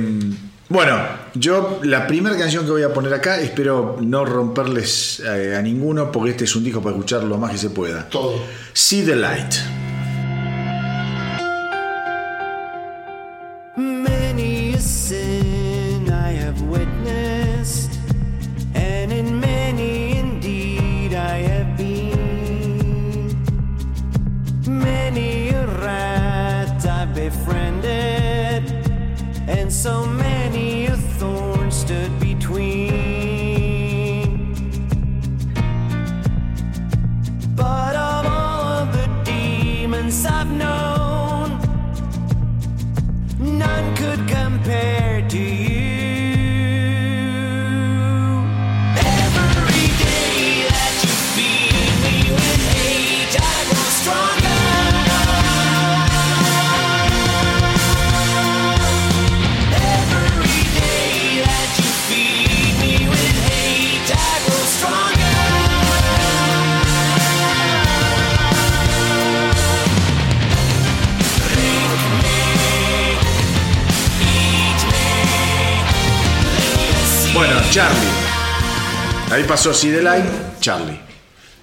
bueno, 0.69 0.97
yo 1.35 1.79
la 1.83 2.07
primera 2.07 2.35
canción 2.35 2.65
que 2.65 2.71
voy 2.71 2.81
a 2.81 2.91
poner 2.91 3.13
acá, 3.13 3.39
espero 3.39 3.97
no 4.01 4.25
romperles 4.25 5.21
eh, 5.23 5.55
a 5.55 5.61
ninguno, 5.61 6.11
porque 6.11 6.31
este 6.31 6.45
es 6.45 6.55
un 6.55 6.63
disco 6.63 6.81
para 6.81 6.95
escuchar 6.95 7.23
lo 7.23 7.37
más 7.37 7.51
que 7.51 7.59
se 7.59 7.69
pueda. 7.69 8.09
Todo. 8.09 8.41
See 8.73 9.03
the 9.03 9.15
Light. 9.15 9.86
So 29.77 30.07
many 30.07 30.36
Charlie. 77.77 78.09
Ahí 79.31 79.43
pasó 79.43 79.71
See 79.71 79.91
the 79.91 80.01
Light, 80.01 80.25
Charlie. 80.59 80.99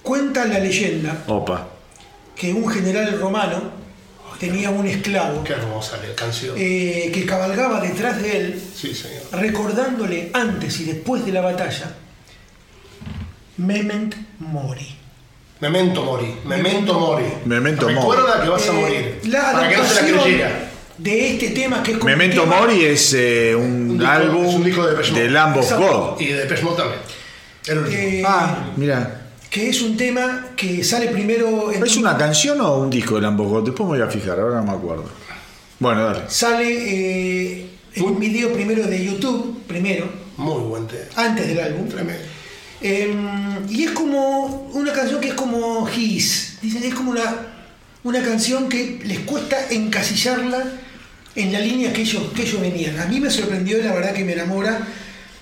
Cuenta 0.01 0.45
la 0.45 0.59
leyenda 0.59 1.23
Opa. 1.27 1.67
que 2.37 2.53
un 2.53 2.69
general 2.69 3.19
romano 3.19 3.63
tenía 4.39 4.69
un 4.69 4.87
esclavo 4.87 5.43
Qué 5.43 5.51
hermosa 5.51 5.97
la 5.97 6.15
canción. 6.15 6.55
eh, 6.57 7.11
que 7.13 7.25
cabalgaba 7.25 7.81
detrás 7.81 8.21
de 8.21 8.37
él, 8.37 8.63
Sí, 8.73 8.95
señor. 8.95 9.23
recordándole 9.33 10.29
antes 10.33 10.79
y 10.79 10.85
después 10.85 11.25
de 11.25 11.33
la 11.33 11.41
batalla, 11.41 11.91
Memento 13.57 14.15
Mori. 14.39 14.95
Memento 15.59 16.01
mori. 16.03 16.33
Memento 16.45 16.97
mori. 16.97 17.25
Memento 17.43 17.87
Recuerda 17.89 18.35
mori. 18.37 18.41
que 18.43 18.49
vas 18.49 18.69
a 18.69 18.71
Eh, 18.71 18.81
morir. 18.81 19.19
La 19.25 19.51
para 19.51 19.69
que 19.69 19.77
no 19.77 19.83
se 19.83 19.89
la 19.93 19.99
adaptación 19.99 20.19
creyera. 20.21 20.64
De 20.97 21.31
este 21.33 21.49
tema 21.49 21.83
que 21.83 21.91
es 21.93 21.97
como 21.97 22.09
Memento 22.09 22.41
tema- 22.43 22.57
Mori 22.61 22.85
es 22.85 23.13
eh, 23.13 23.53
un, 23.55 23.63
Un 23.91 23.97
disco- 23.97 24.11
álbum 24.11 24.45
es 24.45 24.55
un 24.55 24.63
disco 24.63 24.85
de 24.87 25.11
de 25.21 25.29
Lamb 25.29 25.57
of. 25.57 25.71
God. 25.73 26.21
Y 26.21 26.25
de 26.27 26.35
Depeche 26.39 26.61
Mode 26.63 26.77
también. 26.77 26.99
El 27.67 27.77
último. 27.79 27.97
eh, 27.97 28.23
Ah, 28.25 28.69
mira. 28.77 29.21
que 29.49 29.69
es 29.69 29.81
un 29.81 29.95
tema 29.97 30.47
que 30.55 30.83
sale 30.83 31.07
primero 31.07 31.71
en 31.71 31.83
¿Es 31.83 31.97
una 31.97 32.17
canción 32.17 32.59
o 32.61 32.77
un 32.77 32.89
disco 32.89 33.15
de 33.15 33.21
Lamb 33.21 33.39
of 33.41 33.47
God? 33.49 33.63
Después 33.65 33.89
me 33.89 33.97
voy 33.97 34.07
a 34.07 34.11
fijar, 34.11 34.39
ahora 34.39 34.57
no 34.57 34.63
me 34.63 34.71
acuerdo. 34.77 35.05
Bueno, 35.79 36.03
dale. 36.05 36.21
sale 36.29 36.67
eh, 36.69 37.69
en 37.95 38.03
un 38.03 38.19
video 38.19 38.51
primero 38.53 38.83
de 38.83 39.03
YouTube, 39.03 39.63
primero, 39.67 40.07
Muy 40.37 40.61
buen 40.63 40.87
tema. 40.87 41.03
antes 41.15 41.47
del 41.47 41.59
álbum. 41.59 41.87
Tremendo. 41.89 42.21
Eh, 42.81 43.13
y 43.69 43.83
es 43.85 43.91
como 43.91 44.69
una 44.73 44.93
canción 44.93 45.19
que 45.19 45.29
es 45.29 45.33
como 45.33 45.89
His. 45.89 46.57
Dicen, 46.61 46.83
es 46.83 46.93
como 46.93 47.11
una, 47.11 47.23
una 48.03 48.21
canción 48.23 48.69
que 48.69 48.99
les 49.05 49.19
cuesta 49.21 49.57
encasillarla 49.71 50.63
en 51.35 51.51
la 51.51 51.59
línea 51.59 51.91
que 51.91 52.01
ellos, 52.01 52.23
que 52.33 52.43
ellos 52.43 52.61
venían. 52.61 52.99
A 52.99 53.05
mí 53.05 53.19
me 53.19 53.29
sorprendió, 53.29 53.81
la 53.83 53.93
verdad 53.93 54.13
que 54.13 54.23
me 54.23 54.33
enamora, 54.33 54.79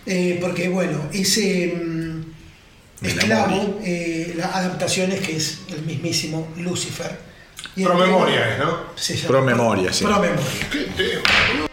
eh, 0.05 0.37
porque 0.41 0.69
bueno, 0.69 1.09
ese 1.13 1.73
mm, 1.75 3.05
esclavo, 3.05 3.79
eh, 3.83 4.33
las 4.35 4.55
adaptaciones 4.55 5.21
que 5.21 5.35
es 5.37 5.59
el 5.69 5.83
mismísimo 5.83 6.47
Lucifer. 6.57 7.33
Promemoria 7.75 8.57
¿no? 8.57 8.77
se 8.95 9.15
llama 9.15 9.27
Promemoria, 9.29 9.93
sí. 9.93 10.03
Promemoria. 10.03 11.69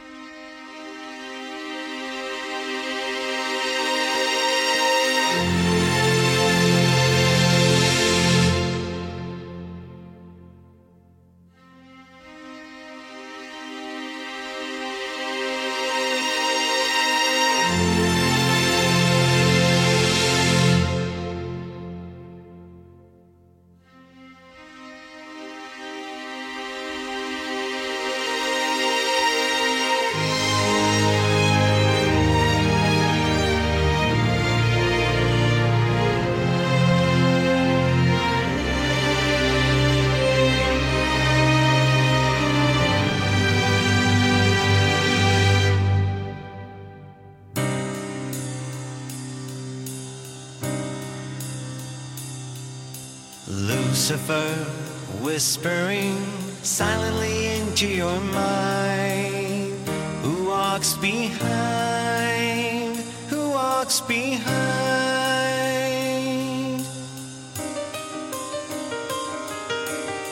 Whispering 55.51 56.15
silently 56.63 57.57
into 57.57 57.89
your 57.89 58.21
mind. 58.21 59.75
Who 60.23 60.47
walks 60.47 60.95
behind? 60.95 62.97
Who 63.31 63.51
walks 63.51 64.01
behind? 64.01 64.47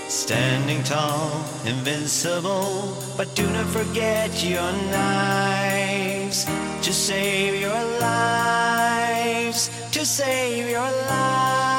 Standing 0.09 0.85
tall, 0.85 1.45
invincible, 1.67 2.97
but 3.17 3.35
do 3.35 3.51
not 3.51 3.67
forget 3.67 4.31
your 4.45 4.71
knives 4.93 6.45
to 6.87 6.93
save 6.93 7.61
your 7.61 7.85
lives, 7.99 9.69
to 9.91 10.07
save 10.07 10.71
your 10.71 10.89
lives. 11.11 11.78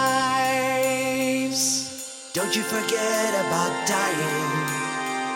Don't 2.39 2.55
you 2.55 2.63
forget 2.63 3.31
about 3.45 3.73
dying. 3.85 4.51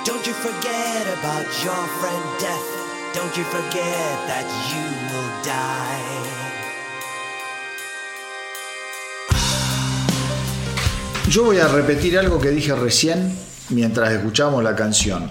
Don't 0.06 0.26
you 0.26 0.34
forget 0.34 1.04
about 1.20 1.46
your 1.64 1.82
friend 2.00 2.24
death. 2.40 2.68
Don't 3.14 3.36
you 3.38 3.44
forget 3.44 4.14
that 4.32 4.46
you 4.72 4.84
will 5.12 5.32
die. 5.44 6.00
Yo 11.30 11.44
voy 11.44 11.58
a 11.58 11.68
repetir 11.68 12.18
algo 12.18 12.40
que 12.40 12.52
dije 12.52 12.74
recién 12.76 13.36
mientras 13.70 14.12
escuchamos 14.14 14.64
la 14.64 14.74
canción, 14.76 15.30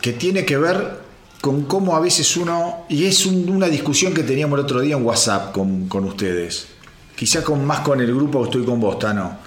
que 0.00 0.12
tiene 0.12 0.44
que 0.44 0.56
ver 0.58 1.00
con 1.40 1.62
cómo 1.66 1.94
a 1.94 2.00
veces 2.00 2.36
uno, 2.36 2.84
y 2.88 3.04
es 3.04 3.26
un- 3.26 3.48
una 3.48 3.68
discusión 3.68 4.12
que 4.12 4.24
teníamos 4.24 4.58
el 4.58 4.64
otro 4.64 4.80
día 4.80 4.96
en 4.96 5.04
WhatsApp 5.04 5.52
con, 5.52 5.88
con 5.88 6.04
ustedes, 6.04 6.66
quizá 7.14 7.44
con, 7.44 7.64
más 7.64 7.80
con 7.80 8.00
el 8.00 8.12
grupo 8.12 8.40
que 8.40 8.44
estoy 8.46 8.64
con 8.64 8.80
vos, 8.80 8.98
Tano, 8.98 9.38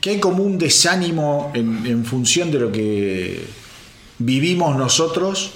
que 0.00 0.10
hay 0.10 0.20
como 0.20 0.42
un 0.42 0.58
desánimo 0.58 1.50
en, 1.54 1.86
en 1.86 2.04
función 2.04 2.50
de 2.50 2.58
lo 2.58 2.72
que 2.72 3.44
vivimos 4.18 4.76
nosotros 4.76 5.52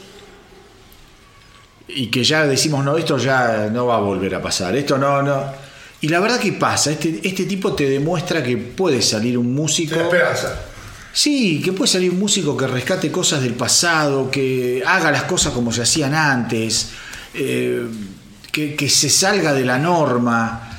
y 1.88 2.06
que 2.08 2.24
ya 2.24 2.46
decimos, 2.46 2.84
no, 2.84 2.96
esto 2.96 3.18
ya 3.18 3.68
no 3.72 3.86
va 3.86 3.96
a 3.96 4.00
volver 4.00 4.34
a 4.34 4.42
pasar, 4.42 4.74
esto 4.76 4.98
no, 4.98 5.22
no. 5.22 5.44
Y 6.00 6.08
la 6.08 6.20
verdad 6.20 6.38
que 6.38 6.52
pasa, 6.52 6.90
este, 6.90 7.20
este 7.22 7.44
tipo 7.44 7.74
te 7.74 7.88
demuestra 7.88 8.42
que 8.42 8.56
puede 8.56 9.00
salir 9.00 9.38
un 9.38 9.54
músico. 9.54 9.94
Esperanza. 9.94 10.60
Sí, 11.12 11.62
que 11.62 11.72
puede 11.72 11.90
salir 11.90 12.10
un 12.10 12.18
músico 12.18 12.56
que 12.56 12.66
rescate 12.66 13.10
cosas 13.10 13.40
del 13.42 13.54
pasado, 13.54 14.30
que 14.30 14.82
haga 14.84 15.10
las 15.12 15.22
cosas 15.24 15.52
como 15.52 15.72
se 15.72 15.82
hacían 15.82 16.14
antes, 16.14 16.90
eh, 17.32 17.86
que, 18.50 18.74
que 18.74 18.88
se 18.90 19.08
salga 19.08 19.52
de 19.52 19.64
la 19.64 19.78
norma. 19.78 20.73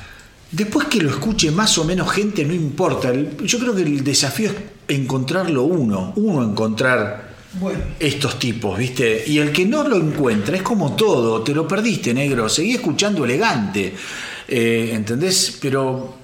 Después 0.56 0.86
que 0.86 1.00
lo 1.02 1.10
escuche 1.10 1.50
más 1.50 1.76
o 1.78 1.84
menos 1.84 2.10
gente, 2.10 2.44
no 2.44 2.54
importa. 2.54 3.12
Yo 3.44 3.58
creo 3.58 3.74
que 3.74 3.82
el 3.82 4.02
desafío 4.02 4.50
es 4.50 4.56
encontrarlo 4.96 5.64
uno, 5.64 6.12
uno 6.16 6.42
encontrar 6.42 7.34
Bueno, 7.60 7.80
estos 8.00 8.38
tipos, 8.38 8.78
¿viste? 8.78 9.24
Y 9.26 9.38
el 9.38 9.52
que 9.52 9.66
no 9.66 9.86
lo 9.86 9.96
encuentra 9.96 10.56
es 10.56 10.62
como 10.62 10.94
todo, 10.96 11.42
te 11.42 11.52
lo 11.54 11.66
perdiste, 11.68 12.14
negro, 12.14 12.48
seguí 12.48 12.72
escuchando 12.74 13.24
elegante, 13.24 13.92
eh, 14.48 14.90
¿entendés? 14.94 15.58
Pero 15.60 16.14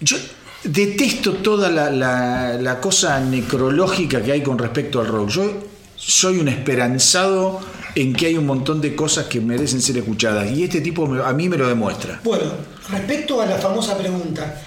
yo 0.00 0.16
detesto 0.64 1.32
toda 1.34 1.70
la, 1.70 1.90
la- 1.90 2.54
la 2.60 2.80
cosa 2.80 3.18
necrológica 3.18 4.22
que 4.22 4.32
hay 4.32 4.42
con 4.42 4.58
respecto 4.58 5.00
al 5.00 5.08
rock. 5.08 5.28
Yo 5.30 5.52
soy 5.96 6.38
un 6.38 6.48
esperanzado 6.48 7.60
en 7.94 8.12
que 8.14 8.26
hay 8.26 8.36
un 8.36 8.46
montón 8.46 8.80
de 8.80 8.94
cosas 8.94 9.26
que 9.26 9.40
merecen 9.40 9.82
ser 9.82 9.98
escuchadas 9.98 10.50
y 10.50 10.64
este 10.64 10.80
tipo 10.80 11.04
a 11.22 11.32
mí 11.32 11.48
me 11.48 11.56
lo 11.56 11.68
demuestra. 11.68 12.20
bueno, 12.24 12.44
respecto 12.90 13.40
a 13.40 13.46
la 13.46 13.58
famosa 13.58 13.98
pregunta, 13.98 14.62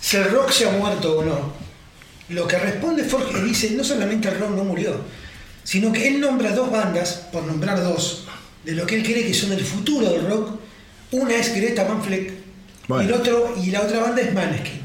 si 0.00 0.16
el 0.16 0.30
rock 0.30 0.50
se 0.50 0.68
ha 0.68 0.72
muerto 0.72 1.18
o 1.18 1.24
no, 1.24 1.52
lo 2.28 2.46
que 2.46 2.58
responde 2.58 3.04
Forge 3.04 3.42
dice, 3.42 3.70
no 3.72 3.84
solamente 3.84 4.28
el 4.28 4.38
rock 4.38 4.50
no 4.50 4.64
murió, 4.64 4.96
sino 5.64 5.92
que 5.92 6.08
él 6.08 6.20
nombra 6.20 6.52
dos 6.52 6.70
bandas, 6.70 7.28
por 7.32 7.44
nombrar 7.44 7.82
dos, 7.82 8.26
de 8.64 8.72
lo 8.72 8.86
que 8.86 8.96
él 8.96 9.02
cree 9.02 9.26
que 9.26 9.34
son 9.34 9.52
el 9.52 9.64
futuro 9.64 10.10
del 10.10 10.26
rock. 10.28 10.58
Una 11.10 11.34
es 11.34 11.54
Greta 11.54 11.84
Van 11.84 12.02
Fleck 12.02 12.32
Bueno. 12.88 13.04
y, 13.04 13.12
el 13.12 13.20
otro, 13.20 13.54
y 13.62 13.70
la 13.70 13.82
otra 13.82 14.00
banda 14.00 14.22
es 14.22 14.32
Maneskin. 14.32 14.80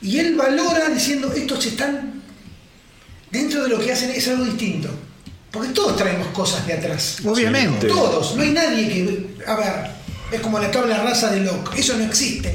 Y 0.00 0.18
él 0.18 0.36
valora 0.36 0.88
diciendo, 0.88 1.32
estos 1.32 1.66
están 1.66 2.22
dentro 3.30 3.64
de 3.64 3.68
lo 3.68 3.80
que 3.80 3.92
hacen, 3.92 4.10
es 4.10 4.28
algo 4.28 4.44
distinto. 4.44 4.88
Porque 5.50 5.70
todos 5.70 5.96
traemos 5.96 6.28
cosas 6.28 6.66
de 6.66 6.74
atrás. 6.74 7.18
Obviamente. 7.24 7.86
Todos, 7.88 8.36
no 8.36 8.42
hay 8.42 8.50
nadie 8.50 8.88
que. 8.88 9.26
A 9.46 9.56
ver, 9.56 9.72
es 10.32 10.40
como 10.40 10.58
la 10.58 10.70
tabla 10.70 11.02
rasa 11.02 11.30
de 11.30 11.40
Locke, 11.40 11.78
eso 11.78 11.96
no 11.96 12.04
existe. 12.04 12.54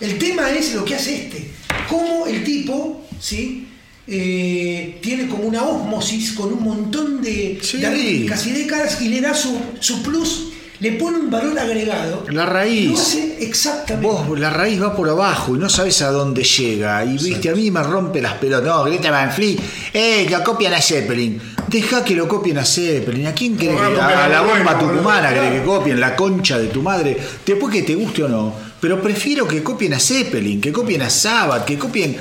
El 0.00 0.18
tema 0.18 0.50
es 0.50 0.74
lo 0.74 0.84
que 0.84 0.94
hace 0.94 1.24
este. 1.24 1.50
Cómo 1.88 2.26
el 2.26 2.42
tipo, 2.44 3.04
¿sí? 3.20 3.68
Eh, 4.08 4.98
tiene 5.02 5.26
como 5.26 5.44
una 5.44 5.64
osmosis 5.64 6.32
con 6.32 6.52
un 6.52 6.62
montón 6.62 7.20
de, 7.22 7.58
Sí. 7.62 7.78
de 7.78 7.90
rítmicas 7.90 8.46
y 8.46 8.52
décadas 8.52 9.00
y 9.02 9.08
le 9.08 9.20
da 9.20 9.34
su, 9.34 9.58
su 9.80 10.02
plus, 10.02 10.52
le 10.80 10.92
pone 10.92 11.18
un 11.18 11.30
valor 11.30 11.58
agregado. 11.58 12.24
La 12.30 12.44
raíz. 12.46 12.90
Lo 12.90 12.98
hace 12.98 13.36
exactamente. 13.40 14.06
Vos, 14.06 14.38
la 14.38 14.50
raíz 14.50 14.80
va 14.82 14.94
por 14.94 15.08
abajo 15.08 15.56
y 15.56 15.58
no 15.58 15.68
sabes 15.68 16.02
a 16.02 16.10
dónde 16.10 16.42
llega. 16.44 17.04
Y 17.04 17.16
viste, 17.18 17.48
a 17.48 17.54
mí 17.54 17.70
me 17.70 17.82
rompe 17.82 18.20
las 18.20 18.34
pelotas. 18.34 18.66
No, 18.66 18.84
Greta 18.84 19.10
Van 19.10 19.32
Fleet, 19.32 19.58
eh, 19.92 20.26
lo 20.30 20.44
copian 20.44 20.74
a 20.74 20.80
Zeppelin. 20.80 21.40
Deja 21.68 22.04
que 22.04 22.14
lo 22.14 22.28
copien 22.28 22.58
a 22.58 22.64
Zeppelin. 22.64 23.26
¿A 23.26 23.32
quién 23.32 23.56
cree 23.56 23.70
que 23.70 23.74
Bueno, 23.76 24.00
a, 24.00 24.24
a 24.24 24.28
la 24.28 24.40
bomba 24.42 24.74
bueno, 24.74 24.92
tucumana 24.92 25.28
claro. 25.30 25.48
cree 25.48 25.60
que 25.60 25.66
copien? 25.66 26.00
La 26.00 26.14
concha 26.14 26.58
de 26.58 26.68
tu 26.68 26.82
madre. 26.82 27.16
Después 27.44 27.72
que 27.72 27.82
te 27.82 27.94
guste 27.94 28.22
o 28.24 28.28
no. 28.28 28.54
Pero 28.80 29.00
prefiero 29.00 29.48
que 29.48 29.62
copien 29.62 29.94
a 29.94 29.98
Zeppelin, 29.98 30.60
que 30.60 30.72
copien 30.72 31.02
a 31.02 31.10
Sabbath, 31.10 31.64
que 31.64 31.78
copien. 31.78 32.16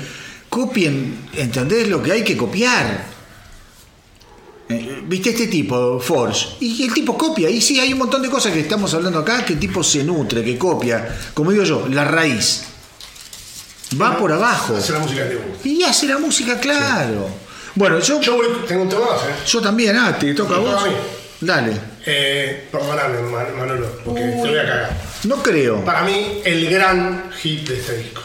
Copien, 0.50 1.18
¿entendés 1.36 1.90
lo 1.90 2.02
que 2.02 2.14
hay 2.14 2.24
que 2.24 2.38
copiar? 2.38 3.15
¿Viste 5.08 5.30
este 5.32 5.48
tipo, 5.48 6.00
Forge? 6.00 6.48
Y 6.62 6.84
el 6.84 6.94
tipo 6.94 7.18
copia. 7.18 7.50
Y 7.50 7.62
sí, 7.62 7.80
hay 7.80 7.94
un 7.94 8.00
montón 8.00 8.22
de 8.22 8.30
cosas 8.30 8.52
que 8.54 8.60
estamos 8.62 8.94
hablando 8.94 9.20
acá 9.20 9.46
que 9.46 9.54
el 9.54 9.60
tipo 9.60 9.84
se 9.84 10.04
nutre, 10.04 10.44
que 10.44 10.58
copia. 10.58 11.16
Como 11.34 11.52
digo 11.52 11.64
yo, 11.64 11.88
la 11.90 12.06
raíz. 12.06 12.64
Va 14.02 14.18
por 14.18 14.32
abajo. 14.32 14.76
Hace 14.76 14.94
la 14.94 15.00
música 15.00 15.24
que 15.30 15.36
te 15.36 15.36
gusta. 15.36 15.68
Y 15.68 15.84
hace 15.84 16.08
la 16.08 16.18
música, 16.18 16.60
claro. 16.60 17.30
Bueno, 17.76 18.00
yo, 18.00 18.20
Yo 18.22 18.36
voy, 18.36 18.48
tengo 18.68 18.84
un 18.84 18.90
tema 18.90 19.02
más, 19.02 19.22
¿eh? 19.24 19.36
yo 19.48 19.62
también, 19.62 19.96
ah, 19.98 20.18
te 20.18 20.34
toca 20.34 20.56
a 20.56 20.60
vos. 20.60 20.84
a 20.84 20.88
mí. 20.88 20.94
Dale. 21.42 21.74
Eh, 22.06 22.68
perdóname, 22.72 23.22
Man- 23.30 23.58
Manolo, 23.58 23.88
porque 24.06 24.22
te 24.22 24.36
voy 24.38 24.58
a 24.58 24.66
cagar. 24.66 24.98
No 25.26 25.36
creo. 25.44 25.84
Para 25.84 26.04
mí, 26.04 26.40
el 26.46 26.70
gran 26.70 27.32
hit 27.42 27.68
de 27.68 27.80
este 27.80 27.98
disco. 27.98 28.22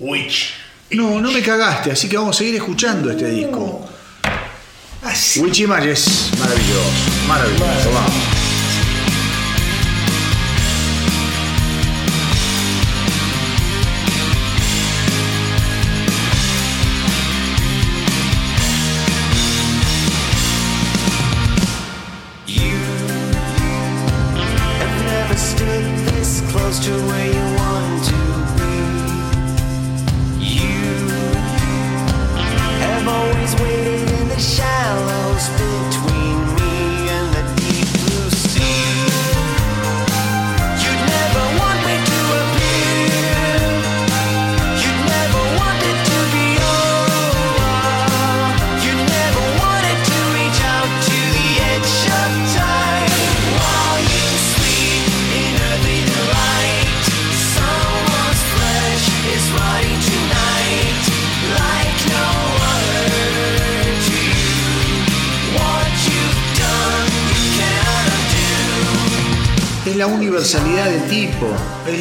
Witch. 0.00 0.54
No, 0.90 1.20
no 1.20 1.30
me 1.32 1.40
cagaste, 1.42 1.92
así 1.92 2.08
que 2.08 2.16
vamos 2.16 2.36
a 2.36 2.38
seguir 2.38 2.56
escuchando 2.56 3.10
este 3.10 3.26
disco. 3.30 3.86
Así. 5.02 5.40
Witchy 5.40 5.64
es 5.64 6.30
maravilloso, 6.38 7.26
maravilloso, 7.26 7.90
vamos. 7.92 8.41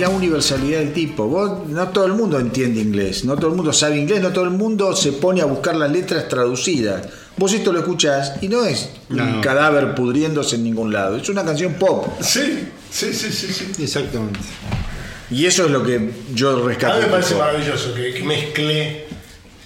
La 0.01 0.09
universalidad 0.09 0.79
del 0.79 0.93
tipo. 0.93 1.25
Vos, 1.27 1.67
no 1.67 1.87
todo 1.89 2.05
el 2.05 2.13
mundo 2.13 2.39
entiende 2.39 2.81
inglés, 2.81 3.23
no 3.23 3.35
todo 3.37 3.51
el 3.51 3.55
mundo 3.55 3.71
sabe 3.71 3.97
inglés, 3.97 4.21
no 4.21 4.31
todo 4.33 4.43
el 4.43 4.49
mundo 4.51 4.95
se 4.95 5.13
pone 5.13 5.41
a 5.41 5.45
buscar 5.45 5.75
las 5.75 5.89
letras 5.91 6.27
traducidas. 6.27 7.07
Vos 7.37 7.53
esto 7.53 7.71
lo 7.71 7.79
escuchás 7.79 8.33
y 8.41 8.49
no 8.49 8.65
es 8.65 8.89
un 9.09 9.41
cadáver 9.41 9.95
pudriéndose 9.95 10.57
en 10.57 10.63
ningún 10.65 10.91
lado, 10.91 11.15
es 11.15 11.29
una 11.29 11.45
canción 11.45 11.75
pop. 11.75 12.05
Sí, 12.19 12.67
sí, 12.91 13.13
sí, 13.13 13.31
sí. 13.31 13.47
sí. 13.53 13.83
Exactamente. 13.83 14.39
Y 15.29 15.45
eso 15.45 15.65
es 15.65 15.71
lo 15.71 15.81
que 15.83 16.11
yo 16.33 16.57
A 16.63 16.67
rescato. 16.67 16.97
mí 16.97 17.05
me 17.05 17.11
parece 17.11 17.35
maravilloso 17.35 17.93
que, 17.93 18.13
que 18.13 18.23
mezcle 18.23 19.05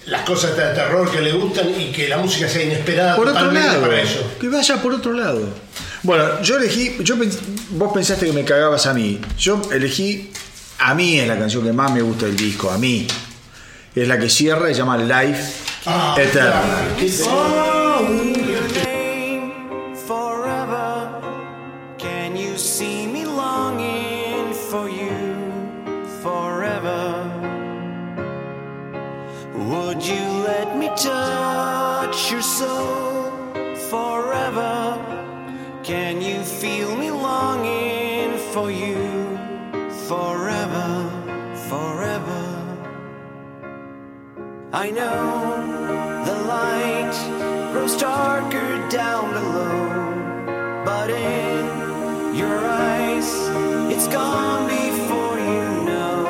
las 0.06 0.22
cosas 0.22 0.56
de 0.56 0.62
terror 0.62 1.10
que 1.10 1.20
le 1.20 1.32
gustan 1.32 1.68
y 1.80 1.90
que 1.90 2.06
la 2.08 2.18
música 2.18 2.48
sea 2.48 2.62
inesperada 2.62 3.16
Por 3.16 3.26
otro 3.26 3.40
totalmente 3.40 3.68
lado, 3.68 3.80
para 3.82 4.00
eso. 4.00 4.20
que 4.40 4.48
vaya 4.48 4.80
por 4.80 4.92
otro 4.94 5.12
lado. 5.12 5.40
Bueno, 6.06 6.40
yo 6.40 6.56
elegí, 6.56 6.96
yo 7.00 7.16
pens- 7.16 7.38
vos 7.70 7.92
pensaste 7.92 8.26
que 8.26 8.32
me 8.32 8.44
cagabas 8.44 8.86
a 8.86 8.94
mí. 8.94 9.20
Yo 9.36 9.60
elegí, 9.72 10.30
a 10.78 10.94
mí 10.94 11.18
es 11.18 11.26
la 11.26 11.36
canción 11.36 11.64
que 11.64 11.72
más 11.72 11.90
me 11.92 12.00
gusta 12.00 12.26
del 12.26 12.36
disco, 12.36 12.70
a 12.70 12.78
mí. 12.78 13.08
Es 13.94 14.06
la 14.06 14.16
que 14.16 14.30
cierra 14.30 14.70
y 14.70 14.74
se 14.74 14.78
llama 14.78 14.98
Life 14.98 15.42
Ah, 15.86 16.14
Eternal. 16.18 16.62
name 16.96 17.75
I 44.78 44.90
know 44.90 46.22
the 46.26 46.34
light 46.44 47.72
grows 47.72 47.96
darker 47.96 48.86
down 48.90 49.32
below, 49.32 50.84
but 50.84 51.08
in 51.08 52.34
your 52.36 52.58
eyes, 52.58 53.26
it's 53.90 54.06
gone 54.06 54.68
before 54.68 55.38
you 55.38 55.64
know. 55.88 56.24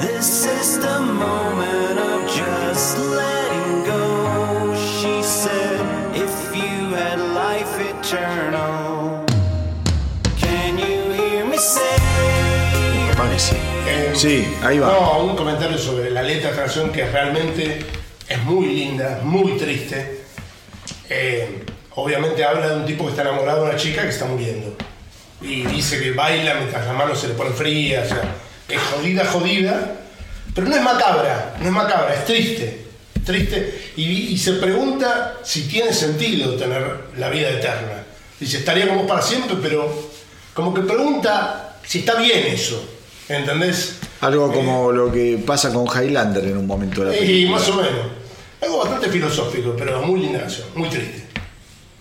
This 0.00 0.46
is 0.46 0.78
the 0.78 1.00
moment 1.00 1.98
of 1.98 2.20
just 2.30 2.96
letting 2.98 3.84
go. 3.84 4.72
She 4.76 5.24
said, 5.24 5.80
if 6.14 6.54
you 6.54 6.94
had 6.94 7.18
life 7.18 7.80
eternal, 7.80 9.26
can 10.36 10.78
you 10.78 11.10
hear 11.20 11.44
me 11.44 11.56
say? 11.56 12.02
Sí. 14.14 14.54
Ahí 14.62 14.78
va. 14.78 14.88
No, 14.88 15.24
un 15.24 15.36
comentario 15.36 15.78
sobre 15.78 16.10
la 16.10 16.22
letra 16.22 16.50
de 16.50 16.56
la 16.56 16.62
canción 16.62 16.90
que 16.90 17.04
realmente 17.06 17.78
es 18.28 18.42
muy 18.44 18.66
linda, 18.66 19.20
muy 19.22 19.56
triste. 19.56 20.22
Eh, 21.08 21.64
obviamente 21.94 22.44
habla 22.44 22.68
de 22.68 22.76
un 22.76 22.86
tipo 22.86 23.04
que 23.04 23.10
está 23.10 23.22
enamorado 23.22 23.64
de 23.64 23.70
una 23.70 23.78
chica 23.78 24.02
que 24.02 24.08
está 24.08 24.24
muriendo. 24.24 24.76
Y 25.40 25.64
dice 25.64 26.00
que 26.00 26.12
baila 26.12 26.54
mientras 26.54 26.86
las 26.86 26.96
manos 26.96 27.20
se 27.20 27.28
le 27.28 27.34
ponen 27.34 27.54
frías. 27.54 28.06
O 28.06 28.14
sea, 28.14 28.22
es 28.68 28.80
jodida, 28.80 29.26
jodida. 29.26 29.96
Pero 30.54 30.68
no 30.68 30.76
es 30.76 30.82
macabra, 30.82 31.56
no 31.60 31.66
es 31.66 31.72
macabra, 31.72 32.14
es 32.14 32.24
triste. 32.24 32.84
Triste. 33.24 33.92
Y, 33.96 34.04
y 34.04 34.38
se 34.38 34.54
pregunta 34.54 35.36
si 35.42 35.62
tiene 35.62 35.92
sentido 35.92 36.56
tener 36.56 37.06
la 37.16 37.28
vida 37.28 37.50
eterna. 37.50 38.04
Dice, 38.38 38.58
estaría 38.58 38.88
como 38.88 39.06
para 39.06 39.22
siempre, 39.22 39.56
pero 39.62 40.10
como 40.54 40.74
que 40.74 40.82
pregunta 40.82 41.76
si 41.86 42.00
está 42.00 42.16
bien 42.16 42.46
eso. 42.46 42.88
¿Entendés? 43.28 43.98
Algo 44.22 44.50
como 44.52 44.90
lo 44.92 45.12
que 45.12 45.38
pasa 45.44 45.72
con 45.72 45.84
Highlander 45.86 46.44
en 46.44 46.56
un 46.56 46.66
momento 46.66 47.04
de 47.04 47.10
la 47.10 47.16
Y 47.16 47.20
película. 47.20 47.58
más 47.58 47.68
o 47.68 47.76
menos. 47.76 48.06
Algo 48.62 48.78
bastante 48.78 49.08
filosófico, 49.10 49.74
pero 49.76 50.02
muy 50.02 50.20
linda 50.20 50.40
canción, 50.40 50.68
muy 50.74 50.88
triste. 50.88 51.24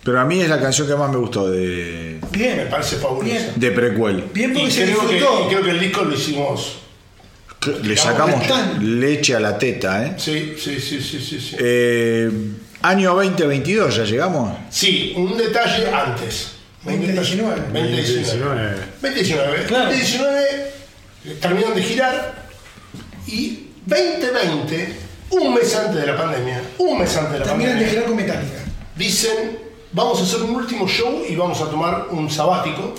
Pero 0.03 0.19
a 0.19 0.25
mí 0.25 0.40
es 0.41 0.50
la 0.50 0.59
canción 0.59 0.88
que 0.88 0.95
más 0.95 1.11
me 1.11 1.17
gustó 1.17 1.50
de, 1.50 2.19
Me 2.32 2.38
Bien. 2.38 2.67
parece 2.69 2.95
fabulosa. 2.98 3.25
Bien. 3.35 3.51
de 3.56 3.72
Prequel. 3.72 4.24
Bien 4.33 4.51
Y 4.51 4.53
porque 4.59 4.72
se 4.72 4.83
creo 4.85 5.08
que, 5.08 5.14
disfrutó. 5.16 5.45
y 5.45 5.50
creo 5.50 5.64
que 5.64 5.69
el 5.72 5.80
disco 5.80 6.03
lo 6.03 6.16
hicimos. 6.16 6.77
Le 7.83 7.95
sacamos 7.95 8.41
leche 8.82 9.35
a 9.35 9.40
la 9.40 9.58
teta, 9.59 10.03
¿eh? 10.06 10.14
Sí, 10.17 10.56
sí, 10.58 10.80
sí, 10.80 11.00
sí, 11.01 11.19
sí. 11.22 11.40
Sí, 11.40 11.56
Eh, 11.59 12.32
año 12.82 13.14
2022, 13.14 13.95
¿ya 13.98 14.03
llegamos? 14.03 14.58
Sí, 14.72 15.14
un 15.16 15.38
detalle 15.38 15.88
antes. 15.91 16.53
Un 16.83 16.93
detalle- 17.00 17.14
2019. 17.16 17.61
2019. 17.72 18.75
2019. 19.01 19.64
Claro. 19.67 19.85
2019 19.85 20.40
eh, 20.41 20.51
terminan 21.40 21.75
de 21.75 21.83
girar 21.83 22.50
y 23.27 23.67
2020, 23.85 24.95
un 25.32 25.53
mes 25.53 25.75
antes 25.75 25.95
de 25.95 26.08
la 26.08 26.17
pandemia, 26.17 26.61
un 26.77 27.00
mes 27.00 27.16
antes 27.16 27.33
de 27.33 27.40
la 27.40 27.45
Terminan 27.45 27.80
de 27.80 27.85
pandemia, 27.85 27.90
girar 27.90 28.06
con 28.06 28.16
Metallica. 28.16 28.64
dicen, 28.95 29.59
vamos 29.91 30.19
a 30.19 30.24
hacer 30.24 30.41
un 30.41 30.56
último 30.56 30.88
show 30.88 31.24
y 31.27 31.35
vamos 31.35 31.61
a 31.61 31.69
tomar 31.69 32.08
un 32.11 32.30
sabático. 32.30 32.93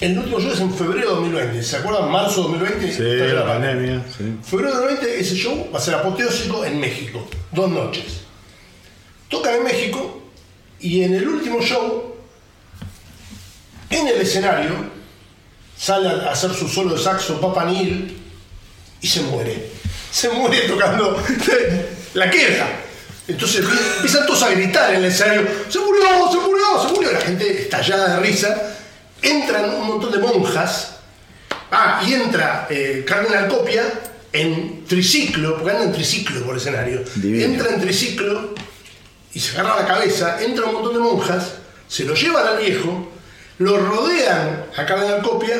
El 0.00 0.16
último 0.16 0.38
show 0.38 0.52
es 0.52 0.60
en 0.60 0.72
febrero 0.72 1.08
de 1.08 1.14
2020, 1.16 1.62
¿se 1.62 1.76
acuerdan? 1.76 2.10
Marzo 2.10 2.44
de 2.44 2.58
2020. 2.58 2.86
Sí, 2.86 3.02
Estalla 3.02 3.34
la 3.34 3.46
pandemia. 3.46 4.04
Sí. 4.16 4.36
Febrero 4.44 4.70
de 4.70 4.76
2020, 4.76 5.20
ese 5.20 5.34
show 5.34 5.70
va 5.74 5.78
a 5.78 5.82
ser 5.82 5.94
apoteósico 5.94 6.64
en 6.64 6.78
México, 6.78 7.26
dos 7.50 7.68
noches. 7.68 8.20
Tocan 9.28 9.56
en 9.56 9.64
México 9.64 10.22
y 10.78 11.02
en 11.02 11.14
el 11.14 11.28
último 11.28 11.60
show, 11.60 12.14
en 13.90 14.06
el 14.06 14.20
escenario, 14.20 14.97
sale 15.78 16.08
a 16.08 16.32
hacer 16.32 16.52
su 16.52 16.68
solo 16.68 16.94
de 16.94 17.02
saxo 17.02 17.40
Papa 17.40 17.64
Neil 17.64 18.16
y 19.00 19.06
se 19.06 19.20
muere. 19.22 19.70
Se 20.10 20.28
muere 20.30 20.60
tocando 20.60 21.22
la 22.14 22.30
queja. 22.30 22.66
Entonces 23.28 23.64
empiezan 23.96 24.26
todos 24.26 24.42
a 24.42 24.50
gritar 24.50 24.94
en 24.94 24.96
el 24.96 25.04
escenario, 25.04 25.46
se 25.68 25.78
murió, 25.78 26.02
se 26.30 26.38
murió, 26.38 26.82
se 26.82 26.94
murió. 26.94 27.12
La 27.12 27.20
gente 27.20 27.62
estallada 27.62 28.16
de 28.16 28.20
risa. 28.20 28.74
Entran 29.20 29.74
un 29.74 29.86
montón 29.86 30.12
de 30.12 30.18
monjas. 30.18 30.96
Ah, 31.70 32.02
y 32.06 32.14
entra 32.14 32.66
eh, 32.70 33.04
Cardenal 33.06 33.48
Copia 33.48 33.82
en 34.32 34.84
triciclo, 34.86 35.56
porque 35.56 35.70
anda 35.72 35.84
en 35.84 35.92
triciclo 35.92 36.42
por 36.42 36.54
el 36.54 36.60
escenario. 36.60 37.02
Divino. 37.16 37.44
Entra 37.44 37.74
en 37.74 37.80
triciclo 37.80 38.54
y 39.34 39.40
se 39.40 39.58
agarra 39.58 39.82
la 39.82 39.86
cabeza, 39.86 40.42
entra 40.42 40.64
un 40.66 40.74
montón 40.74 40.94
de 40.94 41.00
monjas, 41.00 41.52
se 41.86 42.04
lo 42.04 42.14
llevan 42.14 42.46
al 42.46 42.58
viejo, 42.58 43.10
lo 43.58 43.76
rodean 43.78 44.64
a 44.76 44.86
Cardenal 44.86 45.22
Copia 45.22 45.56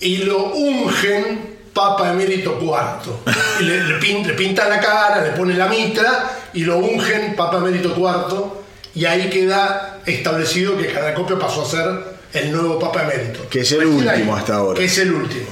y 0.00 0.18
lo 0.18 0.46
ungen 0.52 1.56
Papa 1.72 2.10
Emérito 2.10 2.58
IV. 2.60 3.12
Y 3.60 3.64
le, 3.64 3.84
le 3.84 4.00
pin- 4.00 4.24
le 4.26 4.32
pintan 4.34 4.68
la 4.70 4.80
cara, 4.80 5.22
le 5.22 5.30
ponen 5.30 5.58
la 5.58 5.66
mitra 5.68 6.30
y 6.54 6.60
lo 6.64 6.78
ungen 6.78 7.34
Papa 7.36 7.58
Emérito 7.58 7.94
IV. 7.96 8.64
Y 8.94 9.04
ahí 9.04 9.28
queda 9.28 10.00
establecido 10.06 10.76
que 10.78 10.86
Cardenal 10.86 11.14
Copia 11.14 11.38
pasó 11.38 11.62
a 11.62 11.70
ser 11.70 12.16
el 12.32 12.50
nuevo 12.52 12.78
Papa 12.78 13.02
Emérito. 13.02 13.48
Que 13.48 13.60
es 13.60 13.72
el 13.72 13.84
último 13.86 14.34
hasta 14.34 14.54
ahora. 14.56 14.78
Que 14.78 14.86
es 14.86 14.98
el 14.98 15.12
último. 15.12 15.46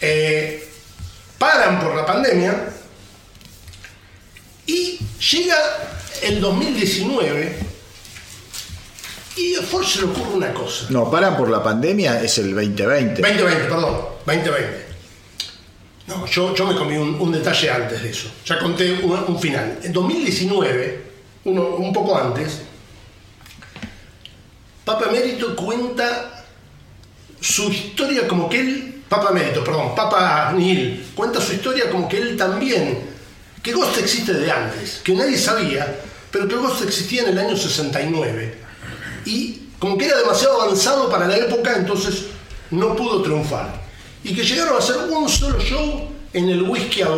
Eh, 0.00 0.68
paran 1.38 1.80
por 1.80 1.94
la 1.94 2.04
pandemia 2.04 2.54
y 4.66 4.98
llega 5.30 5.56
el 6.22 6.40
2019 6.40 7.56
y 9.38 9.54
a 9.54 9.62
Ford 9.62 9.84
se 9.84 10.00
le 10.00 10.06
ocurre 10.06 10.34
una 10.34 10.52
cosa. 10.52 10.86
No, 10.90 11.10
paran 11.10 11.36
por 11.36 11.48
la 11.48 11.62
pandemia, 11.62 12.22
es 12.22 12.38
el 12.38 12.54
2020. 12.54 13.22
2020, 13.22 13.64
perdón, 13.64 13.96
2020. 14.26 14.88
No, 16.08 16.26
yo, 16.26 16.54
yo 16.54 16.66
me 16.66 16.74
comí 16.74 16.96
un, 16.96 17.20
un 17.20 17.32
detalle 17.32 17.70
antes 17.70 18.02
de 18.02 18.10
eso. 18.10 18.28
Ya 18.44 18.58
conté 18.58 19.00
un, 19.02 19.12
un 19.12 19.38
final. 19.38 19.78
En 19.82 19.92
2019, 19.92 21.02
uno, 21.44 21.62
un 21.76 21.92
poco 21.92 22.18
antes, 22.18 22.62
Papa 24.84 25.06
Emérito 25.10 25.54
cuenta 25.54 26.44
su 27.40 27.70
historia 27.70 28.26
como 28.26 28.48
que 28.48 28.60
él, 28.60 29.02
Papa 29.08 29.30
Mérito, 29.32 29.62
perdón, 29.62 29.94
Papa 29.94 30.52
Neil, 30.56 31.10
cuenta 31.14 31.40
su 31.40 31.52
historia 31.52 31.90
como 31.90 32.08
que 32.08 32.18
él 32.18 32.36
también, 32.36 32.98
que 33.62 33.72
Ghost 33.72 33.98
existe 33.98 34.32
de 34.32 34.50
antes, 34.50 35.00
que 35.04 35.12
nadie 35.12 35.36
sabía, 35.36 36.00
pero 36.30 36.48
que 36.48 36.56
Ghost 36.56 36.82
existía 36.82 37.22
en 37.22 37.28
el 37.28 37.38
año 37.38 37.56
69. 37.56 38.67
Y 39.28 39.68
como 39.78 39.96
que 39.98 40.06
era 40.06 40.16
demasiado 40.18 40.62
avanzado 40.62 41.08
para 41.10 41.26
la 41.28 41.36
época, 41.36 41.74
entonces 41.76 42.24
no 42.70 42.96
pudo 42.96 43.22
triunfar. 43.22 43.80
Y 44.24 44.34
que 44.34 44.42
llegaron 44.42 44.74
a 44.74 44.78
hacer 44.78 44.96
un 45.10 45.28
solo 45.28 45.58
show 45.60 46.08
en 46.32 46.48
el 46.48 46.62
Whisky 46.62 47.02
a. 47.02 47.08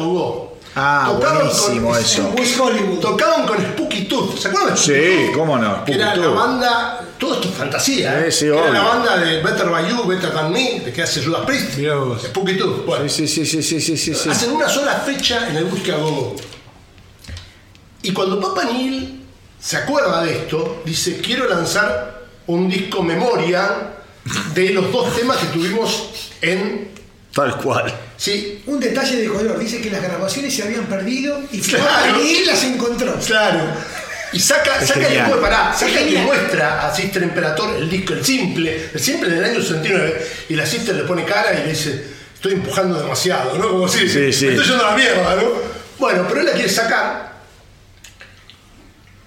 Ah, 0.76 1.12
buenísimo 1.18 1.96
eso. 1.96 2.28
En 2.28 2.38
West 2.38 2.60
Hollywood. 2.60 3.00
Tocaban 3.00 3.44
con 3.46 3.58
Spooky 3.58 4.04
Tooth, 4.04 4.38
¿se 4.38 4.48
acuerdan 4.48 4.74
de 4.74 4.80
Sí, 4.80 4.92
Spooky 4.92 5.26
Tooth? 5.26 5.34
cómo 5.36 5.58
no, 5.58 5.84
Que 5.84 5.94
era 5.94 6.12
Spooky 6.12 6.20
la 6.28 6.32
banda, 6.32 7.08
todo 7.18 7.34
esto 7.34 7.48
es 7.48 7.54
fantasía, 7.54 8.20
Sí, 8.20 8.26
¿eh? 8.26 8.30
sí, 8.32 8.44
Que 8.44 8.46
era 8.52 8.60
obvio. 8.62 8.72
la 8.74 8.82
banda 8.82 9.16
de 9.18 9.42
Better 9.42 9.68
By 9.68 9.88
You, 9.90 10.04
Better 10.06 10.32
Than 10.32 10.52
Me, 10.52 10.80
de 10.80 10.92
que 10.92 11.02
hace 11.02 11.24
Judas 11.24 11.42
Priest. 11.44 11.76
Mirá 11.76 11.96
vos. 11.96 12.22
Spooky 12.22 12.56
Tooth. 12.56 12.86
Bueno, 12.86 13.08
Sí, 13.08 13.26
sí, 13.26 13.44
sí, 13.44 13.62
sí, 13.62 13.80
sí, 13.80 13.96
sí, 13.96 14.14
sí. 14.14 14.28
hacen 14.28 14.52
una 14.52 14.68
sola 14.68 14.92
fecha 15.04 15.48
en 15.48 15.56
el 15.56 15.64
Whisky 15.64 15.90
a. 15.90 15.96
Y 18.02 18.12
cuando 18.12 18.40
Papa 18.40 18.64
Neil 18.64 19.19
se 19.60 19.76
acuerda 19.76 20.22
de 20.24 20.32
esto, 20.32 20.82
dice, 20.84 21.18
quiero 21.18 21.48
lanzar 21.48 22.20
un 22.46 22.68
disco 22.68 23.02
memoria 23.02 23.92
de 24.54 24.70
los 24.70 24.90
dos 24.92 25.14
temas 25.16 25.36
que 25.38 25.46
tuvimos 25.48 26.10
en... 26.42 26.88
Tal 27.34 27.56
cual. 27.58 27.94
Sí, 28.16 28.62
Un 28.66 28.80
detalle 28.80 29.16
de 29.22 29.28
color, 29.28 29.58
dice 29.58 29.80
que 29.80 29.88
las 29.90 30.02
grabaciones 30.02 30.54
se 30.54 30.62
habían 30.64 30.84
perdido 30.86 31.40
y 31.52 31.60
que 31.60 31.76
Claro. 31.76 32.20
él 32.20 32.46
las 32.46 32.64
encontró. 32.64 33.14
Claro. 33.24 33.60
Y 34.32 34.40
saca, 34.40 34.84
saca 34.84 35.00
y 35.00 35.04
genial. 35.04 35.26
después, 35.30 35.40
pará, 35.40 35.72
saca 35.76 36.00
y 36.02 36.16
muestra 36.18 36.86
a 36.86 36.94
Sister 36.94 37.22
Imperator 37.22 37.76
el 37.76 37.88
disco, 37.88 38.12
el 38.14 38.24
simple, 38.24 38.90
el 38.92 39.00
simple 39.00 39.30
del 39.30 39.44
año 39.44 39.60
69, 39.60 40.26
y 40.48 40.54
la 40.54 40.66
Sister 40.66 40.94
le 40.94 41.02
pone 41.04 41.24
cara 41.24 41.52
y 41.54 41.64
le 41.64 41.70
dice, 41.70 42.04
estoy 42.34 42.52
empujando 42.54 43.00
demasiado, 43.00 43.56
¿no? 43.58 43.68
Como 43.70 43.88
si 43.88 44.08
Sí, 44.08 44.32
sí. 44.32 44.46
estoy 44.48 44.64
yendo 44.66 44.86
a 44.86 44.90
la 44.90 44.96
mierda, 44.96 45.36
¿no? 45.36 45.42
Bueno, 45.98 46.24
pero 46.28 46.40
él 46.40 46.46
la 46.46 46.52
quiere 46.52 46.68
sacar 46.68 47.29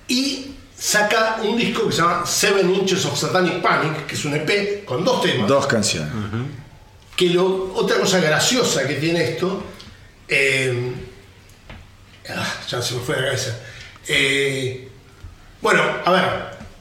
y 0.07 0.55
saca 0.77 1.37
un 1.43 1.57
disco 1.57 1.87
que 1.87 1.93
se 1.93 2.01
llama 2.01 2.25
Seven 2.25 2.73
Inches 2.75 3.05
of 3.05 3.17
Satanic 3.17 3.61
Panic, 3.61 4.05
que 4.05 4.15
es 4.15 4.25
un 4.25 4.35
EP 4.35 4.83
con 4.85 5.03
dos 5.03 5.21
temas. 5.21 5.47
Dos 5.47 5.67
canciones. 5.67 6.11
Que 7.15 7.29
lo, 7.29 7.73
otra 7.75 7.97
cosa 7.97 8.19
graciosa 8.19 8.87
que 8.87 8.95
tiene 8.95 9.23
esto, 9.23 9.63
eh, 10.27 10.91
ah, 12.29 12.53
ya 12.67 12.81
se 12.81 12.95
me 12.95 13.01
fue 13.01 13.15
de 13.15 13.21
la 13.21 13.27
cabeza. 13.27 13.59
Eh, 14.07 14.89
bueno, 15.61 15.83
a 16.03 16.11
ver, 16.11 16.23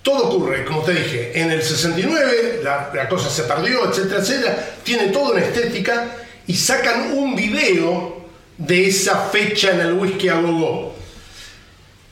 todo 0.03 0.29
ocurre, 0.29 0.65
como 0.65 0.83
te 0.83 0.95
dije, 0.95 1.39
en 1.41 1.53
el 1.53 1.63
69, 1.63 2.61
la, 2.65 2.91
la 2.93 3.09
cosa 3.09 3.31
se 3.31 3.45
perdió, 3.45 3.89
etcétera, 3.89 4.21
etcétera. 4.21 4.77
Tiene 4.83 5.09
toda 5.09 5.33
una 5.33 5.41
estética 5.43 6.17
y 6.47 6.55
sacan 6.55 7.13
un 7.13 7.37
video 7.37 8.27
de 8.59 8.89
esa 8.89 9.29
fecha 9.31 9.71
en 9.71 9.81
el 9.81 9.93
Whisky 9.95 10.29
a 10.29 10.41
Go 10.41 10.95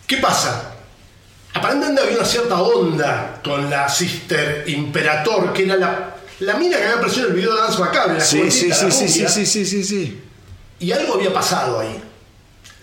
¿Qué 0.07 0.17
pasa? 0.17 0.70
Aparentemente 1.55 2.03
había 2.03 2.17
una 2.19 2.27
cierta 2.27 2.61
onda 2.61 3.41
con 3.43 3.69
la 3.69 3.89
Sister 3.89 4.65
Imperator, 4.69 5.53
que 5.53 5.65
era 5.65 5.77
la, 5.77 6.17
la 6.41 6.55
mina 6.57 6.77
que 6.77 6.85
había 6.85 6.97
aparecido 6.97 7.27
en 7.27 7.33
el 7.33 7.39
video 7.39 7.55
de 7.55 7.61
Dance 7.61 7.79
Macabre, 7.79 8.15
la 8.15 8.21
Sí, 8.21 8.51
sí, 8.51 8.61
sí, 8.61 8.69
la 8.69 8.75
sí, 8.75 9.09
sí, 9.09 9.27
sí, 9.29 9.47
sí, 9.47 9.67
sí, 9.67 9.85
sí. 9.85 10.23
Y 10.79 10.93
algo 10.93 11.15
había 11.15 11.33
pasado 11.33 11.81
ahí. 11.81 12.03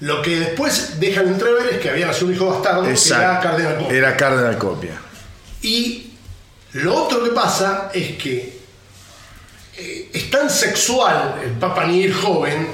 Lo 0.02 0.22
que 0.22 0.38
después 0.40 1.00
dejan 1.00 1.28
entrever 1.28 1.74
es 1.74 1.80
que 1.80 1.90
había 1.90 2.08
nacido 2.08 2.28
un 2.28 2.34
hijo 2.36 2.48
bastardo 2.48 2.84
que 2.84 2.90
era 2.90 2.98
Exacto. 2.98 3.48
Cardenal 3.50 3.78
Copia. 3.78 3.98
Era 3.98 4.18
Cardenal 4.18 4.58
Copia. 4.58 5.02
Y 5.64 6.14
lo 6.74 7.04
otro 7.04 7.24
que 7.24 7.32
pasa 7.32 7.90
es 7.94 8.18
que 8.18 8.60
eh, 9.78 10.10
es 10.14 10.30
tan 10.30 10.50
sexual 10.50 11.42
el 11.44 11.52
Papa 11.52 11.86
Niel 11.86 12.14
joven 12.14 12.68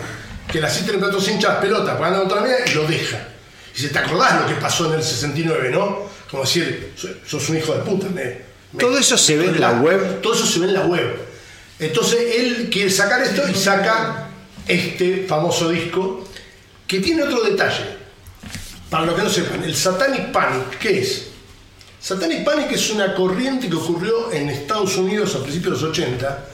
que 0.51 0.59
la 0.59 0.69
Sister 0.69 0.95
Imperator 0.95 1.21
se 1.21 1.31
hincha 1.31 1.49
las 1.49 1.57
pelotas, 1.57 1.97
pagando 1.97 2.25
otra 2.25 2.41
mina 2.41 2.55
y 2.65 2.73
lo 2.73 2.85
deja. 2.85 3.29
Y 3.73 3.77
dice, 3.81 3.89
¿te 3.89 3.99
acordás 3.99 4.41
lo 4.41 4.47
que 4.47 4.53
pasó 4.61 4.85
en 4.87 4.99
el 4.99 5.03
69, 5.03 5.69
no? 5.71 6.03
Como 6.29 6.43
decir, 6.43 6.93
"So- 6.95 7.09
sos 7.25 7.49
un 7.49 7.57
hijo 7.57 7.73
de 7.73 7.79
puta. 7.81 8.07
me- 8.09 8.23
me- 8.71 8.79
Todo 8.79 8.97
eso 8.97 9.17
se 9.17 9.37
ve 9.37 9.45
en 9.45 9.59
la 9.59 9.73
web. 9.73 10.21
Todo 10.21 10.33
eso 10.33 10.45
se 10.45 10.59
ve 10.59 10.67
en 10.67 10.73
la 10.73 10.85
web. 10.85 11.15
Entonces 11.79 12.19
él 12.37 12.69
quiere 12.71 12.89
sacar 12.89 13.21
esto 13.21 13.47
y 13.49 13.53
saca 13.55 14.29
este 14.67 15.25
famoso 15.27 15.69
disco 15.69 16.27
que 16.87 16.99
tiene 16.99 17.23
otro 17.23 17.43
detalle. 17.43 17.97
Para 18.89 19.05
los 19.05 19.15
que 19.15 19.21
no 19.23 19.29
sepan, 19.29 19.63
el 19.63 19.75
Satanic 19.75 20.31
Panic, 20.31 20.77
¿qué 20.79 20.99
es? 20.99 21.27
Satanic 21.99 22.43
Panic 22.43 22.71
es 22.71 22.89
una 22.91 23.15
corriente 23.15 23.67
que 23.69 23.75
ocurrió 23.75 24.31
en 24.31 24.49
Estados 24.49 24.95
Unidos 24.97 25.33
a 25.35 25.39
principios 25.41 25.79
de 25.79 25.87
los 25.87 25.91
80, 25.91 26.45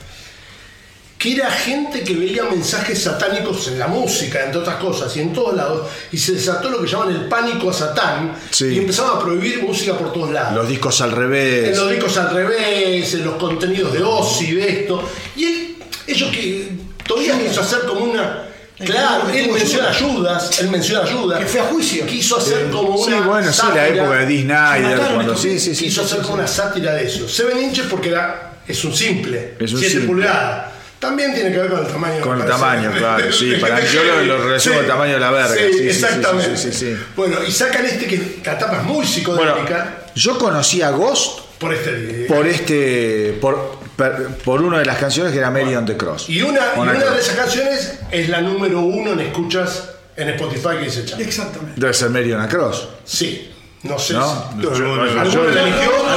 que 1.20 1.34
era 1.34 1.50
gente 1.50 2.02
que 2.02 2.14
veía 2.14 2.44
mensajes 2.44 3.02
satánicos 3.02 3.68
en 3.68 3.78
la 3.78 3.88
música, 3.88 4.42
entre 4.42 4.58
otras 4.62 4.76
cosas, 4.76 5.14
y 5.18 5.20
en 5.20 5.34
todos 5.34 5.54
lados, 5.54 5.86
y 6.10 6.16
se 6.16 6.32
desató 6.32 6.70
lo 6.70 6.80
que 6.80 6.88
llaman 6.88 7.10
el 7.10 7.28
pánico 7.28 7.68
a 7.68 7.74
Satán, 7.74 8.32
Sí. 8.50 8.68
y 8.68 8.78
empezaban 8.78 9.18
a 9.18 9.20
prohibir 9.20 9.62
música 9.62 9.92
por 9.98 10.14
todos 10.14 10.30
lados. 10.30 10.54
Los 10.54 10.66
discos 10.66 10.98
al 11.02 11.10
En 11.10 11.16
revés. 11.16 11.76
los 11.76 11.90
discos 11.90 12.16
al 12.16 12.34
revés, 12.34 13.12
en 13.12 13.24
los 13.26 13.34
contenidos 13.34 13.92
de 13.92 14.02
Ozzy, 14.02 14.52
de 14.52 14.68
esto. 14.80 15.02
Y 15.36 15.44
él, 15.44 15.76
ellos 16.06 16.30
que 16.32 16.70
todavía 17.06 17.38
quiso 17.38 17.60
hacer 17.60 17.80
como 17.80 18.00
una. 18.06 18.46
Claro, 18.82 19.28
él 19.28 19.50
menciona 19.52 19.90
a 19.90 19.94
Judas, 19.94 20.58
él 20.58 20.70
menciona 20.70 21.04
a 21.04 21.06
Judas. 21.06 21.38
Que 21.40 21.44
fue 21.44 21.60
a 21.60 21.64
juicio. 21.64 22.06
Quiso 22.06 22.38
hacer 22.38 22.70
como 22.70 22.96
Sí, 22.96 23.12
una. 23.12 23.26
bueno, 23.26 23.52
sí, 23.52 23.58
la 23.58 23.64
sátira. 23.66 23.88
época 23.88 24.18
de 24.24 24.44
mataron 24.44 25.14
cuando 25.16 25.36
sí, 25.36 25.60
sí, 25.60 25.74
sí. 25.74 25.84
Quiso 25.84 26.00
sí, 26.00 26.06
hacer 26.06 26.18
sí, 26.20 26.22
como 26.24 26.34
una 26.36 26.46
sátira 26.46 26.94
de 26.94 27.04
eso. 27.04 27.28
Seven 27.28 27.62
inches 27.62 27.84
porque 27.90 28.08
era, 28.08 28.62
es 28.66 28.82
un 28.86 28.96
simple, 28.96 29.56
Es 29.60 29.70
un 29.74 29.80
7 29.80 29.90
simple. 29.92 30.08
pulgadas. 30.08 30.79
También 31.00 31.34
tiene 31.34 31.50
que 31.50 31.58
ver 31.58 31.70
con 31.70 31.80
el 31.80 31.86
tamaño. 31.86 32.20
Con 32.20 32.40
el 32.40 32.46
tamaño, 32.46 32.92
claro, 32.96 33.32
sí, 33.32 33.54
para 33.60 33.80
yo 33.84 34.04
lo- 34.04 34.22
lo 34.38 34.58
con 34.62 34.72
el 34.74 34.86
tamaño 34.86 35.14
de 35.14 35.20
la 35.20 35.30
verga, 35.30 35.54
sí, 35.54 35.60
sí, 35.72 35.78
sí, 35.78 35.88
exactamente. 35.88 36.56
sí, 36.56 36.70
sí, 36.70 36.78
sí, 36.78 36.94
sí. 36.94 37.02
Bueno, 37.16 37.36
y 37.46 37.50
sacan 37.50 37.86
este 37.86 38.06
que 38.06 38.40
la 38.44 38.58
tapa 38.58 38.76
es 38.78 38.82
muy 38.84 38.94
Bueno, 38.96 39.08
psicodélica 39.08 39.96
yo 40.14 40.38
conocí 40.38 40.82
a 40.82 40.90
Ghost 40.90 41.40
por 41.58 41.72
este. 41.74 42.26
por 42.28 42.46
este. 42.46 43.38
por, 43.40 43.78
per- 43.96 44.26
por 44.44 44.60
una 44.62 44.78
de 44.78 44.84
las 44.84 44.98
canciones 44.98 45.32
que 45.32 45.38
era 45.38 45.50
Mary 45.50 45.74
on 45.74 45.86
the 45.86 45.96
Cross. 45.96 46.28
Y 46.28 46.42
una, 46.42 46.60
y 46.76 46.78
Una 46.80 46.92
cross. 46.94 47.14
de 47.14 47.20
esas 47.20 47.36
canciones 47.36 47.98
es 48.10 48.28
la 48.28 48.40
número 48.42 48.80
uno 48.80 49.12
en 49.12 49.20
escuchas 49.20 49.90
en 50.16 50.28
Spotify 50.30 50.76
que 50.78 50.84
dice 50.84 51.04
Chan. 51.06 51.20
Exactamente. 51.20 51.80
Debe 51.80 51.94
ser 51.94 52.10
Mary 52.10 52.32
on 52.32 52.42
the 52.46 52.54
Cross. 52.54 52.88
Sí, 53.04 53.50
no 53.84 53.98
sé. 53.98 54.12
¿No? 54.14 54.50
si- 54.56 54.62
yo, 54.62 54.70
¿Alguno 54.70 54.96
la 55.06 55.10
eligió? 55.12 55.32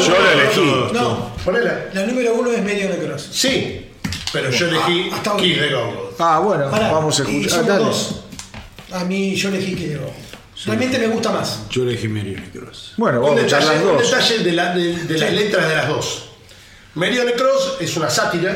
yo 0.01 0.23
la 0.23 0.33
elegí. 0.33 0.93
No, 0.93 1.33
Ponela. 1.45 1.85
la 1.93 2.05
número 2.05 2.33
uno 2.33 2.51
es 2.51 2.61
Medio 2.61 2.89
Necros. 2.89 3.29
Sí, 3.31 3.82
pero 4.33 4.49
yo 4.49 4.67
elegí 4.67 5.09
hasta 5.13 5.29
ahora. 5.31 5.43
Kiss 5.43 5.57
the. 5.57 5.75
Ah, 6.19 6.39
bueno, 6.39 6.69
Pará, 6.71 6.91
vamos 6.91 7.19
a 7.19 7.23
y 7.23 7.37
escuchar. 7.37 7.49
somos 7.51 7.65
Ah, 7.65 7.73
dale. 7.73 7.85
dos. 7.85 8.19
A 8.91 9.03
mí 9.05 9.35
yo 9.35 9.49
elegí 9.49 9.75
que 9.75 9.87
llegó. 9.87 10.13
Realmente 10.65 10.97
me 10.99 11.07
gusta 11.07 11.31
más. 11.31 11.59
Yo 11.69 11.83
elegí 11.83 12.07
Mary 12.07 12.35
Cross. 12.53 12.93
Bueno, 12.97 13.19
Un 13.19 13.25
vamos 13.35 13.37
a 13.39 13.45
escuchar 13.45 13.61
detalle, 13.61 13.79
las 13.79 13.85
un 13.91 13.97
dos. 13.97 14.11
detalle 14.11 14.37
de, 14.43 14.51
la- 14.51 14.75
de- 14.75 14.97
de 15.03 15.17
las 15.17 15.31
letras 15.33 15.67
de 15.69 15.75
las 15.75 15.87
dos. 15.87 16.29
Meridian 16.95 17.27
Cross 17.35 17.77
es 17.81 17.97
una 17.97 18.09
sátira 18.09 18.55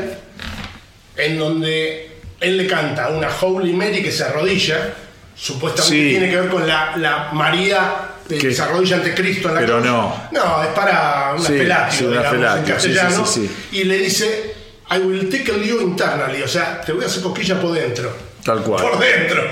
en 1.16 1.40
donde 1.40 2.12
él 2.40 2.58
le 2.58 2.68
canta 2.68 3.06
a 3.06 3.10
una 3.10 3.30
Holy 3.42 3.74
Mary 3.74 4.04
que 4.04 4.12
se 4.12 4.24
arrodilla, 4.24 4.94
supuestamente 5.36 5.96
Sí. 5.98 6.10
tiene 6.12 6.30
que 6.30 6.36
ver 6.42 6.50
con 6.50 6.68
la, 6.68 6.96
la 6.98 7.30
María 7.34 8.10
que 8.30 8.38
Que- 8.38 8.54
se 8.54 8.62
arrodilla 8.62 8.98
ante 8.98 9.14
Cristo 9.16 9.50
en 9.50 9.56
la 9.56 9.62
pero 9.62 9.74
cruz. 9.80 9.86
no. 9.88 10.30
No, 10.32 10.64
es 10.64 10.70
para 10.70 11.34
una 11.36 11.48
Sí, 11.48 11.54
felatio, 11.58 11.98
sí, 11.98 12.04
una 12.06 12.18
digamos, 12.18 12.32
felatio, 12.38 12.60
en 12.60 12.66
sí, 12.66 12.72
castellano. 12.72 13.26
sí, 13.26 13.34
sí, 13.42 13.48
sí. 13.72 13.78
Y 13.80 13.84
le 13.86 13.98
dice, 13.98 14.47
I 14.90 15.00
will 15.00 15.30
tickle 15.30 15.62
you 15.64 15.82
internally, 15.82 16.42
o 16.44 16.48
sea, 16.48 16.80
te 16.82 16.94
voy 16.94 17.04
a 17.04 17.08
hacer 17.08 17.22
cosquillas 17.22 17.60
por 17.60 17.74
dentro. 17.74 18.12
Tal 18.44 18.64
cual. 18.64 18.82
Por 18.82 19.00
dentro. 19.00 19.44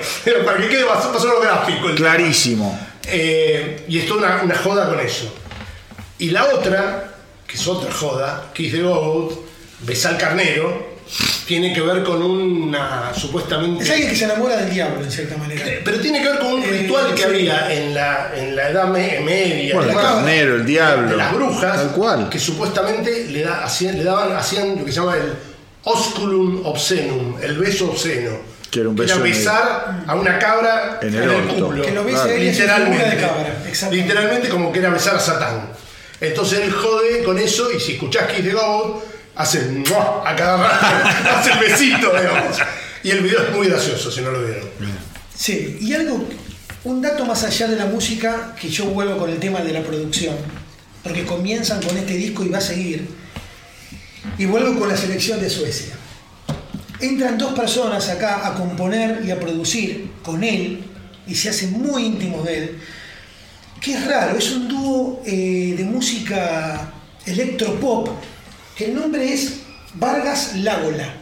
Para 0.46 0.58
que 0.58 0.70
quede 0.70 0.86
más, 0.86 1.04
más 1.12 1.24
o 1.24 1.28
menos 1.28 1.44
gráfico. 1.44 1.90
el 1.90 1.96
Clarísimo. 1.96 2.80
eh, 3.08 3.84
y 3.88 4.00
esto 4.00 4.16
una, 4.18 4.42
una 4.44 4.56
joda 4.58 4.88
con 4.88 5.00
eso. 5.00 5.34
Y 6.20 6.30
la 6.30 6.46
otra, 6.46 7.16
que 7.46 7.56
es 7.56 7.68
otra 7.68 7.92
joda, 7.92 8.52
Kiss 8.54 8.72
the 8.72 8.82
Goat, 8.82 9.34
Besar 9.82 10.14
al 10.14 10.18
Carnero, 10.18 10.95
tiene 11.48 11.74
que 11.74 11.82
ver 11.82 12.04
con 12.04 12.22
una 12.24 13.14
supuestamente. 13.14 13.84
Es 13.84 13.90
alguien 13.92 14.10
que 14.10 14.16
se 14.16 14.26
enamora 14.26 14.58
del 14.58 14.70
diablo, 14.74 15.04
en 15.04 15.12
cierta 15.12 15.38
manera. 15.38 15.66
Eh, 15.68 15.82
Pero 15.86 16.00
tiene 16.00 16.22
que 16.22 16.30
ver 16.30 16.40
con 16.40 16.54
un 16.54 16.64
Eh, 16.64 16.68
ritual 16.68 17.12
que 17.14 17.18
sí. 17.18 17.24
había 17.24 17.72
en 17.74 17.94
la, 17.94 18.32
en 18.36 18.56
la 18.56 18.70
Edad 18.70 18.88
me- 18.88 19.20
Media. 19.22 19.76
Bueno, 19.76 19.92
el 19.92 19.96
carnero, 19.98 20.56
el 20.56 20.66
diablo. 20.66 21.10
De 21.10 21.18
las 21.18 21.34
brujas. 21.34 21.76
Tal 21.78 21.92
cual. 21.92 22.30
Que 22.30 22.40
supuestamente 22.40 23.26
le, 23.30 23.44
da- 23.44 23.64
hacían, 23.64 23.98
le 23.98 24.04
daban, 24.04 24.36
hacían 24.36 24.80
lo 24.80 24.86
que 24.86 24.92
se 24.92 25.00
llama 25.00 25.16
el 25.16 25.34
osculum 25.84 26.66
obscenum, 26.66 27.36
el 27.42 27.58
beso 27.58 27.92
obsceno. 27.92 28.32
Que 28.72 28.80
era 28.82 28.90
un 28.90 28.96
beso 28.96 29.16
en 29.16 29.22
el- 29.26 29.32
besar 29.32 30.04
a 30.06 30.16
una 30.16 30.38
cabra 30.40 31.00
en 31.02 31.14
el 31.16 31.30
orto. 31.30 31.68
culo. 31.68 31.82
Que 31.84 31.92
lo 31.92 32.04
bese 32.04 32.18
Claro. 32.24 32.38
Literalmente. 32.40 33.10
de 33.16 33.22
cabra. 33.22 33.56
Literalmente 33.92 34.50
como 34.50 34.72
que 34.72 34.80
era 34.80 34.90
besar 34.90 35.16
a 35.16 35.20
Satán. 35.20 35.70
Entonces 36.20 36.60
él 36.62 36.72
jode 36.72 37.24
con 37.24 37.38
eso 37.38 37.70
y 37.72 37.80
si 37.80 37.94
escuchás 37.94 38.28
Kiss 38.32 38.44
the 38.44 38.52
God, 38.54 38.96
hace 39.36 39.62
¡mua! 39.70 40.24
a 40.26 40.36
cada 40.36 40.58
rato, 40.58 41.30
hace 41.38 41.52
el 41.52 41.60
besito, 41.60 42.12
digamos. 42.18 42.58
Y 43.04 43.12
el 43.12 43.22
video 43.22 43.44
es 43.44 43.52
muy 43.54 43.68
gracioso, 43.68 44.12
si 44.12 44.22
no 44.22 44.32
lo 44.32 44.44
vieron. 44.44 44.68
Sí, 45.36 45.78
y 45.82 45.94
algo, 45.94 46.28
un 46.86 47.02
dato 47.02 47.26
más 47.26 47.44
allá 47.44 47.68
de 47.68 47.76
la 47.76 47.86
música, 47.86 48.56
que 48.60 48.70
yo 48.70 48.86
vuelvo 48.86 49.18
con 49.18 49.30
el 49.30 49.40
tema 49.40 49.60
de 49.60 49.74
la 49.74 49.84
producción, 49.84 50.36
porque 51.04 51.26
comienzan 51.26 51.82
con 51.84 51.96
este 51.98 52.14
disco 52.14 52.44
y 52.44 52.50
va 52.50 52.58
a 52.58 52.62
seguir. 52.62 53.08
Y 54.38 54.46
vuelvo 54.46 54.80
con 54.80 54.90
la 54.90 54.98
selección 54.98 55.40
de 55.40 55.50
Suecia. 55.50 55.94
Entran 57.00 57.38
dos 57.38 57.54
personas 57.54 58.10
acá 58.10 58.48
a 58.48 58.56
componer 58.56 59.22
y 59.24 59.30
a 59.30 59.40
producir 59.40 60.10
con 60.24 60.44
él 60.44 60.84
y 61.28 61.36
se 61.36 61.50
hacen 61.50 61.74
muy 61.74 62.06
íntimos 62.06 62.46
de 62.46 62.58
él. 62.58 62.80
Que 63.82 63.94
es 63.94 64.08
raro, 64.08 64.38
es 64.38 64.52
un 64.52 64.68
dúo 64.68 65.22
eh, 65.26 65.76
de 65.78 65.84
música 65.84 66.92
electropop 67.26 68.10
que 68.76 68.86
el 68.86 68.96
nombre 68.96 69.34
es 69.34 69.60
Vargas 69.96 70.56
Lágola. 70.58 71.14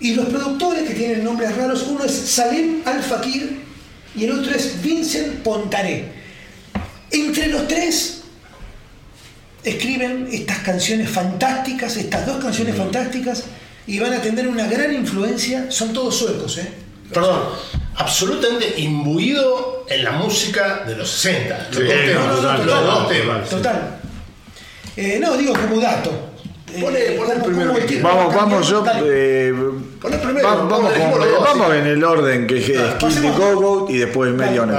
Y 0.00 0.14
los 0.14 0.26
productores 0.26 0.88
que 0.88 0.94
tienen 0.94 1.24
nombres 1.24 1.56
raros, 1.56 1.82
uno 1.88 2.04
es 2.04 2.12
Salem 2.12 2.82
Al 2.84 3.02
Fakir 3.02 3.62
y 4.14 4.24
el 4.24 4.32
otro 4.32 4.54
es 4.54 4.82
Vincent 4.82 5.42
Pontaré. 5.42 6.12
Entre 7.10 7.46
los 7.48 7.66
tres 7.68 8.22
escriben 9.62 10.28
estas 10.30 10.58
canciones 10.58 11.08
fantásticas, 11.08 11.96
estas 11.96 12.26
dos 12.26 12.42
canciones 12.42 12.76
fantásticas, 12.76 13.44
y 13.86 13.98
van 13.98 14.12
a 14.14 14.20
tener 14.20 14.48
una 14.48 14.66
gran 14.66 14.92
influencia. 14.94 15.70
Son 15.70 15.92
todos 15.92 16.16
suecos, 16.16 16.58
¿eh? 16.58 16.68
Perdón, 17.12 17.40
absolutamente 17.96 18.80
imbuido 18.80 19.84
en 19.88 20.04
la 20.04 20.12
música 20.12 20.84
de 20.86 20.96
los 20.96 21.08
60. 21.10 21.68
Los 21.70 21.76
Sí, 21.76 21.82
dos 21.82 21.94
temas. 22.04 22.66
no, 22.66 23.40
no. 23.40 23.40
Total. 23.48 24.00
Eh, 24.96 25.18
no, 25.20 25.36
digo 25.36 25.52
como 25.54 25.80
dato. 25.80 26.33
Eh, 26.76 26.80
Poné- 26.80 27.16
poné 27.16 27.32
el 27.34 27.38
como- 27.40 27.44
primero 27.44 27.74
que. 27.86 28.02
Vamos, 28.02 28.34
vamos, 28.34 28.68
yo. 28.68 28.84
Eh, 29.04 29.54
primero, 30.22 30.48
va- 30.48 30.54
vamos, 30.64 30.92
con- 30.92 31.74
en 31.76 31.86
el 31.86 32.02
orden 32.04 32.46
que 32.46 32.56
es. 32.58 32.68
Go 33.38 33.54
Go 33.60 33.86
y 33.88 33.98
después 33.98 34.32
Mary 34.34 34.58
on 34.58 34.70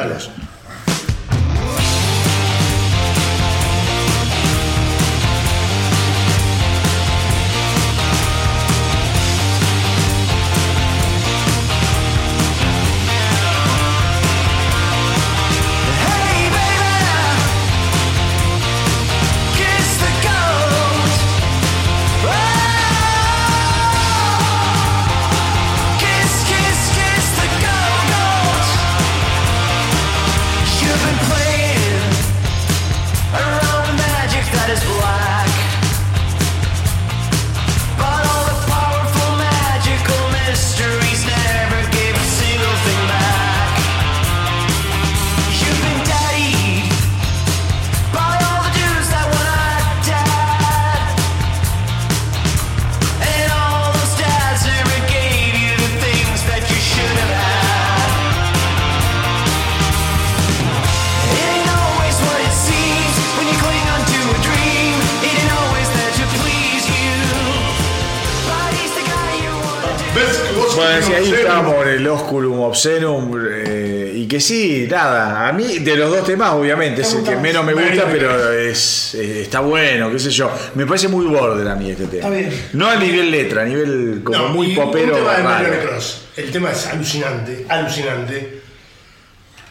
Obscenum. 72.76 73.32
eh, 73.50 74.12
y 74.16 74.28
que 74.28 74.40
sí, 74.40 74.88
nada. 74.90 75.48
A 75.48 75.54
mí, 75.54 75.80
de 75.80 75.96
los 75.96 76.10
dos 76.10 76.26
temas, 76.26 76.52
obviamente, 76.52 77.02
es 77.02 77.14
el 77.14 77.24
que 77.24 77.36
menos 77.38 77.64
me 77.66 77.74
gusta, 77.74 78.06
pero 78.12 78.52
es, 78.54 79.16
eh, 79.16 79.42
está 79.44 79.60
bueno, 79.62 80.12
qué 80.12 80.20
sé 80.20 80.30
yo. 80.32 80.52
Me 80.76 80.86
parece 80.86 81.08
muy 81.08 81.26
border 81.26 81.68
a 81.68 81.76
mí 81.76 81.92
este 81.92 82.06
tema. 82.06 82.28
Está 82.28 82.30
bien. 82.30 82.68
No 82.74 82.88
a 82.90 82.96
nivel 82.96 83.32
letra, 83.32 83.62
a 83.64 83.66
nivel 83.66 84.22
como 84.24 84.38
No, 84.38 84.48
muy 84.50 84.72
y 84.72 84.76
popero. 84.76 85.16
Un 85.16 85.20
tema 85.22 85.32
de 85.38 85.44
raro. 85.44 85.50
Marion 85.68 85.88
Cross. 85.88 86.22
El 86.38 86.52
tema 86.52 86.72
es 86.72 86.86
alucinante, 86.88 87.66
alucinante. 87.70 88.62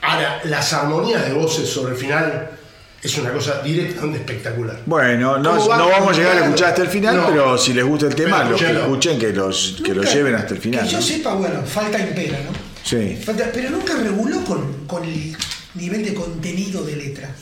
Ahora, 0.03 0.41
las 0.45 0.73
armonías 0.73 1.27
de 1.27 1.33
voces 1.33 1.69
sobre 1.69 1.93
el 1.93 1.99
final 1.99 2.51
es 3.03 3.19
una 3.19 3.33
cosa 3.33 3.61
directamente 3.63 4.19
espectacular. 4.19 4.79
Bueno, 4.87 5.39
no, 5.39 5.51
¿Cómo 5.57 5.69
va 5.69 5.77
no 5.79 5.89
vamos 5.89 6.15
a 6.15 6.19
llegar 6.19 6.37
a 6.39 6.45
escuchar 6.45 6.69
hasta 6.71 6.83
el 6.83 6.89
final, 6.89 7.17
No. 7.17 7.27
pero 7.29 7.59
si 7.59 7.73
les 7.75 7.85
gusta 7.85 8.07
el 8.07 8.15
tema, 8.15 8.39
Pero 8.39 8.51
los 8.51 8.59
que 8.61 8.67
escúchenlo. 8.67 8.81
escuchen, 8.83 9.19
que 9.19 9.33
los, 9.33 9.77
que 9.85 9.89
lo 9.95 10.03
Nunca- 10.03 10.11
lleven 10.15 10.35
hasta 10.35 10.55
el 10.55 10.61
final. 10.61 10.85
Que 10.85 10.91
yo 10.91 10.97
¿no? 10.99 11.03
sepa, 11.03 11.35
bueno, 11.35 11.63
falta 11.67 11.99
impera, 11.99 12.39
¿no? 12.45 12.64
Sí. 12.85 13.19
Pero 13.25 13.71
nunca 13.71 13.95
reguló 13.95 14.45
con, 14.45 14.87
con 14.87 15.03
el 15.05 15.35
nivel 15.75 16.05
de 16.05 16.15
contenido 16.15 16.85
de 16.85 16.97
letra. 16.97 17.35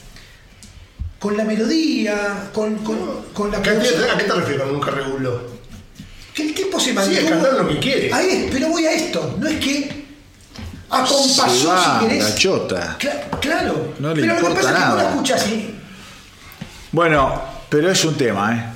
Con 1.18 1.36
la 1.36 1.44
melodía, 1.44 2.50
con, 2.52 2.76
con, 2.78 2.98
con 3.32 3.50
la 3.50 3.58
¿A 3.58 3.62
qué, 3.62 3.70
a 3.70 3.74
qué 4.18 4.24
te 4.24 4.32
refieres 4.32 4.62
con 4.62 4.72
nunca 4.72 4.90
reguló? 4.90 5.52
Que 6.34 6.42
el 6.44 6.54
tipo 6.54 6.80
se 6.80 6.92
mantuvo. 6.94 7.28
cantando 7.28 7.62
lo 7.64 7.68
que 7.68 7.78
quiere. 7.78 8.12
Ahí, 8.12 8.48
pero 8.50 8.68
voy 8.68 8.86
a 8.86 8.92
esto. 8.92 9.36
No 9.38 9.46
es 9.48 9.58
que 9.60 10.02
acompasó, 10.90 11.68
va, 11.68 12.00
si 12.00 12.06
querés. 12.06 12.24
la 12.24 12.34
chota. 12.34 12.96
Cla- 12.98 13.38
claro. 13.40 13.94
No 13.98 14.14
le 14.14 14.20
pero 14.22 14.34
lo 14.34 14.40
importa 14.40 14.60
que 14.60 14.62
pasa 14.66 14.70
es 14.70 14.74
que 14.84 14.88
nada. 14.90 15.02
la 15.02 15.08
escuchás 15.10 15.46
y 15.48 15.74
Bueno, 16.92 17.42
pero 17.68 17.90
es 17.90 18.04
un 18.04 18.14
tema, 18.16 18.54
¿eh? 18.56 18.72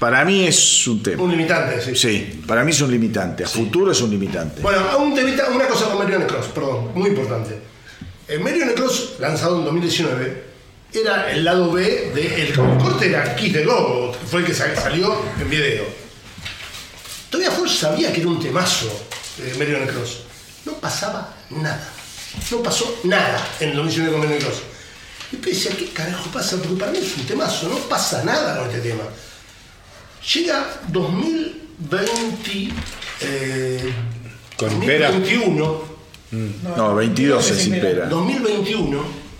Para 0.00 0.24
mí 0.24 0.46
es 0.46 0.86
un 0.88 1.02
tema. 1.02 1.22
Un 1.22 1.30
limitante, 1.30 1.80
sí. 1.80 1.94
Sí, 1.94 2.42
para 2.46 2.64
mí 2.64 2.70
es 2.72 2.80
un 2.80 2.90
limitante. 2.90 3.44
A 3.44 3.46
futuro 3.48 3.92
es 3.92 4.00
un 4.00 4.10
limitante. 4.10 4.60
Bueno, 4.62 4.80
a 4.90 4.96
un 4.96 5.14
temita, 5.14 5.48
una 5.50 5.68
cosa 5.68 5.86
con 5.90 5.98
Marion 5.98 6.24
Cross, 6.26 6.46
perdón, 6.54 6.90
muy 6.94 7.10
importante. 7.10 7.58
Eh, 8.26 8.38
Marion 8.38 8.70
Cross, 8.74 9.14
lanzado 9.20 9.58
en 9.58 9.64
2019, 9.66 10.44
era 10.94 11.30
el 11.30 11.44
lado 11.44 11.70
B 11.70 11.82
de 12.14 12.42
el 12.42 12.54
corte 12.54 13.08
era 13.10 13.36
Kiss 13.36 13.52
the 13.52 13.64
Go, 13.64 14.12
fue 14.28 14.40
el 14.40 14.46
que 14.46 14.54
sa- 14.54 14.74
salió 14.74 15.14
en 15.40 15.48
video. 15.50 15.84
Todavía 17.28 17.50
Ford 17.52 17.68
sabía 17.68 18.12
que 18.12 18.20
era 18.22 18.30
un 18.30 18.40
temazo 18.40 18.86
de 19.36 19.54
Marion 19.58 19.86
Cross. 19.86 20.20
No 20.64 20.72
pasaba 20.74 21.36
nada. 21.50 21.88
No 22.50 22.62
pasó 22.62 23.00
nada 23.04 23.46
en 23.60 23.70
el 23.70 23.76
2019 23.76 24.12
con 24.12 24.20
Marion 24.26 24.40
Cross. 24.42 24.62
Y 25.32 25.36
decía, 25.36 25.72
¿qué 25.78 25.90
carajo 25.90 26.28
pasa? 26.30 26.56
Porque 26.56 26.76
para 26.76 26.90
mí 26.90 26.98
es 26.98 27.16
un 27.16 27.24
temazo, 27.26 27.68
no 27.68 27.76
pasa 27.88 28.24
nada 28.24 28.58
con 28.58 28.68
este 28.68 28.80
tema. 28.88 29.02
Llega 30.34 30.80
2020. 30.88 32.74
Eh, 33.22 33.92
Con 34.56 34.72
Impera. 34.72 35.10
2021. 35.10 35.90
No, 36.76 36.94
22 36.94 37.50
es 37.50 37.66
impera. 37.66 37.90
impera. 37.90 38.06
2021 38.08 39.30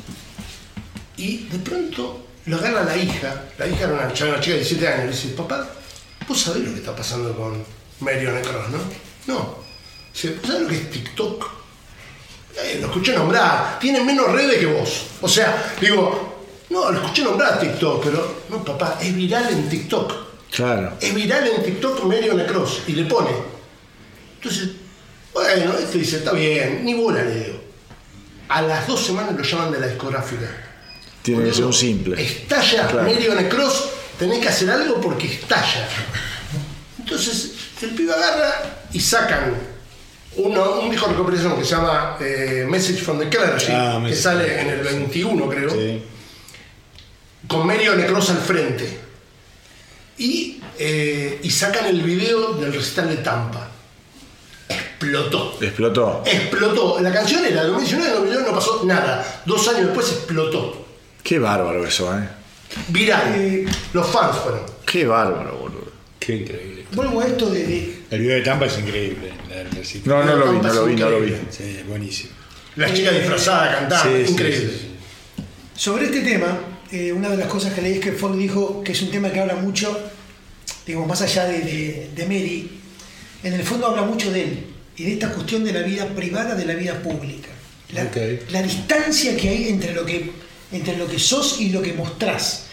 y 1.21 1.37
de 1.49 1.59
pronto 1.59 2.27
lo 2.47 2.57
agarra 2.57 2.83
la 2.83 2.97
hija, 2.97 3.45
la 3.59 3.67
hija 3.67 3.85
era 3.85 3.93
una, 3.93 4.13
chica 4.13 4.33
de 4.33 4.57
17 4.57 4.89
años, 4.89 5.01
y 5.01 5.05
le 5.05 5.13
dice, 5.13 5.29
papá, 5.37 5.69
¿vos 6.27 6.41
sabés 6.41 6.65
lo 6.65 6.73
que 6.73 6.79
está 6.79 6.97
pasando 6.97 7.37
con 7.37 7.63
Marion 8.01 8.41
Cross, 8.41 8.71
no? 8.71 9.33
No. 9.35 9.55
Dice, 10.13 10.37
¿vos 10.41 10.47
sabés 10.47 10.63
lo 10.63 10.69
que 10.69 10.77
es 10.77 10.91
TikTok? 10.91 11.51
Eh, 12.57 12.79
lo 12.81 12.87
escuché 12.87 13.13
nombrar, 13.13 13.79
tiene 13.79 14.03
menos 14.03 14.33
redes 14.33 14.59
que 14.59 14.67
vos. 14.67 15.07
O 15.21 15.29
sea, 15.29 15.75
digo, 15.81 16.47
no, 16.71 16.91
lo 16.91 17.01
escuché 17.01 17.23
nombrar 17.23 17.55
a 17.55 17.61
TikTok, 17.61 18.03
pero 18.03 18.43
no, 18.49 18.65
papá, 18.65 18.99
es 19.01 19.15
viral 19.15 19.53
en 19.53 19.69
TikTok. 19.69 20.30
Claro. 20.51 20.93
Es 21.01 21.15
viral 21.15 21.47
en 21.49 21.63
TikTok 21.63 22.03
Marion 22.05 22.41
Cross 22.47 22.83
y 22.89 22.93
le 22.93 23.05
pone. 23.05 23.31
Entonces, 24.37 24.71
bueno, 25.33 25.75
este 25.79 25.99
dice, 25.99 26.17
está 26.19 26.33
bien, 26.33 26.85
ni 26.85 26.95
bola 26.95 27.23
le 27.23 27.35
dio. 27.45 27.61
A 28.49 28.63
las 28.63 28.87
dos 28.87 29.01
semanas 29.07 29.35
lo 29.37 29.43
llaman 29.45 29.71
de 29.73 29.81
la 29.81 29.87
discográfica. 29.87 30.49
Tiene 31.23 31.45
que 31.45 31.53
ser 31.55 31.65
un 31.65 31.73
simple. 31.73 32.21
Estalla 32.21 32.89
Claro. 32.89 33.09
Marion 33.09 33.49
Cross, 33.49 33.89
tenés 34.19 34.39
que 34.41 34.49
hacer 34.49 34.71
algo 34.71 35.01
porque 35.01 35.27
estalla. 35.27 35.87
Entonces, 36.99 37.53
el 37.83 37.91
pibe 37.91 38.13
agarra 38.13 38.53
y 38.93 38.99
sacan 39.01 39.55
uno, 40.37 40.81
un 40.81 40.91
disco 40.91 41.07
de 41.07 41.13
recopilación 41.13 41.57
que 41.59 41.65
se 41.65 41.71
llama 41.71 42.17
eh, 42.21 42.67
Message 42.69 43.01
from 43.03 43.19
the 43.19 43.29
Clergy, 43.29 43.71
Ah, 43.73 44.03
que 44.07 44.15
sale 44.15 44.61
en 44.61 44.69
el 44.71 44.81
21, 44.81 45.49
creo 45.49 45.71
Sí. 45.71 46.03
con 47.47 47.67
Marion 47.67 48.01
Cross 48.03 48.31
al 48.31 48.39
frente. 48.39 48.99
Y, 50.21 50.61
eh, 50.79 51.41
y 51.43 51.51
sacan 51.51 51.87
el 51.87 52.03
video 52.03 52.53
del 52.53 52.73
recital 52.75 53.09
de 53.09 53.17
Tampa. 53.17 53.69
Explotó. 54.69 55.59
Explotó. 55.61 56.23
Explotó. 56.27 57.01
La 57.01 57.13
canción 57.13 57.45
era 57.45 57.63
de 57.63 57.69
2019, 57.69 58.07
en 58.07 58.15
2019 58.17 58.49
no 58.51 58.55
pasó 58.55 58.83
nada. 58.85 59.43
Dos 59.47 59.67
años 59.69 59.87
después 59.87 60.09
explotó. 60.13 60.87
Qué 61.23 61.39
bárbaro 61.39 61.87
eso, 61.87 62.15
¿eh? 62.17 62.29
Viral. 62.89 63.35
Eh. 63.35 63.67
Los 63.95 64.07
fans 64.09 64.37
fueron. 64.37 64.61
Qué 64.87 65.07
bárbaro, 65.07 65.57
boludo. 65.57 65.91
Qué 66.19 66.37
increíble. 66.37 66.85
vuelvo 66.93 67.21
a 67.23 67.27
esto 67.27 67.49
de, 67.51 67.65
de- 67.67 68.03
El 68.11 68.21
video 68.21 68.37
de 68.37 68.43
Tampa 68.43 68.67
es 68.67 68.79
increíble. 68.79 69.33
No, 70.05 70.23
no 70.23 70.37
lo 70.37 70.53
vi, 70.53 70.59
no 70.59 70.73
lo 70.75 70.85
vi, 70.85 70.95
no 70.97 71.11
lo 71.11 71.21
vi. 71.21 71.35
Sí, 71.51 71.81
buenísimo. 71.89 72.33
La 72.77 72.93
chica 72.93 73.11
disfrazada 73.11 73.75
cantando. 73.79 74.17
Sí, 74.19 74.27
sí, 74.27 74.33
Increíble. 74.33 74.69
sí, 74.69 74.79
sí. 74.83 74.87
Sobre 75.75 76.05
este 76.05 76.21
tema, 76.21 76.59
eh, 76.93 77.13
una 77.13 77.29
de 77.29 77.37
las 77.37 77.49
cosas 77.49 77.73
que 77.75 77.83
leí 77.83 77.95
es 77.95 78.01
que 78.01 78.13
Ford 78.13 78.37
dijo 78.39 78.83
que 78.83 78.93
es 78.93 79.03
un 79.03 79.11
tema 79.11 79.31
que 79.31 79.41
habla 79.41 79.57
mucho 79.57 79.97
digamos, 80.87 81.09
más 81.09 81.23
allá 81.23 81.45
de, 81.47 81.61
de, 81.61 82.11
de 82.17 82.23
Mary, 82.25 82.71
en 83.45 83.53
el 83.53 83.63
fondo 83.63 83.87
habla 83.87 84.03
mucho 84.03 84.31
de 84.33 84.43
él 84.43 84.65
y 84.97 85.05
de 85.05 85.13
esta 85.13 85.31
cuestión 85.31 85.65
de 85.65 85.73
la 85.73 85.83
vida 85.83 86.07
privada 86.09 86.55
de 86.55 86.65
la 86.65 86.75
vida 86.75 87.01
pública. 87.03 87.49
La, 87.93 88.09
la 88.51 88.63
distancia 88.63 89.37
que 89.37 89.49
hay 89.49 89.69
entre 89.69 89.93
lo 89.95 90.05
que, 90.05 90.31
entre 90.73 90.97
lo 90.97 91.07
que 91.09 91.19
sos 91.19 91.61
y 91.61 91.71
lo 91.71 91.83
que 91.83 91.93
mostrás. 91.93 92.67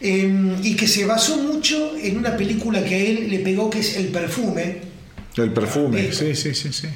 Eh, 0.00 0.56
y 0.62 0.76
que 0.76 0.86
se 0.86 1.04
basó 1.06 1.38
mucho 1.38 1.96
en 1.96 2.16
una 2.16 2.36
película 2.36 2.84
que 2.84 2.94
a 2.94 2.98
él 2.98 3.28
le 3.30 3.40
pegó 3.40 3.68
que 3.68 3.80
es 3.80 3.96
El 3.96 4.08
perfume, 4.08 4.80
El 5.36 5.52
perfume, 5.52 6.06
Eh, 6.06 6.12
sí, 6.12 6.36
sí, 6.36 6.54
sí, 6.54 6.72
sí. 6.72 6.86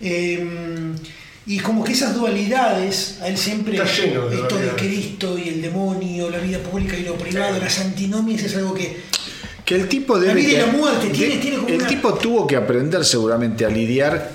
Eh, 0.00 0.44
y 1.48 1.58
como 1.60 1.82
que 1.82 1.92
esas 1.92 2.14
dualidades, 2.14 3.18
a 3.22 3.26
él 3.28 3.36
siempre, 3.38 3.76
Está 3.76 3.90
lleno 3.90 4.28
de 4.28 4.36
esto 4.36 4.56
de. 4.56 4.68
Cristo 4.76 5.36
y 5.38 5.48
el 5.48 5.62
demonio, 5.62 6.30
la 6.30 6.38
vida 6.38 6.58
pública 6.58 6.96
y 6.96 7.02
lo 7.02 7.14
privado, 7.16 7.58
las 7.58 7.80
antinomias 7.80 8.42
es 8.42 8.54
algo 8.56 8.74
que... 8.74 9.02
Que 9.64 9.74
el 9.74 9.88
tipo 9.88 10.18
debe 10.18 10.34
La 10.34 10.34
vida 10.34 10.48
y 10.48 10.52
que- 10.54 10.60
la 10.60 10.66
muerte, 10.72 11.08
tiene- 11.08 11.34
de- 11.34 11.40
tiene 11.40 11.56
como 11.56 11.68
el 11.68 11.74
una- 11.76 11.86
tipo 11.86 12.14
tuvo 12.14 12.46
que 12.46 12.56
aprender 12.56 13.04
seguramente 13.04 13.64
a 13.66 13.68
lidiar 13.70 14.30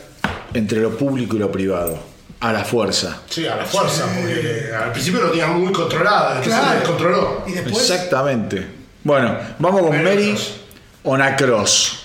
entre 0.53 0.79
lo 0.81 0.95
público 0.97 1.35
y 1.35 1.39
lo 1.39 1.51
privado, 1.51 1.97
a 2.39 2.51
la 2.53 2.63
fuerza. 2.65 3.21
Sí, 3.29 3.45
a 3.47 3.55
la 3.55 3.65
fuerza, 3.65 4.05
porque 4.15 4.69
al 4.75 4.91
principio 4.91 5.21
lo 5.21 5.29
tenía 5.31 5.47
muy 5.47 5.71
controlada, 5.71 6.35
después 6.39 6.55
se 6.55 6.61
Claro. 6.61 6.79
descontroló. 6.79 7.43
Y 7.47 7.51
después... 7.53 7.89
Exactamente. 7.89 8.67
Bueno, 9.03 9.37
vamos 9.59 9.81
con 9.81 9.91
Mary 9.91 10.03
Mary 10.03 10.29
Cross. 10.33 10.51
Onacross. 11.03 11.99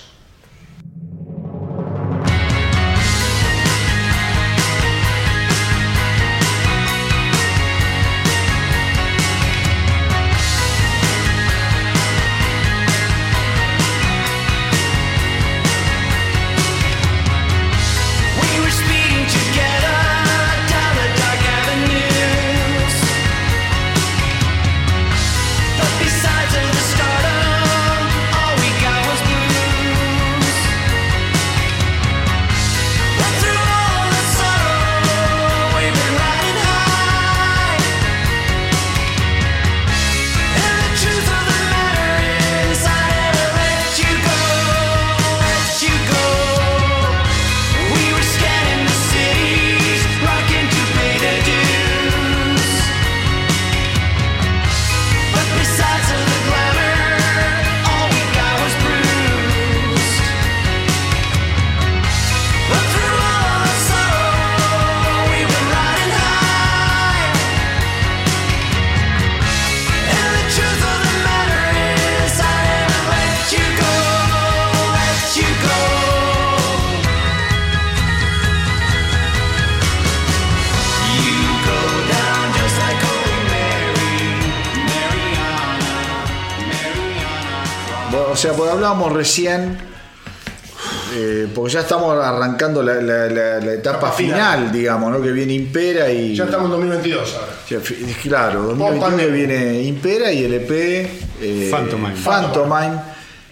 Recién, 89.19 89.77
eh, 91.15 91.47
porque 91.53 91.73
ya 91.73 91.81
estamos 91.81 92.17
arrancando 92.23 92.81
la, 92.81 92.95
la- 92.95 93.27
la- 93.27 93.59
la 93.59 93.73
etapa 93.73 94.11
final, 94.11 94.57
final. 94.59 94.71
digamos, 94.71 95.11
¿no? 95.11 95.21
Que 95.21 95.31
viene 95.31 95.53
Impera 95.53 96.09
y... 96.11 96.35
Ya 96.35 96.45
estamos 96.45 96.65
en 96.65 96.71
2022 96.71 97.35
ahora. 97.35 97.53
Claro, 98.23 98.61
2021 98.63 99.01
pandemia. 99.01 99.33
viene 99.35 99.81
Impera 99.83 100.31
y 100.31 100.43
el 100.45 100.53
EP 100.53 100.71
eh, 101.41 101.67
Phantomime. 101.71 102.15
Phantomime. 102.15 102.99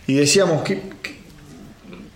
Y 0.08 0.14
decíamos, 0.14 0.64
¿qué, 0.64 0.82
qué, 1.02 1.16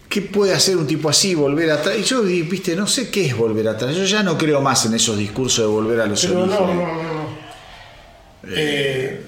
qué 0.07 0.21
puede 0.21 0.53
hacer 0.53 0.77
un 0.77 0.88
tipo 0.88 1.09
así, 1.09 1.35
volver 1.35 1.69
atrás? 1.71 1.95
Y 1.99 2.03
yo, 2.03 2.21
viste, 2.23 2.75
no 2.75 2.88
sé 2.88 3.09
qué 3.09 3.25
es 3.27 3.35
volver 3.35 3.67
atrás. 3.67 3.95
Yo 3.95 4.05
ya 4.05 4.23
no 4.23 4.38
creo 4.38 4.61
más 4.61 4.85
en 4.85 4.93
esos 4.93 5.17
discursos 5.17 5.65
de 5.65 5.71
volver 5.71 5.99
a 6.01 6.05
los 6.05 6.21
Pero 6.25 6.35
no, 6.35 6.41
orígenes. 6.43 6.75
no, 6.75 6.85
no, 6.85 7.03
no. 7.03 7.21
Eh, 8.55 9.21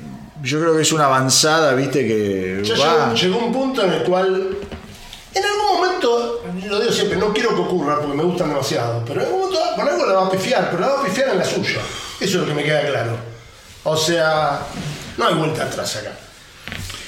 Yo 0.44 0.60
creo 0.60 0.76
que 0.76 0.82
es 0.82 0.92
una 0.92 1.06
avanzada, 1.06 1.74
viste, 1.74 2.06
que 2.06 2.62
ya 2.64 2.78
va... 2.78 3.14
llegó, 3.14 3.38
llegó 3.38 3.46
un 3.46 3.54
punto 3.54 3.82
en 3.82 3.94
el 3.94 4.04
cual, 4.04 4.58
en 5.34 5.44
algún 5.44 5.80
momento, 5.80 6.44
lo 6.68 6.80
digo 6.82 6.92
siempre, 6.92 7.18
no 7.18 7.34
quiero 7.34 7.56
que 7.56 7.62
ocurra 7.62 8.02
porque 8.02 8.18
me 8.18 8.24
gustan 8.24 8.50
demasiado, 8.50 9.06
pero 9.08 9.22
en 9.22 9.28
algún 9.28 9.40
momento 9.40 9.60
con 9.76 9.88
algo 9.88 10.06
la 10.06 10.14
va 10.14 10.28
a 10.28 10.30
pifiar, 10.30 10.70
pero 10.70 10.82
la 10.82 10.88
va 10.90 11.00
a 11.00 11.04
pifiar 11.06 11.30
en 11.30 11.38
la 11.38 11.46
suya. 11.46 11.80
Eso 12.20 12.26
es 12.26 12.34
lo 12.34 12.46
que 12.46 12.54
me 12.54 12.64
queda 12.64 12.86
claro. 12.86 13.18
O 13.86 13.96
sea, 13.96 14.60
no 15.18 15.28
hay 15.28 15.36
vuelta 15.36 15.64
atrás 15.64 15.96
acá. 15.96 16.12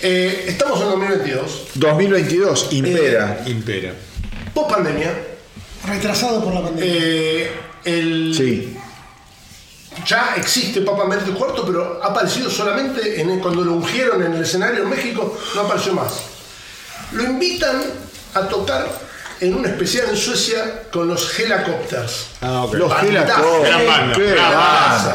Eh, 0.01 0.45
estamos 0.47 0.79
en 0.81 0.89
2022, 0.91 1.67
2022, 1.75 2.67
Impera. 2.71 3.43
Impera. 3.45 3.93
post 4.53 4.69
pandemia. 4.69 5.13
Retrasado 5.85 6.43
por 6.43 6.53
la 6.53 6.61
pandemia. 6.63 6.93
Eh, 6.93 7.51
el, 7.83 8.33
sí. 8.35 8.77
Ya 10.05 10.33
existe 10.37 10.81
Papa 10.81 11.03
Emérito 11.03 11.31
IV, 11.31 11.63
pero 11.65 11.99
ha 12.03 12.07
aparecido 12.07 12.49
solamente 12.49 13.21
en 13.21 13.29
el- 13.29 13.39
cuando 13.39 13.63
lo 13.63 13.73
ungieron 13.73 14.21
en 14.23 14.33
el 14.33 14.41
escenario 14.43 14.83
en 14.83 14.89
México, 14.89 15.37
no 15.55 15.61
apareció 15.61 15.93
más. 15.93 16.13
Lo 17.11 17.23
invitan 17.23 17.81
a 18.33 18.41
tocar 18.41 18.87
en 19.39 19.53
un 19.55 19.65
especial 19.65 20.07
en 20.09 20.17
Suecia 20.17 20.83
con 20.91 21.07
los 21.07 21.37
Helicopters. 21.39 22.27
Ah. 22.41 22.65
Los 22.71 22.91
Helicopters. 23.03 23.39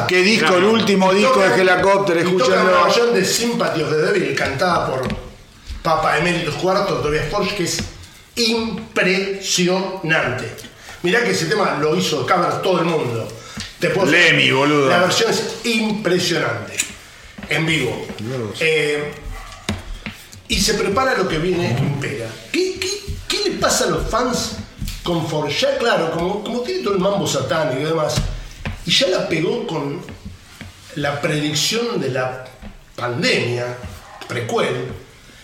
Qué 0.07 0.21
disco, 0.21 0.45
Gran 0.47 0.57
el 0.59 0.65
último 0.65 1.13
disco 1.13 1.39
de 1.39 1.61
Helicopter, 1.61 2.17
y 2.17 2.37
tocan 2.37 2.67
una 2.67 2.83
versión 2.83 3.13
de 3.13 3.25
Sympathy 3.25 3.81
of 3.83 3.89
the 3.89 3.97
Devil 3.97 4.35
cantada 4.35 4.87
por 4.87 5.01
Papa 5.81 6.17
Emeritus 6.17 6.55
IV, 6.61 7.01
Tobias 7.01 7.29
Forge, 7.29 7.55
que 7.55 7.63
es 7.63 7.79
impresionante. 8.35 10.55
Mirá 11.03 11.23
que 11.23 11.31
ese 11.31 11.45
tema 11.45 11.77
lo 11.81 11.95
hizo 11.95 12.25
cover 12.27 12.61
todo 12.61 12.79
el 12.79 12.85
mundo. 12.85 13.27
Te 13.81 13.89
puedo- 13.89 14.09
Lemmy, 14.09 14.51
boludo. 14.51 14.87
La 14.89 14.99
versión 14.99 15.29
es 15.31 15.65
impresionante. 15.65 16.77
En 17.49 17.65
vivo. 17.65 18.07
Eh, 18.61 19.11
y 20.47 20.59
se 20.61 20.75
prepara 20.75 21.17
lo 21.17 21.27
que 21.27 21.37
viene 21.39 21.71
Impera. 21.79 22.27
¿Qué, 22.51 22.77
qué, 22.79 22.89
qué 23.27 23.49
le 23.49 23.55
pasa 23.57 23.85
a 23.85 23.87
los 23.87 24.09
fans 24.09 24.53
con 25.03 25.27
Forge? 25.27 25.59
Ya 25.59 25.77
claro, 25.77 26.11
como, 26.11 26.43
como 26.43 26.61
tiene 26.61 26.81
todo 26.83 26.93
el 26.93 26.99
mambo 26.99 27.27
satánico 27.27 27.81
y 27.81 27.85
demás, 27.85 28.15
y 28.85 28.91
ya 28.91 29.07
la 29.07 29.27
pegó 29.27 29.65
con 29.67 29.99
la 30.95 31.19
predicción 31.19 31.99
de 31.99 32.09
la 32.11 32.45
pandemia, 32.95 33.65
precuel, 34.27 34.87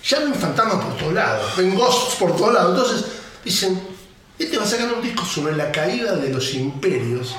ya 0.08 0.20
ven 0.20 0.36
fantasmas 0.36 0.86
por 0.86 0.98
todos 0.98 1.14
lados, 1.14 1.58
ven 1.58 1.74
ghosts 1.76 2.16
por 2.16 2.36
todos 2.38 2.54
lados. 2.54 2.76
Entonces 2.78 3.06
dicen, 3.44 3.82
este 4.38 4.58
va 4.58 4.64
a 4.64 4.68
sacar 4.68 4.94
un 4.94 5.02
disco 5.02 5.26
sobre 5.26 5.56
la 5.56 5.72
caída 5.72 6.16
de 6.16 6.30
los 6.30 6.54
imperios 6.54 7.36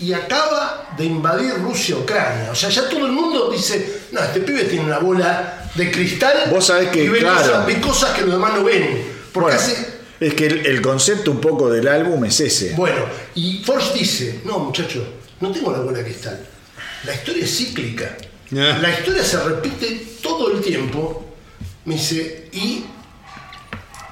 y 0.00 0.12
acaba 0.12 0.88
de 0.96 1.04
invadir 1.04 1.54
Rusia-Ucrania. 1.54 2.50
O 2.50 2.54
sea, 2.54 2.68
ya 2.70 2.88
todo 2.88 3.06
el 3.06 3.12
mundo 3.12 3.50
dice, 3.50 4.02
no, 4.12 4.20
este 4.22 4.40
pibe 4.40 4.64
tiene 4.64 4.84
una 4.86 4.98
bola 4.98 5.70
de 5.74 5.90
cristal 5.90 6.44
Vos 6.50 6.66
sabés 6.66 6.88
que, 6.88 7.04
y 7.04 7.08
ve, 7.08 7.18
claro. 7.20 7.36
cosas, 7.38 7.66
ve 7.66 7.80
cosas 7.80 8.10
que 8.14 8.22
los 8.22 8.32
demás 8.32 8.54
no 8.54 8.64
ven. 8.64 9.04
Porque 9.32 9.50
Bueno, 9.54 9.60
hace, 9.60 9.86
es 10.18 10.34
que 10.34 10.46
el, 10.46 10.66
el 10.66 10.82
concepto 10.82 11.30
un 11.30 11.40
poco 11.40 11.70
del 11.70 11.86
álbum 11.88 12.24
es 12.24 12.40
ese. 12.40 12.74
bueno, 12.74 13.04
y 13.34 13.62
Forge 13.64 13.98
dice, 13.98 14.40
no 14.44 14.58
muchacho, 14.58 15.06
no 15.40 15.50
tengo 15.52 15.70
la 15.72 15.80
bola 15.80 15.98
de 15.98 16.04
cristal. 16.04 16.40
La 17.04 17.14
historia 17.14 17.44
es 17.44 17.56
cíclica. 17.56 18.16
Ah. 18.52 18.78
La 18.80 18.90
historia 18.90 19.22
se 19.24 19.38
repite 19.42 20.06
todo 20.22 20.50
el 20.52 20.60
tiempo. 20.60 21.24
Me 21.84 21.94
dice, 21.94 22.48
y 22.52 22.84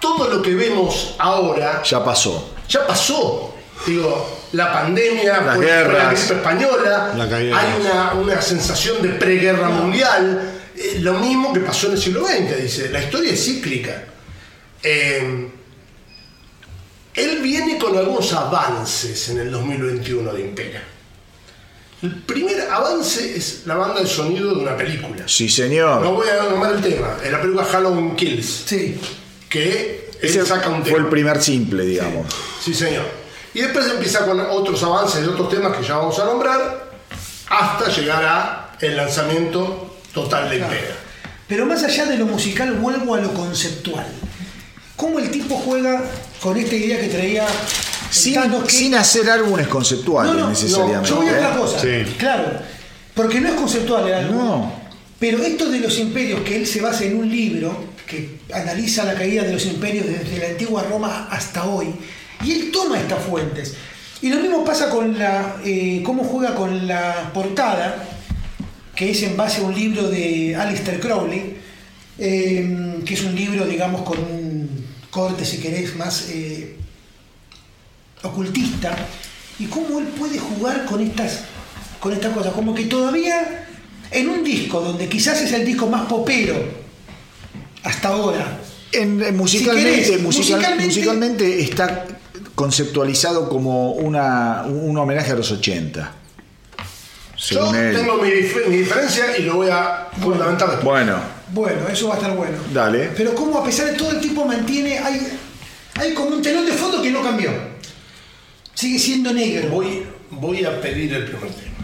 todo 0.00 0.28
lo 0.28 0.40
que 0.42 0.54
vemos 0.54 1.14
ahora 1.18 1.82
Ya 1.82 2.04
pasó. 2.04 2.54
ya 2.68 2.86
pasó. 2.86 3.54
Digo, 3.86 4.40
la 4.52 4.72
pandemia, 4.72 5.38
Las 5.40 5.56
fue- 5.56 5.64
fue 5.64 5.66
guerras. 5.66 5.92
la 6.04 6.10
gripe 6.12 6.34
española, 6.34 7.12
La 7.16 7.24
hay 7.36 7.80
una, 7.80 8.12
una 8.14 8.42
sensación 8.42 9.00
de 9.02 9.10
preguerra 9.10 9.68
mundial. 9.68 10.54
Eh, 10.76 10.98
lo 11.00 11.14
mismo 11.14 11.52
que 11.52 11.60
pasó 11.60 11.86
en 11.88 11.92
el 11.94 11.98
siglo 12.00 12.26
XX, 12.26 12.62
dice. 12.62 12.90
La 12.90 13.02
historia 13.02 13.32
es 13.32 13.44
cíclica. 13.44 14.04
Eh, 14.82 15.48
él 17.14 17.38
viene 17.42 17.78
con 17.78 17.96
algunos 17.96 18.32
avances 18.32 19.28
en 19.30 19.40
el 19.40 19.50
2021 19.50 20.32
de 20.32 20.40
Impera. 20.40 20.82
El 22.00 22.14
primer 22.22 22.60
avance 22.70 23.36
es 23.36 23.62
la 23.66 23.74
banda 23.74 24.00
de 24.00 24.06
sonido 24.06 24.54
de 24.54 24.60
una 24.62 24.76
película. 24.76 25.24
Sí, 25.26 25.48
señor. 25.48 26.00
No 26.02 26.12
voy 26.12 26.28
a 26.28 26.44
nombrar 26.48 26.74
el 26.76 26.80
tema. 26.80 27.16
Es 27.24 27.32
la 27.32 27.40
película 27.40 27.64
Halloween 27.64 28.14
Kills. 28.14 28.62
Sí. 28.66 29.00
Que 29.48 30.08
él 30.22 30.28
Ese 30.30 30.46
saca 30.46 30.68
un 30.68 30.84
tema. 30.84 30.90
fue 30.96 31.00
el 31.00 31.08
primer 31.08 31.42
simple, 31.42 31.84
digamos. 31.84 32.26
Sí, 32.62 32.72
señor. 32.72 33.04
Y 33.54 33.60
después 33.60 33.86
empieza 33.88 34.24
con 34.26 34.38
otros 34.40 34.82
avances 34.82 35.22
de 35.22 35.28
otros 35.28 35.48
temas 35.48 35.76
que 35.76 35.82
ya 35.84 35.96
vamos 35.96 36.18
a 36.18 36.24
nombrar, 36.24 36.90
hasta 37.48 37.90
llegar 37.90 38.24
a 38.24 38.70
el 38.80 38.96
lanzamiento 38.96 39.96
total 40.12 40.48
de 40.50 40.56
Impera. 40.58 40.94
Pero 41.48 41.64
más 41.66 41.82
allá 41.82 42.04
de 42.06 42.18
lo 42.18 42.26
musical, 42.26 42.74
vuelvo 42.74 43.14
a 43.14 43.20
lo 43.20 43.32
conceptual. 43.32 44.06
¿Cómo 44.96 45.18
el 45.18 45.30
tipo 45.30 45.54
juega 45.56 46.02
con 46.40 46.56
esta 46.56 46.74
idea 46.74 47.00
que 47.00 47.08
traía 47.08 47.46
Sin, 48.10 48.34
Thanos 48.34 48.64
que- 48.64 48.70
sin 48.70 48.94
hacer 48.94 49.28
álbumes 49.30 49.66
conceptuales 49.68 50.32
No, 50.34 50.40
no, 50.40 50.48
necesariamente. 50.50 51.08
Yo 51.08 51.16
voy 51.16 51.28
a 51.28 51.32
otra 51.32 51.54
¿eh? 51.54 51.58
cosa. 51.58 51.80
Sí. 51.80 52.14
Claro. 52.18 52.44
Porque 53.14 53.40
no 53.40 53.48
es 53.48 53.54
conceptual 53.54 54.06
el 54.08 54.14
álbum. 54.14 54.36
No. 54.36 54.72
Pero 55.18 55.38
esto 55.42 55.68
de 55.70 55.80
los 55.80 55.98
imperios, 55.98 56.40
que 56.42 56.56
él 56.56 56.66
se 56.66 56.80
basa 56.80 57.04
en 57.04 57.16
un 57.18 57.28
libro 57.28 57.84
que 58.06 58.38
analiza 58.54 59.04
la 59.04 59.14
caída 59.14 59.42
de 59.42 59.52
los 59.52 59.64
imperios 59.66 60.06
desde 60.06 60.38
la 60.38 60.46
antigua 60.48 60.84
Roma 60.88 61.28
hasta 61.30 61.64
hoy, 61.64 61.94
y 62.44 62.52
él 62.52 62.70
toma 62.72 62.98
estas 63.00 63.22
fuentes. 63.24 63.74
Y 64.20 64.30
lo 64.30 64.40
mismo 64.40 64.64
pasa 64.64 64.90
con 64.90 65.18
la. 65.18 65.56
eh, 65.64 66.02
cómo 66.04 66.24
juega 66.24 66.54
con 66.54 66.86
la 66.86 67.30
portada, 67.32 68.04
que 68.96 69.10
es 69.10 69.22
en 69.22 69.36
base 69.36 69.60
a 69.60 69.64
un 69.64 69.74
libro 69.74 70.08
de 70.08 70.56
Alistair 70.56 70.98
Crowley, 71.00 71.56
eh, 72.18 73.00
que 73.04 73.14
es 73.14 73.22
un 73.22 73.34
libro, 73.34 73.64
digamos, 73.66 74.02
con 74.02 74.18
un 74.18 74.86
corte, 75.10 75.44
si 75.44 75.58
querés, 75.58 75.94
más 75.96 76.28
eh, 76.30 76.74
ocultista, 78.22 78.96
y 79.58 79.66
cómo 79.66 79.98
él 80.00 80.06
puede 80.06 80.38
jugar 80.38 80.84
con 80.84 81.00
estas, 81.00 81.40
con 82.00 82.12
estas 82.12 82.32
cosas. 82.34 82.52
Como 82.52 82.74
que 82.74 82.84
todavía 82.84 83.66
en 84.10 84.28
un 84.28 84.42
disco 84.42 84.80
donde 84.80 85.08
quizás 85.08 85.40
es 85.42 85.52
el 85.52 85.64
disco 85.64 85.86
más 85.86 86.06
popero 86.06 86.56
hasta 87.84 88.08
ahora, 88.08 88.58
En- 88.92 89.22
en 89.22 89.36
musicalmente, 89.36 89.90
Si 90.04 90.10
querés, 90.10 90.22
musical- 90.22 90.60
musicalmente- 90.60 90.86
musicalmente 90.86 91.60
está 91.60 92.06
conceptualizado 92.68 93.48
como 93.48 93.92
una, 93.92 94.62
un 94.66 94.98
homenaje 94.98 95.30
a 95.30 95.36
los 95.36 95.48
80. 95.52 96.12
Yo 97.50 97.72
él. 97.72 97.94
tengo 97.96 98.16
mi, 98.16 98.30
dif- 98.30 98.66
mi 98.66 98.78
diferencia 98.78 99.38
y 99.38 99.42
lo 99.42 99.54
voy 99.54 99.68
a 99.70 100.08
fundamentar 100.20 100.68
después. 100.70 100.84
Bueno, 100.84 101.20
bueno, 101.52 101.86
eso 101.88 102.08
va 102.08 102.14
a 102.14 102.16
estar 102.18 102.34
bueno. 102.36 102.58
dale. 102.74 103.10
Pero 103.16 103.32
como 103.36 103.58
a 103.58 103.64
pesar 103.64 103.86
de 103.86 103.92
todo 103.92 104.10
el 104.10 104.20
tipo 104.20 104.44
mantiene, 104.44 104.98
hay, 104.98 105.38
hay 105.94 106.14
como 106.14 106.30
un 106.30 106.42
telón 106.42 106.66
de 106.66 106.72
fondo 106.72 107.00
que 107.00 107.12
no 107.12 107.22
cambió. 107.22 107.52
Sigue 108.74 108.98
siendo 108.98 109.32
negro. 109.32 109.68
Voy, 109.68 110.02
voy 110.30 110.64
a 110.64 110.80
pedir 110.80 111.14
el 111.14 111.26
primer 111.26 111.50
tema. 111.50 111.76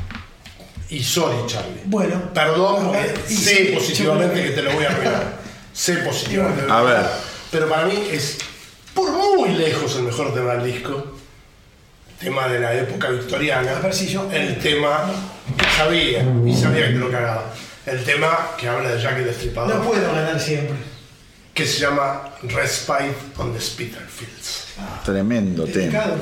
Y 0.90 1.04
sorry, 1.04 1.36
Charlie. 1.46 1.82
Bueno. 1.84 2.20
Perdón, 2.34 2.92
A 2.92 2.98
eh, 3.06 3.14
sé 3.28 3.66
sí, 3.68 3.72
positivamente 3.76 4.42
que 4.42 4.50
te 4.50 4.62
lo 4.62 4.72
voy 4.72 4.84
a 4.84 4.88
arruinar. 4.90 5.36
sé 5.72 5.94
positivamente. 5.98 6.64
A 6.68 6.82
ver. 6.82 7.06
Pero 7.52 7.68
para 7.68 7.86
mí 7.86 7.94
es 8.10 8.38
por 8.94 9.10
muy 9.12 9.50
lejos 9.56 9.96
el 9.96 10.04
mejor 10.04 10.32
tema 10.34 10.54
del 10.54 10.72
disco. 10.72 11.04
Tema 12.18 12.48
de 12.48 12.60
la 12.60 12.74
época 12.74 13.10
victoriana. 13.10 13.76
A 13.76 13.80
ver 13.80 13.92
si 13.94 14.06
yo- 14.06 14.30
El 14.32 14.58
tema 14.58 15.10
que 15.58 15.64
sabía, 15.76 16.24
y 16.46 16.54
sabía 16.54 16.86
que 16.86 16.92
te 16.94 16.98
lo 16.98 17.10
cagaba. 17.10 17.52
El 17.84 18.02
tema 18.04 18.50
que 18.58 18.68
habla 18.68 18.90
de 18.94 19.02
Jack 19.02 19.18
el 19.18 19.24
Destripador. 19.26 19.74
No 19.76 19.82
puedo 19.82 20.12
ganar 20.12 20.40
siempre. 20.40 20.76
que 21.52 21.64
se 21.66 21.78
llama 21.80 22.30
Respite 22.42 23.14
on 23.38 23.52
the 23.52 23.60
Spitalfields. 23.60 24.64
Tremendo 25.04 25.64
tema. 25.66 25.90
Claro. 25.92 26.14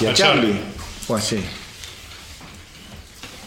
Y 0.00 0.06
a 0.06 0.12
quién 0.12 0.12
más, 0.12 0.18
y 0.18 0.26
a 0.26 0.26
A 0.26 0.32
Charlie. 0.34 0.52
Charlie. 0.52 0.60
Pues 1.06 1.24
sí. 1.24 1.40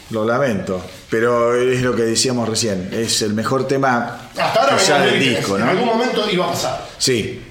Lo 0.09 0.25
lamento. 0.25 0.81
Pero 1.09 1.55
es 1.55 1.81
lo 1.81 1.95
que 1.95 2.03
decíamos 2.03 2.47
recién. 2.49 2.89
Es 2.91 3.21
el 3.21 3.33
mejor 3.33 3.67
tema 3.67 4.29
Hasta 4.37 4.61
ahora 4.63 4.77
quizá 4.77 4.97
venía 4.99 5.11
del 5.13 5.35
disco, 5.37 5.57
En 5.57 5.63
algún 5.63 5.85
¿no? 5.85 5.93
momento 5.93 6.29
iba 6.31 6.45
a 6.45 6.51
pasar. 6.51 6.87
Sí. 6.97 7.41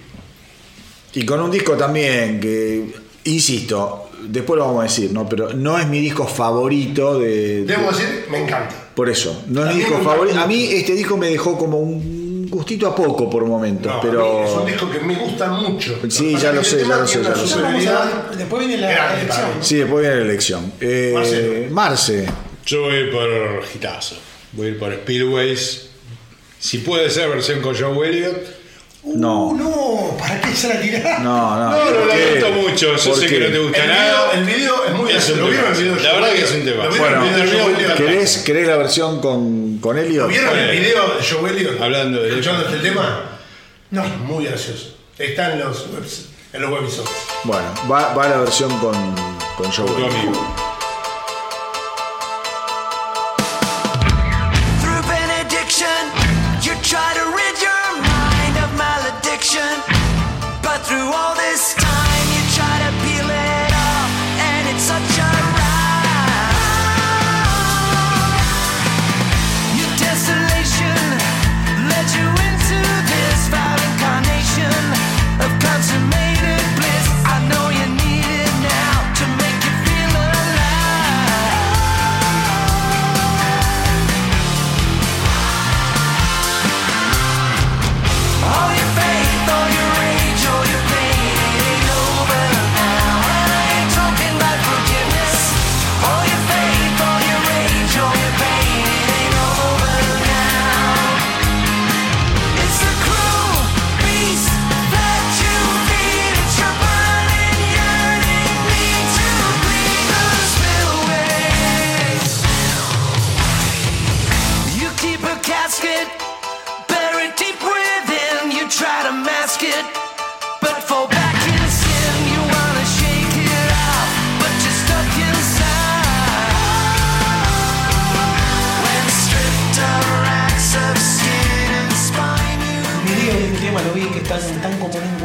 Y 1.15 1.25
con 1.27 1.41
un 1.41 1.51
disco 1.51 1.73
también 1.77 2.41
que, 2.41 2.95
insisto, 3.25 4.11
después 4.23 4.59
lo 4.59 4.67
vamos 4.67 4.81
a 4.81 4.85
decir, 4.85 5.13
¿no? 5.13 5.29
Pero 5.29 5.53
no 5.53 5.79
es 5.79 5.87
mi 5.87 6.01
disco 6.01 6.27
favorito 6.27 7.19
de. 7.19 7.65
Debo 7.65 7.91
de- 7.93 7.99
decir, 7.99 8.27
me 8.31 8.45
encanta. 8.45 8.75
por 8.95 9.09
eso. 9.11 9.45
No 9.49 9.65
es 9.69 9.75
mi 9.75 9.81
disco 9.83 9.99
favorito. 10.03 10.39
A 10.41 10.47
mí 10.47 10.65
este 10.73 10.95
disco 10.95 11.17
me 11.17 11.29
dejó 11.29 11.59
como 11.59 11.79
un 11.79 12.12
gustito 12.53 12.87
a 12.87 12.95
poco 12.95 13.29
por 13.29 13.45
momentos. 13.47 13.93
No, 13.93 14.01
pero. 14.01 14.45
es 14.45 14.53
un 14.53 14.67
disco 14.67 14.91
que 14.91 15.01
me 15.01 15.15
gusta 15.17 15.49
mucho. 15.49 15.99
Sí, 16.09 16.37
ya 16.37 16.53
lo 16.53 16.63
sé, 16.63 16.87
ya 16.87 16.99
lo 16.99 17.07
sé, 17.07 17.23
ya 17.23 17.31
lo 17.31 17.47
sé. 17.47 17.59
Después 18.37 18.67
viene 18.67 18.81
la 18.81 19.15
elección. 19.15 19.51
Sí, 19.61 19.77
después 19.77 20.03
viene 20.03 20.17
la 20.17 20.23
elección. 20.23 20.73
Eh. 20.81 21.69
Marce. 21.71 22.27
Yo 22.65 22.83
voy 22.83 22.95
a 22.95 23.01
ir 23.01 23.11
por 23.11 23.65
Gitazo. 23.65 24.17
Voy 24.53 24.67
a 24.67 24.71
ir 24.71 24.79
por 24.79 24.93
Spillways. 24.93 25.89
Si 26.59 26.79
puede 26.79 27.11
ser 27.11 27.29
versión 27.29 27.61
con 27.61 27.75
Joe 27.75 28.09
Elliott. 28.09 28.62
No. 29.05 29.47
Uh, 29.49 29.57
no, 29.57 30.17
¿para 30.17 30.41
qué 30.41 30.55
se 30.55 30.69
la 30.69 30.81
tirás? 30.81 31.21
No, 31.23 31.57
no. 31.57 31.71
No, 31.71 31.91
lo 31.91 32.01
¿por 32.01 32.11
qué? 32.13 32.25
lamento 32.41 32.51
mucho. 32.51 32.97
Yo 32.97 33.11
¿Por 33.11 33.19
sé 33.21 33.27
qué? 33.27 33.35
que 33.39 33.41
no 33.41 33.53
te 33.53 33.59
gusta 33.59 33.83
El 33.83 33.89
nada. 33.89 34.03
video, 34.05 34.33
el 34.33 34.45
video 34.45 34.85
es 34.87 34.93
muy 34.95 35.11
Es 35.13 35.31
un 35.31 35.41
¿Lo 35.41 35.47
vieron 35.49 35.73
el 35.73 35.79
video? 35.83 35.95
de 35.97 36.03
La 36.03 36.13
verdad 36.13 36.33
que 36.33 36.43
es 36.43 36.53
un 36.53 36.65
tema. 36.65 36.85
¿Lo 36.85 36.97
Bueno, 36.97 37.25
el 37.25 37.43
video? 37.77 37.95
¿Querés, 37.97 38.39
querés 38.39 38.67
la 38.69 38.77
versión 38.77 39.21
con, 39.21 39.79
con 39.79 39.99
Elliot? 39.99 40.29
¿Vieron 40.29 40.57
el 40.59 40.71
video 40.79 41.15
de 41.15 41.25
Joe 41.29 41.51
Elliott? 41.51 41.81
Hablando 41.81 42.23
de- 42.23 42.29
Escuchando 42.29 42.65
este 42.67 42.79
tema. 42.79 43.25
No. 43.91 44.05
Es 44.05 44.17
muy 44.19 44.45
gracioso. 44.47 44.95
Está 45.19 45.53
en 45.53 45.59
los, 45.61 45.87
webs- 45.91 46.27
en 46.53 46.63
los 46.63 46.71
webisodios. 46.71 47.11
Bueno, 47.45 47.65
va, 47.91 48.15
va 48.15 48.29
la 48.29 48.39
versión 48.39 48.71
con, 48.79 48.95
con 49.57 49.71
Joe 49.71 49.87
Tu 49.87 50.62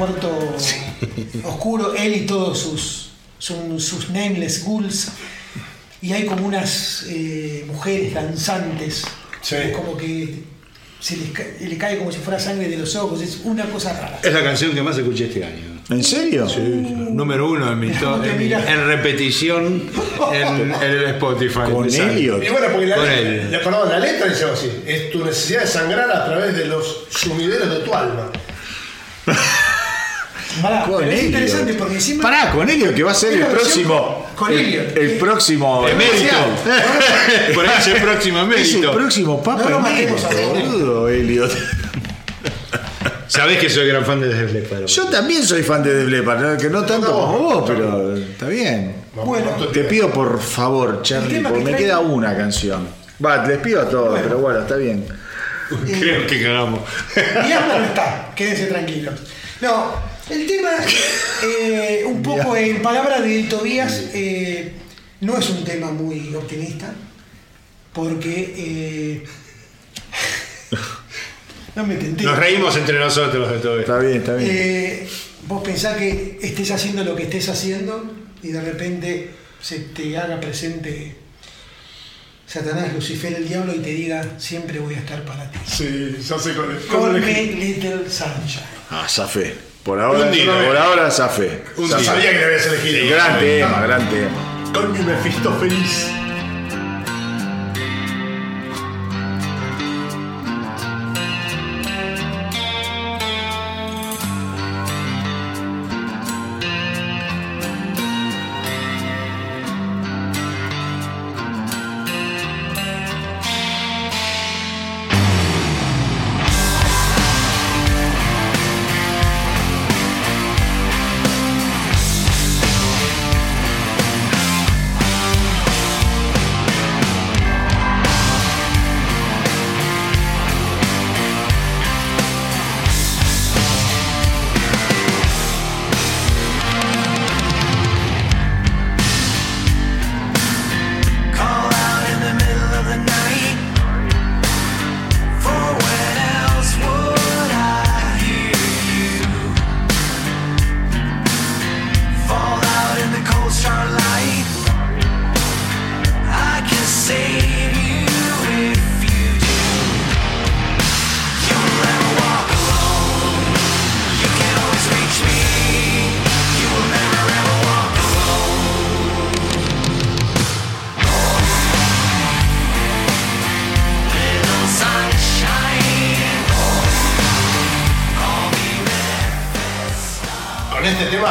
huerto 0.08 0.56
oscuro, 1.44 1.94
él 1.96 2.16
y 2.16 2.20
todos 2.26 2.58
sus, 2.60 3.10
sus, 3.38 3.84
sus 3.84 4.10
nameless 4.10 4.64
ghouls. 4.66 5.10
Y 6.02 6.14
hay 6.14 6.26
como 6.26 6.46
unas 6.48 7.06
eh, 7.10 7.64
mujeres 7.68 8.14
danzantes, 8.14 9.04
Sí. 9.42 9.56
es 9.56 9.76
como 9.76 9.96
que 9.98 10.44
se 11.00 11.16
les 11.18 11.30
ca- 11.32 11.44
le 11.60 11.78
cae 11.78 11.98
como 11.98 12.12
si 12.12 12.18
fuera 12.20 12.40
sangre 12.40 12.68
de 12.70 12.78
los 12.78 12.96
ojos, 12.96 13.22
es 13.22 13.40
una 13.44 13.66
cosa 13.66 13.94
rara. 13.94 14.20
Es 14.24 14.34
la 14.34 14.44
canción 14.44 14.74
que 14.74 14.82
más 14.82 14.98
escuché 14.98 15.26
este 15.26 15.44
año. 15.46 15.78
¿En 15.90 16.04
serio? 16.04 16.46
Número 17.12 17.50
uno 17.50 17.72
en, 17.72 17.80
mi 17.80 17.92
to- 17.92 18.22
en, 18.24 18.42
en 18.42 18.88
repetición 18.88 19.90
en, 20.34 20.72
en 20.72 20.82
el 20.84 21.04
Spotify. 21.12 21.60
Con. 21.72 21.86
Elliot. 21.88 22.44
Y 22.44 22.50
bueno, 22.50 22.68
porque 22.72 22.88
la, 22.88 22.96
Con 22.98 23.06
letra- 23.06 23.50
la- 23.52 23.60
perdón, 23.64 23.90
la 23.90 24.00
letra 24.00 24.28
dice 24.28 24.44
así, 24.46 24.70
es 24.86 25.10
tu 25.12 25.24
necesidad 25.24 25.62
de 25.62 25.68
sangrar 25.68 26.12
a 26.12 26.26
través 26.26 26.56
de 26.58 26.66
los 26.66 27.06
sumideros 27.10 27.70
de 27.70 27.80
tu 27.86 27.94
alma. 27.94 28.30
Pará, 30.62 30.84
Con 30.86 31.00
pero 31.00 31.12
es 31.12 31.14
Elliot. 31.20 31.26
interesante 31.28 31.74
porque 31.74 31.96
encima. 31.96 32.24
Pará, 32.24 32.52
con 32.52 32.70
Elliot, 32.70 32.94
que 32.96 33.04
va 33.04 33.12
a 33.12 33.16
ser 33.16 33.34
el 33.34 33.46
próximo. 33.48 34.26
con 34.36 34.52
el, 34.52 34.60
Elliot. 34.60 34.98
el 34.98 35.12
próximo. 35.18 35.88
Emérito. 35.88 36.36
Por 37.54 37.66
ahí 37.68 37.76
es 37.80 37.88
el 37.88 38.02
próximo 38.02 38.52
Es 38.54 38.74
el 38.74 38.90
próximo 38.92 39.44
Papa 39.44 39.70
No 39.70 39.80
emérito, 39.80 40.16
boludo, 40.54 41.10
Elliot. 41.10 41.52
Sabés 43.28 43.58
que 43.60 43.70
soy 43.70 43.88
gran 43.88 44.06
fan 44.06 44.22
de 44.22 44.30
Def 44.30 44.54
Leppard. 44.54 44.86
Yo 44.86 45.06
también 45.08 45.44
soy 45.44 45.62
fan 45.62 45.84
de 45.84 45.94
Def 45.94 46.08
Leppard, 46.08 46.40
¿no? 46.40 46.58
que 46.58 46.70
no 46.70 46.84
tanto 46.86 47.08
No, 47.08 47.14
como 47.14 47.40
vos, 47.40 47.56
no. 47.56 47.66
pero 47.66 48.16
está 48.16 48.48
bien. 48.48 48.96
Bueno, 49.14 49.50
Te 49.74 49.84
pido 49.84 50.10
por 50.12 50.40
favor, 50.40 51.02
Charlie, 51.02 51.42
porque 51.42 51.60
que 51.64 51.72
me 51.72 51.78
queda 51.78 52.00
una 52.00 52.36
canción. 52.38 52.88
Va, 53.24 53.46
les 53.46 53.58
pido 53.58 53.82
a 53.82 53.90
todos, 53.90 54.20
pero 54.22 54.38
bueno, 54.38 54.60
está 54.62 54.76
bien. 54.78 55.06
Creo 56.00 56.26
que 56.26 56.42
cagamos. 56.42 56.80
Alma 57.36 57.78
no 57.80 57.84
está, 57.86 58.32
quédense 58.36 58.68
tranquilos. 58.68 59.16
No, 59.60 59.92
el 60.30 60.46
tema, 60.48 60.72
eh, 61.44 62.04
un 62.06 62.22
poco 62.22 62.56
en 62.56 62.82
palabras 62.82 63.24
de 63.24 63.44
Tobías, 63.44 64.10
eh, 64.14 64.72
no 65.22 65.38
es 65.38 65.50
un 65.50 65.64
tema 65.64 65.92
muy 65.92 66.34
optimista, 66.36 66.94
porque. 67.94 68.54
eh, 68.58 69.24
no 71.76 71.86
me 71.86 71.96
tenté. 71.96 72.24
Nos 72.24 72.38
reímos 72.38 72.76
entre 72.76 73.00
nosotros 73.00 73.52
de 73.52 73.60
todo 73.60 73.80
esto. 73.80 73.94
Está 73.94 74.00
bien, 74.00 74.18
está 74.18 74.36
bien. 74.36 74.50
Eh, 74.52 75.08
vos 75.48 75.64
pensás 75.64 75.98
que 75.98 76.40
estés 76.42 76.72
haciendo 76.72 77.04
lo 77.04 77.16
que 77.16 77.24
estés 77.24 77.50
haciendo 77.50 78.14
y 78.44 78.50
de 78.50 78.62
repente 78.62 79.32
se 79.62 79.80
te 79.80 80.18
haga 80.18 80.40
presente 80.40 81.16
Satanás, 82.46 82.94
Lucifer, 82.94 83.34
el 83.34 83.48
diablo 83.48 83.74
y 83.76 83.80
te 83.80 83.90
diga 83.90 84.24
siempre 84.38 84.80
voy 84.80 84.96
a 84.96 85.00
estar 85.00 85.24
para 85.24 85.50
ti. 85.52 85.60
Sí, 85.66 86.18
ya 86.22 86.40
sé 86.40 86.54
con 86.54 86.72
el. 86.72 86.86
Call 86.88 87.20
me 87.22 87.44
Little 87.44 88.10
Sunshine. 88.10 88.64
Ah, 88.90 89.06
Zafé. 89.10 89.56
Por 89.88 90.02
ahora, 90.02 90.20
Un 90.26 90.32
día. 90.34 90.46
por 90.68 90.76
ahora 90.76 91.10
Zafé. 91.10 91.64
Un 91.78 91.88
Ya 91.90 91.96
día. 91.96 92.06
sabía 92.12 92.32
que 92.32 92.38
le 92.40 92.44
habías 92.46 92.66
elegido. 92.66 93.16
Gran 93.16 93.40
tema, 93.40 93.82
gran 93.82 94.10
tema. 94.10 94.72
Con 94.74 94.92
mi 94.92 95.00
Mefisto 95.00 95.54
feliz. 95.54 96.12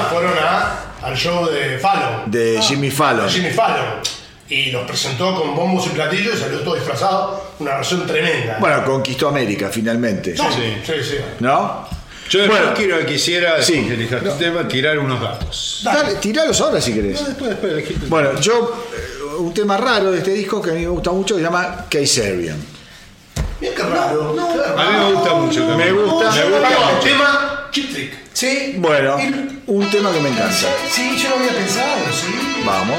Fueron 0.05 0.33
a, 0.39 0.79
al 1.03 1.17
show 1.17 1.47
de 1.51 1.79
Fallon. 1.79 2.31
De 2.31 2.61
Jimmy 2.63 2.91
Fallon. 2.91 3.29
Jimmy 3.29 3.51
Fallon. 3.51 4.01
Y 4.49 4.71
los 4.71 4.87
presentó 4.87 5.35
con 5.35 5.57
bombos 5.57 5.87
y 5.87 5.91
platillos 5.91 6.37
y 6.37 6.39
salió 6.39 6.61
todo 6.61 6.75
disfrazado. 6.77 7.45
Una 7.59 7.75
versión 7.77 8.07
tremenda. 8.07 8.59
Bueno, 8.61 8.85
conquistó 8.85 9.29
América 9.29 9.69
finalmente. 9.73 10.37
sí, 10.37 10.43
sí. 10.55 10.75
sí, 10.85 10.93
sí. 11.03 11.17
¿No? 11.41 11.89
Yo 12.29 12.41
después 12.41 12.61
Bueno. 12.61 12.75
quiero, 12.77 13.07
quisiera, 13.07 13.63
Sí. 13.63 13.83
después 13.83 14.21
que 14.23 14.29
tu 14.31 14.37
tema, 14.37 14.67
tirar 14.67 14.99
unos 14.99 15.21
datos. 15.21 15.81
Dale, 15.85 16.15
tiralos 16.17 16.61
ahora 16.61 16.81
si 16.81 16.93
querés. 16.93 17.25
Después, 17.25 17.51
después 17.51 17.85
tu- 18.01 18.07
Bueno, 18.09 18.41
yo, 18.41 18.85
eh, 18.93 19.35
un 19.39 19.55
tema 19.55 19.77
raro 19.77 20.11
de 20.11 20.19
este 20.19 20.33
disco 20.33 20.61
que 20.61 20.71
a 20.71 20.75
mí 20.75 20.81
me 20.81 20.89
gusta 20.89 21.13
mucho 21.13 21.37
se 21.37 21.43
llama 21.43 21.87
Kayserian. 21.89 22.57
Mira 23.61 23.75
qué 23.75 23.83
raro. 23.83 24.31
A 24.77 24.91
mí 24.91 24.97
me 24.99 25.13
gusta 25.13 25.35
mucho. 25.35 25.77
Me 25.77 25.93
gusta. 25.93 26.31
Me 26.33 26.51
gusta 26.51 27.01
tema 27.03 27.69
Chip 27.71 27.93
Trick. 27.93 28.13
Sí. 28.37 28.75
Bueno, 28.77 29.17
Y- 29.19 29.63
un 29.67 29.91
tema 29.91 30.13
que 30.13 30.21
me 30.21 30.29
encanta. 30.29 30.69
Sí, 30.91 31.17
yo 31.17 31.31
lo 31.31 31.37
había 31.37 31.53
pensado, 31.55 32.05
sí. 32.13 32.27
Vamos. 32.67 32.99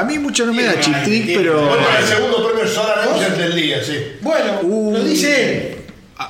A 0.00 0.04
mí 0.04 0.18
mucho 0.18 0.44
no 0.46 0.52
me 0.52 0.62
da 0.64 0.78
chip 0.80 0.94
trick, 1.04 1.36
pero. 1.36 1.66
Voy 1.66 1.78
para 1.78 1.98
el 2.00 2.06
segundo 2.06 2.46
premio 2.48 2.66
Solar 2.68 3.08
Angel 3.08 3.38
del 3.38 3.54
día, 3.56 3.82
sí. 3.84 3.98
Bueno, 4.20 4.60
Uh. 4.62 4.92
lo 4.92 5.04
dice 5.04 5.42
él. 5.68 5.76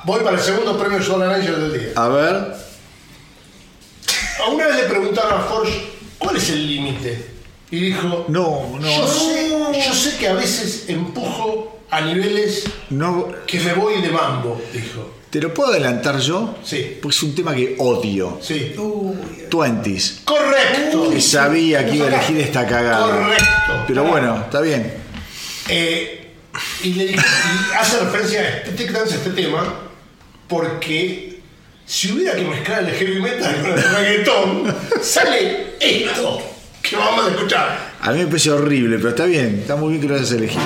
Voy 0.05 0.21
para 0.23 0.37
el 0.37 0.43
segundo 0.43 0.77
premio 0.77 1.01
Solar 1.01 1.33
Angel 1.33 1.55
del 1.71 1.79
día. 1.79 1.89
A 1.95 2.07
ver. 2.09 2.35
a 4.45 4.49
una 4.49 4.67
vez 4.67 4.75
le 4.77 4.83
preguntaron 4.83 5.33
a 5.33 5.43
Forge 5.43 5.87
cuál 6.17 6.37
es 6.37 6.49
el 6.49 6.67
límite. 6.67 7.25
Y 7.71 7.79
dijo, 7.79 8.25
No, 8.27 8.77
no, 8.79 8.87
yo, 8.87 8.99
no. 9.01 9.07
sé, 9.07 9.49
yo 9.87 9.93
sé 9.93 10.17
que 10.17 10.27
a 10.27 10.33
veces 10.33 10.85
empujo 10.87 11.79
a 11.89 12.01
niveles 12.01 12.65
No, 12.89 13.27
que 13.47 13.59
me 13.59 13.73
voy 13.73 14.01
de 14.01 14.09
mambo, 14.09 14.61
dijo. 14.71 15.11
¿Te 15.35 15.41
lo 15.41 15.53
puedo 15.53 15.71
adelantar 15.71 16.17
yo? 16.19 16.55
Sí. 16.63 16.97
Porque 17.01 17.13
es 17.13 17.23
un 17.23 17.35
tema 17.35 17.53
que 17.53 17.75
odio. 17.79 18.39
Sí. 18.41 18.73
Twenties. 19.49 20.21
Correcto. 20.23 21.09
Que 21.09 21.19
sabía 21.19 21.85
que 21.85 21.97
iba 21.97 22.05
a 22.05 22.07
elegir 22.07 22.37
esta 22.39 22.65
cagada. 22.65 23.05
Correcto. 23.05 23.83
Pero 23.85 24.05
bueno, 24.05 24.43
está 24.45 24.61
bien. 24.61 24.93
Eh, 25.67 26.35
y, 26.83 26.93
le 26.93 27.03
y 27.07 27.15
hace 27.77 27.99
referencia 27.99 28.39
a 28.39 28.43
este 28.43 28.97
a 28.97 29.03
este 29.03 29.29
tema, 29.31 29.73
porque 30.47 31.41
si 31.85 32.13
hubiera 32.13 32.33
que 32.33 32.45
mezclar 32.45 32.85
el 32.85 32.91
heavy 32.91 33.21
metal 33.21 33.61
con 33.61 33.71
el 33.71 33.83
reggaetón, 33.83 34.75
sale 35.01 35.75
esto 35.81 36.41
que 36.81 36.95
vamos 36.95 37.27
a 37.27 37.31
escuchar. 37.31 37.91
A 37.99 38.11
mí 38.13 38.19
me 38.19 38.27
parece 38.27 38.51
horrible, 38.51 38.95
pero 38.99 39.09
está 39.09 39.25
bien. 39.25 39.59
Está 39.59 39.75
muy 39.75 39.89
bien 39.89 40.01
que 40.01 40.07
lo 40.07 40.15
hayas 40.15 40.31
elegido. 40.31 40.63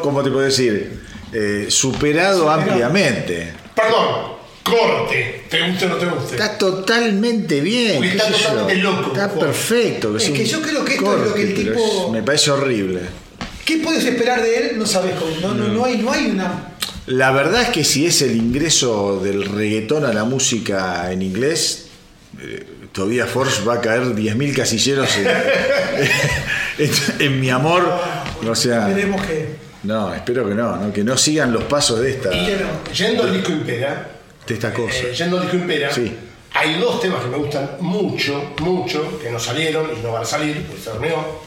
Sido, 0.00 0.02
¿cómo 0.02 0.22
te 0.22 0.30
puedo 0.30 0.44
decir? 0.44 1.00
Eh, 1.32 1.66
superado 1.68 2.50
ampliamente. 2.50 3.52
Perdón, 3.74 4.32
corte. 4.62 5.44
¿Te 5.48 5.68
guste 5.68 5.86
o 5.86 5.88
no 5.90 5.96
te 5.96 6.06
guste? 6.06 6.32
Está 6.36 6.58
totalmente 6.58 7.60
bien. 7.60 7.96
Porque 7.96 8.10
está 8.10 8.30
yo. 8.30 8.36
totalmente 8.36 8.74
loco, 8.76 9.12
Está 9.12 9.32
perfecto. 9.34 10.16
Es 10.16 10.30
que 10.30 10.44
yo 10.44 10.60
creo 10.62 10.84
que 10.84 10.94
esto 10.94 11.16
es 11.22 11.28
lo 11.28 11.34
que 11.34 11.42
el 11.42 11.54
tipo- 11.54 12.06
es- 12.06 12.12
me 12.12 12.22
parece 12.22 12.50
horrible. 12.50 13.00
¿Qué 13.64 13.76
puedes 13.78 14.04
esperar 14.04 14.42
de 14.42 14.56
él? 14.58 14.78
No 14.78 14.86
sabes 14.86 15.14
cómo. 15.14 15.30
No, 15.40 15.54
no, 15.54 15.68
no 15.68 15.84
hay, 15.84 15.98
no 15.98 16.10
hay 16.12 16.26
una. 16.26 16.72
La 17.06 17.30
verdad 17.30 17.62
es 17.62 17.68
que 17.68 17.84
si 17.84 18.06
es 18.06 18.20
el 18.22 18.36
ingreso 18.36 19.20
del 19.22 19.44
reggaetón 19.44 20.04
a 20.04 20.12
la 20.12 20.24
música 20.24 21.10
en 21.12 21.22
inglés, 21.22 21.86
eh, 22.40 22.66
todavía 22.92 23.26
Force 23.26 23.62
va 23.64 23.74
a 23.74 23.80
caer 23.80 24.14
10.000 24.14 24.54
casilleros 24.54 25.08
en, 25.16 25.26
en- 26.78 26.90
en 27.20 27.40
mi 27.40 27.50
amor. 27.50 27.88
O 28.48 28.54
sea, 28.54 28.86
Veremos 28.88 29.24
que. 29.26 29.69
No, 29.84 30.14
espero 30.14 30.48
que 30.48 30.54
no, 30.54 30.76
¿no? 30.76 30.92
que 30.92 31.02
no 31.04 31.16
sigan 31.16 31.52
los 31.52 31.64
pasos 31.64 32.00
de 32.00 32.10
esta, 32.12 32.32
Y 32.34 32.46
de 32.46 32.58
yendo 32.94 33.22
al 33.24 33.32
disco 33.32 33.52
Impera, 33.52 34.08
esta 34.46 34.72
cosa. 34.72 34.94
eh, 34.96 35.14
yendo 35.16 35.36
al 35.38 35.42
disco 35.44 35.56
Impera, 35.56 35.92
Sí. 35.92 36.12
hay 36.54 36.78
dos 36.80 37.00
temas 37.00 37.22
que 37.22 37.28
me 37.28 37.36
gustan 37.38 37.70
mucho, 37.80 38.52
mucho, 38.60 39.18
que 39.22 39.30
no 39.30 39.38
salieron 39.38 39.88
y 39.96 40.02
no 40.02 40.12
van 40.12 40.22
a 40.22 40.26
salir, 40.26 40.64
pues 40.68 40.82
se 40.82 40.90
horneó, 40.90 41.40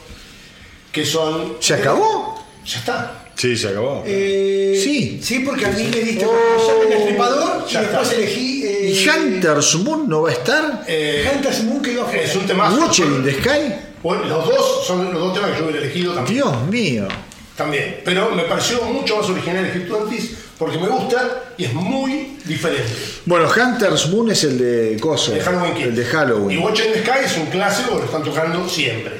que 0.90 1.04
son... 1.04 1.56
¿Se 1.60 1.74
acabó? 1.74 2.44
Ya 2.64 2.78
está. 2.78 3.20
Sí, 3.36 3.56
se 3.56 3.68
acabó. 3.68 4.02
Eh, 4.06 4.80
Sí. 4.82 5.20
Sí, 5.22 5.40
porque 5.40 5.66
a 5.66 5.70
mí 5.70 5.82
me 5.92 6.00
diste 6.00 6.24
oh, 6.24 6.82
el 6.84 6.88
Destripador 6.88 7.64
y 7.68 7.72
ya 7.72 7.80
después 7.82 8.02
está. 8.08 8.16
elegí. 8.16 8.62
eh, 8.64 8.90
¿Y 8.90 9.08
Hunter's 9.08 9.74
Moon 9.76 10.08
no 10.08 10.22
va 10.22 10.30
a 10.30 10.32
estar? 10.32 10.84
Eh, 10.86 11.28
Hunter's 11.34 11.62
Moon 11.64 11.82
que 11.82 11.92
iba 11.92 12.04
afuera. 12.04 12.22
es 12.22 12.36
un 12.36 12.46
temazo. 12.46 12.80
¿Watcher 12.80 13.06
in 13.06 13.24
the 13.24 13.32
Sky? 13.34 13.74
Bueno, 14.02 14.24
los 14.24 14.46
dos 14.46 14.86
son 14.86 15.04
los 15.12 15.20
dos 15.20 15.34
temas 15.34 15.50
que 15.52 15.58
yo 15.58 15.64
hubiera 15.64 15.80
elegido 15.82 16.14
también. 16.14 16.34
Dios 16.36 16.62
mío. 16.70 17.08
También. 17.56 18.00
Pero 18.04 18.30
me 18.32 18.42
pareció 18.44 18.82
mucho 18.82 19.16
más 19.18 19.28
original 19.30 19.64
el 19.64 19.86
Twenties 19.86 20.30
porque 20.58 20.76
me 20.78 20.88
gusta 20.88 21.52
y 21.56 21.64
es 21.64 21.72
muy 21.72 22.36
diferente. 22.44 22.90
Bueno, 23.24 23.48
Hunter's 23.48 24.08
Moon 24.08 24.30
es 24.30 24.42
el 24.44 24.58
de 24.58 24.98
Coso. 25.00 25.32
El 25.32 25.38
de 25.38 25.44
Halloween 25.44 25.74
Kills. 25.74 25.88
El 25.88 25.96
de 25.96 26.04
Halloween. 26.04 26.58
Y 26.58 26.62
Watch 26.62 26.80
in 26.80 26.92
the 26.92 27.00
Sky 27.02 27.24
es 27.24 27.36
un 27.36 27.46
clásico 27.46 27.90
que 27.92 27.98
lo 27.98 28.04
están 28.04 28.22
tocando 28.24 28.68
siempre. 28.68 29.12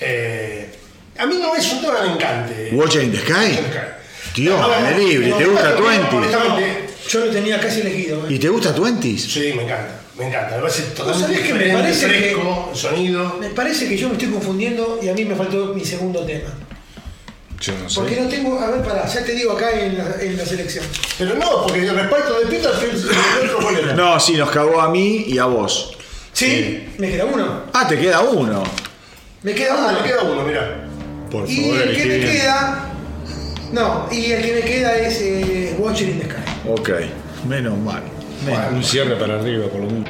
Eh, 0.00 0.68
a 1.18 1.26
mí 1.26 1.36
no 1.40 1.54
es 1.54 1.72
un 1.72 1.80
tema 1.80 2.00
que 2.00 2.06
me 2.08 2.12
encante. 2.14 2.70
¿Watcher 2.72 3.02
in 3.04 3.12
the 3.12 3.18
Watch 3.18 3.48
in 3.48 3.54
the 3.56 3.62
Sky. 3.62 4.40
Dios, 4.42 4.60
me 4.82 4.98
libre, 4.98 5.28
no, 5.28 5.36
¿te 5.36 5.44
gusta 5.46 5.76
Twenty? 5.76 6.16
Yo 7.08 7.20
lo 7.26 7.30
tenía 7.30 7.60
casi 7.60 7.80
elegido. 7.82 8.18
eh. 8.26 8.34
¿Y 8.34 8.38
te 8.38 8.48
gusta 8.48 8.74
Twenties? 8.74 9.22
Sí, 9.32 9.52
me 9.54 9.62
encanta. 9.62 10.00
Me 10.18 10.26
encanta. 10.28 10.56
Me 10.56 10.62
parece 10.62 10.82
totalmente 10.94 11.42
que 11.42 11.54
me 11.54 11.72
parece 11.72 12.06
que- 12.06 12.12
fresco, 12.18 12.70
sonido. 12.74 13.36
Me 13.40 13.50
parece 13.50 13.88
que 13.88 13.96
yo 13.96 14.08
me 14.08 14.14
estoy 14.14 14.28
confundiendo 14.30 14.98
y 15.02 15.08
a 15.08 15.12
mí 15.14 15.24
me 15.24 15.34
faltó 15.36 15.66
mi 15.74 15.84
segundo 15.84 16.24
tema. 16.24 16.50
Yo 17.64 17.72
no 17.82 17.88
sé. 17.88 18.00
Porque 18.00 18.20
no 18.20 18.28
tengo. 18.28 18.58
A 18.60 18.70
ver, 18.70 18.82
pará, 18.82 19.06
ya 19.06 19.24
te 19.24 19.32
digo 19.32 19.52
acá 19.52 19.70
en 19.80 19.96
la, 19.96 20.16
en 20.20 20.36
la 20.36 20.44
selección. 20.44 20.84
Pero 21.18 21.34
no, 21.36 21.62
porque 21.66 21.86
el 21.86 21.94
respaldo 21.94 22.40
de 22.40 22.46
Peterfield 22.46 23.10
el 23.42 23.50
otro. 23.50 23.94
No, 23.96 24.20
sí, 24.20 24.34
nos 24.34 24.50
cagó 24.50 24.80
a 24.80 24.88
mí 24.90 25.24
y 25.28 25.38
a 25.38 25.46
vos. 25.46 25.96
Sí, 26.32 26.88
me 26.98 27.10
queda 27.10 27.24
uno. 27.26 27.62
Ah, 27.72 27.86
te 27.88 27.96
queda 27.98 28.20
uno. 28.20 28.62
Me 29.42 29.54
queda 29.54 29.74
Ah, 29.78 29.88
uno. 29.90 30.00
le 30.02 30.08
queda 30.08 30.22
uno, 30.24 30.42
mirá. 30.42 30.84
Por 31.30 31.48
Y 31.48 31.56
favor, 31.62 31.76
el 31.82 31.96
que 31.96 32.02
elegí 32.02 32.08
me 32.08 32.16
bien. 32.18 32.30
queda. 32.32 32.90
No, 33.72 34.08
y 34.10 34.32
el 34.32 34.42
que 34.44 34.52
me 34.54 34.60
queda 34.60 34.96
es 34.98 35.18
eh, 35.20 35.76
Watcher 35.78 36.08
in 36.08 36.18
the 36.20 36.24
Sky. 36.26 36.68
Ok, 36.68 36.90
menos 37.48 37.78
mal. 37.78 38.02
Menos 38.44 38.72
Un 38.72 38.84
cierre 38.84 39.16
para 39.16 39.34
arriba, 39.40 39.66
por 39.68 39.80
lo 39.80 39.86
menos. 39.86 40.08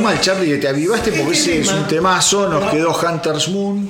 Menos 0.00 0.12
mal, 0.14 0.20
Charlie, 0.20 0.50
que 0.52 0.58
te 0.58 0.68
avivaste 0.68 1.12
porque 1.12 1.32
Este 1.36 1.58
ese 1.58 1.60
es 1.60 1.72
un 1.72 1.86
temazo. 1.86 2.48
Nos 2.48 2.64
No. 2.64 2.70
quedó 2.70 2.92
Hunter's 2.98 3.48
Moon. 3.48 3.88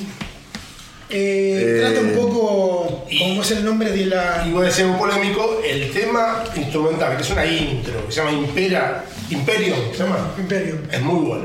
Eh, 1.13 1.79
trata 1.81 2.01
un 2.03 2.13
poco, 2.15 3.05
como 3.19 3.43
es 3.43 3.51
el 3.51 3.65
nombre 3.65 3.91
de 3.91 4.07
la... 4.07 4.45
Y 4.47 4.53
voy 4.53 4.69
a 4.69 4.71
ser 4.71 4.87
un 4.87 4.97
polémico, 4.97 5.61
el 5.69 5.91
tema 5.91 6.45
instrumental, 6.55 7.17
que 7.17 7.23
es 7.25 7.31
una 7.31 7.45
intro, 7.47 8.07
que 8.07 8.13
se 8.13 8.19
llama 8.21 8.31
Impera, 8.33 9.05
Imperium, 9.29 9.79
¿se 9.93 9.99
llama? 10.05 10.31
Imperium. 10.39 10.79
Es 10.91 11.03
muy 11.03 11.27
bueno. 11.27 11.45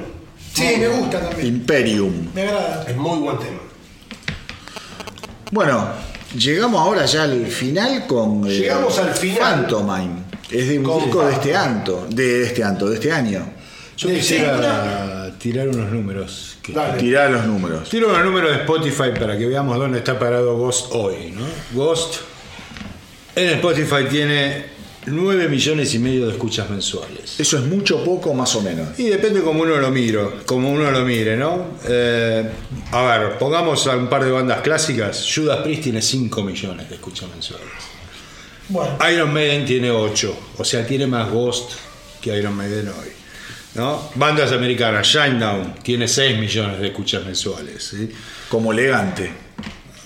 Sí, 0.53 0.76
me 0.80 0.88
gusta 0.88 1.19
también. 1.19 1.48
Imperium. 1.48 2.14
Me 2.35 2.44
agrada. 2.44 2.85
Es 2.88 2.95
muy 2.95 3.18
buen 3.19 3.40
tema. 3.40 3.60
Bueno, 5.52 5.88
llegamos 6.38 6.80
ahora 6.82 7.06
ya 7.06 7.24
al 7.24 7.48
final 7.48 8.06
con. 8.08 8.45
eh, 8.48 8.52
Llegamos 8.60 8.98
al 9.00 9.14
final. 9.16 9.40
Phantomime. 9.68 10.26
Es 10.52 10.68
de 10.69 10.77
un 10.80 11.03
disco 11.03 11.26
de 11.26 11.34
este 11.34 11.56
anto, 11.56 12.06
de 12.10 12.44
este 12.44 12.64
anto, 12.64 12.88
de 12.88 12.95
este 12.95 13.11
año. 13.11 13.48
Yo 13.98 14.09
quisiera 14.09 15.32
tirar 15.40 15.67
unos 15.69 15.91
números. 15.91 16.57
que- 16.61 16.74
Dale. 16.74 16.98
Tirá 16.99 17.30
los 17.30 17.45
números. 17.45 17.90
Tiro 17.90 18.09
unos 18.09 18.25
números 18.25 18.51
de 18.51 18.57
Spotify 18.57 19.11
para 19.17 19.38
que 19.38 19.45
veamos 19.45 19.77
dónde 19.77 19.99
está 19.99 20.17
parado 20.19 20.57
Ghost 20.57 20.88
hoy. 20.91 21.32
¿no? 21.32 21.45
Ghost 21.74 22.15
en 23.35 23.49
Spotify 23.51 24.06
tiene 24.09 24.65
9 25.07 25.48
millones 25.48 25.93
y 25.93 25.99
medio 25.99 26.25
de 26.25 26.32
escuchas 26.33 26.69
mensuales. 26.69 27.40
Eso 27.40 27.57
es 27.57 27.64
mucho, 27.65 28.03
poco, 28.03 28.33
más 28.33 28.56
o 28.56 28.61
menos. 28.61 28.98
Y 28.99 29.03
depende 29.09 29.41
como 29.41 29.61
uno 29.61 29.75
lo 29.77 29.91
miro, 29.91 30.40
como 30.45 30.72
uno 30.72 30.90
lo 30.91 31.01
mire, 31.06 31.38
¿no? 31.38 31.65
Eh, 31.88 32.49
a 32.91 33.01
ver, 33.03 33.38
pongamos 33.38 33.85
a 33.88 33.95
un 33.95 34.07
par 34.09 34.24
de 34.25 34.32
bandas 34.32 34.61
clásicas. 34.61 35.25
Judas 35.33 35.59
Priest 35.61 35.83
tiene 35.83 36.01
5 36.01 36.41
millones 36.43 36.90
de 36.90 36.95
escuchas 36.95 37.30
mensuales. 37.30 37.67
Bueno, 38.69 38.98
Iron 39.14 39.32
Maiden 39.32 39.64
tiene 39.65 39.91
8, 39.91 40.35
o 40.57 40.64
sea, 40.65 40.88
tiene 40.88 41.06
más 41.06 41.30
Ghost 41.30 41.74
que 42.19 42.35
Iron 42.35 42.56
Maiden 42.56 42.88
hoy. 42.88 43.09
¿No? 43.75 44.09
Bandas 44.15 44.51
americanas, 44.51 45.07
Shinedown 45.07 45.75
tiene 45.83 46.07
6 46.07 46.37
millones 46.39 46.79
de 46.79 46.87
escuchas 46.87 47.23
mensuales. 47.25 47.83
¿sí? 47.83 48.09
Como 48.49 48.71
elegante. 48.71 49.31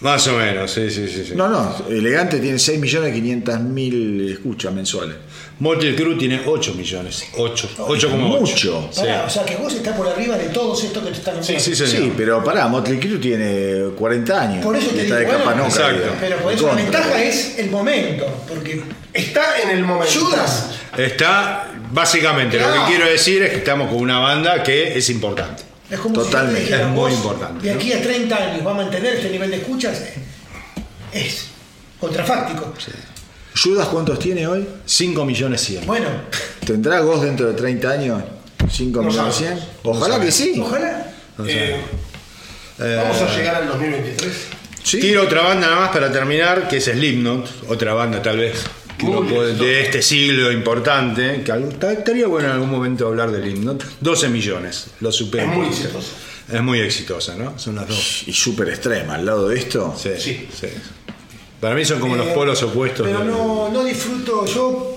Más 0.01 0.25
o 0.27 0.37
menos, 0.37 0.71
sí, 0.71 0.89
sí, 0.89 1.09
sí. 1.09 1.25
sí. 1.25 1.33
No, 1.35 1.49
no, 1.49 1.75
elegante 1.89 2.39
tiene 2.39 2.57
6.500.000 2.57 4.31
escuchas 4.31 4.71
mensuales. 4.73 5.15
Motley 5.59 5.93
Crue 5.93 6.15
tiene 6.15 6.41
8 6.45 6.73
millones. 6.75 7.25
8. 7.37 7.69
8,8. 7.79 8.09
Mucho. 8.11 8.89
Sí. 8.93 9.01
pará, 9.01 9.25
o 9.25 9.29
sea 9.29 9.43
que 9.43 9.57
vos 9.57 9.73
estás 9.73 9.97
por 9.97 10.07
arriba 10.07 10.37
de 10.37 10.45
todos 10.49 10.81
estos 10.85 11.03
que 11.03 11.11
te 11.11 11.17
están 11.17 11.43
Sí, 11.43 11.59
sí, 11.59 11.75
Sí, 11.75 11.85
señor. 11.85 12.13
pero 12.15 12.41
pará, 12.41 12.69
Motley 12.69 12.97
Crue 12.97 13.17
tiene 13.17 13.89
40 13.97 14.41
años. 14.41 14.63
Por 14.63 14.77
eso 14.77 14.89
te 14.91 15.01
está 15.01 15.17
digo, 15.19 15.31
de 15.31 15.37
capa 15.37 15.49
bueno, 15.49 15.63
no 15.63 15.67
exacto. 15.67 16.13
Pero 16.17 16.37
por 16.37 16.53
eso 16.53 16.67
la 16.67 16.75
ventaja 16.75 17.21
es 17.21 17.59
el 17.59 17.69
momento, 17.69 18.25
porque 18.47 18.81
Está 19.13 19.59
en 19.63 19.71
el 19.71 19.83
momento. 19.83 20.17
Judas 20.17 20.69
Está, 20.97 21.71
básicamente, 21.91 22.59
lo 22.59 22.71
que 22.73 22.79
quiero 22.87 23.05
decir 23.09 23.41
es 23.43 23.49
que 23.51 23.57
estamos 23.57 23.89
con 23.89 23.97
una 23.97 24.19
banda 24.19 24.63
que 24.63 24.97
es 24.97 25.09
importante. 25.09 25.63
es 25.89 25.99
como 25.99 26.15
Totalmente. 26.15 26.61
si 26.65 26.65
yo 26.65 26.69
te 26.69 26.75
dijera, 26.77 26.89
Es 26.89 26.95
muy 26.95 27.11
importante, 27.13 27.65
De 27.67 27.73
¿no? 27.73 27.79
aquí 27.79 27.93
a 27.93 28.01
30 28.01 28.35
años 28.35 28.67
va 28.67 28.71
a 28.71 28.75
mantener 28.75 29.15
este 29.15 29.29
nivel 29.29 29.51
de 29.51 29.57
escuchas, 29.57 30.01
es 31.11 31.47
contrafáctico. 31.99 32.73
¿Judas 33.61 33.87
cuántos 33.87 34.19
tiene 34.19 34.47
hoy? 34.47 34.65
5 34.85 35.25
millones 35.25 35.61
100. 35.61 35.85
Bueno, 35.85 36.07
¿Tendrá 36.65 36.99
Ghost 36.99 37.23
dentro 37.23 37.47
de 37.47 37.53
30 37.53 37.89
años? 37.89 38.23
¿5 38.59 38.91
No 38.91 39.01
millones 39.03 39.35
sabemos. 39.35 39.35
100? 39.35 39.59
Ojalá 39.83 40.19
que 40.21 40.31
sí. 40.31 40.59
ojalá. 40.61 41.11
Eh, 41.45 41.81
vamos 42.77 43.21
a 43.21 43.35
llegar 43.35 43.55
al 43.55 43.67
2023. 43.67 44.31
Sí. 44.83 44.99
Tiro 45.01 45.23
otra 45.23 45.41
banda 45.41 45.67
nada 45.67 45.79
más 45.81 45.89
para 45.89 46.11
terminar, 46.11 46.67
que 46.69 46.77
es 46.77 46.85
Slipknot, 46.85 47.69
otra 47.69 47.93
banda 47.93 48.21
tal 48.21 48.37
vez 48.37 48.63
exitosa. 49.07 49.63
de 49.63 49.81
este 49.81 50.01
siglo 50.01 50.51
importante, 50.51 51.43
que 51.43 51.91
estaría 51.93 52.27
bueno 52.27 52.47
en 52.47 52.53
algún 52.53 52.69
momento 52.69 53.07
hablar 53.07 53.31
de 53.31 53.41
Slipknot. 53.41 53.83
12 54.01 54.29
millones, 54.29 54.87
lo 54.99 55.11
supera. 55.11 55.43
Es 55.45 55.57
muy 55.57 55.67
exitoso. 55.67 56.07
Es 56.51 56.61
muy 56.61 56.79
exitosa, 56.79 57.35
¿no? 57.35 57.57
Son 57.59 57.75
las 57.75 57.87
dos. 57.87 58.23
Y 58.27 58.33
súper 58.33 58.69
extrema 58.69 59.15
al 59.15 59.25
lado 59.25 59.47
de 59.49 59.57
esto. 59.59 59.95
Sí, 59.97 60.09
Sí. 60.17 60.47
sí. 60.59 60.67
Para 61.59 61.75
mí 61.75 61.83
son 61.85 61.99
como 61.99 62.15
los 62.15 62.27
Eh, 62.27 62.31
polos 62.33 62.61
opuestos. 62.63 63.05
Pero 63.05 63.19
del- 63.19 63.27
no, 63.29 63.69
no 63.69 63.83
disfruto, 63.83 64.45
yo 64.45 64.95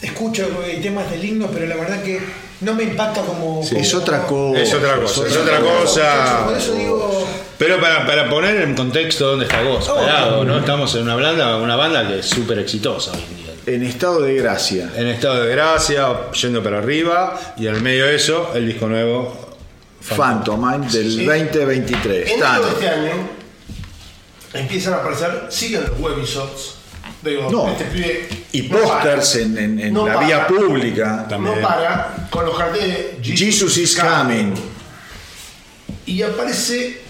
escucho 0.00 0.46
eh, 0.64 0.78
temas 0.82 1.10
del 1.10 1.24
himno, 1.24 1.48
pero 1.52 1.66
la 1.66 1.74
verdad 1.76 2.02
que 2.02 2.20
no 2.60 2.74
me 2.74 2.84
impacta 2.84 3.22
como. 3.22 3.62
Sí, 3.64 3.76
es 3.78 3.94
otra 3.94 4.26
cosa. 4.26 4.60
Es 4.62 4.74
otra 4.74 5.00
cosa, 5.00 5.26
es 5.26 5.36
otra 5.36 5.60
cosa. 5.60 6.44
Por 6.46 6.56
eso 6.56 6.74
digo. 6.74 7.26
Pero 7.62 7.80
para, 7.80 8.04
para 8.04 8.28
poner 8.28 8.60
en 8.62 8.74
contexto 8.74 9.24
dónde 9.28 9.44
está 9.44 9.62
Ghost, 9.62 9.88
Oh. 9.88 9.94
parado, 9.94 10.44
¿no? 10.44 10.58
Estamos 10.58 10.92
en 10.96 11.02
una 11.02 11.14
banda, 11.14 11.56
una 11.58 11.76
banda 11.76 12.08
que 12.08 12.18
es 12.18 12.26
súper 12.26 12.58
exitosa 12.58 13.12
hoy 13.12 13.18
en 13.30 13.36
día. 13.36 13.52
En 13.76 13.82
estado 13.84 14.20
de 14.20 14.34
gracia. 14.34 14.90
En 14.96 15.06
estado 15.06 15.44
de 15.44 15.52
gracia, 15.54 16.08
yendo 16.32 16.60
para 16.60 16.78
arriba, 16.78 17.38
y 17.56 17.68
en 17.68 17.76
el 17.76 17.80
medio 17.80 18.06
de 18.06 18.16
eso, 18.16 18.50
el 18.56 18.66
disco 18.66 18.88
nuevo. 18.88 19.54
Phantomine 20.00 20.88
del 20.90 21.08
Sí. 21.12 21.24
2023. 21.24 22.30
En 22.32 22.42
este 22.42 22.88
año 22.88 23.12
empiezan 24.54 24.94
a 24.94 24.96
aparecer, 24.96 25.46
siguen 25.50 25.82
los 25.88 26.00
webisodes. 26.00 26.74
Digo, 27.22 27.48
No. 27.48 27.68
este 27.70 27.84
pibe 27.84 28.28
Y 28.50 28.62
no 28.62 28.78
pósters 28.80 29.36
en, 29.36 29.56
en- 29.56 29.78
en 29.78 29.94
No 29.94 30.04
la 30.08 30.14
para. 30.14 30.26
vía 30.26 30.46
pública. 30.48 31.26
También. 31.28 31.60
No 31.60 31.68
para 31.68 32.26
con 32.28 32.44
los 32.44 32.58
carteles 32.58 33.22
de 33.22 33.36
Jesus 33.36 33.76
is 33.78 33.96
coming. 33.96 34.52
Y 36.06 36.20
aparece, 36.22 37.00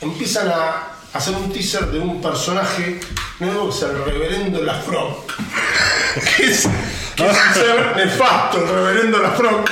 empiezan 0.00 0.48
a 0.48 0.88
hacer 1.12 1.34
un 1.34 1.52
teaser 1.52 1.86
de 1.86 1.98
un 1.98 2.20
personaje 2.20 3.00
nuevo 3.40 3.68
que 3.70 3.76
es 3.76 3.82
el 3.82 4.04
reverendo 4.04 4.62
Lafroc. 4.62 5.32
que 6.36 6.46
es, 6.50 6.68
que 7.16 7.26
es 7.26 7.36
un 7.48 7.54
ser 7.54 7.96
nefasto, 7.96 8.58
el 8.62 8.68
reverendo 8.68 9.18
Lafroc, 9.18 9.70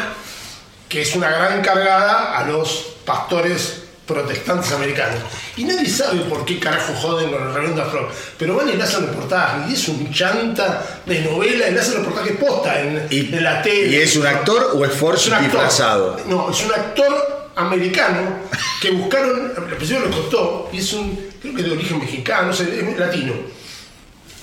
que 0.89 1.03
es 1.03 1.15
una 1.17 1.31
gran 1.31 1.61
cargada 1.63 2.39
a 2.39 2.45
los 2.47 2.87
pastores 3.05 3.81
protestantes 4.07 4.71
americanos. 4.73 5.19
Y 5.57 5.65
nadie 5.65 5.89
sabe 5.89 6.21
por 6.21 6.45
qué 6.45 6.59
carajo 6.61 6.93
joden 6.95 7.31
con 7.31 7.43
el 7.43 7.55
reverendo 7.55 7.83
Lafroc. 7.85 8.11
Pero 8.39 8.55
van 8.57 8.69
y 8.69 8.73
le 8.75 8.83
hacen 8.83 9.07
reportajes, 9.07 9.71
y 9.71 9.75
es 9.75 9.89
un 9.89 10.13
chanta 10.13 11.01
de 11.07 11.21
novela, 11.21 11.69
y 11.69 11.73
le 11.73 11.81
hacen 11.81 11.95
reportajes 11.97 12.37
posta 12.37 12.81
en, 12.81 13.07
Y- 13.11 13.35
en 13.35 13.43
la 13.43 13.63
tele. 13.63 13.87
¿Y 13.89 13.97
es 13.97 14.15
un 14.17 14.27
actor 14.27 14.73
o 14.75 14.85
es 14.85 14.93
Forge 14.93 15.31
disfrazado? 15.41 16.19
No, 16.27 16.51
es 16.51 16.63
un 16.65 16.73
actor 16.73 17.34
americano 17.57 18.39
que 18.81 18.91
buscaron, 18.91 19.53
al 19.57 19.77
principio 19.77 20.05
le 20.07 20.11
costó, 20.11 20.71
y 20.73 20.79
es 20.79 20.93
un, 20.93 21.31
creo 21.41 21.55
que 21.55 21.63
de 21.63 21.73
origen 21.73 21.99
mexicano, 21.99 22.51
es 22.51 22.99
latino. 22.99 23.35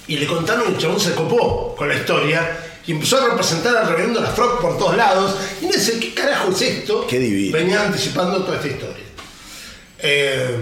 Y 0.07 0.17
le 0.17 0.27
contaron 0.27 0.65
y 0.69 0.73
el 0.73 0.77
chabón 0.77 0.99
se 0.99 1.13
copó 1.13 1.75
con 1.75 1.87
la 1.87 1.95
historia 1.95 2.57
y 2.85 2.91
empezó 2.91 3.17
a 3.17 3.29
representar 3.29 3.77
al 3.77 3.87
reverendo 3.87 4.19
Lafroc 4.19 4.59
por 4.59 4.77
todos 4.77 4.97
lados. 4.97 5.35
Y 5.61 5.65
no 5.67 5.73
sé 5.73 5.99
qué 5.99 6.13
carajo 6.13 6.51
es 6.51 6.61
esto. 6.61 7.05
Qué 7.07 7.19
divino. 7.19 7.57
Venía 7.57 7.83
anticipando 7.83 8.43
toda 8.43 8.55
esta 8.57 8.67
historia. 8.67 9.03
Eh, 9.99 10.57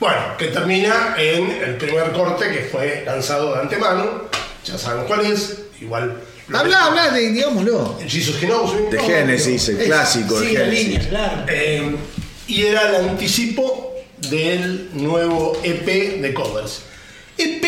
bueno, 0.00 0.36
que 0.38 0.48
termina 0.48 1.14
en 1.18 1.50
el 1.50 1.76
primer 1.76 2.10
corte 2.12 2.50
que 2.50 2.68
fue 2.72 3.02
lanzado 3.04 3.54
de 3.54 3.60
antemano. 3.60 4.24
Ya 4.64 4.78
saben 4.78 5.04
cuál 5.04 5.26
es. 5.26 5.58
Igual. 5.80 6.16
Habla, 6.54 6.84
habla 6.86 7.10
de, 7.10 7.30
digámoslo. 7.30 7.98
Jesus 8.06 8.40
De 8.40 8.98
Génesis, 9.00 9.68
el 9.70 9.78
clásico 9.84 10.38
de 10.40 10.46
sigue 10.48 10.58
la 10.58 10.64
Génesis. 10.66 10.88
línea, 10.88 11.08
claro. 11.08 11.44
Eh, 11.48 11.96
y 12.48 12.62
era 12.62 12.88
el 12.96 13.08
anticipo 13.08 13.94
del 14.28 14.90
nuevo 14.94 15.58
EP 15.62 16.20
de 16.20 16.34
covers. 16.34 16.82
EP 17.38 17.64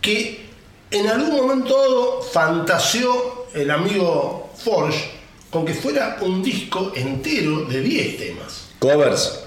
que 0.00 0.46
en 0.90 1.06
algún 1.08 1.30
momento 1.36 1.76
dado 1.76 2.22
fantaseó 2.22 3.46
el 3.54 3.70
amigo 3.70 4.50
Forge 4.62 5.10
con 5.50 5.64
que 5.64 5.74
fuera 5.74 6.18
un 6.20 6.42
disco 6.42 6.92
entero 6.94 7.60
de 7.64 7.80
10 7.80 8.18
temas. 8.18 8.66
Covers. 8.78 9.40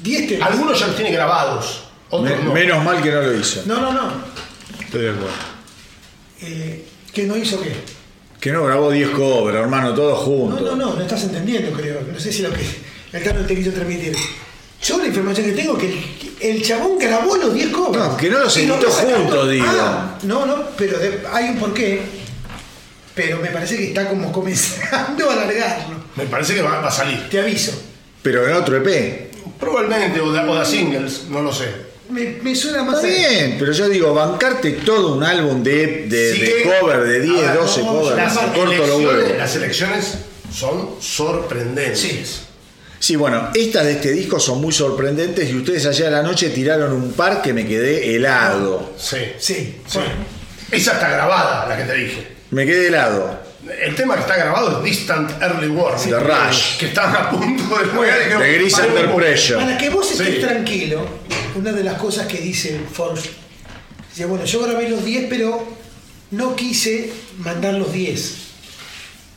10 0.00 0.28
temas. 0.28 0.50
Algunos 0.50 0.78
ya 0.78 0.86
los 0.88 0.96
tiene 0.96 1.10
grabados, 1.12 1.84
otros 2.10 2.38
Me- 2.38 2.44
no. 2.44 2.52
Menos 2.52 2.84
mal 2.84 3.02
que 3.02 3.10
no 3.10 3.20
lo 3.22 3.34
hizo. 3.38 3.62
No, 3.66 3.80
no, 3.80 3.92
no. 3.92 4.12
Estoy 4.80 5.02
de 5.02 5.10
acuerdo. 5.10 5.34
Eh, 6.42 6.84
¿Que 7.14 7.22
no 7.24 7.36
hizo 7.36 7.60
qué? 7.60 7.72
Que 8.40 8.52
no 8.52 8.64
grabó 8.64 8.90
10 8.90 9.10
covers, 9.10 9.56
hermano, 9.58 9.94
todos 9.94 10.18
No, 10.18 10.24
juntos. 10.24 10.60
no, 10.60 10.76
no, 10.76 10.94
no 10.94 11.00
estás 11.02 11.22
entendiendo, 11.24 11.70
creo. 11.72 12.00
No 12.12 12.18
sé 12.20 12.32
si 12.32 12.42
lo 12.42 12.52
que 12.52 12.60
el 13.12 13.22
Carlos 13.22 13.46
te 13.46 13.54
quiso 13.54 13.70
transmitir. 13.70 14.14
Yo 14.82 14.98
la 14.98 15.06
información 15.06 15.46
que 15.46 15.52
tengo 15.52 15.78
es 15.78 15.82
que 15.82 15.86
el, 16.50 16.56
el 16.56 16.62
chabón 16.62 16.98
grabó 16.98 17.36
los 17.36 17.54
10 17.54 17.68
covers. 17.68 18.04
No, 18.04 18.16
que 18.16 18.28
no 18.28 18.38
los 18.40 18.56
editó 18.58 18.90
juntos, 18.90 19.48
digo. 19.50 19.64
Ah, 19.68 20.18
no, 20.24 20.44
no, 20.44 20.56
pero 20.76 20.98
de- 20.98 21.20
hay 21.32 21.50
un 21.50 21.56
porqué. 21.56 22.02
Pero 23.14 23.38
me 23.38 23.48
parece 23.48 23.76
que 23.76 23.88
está 23.88 24.08
como 24.08 24.30
comenzando 24.32 25.30
a 25.30 25.32
alargarlo. 25.34 25.96
Me 26.16 26.24
parece 26.26 26.54
que 26.54 26.62
va, 26.62 26.80
va 26.80 26.88
a 26.88 26.90
salir. 26.90 27.28
Te 27.30 27.40
aviso. 27.40 27.72
Pero 28.22 28.46
en 28.46 28.54
otro 28.56 28.76
EP. 28.76 29.30
Probablemente, 29.60 30.20
o 30.20 30.32
de, 30.32 30.40
o 30.40 30.58
de 30.58 30.66
singles, 30.66 31.26
no 31.30 31.40
lo 31.40 31.52
sé. 31.52 31.66
Me, 32.10 32.38
me 32.42 32.54
suena 32.54 32.82
más 32.82 33.02
Está 33.02 33.08
a- 33.08 33.10
bien, 33.30 33.56
pero 33.58 33.72
yo 33.72 33.88
digo, 33.88 34.12
bancarte 34.14 34.72
todo 34.72 35.14
un 35.16 35.24
álbum 35.24 35.62
de, 35.62 36.06
de, 36.08 36.32
Sí 36.34 36.40
de 36.40 36.46
que- 36.62 36.62
cover, 36.80 37.00
de 37.04 37.20
10, 37.20 37.38
A 37.44 37.52
ver, 37.52 37.60
12 37.60 37.80
no, 37.82 37.86
covers. 37.92 38.16
Las 38.16 38.36
corto 38.38 38.62
elecciones, 38.72 39.06
huevos. 39.06 39.38
las 39.38 39.56
elecciones 39.56 40.14
son 40.54 40.90
sorprendentes. 41.00 41.98
Sí. 41.98 42.24
Sí, 42.98 43.16
bueno, 43.16 43.50
estas 43.54 43.84
de 43.84 43.92
este 43.92 44.12
disco 44.12 44.38
son 44.40 44.60
muy 44.60 44.72
sorprendentes 44.72 45.50
y 45.50 45.56
ustedes 45.56 45.84
allá 45.86 46.08
a 46.08 46.10
la 46.10 46.22
noche 46.22 46.48
tiraron 46.50 46.92
un 46.92 47.12
par 47.12 47.42
que 47.42 47.52
me 47.52 47.66
quedé 47.66 48.14
helado. 48.16 48.94
Sí. 48.98 49.18
Sí, 49.38 49.80
Sí. 49.86 49.98
bueno. 49.98 50.10
Esa 50.70 50.92
está 50.94 51.10
grabada, 51.10 51.68
la 51.68 51.76
que 51.76 51.84
te 51.84 51.94
dije. 51.98 52.26
Me 52.50 52.64
quedé 52.66 52.86
helado. 52.88 53.40
El 53.82 53.94
tema 53.94 54.14
que 54.14 54.20
está 54.20 54.36
grabado 54.36 54.78
es 54.78 54.84
Distant 54.84 55.30
Early 55.42 55.68
Warning. 55.68 56.10
de 56.10 56.20
Rush. 56.20 56.76
Que 56.78 56.86
estaban 56.86 57.16
a 57.16 57.30
punto 57.30 57.78
de 57.78 57.84
jugar 57.86 58.18
y 58.26 58.42
De 58.42 58.52
Gris 58.58 58.72
paremos 58.74 59.00
Under 59.00 59.14
Pressure. 59.16 59.56
Para 59.64 59.78
que 59.78 59.90
vos 59.90 60.10
estés 60.10 60.34
Sí. 60.34 60.40
tranquilo, 60.40 61.06
una 61.54 61.72
de 61.72 61.82
las 61.84 61.94
cosas 61.98 62.26
que 62.26 62.38
dice 62.38 62.78
Forge, 62.92 63.30
dice, 64.10 64.26
bueno, 64.26 64.44
yo 64.44 64.62
grabé 64.62 64.88
los 64.90 65.04
10, 65.04 65.26
pero 65.30 65.66
no 66.32 66.54
quise 66.56 67.10
mandar 67.38 67.74
los 67.74 67.92
10. 67.92 68.34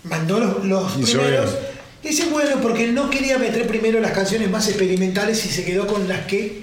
Mandó 0.03 0.39
los, 0.39 0.65
los 0.65 0.91
primeros. 0.93 1.51
Dice, 2.03 2.25
bueno, 2.29 2.57
porque 2.61 2.87
no 2.87 3.09
quería 3.09 3.37
meter 3.37 3.65
primero 3.67 3.99
las 3.99 4.11
canciones 4.11 4.49
más 4.49 4.67
experimentales 4.67 5.45
y 5.45 5.49
se 5.49 5.63
quedó 5.65 5.87
con 5.87 6.07
las 6.07 6.25
que... 6.25 6.61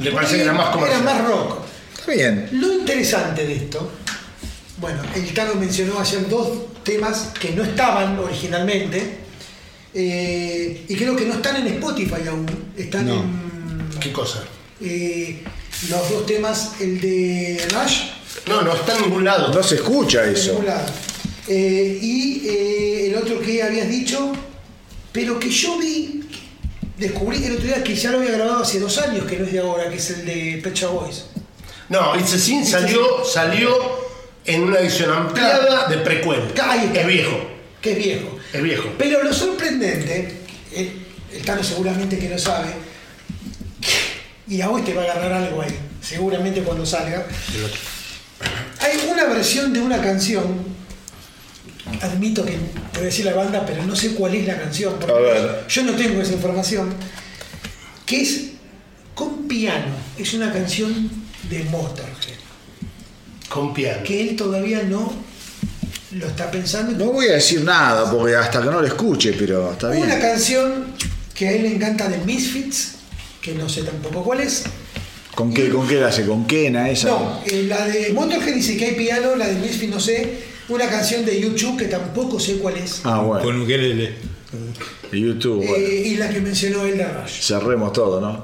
Le 0.00 0.12
parece 0.12 0.36
que 0.36 0.42
era 0.42 0.52
más 0.52 0.70
comercial. 0.70 1.02
Era 1.02 1.12
más 1.12 1.28
rock. 1.28 1.58
Está 1.98 2.12
bien. 2.12 2.48
Lo 2.52 2.72
interesante 2.72 3.46
de 3.46 3.54
esto, 3.56 3.90
bueno, 4.78 5.02
el 5.14 5.34
Tano 5.34 5.54
mencionó 5.56 5.98
ayer 6.00 6.28
dos 6.28 6.48
temas 6.88 7.32
que 7.40 7.50
no 7.50 7.62
estaban 7.62 8.18
originalmente 8.18 9.18
eh, 9.94 10.84
y 10.88 10.94
creo 10.96 11.14
que 11.14 11.24
no 11.26 11.34
están 11.34 11.56
en 11.56 11.66
Spotify 11.74 12.26
aún, 12.28 12.46
están 12.76 13.06
No. 13.06 13.14
en 13.22 13.88
¿Qué 14.00 14.10
cosa? 14.12 14.42
eh, 14.80 15.42
los 15.90 16.10
dos 16.10 16.26
temas, 16.26 16.72
el 16.80 17.00
de 17.00 17.66
Rush, 17.70 18.00
No, 18.48 18.62
no 18.62 18.72
está 18.74 18.96
en 18.96 19.02
ningún 19.02 19.24
lado. 19.24 19.52
No 19.52 19.62
se 19.62 19.74
escucha 19.76 20.24
eso. 20.24 20.52
ningún 20.52 20.66
lado. 20.66 20.86
Eh, 21.46 21.98
y 22.00 22.42
eh, 22.46 23.06
el 23.08 23.14
otro 23.16 23.40
que 23.40 23.62
habías 23.62 23.88
dicho, 23.88 24.32
pero 25.12 25.38
que 25.38 25.50
yo 25.50 25.78
vi, 25.78 26.22
descubrí 26.98 27.44
el 27.44 27.52
otro 27.54 27.66
día 27.66 27.82
que 27.84 27.94
ya 27.94 28.10
lo 28.12 28.18
había 28.18 28.32
grabado 28.32 28.62
hace 28.62 28.78
dos 28.80 28.96
años, 28.98 29.24
que 29.26 29.36
no 29.38 29.44
es 29.46 29.52
de 29.52 29.58
ahora, 29.60 29.88
que 29.90 29.96
es 29.96 30.10
el 30.10 30.24
de 30.26 30.62
Shop 30.74 30.92
Boys. 30.92 31.24
No, 31.88 32.14
It's 32.16 32.34
a 32.34 32.38
Sin 32.38 32.64
salió, 32.66 33.24
salió 33.24 33.70
en 34.48 34.62
una 34.62 34.78
edición 34.80 35.10
ampliada 35.12 35.86
de 35.88 35.98
precuela. 35.98 36.44
Es 36.94 37.06
viejo. 37.06 37.50
Que 37.80 37.92
es 37.92 37.98
viejo. 37.98 38.38
Es 38.52 38.62
viejo. 38.62 38.88
Pero 38.98 39.22
lo 39.22 39.32
sorprendente, 39.32 40.38
el, 40.74 40.92
el 41.32 41.42
Tano 41.44 41.62
seguramente 41.62 42.18
que 42.18 42.28
lo 42.28 42.38
sabe, 42.38 42.70
y 44.48 44.60
a 44.62 44.68
vos 44.68 44.84
te 44.84 44.94
va 44.94 45.02
a 45.02 45.04
agarrar 45.04 45.32
algo 45.34 45.60
ahí, 45.60 45.78
seguramente 46.00 46.62
cuando 46.62 46.84
salga. 46.86 47.26
Hay 48.80 49.10
una 49.10 49.24
versión 49.24 49.72
de 49.72 49.80
una 49.80 50.00
canción, 50.00 50.44
admito 52.00 52.44
que 52.44 52.56
voy 52.94 53.02
a 53.02 53.04
decir 53.04 53.26
la 53.26 53.34
banda, 53.34 53.64
pero 53.66 53.84
no 53.84 53.94
sé 53.94 54.14
cuál 54.14 54.34
es 54.34 54.46
la 54.46 54.58
canción, 54.58 54.94
porque 54.98 55.12
A 55.12 55.18
ver. 55.18 55.64
yo 55.68 55.82
no 55.82 55.92
tengo 55.92 56.22
esa 56.22 56.32
información, 56.32 56.94
que 58.06 58.22
es 58.22 58.44
con 59.14 59.46
piano, 59.46 59.94
es 60.16 60.32
una 60.32 60.50
canción 60.52 61.10
de 61.50 61.64
Motorhead, 61.64 62.38
Con 63.48 63.72
piano. 63.72 64.02
que 64.04 64.20
él 64.20 64.36
todavía 64.36 64.82
no 64.82 65.12
lo 66.12 66.26
está 66.26 66.50
pensando. 66.50 67.04
No 67.04 67.12
voy 67.12 67.28
a 67.28 67.32
decir 67.34 67.62
nada 67.62 68.10
porque 68.10 68.36
hasta 68.36 68.60
que 68.60 68.66
no 68.66 68.80
lo 68.80 68.86
escuche, 68.86 69.34
pero 69.38 69.72
está 69.72 69.90
bien. 69.90 70.04
Una 70.04 70.18
canción 70.18 70.86
que 71.34 71.48
a 71.48 71.52
él 71.52 71.62
le 71.62 71.74
encanta 71.74 72.08
de 72.08 72.18
Misfits, 72.18 72.96
que 73.40 73.54
no 73.54 73.68
sé 73.68 73.82
tampoco 73.82 74.22
cuál 74.24 74.40
es. 74.40 74.64
¿Con 75.34 75.54
qué, 75.54 75.68
¿Con 75.68 75.86
qué 75.86 76.00
la 76.00 76.08
hace? 76.08 76.26
¿Con 76.26 76.46
Kena 76.46 76.90
esa? 76.90 77.08
No, 77.08 77.40
eh, 77.46 77.62
la 77.68 77.86
de 77.86 78.12
Motorhead 78.12 78.54
dice 78.54 78.76
que 78.76 78.86
hay 78.86 78.94
piano, 78.94 79.36
la 79.36 79.46
de 79.46 79.54
Misfits 79.54 79.92
no 79.92 80.00
sé. 80.00 80.48
Una 80.68 80.86
canción 80.88 81.24
de 81.24 81.40
YouTube 81.40 81.78
que 81.78 81.86
tampoco 81.86 82.38
sé 82.38 82.58
cuál 82.58 82.76
es. 82.76 83.00
Ah, 83.04 83.20
bueno. 83.20 83.44
Con 83.44 83.62
ukelele. 83.62 84.14
YouTube, 85.12 85.64
bueno. 85.66 85.86
Eh, 85.86 86.02
y 86.06 86.16
la 86.16 86.28
que 86.28 86.40
mencionó 86.40 86.84
él. 86.84 87.02
Cerremos 87.26 87.92
todo, 87.92 88.20
¿no? 88.20 88.42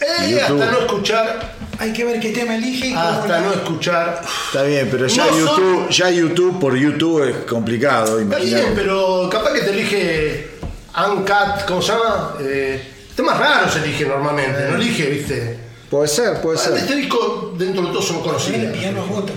Eh, 0.00 0.30
YouTube. 0.30 0.60
hasta 0.62 0.72
no 0.72 0.78
escuchar, 0.80 1.60
Hay 1.78 1.92
que 1.94 2.04
ver 2.04 2.20
qué 2.20 2.30
tema 2.30 2.56
elige 2.56 2.88
y 2.88 2.94
cómo 2.94 3.00
hasta 3.08 3.40
no 3.40 3.52
escuchar. 3.52 4.22
Está 4.46 4.62
bien, 4.64 4.88
pero 4.90 5.06
ya 5.06 5.24
No 5.26 5.30
son- 5.32 5.38
YouTube, 5.40 5.88
ya 5.90 6.10
YouTube 6.10 6.58
por 6.60 6.76
YouTube 6.76 7.22
es 7.28 7.36
complicado, 7.46 8.18
Está 8.20 8.36
bien, 8.36 8.48
imagínate. 8.50 8.72
pero 8.74 9.28
capaz 9.30 9.52
que 9.54 9.60
te 9.62 9.70
elige 9.70 10.50
Uncut, 10.94 11.64
¿cómo 11.66 11.80
se 11.80 11.92
llama? 11.92 12.34
Eh, 12.40 12.82
temas 13.16 13.38
raros 13.38 13.76
elige 13.76 14.04
normalmente, 14.04 14.68
no 14.68 14.76
elige, 14.76 15.06
viste. 15.06 15.58
Puede 15.90 16.08
ser, 16.08 16.40
puede 16.42 16.56
Este 16.58 16.80
ser. 16.86 16.96
disco 16.96 17.54
dentro 17.58 17.82
de 17.86 17.88
todo 17.92 18.02
son 18.02 18.22
Ponerle 18.22 18.46
conocidos. 18.48 18.76
piano 18.76 19.02
a 19.02 19.06
Motorhead. 19.06 19.36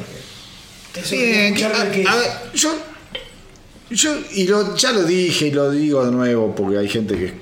Eso 0.95 1.16
Bien, 1.16 1.53
a- 1.53 1.92
que 1.92 2.06
a 2.08 2.16
ver, 2.16 2.30
yo, 2.53 2.74
yo 3.90 4.16
y 4.33 4.48
lo, 4.48 4.75
ya 4.75 4.92
lo 4.92 5.03
dije 5.03 5.48
y 5.48 5.51
lo 5.51 5.72
digo 5.72 6.06
de 6.06 6.11
nuevo 6.11 6.53
porque 6.56 6.77
hay 6.77 6.90
gente 6.90 7.16
que 7.16 7.33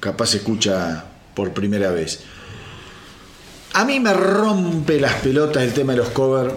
capaz 0.00 0.34
escucha 0.34 1.04
por 1.34 1.52
primera 1.52 1.90
vez. 1.90 2.20
A 3.72 3.84
mí 3.84 4.00
me 4.00 4.12
rompe 4.12 4.98
las 4.98 5.14
pelotas 5.14 5.62
el 5.62 5.72
tema 5.72 5.92
de 5.92 5.98
los 5.98 6.08
covers. 6.08 6.52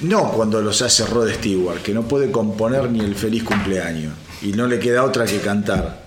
No 0.00 0.32
cuando 0.32 0.60
los 0.60 0.80
hace 0.82 1.04
Rod 1.06 1.30
Stewart, 1.30 1.82
que 1.82 1.92
no 1.92 2.02
puede 2.02 2.30
componer 2.30 2.90
ni 2.90 3.00
el 3.00 3.14
feliz 3.14 3.44
cumpleaños 3.44 4.14
y 4.40 4.52
no 4.52 4.66
le 4.66 4.78
queda 4.78 5.04
otra 5.04 5.26
que 5.26 5.38
cantar. 5.38 6.02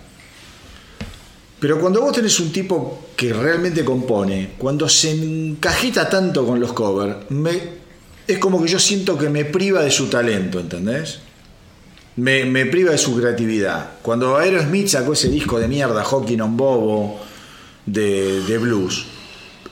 Pero 1.59 1.79
cuando 1.79 2.01
vos 2.01 2.13
tenés 2.13 2.39
un 2.39 2.51
tipo 2.51 3.05
que 3.15 3.31
realmente 3.31 3.85
compone, 3.85 4.51
cuando 4.57 4.89
se 4.89 5.11
encajita 5.11 6.09
tanto 6.09 6.45
con 6.45 6.59
los 6.59 6.73
covers, 6.73 7.29
me, 7.29 7.59
es 8.27 8.37
como 8.39 8.61
que 8.61 8.69
yo 8.69 8.79
siento 8.79 9.17
que 9.17 9.29
me 9.29 9.45
priva 9.45 9.81
de 9.81 9.91
su 9.91 10.07
talento, 10.07 10.59
¿entendés? 10.59 11.19
Me, 12.17 12.65
priva 12.65 12.91
de 12.91 12.97
su 12.97 13.15
creatividad. 13.15 13.91
Cuando 14.01 14.37
Aerosmith 14.37 14.87
sacó 14.87 15.13
ese 15.13 15.29
disco 15.29 15.59
de 15.59 15.67
mierda, 15.67 16.03
Hawking 16.03 16.41
on 16.41 16.57
Bobo, 16.57 17.19
de, 17.85 18.41
de 18.41 18.57
blues, 18.57 19.05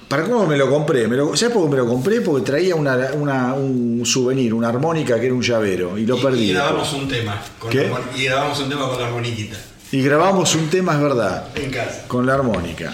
¿para 0.08 0.24
cómo 0.24 0.46
me 0.46 0.58
lo 0.58 0.70
compré? 0.70 1.08
Me 1.08 1.16
lo, 1.18 1.36
¿Sabes 1.36 1.54
por 1.56 1.64
qué 1.66 1.70
me 1.72 1.78
lo 1.78 1.88
compré? 1.88 2.22
Porque 2.22 2.46
traía 2.46 2.76
una, 2.76 2.98
una- 3.14 3.54
un 3.54 4.02
souvenir, 4.06 4.54
una 4.54 4.70
armónica 4.70 5.20
que 5.20 5.26
era 5.26 5.36
un 5.36 5.42
llavero, 5.42 5.98
y 5.98 6.06
lo 6.06 6.18
Y- 6.18 6.22
perdí. 6.22 6.50
Y, 6.52 6.54
grabamos 6.54 6.94
un 6.94 7.08
tema. 7.08 7.42
Con 7.60 7.70
¿Qué? 7.72 7.88
la 7.90 8.18
y 8.18 8.26
grabamos 8.26 8.60
un 8.60 8.70
tema 8.70 8.88
con 8.90 9.00
la 9.00 9.08
armoniquita. 9.08 9.58
Y 9.92 10.02
grabamos 10.02 10.56
un 10.56 10.70
tema, 10.70 10.94
es 10.94 11.02
verdad. 11.02 11.48
En 11.56 11.70
casa. 11.72 12.06
con 12.08 12.26
la 12.26 12.34
armónica. 12.36 12.94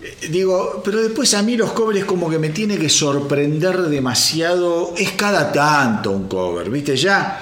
Eh, 0.00 0.28
Digo, 0.30 0.80
pero 0.84 1.02
después 1.02 1.34
a 1.34 1.42
mí 1.42 1.56
los 1.56 1.72
covers 1.72 2.04
como 2.04 2.30
que 2.30 2.38
me 2.38 2.50
tiene 2.50 2.78
que 2.78 2.88
sorprender 2.88 3.76
demasiado. 3.82 4.94
Es 4.96 5.12
cada 5.12 5.50
tanto 5.52 6.12
un 6.12 6.28
cover, 6.28 6.70
¿viste? 6.70 6.96
Ya 6.96 7.40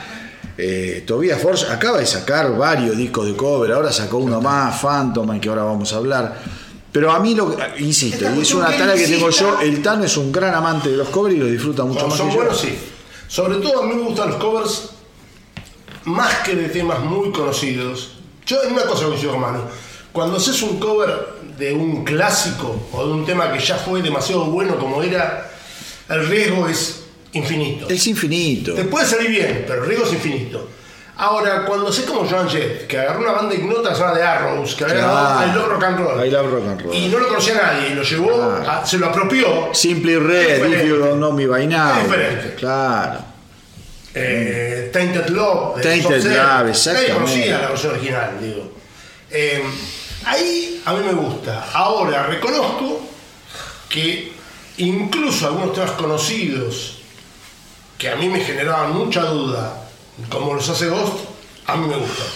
eh, 0.58 1.04
Tobias 1.06 1.38
Force 1.42 1.66
acaba 1.70 1.98
de 1.98 2.06
sacar 2.06 2.56
varios 2.56 2.96
discos 2.96 3.26
de 3.26 3.36
cover, 3.36 3.72
ahora 3.72 3.92
sacó 3.92 4.16
uno 4.16 4.40
más, 4.40 4.80
Phantom, 4.80 5.38
que 5.38 5.48
ahora 5.50 5.64
vamos 5.64 5.92
a 5.92 5.96
hablar. 5.96 6.34
Pero 6.96 7.12
a 7.12 7.20
mí, 7.20 7.34
lo 7.34 7.54
que- 7.54 7.62
insisto, 7.82 8.24
Esta 8.24 8.38
y 8.38 8.40
es 8.40 8.54
una 8.54 8.68
tarea 8.74 8.94
que 8.94 9.06
tengo 9.06 9.28
yo, 9.28 9.60
el 9.60 9.82
Tano 9.82 10.04
es 10.04 10.16
un 10.16 10.32
gran 10.32 10.54
amante 10.54 10.88
de 10.88 10.96
los 10.96 11.10
covers 11.10 11.34
y 11.36 11.38
los 11.38 11.50
disfruta 11.50 11.84
mucho 11.84 12.00
Son, 12.00 12.08
más 12.08 12.16
son 12.16 12.28
que 12.28 12.32
yo. 12.34 12.40
buenos, 12.40 12.58
sí. 12.58 12.74
Sobre 13.28 13.56
todo 13.56 13.82
a 13.82 13.86
mí 13.86 13.94
me 13.94 14.00
gustan 14.00 14.30
los 14.30 14.38
covers 14.38 14.88
más 16.04 16.36
que 16.36 16.54
de 16.54 16.70
temas 16.70 17.00
muy 17.00 17.30
conocidos. 17.32 18.12
Yo 18.46 18.62
en 18.62 18.72
una 18.72 18.84
cosa 18.86 19.04
coincido 19.04 19.32
con 19.32 19.42
Manu. 19.42 19.60
Cuando 20.10 20.38
haces 20.38 20.62
un 20.62 20.78
cover 20.80 21.34
de 21.58 21.74
un 21.74 22.02
clásico 22.02 22.74
o 22.92 23.06
de 23.06 23.12
un 23.12 23.26
tema 23.26 23.52
que 23.52 23.58
ya 23.58 23.76
fue 23.76 24.00
demasiado 24.00 24.46
bueno 24.46 24.78
como 24.78 25.02
era, 25.02 25.50
el 26.08 26.26
riesgo 26.28 26.66
es 26.66 27.02
infinito. 27.34 27.90
Es 27.90 28.06
infinito. 28.06 28.72
Te 28.72 28.84
puede 28.84 29.04
salir 29.06 29.28
bien, 29.28 29.64
pero 29.68 29.82
el 29.82 29.88
riesgo 29.90 30.06
es 30.06 30.14
infinito. 30.14 30.66
Ahora, 31.18 31.64
cuando 31.64 31.90
sé 31.90 32.04
como 32.04 32.28
Joan 32.28 32.46
Jett, 32.48 32.86
que 32.86 32.98
agarró 32.98 33.20
una 33.20 33.32
banda 33.32 33.54
ignota 33.54 33.94
llamada 33.94 34.14
The 34.16 34.22
Arrows, 34.22 34.74
que 34.74 34.84
había 34.84 34.96
Claro. 34.96 35.12
grabado 35.12 35.46
I 35.46 35.54
Love 35.54 35.68
Rock 35.68 35.84
and 35.84 35.98
Roll, 35.98 36.26
I 36.26 36.30
Love 36.30 36.50
Rock 36.50 36.66
and 36.68 36.80
Roll. 36.82 36.94
y 36.94 37.08
no 37.08 37.18
lo 37.18 37.28
conocía 37.28 37.54
nadie, 37.54 37.88
y 37.88 37.94
lo 37.94 38.02
llevó, 38.02 38.42
a- 38.68 38.84
se 38.84 38.98
lo 38.98 39.06
apropió, 39.06 39.70
Simply 39.72 40.16
Red, 40.18 40.66
If 40.72 40.84
You 40.86 40.96
Don't 40.98 41.16
Know 41.16 41.32
Me 41.32 41.46
By 41.46 41.66
Now. 41.66 41.96
Es 41.98 42.02
diferente. 42.04 42.54
Claro. 42.56 43.20
eh, 44.18 44.90
Tainted 44.92 45.28
Love, 45.28 45.76
de 45.76 45.82
Tainted. 45.82 46.24
Love, 46.24 46.36
Nadie 46.36 46.70
exactamente. 46.70 47.12
conocía 47.14 47.58
la 47.60 47.68
versión 47.68 47.92
original, 47.94 48.30
digo. 48.40 48.72
Eh, 49.30 49.62
ahí 50.24 50.82
a 50.84 50.92
mí 50.94 51.04
me 51.04 51.12
gusta. 51.12 51.66
Ahora, 51.74 52.22
reconozco 52.26 53.00
que 53.88 54.32
incluso 54.78 55.46
algunos 55.46 55.72
temas 55.74 55.90
conocidos 55.92 56.98
que 57.98 58.08
a 58.10 58.16
mí 58.16 58.28
me 58.28 58.40
generaban 58.40 58.92
mucha 58.94 59.22
duda, 59.22 59.85
como 60.30 60.54
los 60.54 60.68
hace 60.68 60.88
Ghost, 60.88 61.18
a 61.66 61.76
mí 61.76 61.86
me 61.86 61.96
gustan. 61.96 62.26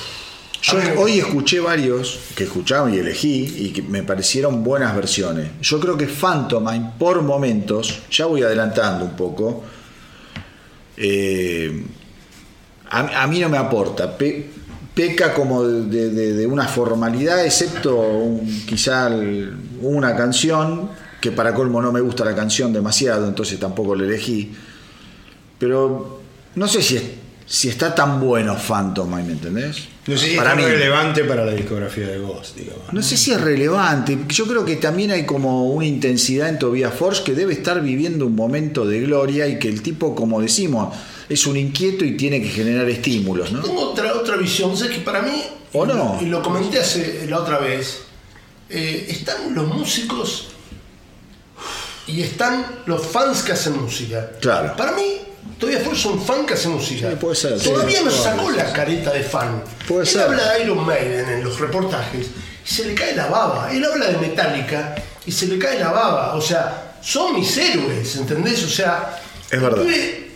Yo 0.63 0.79
hoy 1.01 1.19
escuché 1.19 1.59
varios 1.61 2.19
que 2.37 2.45
escuchaba 2.45 2.91
y 2.91 2.99
elegí 2.99 3.55
y 3.57 3.71
que 3.73 3.81
me 3.81 4.03
parecieron 4.03 4.63
buenas 4.63 4.95
versiones. 4.95 5.49
Yo 5.63 5.81
creo 5.81 5.97
que 5.97 6.07
Phantomine, 6.07 6.93
por 6.99 7.23
momentos, 7.23 8.01
ya 8.11 8.27
voy 8.27 8.43
adelantando 8.43 9.07
un 9.07 9.17
poco, 9.17 9.65
eh, 10.99 11.85
a, 12.91 13.23
a 13.23 13.27
mí 13.27 13.39
no 13.41 13.49
me 13.49 13.57
aporta. 13.59 14.17
Pe- 14.19 14.51
peca 14.95 15.33
como 15.33 15.63
de, 15.65 16.11
de- 16.11 16.33
de 16.35 16.47
una 16.47 16.67
formalidad, 16.69 17.45
excepto 17.47 17.97
un- 17.99 18.65
quizá 18.67 19.07
el- 19.07 19.55
una 19.81 20.15
canción, 20.15 20.91
que 21.23 21.33
para 21.33 21.55
colmo 21.55 21.81
no 21.81 21.91
me 21.93 22.01
gusta 22.01 22.25
la 22.25 22.35
canción 22.35 22.73
demasiado, 22.73 23.27
entonces 23.27 23.59
tampoco 23.59 23.95
la 23.95 24.05
elegí. 24.05 24.53
Pero 25.59 26.21
no 26.55 26.69
sé 26.69 26.83
si, 26.83 26.97
es- 26.97 27.03
si 27.53 27.69
está 27.69 27.93
tan 27.93 28.21
bueno 28.21 28.57
Phantom, 28.57 29.13
¿me 29.13 29.23
entendés? 29.23 29.89
No 30.07 30.17
sé 30.17 30.29
si 30.31 30.37
Para 30.37 30.53
es 30.53 30.57
mí. 30.59 30.63
relevante 30.63 31.25
para 31.25 31.45
la 31.45 31.53
discografía 31.53 32.07
de 32.07 32.19
Ghost, 32.19 32.57
digamos. 32.57 32.93
No 32.93 33.03
sé 33.03 33.17
si 33.17 33.33
es 33.33 33.41
relevante. 33.41 34.17
Yo 34.29 34.47
creo 34.47 34.65
que 34.65 34.77
también 34.77 35.11
hay 35.11 35.27
como 35.27 35.69
una 35.71 35.85
intensidad 35.85 36.49
en 36.49 36.61
Tobias 36.61 36.95
Forge 36.95 37.25
que 37.25 37.33
debe 37.35 37.53
estar 37.55 37.83
viviendo 37.83 38.25
un 38.27 38.37
momento 38.37 38.85
de 38.87 39.01
gloria 39.01 39.49
y 39.49 39.59
que 39.59 39.69
el 39.69 39.83
tipo, 39.83 40.15
como 40.15 40.41
decimos, 40.41 40.95
es 41.29 41.45
un 41.49 41.57
inquieto 41.57 42.05
y 42.05 42.17
tiene 42.17 42.41
que 42.41 42.51
generar 42.51 42.89
estímulos, 42.89 43.51
¿no? 43.51 43.63
Tengo 43.63 43.81
otra, 43.91 44.15
otra 44.15 44.37
visión, 44.37 44.77
¿sabes 44.77 44.97
que 44.99 45.03
para 45.03 45.21
mí, 45.23 45.43
¿O 45.73 45.85
no? 45.85 46.19
y 46.21 46.27
lo 46.27 46.41
comenté 46.43 46.79
hace 46.79 47.27
la 47.29 47.41
otra 47.41 47.59
vez, 47.59 48.03
eh, 48.69 49.07
están 49.09 49.57
los 49.57 49.67
músicos 49.67 50.51
y 52.07 52.23
están 52.23 52.65
los 52.87 53.05
fans 53.05 53.43
que 53.43 53.53
hacen 53.53 53.81
música. 53.81 54.31
Claro. 54.41 54.77
Para 54.77 54.93
mí, 54.93 55.03
todavía 55.61 55.81
fue 55.85 56.13
un 56.13 56.21
fan 56.25 56.45
que 56.47 56.55
hace 56.55 56.69
música. 56.69 57.11
Sí, 57.11 57.17
puede 57.21 57.37
ser, 57.37 57.61
Todavía 57.61 57.99
sí, 57.99 58.05
no 58.05 58.11
sacó 58.11 58.51
la 58.51 58.73
careta 58.73 59.13
de 59.13 59.23
fan. 59.23 59.63
Puede 59.87 60.03
Él 60.03 60.07
ser. 60.09 60.23
habla 60.23 60.53
de 60.55 60.65
Iron 60.65 60.85
Maiden 60.85 61.29
en 61.29 61.45
los 61.45 61.61
reportajes 61.61 62.27
y 62.67 62.69
se 62.69 62.87
le 62.87 62.95
cae 62.95 63.15
la 63.15 63.27
baba. 63.27 63.71
Él 63.73 63.85
habla 63.85 64.07
de 64.09 64.17
Metallica 64.19 64.95
y 65.27 65.31
se 65.31 65.47
le 65.47 65.59
cae 65.59 65.79
la 65.79 65.93
baba. 65.93 66.35
O 66.35 66.41
sea, 66.41 66.97
son 67.03 67.35
mis 67.39 67.57
héroes, 67.57 68.17
¿entendés? 68.17 68.65
O 68.65 68.69
sea, 68.69 69.21
Es 69.51 69.61
verdad. 69.61 69.83
tuve- 69.83 70.31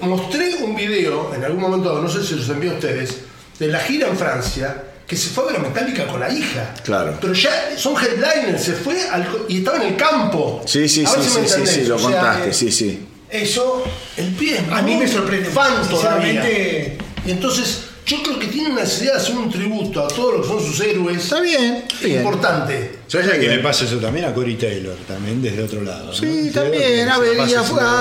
mostré 0.00 0.56
un 0.56 0.74
video 0.76 1.32
en 1.34 1.44
algún 1.44 1.60
momento, 1.60 2.00
no 2.02 2.08
sé 2.08 2.24
si 2.24 2.34
los 2.34 2.48
envié 2.48 2.70
a 2.70 2.74
ustedes, 2.74 3.16
de 3.58 3.66
la 3.68 3.78
gira 3.80 4.08
en 4.08 4.16
Francia, 4.16 4.82
que 5.06 5.16
se 5.16 5.28
fue 5.30 5.44
a 5.44 5.46
ver 5.48 5.56
a 5.56 5.58
Metallica 5.60 6.06
con 6.06 6.20
la 6.20 6.30
hija. 6.30 6.74
Claro. 6.84 7.16
Pero 7.20 7.32
ya 7.32 7.72
son 7.76 7.94
headliners, 7.96 8.62
se 8.64 8.72
fue 8.72 9.08
al 9.08 9.26
y 9.48 9.58
estaba 9.58 9.76
en 9.78 9.92
el 9.92 9.96
campo. 9.96 10.62
Sí, 10.66 10.88
sí, 10.88 11.06
sí, 11.06 11.22
sí, 11.46 11.66
sí, 11.66 11.84
lo 11.84 11.96
O 11.96 11.98
sea, 11.98 12.08
contaste, 12.08 12.48
eh, 12.50 12.52
sí, 12.52 12.72
sí. 12.72 13.06
Eso 13.30 13.84
El 14.16 14.26
pie 14.34 14.56
es 14.58 14.62
A 14.72 14.82
mí 14.82 14.94
me 14.96 15.06
sorprende. 15.08 15.50
Fan 15.50 15.88
todavía. 15.88 16.42
Sinceramente- 16.42 16.98
Y 17.26 17.30
entonces, 17.32 17.80
yo 18.06 18.22
creo 18.22 18.38
que 18.38 18.46
tiene 18.46 18.70
una 18.70 18.82
necesidad 18.82 19.14
de 19.14 19.18
hacer 19.18 19.34
un 19.36 19.50
tributo 19.50 20.04
a 20.04 20.06
todos 20.06 20.34
los 20.36 20.46
que 20.46 20.52
son 20.52 20.64
sus 20.64 20.80
héroes. 20.80 21.24
Está 21.24 21.40
bien, 21.40 21.84
está 21.92 22.06
bien. 22.06 22.18
Importante. 22.18 22.98
¿Sabes 23.08 23.28
a 23.32 23.36
bien. 23.36 23.56
le 23.56 23.58
pasa 23.58 23.84
eso 23.84 23.96
también? 23.96 24.26
A 24.26 24.32
Corey 24.32 24.54
Taylor, 24.54 24.94
también 25.08 25.42
desde 25.42 25.60
otro 25.64 25.82
lado. 25.82 26.12
Sí, 26.14 26.50
también, 26.54 26.82
que 27.06 27.10
a 27.10 27.18
ver, 27.18 27.48
y 27.48 27.54
a, 27.54 27.60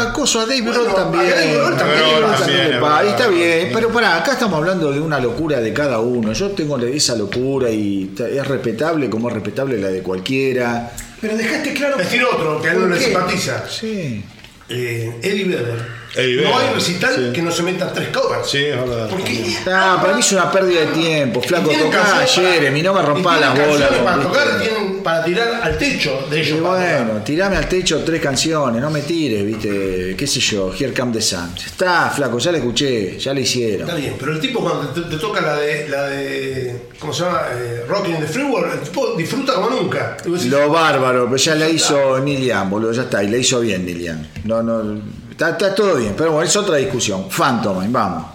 a 0.10 0.14
coso 0.14 0.42
a 0.42 0.45
Dave 0.45 0.62
Bueno, 0.62 0.84
Grohl 0.84 0.95
también. 0.95 1.26
a 1.26 1.36
Dave 1.36 1.54
Grohl 1.56 1.76
también, 1.78 2.80
pa, 2.80 3.04
está 3.04 3.28
bien, 3.28 3.70
pero 3.74 3.90
pará, 3.90 4.18
acá 4.18 4.34
estamos 4.34 4.58
hablando 4.60 4.92
de 4.92 5.00
una 5.00 5.20
locura 5.20 5.60
de 5.60 5.74
cada 5.74 6.00
uno. 6.00 6.34
Yo 6.34 6.52
tengo 6.52 6.78
esa 6.80 7.16
locura 7.16 7.72
y 7.72 8.14
es 8.20 8.48
respetable 8.48 9.10
como 9.10 9.30
es 9.30 9.34
respetable 9.34 9.80
la 9.80 9.88
de 9.88 10.02
cualquiera. 10.04 10.92
Pero 11.20 11.36
dejaste 11.36 11.74
claro. 11.74 11.98
Decir 11.98 12.24
otro 12.24 12.62
que 12.62 12.68
a 12.70 12.72
él 12.74 12.78
no 12.82 12.88
¿Por 12.88 12.95
le 12.98 13.04
simpatiza. 13.04 13.64
Sí. 13.68 14.24
Eh, 14.68 15.11
Eddie 15.22 15.45
Vedder. 15.45 16.05
No 16.16 16.58
hay 16.58 16.74
recital 16.74 17.14
sí. 17.16 17.34
que 17.34 17.42
no 17.42 17.52
se 17.52 17.64
metan 17.64 17.94
tres 17.94 18.10
covers. 18.10 18.50
Sí, 18.50 18.64
es 18.66 18.77
verdad. 18.80 19.10
Porque 19.10 19.56
Ah, 19.68 19.98
para 20.02 20.14
mí 20.14 20.19
es 20.22 20.32
una 20.32 20.52
pérdida 20.52 20.82
de 20.82 20.88
tiempo, 20.88 21.42
flaco. 21.42 21.72
Y 21.72 21.76
Tocá 21.76 22.03
para- 22.03 22.26
Jeremy, 22.26 22.82
no 22.82 22.94
me 22.94 23.02
y 23.02 23.03
rompa 23.06 23.38
las 23.38 23.58
bolas. 23.68 23.90
Para 24.03 24.22
tocar, 24.22 24.61
tienen 24.61 25.03
para 25.03 25.24
tirar 25.24 25.60
al 25.61 25.77
techo 25.77 26.26
de 26.30 26.38
Y 26.38 26.42
ellos. 26.42 26.60
para 26.61 26.74
bueno, 26.95 27.08
tocar. 27.10 27.24
tirame 27.26 27.58
al 27.58 27.68
techo 27.68 28.02
tres 28.03 28.22
canciones, 28.22 28.82
no 28.82 28.90
me 28.90 29.02
tires, 29.02 29.45
viste, 29.45 30.16
qué 30.18 30.27
sé 30.27 30.40
yo, 30.40 30.72
Here 30.74 30.94
Come 30.94 31.11
the 31.14 31.22
Sun. 31.22 31.50
Está, 31.66 32.10
flaco, 32.10 32.38
ya 32.40 32.52
la 32.52 32.58
escuché, 32.60 33.18
ya 33.19 33.34
la 33.34 33.40
hicieron. 33.42 33.82
Está 33.88 33.95
bien, 34.00 34.16
pero 34.19 34.32
el 34.32 34.40
tipo 34.40 34.61
cuando 34.61 34.88
te, 34.90 35.02
te 35.02 35.18
toca 35.18 35.42
la 35.42 35.58
de, 35.58 35.90
la 35.90 36.03
de. 36.08 36.82
¿Cómo 37.00 37.14
se 37.14 37.24
llama? 37.24 37.42
Eh, 37.53 37.84
Rocking 37.88 38.16
in 38.16 38.22
the 38.22 38.27
Free 38.27 38.44
World, 38.45 38.74
el 38.74 38.80
tipo 38.80 39.14
disfruta 39.18 39.53
como 39.53 39.69
nunca. 39.69 40.16
Y 40.26 40.48
Lo 40.50 40.69
bárbaro, 40.69 41.26
pero 41.26 41.38
ya 41.38 41.56
la 41.56 41.68
hizo 41.69 42.19
Nilian, 42.19 42.69
boludo, 42.69 42.94
ya 42.94 43.03
está, 43.03 43.24
y 43.24 43.27
la 43.30 43.38
hizo 43.38 43.60
bien 43.60 43.85
Nilian. 43.85 44.27
No, 44.45 44.64
no, 44.64 45.02
está, 45.36 45.50
está 45.50 45.76
todo 45.76 45.98
bien, 45.98 46.14
pero 46.18 46.32
bueno, 46.32 46.48
es 46.48 46.56
otra 46.56 46.78
discusión. 46.78 47.28
Phantom, 47.30 47.92
vamos. 47.92 48.26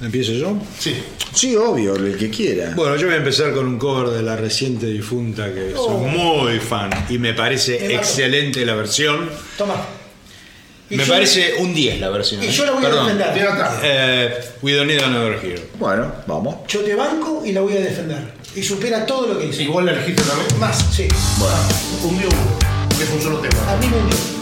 ¿Empiezo 0.00 0.32
yo? 0.32 0.56
Sí. 0.78 0.94
Sí, 1.32 1.54
obvio, 1.54 1.96
el 1.96 2.16
que 2.16 2.30
quiera. 2.30 2.72
Bueno, 2.74 2.96
yo 2.96 3.06
voy 3.06 3.14
a 3.14 3.18
empezar 3.18 3.52
con 3.52 3.66
un 3.66 3.78
cover 3.78 4.08
de 4.08 4.22
la 4.22 4.36
reciente 4.36 4.86
difunta 4.86 5.52
que 5.52 5.74
soy 5.74 6.06
muy 6.06 6.58
fan 6.60 6.90
y 7.10 7.18
me 7.18 7.34
parece 7.34 7.94
excelente 7.94 8.64
la 8.64 8.74
versión. 8.74 9.28
Toma. 9.58 9.74
Me 10.88 11.04
parece 11.04 11.54
un 11.58 11.74
10 11.74 12.00
la 12.00 12.10
versión. 12.10 12.42
Y 12.42 12.46
¿eh? 12.46 12.50
yo 12.50 12.64
la 12.64 12.72
voy 12.72 12.84
a 12.84 12.88
defender. 12.88 13.48
Eh, 13.82 14.34
We 14.62 14.72
Don't 14.72 14.86
Need 14.86 15.02
Another 15.02 15.38
Hero. 15.42 15.62
Bueno, 15.78 16.12
vamos. 16.26 16.56
Yo 16.68 16.80
te 16.80 16.94
banco 16.94 17.42
y 17.44 17.52
la 17.52 17.60
voy 17.60 17.74
a 17.74 17.80
defender. 17.80 18.32
Y 18.54 18.62
supera 18.62 19.04
todo 19.04 19.34
lo 19.34 19.38
que 19.38 19.46
hizo. 19.46 19.62
Igual 19.62 19.86
la 19.86 19.92
elegiste 19.92 20.22
también. 20.22 20.60
Más, 20.60 20.86
sí. 20.90 21.08
Un 22.04 22.18
día 22.18 22.28
uno, 22.28 22.96
que 22.96 23.04
es 23.04 23.10
un 23.10 23.20
solo 23.20 23.38
tema. 23.38 23.72
A 23.72 23.76
mí 23.76 23.86
me 23.88 23.96
hundió. 23.96 24.35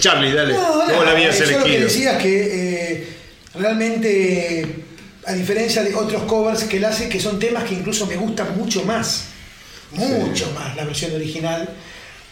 Charlie, 0.00 0.32
dale. 0.32 0.54
No, 0.54 0.60
¿Cómo 0.68 0.78
nada, 0.86 1.04
la 1.04 1.10
habías 1.12 1.38
yo 1.38 1.44
lo 1.44 1.64
que 1.64 1.76
elegido? 1.76 1.84
decía 1.88 2.12
es 2.16 2.22
que 2.22 2.48
eh, 2.92 3.08
realmente, 3.54 4.66
a 5.26 5.32
diferencia 5.34 5.82
de 5.82 5.94
otros 5.94 6.22
covers 6.24 6.64
que 6.64 6.78
él 6.78 6.84
hace, 6.84 7.08
que 7.08 7.20
son 7.20 7.38
temas 7.38 7.64
que 7.64 7.74
incluso 7.74 8.06
me 8.06 8.16
gustan 8.16 8.56
mucho 8.56 8.82
más, 8.84 9.24
mucho 9.92 10.50
más 10.52 10.76
la 10.76 10.84
versión 10.84 11.14
original, 11.14 11.68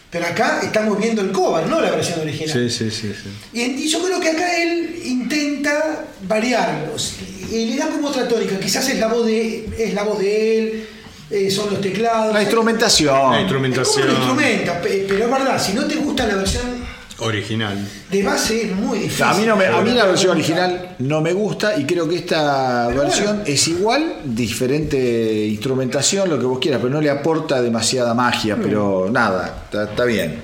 pero 0.09 0.25
acá 0.25 0.61
estamos 0.63 0.97
viendo 0.99 1.21
el 1.21 1.31
cover, 1.31 1.67
no 1.67 1.79
la 1.81 1.91
versión 1.91 2.19
original. 2.21 2.51
Sí, 2.51 2.69
sí, 2.69 2.89
sí. 2.91 3.13
sí. 3.13 3.29
Y, 3.53 3.61
en- 3.61 3.77
y 3.79 3.87
yo 3.87 4.01
creo 4.03 4.19
que 4.19 4.29
acá 4.29 4.57
él 4.61 5.01
intenta 5.05 6.05
variarlos 6.27 7.15
y 7.51 7.65
le 7.65 7.77
da 7.77 7.87
como 7.87 8.07
otra 8.09 8.27
tónica. 8.27 8.59
Quizás 8.59 8.89
es 8.89 8.99
la 8.99 9.07
voz 9.07 9.25
de, 9.27 9.69
es 9.77 9.93
la 9.93 10.03
voz 10.03 10.17
de 10.19 10.57
él, 10.59 10.87
eh, 11.29 11.51
son 11.51 11.69
los 11.69 11.79
teclados. 11.81 12.33
La 12.33 12.41
instrumentación. 12.41 13.31
La 13.31 13.37
Es 13.37 13.41
instrumentación 13.41 14.07
como 14.07 14.17
lo 14.17 14.19
instrumenta, 14.33 14.81
pe- 14.81 15.05
pero 15.07 15.25
es 15.25 15.31
verdad, 15.31 15.63
si 15.63 15.73
no 15.73 15.85
te 15.85 15.95
gusta 15.95 16.25
la 16.25 16.35
versión 16.35 16.78
original. 17.21 17.87
de 18.09 18.23
base 18.23 18.63
es 18.67 18.75
muy 18.75 18.99
difícil. 18.99 19.23
A 19.25 19.33
mí, 19.33 19.45
no 19.45 19.55
me- 19.55 19.65
a 19.67 19.81
mí 19.81 19.91
la 19.91 20.05
versión 20.05 20.31
original 20.31 20.95
no 20.99 21.21
me 21.21 21.33
gusta 21.33 21.77
y 21.77 21.85
creo 21.85 22.07
que 22.07 22.15
esta 22.17 22.85
Pero 22.89 23.01
versión 23.01 23.27
bueno. 23.27 23.43
es 23.45 23.67
igual, 23.67 24.15
diferente 24.25 25.45
instrumentación, 25.47 26.29
lo 26.29 26.39
que 26.39 26.45
vos 26.45 26.59
quieras, 26.59 26.79
pero 26.81 26.93
no 26.93 27.01
le 27.01 27.09
aporta 27.09 27.61
demasiada 27.61 28.13
magia, 28.13 28.57
pero 28.61 29.09
nada, 29.11 29.63
está, 29.65 29.83
está 29.85 30.05
bien. 30.05 30.39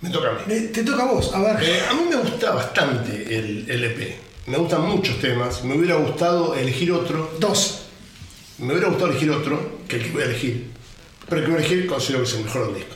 Me 0.00 0.10
toca 0.10 0.30
a 0.30 0.32
mí. 0.32 0.38
Eh, 0.48 0.70
Te 0.74 0.82
toca 0.82 1.04
a 1.04 1.06
vos, 1.06 1.32
a 1.32 1.40
ver. 1.40 1.62
Eh, 1.62 1.80
a 1.88 1.94
mí 1.94 2.00
me 2.10 2.16
gusta 2.16 2.50
bastante 2.52 3.38
el 3.38 3.70
LP. 3.70 4.16
Me 4.46 4.56
gustan 4.58 4.82
muchos 4.82 5.20
temas. 5.20 5.62
Me 5.62 5.76
hubiera 5.76 5.94
gustado 5.94 6.56
elegir 6.56 6.90
otro. 6.90 7.32
Dos. 7.38 7.82
Me 8.58 8.72
hubiera 8.72 8.88
gustado 8.88 9.10
elegir 9.12 9.30
otro 9.30 9.78
que 9.86 9.96
el 9.96 10.02
que 10.02 10.10
voy 10.10 10.22
a 10.22 10.24
elegir. 10.24 10.66
Pero 11.28 11.40
el 11.40 11.44
que 11.46 11.52
voy 11.52 11.62
a 11.62 11.64
elegir 11.64 11.86
considero 11.86 12.24
que 12.24 12.28
es 12.30 12.34
el 12.36 12.44
mejor 12.44 12.66
del 12.66 12.74
disco. 12.74 12.94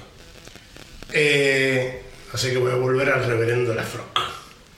Eh, 1.13 2.03
así 2.37 2.51
que 2.51 2.59
voy 2.59 2.71
a 2.71 2.77
volver 2.77 3.11
al 3.11 3.25
reverendo 3.27 3.75
La 3.75 3.83
Frock. 3.83 4.21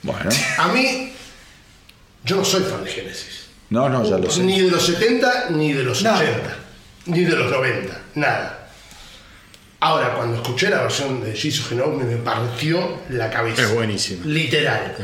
Bueno, 0.02 0.30
A 0.58 0.68
mí, 0.68 1.12
yo 2.24 2.36
no 2.36 2.44
soy 2.44 2.62
fan 2.62 2.84
de 2.84 2.90
Genesis. 2.90 3.46
no, 3.70 3.88
no, 3.88 4.08
ya 4.08 4.16
lo 4.16 4.30
sé. 4.30 4.42
Ni 4.42 4.60
de 4.62 4.70
los 4.70 4.86
70 4.86 5.50
ni 5.50 5.72
de 5.72 5.82
los 5.82 6.02
No. 6.02 6.14
80. 6.14 6.56
ni 7.06 7.24
de 7.24 7.36
los 7.36 7.50
90, 7.50 8.00
nada. 8.14 8.70
Ahora, 9.80 10.14
cuando 10.14 10.36
escuché 10.36 10.70
la 10.70 10.82
versión 10.82 11.22
de 11.22 11.32
Jesus 11.36 11.68
Genome 11.68 12.04
me 12.04 12.16
partió 12.16 13.00
la 13.10 13.30
cabeza. 13.30 13.62
Es 13.62 13.72
buenísima. 13.74 14.24
Literal. 14.26 14.96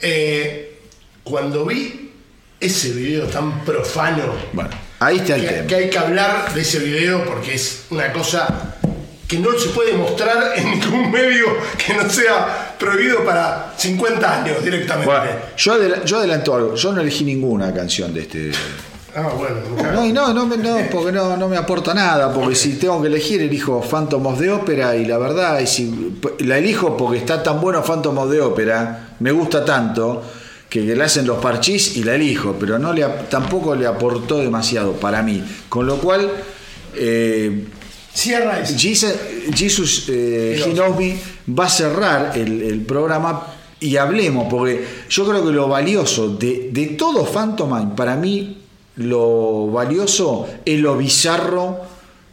Eh, 0.00 0.80
cuando 1.24 1.64
vi 1.66 2.12
ese 2.60 2.90
video 2.92 3.26
tan 3.26 3.64
profano, 3.64 4.34
Bueno, 4.52 4.70
ahí 5.00 5.18
está 5.18 5.34
el 5.36 5.42
que, 5.42 5.48
tema. 5.48 5.66
que 5.66 5.74
hay 5.74 5.90
que 5.90 5.98
hablar 5.98 6.52
de 6.54 6.60
ese 6.60 6.78
video 6.80 7.24
porque 7.24 7.54
es 7.54 7.86
una 7.90 8.12
cosa 8.12 8.76
que 9.28 9.38
no 9.38 9.56
se 9.58 9.68
puede 9.68 9.92
mostrar 9.92 10.54
en 10.56 10.70
ningún 10.80 11.10
medio 11.12 11.44
que 11.76 11.92
no 11.94 12.08
sea 12.08 12.74
prohibido 12.78 13.24
para 13.24 13.74
50 13.76 14.42
años 14.42 14.64
directamente. 14.64 15.06
Bueno, 15.12 15.30
yo, 15.56 15.74
adela- 15.74 16.02
yo 16.04 16.18
adelanto 16.18 16.54
algo. 16.54 16.74
Yo 16.74 16.92
no 16.92 17.00
elegí 17.02 17.24
ninguna 17.24 17.72
canción 17.74 18.12
de 18.14 18.20
este. 18.22 18.50
Ah, 19.14 19.30
bueno, 19.36 19.56
cago. 19.76 20.06
No, 20.12 20.32
no, 20.32 20.46
no, 20.46 20.56
porque 20.90 21.12
no, 21.12 21.36
no 21.36 21.48
me 21.48 21.56
aporta 21.56 21.92
nada. 21.92 22.32
Porque 22.32 22.54
si 22.54 22.74
tengo 22.78 23.00
que 23.02 23.08
elegir, 23.08 23.42
elijo 23.42 23.82
Phantom 23.82 24.24
of 24.26 24.38
the 24.38 24.50
Opera. 24.50 24.96
Y 24.96 25.04
la 25.04 25.18
verdad, 25.18 25.60
y 25.60 25.66
si, 25.66 26.18
la 26.40 26.56
elijo 26.58 26.96
porque 26.96 27.18
está 27.18 27.42
tan 27.42 27.60
bueno 27.60 27.82
Phantom 27.82 28.16
of 28.18 28.30
the 28.30 28.40
Opera. 28.40 29.08
Me 29.20 29.30
gusta 29.32 29.64
tanto 29.64 30.22
que, 30.70 30.80
le 30.82 31.02
hacen 31.04 31.26
los 31.26 31.38
parchís 31.38 31.96
y 31.96 32.04
la 32.04 32.14
elijo. 32.14 32.56
Pero 32.58 32.78
no 32.78 32.92
le, 32.94 33.04
tampoco 33.28 33.74
le 33.74 33.86
aportó 33.86 34.38
demasiado 34.38 34.92
para 34.92 35.22
mí. 35.22 35.42
Con 35.68 35.86
lo 35.86 35.96
cual. 35.98 36.30
eh, 36.94 37.64
Cierra 38.12 38.60
eso. 38.60 38.74
Jesus, 38.76 39.14
Jesus 39.54 40.06
eh, 40.08 40.60
va 41.48 41.66
a 41.66 41.68
cerrar 41.68 42.32
el, 42.36 42.62
el 42.62 42.80
programa 42.82 43.54
y 43.80 43.96
hablemos, 43.96 44.48
porque 44.50 44.84
yo 45.08 45.28
creo 45.28 45.44
que 45.44 45.52
lo 45.52 45.68
valioso 45.68 46.28
de, 46.36 46.70
de 46.72 46.86
todo 46.88 47.24
Phantom 47.24 47.72
Mind, 47.72 47.94
para 47.94 48.16
mí 48.16 48.58
lo 48.96 49.68
valioso 49.68 50.48
es 50.64 50.80
lo 50.80 50.96
bizarro 50.96 51.80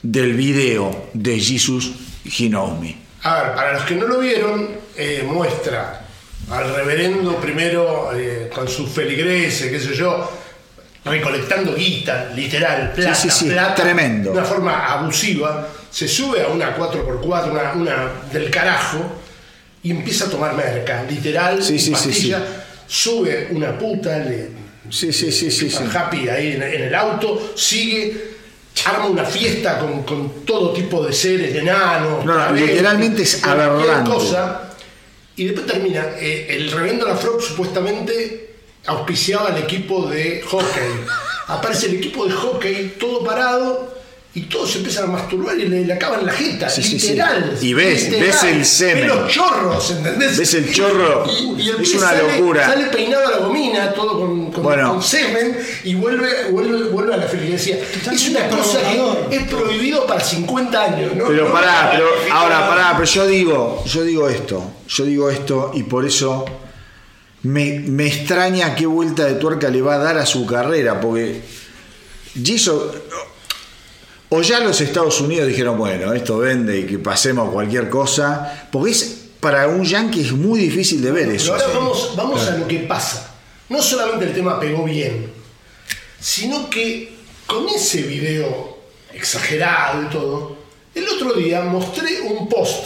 del 0.02 0.34
video 0.34 1.10
de 1.14 1.40
Jesus 1.40 1.92
Me. 2.80 2.96
A 3.24 3.42
ver, 3.42 3.56
para 3.56 3.74
los 3.74 3.84
que 3.84 3.96
no 3.96 4.08
lo 4.08 4.20
vieron, 4.20 4.70
eh, 4.96 5.24
muestra 5.28 6.06
al 6.50 6.76
reverendo 6.76 7.36
primero 7.38 8.12
eh, 8.16 8.50
con 8.54 8.68
sus 8.68 8.90
feligreses, 8.90 9.72
qué 9.72 9.80
sé 9.80 9.96
yo, 9.96 10.30
recolectando 11.06 11.76
guita, 11.76 12.32
literal, 12.36 12.92
plata, 12.94 13.16
sí, 13.16 13.30
sí, 13.30 13.46
plata, 13.46 13.76
tremendo. 13.76 14.32
de 14.32 14.38
una 14.38 14.46
forma 14.46 14.86
abusiva, 14.92 15.68
se 15.92 16.08
sube 16.08 16.42
a 16.44 16.48
una 16.48 16.76
4x4, 16.76 17.52
una, 17.52 17.74
una 17.74 18.12
del 18.34 18.50
carajo, 18.50 19.00
y 19.84 19.92
empieza 19.92 20.26
a 20.26 20.30
tomar 20.30 20.56
merca, 20.56 21.04
literal, 21.08 21.60
pastilla, 21.60 22.42
sube 22.88 23.50
una 23.52 23.78
puta, 23.78 24.18
le 24.20 24.66
Sí, 24.90 25.12
sí, 25.12 25.32
sí, 25.32 25.50
sí, 25.50 25.72
happy 25.96 26.30
ahí 26.30 26.54
en, 26.54 26.62
en 26.62 26.84
el 26.84 26.96
auto, 26.96 27.54
sigue, 27.56 28.36
arma 28.86 29.08
una 29.08 29.26
fiesta 29.26 29.80
con, 29.80 30.04
con 30.04 30.46
todo 30.46 30.74
tipo 30.74 31.04
de 31.04 31.12
seres, 31.12 31.54
de 31.54 31.60
enanos, 31.60 32.24
No, 32.24 32.52
literalmente 32.52 33.24
es 33.24 33.44
aberrante. 33.44 34.10
cosa. 34.10 34.70
Y 35.36 35.46
después 35.46 35.66
termina, 35.66 36.06
eh, 36.20 36.48
el 36.50 36.72
reverendo 36.72 37.08
Lafroc 37.08 37.42
supuestamente 37.42 38.45
auspiciaba 38.88 39.50
al 39.50 39.58
equipo 39.58 40.08
de 40.08 40.42
hockey. 40.48 40.90
Aparece 41.48 41.88
el 41.88 41.96
equipo 41.96 42.26
de 42.26 42.34
hockey 42.34 42.96
todo 43.00 43.24
parado 43.24 43.94
y 44.34 44.42
todos 44.42 44.70
se 44.72 44.80
empiezan 44.80 45.06
a 45.06 45.08
masturbar 45.08 45.58
y 45.58 45.66
le, 45.66 45.86
le 45.86 45.94
acaban 45.94 46.26
la 46.26 46.34
jeta, 46.34 46.68
Sí, 46.70 46.84
sí, 46.84 47.00
sí. 47.00 47.10
literal. 47.12 47.58
Y 47.62 47.74
ves- 47.74 48.04
literal. 48.10 48.26
ves 48.28 48.44
el 48.44 48.66
semen. 48.66 49.08
Ves 49.08 49.16
los 49.16 49.32
chorros, 49.32 49.92
¿entendés? 49.92 50.38
Ves 50.38 50.54
el 50.56 50.74
chorro. 50.74 51.24
Y, 51.26 51.62
y 51.62 51.70
el 51.70 51.82
Es 51.82 51.94
una 51.94 52.08
sale- 52.10 52.38
locura. 52.40 52.66
Sale 52.66 52.86
peinado 52.88 53.28
a 53.28 53.32
la 53.32 53.38
gomina, 53.38 53.94
todo 53.94 54.20
con, 54.20 54.52
con, 54.52 54.64
Bueno. 54.64 54.90
con 54.92 55.02
semen, 55.04 55.58
y 55.86 55.96
vuelve, 55.96 56.50
vuelve, 56.52 56.90
vuelve 56.90 57.14
a 57.14 57.18
la 57.18 57.28
feligresía. 57.28 57.78
Es 58.12 58.28
una 58.30 58.50
cosa 58.50 58.80
que 59.30 59.36
es 59.38 59.44
prohibido 59.44 60.06
para 60.06 60.20
50 60.20 60.84
años, 60.84 61.16
¿no? 61.16 61.28
Pero 61.28 61.54
pará, 61.54 61.92
pero 61.94 62.08
ahora 62.34 62.68
pará, 62.68 62.92
pero 62.98 63.06
yo 63.06 63.26
digo, 63.28 63.84
yo 63.86 64.04
digo 64.04 64.28
esto, 64.28 64.62
yo 64.90 65.06
digo 65.06 65.30
esto 65.30 65.72
y 65.76 65.84
por 65.84 66.06
eso 66.06 66.44
me, 67.46 67.80
me 67.80 68.08
extraña 68.08 68.76
qué 68.76 68.86
vuelta 68.86 69.26
de 69.26 69.36
tuerca 69.36 69.70
le 69.70 69.82
va 69.82 69.96
a 69.96 69.98
dar 70.00 70.18
a 70.18 70.26
su 70.26 70.46
carrera, 70.46 71.00
porque 71.00 71.42
Jisoo, 72.44 72.92
o 74.30 74.42
ya 74.42 74.60
los 74.60 74.82
Estados 74.82 75.22
Unidos 75.22 75.48
dijeron, 75.48 75.78
bueno, 75.78 76.14
esto 76.14 76.40
vende 76.40 76.80
y 76.80 76.86
que 76.86 76.98
pasemos 76.98 77.52
cualquier 77.52 77.90
cosa, 77.90 78.68
porque 78.72 78.92
es 78.92 79.22
para 79.40 79.68
un 79.68 79.84
yankee 79.84 80.22
es 80.22 80.32
muy 80.32 80.60
difícil 80.60 81.02
de 81.04 81.12
ver 81.12 81.26
Pero 81.26 81.36
eso. 81.36 81.54
ahora 81.54 81.68
vamos, 81.68 82.14
vamos 82.16 82.48
a 82.48 82.58
lo 82.58 82.68
que 82.68 82.80
pasa. 82.80 83.36
No 83.70 83.82
solamente 83.82 84.26
el 84.26 84.34
tema 84.34 84.60
pegó 84.60 84.84
bien, 84.84 85.32
sino 86.20 86.68
que 86.70 87.16
con 87.46 87.70
ese 87.70 88.02
video 88.02 88.80
exagerado 89.14 90.02
y 90.02 90.06
todo, 90.08 90.58
el 90.96 91.08
otro 91.08 91.34
día 91.34 91.62
mostré 91.62 92.22
un 92.22 92.50
post 92.50 92.86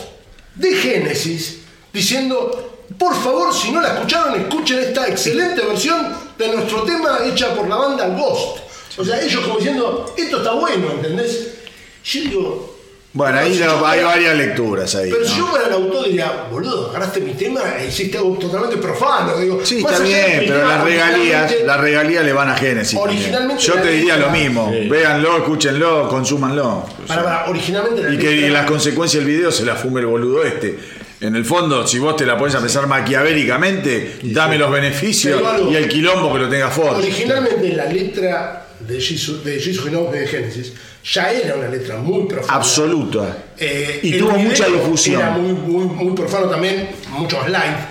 de 0.56 0.76
Génesis 0.76 1.60
diciendo, 1.94 2.69
por 3.00 3.16
favor, 3.16 3.54
si 3.54 3.72
no 3.72 3.80
la 3.82 3.94
escucharon, 3.94 4.42
escuchen 4.42 4.80
esta 4.80 5.08
excelente 5.08 5.62
versión 5.66 6.14
de 6.38 6.48
nuestro 6.50 6.84
tema 6.84 7.20
hecha 7.24 7.56
por 7.56 7.68
la 7.68 7.78
banda 7.78 8.08
Ghost. 8.10 8.60
O 8.98 9.06
sea, 9.06 9.22
ellos 9.22 9.42
como 9.42 9.56
diciendo, 9.58 10.14
esto 10.18 10.38
está 10.38 10.52
bueno, 10.52 10.92
¿entendés? 10.92 11.48
Yo 12.04 12.22
digo... 12.22 12.76
Bueno, 13.12 13.40
ahí 13.40 13.56
si 13.56 13.64
hay 13.64 14.04
varias 14.04 14.38
lecturas 14.38 14.94
ahí. 14.96 15.10
Pero 15.10 15.24
¿no? 15.24 15.30
si 15.30 15.38
yo 15.38 15.48
fuera 15.48 15.66
el 15.66 15.74
autor 15.74 16.06
diría, 16.06 16.48
boludo, 16.52 16.90
agarraste 16.90 17.22
mi 17.22 17.34
tema 17.34 17.62
e 17.80 17.88
hiciste 17.88 18.20
algo 18.20 18.36
totalmente 18.36 18.78
profano. 18.78 19.36
Digo, 19.38 19.62
Sí, 19.64 19.80
está 19.80 20.00
bien, 20.00 20.44
pero 20.46 20.68
las 20.68 20.84
regalías, 20.84 21.52
las 21.66 21.80
regalías 21.80 22.24
le 22.24 22.34
van 22.34 22.50
a 22.50 22.56
Génesis. 22.56 23.00
Originalmente 23.02 23.64
Yo 23.64 23.76
te 23.76 23.92
diría 23.92 24.18
lo 24.18 24.30
mismo. 24.30 24.72
Véanlo, 24.90 25.38
escúchenlo, 25.38 26.08
consúmanlo. 26.08 26.86
Para, 27.08 27.24
para, 27.24 27.50
originalmente 27.50 28.04
la 28.04 28.14
Y 28.14 28.18
que 28.20 28.32
y 28.32 28.50
las 28.50 28.68
consecuencias 28.68 29.24
del 29.24 29.34
video 29.34 29.52
se 29.52 29.66
la 29.66 29.76
fume 29.76 30.02
el 30.02 30.06
boludo 30.06 30.44
este. 30.44 30.78
En 31.22 31.36
el 31.36 31.44
fondo, 31.44 31.86
si 31.86 32.00
vos 32.00 32.16
te 32.16 32.26
la 32.26 32.38
podés 32.38 32.56
pensar 32.56 32.88
maquiavélicamente, 32.88 34.20
dame 34.24 34.58
los 34.58 34.72
beneficios 34.72 35.42
y 35.70 35.76
el 35.76 35.90
quilombo 35.90 36.32
que 36.34 36.40
lo 36.40 36.50
tenga 36.50 36.70
Ford. 36.70 36.98
Originalmente 36.98 37.74
la 37.74 37.86
letra 37.86 38.68
de 38.80 39.02
Jesus, 39.02 39.44
de 39.44 39.60
Jesus 39.60 39.92
de 39.92 40.28
Génesis 40.28 40.74
ya 41.14 41.32
era 41.32 41.56
una 41.56 41.68
letra 41.68 41.98
muy 41.98 42.26
profana. 42.26 42.54
Absoluta. 42.54 43.38
Eh, 43.58 44.00
y 44.04 44.18
tuvo 44.18 44.38
mucha 44.38 44.68
difusión. 44.68 45.22
Era 45.22 45.32
muy, 45.32 45.54
muy, 45.54 45.86
muy 45.86 46.16
profano 46.16 46.48
también, 46.48 46.90
muchos 47.10 47.50
likes. 47.50 47.84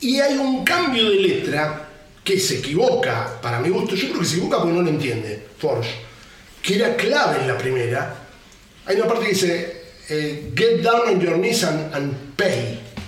Y 0.00 0.20
hay 0.20 0.36
un 0.36 0.64
cambio 0.64 1.10
de 1.10 1.16
letra 1.16 1.88
que 2.24 2.38
se 2.38 2.58
equivoca, 2.58 3.40
para 3.40 3.60
mi 3.60 3.70
gusto, 3.70 3.94
yo 3.94 4.08
creo 4.08 4.20
que 4.20 4.26
se 4.26 4.36
equivoca 4.36 4.58
porque 4.58 4.74
no 4.74 4.82
lo 4.82 4.90
entiende, 4.90 5.46
Forge, 5.58 5.90
que 6.62 6.76
era 6.76 6.94
clave 6.96 7.40
en 7.40 7.48
la 7.48 7.56
primera. 7.56 8.14
Hay 8.86 8.96
una 8.96 9.06
parte 9.06 9.24
que 9.24 9.32
dice, 9.32 9.82
eh, 10.08 10.52
get 10.54 10.82
down 10.82 11.08
on 11.08 11.20
your 11.20 11.36
knees 11.36 11.64
and, 11.64 11.94
and 11.94 12.29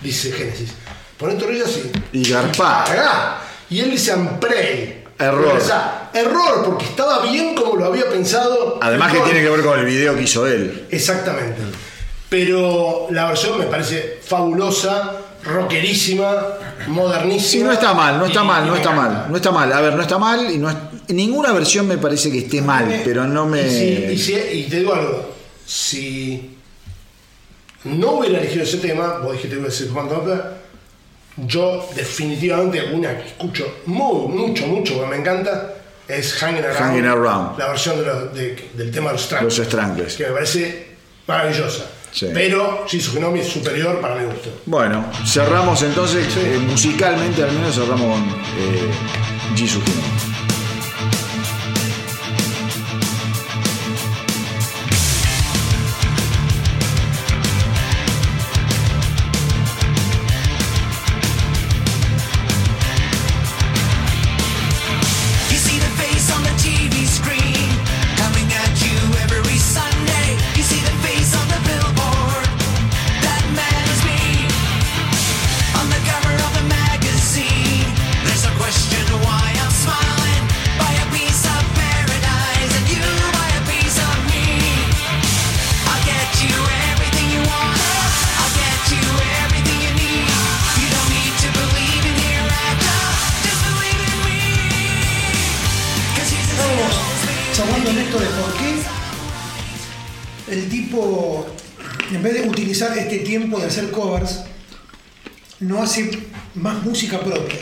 dice 0.02 0.32
Génesis. 0.32 0.70
Ponete 1.18 1.44
rodillas 1.46 1.68
así. 1.68 1.90
Y 2.12 2.28
garpá. 2.30 3.40
Y 3.70 3.80
él 3.80 3.90
dice 3.90 4.12
and 4.12 4.38
pray. 4.38 5.04
Error. 5.18 5.56
O 5.56 5.60
sea, 5.60 6.10
error, 6.12 6.64
porque 6.64 6.84
estaba 6.86 7.20
bien 7.30 7.54
como 7.54 7.76
lo 7.76 7.84
había 7.86 8.08
pensado. 8.10 8.78
Además 8.82 9.12
que 9.12 9.20
tiene 9.20 9.40
que 9.40 9.48
ver 9.50 9.62
con 9.62 9.78
el 9.78 9.84
video 9.86 10.16
que 10.16 10.22
hizo 10.22 10.46
él. 10.46 10.86
Exactamente. 10.90 11.60
Pero 12.28 13.06
la 13.10 13.28
versión 13.28 13.58
me 13.58 13.66
parece 13.66 14.18
fabulosa, 14.24 15.12
rockerísima, 15.44 16.34
modernísima. 16.88 17.50
Sí, 17.50 17.62
no 17.62 17.72
está 17.72 17.94
mal, 17.94 18.18
no 18.18 18.26
está 18.26 18.42
y- 18.42 18.46
mal, 18.46 18.66
y 18.66 18.68
no 18.70 18.76
está 18.76 18.90
mal. 18.92 19.26
No 19.28 19.36
está 19.36 19.50
mal. 19.52 19.72
A 19.72 19.80
ver, 19.80 19.94
no 19.94 20.02
está 20.02 20.18
mal 20.18 20.50
y 20.50 20.58
no 20.58 20.70
es- 20.70 20.76
ninguna 21.08 21.52
versión 21.52 21.86
me 21.86 21.98
parece 21.98 22.32
que 22.32 22.38
esté 22.38 22.62
mal, 22.62 23.02
pero 23.04 23.24
no 23.26 23.46
me. 23.46 23.62
Y, 23.62 23.70
si- 23.70 24.12
y 24.12 24.18
si- 24.18 24.58
y 24.58 24.62
te 24.68 24.78
digo 24.80 24.94
algo, 24.94 25.30
si 25.66 26.56
no 27.84 28.12
hubiera 28.12 28.38
elegido 28.38 28.62
ese 28.64 28.78
tema, 28.78 29.18
vos 29.18 29.32
dijiste 29.32 29.56
que 29.56 29.62
decir 29.64 29.90
yo 31.36 31.88
definitivamente 31.94 32.82
una 32.92 33.16
que 33.18 33.28
escucho 33.28 33.66
muy, 33.86 34.28
mucho, 34.28 34.66
mucho, 34.66 35.00
que 35.00 35.06
me 35.06 35.16
encanta, 35.16 35.74
es 36.06 36.34
Hanging 36.34 36.62
Around. 36.64 36.78
Hanging 36.78 37.06
Around. 37.06 37.58
La 37.58 37.68
versión 37.68 37.96
de 37.98 38.06
los- 38.06 38.34
de- 38.34 38.70
del 38.74 38.90
tema 38.90 39.08
de 39.08 39.12
los 39.14 39.22
Stranglers. 39.22 39.58
Los 39.58 39.66
Stranglers. 39.66 40.16
Que 40.16 40.26
me 40.26 40.32
parece 40.32 40.86
maravillosa. 41.26 41.86
Sí. 42.12 42.28
Pero 42.34 42.84
Jesus 42.86 43.14
Genomi 43.14 43.40
es 43.40 43.48
superior 43.48 43.98
para 44.00 44.16
mi 44.16 44.26
gusto. 44.26 44.50
Bueno, 44.66 45.06
cerramos 45.26 45.82
entonces, 45.82 46.26
eh, 46.36 46.58
musicalmente 46.68 47.42
al 47.42 47.52
menos 47.52 47.74
cerramos 47.74 48.18
con 48.18 48.28
eh, 48.58 48.90
Kino. 49.56 50.31
Hace 105.92 106.10
más 106.54 106.82
música 106.82 107.20
propia. 107.20 107.58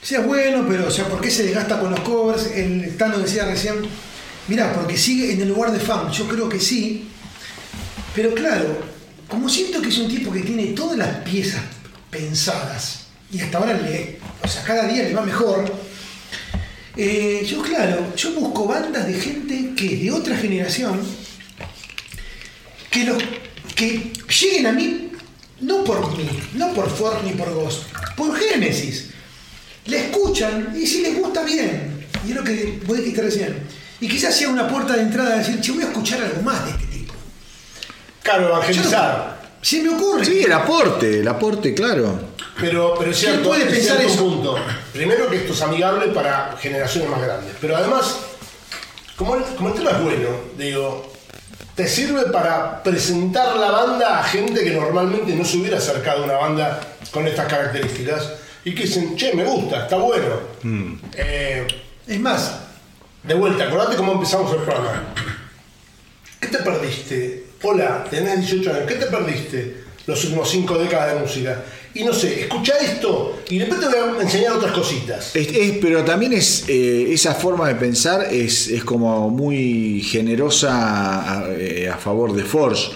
Sea, 0.00 0.20
bueno, 0.20 0.64
pero, 0.68 0.86
o 0.86 0.90
sea, 0.90 1.08
¿por 1.08 1.20
qué 1.20 1.30
se 1.30 1.42
desgasta 1.44 1.80
con 1.80 1.90
los 1.90 2.00
covers? 2.00 2.46
El 2.54 2.96
Tano 2.96 3.18
decía 3.18 3.46
recién, 3.46 3.76
mirá, 4.46 4.72
porque 4.74 4.96
sigue 4.96 5.32
en 5.32 5.40
el 5.40 5.48
lugar 5.48 5.72
de 5.72 5.80
fan. 5.80 6.08
Yo 6.12 6.28
creo 6.28 6.48
que 6.48 6.60
sí, 6.60 7.08
pero 8.14 8.32
claro, 8.32 8.78
como 9.26 9.48
siento 9.48 9.82
que 9.82 9.88
es 9.88 9.98
un 9.98 10.08
tipo 10.08 10.30
que 10.30 10.40
tiene 10.40 10.66
todas 10.66 10.96
las 10.96 11.08
piezas 11.24 11.62
pensadas 12.10 13.06
y 13.32 13.40
hasta 13.40 13.58
ahora 13.58 13.72
le, 13.72 14.20
o 14.42 14.46
sea, 14.46 14.62
cada 14.62 14.86
día 14.86 15.02
le 15.02 15.14
va 15.14 15.22
mejor. 15.22 15.64
eh, 16.96 17.44
yo, 17.44 17.60
claro, 17.62 18.14
yo 18.14 18.34
busco 18.34 18.66
bandas 18.66 19.06
de 19.06 19.14
gente 19.14 19.72
que 19.74 19.94
es 19.94 20.00
de 20.02 20.12
otra 20.12 20.36
generación 20.36 21.00
que, 22.90 23.04
los, 23.04 23.20
que 23.74 24.12
lleguen 24.40 24.66
a 24.68 24.72
mí, 24.72 25.03
no 25.60 25.84
por 25.84 26.16
mí, 26.16 26.28
no 26.54 26.72
por 26.74 26.88
Ford 26.90 27.22
ni 27.24 27.32
por 27.32 27.52
Ghost, 27.52 27.82
por 28.16 28.36
Génesis. 28.36 29.10
Le 29.86 29.98
escuchan 30.06 30.72
y 30.76 30.86
si 30.86 31.02
les 31.02 31.18
gusta 31.18 31.42
bien. 31.42 32.06
Y 32.26 32.30
es 32.30 32.36
lo 32.36 32.42
que 32.44 32.80
voy 32.86 33.00
a 33.00 33.04
quitar 33.04 33.24
recién. 33.24 33.66
Y 34.00 34.08
quizás 34.08 34.34
sea 34.34 34.48
una 34.48 34.66
puerta 34.68 34.94
de 34.94 35.02
entrada 35.02 35.34
a 35.34 35.38
decir, 35.38 35.60
che, 35.60 35.72
voy 35.72 35.82
a 35.82 35.86
escuchar 35.88 36.22
algo 36.22 36.42
más 36.42 36.64
de 36.64 36.70
este 36.72 36.86
tipo. 36.86 37.14
Claro, 38.22 38.42
no- 38.42 38.48
evangelizar. 38.48 39.42
Se 39.60 39.82
me 39.82 39.90
ocurre. 39.90 40.24
Sí, 40.24 40.40
el 40.44 40.52
aporte, 40.52 41.20
el 41.20 41.28
aporte, 41.28 41.72
claro. 41.74 42.18
Pero, 42.60 42.94
pero 42.98 43.12
cierto, 43.14 43.38
¿Quién 43.40 43.48
puede 43.48 43.64
pensar 43.66 43.96
cierto 43.98 44.12
eso? 44.14 44.24
punto. 44.24 44.56
Primero 44.92 45.28
que 45.28 45.36
esto 45.36 45.52
es 45.54 45.62
amigable 45.62 46.08
para 46.08 46.56
generaciones 46.60 47.10
más 47.10 47.22
grandes. 47.22 47.54
Pero 47.60 47.76
además, 47.76 48.16
como 49.16 49.36
el, 49.36 49.42
como 49.56 49.68
el 49.70 49.74
tema 49.74 49.90
es 49.92 50.02
bueno, 50.02 50.28
digo, 50.58 51.12
te 51.74 51.88
sirve 51.88 52.26
para 52.26 52.82
presentar 52.82 53.56
la 53.56 53.70
banda 53.70 54.20
a 54.20 54.24
gente 54.24 54.62
que 54.62 54.70
normalmente 54.70 55.34
no 55.34 55.44
se 55.44 55.56
hubiera 55.58 55.78
acercado 55.78 56.22
a 56.22 56.24
una 56.26 56.34
banda 56.34 56.80
con 57.10 57.26
estas 57.26 57.46
características 57.46 58.32
y 58.64 58.74
que 58.74 58.84
dicen, 58.84 59.16
che, 59.16 59.34
me 59.34 59.44
gusta, 59.44 59.82
está 59.84 59.96
bueno. 59.96 60.40
Eh, 61.14 61.66
Es 62.06 62.20
más, 62.20 62.58
de 63.22 63.34
vuelta, 63.34 63.64
acordate 63.64 63.96
cómo 63.96 64.12
empezamos 64.12 64.52
el 64.52 64.58
programa. 64.58 65.02
¿Qué 66.40 66.46
te 66.48 66.58
perdiste? 66.58 67.44
Hola, 67.62 68.04
tenés 68.10 68.40
18 68.40 68.70
años, 68.70 68.84
¿qué 68.86 68.94
te 68.94 69.06
perdiste 69.06 69.84
los 70.06 70.22
últimos 70.24 70.50
5 70.50 70.78
décadas 70.78 71.14
de 71.14 71.20
música? 71.20 71.62
Y 71.94 72.02
no 72.04 72.12
sé, 72.12 72.40
escucha 72.42 72.74
esto 72.78 73.40
y 73.48 73.58
después 73.58 73.80
te 73.80 73.86
voy 73.86 73.96
a 74.18 74.22
enseñar 74.22 74.52
otras 74.54 74.72
cositas. 74.72 75.34
Es- 75.36 75.48
es- 75.54 75.78
pero 75.80 76.04
también 76.04 76.32
es 76.32 76.64
eh, 76.68 77.12
esa 77.12 77.34
forma 77.34 77.68
de 77.68 77.76
pensar 77.76 78.26
es, 78.32 78.66
es 78.68 78.82
como 78.84 79.30
muy 79.30 80.00
generosa 80.02 81.44
a, 81.44 81.50
eh, 81.52 81.88
a 81.88 81.96
favor 81.96 82.32
de 82.34 82.42
Forge. 82.42 82.90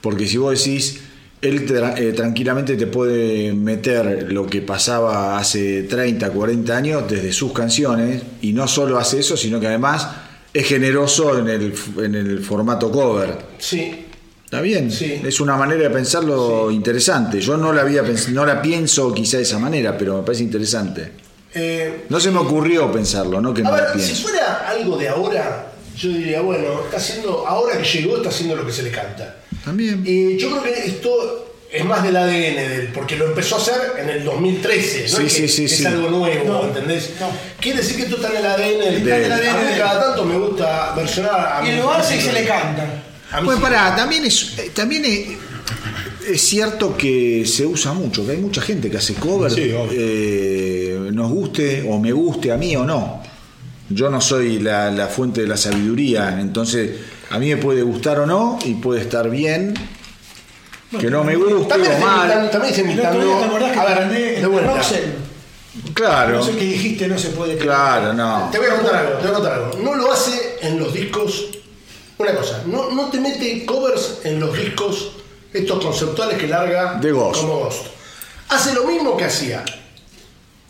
Porque 0.00 0.26
si 0.26 0.38
vos 0.38 0.58
decís, 0.58 1.00
él 1.42 1.66
tra- 1.68 1.94
eh, 1.98 2.12
tranquilamente 2.12 2.76
te 2.76 2.86
puede 2.86 3.52
meter 3.52 4.32
lo 4.32 4.46
que 4.46 4.62
pasaba 4.62 5.38
hace 5.38 5.82
30, 5.82 6.30
40 6.30 6.76
años 6.76 7.04
desde 7.08 7.32
sus 7.32 7.52
canciones. 7.52 8.22
Y 8.40 8.52
no 8.54 8.66
solo 8.66 8.98
hace 8.98 9.20
eso, 9.20 9.36
sino 9.36 9.60
que 9.60 9.66
además 9.66 10.08
es 10.54 10.66
generoso 10.66 11.38
en 11.38 11.48
el, 11.48 11.74
en 11.98 12.14
el 12.14 12.40
formato 12.40 12.90
cover. 12.90 13.36
Sí, 13.58 14.06
Está 14.50 14.62
bien, 14.62 14.90
Sí. 14.90 15.22
es 15.24 15.38
una 15.38 15.54
manera 15.56 15.82
de 15.84 15.90
pensarlo 15.90 16.72
interesante. 16.72 17.40
Yo 17.40 17.56
no 17.56 17.72
la 17.72 17.82
había 17.82 18.02
pens- 18.02 18.30
no 18.30 18.44
la 18.44 18.60
pienso 18.60 19.14
quizá 19.14 19.36
de 19.36 19.44
esa 19.44 19.60
manera, 19.60 19.96
pero 19.96 20.16
me 20.16 20.22
parece 20.24 20.42
interesante. 20.42 21.12
eh, 21.54 22.06
No 22.08 22.18
se 22.18 22.32
me 22.32 22.38
ocurrió 22.40 22.90
pensarlo, 22.90 23.40
¿no? 23.40 23.54
Que 23.54 23.60
a 23.60 23.64
no 23.64 23.70
la 23.76 23.82
ver, 23.82 24.00
si 24.00 24.06
pienso. 24.06 24.22
fuera 24.28 24.68
algo 24.68 24.96
de 24.96 25.08
ahora, 25.08 25.70
yo 25.96 26.08
diría, 26.08 26.40
bueno, 26.40 26.80
está 26.84 26.96
haciendo, 26.96 27.46
ahora 27.46 27.78
que 27.78 27.84
llegó, 27.84 28.16
está 28.16 28.28
haciendo 28.30 28.56
lo 28.56 28.66
que 28.66 28.72
se 28.72 28.82
le 28.82 28.90
canta. 28.90 29.36
También. 29.64 30.02
Y 30.04 30.36
yo 30.36 30.50
creo 30.50 30.62
que 30.64 30.84
esto 30.86 31.54
es 31.72 31.84
más 31.84 32.02
del 32.02 32.16
ADN 32.16 32.56
de 32.56 32.74
él, 32.76 32.88
porque 32.92 33.14
lo 33.16 33.26
empezó 33.26 33.54
a 33.54 33.58
hacer 33.58 33.74
en 34.00 34.08
el 34.10 34.24
2013, 34.24 35.02
no 35.02 35.08
Sí, 35.08 35.14
es, 35.14 35.16
que 35.16 35.28
sí, 35.28 35.48
sí, 35.48 35.64
es 35.66 35.76
sí. 35.76 35.86
algo 35.86 36.10
nuevo, 36.10 36.44
No, 36.44 36.64
¿entendés? 36.64 37.10
no. 37.20 37.28
Quiere 37.60 37.78
decir 37.78 37.96
que 37.98 38.02
esto 38.02 38.16
está 38.16 38.30
en 38.30 38.36
el 38.38 38.46
ADN 38.46 38.78
del 38.84 39.04
De 39.04 39.26
él. 39.26 39.32
A 39.32 39.36
mí 39.36 39.78
cada 39.78 40.00
tanto 40.06 40.24
me 40.24 40.36
gusta 40.38 40.92
versionar 40.96 41.62
a 41.62 41.68
y 41.68 41.76
lo 41.76 41.92
hace 41.92 42.16
y 42.16 42.20
se 42.20 42.32
le 42.32 42.44
canta. 42.46 43.04
Bueno, 43.32 43.56
sí. 43.56 43.62
pará, 43.62 43.94
también 43.96 44.24
es, 44.24 44.58
eh, 44.58 44.70
también 44.74 45.04
es, 45.04 45.28
es 46.28 46.40
cierto 46.42 46.96
que 46.96 47.44
se 47.46 47.64
usa 47.66 47.92
mucho, 47.92 48.24
que 48.26 48.32
hay 48.32 48.38
mucha 48.38 48.60
gente 48.60 48.90
que 48.90 48.96
hace 48.96 49.14
cover, 49.14 49.50
Sí, 49.52 49.70
eh, 49.92 51.10
nos 51.12 51.30
guste 51.30 51.86
o 51.88 51.98
me 51.98 52.12
guste 52.12 52.52
a 52.52 52.56
mí 52.56 52.74
o 52.76 52.84
no. 52.84 53.22
Yo 53.88 54.08
no 54.10 54.20
soy 54.20 54.58
la, 54.60 54.90
la 54.90 55.06
fuente 55.08 55.40
de 55.42 55.46
la 55.48 55.56
sabiduría, 55.56 56.38
entonces 56.40 56.90
a 57.30 57.38
mí 57.38 57.48
me 57.48 57.56
puede 57.56 57.82
gustar 57.82 58.18
o 58.20 58.26
no 58.26 58.58
y 58.64 58.74
puede 58.74 59.00
estar 59.00 59.28
bien, 59.30 59.74
que 60.98 61.08
no 61.10 61.22
me 61.24 61.36
guste 61.36 61.66
También 61.68 61.94
o 61.94 61.98
mal. 61.98 62.50
también 62.50 62.72
otro 62.74 62.84
imitando. 62.84 63.80
a 63.80 63.84
ver, 63.84 64.08
de 64.10 64.40
el 64.40 64.48
vuelta. 64.48 64.74
Roxel. 64.74 65.14
Claro, 65.94 66.38
No 66.38 66.42
sé 66.42 66.52
qué 66.56 66.64
dijiste, 66.64 67.06
no 67.06 67.16
se 67.16 67.28
puede 67.28 67.52
creer. 67.52 67.66
claro, 67.66 68.12
no. 68.12 68.48
Te 68.50 68.58
voy 68.58 68.66
a 68.68 68.74
contar 68.76 68.94
algo, 68.96 69.12
te 69.18 69.22
voy 69.22 69.30
a 69.30 69.34
contar 69.34 69.52
algo. 69.52 69.78
No 69.82 69.94
lo 69.94 70.12
hace 70.12 70.56
en 70.62 70.78
los 70.80 70.92
discos. 70.92 71.46
Una 72.20 72.34
cosa, 72.34 72.62
no, 72.66 72.90
no 72.90 73.08
te 73.10 73.18
mete 73.18 73.64
covers 73.64 74.18
en 74.24 74.38
los 74.40 74.54
discos 74.56 75.12
estos 75.54 75.82
conceptuales 75.82 76.36
que 76.38 76.46
larga 76.46 76.94
De 77.00 77.10
Ghost. 77.12 77.40
como 77.40 77.60
Ghost. 77.60 77.86
Hace 78.50 78.74
lo 78.74 78.84
mismo 78.84 79.16
que 79.16 79.24
hacía. 79.24 79.64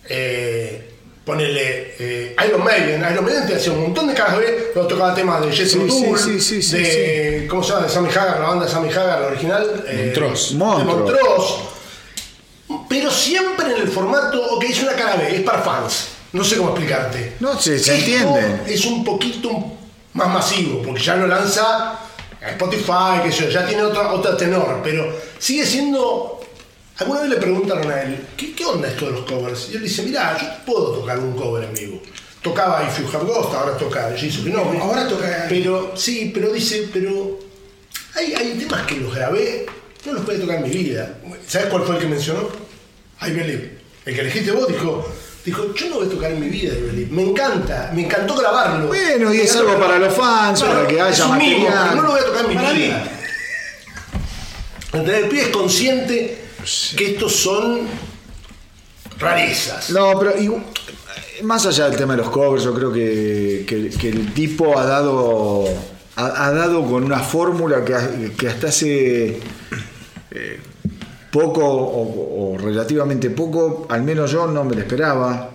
Eh, 0.08 0.88
ponele 1.24 1.94
eh, 1.98 2.36
Iron 2.46 2.62
Maiden. 2.64 3.04
Iron 3.12 3.24
Maiden 3.24 3.46
te 3.46 3.56
hacía 3.56 3.72
un 3.72 3.82
montón 3.82 4.06
de 4.08 4.14
caras 4.14 4.38
B, 4.38 4.70
pero 4.74 4.86
tocaba 4.86 5.14
temas 5.14 5.40
de 5.44 5.52
Jethro 5.52 5.86
Sí, 6.38 6.76
de. 6.76 7.46
¿Cómo 7.48 7.62
se 7.62 7.70
llama? 7.72 7.86
De 7.86 7.92
Sammy 7.92 8.08
Hagar, 8.10 8.40
la 8.40 8.46
banda 8.48 8.64
de 8.66 8.70
Sammy 8.70 8.88
Hagar, 8.90 9.20
la 9.20 9.26
original. 9.26 9.84
eh, 9.88 10.04
Montrose. 10.06 10.52
de 10.52 10.58
Montrose. 10.58 11.12
Montrose. 11.18 11.54
Pero 12.88 13.10
siempre 13.10 13.66
en 13.74 13.82
el 13.82 13.88
formato, 13.88 14.40
ok, 14.54 14.64
es 14.64 14.82
una 14.82 14.92
cara 14.92 15.16
B, 15.16 15.34
es 15.36 15.42
para 15.42 15.60
fans. 15.62 16.06
No 16.32 16.44
sé 16.44 16.56
cómo 16.56 16.70
explicarte. 16.70 17.34
No, 17.40 17.58
se- 17.60 17.78
se 17.78 17.96
entiende. 17.96 18.60
Es 18.72 18.84
un 18.84 19.02
poquito 19.04 19.50
más 20.14 20.28
masivo, 20.28 20.82
porque 20.82 21.02
ya 21.02 21.16
lo 21.16 21.26
lanza 21.26 21.92
a 21.92 22.50
Spotify, 22.50 23.22
que 23.22 23.30
yo, 23.30 23.48
ya 23.48 23.66
tiene 23.66 23.82
otra, 23.82 24.12
otra 24.12 24.36
tenor, 24.36 24.80
pero 24.82 25.14
sigue 25.38 25.64
siendo. 25.66 26.40
Alguna 26.98 27.20
vez 27.22 27.30
le 27.30 27.36
preguntaron 27.36 27.90
a 27.90 28.02
él, 28.02 28.26
¿qué, 28.36 28.54
qué 28.54 28.64
onda 28.66 28.88
esto 28.88 29.06
de 29.06 29.12
los 29.12 29.24
covers? 29.24 29.68
Y 29.72 29.76
él 29.76 29.82
dice, 29.82 30.02
mirá, 30.02 30.36
yo 30.38 30.46
puedo 30.66 30.92
tocar 30.98 31.18
un 31.18 31.32
cover 31.34 31.64
en 31.64 31.72
vivo. 31.74 32.02
Tocaba 32.42 32.82
If 32.86 32.98
You 33.00 33.08
Have 33.16 33.24
Ghost, 33.26 33.54
ahora 33.54 33.76
toca 33.76 34.12
Jesus 34.16 34.44
Gnome. 34.44 34.78
Ahora 34.78 35.06
toca- 35.08 35.46
Pero, 35.48 35.92
sí, 35.96 36.30
pero 36.34 36.52
dice, 36.52 36.88
pero 36.92 37.38
hay, 38.14 38.34
hay 38.34 38.52
temas 38.58 38.86
que 38.86 38.96
los 38.96 39.14
grabé, 39.14 39.64
no 40.04 40.12
los 40.12 40.24
puede 40.24 40.38
tocar 40.40 40.56
en 40.56 40.62
mi 40.64 40.70
vida. 40.70 41.18
¿Sabes 41.46 41.68
cuál 41.68 41.84
fue 41.84 41.96
el 41.96 42.02
que 42.02 42.08
mencionó? 42.08 42.48
I 43.22 43.30
Believe. 43.30 43.78
El 44.04 44.14
que 44.14 44.20
elegiste 44.22 44.52
vos 44.52 44.68
dijo, 44.68 45.06
dijo, 45.44 45.74
yo 45.74 45.88
no 45.88 45.96
voy 45.96 46.06
a 46.06 46.10
tocar 46.10 46.30
en 46.32 46.40
mi 46.40 46.48
vida. 46.48 46.72
Me 47.10 47.22
encanta, 47.22 47.90
me 47.94 48.04
encantó 48.04 48.34
grabarlo. 48.36 48.88
Bueno, 48.88 49.32
y 49.34 49.40
es 49.40 49.54
algo 49.56 49.78
para 49.78 49.98
los 49.98 50.14
fans, 50.14 50.62
para 50.62 50.86
que 50.86 51.00
haya 51.00 51.26
material. 51.26 51.72
pero 51.90 51.94
no 51.96 52.02
lo 52.02 52.10
voy 52.10 52.20
a 52.20 52.24
tocar 52.24 52.42
en 52.44 52.48
mi 52.48 52.54
Para 52.54 52.72
vida. 52.72 53.04
¿Entendés? 54.92 55.22
El 55.24 55.28
pibe 55.28 55.42
es 55.42 55.48
consciente 55.48 56.38
que 56.96 57.12
estos 57.12 57.34
son 57.36 57.80
rarezas. 59.18 59.90
No, 59.90 60.18
pero 60.18 60.32
más 61.42 61.64
allá 61.66 61.88
del 61.88 61.96
tema 61.96 62.14
de 62.14 62.22
los 62.22 62.30
covers, 62.30 62.64
yo 62.64 62.74
creo 62.74 62.92
que, 62.92 63.64
que- 63.66 63.90
que 63.90 64.08
el 64.08 64.32
tipo 64.34 64.78
ha 64.78 64.84
dado 64.84 65.64
ha, 66.16 66.46
ha 66.46 66.52
dado 66.52 66.84
con 66.86 67.04
una 67.04 67.20
fórmula 67.20 67.82
que, 67.84 68.32
que 68.36 68.48
hasta 68.48 68.68
hace 68.68 69.38
eh, 70.32 70.60
poco 71.30 71.62
o, 71.64 72.56
relativamente 72.58 73.30
poco, 73.30 73.86
al 73.88 74.02
menos 74.02 74.30
yo 74.32 74.46
no 74.46 74.64
me 74.64 74.74
lo 74.74 74.80
esperaba. 74.80 75.50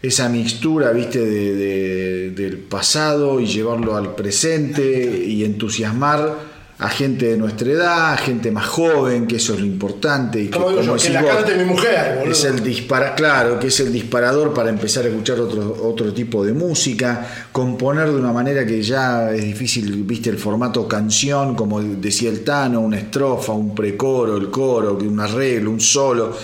Esa 0.00 0.28
mixtura, 0.28 0.92
viste, 0.92 1.18
de- 1.24 2.30
del 2.30 2.58
pasado 2.58 3.40
y 3.40 3.46
llevarlo 3.46 3.96
al 3.96 4.14
presente 4.14 5.24
y 5.26 5.44
entusiasmar 5.44 6.47
a 6.80 6.88
gente 6.88 7.26
de 7.26 7.36
nuestra 7.36 7.70
edad, 7.70 8.12
a 8.12 8.16
gente 8.16 8.52
más 8.52 8.66
joven, 8.66 9.26
que 9.26 9.36
eso 9.36 9.54
es 9.54 9.60
lo 9.60 9.66
importante. 9.66 10.40
Y 10.40 10.46
que, 10.46 10.58
Como 10.58 10.70
digo 10.70 10.82
yo, 10.82 10.96
que 10.96 11.10
la 11.10 11.22
vos, 11.22 11.34
cante 11.34 11.56
mi 11.56 11.64
mujer, 11.64 12.18
boludo. 12.18 12.32
es 12.32 12.44
el 12.44 12.62
dispara, 12.62 13.14
claro, 13.16 13.58
que 13.58 13.66
es 13.66 13.80
el 13.80 13.92
disparador 13.92 14.54
para 14.54 14.70
empezar 14.70 15.04
a 15.04 15.08
escuchar 15.08 15.40
otro, 15.40 15.76
otro 15.82 16.12
tipo 16.14 16.44
de 16.44 16.52
música, 16.52 17.26
componer 17.50 18.08
de 18.10 18.16
una 18.16 18.32
manera 18.32 18.64
que 18.64 18.80
ya 18.80 19.32
es 19.32 19.42
difícil, 19.42 20.04
viste, 20.04 20.30
el 20.30 20.38
formato 20.38 20.86
canción, 20.86 21.56
como 21.56 21.82
decía 21.82 22.30
el 22.30 22.44
Tano, 22.44 22.80
una 22.80 22.98
estrofa, 22.98 23.52
un 23.52 23.74
precoro, 23.74 24.36
el 24.36 24.48
coro, 24.48 24.96
un 24.96 25.18
arreglo, 25.18 25.72
un 25.72 25.80
solo. 25.80 26.36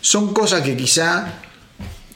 Son 0.00 0.32
cosas 0.32 0.62
que 0.62 0.76
quizá 0.76 1.40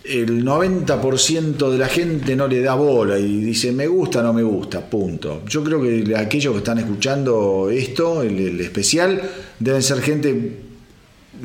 el 0.04 0.44
90% 0.44 1.70
de 1.70 1.78
la 1.78 1.88
gente 1.88 2.36
no 2.36 2.46
le 2.46 2.60
da 2.60 2.74
bola 2.74 3.18
y 3.18 3.40
dice 3.40 3.72
me 3.72 3.86
gusta 3.86 4.20
o 4.20 4.22
no 4.22 4.32
me 4.32 4.42
gusta, 4.42 4.80
punto. 4.80 5.42
Yo 5.48 5.64
creo 5.64 5.80
que 5.80 6.14
aquellos 6.16 6.52
que 6.52 6.58
están 6.58 6.78
escuchando 6.78 7.68
esto, 7.70 8.22
el, 8.22 8.38
el 8.38 8.60
especial, 8.60 9.22
deben 9.58 9.82
ser 9.82 10.00
gente 10.02 10.60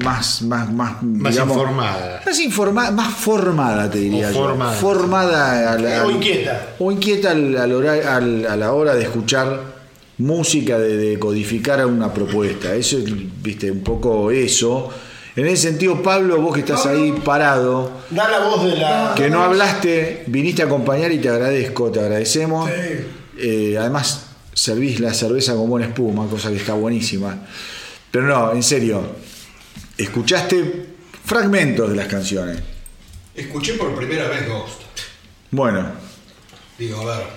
más, 0.03 0.41
más, 0.43 0.71
más, 0.71 1.01
Más 1.01 1.33
digamos, 1.33 1.57
informada. 1.57 2.21
Más 2.25 2.39
informada, 2.39 2.91
más 2.91 3.13
formada, 3.15 3.89
te 3.89 3.99
diría 3.99 4.27
O 4.29 4.31
yo. 4.33 4.39
formada. 4.39 4.73
Formada 4.73 5.73
a 5.73 5.77
la- 5.79 6.05
O 6.05 6.11
inquieta. 6.11 6.75
O 6.79 6.91
inquieta 6.91 7.31
al- 7.31 7.57
al 7.57 7.71
hora- 7.71 8.15
al- 8.17 8.45
a 8.45 8.55
la 8.55 8.73
hora 8.73 8.93
de 8.95 9.03
escuchar 9.03 9.79
música, 10.19 10.77
de, 10.77 10.97
de 10.97 11.17
codificar 11.19 11.85
una 11.85 12.13
propuesta. 12.13 12.75
Eso 12.75 12.97
es, 12.97 13.05
viste, 13.41 13.71
un 13.71 13.81
poco 13.81 14.31
eso. 14.31 14.89
En 15.39 15.47
ese 15.47 15.69
sentido, 15.69 16.03
Pablo, 16.03 16.41
vos 16.41 16.53
que 16.53 16.59
estás 16.59 16.85
ahí 16.85 17.13
parado, 17.23 18.01
Da 18.09 18.29
la 18.29 18.39
voz 18.39 18.65
de 18.65 18.75
la. 18.75 19.13
que 19.15 19.29
no 19.29 19.41
hablaste, 19.41 20.25
viniste 20.27 20.63
a 20.63 20.65
acompañar 20.65 21.13
y 21.13 21.19
te 21.19 21.29
agradezco, 21.29 21.89
te 21.89 22.01
agradecemos. 22.01 22.69
Eh, 23.37 23.77
además, 23.79 24.25
servís 24.53 24.99
la 24.99 25.13
cerveza 25.13 25.55
con 25.55 25.69
buena 25.69 25.87
espuma, 25.87 26.27
cosa 26.27 26.49
que 26.49 26.57
está 26.57 26.73
buenísima. 26.73 27.37
Pero 28.11 28.25
no, 28.25 28.51
en 28.51 28.61
serio, 28.61 29.01
escuchaste 29.97 30.87
fragmentos 31.23 31.89
de 31.89 31.95
las 31.95 32.07
canciones. 32.07 32.59
Escuché 33.33 33.75
por 33.75 33.95
primera 33.95 34.27
vez 34.27 34.45
Ghost. 34.45 34.81
Bueno, 35.51 35.89
Digo, 36.77 36.99
a 36.99 37.17
ver, 37.17 37.27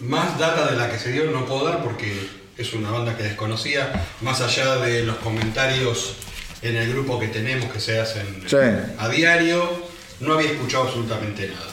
más 0.00 0.36
data 0.36 0.68
de 0.72 0.76
la 0.76 0.90
que 0.90 0.98
se 0.98 1.12
dio 1.12 1.30
no 1.30 1.46
puedo 1.46 1.64
dar 1.64 1.84
porque 1.84 2.28
es 2.58 2.72
una 2.72 2.90
banda 2.90 3.16
que 3.16 3.22
desconocía, 3.22 4.04
más 4.20 4.40
allá 4.40 4.78
de 4.78 5.04
los 5.04 5.14
comentarios 5.18 6.16
en 6.68 6.76
el 6.76 6.92
grupo 6.92 7.18
que 7.18 7.28
tenemos 7.28 7.72
que 7.72 7.80
se 7.80 8.00
hacen 8.00 8.42
Sí. 8.46 8.56
a 8.98 9.08
diario, 9.08 9.86
no 10.20 10.34
había 10.34 10.50
escuchado 10.52 10.84
absolutamente 10.84 11.48
nada. 11.48 11.72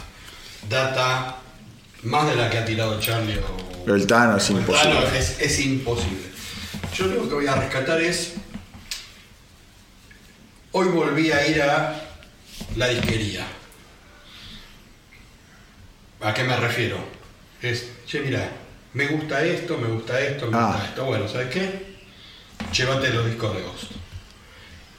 Data 0.69 1.38
más 2.03 2.27
de 2.30 2.35
la 2.35 2.49
que 2.49 2.57
ha 2.57 2.65
tirado 2.65 2.99
Charlie 2.99 3.39
o 3.88 3.93
el 3.93 4.05
Tano 4.07 4.38
es 4.38 4.49
el 4.49 4.57
imposible. 4.57 4.93
Tano, 4.93 5.07
es, 5.15 5.39
es 5.39 5.59
imposible. 5.59 6.23
Yo 6.95 7.07
lo 7.07 7.27
que 7.27 7.35
voy 7.35 7.47
a 7.47 7.55
rescatar 7.55 7.99
es, 8.01 8.33
hoy 10.72 10.88
volví 10.88 11.31
a 11.31 11.47
ir 11.47 11.61
a 11.61 12.01
la 12.75 12.88
disquería. 12.88 13.45
¿A 16.22 16.33
qué 16.33 16.43
me 16.43 16.55
refiero? 16.55 16.97
Es, 17.61 17.88
che, 18.05 18.22
mira, 18.22 18.49
me 18.93 19.07
gusta 19.07 19.43
esto, 19.43 19.77
me 19.77 19.88
gusta 19.88 20.19
esto, 20.22 20.47
me 20.47 20.57
Ah. 20.57 20.67
gusta 20.67 20.85
esto. 20.89 21.05
Bueno, 21.05 21.27
¿sabes 21.27 21.47
qué? 21.49 21.93
Llévate 22.72 23.09
los 23.11 23.25
discos 23.25 23.55
de 23.55 23.61
Ghost. 23.61 23.91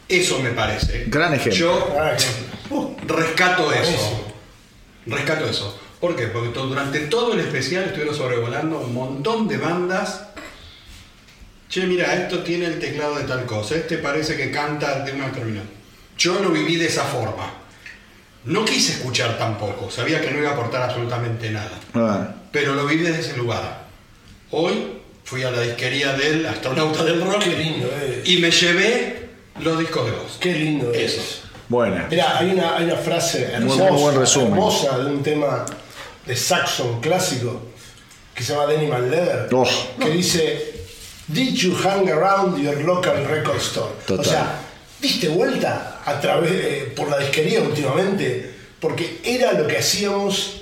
Eso 0.09 0.39
me 0.41 0.51
parece. 0.51 1.05
Gran 1.07 1.33
ejemplo. 1.35 1.53
Yo 1.55 1.97
ejemplo. 2.15 2.97
rescato 3.07 3.73
eso. 3.73 4.35
Rescato 5.07 5.47
eso. 5.47 5.81
¿Por 6.01 6.15
qué? 6.17 6.27
Porque 6.27 6.51
durante 6.59 7.01
todo 7.01 7.33
el 7.35 7.41
especial 7.41 7.85
estuvieron 7.85 8.15
sobrevolando 8.15 8.79
un 8.81 8.93
montón 8.95 9.49
de 9.49 9.57
bandas. 9.57 10.23
Che, 11.69 11.87
mira, 11.87 12.15
esto 12.15 12.41
tiene 12.43 12.67
el 12.67 12.79
teclado 12.79 13.17
de 13.17 13.25
tal 13.25 13.47
cosa. 13.47 13.77
Este 13.77 13.99
parece 13.99 14.37
que 14.37 14.51
canta 14.51 15.01
de 15.05 15.13
una 15.13 15.27
determinada. 15.29 15.67
Yo 16.19 16.39
lo 16.41 16.51
viví 16.51 16.77
de 16.77 16.87
esa 16.87 17.05
forma. 17.05 17.51
No 18.45 18.65
quise 18.65 18.93
escuchar 18.93 19.39
tampoco. 19.39 19.91
Sabía 19.91 20.21
que 20.21 20.31
no 20.31 20.39
iba 20.39 20.51
a 20.51 20.53
aportar 20.53 20.83
absolutamente 20.83 21.51
nada. 21.51 21.81
Ah, 21.95 22.35
Pero 22.53 22.75
lo 22.75 22.85
viví 22.87 23.03
desde 23.03 23.21
ese 23.21 23.37
lugar. 23.39 23.85
Hoy 24.51 24.99
fui 25.25 25.43
a 25.43 25.51
la 25.51 25.63
disquería 25.63 26.13
del 26.13 26.45
astronauta 26.47 27.03
del 27.03 27.23
rock 27.23 27.43
Qué 27.45 27.57
lindo 27.57 27.91
es. 27.91 28.29
y 28.29 28.37
me 28.39 28.51
llevé 28.51 29.14
los 29.61 29.79
discos 29.79 30.05
de 30.07 30.13
voz. 30.13 30.37
Qué 30.41 30.53
lindo 30.53 30.93
es. 30.93 31.15
Eso. 31.15 31.23
buena. 31.69 32.07
Mira, 32.11 32.39
hay 32.39 32.51
una, 32.53 32.77
hay 32.77 32.85
una 32.85 32.97
frase 32.97 33.51
hermosa, 33.53 33.91
muy 33.91 34.03
buen 34.03 34.17
resumen. 34.19 34.53
hermosa 34.53 34.99
de 34.99 35.07
un 35.07 35.23
tema 35.23 35.65
de 36.27 36.37
Saxon 36.37 37.01
clásico 37.01 37.61
que 38.35 38.43
se 38.43 38.53
llama 38.55 38.73
Animal 38.73 39.11
Leather, 39.11 39.49
Oh. 39.53 39.67
que 40.01 40.11
dice 40.11 40.73
Did 41.29 41.55
you 41.55 41.75
hang 41.83 42.09
around 42.11 42.59
your 42.63 42.77
local 42.83 43.25
record 43.29 43.57
store? 43.59 43.93
Total. 44.07 44.21
O 44.27 44.29
sea, 44.29 44.61
diste 45.01 45.29
vuelta 45.29 46.03
a 46.05 46.21
través 46.21 46.51
eh, 46.53 46.93
por 46.95 47.09
la 47.09 47.19
disquería 47.19 47.61
últimamente, 47.63 48.53
porque 48.81 49.21
era 49.25 49.53
lo 49.53 49.67
que 49.67 49.79
hacíamos. 49.79 50.61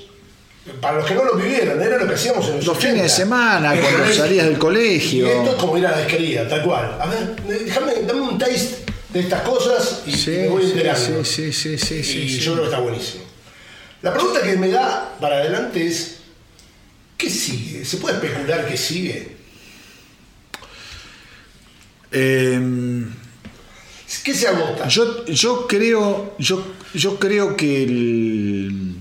Para 0.80 0.98
los 0.98 1.06
que 1.06 1.14
no 1.14 1.24
lo 1.24 1.34
vivieron, 1.34 1.82
era 1.82 1.98
lo 1.98 2.06
que 2.06 2.14
hacíamos 2.14 2.46
en 2.46 2.56
los, 2.58 2.66
Los 2.66 2.76
80. 2.76 2.92
fines 2.92 3.02
de 3.02 3.08
semana, 3.08 3.74
cuando 3.80 4.14
salías 4.14 4.46
del 4.46 4.58
colegio. 4.58 5.26
Y 5.26 5.28
esto 5.28 5.50
es 5.50 5.56
como 5.56 5.76
ir 5.76 5.84
a 5.84 5.90
la 5.90 5.98
disquería, 5.98 6.48
tal 6.48 6.62
cual. 6.62 6.96
A 7.00 7.06
ver, 7.06 7.34
déjame, 7.64 7.94
dame 8.06 8.20
un 8.20 8.38
taste 8.38 8.81
de 9.12 9.20
estas 9.20 9.42
cosas 9.42 10.02
y 10.06 10.12
Sí, 10.12 10.30
me 10.30 10.48
voy 10.48 10.64
enterando. 10.64 11.24
sí, 11.24 11.52
sí, 11.52 11.76
sí, 11.78 12.02
sí, 12.02 12.18
y 12.22 12.28
sí, 12.28 12.38
yo 12.40 12.52
creo 12.52 12.64
que 12.64 12.70
está 12.70 12.80
buenísimo. 12.80 13.24
La 14.02 14.12
pregunta 14.12 14.42
que 14.42 14.56
me 14.56 14.68
da 14.68 15.16
para 15.20 15.36
adelante 15.36 15.86
es, 15.86 16.16
¿qué 17.16 17.30
sigue? 17.30 17.84
¿Se 17.84 17.98
puede 17.98 18.16
especular 18.16 18.66
qué 18.66 18.76
sigue? 18.76 19.36
Em, 22.10 23.10
¿Qué 24.24 24.34
se 24.34 24.46
agota? 24.48 24.88
Yo, 24.88 25.24
yo 25.26 25.66
creo, 25.66 26.34
yo, 26.38 26.62
yo 26.94 27.18
creo 27.18 27.56
que 27.56 27.82
el, 27.84 28.94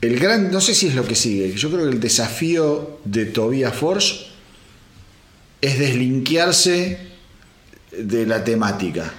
el 0.00 0.18
gran, 0.20 0.50
no 0.52 0.60
sé 0.60 0.74
si 0.74 0.86
es 0.88 0.94
lo 0.94 1.04
que 1.04 1.14
sigue, 1.16 1.52
yo 1.54 1.70
creo 1.70 1.84
que 1.84 1.90
el 1.94 2.00
desafío 2.00 3.00
de 3.04 3.26
Tobias 3.26 3.74
Forge 3.74 4.26
es 5.60 5.78
deslinkearse 5.78 7.09
de 7.92 8.26
la 8.26 8.42
temática. 8.44 9.12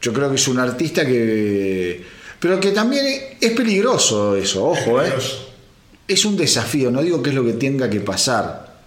Yo 0.00 0.12
creo 0.12 0.28
que 0.30 0.36
es 0.36 0.48
un 0.48 0.58
artista 0.58 1.06
que, 1.06 2.04
pero 2.40 2.58
que 2.58 2.72
también 2.72 3.04
es 3.40 3.50
peligroso 3.52 4.36
eso, 4.36 4.66
ojo, 4.66 5.00
eh. 5.00 5.04
Peligroso. 5.04 5.48
Es 6.08 6.24
un 6.24 6.36
desafío, 6.36 6.90
no 6.90 7.00
digo 7.02 7.22
que 7.22 7.30
es 7.30 7.36
lo 7.36 7.44
que 7.44 7.52
tenga 7.52 7.88
que 7.88 8.00
pasar, 8.00 8.80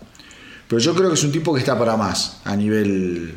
pero 0.68 0.80
yo 0.80 0.94
creo 0.94 1.10
que 1.10 1.16
es 1.16 1.24
un 1.24 1.32
tipo 1.32 1.54
que 1.54 1.60
está 1.60 1.78
para 1.80 1.96
más 1.96 2.38
a 2.44 2.56
nivel 2.56 3.36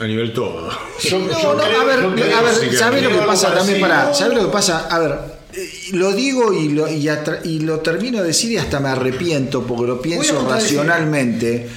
A 0.00 0.06
nivel 0.06 0.32
todo. 0.32 0.70
Yo- 1.02 1.18
no, 1.18 1.40
yo 1.42 1.54
no, 1.54 1.62
creo- 1.62 1.80
a 1.80 1.84
ver, 1.84 1.98
creo 2.14 2.36
a 2.38 2.42
ver, 2.42 2.74
¿sabes 2.76 3.02
lo 3.02 3.10
que 3.10 3.26
pasa 3.26 3.54
también 3.54 3.80
para? 3.80 4.12
¿Sabes 4.14 4.36
lo 4.36 4.46
que 4.46 4.52
pasa? 4.52 4.88
A 4.88 4.98
ver, 4.98 5.18
eh, 5.52 5.70
lo 5.92 6.12
digo 6.12 6.52
y 6.52 6.70
lo, 6.70 6.88
y, 6.88 7.58
lo 7.60 7.78
termino 7.80 8.20
de 8.22 8.28
decir 8.28 8.50
y 8.52 8.56
hasta 8.56 8.80
me 8.80 8.88
arrepiento 8.88 9.62
porque 9.64 9.86
lo 9.86 10.00
pienso 10.02 10.48
racionalmente. 10.48 11.68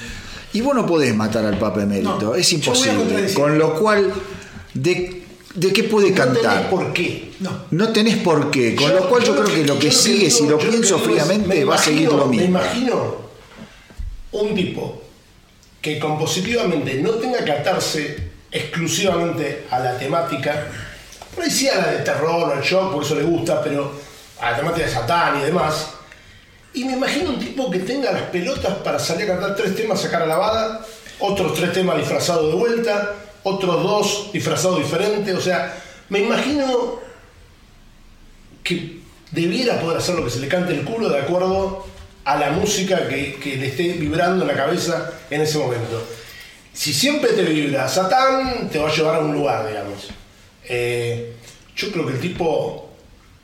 Y 0.58 0.60
vos 0.60 0.74
no 0.74 0.84
podés 0.84 1.14
matar 1.14 1.44
al 1.44 1.56
Papa 1.56 1.84
Emérito, 1.84 2.18
No, 2.20 2.34
es 2.34 2.52
imposible. 2.52 3.32
Con 3.32 3.56
lo 3.58 3.74
cual, 3.78 4.12
¿de, 4.74 5.22
de 5.54 5.72
qué 5.72 5.84
puede 5.84 6.10
No 6.10 6.16
tenés 6.16 6.42
cantar? 6.42 6.68
por 6.68 6.92
qué. 6.92 7.30
No. 7.38 7.50
No 7.70 7.88
tenés 7.92 8.16
por 8.16 8.50
qué. 8.50 8.74
Con 8.74 8.92
lo 8.92 9.08
cual 9.08 9.22
yo, 9.22 9.36
creo 9.36 9.54
que, 9.54 9.64
lo 9.64 9.78
que 9.78 9.92
sigue, 9.92 10.24
digo- 10.26 10.36
si 10.36 10.48
lo 10.48 10.58
pienso 10.58 10.98
fríamente, 10.98 11.46
me 11.48 11.64
va 11.64 11.76
a 11.76 11.78
seguir 11.78 12.08
lo 12.08 12.26
Me 12.26 12.38
mismo. 12.38 12.46
imagino 12.58 13.16
un 14.32 14.52
tipo 14.56 15.00
que 15.80 16.00
compositivamente 16.00 16.94
no 16.96 17.10
tenga 17.12 17.44
que 17.44 17.52
atarse 17.52 18.30
exclusivamente 18.50 19.66
a 19.70 19.78
la 19.78 19.96
temática, 19.96 20.66
por 21.36 21.44
ahí 21.44 21.50
sí 21.52 21.68
a 21.68 21.76
la 21.76 21.86
de 21.92 21.98
terror 21.98 22.48
o 22.50 22.52
el 22.52 22.62
shock, 22.62 22.92
por 22.94 23.04
eso 23.04 23.14
le 23.14 23.22
gusta, 23.22 23.62
pero 23.62 23.92
a 24.40 24.50
la 24.50 24.56
temática 24.56 24.86
de 24.86 24.92
Satán 24.92 25.38
y 25.38 25.42
demás. 25.44 25.90
Y 26.78 26.84
me 26.84 26.92
imagino 26.92 27.30
un 27.30 27.40
tipo 27.40 27.68
que 27.72 27.80
tenga 27.80 28.12
las 28.12 28.22
pelotas 28.22 28.72
para 28.84 29.00
salir 29.00 29.28
a 29.28 29.34
cantar 29.34 29.56
tres 29.56 29.74
temas 29.74 30.04
a 30.04 30.10
cara 30.12 30.26
lavada, 30.26 30.86
otros 31.18 31.52
tres 31.54 31.72
temas 31.72 31.98
disfrazados 31.98 32.52
de 32.52 32.56
vuelta, 32.56 33.16
otros 33.42 33.82
dos 33.82 34.30
disfrazados 34.32 34.78
diferentes, 34.78 35.34
o 35.34 35.40
sea, 35.40 35.76
me 36.08 36.20
imagino 36.20 37.00
que 38.62 39.00
debiera 39.32 39.80
poder 39.80 39.98
hacer 39.98 40.14
lo 40.14 40.24
que 40.24 40.30
se 40.30 40.38
le 40.38 40.46
cante 40.46 40.72
el 40.72 40.84
culo 40.84 41.08
de 41.08 41.18
acuerdo 41.18 41.84
a 42.24 42.36
la 42.36 42.52
música 42.52 43.08
que, 43.08 43.40
que 43.42 43.56
le 43.56 43.66
esté 43.66 43.94
vibrando 43.94 44.42
en 44.42 44.48
la 44.48 44.54
cabeza 44.54 45.14
en 45.30 45.40
ese 45.40 45.58
momento. 45.58 46.00
Si 46.72 46.94
siempre 46.94 47.32
te 47.32 47.42
vibra 47.42 47.88
Satán, 47.88 48.70
te 48.70 48.78
va 48.78 48.88
a 48.88 48.94
llevar 48.94 49.16
a 49.16 49.18
un 49.18 49.32
lugar, 49.32 49.66
digamos. 49.66 50.10
Eh, 50.62 51.32
yo 51.74 51.90
creo 51.90 52.06
que 52.06 52.12
el 52.12 52.20
tipo 52.20 52.87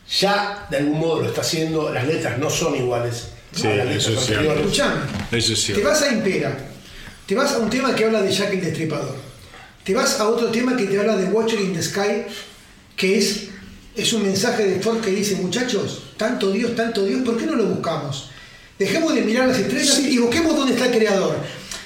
ya 0.09 0.67
de 0.71 0.77
algún 0.79 0.99
modo 0.99 1.23
lo 1.23 1.29
está 1.29 1.41
haciendo, 1.41 1.93
las 1.93 2.07
letras 2.07 2.39
no 2.39 2.51
son 2.51 2.77
iguales 2.77 3.29
Sí, 3.53 3.69
a 3.69 3.77
las 3.77 3.87
letras 3.87 4.19
anteriores. 4.19 4.81
Es 5.31 5.67
Te 5.67 5.83
vas 5.83 6.03
a 6.03 6.13
Impera, 6.13 6.59
te 7.27 7.35
vas 7.35 7.53
a 7.53 7.59
un 7.59 7.71
tema 7.71 7.95
que 7.95 8.05
habla 8.05 8.21
de 8.21 8.31
Jack 8.31 8.53
el 8.53 8.61
Destripador, 8.61 9.17
te 9.85 9.95
vas 9.95 10.19
a 10.21 10.29
otro 10.29 10.49
tema 10.49 10.77
que 10.77 10.85
te 10.85 10.99
habla 10.99 11.17
de 11.17 11.27
Watcher 11.27 11.61
in 11.61 11.73
the 11.73 11.83
Sky, 11.83 12.25
que 12.97 13.19
es, 13.19 13.49
es 13.95 14.13
un 14.13 14.23
mensaje 14.23 14.65
de 14.67 14.81
Ford 14.81 15.01
que 15.01 15.11
dice, 15.11 15.37
muchachos, 15.37 16.03
tanto 16.17 16.51
Dios, 16.51 16.75
tanto 16.75 17.05
Dios, 17.05 17.23
¿por 17.23 17.37
qué 17.37 17.47
no 17.47 17.55
lo 17.55 17.67
buscamos? 17.67 18.31
Dejemos 18.79 19.15
de 19.15 19.23
mirar 19.23 19.47
las 19.47 19.59
estrellas 19.59 20.01
y 20.01 20.19
busquemos 20.19 20.57
dónde 20.57 20.73
está 20.73 20.87
el 20.87 20.97
creador. 20.97 21.37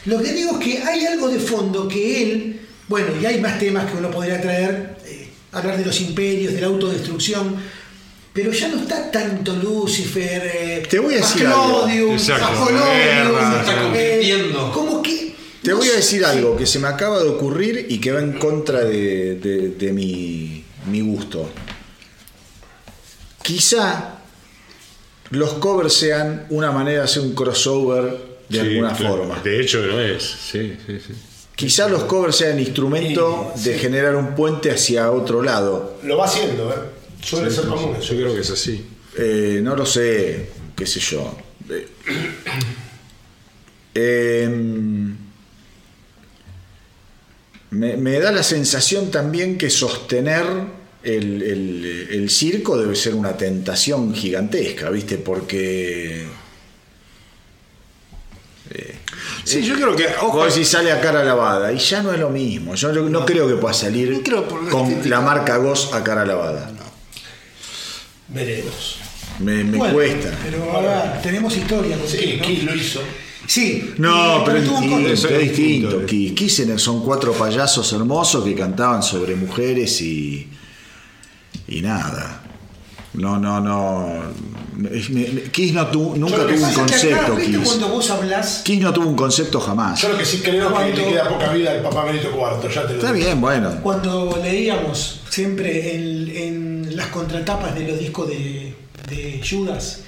Lo 0.06 0.22
que 0.22 0.32
digo 0.32 0.58
es 0.58 0.64
que 0.64 0.82
hay 0.82 1.04
algo 1.04 1.28
de 1.28 1.38
fondo 1.38 1.86
que 1.86 2.22
él, 2.22 2.60
bueno, 2.88 3.08
y 3.20 3.26
hay 3.26 3.40
más 3.40 3.58
temas 3.58 3.90
que 3.90 3.98
uno 3.98 4.10
podría 4.10 4.40
traer, 4.40 4.96
eh, 5.04 5.28
hablar 5.52 5.76
de 5.76 5.84
los 5.84 6.00
imperios, 6.00 6.54
de 6.54 6.62
la 6.62 6.68
autodestrucción, 6.68 7.56
pero 8.40 8.52
ya 8.52 8.68
no 8.68 8.80
está 8.82 9.10
tanto 9.10 9.52
Lucifer, 9.56 10.42
eh, 10.54 10.82
Te 10.88 11.00
voy 11.00 11.14
a 11.14 11.16
decir 11.16 11.42
está 11.42 12.52
eh, 12.94 13.24
convirtiendo. 13.82 14.70
como 14.72 15.02
que. 15.02 15.34
Te 15.60 15.70
no 15.70 15.78
voy 15.78 15.88
a 15.88 15.94
decir 15.96 16.20
sí. 16.20 16.24
algo 16.24 16.56
que 16.56 16.64
se 16.64 16.78
me 16.78 16.86
acaba 16.86 17.18
de 17.20 17.28
ocurrir 17.28 17.86
y 17.88 17.98
que 18.00 18.12
va 18.12 18.20
en 18.20 18.34
contra 18.34 18.84
de, 18.84 19.34
de- 19.34 19.68
de 19.70 19.92
mi, 19.92 20.64
mi 20.86 21.00
gusto. 21.00 21.50
Quizá 23.42 24.18
los 25.30 25.54
covers 25.54 25.92
sean 25.94 26.46
una 26.50 26.70
manera 26.70 26.98
de 26.98 27.04
hacer 27.06 27.22
un 27.22 27.34
crossover 27.34 28.04
de 28.48 28.60
Sí, 28.60 28.66
alguna 28.68 28.94
claro. 28.94 29.16
forma. 29.16 29.40
De 29.42 29.60
hecho 29.60 29.80
lo 29.84 30.00
es. 30.00 30.22
Sí, 30.22 30.76
sí, 30.86 31.00
sí. 31.04 31.12
Quizá 31.56 31.88
los 31.88 32.04
covers 32.04 32.36
sean 32.36 32.60
instrumento 32.60 33.52
Sí, 33.56 33.64
de 33.70 33.74
sí. 33.74 33.80
generar 33.80 34.14
un 34.14 34.36
puente 34.36 34.70
hacia 34.70 35.10
otro 35.10 35.42
lado. 35.42 35.96
Lo 36.04 36.18
va 36.18 36.26
haciendo, 36.26 36.70
¿eh? 36.70 36.97
Suele 37.22 37.50
ser 37.50 37.66
común 37.66 37.96
eso. 37.96 38.14
Yo 38.14 38.20
creo 38.20 38.34
que 38.34 38.40
es 38.40 38.50
así. 38.50 38.84
Eh, 39.16 39.60
no 39.62 39.74
lo 39.76 39.84
sé, 39.86 40.48
qué 40.76 40.86
sé 40.86 41.00
yo. 41.00 41.36
Eh, 41.70 41.88
em, 43.94 45.16
me, 47.70 47.96
me 47.96 48.18
da 48.20 48.32
la 48.32 48.42
sensación 48.42 49.10
también 49.10 49.58
que 49.58 49.68
sostener 49.70 50.44
el, 51.02 51.42
el- 51.42 52.08
el 52.10 52.30
circo 52.30 52.76
debe 52.78 52.94
ser 52.96 53.14
una 53.14 53.36
tentación 53.36 54.14
gigantesca, 54.14 54.90
¿viste? 54.90 55.18
Porque... 55.18 56.26
Sí, 59.44 59.62
yo 59.62 59.74
creo 59.76 59.96
que. 59.96 60.06
Ojo, 60.20 60.44
decís 60.44 60.68
sale 60.68 60.92
a 60.92 61.00
cara 61.00 61.24
lavada 61.24 61.72
y 61.72 61.78
ya 61.78 62.02
no 62.02 62.12
es 62.12 62.20
lo 62.20 62.28
mismo. 62.28 62.74
Yo 62.74 62.92
no, 62.92 63.08
no 63.08 63.24
creo 63.24 63.48
que 63.48 63.54
pueda 63.54 63.72
salir 63.72 64.10
No 64.10 64.20
creo 64.22 64.46
por 64.46 64.62
la 64.62 64.70
con 64.70 64.82
estética. 64.88 65.08
la 65.08 65.20
marca 65.22 65.56
Goss 65.56 65.90
a 65.94 66.04
cara 66.04 66.26
lavada. 66.26 66.70
Veremos. 68.28 68.98
Me, 69.40 69.64
me 69.64 69.78
Bueno, 69.78 69.94
cuesta. 69.94 70.38
Pero 70.42 70.70
ahora 70.72 71.20
tenemos 71.22 71.56
historia 71.56 71.96
con 71.96 72.08
Sí, 72.08 72.18
Kiss, 72.18 72.36
¿no? 72.38 72.44
Kiss 72.46 72.64
lo 72.64 72.74
hizo. 72.74 73.00
Sí. 73.46 73.94
No, 73.98 74.42
y- 74.42 74.44
pero 74.44 74.58
es, 74.58 74.64
eso 74.64 75.28
es 75.28 75.34
es 75.34 75.40
distinto. 75.48 76.00
distinto. 76.00 76.06
Kiss. 76.06 76.32
Kiss 76.32 76.62
son 76.82 77.02
cuatro 77.04 77.32
payasos 77.32 77.92
hermosos 77.92 78.44
que 78.44 78.54
cantaban 78.54 79.02
sobre 79.02 79.36
mujeres 79.36 80.00
y. 80.02 80.48
y 81.68 81.80
nada. 81.80 82.42
No, 83.14 83.38
no, 83.38 83.60
no. 83.60 84.22
Kiss 85.50 85.72
no 85.72 85.86
tuvo, 85.88 86.16
nunca 86.16 86.36
tuvo 86.46 86.56
un 86.56 86.64
acá, 86.64 86.74
concepto, 86.74 87.34
¿viste 87.34 87.58
Kiss. 87.58 87.66
cuando 87.66 87.88
vos 87.88 88.10
hablás? 88.10 88.62
Kiss 88.64 88.80
no 88.80 88.92
tuvo 88.92 89.08
un 89.08 89.16
concepto 89.16 89.58
jamás. 89.60 90.00
Yo 90.00 90.08
lo 90.10 90.18
que 90.18 90.24
sí 90.24 90.38
creo 90.38 90.70
Cuando- 90.70 90.94
que 90.94 91.00
le 91.02 91.08
queda 91.08 91.28
poca 91.28 91.52
vida 91.52 91.72
al 91.72 91.82
papá 91.82 92.04
Benito 92.04 92.30
IV, 92.30 92.72
ya 92.72 92.82
te 92.86 92.88
lo 92.94 92.94
Está 93.00 93.12
digo. 93.12 93.26
bien, 93.26 93.40
bueno. 93.40 93.80
Cuando 93.82 94.38
leíamos 94.42 95.20
siempre 95.30 95.94
en, 95.96 96.28
en 96.36 96.96
las 96.96 97.08
contratapas 97.08 97.74
de 97.74 97.88
los 97.88 97.98
discos 97.98 98.28
de, 98.28 98.72
de 99.10 99.40
Judas, 99.48 100.00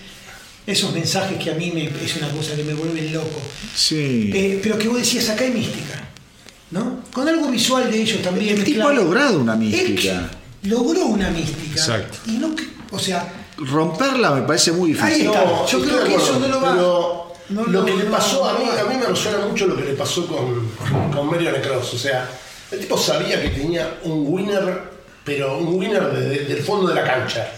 esos 0.66 0.92
mensajes 0.92 1.36
que 1.42 1.50
a 1.50 1.54
mí 1.54 1.72
me, 1.74 1.84
es 2.04 2.16
una 2.16 2.28
cosa 2.30 2.54
que 2.54 2.62
me 2.62 2.74
vuelven 2.74 3.12
loco. 3.12 3.40
Sí. 3.74 4.30
Eh, 4.32 4.60
pero 4.62 4.78
que 4.78 4.86
vos 4.86 4.98
decías, 4.98 5.28
acá 5.30 5.42
hay 5.44 5.50
mística, 5.50 6.08
¿no? 6.70 7.00
Con 7.12 7.26
algo 7.28 7.50
visual 7.50 7.90
de 7.90 8.02
ellos 8.02 8.22
también. 8.22 8.56
El 8.56 8.62
tipo 8.64 8.86
ha 8.86 8.92
logrado 8.92 9.40
una 9.40 9.54
Él 9.54 9.58
mística. 9.58 10.30
logró 10.62 11.06
una 11.06 11.28
mística. 11.30 11.72
Exacto. 11.72 12.18
Y 12.28 12.32
no, 12.32 12.54
que- 12.54 12.68
o 12.92 12.98
sea, 13.00 13.39
Romperla 13.60 14.30
me 14.32 14.42
parece 14.42 14.72
muy 14.72 14.90
Ahí 14.90 14.96
difícil. 14.96 15.26
está. 15.26 15.44
No, 15.44 15.66
Yo 15.66 15.80
creo 15.82 16.04
que 16.04 16.14
eso 16.14 16.38
no 16.38 16.48
lo 16.48 16.60
va- 16.60 16.72
Pero 16.72 17.32
no 17.50 17.64
lo 17.64 17.70
lo- 17.72 17.84
que 17.84 17.94
le 17.96 18.04
no 18.04 18.10
pasó 18.10 18.48
a 18.48 18.58
mí, 18.58 18.64
a 18.68 18.84
mí 18.84 18.94
me 18.96 19.06
resuena 19.06 19.38
mucho 19.46 19.66
lo 19.66 19.76
que 19.76 19.84
le 19.84 19.92
pasó 19.94 20.26
con, 20.26 20.70
con 21.12 21.26
Marion 21.30 21.60
Cross. 21.60 21.94
O 21.94 21.98
sea, 21.98 22.28
el 22.70 22.80
tipo 22.80 22.96
sabía 22.96 23.40
que 23.42 23.50
tenía 23.50 23.98
un 24.04 24.24
winner, 24.28 24.82
pero 25.24 25.58
un 25.58 25.74
winner 25.78 26.10
de- 26.12 26.28
de- 26.28 26.44
del 26.46 26.62
fondo 26.62 26.88
de 26.88 26.94
la 26.94 27.04
cancha. 27.04 27.48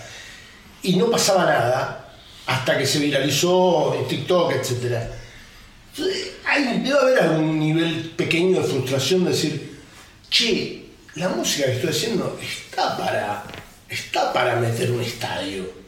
Y 0.83 0.97
no 0.97 1.11
pasaba 1.11 1.45
nada 1.45 2.13
hasta 2.47 2.77
que 2.77 2.85
se 2.87 2.99
viralizó 2.99 3.95
en 3.95 4.09
TikTok, 4.09 4.53
etc. 4.53 4.97
Hay, 6.47 6.79
debe 6.81 6.99
haber 6.99 7.19
algún 7.21 7.59
nivel 7.61 8.11
pequeño 8.17 8.61
de 8.61 8.67
frustración 8.67 9.25
de 9.25 9.31
decir, 9.31 9.79
che, 10.31 10.87
la 11.15 11.29
música 11.29 11.67
que 11.67 11.73
estoy 11.75 11.91
haciendo 11.91 12.39
está 12.43 12.97
para, 12.97 13.45
está 13.89 14.33
para 14.33 14.57
meter 14.57 14.91
un 14.91 15.03
estadio. 15.03 15.82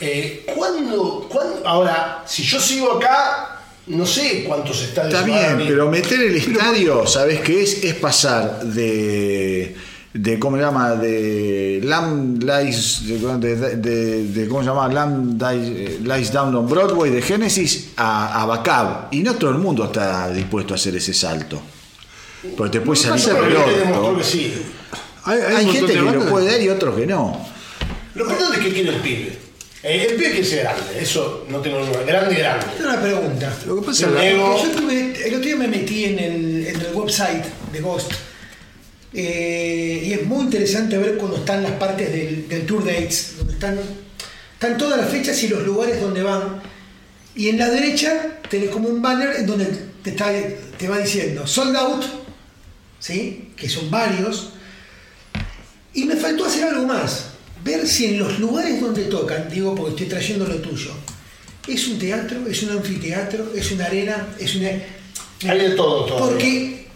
Eh, 0.00 0.44
¿cuándo, 0.54 1.26
cuándo- 1.30 1.66
Ahora, 1.66 2.22
si 2.26 2.42
yo 2.42 2.60
sigo 2.60 2.92
acá, 2.92 3.60
no 3.86 4.04
sé 4.04 4.44
cuántos 4.46 4.82
estadios 4.82 5.14
Está 5.14 5.24
bien, 5.26 5.64
pero 5.68 5.88
meter 5.90 6.20
el 6.20 6.36
estadio, 6.36 7.06
¿sabes 7.06 7.40
qué 7.40 7.62
es? 7.62 7.82
Es 7.84 7.94
pasar 7.94 8.62
de. 8.64 9.74
de 10.12 10.38
¿Cómo 10.38 10.56
se 10.56 10.62
llama? 10.62 10.94
De 10.96 11.80
Lamb 11.84 12.42
Lies. 12.42 13.06
De, 13.06 13.18
de- 13.38 13.76
de- 13.76 14.24
de- 14.26 14.48
¿Cómo 14.48 14.60
se 14.62 14.68
llama? 14.68 14.88
Lamb 14.88 15.40
Lies, 15.40 16.00
Lies 16.00 16.32
Down 16.32 16.54
on 16.54 16.68
Broadway 16.68 17.10
de 17.10 17.22
Genesis 17.22 17.90
a, 17.96 18.42
a 18.42 18.46
Bacab. 18.46 19.08
Y 19.12 19.20
no 19.20 19.34
todo 19.36 19.50
el 19.50 19.58
mundo 19.58 19.84
está 19.84 20.30
dispuesto 20.30 20.74
a 20.74 20.76
hacer 20.76 20.94
ese 20.96 21.14
salto. 21.14 21.60
Porque 22.56 22.78
te 22.78 22.84
puede 22.84 23.00
salir 23.00 23.24
que 24.18 24.24
sí. 24.24 24.52
hay, 25.24 25.38
hay 25.40 25.56
Hay 25.56 25.66
gente 25.72 25.92
que 25.94 25.98
lo 26.00 26.26
puede 26.26 26.50
dar 26.50 26.60
y 26.60 26.68
otros 26.68 26.96
que 26.96 27.06
no. 27.06 27.46
Lo 28.14 28.22
importante 28.24 28.58
es 28.58 28.64
que 28.64 28.72
quiere 28.72 28.90
el 28.90 29.00
pibe. 29.00 29.38
Eh, 29.88 30.06
el 30.10 30.16
pibe 30.16 30.30
quiere 30.32 30.44
ser 30.44 30.62
grande, 30.64 31.00
eso 31.00 31.46
no 31.48 31.60
tengo 31.60 31.78
ninguna. 31.78 32.00
Grande, 32.02 32.34
grande. 32.34 32.66
tengo 32.76 32.90
una 32.90 33.00
pregunta. 33.00 33.56
Lo 33.66 33.76
que 33.80 33.86
pasa 33.86 34.00
Yo 34.10 34.18
es 34.18 34.22
que 34.22 34.36
yo 34.36 34.80
tuve- 34.80 35.26
el 35.26 35.34
otro 35.34 35.46
día 35.46 35.56
me 35.56 35.68
metí 35.68 36.04
en 36.06 36.18
el, 36.18 36.66
en 36.66 36.80
el 36.80 36.92
website 36.92 37.44
de 37.72 37.80
Ghost 37.80 38.10
eh, 39.14 40.02
y 40.06 40.12
es 40.12 40.24
muy 40.26 40.44
interesante 40.44 40.98
ver 40.98 41.16
cuando 41.16 41.36
están 41.38 41.62
las 41.62 41.72
partes 41.72 42.10
del, 42.12 42.48
del 42.48 42.66
tour 42.66 42.84
dates, 42.84 43.34
donde 43.38 43.52
están, 43.54 43.78
están 44.54 44.76
todas 44.76 44.98
las 45.00 45.08
fechas 45.08 45.40
y 45.44 45.48
los 45.48 45.62
lugares 45.64 46.00
donde 46.00 46.22
van. 46.22 46.60
Y 47.34 47.48
en 47.48 47.58
la 47.58 47.70
derecha 47.70 48.38
tenés 48.50 48.70
como 48.70 48.88
un 48.88 49.00
banner 49.00 49.36
en 49.36 49.46
donde 49.46 49.66
te, 50.02 50.10
está, 50.10 50.32
te 50.78 50.88
va 50.88 50.98
diciendo 50.98 51.46
sold 51.46 51.76
out, 51.76 52.04
¿sí? 52.98 53.52
que 53.56 53.68
son 53.68 53.90
varios. 53.90 54.50
Y 55.94 56.04
me 56.04 56.16
faltó 56.16 56.44
hacer 56.46 56.64
algo 56.64 56.86
más, 56.86 57.26
ver 57.66 57.86
si 57.86 58.06
en 58.06 58.18
los 58.20 58.38
lugares 58.38 58.80
donde 58.80 59.04
tocan, 59.04 59.48
digo 59.50 59.74
porque 59.74 59.90
estoy 59.90 60.06
trayendo 60.06 60.46
lo 60.46 60.54
tuyo, 60.56 60.92
es 61.66 61.88
un 61.88 61.98
teatro, 61.98 62.46
es 62.48 62.62
un 62.62 62.70
anfiteatro, 62.78 63.52
es 63.54 63.72
una 63.72 63.86
arena, 63.86 64.28
es 64.38 64.54
una... 64.54 64.68
Hay 65.50 65.58
de 65.58 65.70
todo, 65.70 66.06
todo. 66.06 66.18
Porque 66.18 66.86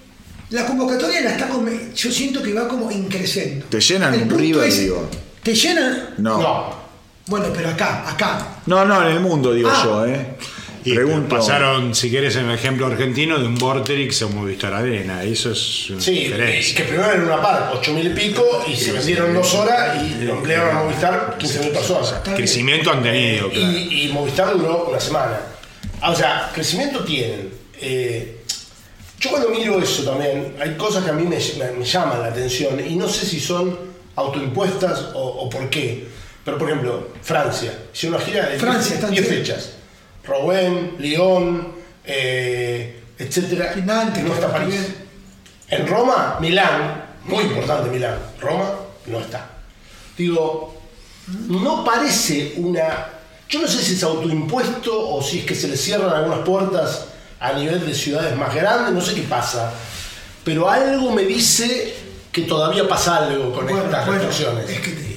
la 0.51 0.65
convocatoria 0.65 1.21
la 1.23 1.33
está 1.33 1.49
como, 1.49 1.69
yo 1.95 2.11
siento 2.11 2.43
que 2.43 2.55
va 2.55 2.69
como 2.69 2.91
increciendo. 2.91 3.67
Te 3.67 3.81
llenan 3.81 4.15
El 4.15 4.23
un 4.23 4.29
punto 4.29 4.43
River, 4.43 4.69
es, 4.69 4.79
digo. 4.79 5.09
¿Te 5.43 5.55
llenan? 5.55 6.15
No. 6.19 6.39
no. 6.39 6.43
No. 6.43 6.81
Bueno, 7.27 7.47
pero 7.55 7.69
acá, 7.69 8.09
acá. 8.11 8.61
No, 8.67 8.83
en 8.83 9.13
el 9.17 9.21
mundo, 9.21 9.53
digo 9.53 9.71
Ah. 9.73 9.83
yo, 9.85 10.07
¿eh? 10.07 10.37
Y 10.85 10.95
Pregunto. 10.95 11.37
pasaron, 11.37 11.95
si 11.95 12.09
quieres, 12.09 12.37
en 12.37 12.47
el 12.49 12.55
ejemplo 12.55 12.87
argentino, 12.87 13.39
de 13.39 13.47
un 13.47 13.57
Vorterix 13.57 14.23
a 14.23 14.27
un 14.27 14.37
Movistar 14.37 14.73
Arena. 14.73 15.23
Eso 15.23 15.53
es 15.53 15.91
una 15.91 16.01
Sí, 16.01 16.13
diferencia. 16.13 16.75
que 16.77 16.83
primero 16.85 17.13
era 17.13 17.23
una 17.23 17.43
par, 17.43 17.71
8 17.75 17.93
mil 17.93 18.07
y 18.07 18.11
pico, 18.11 18.65
y 18.67 18.75
se 18.75 18.93
vendieron 18.93 19.35
dos 19.35 19.53
horas 19.55 20.03
y 20.03 20.25
lo 20.25 20.37
emplearon 20.37 20.77
a 20.77 20.83
Movistar 20.85 21.37
15 21.39 21.59
mil 21.61 21.69
personas. 21.71 22.09
Está 22.09 22.23
bien. 22.31 22.37
Crecimiento 22.37 22.91
han 22.91 23.03
tenido, 23.03 23.51
claro. 23.51 23.73
Y, 23.79 24.05
y 24.07 24.09
Movistar 24.13 24.53
duró 24.57 24.87
una 24.89 24.99
semana. 25.01 25.39
Ah, 26.01 26.11
O 26.13 26.17
sea, 26.17 26.51
crecimiento 26.55 27.05
tienen. 27.05 27.51
Eh, 27.79 28.37
yo 29.19 29.29
cuando 29.31 29.51
miro 29.51 29.79
eso 29.83 30.03
también, 30.05 30.55
hay 30.59 30.77
cosas 30.77 31.05
que 31.05 31.11
a 31.11 31.13
mí 31.13 31.25
me, 31.25 31.37
me- 31.37 31.73
me 31.79 31.85
llaman 31.85 32.21
la 32.21 32.29
atención 32.29 32.81
y 32.81 32.97
no 32.97 33.07
sé 33.07 33.27
si 33.27 33.39
son 33.39 33.77
autoimpuestas 34.17 35.11
o, 35.15 35.21
o 35.21 35.51
por 35.51 35.69
qué. 35.69 36.07
Pero 36.45 36.57
por 36.57 36.69
ejemplo, 36.71 37.09
Francia, 37.23 37.71
hicieron 37.93 38.17
una 38.17 38.25
gira 38.25 38.49
de 38.49 38.59
Francia, 38.59 38.93
10 38.93 38.95
están 38.95 39.11
10 39.11 39.29
bien. 39.29 39.41
fechas. 39.45 39.73
Rouen, 40.27 40.97
Lyon, 40.99 41.73
eh, 42.05 43.03
etcétera. 43.19 43.75
Nantes, 43.85 44.23
no 44.25 44.35
está 44.35 44.53
París. 44.53 44.81
En 45.69 45.87
Roma, 45.87 46.39
Milán, 46.41 47.05
muy 47.25 47.45
importante 47.45 47.91
Milán. 47.91 48.19
Roma 48.41 48.71
no 49.07 49.21
está. 49.21 49.49
Digo, 50.17 50.81
no 51.49 51.85
parece 51.85 52.55
una. 52.57 53.07
Yo 53.49 53.61
no 53.63 53.69
sé 53.69 53.83
si 53.83 53.95
es 53.95 54.03
autoimpuesto 54.03 55.11
o 55.15 55.23
si 55.23 55.41
es 55.41 55.45
que 55.45 55.55
se 55.55 55.69
le 55.69 55.77
cierran 55.77 56.11
algunas 56.11 56.41
puertas 56.41 57.07
a 57.41 57.53
nivel 57.53 57.85
de 57.87 57.95
ciudades 57.95 58.37
más 58.37 58.55
grandes, 58.55 58.93
no 58.93 59.01
sé 59.01 59.15
qué 59.15 59.23
pasa. 59.23 59.73
Pero 60.45 60.69
algo 60.69 61.11
me 61.13 61.23
dice 61.25 61.95
que 62.33 62.43
todavía 62.43 62.87
pasa 62.89 63.17
algo 63.17 63.53
con 63.53 63.65
Bueno, 63.65 63.85
estas 63.85 64.07
bueno, 64.07 64.23
restricciones. 64.23 64.71
es 64.71 64.81
que 64.81 64.91
te- 64.93 65.10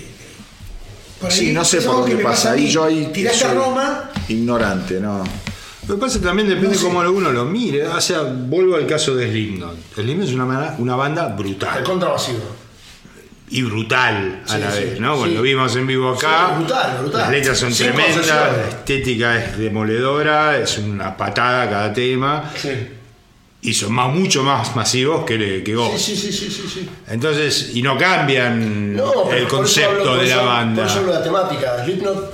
por 1.23 1.31
Sí, 1.31 1.51
no 1.53 1.63
sé 1.65 1.81
por 1.81 1.95
dónde 2.07 2.17
pasa. 2.17 2.51
Ahí 2.51 2.69
yo 2.69 2.83
ahí 2.83 3.09
Tiraste 3.13 3.45
a 3.45 3.53
Roma, 3.53 4.11
ignorante, 4.27 4.99
¿no? 4.99 5.23
Lo 5.87 5.95
que 5.95 6.01
pasa 6.01 6.19
también 6.21 6.47
depende 6.47 6.69
No 6.69 6.75
sé. 6.75 6.85
cómo 6.85 6.99
uno 6.99 7.31
lo 7.31 7.45
mire. 7.45 7.87
O 7.87 7.99
sea, 8.01 8.21
vuelvo 8.23 8.75
al 8.75 8.85
caso 8.87 9.15
de 9.15 9.29
Slipknot. 9.29 9.75
Slipknot 9.95 10.27
es 10.27 10.33
una, 10.33 10.45
banda- 10.45 10.75
una 10.79 10.95
banda 10.95 11.27
El 11.27 11.33
brutal. 11.33 11.83
contravasivo. 11.83 12.39
Y 13.49 13.61
brutal 13.63 14.41
a 14.47 14.53
Sí, 14.53 14.57
la 14.59 14.71
sí, 14.71 14.79
vez, 14.83 14.99
¿no? 14.99 15.13
sí. 15.13 15.19
Bueno, 15.19 15.35
lo 15.35 15.41
vimos 15.41 15.75
en 15.75 15.85
vivo 15.87 16.09
acá. 16.11 16.47
Sí, 16.49 16.55
brutal, 16.63 16.97
brutal. 17.01 17.21
Las 17.21 17.29
letras 17.31 17.57
son 17.57 17.73
tremendas, 17.73 18.27
la 18.27 18.67
estética 18.69 19.37
es 19.43 19.57
demoledora, 19.57 20.57
es 20.57 20.77
una 20.77 21.15
patada 21.15 21.69
cada 21.69 21.93
tema. 21.93 22.51
Y 23.65 23.73
son 23.73 23.93
más, 23.93 24.13
mucho 24.13 24.43
más 24.43 24.75
masivos 24.75 25.23
que, 25.25 25.63
que 25.63 25.73
Ghost. 25.73 25.97
Sí, 25.97 26.15
sí, 26.17 26.31
sí, 26.31 26.49
sí, 26.49 26.51
sí, 26.51 26.69
sí. 26.73 26.89
Entonces, 27.07 27.71
y 27.73 27.81
no 27.81 27.97
cambian 27.97 28.93
No, 28.95 29.11
pero 29.11 29.21
el 29.23 29.27
por 29.27 29.35
hablo- 29.37 29.47
concepto 29.57 30.03
por 30.03 30.19
de 30.19 30.25
eso- 30.25 30.35
la 30.35 30.41
Por 30.41 30.51
banda. 30.51 30.85
eso 30.85 30.99
hablo 30.99 31.13
de 31.13 31.17
la 31.19 31.23
temática. 31.23 31.83
Slipknot 31.85 32.33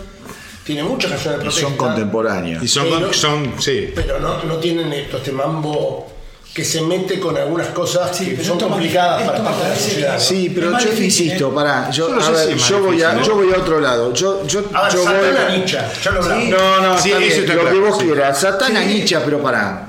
tiene 0.64 0.84
muchas 0.84 1.12
canciones 1.12 1.40
de 1.40 1.46
Y 1.46 1.48
protesta. 1.50 1.68
son 1.70 1.78
contemporáneos. 1.78 2.64
Y 2.64 2.68
son, 2.68 2.86
Sí, 2.88 2.94
¿no? 3.00 3.14
son 3.14 3.54
sí. 3.60 3.92
pero 3.94 4.20
no, 4.20 4.44
no 4.44 4.56
tienen 4.58 4.92
esto, 4.92 5.18
este 5.18 5.32
mambo 5.32 6.08
que 6.52 6.66
se 6.66 6.82
mete 6.82 7.20
con 7.20 7.38
algunas 7.38 7.68
cosas 7.68 8.10
Sí, 8.18 8.26
que 8.26 8.32
pero 8.32 8.44
son 8.46 8.60
complicadas 8.60 9.22
para 9.22 9.38
de 9.38 9.70
la 9.70 9.76
sociedad. 9.76 10.20
Sí, 10.20 10.52
pero 10.54 10.76
Es 10.76 10.84
yo 10.84 10.90
difícil, 10.90 11.26
insisto, 11.28 11.50
¿eh? 11.50 11.52
pará, 11.54 11.92
yo, 11.92 12.10
Yo 12.10 12.16
no 12.16 12.22
a 12.22 12.26
sé 12.26 12.32
ver, 12.32 12.46
si 12.48 12.50
es 12.54 12.60
más 12.60 12.70
yo, 12.70 12.80
voy 12.84 13.02
a, 13.04 13.22
yo 13.22 13.36
voy 13.36 13.54
a 13.54 13.58
otro 13.60 13.80
lado. 13.80 14.12
Yo, 14.16 14.48
yo, 14.48 14.64
A 14.74 14.84
ver, 14.86 14.92
yo 14.94 15.04
Satán 15.04 15.20
voy- 15.20 15.38
a 15.38 15.50
Nietzsche, 15.56 15.78
ya 16.04 16.12
lo 16.12 16.24
hablamos. 16.24 16.50
No, 16.50 16.82
no, 16.82 16.98
Sí, 16.98 17.10
está 17.12 17.20
eso 17.24 17.28
bien, 17.38 17.40
está 17.52 17.54
lo 17.64 17.70
que 17.72 17.80
vos 17.80 17.98
sí. 18.00 18.06
quieras. 18.06 18.40
Satán 18.40 18.76
a 18.78 18.82
Sí. 18.82 18.88
Nietzsche, 18.88 19.18
pero 19.24 19.42
pará. 19.44 19.89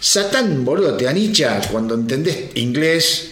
Satán, 0.00 0.64
boludo, 0.64 0.96
te 0.96 1.06
anicha 1.08 1.60
cuando 1.70 1.94
entendés 1.94 2.50
inglés. 2.54 3.26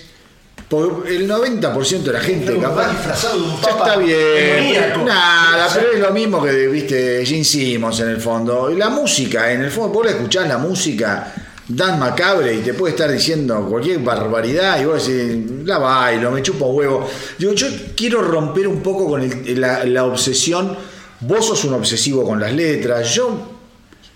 Porque 0.68 1.16
el 1.16 1.26
90% 1.30 2.02
de 2.02 2.12
la 2.12 2.20
gente 2.20 2.58
capaz. 2.58 2.74
va 2.88 2.90
disfrazado 2.90 3.38
de 3.38 3.42
un 3.42 3.60
ya 3.62 3.70
está 3.70 3.96
bien. 3.96 5.04
Nada, 5.06 5.66
pero 5.72 5.92
es 5.92 5.98
lo 6.00 6.10
mismo 6.12 6.42
que, 6.44 6.66
viste, 6.68 7.24
Gene 7.24 7.42
Simmons 7.44 8.00
en 8.00 8.08
el 8.10 8.20
fondo. 8.20 8.70
Y 8.70 8.76
la 8.76 8.90
música, 8.90 9.50
en 9.50 9.62
el 9.62 9.70
fondo, 9.70 9.94
vos 9.94 10.04
le 10.04 10.12
escuchás 10.12 10.46
la 10.46 10.58
música. 10.58 11.32
Dan 11.66 11.98
Macabre 11.98 12.54
y 12.54 12.58
te 12.58 12.74
puede 12.74 12.92
estar 12.94 13.10
diciendo 13.10 13.66
cualquier 13.68 13.98
barbaridad 14.00 14.78
y 14.80 14.84
vos 14.84 15.06
decís, 15.06 15.36
la 15.64 15.78
bailo, 15.78 16.30
me 16.32 16.42
chupo 16.42 16.66
huevo. 16.66 17.08
Digo, 17.38 17.52
yo 17.54 17.66
quiero 17.96 18.20
romper 18.20 18.68
un 18.68 18.82
poco 18.82 19.06
con 19.06 19.22
el- 19.22 19.58
la, 19.60 19.84
la 19.84 20.04
obsesión. 20.04 20.76
Vos 21.20 21.46
sos 21.46 21.64
un 21.64 21.74
obsesivo 21.74 22.24
con 22.24 22.40
las 22.40 22.52
letras, 22.52 23.14
yo 23.14 23.57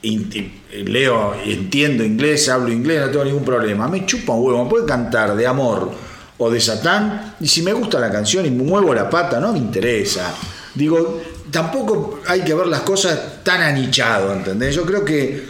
leo, 0.02 1.34
entiendo 1.44 2.04
inglés, 2.04 2.48
hablo 2.48 2.72
inglés, 2.72 3.00
no 3.00 3.10
tengo 3.10 3.24
ningún 3.24 3.44
problema. 3.44 3.88
Me 3.88 4.04
chupa 4.06 4.32
un 4.32 4.44
huevo, 4.46 4.64
me 4.64 4.70
puede 4.70 4.86
cantar 4.86 5.36
de 5.36 5.46
amor 5.46 5.90
o 6.38 6.50
de 6.50 6.60
Satán, 6.60 7.36
y 7.40 7.46
si 7.46 7.62
me 7.62 7.72
gusta 7.72 8.00
la 8.00 8.10
canción 8.10 8.44
y 8.46 8.50
me 8.50 8.64
muevo 8.64 8.92
la 8.94 9.08
pata, 9.08 9.38
no 9.38 9.52
me 9.52 9.58
interesa. 9.58 10.34
Digo, 10.74 11.20
tampoco 11.50 12.20
hay 12.26 12.40
que 12.40 12.54
ver 12.54 12.66
las 12.66 12.80
cosas 12.80 13.42
tan 13.44 13.60
anichado, 13.62 14.32
¿entendés? 14.32 14.74
Yo 14.74 14.84
creo 14.84 15.04
que 15.04 15.44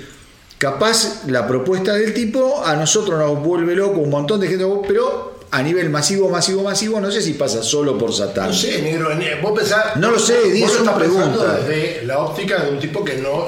capaz 0.58 1.24
la 1.28 1.46
propuesta 1.46 1.94
del 1.94 2.12
tipo 2.12 2.62
a 2.64 2.76
nosotros 2.76 3.18
nos 3.18 3.42
vuelve 3.42 3.74
loco, 3.74 4.00
un 4.00 4.10
montón 4.10 4.40
de 4.40 4.48
gente, 4.48 4.64
pero 4.86 5.40
a 5.50 5.62
nivel 5.62 5.90
masivo, 5.90 6.28
masivo, 6.28 6.62
masivo, 6.62 7.00
no 7.00 7.10
sé 7.10 7.22
si 7.22 7.34
pasa 7.34 7.62
solo 7.62 7.96
por 7.96 8.12
Satán. 8.12 8.48
No 8.48 8.52
sé, 8.54 8.82
negro, 8.82 9.14
ne- 9.14 9.40
vos 9.40 9.52
pensás. 9.58 9.96
No 9.96 10.10
lo 10.10 10.18
sé, 10.18 10.50
di, 10.50 10.60
lo 10.60 10.66
es 10.66 10.80
una 10.80 10.94
pregunta. 10.96 11.56
Desde 11.58 12.04
la 12.04 12.18
óptica 12.18 12.64
de 12.64 12.70
un 12.72 12.78
tipo 12.78 13.04
que 13.04 13.16
no. 13.18 13.46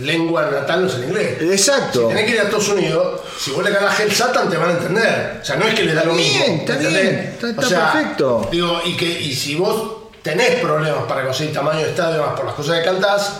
Lengua 0.00 0.50
natal 0.50 0.82
no 0.82 0.88
es 0.88 0.94
el 0.94 1.04
inglés. 1.04 1.36
Exacto. 1.40 2.02
Si 2.02 2.08
tenés 2.08 2.24
que 2.26 2.30
ir 2.32 2.40
a 2.40 2.42
Estados 2.44 2.68
Unidos, 2.68 3.20
si 3.38 3.50
vos 3.52 3.64
le 3.64 3.72
cagás 3.72 4.00
Hell 4.00 4.12
Satan 4.12 4.48
te 4.50 4.56
van 4.56 4.70
a 4.70 4.72
entender. 4.72 5.38
O 5.42 5.44
sea, 5.44 5.56
no 5.56 5.66
es 5.66 5.74
que 5.74 5.82
le 5.84 5.94
da 5.94 6.04
lo 6.04 6.14
mismo. 6.14 6.38
bien, 6.44 6.60
está 6.60 6.72
¿entendés? 6.74 7.02
bien, 7.02 7.14
está- 7.34 7.48
está 7.50 7.60
O 7.66 7.68
sea, 7.68 7.92
perfecto. 7.92 8.48
Digo, 8.50 8.80
y, 8.84 8.96
que, 8.96 9.06
y 9.06 9.34
si 9.34 9.54
vos 9.56 9.92
tenés 10.22 10.56
problemas 10.56 11.04
para 11.08 11.24
conseguir 11.24 11.52
tamaño 11.54 11.80
de 11.80 11.90
estadio 11.90 12.22
más 12.24 12.34
por 12.34 12.46
las 12.46 12.54
cosas 12.54 12.78
que 12.78 12.84
cantás, 12.84 13.32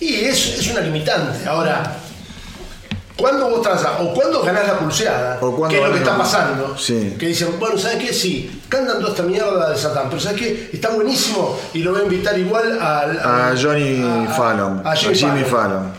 y 0.00 0.14
eso 0.24 0.60
es 0.60 0.66
una 0.68 0.80
limitante. 0.80 1.48
Ahora. 1.48 1.96
¿Cuándo 3.16 3.48
vos 3.48 3.62
transas? 3.62 3.92
¿O 4.00 4.12
cuándo 4.12 4.42
ganás 4.42 4.66
la 4.66 4.78
pulseada? 4.78 5.38
O 5.40 5.66
que 5.68 5.76
es 5.78 5.82
lo 5.86 5.92
que 5.92 5.98
está 5.98 6.18
pasando. 6.18 6.76
Sí. 6.76 7.16
Que 7.18 7.28
dicen, 7.28 7.48
bueno, 7.58 7.78
¿sabes 7.78 7.96
qué? 8.04 8.12
Sí, 8.12 8.62
cantan 8.68 8.98
toda 8.98 9.10
esta 9.10 9.22
mierda 9.22 9.70
de 9.70 9.76
Satán, 9.78 10.08
pero 10.10 10.20
¿sabes 10.20 10.38
qué? 10.40 10.70
Está 10.72 10.90
buenísimo 10.90 11.58
y 11.72 11.78
lo 11.78 11.92
voy 11.92 12.00
a 12.02 12.04
invitar 12.04 12.38
igual 12.38 12.72
al, 12.78 13.18
A 13.18 13.48
al- 13.48 13.62
Johnny 13.62 14.02
a- 14.02 14.24
a- 14.24 14.34
Fallon, 14.34 14.82
A 14.84 14.90
a 14.92 14.96
Jimmy, 14.96 15.14
Jimmy 15.14 15.40
Fallon. 15.44 15.50
Fallon. 15.50 15.92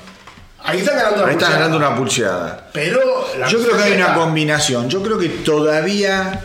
Ahí 0.63 0.79
están 0.79 0.95
ganando 0.97 1.21
la 1.21 1.27
Ahí 1.27 1.33
está 1.33 1.45
pulseada. 1.45 1.55
ganando 1.65 1.77
una 1.77 1.95
pulseada. 1.97 2.69
Pero 2.73 3.27
la 3.39 3.47
Yo 3.47 3.59
creo 3.63 3.77
que 3.77 3.83
hay 3.83 3.93
una 3.93 4.13
combinación. 4.13 4.89
Yo 4.89 5.01
creo 5.01 5.17
que 5.17 5.29
todavía 5.29 6.39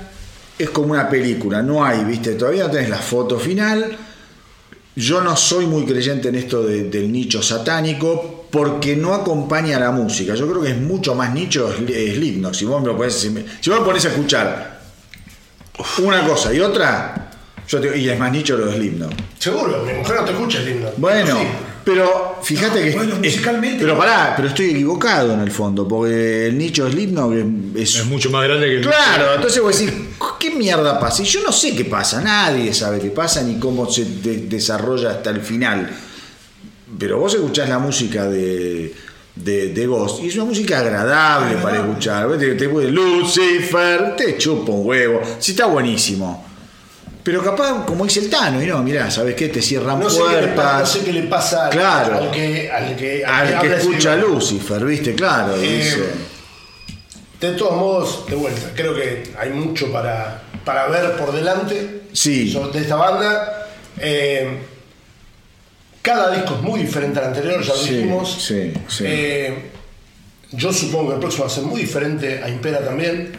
es 0.58 0.70
como 0.70 0.92
una 0.92 1.08
película. 1.10 1.60
No 1.60 1.84
hay, 1.84 2.02
viste, 2.04 2.34
todavía 2.34 2.64
no 2.64 2.70
tenés 2.70 2.88
la 2.88 2.98
foto 2.98 3.38
final. 3.38 3.96
Yo 4.94 5.20
no 5.22 5.36
soy 5.36 5.66
muy 5.66 5.84
creyente 5.84 6.28
en 6.28 6.36
esto 6.36 6.62
de- 6.62 6.84
del 6.84 7.10
nicho 7.10 7.42
satánico 7.42 8.41
porque 8.52 8.94
no 8.94 9.14
acompaña 9.14 9.78
a 9.78 9.80
la 9.80 9.90
música. 9.90 10.34
Yo 10.36 10.46
creo 10.48 10.62
que 10.62 10.70
es 10.70 10.78
mucho 10.78 11.14
más 11.16 11.32
nicho 11.34 11.72
es 11.72 12.14
Slipknot. 12.14 12.54
Si 12.54 12.64
vos 12.66 12.80
me 12.82 12.88
lo 12.88 12.96
pones, 12.96 13.14
si 13.14 13.30
me, 13.30 13.44
si 13.60 13.70
vos 13.70 13.80
me 13.80 13.84
pones 13.86 14.04
a 14.04 14.08
escuchar 14.08 14.80
una 15.98 16.24
cosa 16.26 16.52
y 16.52 16.60
otra, 16.60 17.30
yo 17.66 17.80
te- 17.80 17.96
y 17.98 18.08
es 18.08 18.18
más 18.18 18.30
nicho 18.30 18.56
lo 18.58 18.66
de 18.66 18.76
Slipknot. 18.76 19.12
Seguro, 19.38 19.82
mi 19.84 19.94
mujer 19.94 20.16
no 20.16 20.24
te 20.24 20.32
escucha 20.32 20.62
himno. 20.62 20.88
Bueno, 20.98 21.34
Sí. 21.38 21.46
pero 21.82 22.38
fíjate 22.42 22.78
No, 22.80 22.84
que. 22.84 22.96
bueno, 22.96 23.12
es- 23.14 23.18
musicalmente 23.20 23.78
pero 23.82 23.96
pará, 23.96 24.34
pero 24.36 24.48
estoy 24.48 24.70
equivocado 24.70 25.32
en 25.32 25.40
el 25.40 25.50
fondo, 25.50 25.88
porque 25.88 26.46
el 26.48 26.58
nicho 26.58 26.84
de 26.84 26.92
Slipknot 26.92 27.32
es. 27.74 27.96
Es 27.96 28.04
mucho 28.06 28.30
más 28.30 28.44
grande 28.44 28.66
que 28.66 28.76
el 28.76 28.82
Claro, 28.82 29.34
entonces 29.34 29.62
vos 29.62 29.78
decís, 29.78 29.94
¿qué 30.38 30.50
mierda 30.50 31.00
pasa? 31.00 31.22
Y 31.22 31.24
yo 31.24 31.40
no 31.42 31.52
sé 31.52 31.74
qué 31.74 31.86
pasa, 31.86 32.20
nadie 32.20 32.74
sabe 32.74 33.00
qué 33.00 33.08
pasa 33.10 33.42
ni 33.42 33.58
cómo 33.58 33.90
se 33.90 34.04
de- 34.04 34.46
desarrolla 34.46 35.10
hasta 35.12 35.30
el 35.30 35.40
final. 35.40 35.88
Pero 36.98 37.18
vos 37.18 37.34
escuchás 37.34 37.68
la 37.68 37.78
música 37.78 38.26
de, 38.28 38.94
de, 39.34 39.68
de 39.68 39.86
Ghost 39.86 40.22
y 40.22 40.28
es 40.28 40.34
una 40.36 40.44
música 40.44 40.78
agradable 40.78 41.56
para 41.56 41.78
escuchar. 41.78 42.36
Te, 42.38 42.54
te 42.54 42.66
Lucifer, 42.66 44.14
te 44.16 44.36
chupa 44.36 44.72
un 44.72 44.86
huevo, 44.86 45.20
sí 45.38 45.52
está 45.52 45.66
buenísimo. 45.66 46.46
Pero 47.24 47.40
capaz, 47.42 47.84
como 47.86 48.04
dice 48.04 48.18
el 48.18 48.28
Tano, 48.28 48.60
y 48.60 48.66
no, 48.66 48.82
mirá, 48.82 49.08
¿sabes 49.08 49.36
qué? 49.36 49.48
Te 49.48 49.62
cierran 49.62 50.00
No 50.00 50.10
sé, 50.10 50.18
puertas. 50.20 50.54
pasa, 50.56 50.78
no 50.80 50.86
sé 50.86 51.00
qué 51.04 51.12
le 51.12 51.22
pasa 51.22 51.66
al, 51.66 51.70
Claro. 51.70 52.16
al 52.18 52.30
que, 52.32 52.68
al 52.70 52.96
que, 52.96 53.24
Al 53.24 53.60
que 53.60 53.66
ese 53.68 53.76
escucha 53.76 54.12
a 54.12 54.16
idioma. 54.16 54.34
Lucifer, 54.34 54.84
¿viste? 54.84 55.14
Claro, 55.14 55.54
Eh, 55.56 55.60
dice. 55.60 56.04
De 57.40 57.52
todos 57.52 57.76
modos, 57.76 58.24
de 58.28 58.34
vuelta, 58.36 58.70
creo 58.74 58.94
que 58.94 59.32
hay 59.38 59.50
mucho 59.50 59.92
para, 59.92 60.42
para 60.64 60.88
ver 60.88 61.16
por 61.16 61.32
delante 61.32 62.02
Sí. 62.12 62.50
sobre- 62.52 62.72
de 62.72 62.80
esta 62.80 62.96
banda. 62.96 63.68
Eh, 63.98 64.58
cada 66.02 66.30
disco 66.32 66.54
es 66.56 66.62
muy 66.62 66.80
diferente 66.80 67.18
al 67.20 67.26
anterior, 67.26 67.62
ya 67.62 67.72
lo 67.74 67.78
Sí, 67.78 67.94
dijimos. 67.94 68.42
sí, 68.46 68.72
sí. 68.88 69.04
Eh, 69.06 69.70
yo 70.50 70.72
supongo 70.72 71.08
que 71.08 71.14
el 71.14 71.20
próximo 71.20 71.44
va 71.44 71.50
a 71.50 71.54
ser 71.54 71.64
muy 71.64 71.80
diferente 71.80 72.42
a 72.42 72.48
Impera 72.48 72.80
también. 72.84 73.38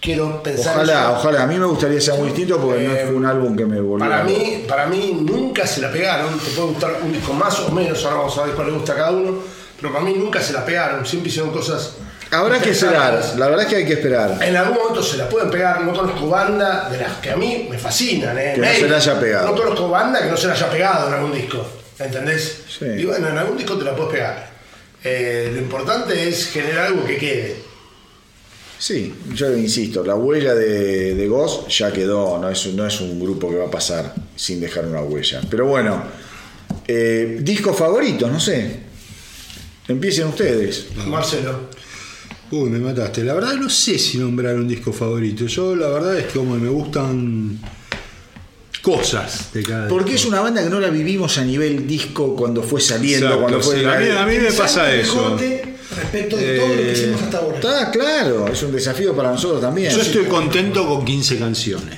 Quiero 0.00 0.42
pensar. 0.42 0.76
Ojalá, 0.76 1.02
eso. 1.04 1.12
ojalá. 1.14 1.42
A 1.42 1.46
mí 1.46 1.58
me 1.58 1.64
gustaría 1.66 1.96
que 1.96 2.02
sea 2.02 2.14
muy 2.14 2.26
distinto 2.26 2.60
porque 2.60 2.84
no 2.86 2.92
Eh, 2.94 3.02
fue 3.06 3.14
un 3.16 3.26
álbum 3.26 3.56
que 3.56 3.64
me 3.66 3.80
volvió. 3.80 4.08
Para 4.08 4.22
mí, 4.22 4.64
para 4.68 4.86
mí 4.86 5.18
nunca 5.22 5.66
se 5.66 5.80
la 5.80 5.90
pegaron. 5.90 6.38
Te 6.38 6.50
puede 6.50 6.68
gustar 6.68 7.00
un 7.02 7.12
disco 7.12 7.32
más 7.32 7.58
o 7.60 7.70
menos, 7.72 8.04
ahora 8.04 8.18
vamos 8.18 8.38
a 8.38 8.44
ver 8.44 8.54
cuál 8.54 8.68
le 8.68 8.72
gusta 8.74 8.92
a 8.92 8.96
cada 8.96 9.10
uno. 9.12 9.38
Pero 9.80 9.92
para 9.92 10.04
mí 10.04 10.14
nunca 10.16 10.40
se 10.40 10.52
la 10.52 10.64
pegaron. 10.64 11.04
Siempre 11.04 11.30
hicieron 11.30 11.50
cosas. 11.50 11.94
Habrá 12.30 12.60
que 12.60 12.70
esperar, 12.70 13.20
la 13.36 13.46
verdad 13.46 13.62
es 13.62 13.68
que 13.68 13.76
hay 13.76 13.86
que 13.86 13.92
esperar. 13.94 14.38
En 14.42 14.56
algún 14.56 14.76
momento 14.78 15.02
se 15.02 15.16
la 15.16 15.28
pueden 15.28 15.50
pegar. 15.50 15.80
No 15.82 15.92
conozco 15.94 16.28
banda 16.28 16.88
de 16.90 16.98
las 16.98 17.14
que 17.14 17.30
a 17.30 17.36
mí 17.36 17.66
me 17.70 17.78
fascinan. 17.78 18.36
¿eh? 18.38 18.52
Que 18.54 18.60
no 18.60 18.66
Maiden. 18.66 18.80
se 18.82 18.88
la 18.88 18.96
haya 18.98 19.20
pegado. 19.20 19.46
No 19.48 19.54
conozco 19.56 19.88
banda 19.88 20.20
que 20.22 20.30
no 20.30 20.36
se 20.36 20.46
la 20.46 20.52
haya 20.52 20.70
pegado 20.70 21.08
en 21.08 21.14
algún 21.14 21.32
disco. 21.32 21.64
¿Entendés? 21.98 22.62
Sí. 22.78 22.86
Y 22.98 23.04
bueno, 23.04 23.28
en 23.28 23.38
algún 23.38 23.56
disco 23.56 23.76
te 23.76 23.84
la 23.84 23.96
puedes 23.96 24.12
pegar. 24.12 24.50
Eh, 25.02 25.50
lo 25.54 25.60
importante 25.60 26.28
es 26.28 26.46
generar 26.46 26.88
algo 26.88 27.04
que 27.04 27.16
quede. 27.16 27.56
Sí, 28.78 29.14
yo 29.32 29.56
insisto, 29.56 30.04
la 30.04 30.14
huella 30.16 30.54
de, 30.54 31.14
de 31.14 31.28
Ghost 31.28 31.68
ya 31.68 31.90
quedó, 31.92 32.38
no 32.38 32.50
es, 32.50 32.66
no 32.74 32.86
es 32.86 33.00
un 33.00 33.18
grupo 33.18 33.48
que 33.50 33.56
va 33.56 33.66
a 33.66 33.70
pasar 33.70 34.14
sin 34.34 34.60
dejar 34.60 34.84
una 34.84 35.00
huella. 35.00 35.40
Pero 35.48 35.66
bueno, 35.66 36.02
eh, 36.86 37.38
disco 37.40 37.72
favorito, 37.72 38.28
no 38.28 38.38
sé. 38.38 38.80
Empiecen 39.88 40.26
ustedes. 40.26 40.88
Marcelo. 41.06 41.70
Uy, 42.50 42.68
me 42.70 42.78
mataste. 42.78 43.24
La 43.24 43.34
verdad 43.34 43.54
no 43.54 43.70
sé 43.70 43.98
si 43.98 44.18
nombrar 44.18 44.54
un 44.56 44.68
disco 44.68 44.92
favorito. 44.92 45.46
Yo 45.46 45.74
la 45.74 45.88
verdad 45.88 46.18
es 46.18 46.26
que 46.26 46.38
como 46.38 46.56
me 46.56 46.68
gustan 46.68 47.58
cosas 48.86 49.52
de 49.52 49.64
cada 49.64 49.88
Porque 49.88 50.14
es 50.14 50.24
una 50.26 50.40
banda 50.40 50.62
que 50.62 50.70
no 50.70 50.78
la 50.78 50.90
vivimos 50.90 51.38
a 51.38 51.44
nivel 51.44 51.88
disco 51.88 52.36
cuando 52.36 52.62
fue 52.62 52.80
saliendo, 52.80 53.26
Exacto, 53.26 53.40
cuando 53.42 53.60
fue 53.60 53.76
sí, 53.78 53.82
la- 53.82 53.94
a, 53.94 53.98
mí, 53.98 54.06
a 54.10 54.26
mí 54.26 54.38
me 54.38 54.52
pasa 54.52 54.94
eso. 54.94 55.36
Respecto 55.96 56.36
de 56.36 56.56
todo 56.58 56.68
lo 56.68 56.74
que 56.76 56.88
Eh, 56.88 56.92
hicimos 56.92 57.22
hasta 57.22 57.38
ahora. 57.38 57.56
Está 57.56 57.90
claro, 57.90 58.46
es 58.46 58.62
un 58.62 58.70
desafío 58.70 59.16
para 59.16 59.32
nosotros 59.32 59.60
también. 59.60 59.90
Yo 59.92 60.00
estoy 60.02 60.26
contento 60.26 60.86
con 60.86 61.04
15 61.04 61.36
canciones. 61.36 61.96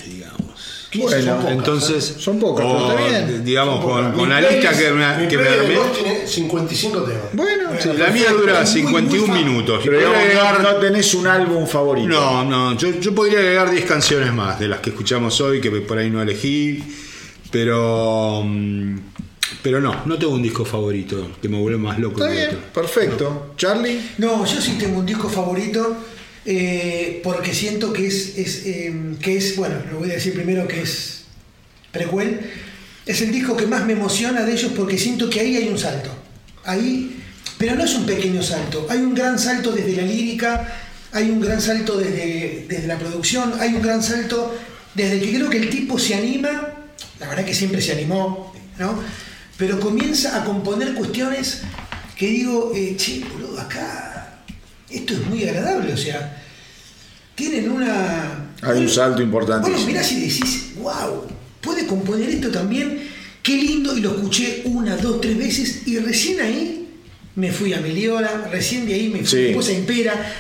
Bueno, 0.99 1.25
son 1.27 1.37
pocas, 1.41 1.53
Entonces, 1.53 2.15
Son 2.19 2.39
pocas, 2.39 2.67
pero 2.67 2.91
está 2.93 3.09
bien. 3.27 3.45
digamos, 3.45 3.85
con, 3.85 4.13
con 4.13 4.29
la 4.29 4.41
lista 4.41 4.71
que 4.77 4.91
me, 4.91 5.17
mi 5.19 5.29
que 5.29 5.39
me 5.39 5.49
armé. 5.49 5.77
Tiene 5.95 6.27
55 6.27 7.03
temas. 7.03 7.23
Bueno, 7.33 7.71
Sí, 7.81 7.91
la 7.97 8.09
mía 8.09 8.33
dura 8.33 8.65
51 8.67 9.35
minutos. 9.35 9.81
pero 9.85 9.99
Podría 10.01 10.25
digamos, 10.29 10.51
agregar- 10.53 10.63
no, 10.63 10.77
tenés 10.81 11.15
un 11.15 11.27
álbum 11.27 11.67
favorito. 11.67 12.09
No, 12.09 12.45
no, 12.45 12.77
yo, 12.77 12.91
yo 13.01 13.15
podría 13.15 13.39
agregar 13.39 13.71
10 13.71 13.85
canciones 13.85 14.33
más 14.33 14.59
de 14.59 14.69
las 14.69 14.81
que 14.81 14.91
escuchamos 14.91 15.41
hoy, 15.41 15.61
que 15.61 15.71
por 15.71 15.99
ahí 15.99 16.11
no 16.11 16.21
elegí, 16.23 16.83
pero 17.51 18.43
mm, 18.45 18.97
pero 19.63 19.81
no, 19.81 20.03
no 20.05 20.19
tengo 20.19 20.35
un 20.35 20.43
disco 20.43 20.65
favorito 20.65 21.31
que 21.41 21.49
me 21.49 21.59
vuelve 21.59 21.79
más 21.79 21.99
loco 21.99 22.21
Está 22.21 22.29
que 22.29 22.35
bien, 22.37 22.49
otro. 22.49 22.61
perfecto. 22.83 23.47
Charlie. 23.57 24.01
No, 24.19 24.45
yo 24.45 24.61
sí 24.61 24.77
tengo 24.79 24.99
un 24.99 25.07
disco 25.07 25.29
favorito 25.29 25.97
eh, 26.51 27.21
porque 27.23 27.53
siento 27.53 27.93
que 27.93 28.07
es, 28.07 28.33
eh, 28.39 28.91
que 29.21 29.37
es, 29.37 29.55
bueno, 29.57 29.75
lo 29.93 29.99
voy 29.99 30.11
a 30.11 30.15
decir 30.15 30.33
primero 30.33 30.67
que 30.67 30.81
es 30.81 31.25
precuel. 31.93 32.41
Es 33.05 33.21
el 33.21 33.31
disco 33.31 33.55
que 33.55 33.67
más 33.67 33.85
me 33.85 33.93
emociona 33.93 34.43
de 34.45 34.53
ellos 34.53 34.73
porque 34.75 34.97
siento 34.97 35.29
que 35.29 35.41
ahí 35.41 35.57
hay 35.57 35.69
un 35.69 35.79
salto. 35.79 36.09
Ahí, 36.65 37.23
pero 37.59 37.75
no 37.75 37.85
es 37.85 37.95
un 37.95 38.07
pequeño 38.07 38.43
salto, 38.43 38.87
hay 38.89 38.97
un 38.97 39.15
gran 39.15 39.39
salto 39.39 39.73
desde 39.73 39.93
la 39.93 40.05
lírica, 40.05 40.67
hay 41.13 41.29
un 41.29 41.39
gran 41.39 41.61
salto 41.61 41.99
desde, 41.99 42.65
desde 42.67 42.87
la 42.87 42.99
producción, 42.99 43.53
hay 43.61 43.75
un 43.75 43.83
gran 43.83 44.03
salto 44.03 44.57
desde 44.95 45.21
que 45.21 45.35
creo 45.35 45.51
que 45.51 45.59
el 45.59 45.69
tipo 45.69 45.99
se 45.99 46.15
anima, 46.15 46.49
la 47.21 47.29
verdad 47.29 47.45
que 47.45 47.55
siempre 47.55 47.83
se 47.83 47.93
animó, 47.93 48.55
¿no? 48.79 48.99
Pero 49.59 49.79
comienza 49.79 50.41
a 50.41 50.47
componer 50.47 50.95
cuestiones 50.95 51.61
que 52.17 52.29
digo, 52.29 52.73
eh, 52.75 52.97
che, 52.97 53.23
boludo, 53.35 53.61
acá 53.61 54.18
esto 54.91 55.15
es 55.15 55.27
muy 55.27 55.45
agradable, 55.49 55.93
o 55.93 55.97
sea, 55.97 56.43
tienen 57.35 57.71
una... 57.71 58.51
Hay 58.63 58.79
un 58.79 58.89
salto 58.89 59.23
importantísimo. 59.23 59.77
Bueno, 59.77 59.87
mirás 59.87 60.11
y 60.13 60.21
decís, 60.21 60.71
wow, 60.79 61.25
puede 61.61 61.87
componer 61.87 62.29
esto 62.29 62.51
también, 62.51 63.09
qué 63.43 63.53
lindo, 63.57 63.97
y 63.97 64.01
lo 64.01 64.15
escuché 64.17 64.63
una, 64.65 64.97
dos, 64.97 65.21
tres 65.21 65.37
veces, 65.39 65.83
y 65.87 65.99
recién 65.99 66.41
ahí 66.41 66.89
me 67.37 67.53
fui 67.53 67.73
a 67.73 67.81
Meliora, 67.81 68.49
recién 68.51 68.87
de 68.87 68.95
ahí 68.95 69.09
me 69.09 69.21
fui 69.25 69.55
Sí. 69.63 69.73
a 69.73 69.79
Impera, 69.79 70.33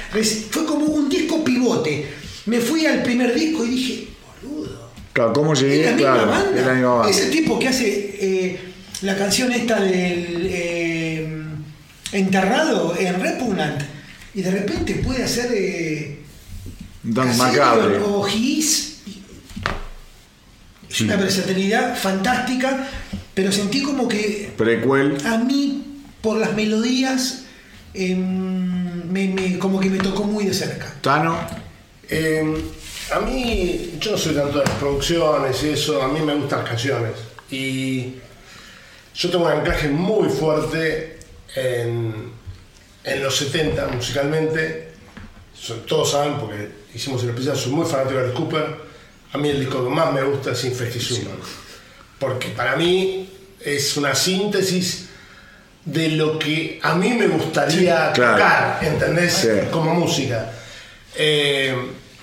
fue 0.51 0.65
como 0.65 0.87
un 0.87 1.09
disco 1.09 1.45
pivote. 1.45 2.07
Me 2.47 2.59
fui 2.61 2.87
al 2.87 3.03
primer 3.03 3.33
disco 3.35 3.65
y 3.65 3.69
dije, 3.69 4.09
boludo, 4.43 4.91
Claro, 5.13 5.33
¿cómo 5.33 5.53
es 5.53 5.61
llegué? 5.61 5.85
la 5.85 5.93
misma 5.93 6.13
Claro, 6.15 6.31
banda. 6.31 6.61
es 6.61 6.67
la 6.67 6.73
misma 6.75 6.95
banda. 6.95 7.11
Ese 7.11 7.27
tipo 7.31 7.59
que 7.59 7.69
hace 7.69 8.17
eh, 8.21 8.59
la 9.03 9.17
canción 9.17 9.53
esta 9.53 9.81
del 9.81 10.49
eh, 10.51 11.43
Enterrado 12.11 12.97
en 12.99 13.21
Repugnant 13.21 13.81
y 14.39 14.43
de 14.43 14.51
repente 14.53 14.95
puede 15.05 15.25
hacer 15.25 15.51
eh, 15.53 16.19
Dan 17.03 17.27
Casino 17.27 17.45
Macabre. 17.45 17.99
o 17.99 18.29
His. 18.29 18.99
Es 20.89 21.01
una 21.01 21.17
versatilidad 21.17 21.97
fantástica, 21.99 22.87
pero 23.35 23.51
sentí 23.53 23.83
como 23.83 24.07
que 24.09 24.53
Prequel. 24.57 25.19
a 25.27 25.39
mí, 25.39 26.03
por 26.23 26.39
las 26.39 26.55
melodías, 26.55 27.43
em, 27.95 29.11
me- 29.13 29.29
me- 29.29 29.59
como 29.59 29.81
que 29.81 29.91
me 29.91 29.99
tocó 29.99 30.25
muy 30.25 30.45
de 30.45 30.55
cerca. 30.55 30.95
Tano. 31.01 31.37
Eh, 32.09 32.43
a 33.13 33.21
mí, 33.21 33.95
yo 34.01 34.13
no 34.13 34.19
soy 34.19 34.35
tanto 34.35 34.61
de 34.61 34.65
las 34.65 34.75
producciones 34.77 35.63
y 35.65 35.69
eso, 35.71 36.01
a 36.01 36.09
mí 36.09 36.21
me 36.21 36.35
gustan 36.37 36.61
las 36.61 36.69
canciones. 36.71 37.13
Y 37.51 38.15
yo 39.15 39.31
tengo 39.31 39.47
un 39.47 39.53
anclaje 39.53 39.89
muy 39.89 40.29
fuerte 40.31 41.19
en, 41.55 42.31
en 43.09 43.23
los 43.23 43.37
70 43.37 43.89
musicalmente. 43.89 44.89
Todos 45.87 46.13
saben, 46.13 46.39
porque 46.39 46.69
hicimos 46.95 47.23
el 47.25 47.31
especial, 47.31 47.57
soy 47.57 47.73
muy 47.73 47.87
fanático 47.87 48.21
de 48.21 48.33
Cooper. 48.33 48.77
A 49.33 49.39
mí 49.39 49.49
el 49.51 49.61
disco 49.61 49.85
que 49.85 49.91
más 49.91 50.13
me 50.13 50.23
gusta 50.23 50.53
es 50.53 50.65
Infesticium. 50.65 51.29
Porque 52.19 52.49
para 52.49 52.77
mí 52.77 53.29
es 53.61 53.97
una 53.97 54.15
síntesis 54.15 55.09
de 55.85 56.11
lo 56.11 56.39
que 56.39 56.79
a 56.83 56.95
mí 56.95 57.11
me 57.11 57.29
gustaría 57.29 58.13
claro. 58.13 58.33
tocar, 58.35 58.79
¿entendés? 58.83 59.33
Sí. 59.33 59.49
Como 59.71 59.95
música. 59.95 60.53
Eh, 61.17 61.75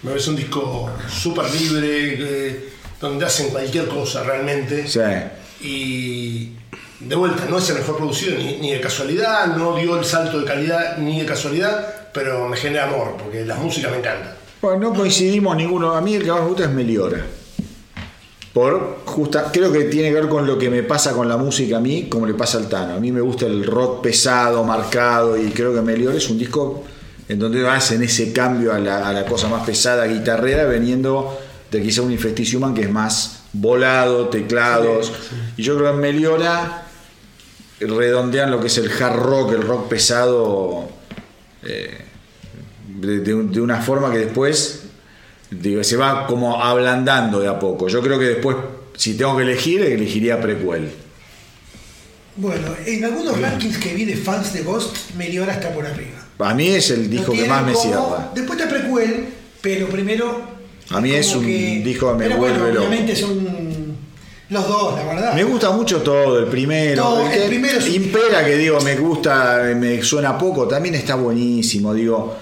me 0.03 0.11
parece 0.11 0.29
un 0.29 0.35
disco 0.35 0.91
súper 1.09 1.49
libre, 1.51 2.15
eh, 2.19 2.69
donde 3.01 3.25
hacen 3.25 3.49
cualquier 3.49 3.87
cosa 3.87 4.23
realmente. 4.23 4.87
Sí. 4.87 4.99
Y 5.61 6.51
de 6.99 7.15
vuelta, 7.15 7.45
no 7.49 7.57
es 7.57 7.69
el 7.69 7.77
mejor 7.77 7.97
producido 7.97 8.37
ni, 8.37 8.57
ni 8.57 8.71
de 8.71 8.81
casualidad, 8.81 9.47
no 9.55 9.75
dio 9.75 9.97
el 9.97 10.05
salto 10.05 10.39
de 10.39 10.45
calidad 10.45 10.97
ni 10.97 11.19
de 11.19 11.25
casualidad, 11.25 12.09
pero 12.13 12.47
me 12.47 12.57
genera 12.57 12.85
amor, 12.85 13.15
porque 13.17 13.45
la 13.45 13.55
música 13.55 13.89
me 13.89 13.97
encanta. 13.97 14.37
Bueno, 14.61 14.89
no 14.89 14.93
coincidimos 14.93 15.55
ninguno. 15.55 15.93
A 15.93 16.01
mí 16.01 16.15
el 16.15 16.23
que 16.23 16.31
más 16.31 16.41
me 16.41 16.47
gusta 16.47 16.63
es 16.63 16.71
Meliora. 16.71 17.25
Por 18.53 19.01
justa, 19.05 19.51
creo 19.51 19.71
que 19.71 19.83
tiene 19.83 20.09
que 20.09 20.15
ver 20.15 20.29
con 20.29 20.47
lo 20.47 20.57
que 20.57 20.69
me 20.69 20.81
pasa 20.81 21.11
con 21.11 21.27
la 21.27 21.35
música 21.35 21.77
a 21.77 21.81
mí, 21.81 22.07
como 22.09 22.25
le 22.25 22.33
pasa 22.33 22.57
al 22.57 22.69
Tano. 22.69 22.95
A 22.95 22.99
mí 22.99 23.11
me 23.11 23.19
gusta 23.19 23.45
el 23.45 23.65
rock 23.65 24.01
pesado, 24.01 24.63
marcado, 24.63 25.37
y 25.37 25.51
creo 25.51 25.73
que 25.73 25.81
Meliora 25.81 26.15
es 26.15 26.29
un 26.29 26.39
disco 26.39 26.85
en 27.27 27.37
donde 27.37 27.67
hacen 27.67 28.01
ese 28.01 28.31
cambio 28.31 28.73
a 28.73 28.79
la, 28.79 29.09
a 29.09 29.11
la 29.11 29.25
cosa 29.25 29.49
más 29.49 29.65
pesada, 29.65 30.07
guitarrera, 30.07 30.63
veniendo 30.63 31.37
de 31.69 31.81
quizá 31.81 32.01
un 32.01 32.11
Infesticiuman 32.13 32.73
que 32.73 32.83
es 32.83 32.91
más 32.91 33.41
volado, 33.51 34.29
teclados. 34.29 35.11
Y 35.57 35.63
yo 35.63 35.75
creo 35.75 35.89
que 35.89 35.95
en 35.95 36.01
Meliora 36.01 36.84
redondean 37.79 38.51
lo 38.51 38.59
que 38.61 38.67
es 38.67 38.77
el 38.77 38.89
hard 38.91 39.17
rock, 39.17 39.51
el 39.53 39.61
rock 39.63 39.87
pesado. 39.89 40.89
eh, 41.63 41.97
de, 42.87 43.19
de 43.19 43.33
un- 43.33 43.51
de 43.51 43.59
una 43.59 43.81
forma 43.81 44.11
que 44.11 44.19
después 44.19 44.83
digo, 45.49 45.83
se 45.83 45.97
va 45.97 46.27
como 46.27 46.61
ablandando 46.63 47.39
de 47.39 47.47
a 47.47 47.57
poco. 47.59 47.87
Yo 47.87 48.01
creo 48.01 48.17
que 48.19 48.25
después, 48.25 48.55
si 48.95 49.15
tengo 49.17 49.35
que 49.35 49.43
elegir, 49.43 49.81
elegiría 49.81 50.39
prequel. 50.39 50.91
Bueno, 52.37 52.67
en 52.85 53.05
algunos 53.05 53.39
rankings 53.39 53.77
que 53.77 53.93
vi 53.93 54.05
de 54.05 54.15
fans 54.17 54.51
de 54.53 54.61
Ghost, 54.63 55.11
Meliora 55.15 55.53
está 55.53 55.73
por 55.73 55.85
arriba. 55.85 56.19
A 56.39 56.53
mí 56.53 56.67
es 56.67 56.89
el 56.91 57.09
disco 57.09 57.31
que 57.31 57.45
más 57.47 57.65
me 57.65 57.71
como- 57.73 57.83
cierra. 57.83 58.31
Después 58.35 58.59
está 58.59 58.69
Prequel, 58.69 59.25
pero 59.61 59.87
primero. 59.87 60.41
A 60.91 60.99
mí 61.01 61.11
es 61.11 61.33
un 61.35 61.45
disco 61.83 62.17
que 62.17 62.27
me 62.29 62.35
vuelve 62.35 62.57
bueno, 62.59 62.73
loco. 62.73 62.87
Obviamente 62.87 63.15
son 63.15 63.54
los 64.49 64.67
dos, 64.67 64.95
la 64.95 65.03
verdad. 65.05 65.33
Me 65.33 65.43
gusta 65.43 65.71
mucho 65.71 66.01
todo, 66.01 66.39
el 66.39 66.45
primero. 66.45 67.03
No, 67.03 67.25
el 67.25 67.31
que- 67.41 67.47
primero 67.47 67.79
es 67.79 67.87
Impera, 67.89 68.45
que 68.45 68.55
digo, 68.57 68.79
me 68.81 68.95
gusta, 68.95 69.61
me 69.75 70.01
suena 70.03 70.37
poco, 70.37 70.67
también 70.67 70.95
está 70.95 71.15
buenísimo, 71.15 71.93
digo. 71.93 72.35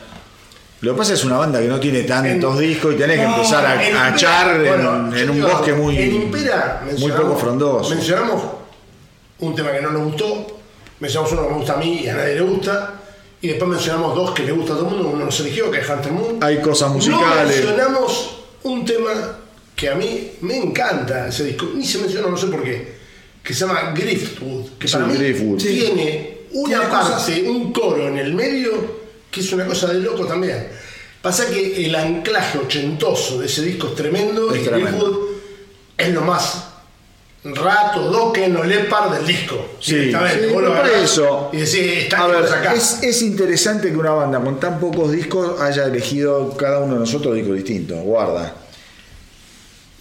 Lo 0.81 0.91
que 0.93 0.97
pasa 0.97 1.13
es 1.13 1.23
una 1.23 1.37
banda 1.37 1.61
que 1.61 1.67
no 1.67 1.79
tiene 1.79 2.01
tantos 2.03 2.55
En- 2.59 2.67
discos 2.67 2.93
y 2.93 2.97
tenés 2.97 3.17
que 3.19 3.23
empezar 3.25 3.65
a, 3.65 4.09
echar 4.13 4.55
en- 4.57 4.67
bueno, 4.67 5.15
en, 5.15 5.25
yo 5.25 5.31
un 5.31 5.35
digo, 5.37 5.47
bosque 5.49 5.73
muy, 5.73 5.97
En 5.97 6.15
Impera 6.15 6.83
muy 6.97 7.11
poco 7.11 7.37
frondoso. 7.37 7.89
Mencionamos 7.95 8.43
un 9.39 9.55
tema 9.55 9.71
que 9.71 9.81
no 9.81 9.91
nos 9.91 10.03
gustó, 10.03 10.59
mencionamos 10.99 11.31
uno 11.31 11.43
que 11.43 11.49
me 11.51 11.55
gusta 11.57 11.73
a 11.73 11.77
mí 11.77 12.01
y 12.03 12.07
a 12.09 12.15
nadie 12.15 12.35
le 12.35 12.41
gusta, 12.41 12.95
y 13.41 13.47
después 13.47 13.69
mencionamos 13.71 14.13
dos 14.13 14.31
que 14.31 14.43
le 14.43 14.51
gusta 14.51 14.73
a 14.73 14.75
todo 14.77 14.89
el 14.89 14.93
mundo, 14.95 15.09
uno 15.13 15.23
nos 15.25 15.39
eligió, 15.39 15.71
que 15.71 15.79
es 15.79 15.89
Hunter 15.89 16.11
Moon. 16.11 16.37
Hay 16.41 16.59
cosas 16.61 16.89
No 16.89 16.95
musicales. 16.95 17.47
mencionamos 17.65 18.35
un 18.63 18.83
tema 18.85 19.11
que 19.83 19.89
a 19.89 19.95
mí 19.95 20.31
me 20.39 20.55
encanta 20.55 21.27
ese 21.27 21.43
disco, 21.43 21.69
ni 21.75 21.85
se 21.85 21.97
menciona, 21.97 22.29
no 22.29 22.37
sé 22.37 22.47
por 22.47 22.63
qué, 22.63 22.93
que 23.43 23.53
se 23.53 23.65
llama 23.67 23.91
Griftwood, 23.93 24.77
que 24.79 24.87
Sí, 24.87 24.93
para 24.93 25.07
mí 25.07 25.13
Driftwood. 25.17 25.57
tiene 25.61 26.37
una 26.53 26.69
Tiene 26.69 26.85
parte, 26.85 27.13
cosas- 27.15 27.39
un 27.45 27.73
coro 27.73 28.07
en 28.07 28.17
el 28.17 28.33
medio, 28.33 28.71
que 29.29 29.41
es 29.41 29.51
una 29.51 29.65
cosa 29.65 29.87
de 29.87 29.95
loco 29.99 30.25
también. 30.25 30.69
Pasa 31.21 31.49
que 31.49 31.85
el 31.85 31.93
anclaje 31.95 32.59
ochentoso 32.59 33.41
de 33.41 33.47
ese 33.47 33.61
disco 33.63 33.87
es 33.87 33.95
tremendo 33.95 34.53
Es 34.53 34.61
y 34.61 34.63
tremendo. 34.63 34.89
Griftwood 35.05 35.27
es 35.97 36.13
lo 36.13 36.21
más 36.21 36.63
rato, 37.43 38.09
doquen 38.09 38.55
o 38.55 38.63
lepar 38.63 39.11
del 39.13 39.27
disco. 39.27 39.71
Sí, 39.81 40.11
sí, 40.13 40.47
por 40.53 40.63
eso. 41.03 41.49
Y 41.51 41.57
decís, 41.57 42.03
está 42.03 42.23
A 42.23 42.27
ver, 42.27 42.45
acá. 42.45 42.73
es, 42.73 42.99
es 43.03 43.21
interesante 43.21 43.89
que 43.89 43.97
una 43.97 44.11
banda 44.11 44.39
con 44.39 44.61
tan 44.61 44.79
pocos 44.79 45.11
discos 45.11 45.59
haya 45.59 45.87
elegido 45.87 46.55
cada 46.55 46.79
uno 46.79 46.93
de 46.93 46.99
nosotros 47.01 47.35
discos 47.35 47.55
distintos. 47.57 47.99
Guarda. 47.99 48.55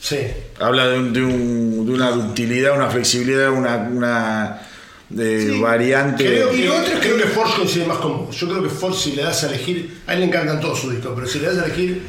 Sí. 0.02 0.18
Habla 0.58 0.88
de, 0.88 0.98
un- 0.98 1.12
de 1.12 1.22
un- 1.22 1.86
de 1.86 1.92
una 1.92 2.10
ductilidad, 2.10 2.74
una 2.76 2.90
flexibilidad, 2.90 3.50
una, 3.52 3.76
una 3.76 4.62
de 5.08 5.60
variante. 5.60 6.24
Creo, 6.24 6.52
Y 6.52 6.62
lo 6.64 6.74
otro 6.76 6.94
es 6.94 6.98
creo 7.00 7.16
que- 7.18 7.22
Force 7.24 7.54
coincide 7.56 7.86
más 7.86 7.98
con. 7.98 8.28
Yo 8.30 8.48
creo 8.48 8.62
que 8.64 8.68
Force, 8.68 9.10
si 9.10 9.16
le 9.16 9.22
das 9.22 9.44
a 9.44 9.48
elegir, 9.48 10.00
a 10.08 10.14
él 10.14 10.20
le 10.20 10.26
encantan 10.26 10.58
todos 10.60 10.80
sus 10.80 10.92
discos, 10.92 11.12
pero 11.14 11.26
si 11.28 11.38
le 11.38 11.46
das 11.54 11.58
a 11.58 11.66
elegir, 11.66 12.02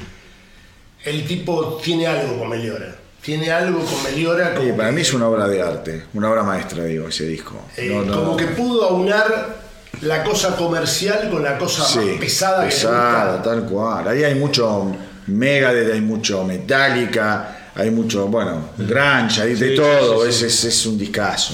el 1.05 1.25
tipo 1.27 1.79
tiene 1.83 2.07
algo 2.07 2.39
con 2.39 2.49
Meliora. 2.49 2.95
Tiene 3.21 3.51
algo 3.51 3.79
con 3.85 4.01
Meliora. 4.03 4.55
Sí, 4.59 4.71
para 4.75 4.89
que- 4.89 4.95
mí 4.95 5.01
es 5.01 5.13
una 5.13 5.27
obra 5.27 5.47
de 5.47 5.61
arte, 5.61 6.03
una 6.15 6.31
obra 6.31 6.43
maestra, 6.43 6.83
digo, 6.85 7.07
ese 7.07 7.25
disco. 7.27 7.55
Eh, 7.77 7.89
No, 7.93 8.01
no- 8.03 8.15
Como 8.15 8.37
que 8.37 8.45
pudo 8.47 8.89
aunar 8.89 9.57
la 10.01 10.23
cosa 10.23 10.55
comercial 10.55 11.29
con 11.29 11.43
la 11.43 11.57
cosa 11.59 11.85
sí, 11.85 11.99
más 11.99 12.17
pesada, 12.19 12.63
pesada, 12.65 13.37
que 13.37 13.43
tal 13.49 13.63
cual. 13.65 14.07
Ahí 14.07 14.23
hay 14.23 14.33
mucho 14.35 14.95
Megadeth, 15.27 15.93
hay 15.93 16.01
mucho 16.01 16.43
Metallica, 16.43 17.59
hay 17.75 17.89
mucho, 17.91 18.27
bueno, 18.27 18.69
Grunge, 18.77 19.41
hay 19.41 19.53
de 19.55 19.69
Sí, 19.71 19.75
todo. 19.75 20.23
sí, 20.23 20.29
Es, 20.29 20.35
sí. 20.37 20.45
es- 20.45 20.63
es 20.65 20.85
un 20.85 20.97
discazo. 20.97 21.53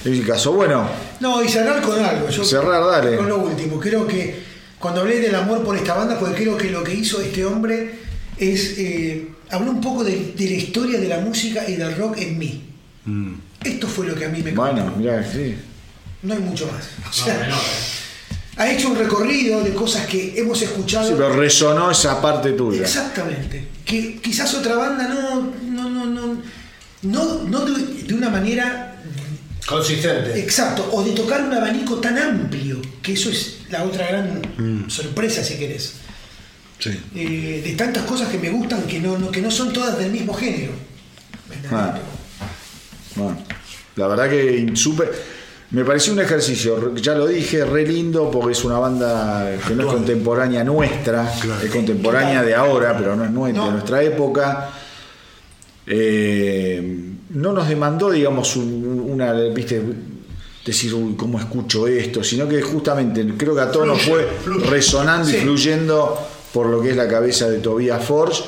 Es 0.00 0.06
un 0.06 0.12
discazo. 0.12 0.52
Bueno, 0.52 0.88
No, 1.20 1.42
y 1.42 1.48
cerrar 1.48 1.80
con 1.82 2.02
algo. 2.04 2.28
Yo, 2.28 2.44
Cerrar, 2.44 2.84
dale. 2.84 3.16
Con 3.16 3.28
lo 3.28 3.38
último. 3.38 3.78
Creo 3.80 4.06
que 4.06 4.42
cuando 4.78 5.00
hablé 5.02 5.20
del 5.20 5.34
amor 5.34 5.62
por 5.64 5.76
esta 5.76 5.94
banda, 5.94 6.18
porque 6.18 6.42
creo 6.42 6.56
que 6.58 6.70
lo 6.70 6.82
que 6.84 6.94
hizo 6.94 7.20
este 7.20 7.44
hombre 7.44 7.98
es. 8.36 8.74
Eh, 8.78 9.28
habló 9.50 9.70
un 9.70 9.80
poco 9.80 10.02
de, 10.04 10.32
de 10.36 10.44
la 10.50 10.56
historia 10.56 10.98
de 11.00 11.08
la 11.08 11.18
música 11.20 11.68
y 11.68 11.76
del 11.76 11.96
rock 11.96 12.18
en 12.18 12.38
mí. 12.38 12.64
Esto 13.62 13.86
fue 13.86 14.06
lo 14.06 14.14
que 14.14 14.24
a 14.24 14.28
mí 14.28 14.42
me 14.42 14.52
bueno, 14.52 14.92
mirá, 14.96 15.22
sí. 15.30 15.54
No 16.22 16.34
hay 16.34 16.40
mucho 16.40 16.66
más. 16.66 16.84
O 17.02 17.06
No, 17.06 17.12
sea, 17.12 17.34
menor, 17.38 17.58
eh. 17.58 17.93
Ha 18.56 18.70
hecho 18.70 18.88
un 18.90 18.96
recorrido 18.98 19.62
de 19.62 19.72
cosas 19.74 20.06
que 20.06 20.34
hemos 20.38 20.60
escuchado. 20.62 21.08
Sí, 21.08 21.14
pero 21.16 21.34
resonó 21.36 21.90
esa 21.90 22.20
parte 22.20 22.52
tuya. 22.52 22.82
Exactamente. 22.82 23.66
Que 23.84 24.16
quizás 24.20 24.52
otra 24.54 24.76
banda 24.76 25.08
no. 25.08 25.52
No, 25.62 25.88
no, 25.90 26.06
no. 26.06 26.42
No, 27.02 27.42
no 27.44 27.64
de, 27.66 28.02
de 28.04 28.14
una 28.14 28.30
manera 28.30 28.96
Consistente. 29.66 30.38
exacto. 30.38 30.88
O 30.92 31.02
de 31.02 31.12
tocar 31.12 31.42
un 31.42 31.52
abanico 31.52 31.96
tan 31.96 32.16
amplio. 32.18 32.80
Que 33.02 33.12
eso 33.12 33.30
es 33.30 33.58
la 33.70 33.82
otra 33.84 34.06
gran 34.06 34.88
sorpresa, 34.88 35.42
si 35.44 35.56
querés. 35.56 35.94
Sí. 36.78 36.90
Eh, 37.14 37.62
de 37.64 37.72
tantas 37.74 38.04
cosas 38.04 38.28
que 38.28 38.38
me 38.38 38.50
gustan 38.50 38.82
que 38.82 39.00
no, 39.00 39.18
no- 39.18 39.30
que 39.30 39.40
no 39.40 39.50
son 39.50 39.72
todas 39.72 39.98
del 39.98 40.10
mismo 40.12 40.32
género. 40.34 40.72
Ah. 41.70 41.98
Bueno, 43.16 43.38
la 43.96 44.06
verdad 44.08 44.28
que 44.28 44.70
súper. 44.74 45.12
Me 45.74 45.84
pareció 45.84 46.12
un 46.12 46.20
ejercicio, 46.20 46.94
ya 46.94 47.14
lo 47.14 47.26
dije, 47.26 47.64
re 47.64 47.84
lindo 47.86 48.30
porque 48.30 48.52
es 48.52 48.64
una 48.64 48.78
banda 48.78 49.56
que 49.66 49.74
no 49.74 49.82
es 49.82 49.92
contemporánea 49.92 50.62
nuestra, 50.62 51.32
es 51.62 51.70
contemporánea 51.70 52.42
de 52.42 52.54
ahora, 52.54 52.96
pero 52.96 53.16
no 53.16 53.24
es 53.24 53.30
nuestra, 53.30 53.60
No. 53.62 53.66
de 53.66 53.72
nuestra 53.72 54.02
época. 54.02 54.70
Eh, 55.86 57.10
no 57.30 57.52
nos 57.52 57.68
demandó, 57.68 58.10
digamos, 58.10 58.56
un- 58.56 59.04
una, 59.10 59.32
viste, 59.32 59.82
decir, 60.64 60.94
uy, 60.94 61.14
¿cómo 61.16 61.38
escucho 61.38 61.86
esto? 61.88 62.22
Sino 62.22 62.48
que 62.48 62.62
justamente 62.62 63.26
creo 63.36 63.54
que 63.54 63.60
a 63.60 63.70
todos 63.70 63.86
nos 63.86 64.00
fue 64.02 64.26
Fluye, 64.44 64.66
resonando 64.70 65.28
y 65.28 65.34
fluyendo 65.34 66.18
por 66.52 66.66
lo 66.66 66.80
que 66.80 66.90
es 66.90 66.96
la 66.96 67.08
cabeza 67.08 67.50
de 67.50 67.58
Tobias 67.58 68.02
Forge. 68.04 68.42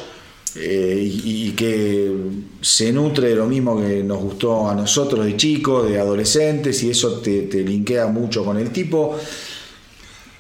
Eh, 0.59 1.01
y, 1.03 1.49
y 1.49 1.51
que 1.53 2.13
se 2.61 2.93
nutre 2.93 3.29
de 3.29 3.37
lo 3.37 3.47
mismo 3.47 3.81
que 3.81 4.03
nos 4.03 4.19
gustó 4.19 4.69
a 4.69 4.75
nosotros 4.75 5.25
de 5.25 5.37
chicos, 5.37 5.89
de 5.89 5.99
adolescentes, 5.99 6.83
y 6.83 6.91
eso 6.91 7.21
te, 7.21 7.43
te 7.43 7.63
linkea 7.63 8.07
mucho 8.07 8.45
con 8.45 8.57
el 8.57 8.71
tipo. 8.71 9.17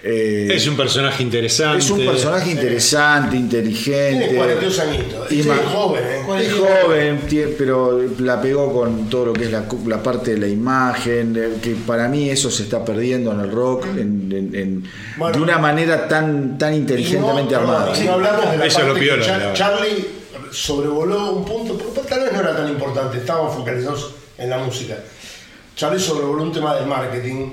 Eh, 0.08 0.48
Es 0.54 0.68
un 0.68 0.76
personaje 0.76 1.20
interesante. 1.24 1.78
es 1.78 1.90
un 1.90 2.06
personaje 2.06 2.52
interesante, 2.52 3.36
inteligente. 3.36 4.26
Tiene 4.28 4.36
42 4.36 4.78
añitos. 4.78 5.32
Y 5.32 5.40
es 5.40 5.46
ma- 5.46 5.56
joven, 5.72 6.04
¿eh? 6.04 6.22
Es 6.42 6.52
joven, 6.52 7.20
tie- 7.28 7.54
pero 7.58 8.00
la 8.20 8.40
pegó 8.40 8.72
con 8.72 9.08
todo 9.10 9.26
lo 9.26 9.32
que 9.32 9.46
es 9.46 9.50
la, 9.50 9.64
parte 10.04 10.32
de 10.34 10.38
la 10.38 10.46
imagen, 10.46 11.34
eh, 11.36 11.48
que 11.60 11.74
para 11.74 12.06
mí 12.06 12.30
eso 12.30 12.52
se 12.52 12.62
está 12.62 12.84
perdiendo 12.84 13.32
en 13.32 13.40
el 13.40 13.50
rock 13.50 13.84
en- 13.96 14.30
en- 14.32 14.54
en- 14.54 14.84
Bueno. 15.16 15.36
de 15.38 15.42
una 15.42 15.58
manera 15.58 16.06
tan, 16.06 16.56
tan 16.56 16.72
inteligentemente 16.74 17.54
no, 17.54 17.60
armada. 17.62 17.86
perdón, 17.86 18.02
y 18.04 18.06
no 18.06 18.12
hablamos 18.12 18.50
de 18.52 18.56
la 18.58 18.66
Eso 18.66 18.80
es 18.82 18.86
lo 18.86 18.94
que 18.94 19.08
Char-. 19.22 19.52
Charlie 19.54 20.06
sobrevoló 20.52 21.32
un 21.32 21.44
punto, 21.44 21.76
porque 21.76 22.08
tal 22.08 22.20
vez 22.20 22.32
no 22.32 22.40
era 22.40 22.56
tan 22.56 22.68
importante, 22.68 23.18
estaban 23.18 23.50
focalizados 23.52 24.12
en 24.38 24.50
la 24.50 24.58
música. 24.58 24.98
Charlie 25.74 25.98
sobrevoló 26.00 26.44
un 26.44 26.52
tema 26.52 26.76
del 26.76 26.86
marketing. 26.86 27.50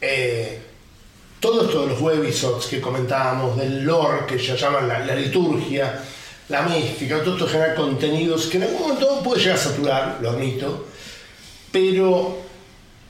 eh, 0.00 0.60
todo 1.40 1.64
esto 1.66 1.82
de 1.82 1.88
los 1.92 2.00
webisodes 2.00 2.66
que 2.66 2.80
comentábamos, 2.80 3.56
del 3.56 3.84
lore 3.84 4.26
que 4.26 4.38
se 4.38 4.56
llaman 4.56 4.88
la, 4.88 5.00
la 5.00 5.14
liturgia, 5.14 6.00
la 6.48 6.62
mística, 6.62 7.22
todo 7.22 7.34
esto 7.34 7.46
genera 7.46 7.74
contenidos 7.74 8.46
que 8.46 8.56
en 8.56 8.64
algún 8.64 8.80
momento 8.82 9.20
puede 9.22 9.40
llegar 9.40 9.56
a 9.56 9.60
saturar, 9.60 10.18
lo 10.22 10.30
admito, 10.30 10.86
pero 11.70 12.38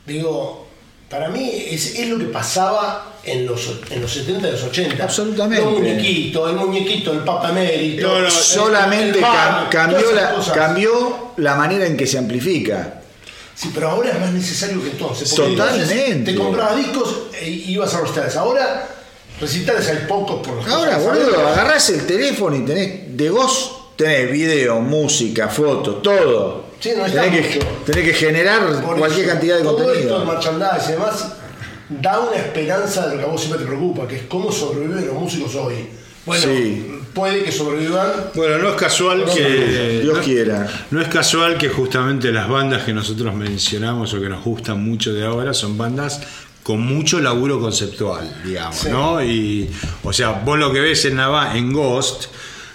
digo, 0.06 0.66
para 1.08 1.28
mí 1.28 1.50
es, 1.70 1.98
es 1.98 2.08
lo 2.08 2.18
que 2.18 2.24
pasaba 2.26 3.14
en 3.24 3.46
los, 3.46 3.80
en 3.90 4.00
los 4.00 4.12
70 4.12 4.48
y 4.48 4.52
los 4.52 4.62
80. 4.64 5.04
Absolutamente. 5.04 5.64
Los 5.64 5.74
muñequitos, 5.74 6.50
el 6.50 6.56
muñequito, 6.56 7.12
el 7.12 7.20
Papa 7.20 7.50
Emérito. 7.50 8.08
No, 8.08 8.18
no, 8.20 8.26
el- 8.26 8.30
Solamente 8.32 9.18
el 9.18 9.24
cam- 9.24 9.68
cambió, 9.68 10.12
la, 10.12 10.34
cambió 10.54 11.32
la 11.36 11.54
manera 11.56 11.86
en 11.86 11.96
que 11.96 12.06
se 12.06 12.18
amplifica. 12.18 12.97
Sí, 13.58 13.72
pero 13.74 13.88
ahora 13.88 14.10
es 14.10 14.20
más 14.20 14.30
necesario 14.30 14.80
que 14.80 14.90
entonces. 14.90 15.34
Totalmente. 15.34 16.30
Te 16.30 16.38
comprabas 16.38 16.76
discos 16.76 17.22
e 17.40 17.50
ibas 17.50 17.92
a 17.92 18.02
recitales. 18.02 18.36
Ahora, 18.36 18.88
recitales 19.40 19.88
hay 19.88 20.06
pocos 20.06 20.46
por 20.46 20.58
los 20.58 20.68
Ahora, 20.68 20.96
boludo, 20.98 21.48
agarrás 21.48 21.90
el 21.90 22.06
teléfono 22.06 22.54
y 22.54 22.64
tenés 22.64 23.16
de 23.16 23.30
vos, 23.30 23.88
tenés 23.96 24.30
video, 24.30 24.80
música, 24.80 25.48
fotos, 25.48 26.00
todo. 26.02 26.66
Sí, 26.78 26.92
no 26.96 27.04
tenés, 27.06 27.46
que, 27.48 27.58
tenés 27.84 28.04
que 28.04 28.14
generar 28.14 28.80
Por 28.80 28.96
cualquier 28.96 29.24
eso, 29.24 29.32
cantidad 29.32 29.56
de 29.56 29.64
todo 29.64 29.76
contenido. 29.78 30.02
esto, 30.02 30.22
el 30.22 30.28
merchandise 30.28 30.88
y 30.88 30.92
demás, 30.92 31.26
da 31.88 32.20
una 32.20 32.36
esperanza 32.36 33.08
de 33.08 33.16
lo 33.16 33.20
que 33.20 33.26
a 33.26 33.28
vos 33.28 33.40
siempre 33.40 33.60
te 33.60 33.66
preocupa, 33.66 34.06
que 34.06 34.16
es 34.18 34.22
cómo 34.28 34.52
sobreviven 34.52 35.04
los 35.04 35.16
músicos 35.16 35.56
hoy. 35.56 35.88
Bueno, 36.28 36.44
Sí. 36.44 36.86
puede 37.14 37.42
que 37.42 37.50
sobrevivan. 37.50 38.08
Bueno, 38.36 38.58
no 38.58 38.68
es 38.68 38.74
casual 38.76 39.24
que. 39.34 40.00
Dios 40.02 40.18
no- 40.18 40.22
quiera. 40.22 40.66
No 40.92 41.00
es 41.00 41.08
casual 41.08 41.58
que 41.58 41.68
justamente 41.68 42.30
las 42.30 42.48
bandas 42.48 42.84
que 42.84 42.92
nosotros 42.92 43.34
mencionamos 43.34 44.14
o 44.14 44.20
que 44.20 44.28
nos 44.28 44.44
gustan 44.44 44.82
mucho 44.84 45.12
de 45.12 45.24
ahora 45.24 45.52
son 45.54 45.76
bandas 45.76 46.20
con 46.62 46.80
mucho 46.80 47.18
laburo 47.20 47.58
conceptual, 47.60 48.30
digamos, 48.44 48.76
Sí. 48.76 48.88
¿no? 48.90 49.22
Y, 49.24 49.68
o 50.04 50.12
sea, 50.12 50.32
vos 50.44 50.58
lo 50.58 50.70
que 50.72 50.80
ves 50.80 51.04
en, 51.06 51.16
la, 51.16 51.28
ba- 51.28 51.56
en 51.56 51.72
Ghost, 51.72 52.26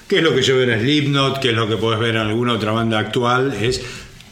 que 0.07 0.17
es 0.17 0.23
lo 0.23 0.33
que 0.35 0.41
yo 0.41 0.57
veo 0.57 0.69
en 0.69 0.79
Slipknot, 0.81 1.39
que 1.39 1.49
es 1.51 1.55
lo 1.55 1.67
que 1.69 1.77
podés 1.77 1.99
ver 1.99 2.15
en 2.15 2.21
alguna 2.21 2.53
otra 2.53 2.71
banda 2.71 2.97
actual, 2.99 3.53
es 3.53 3.81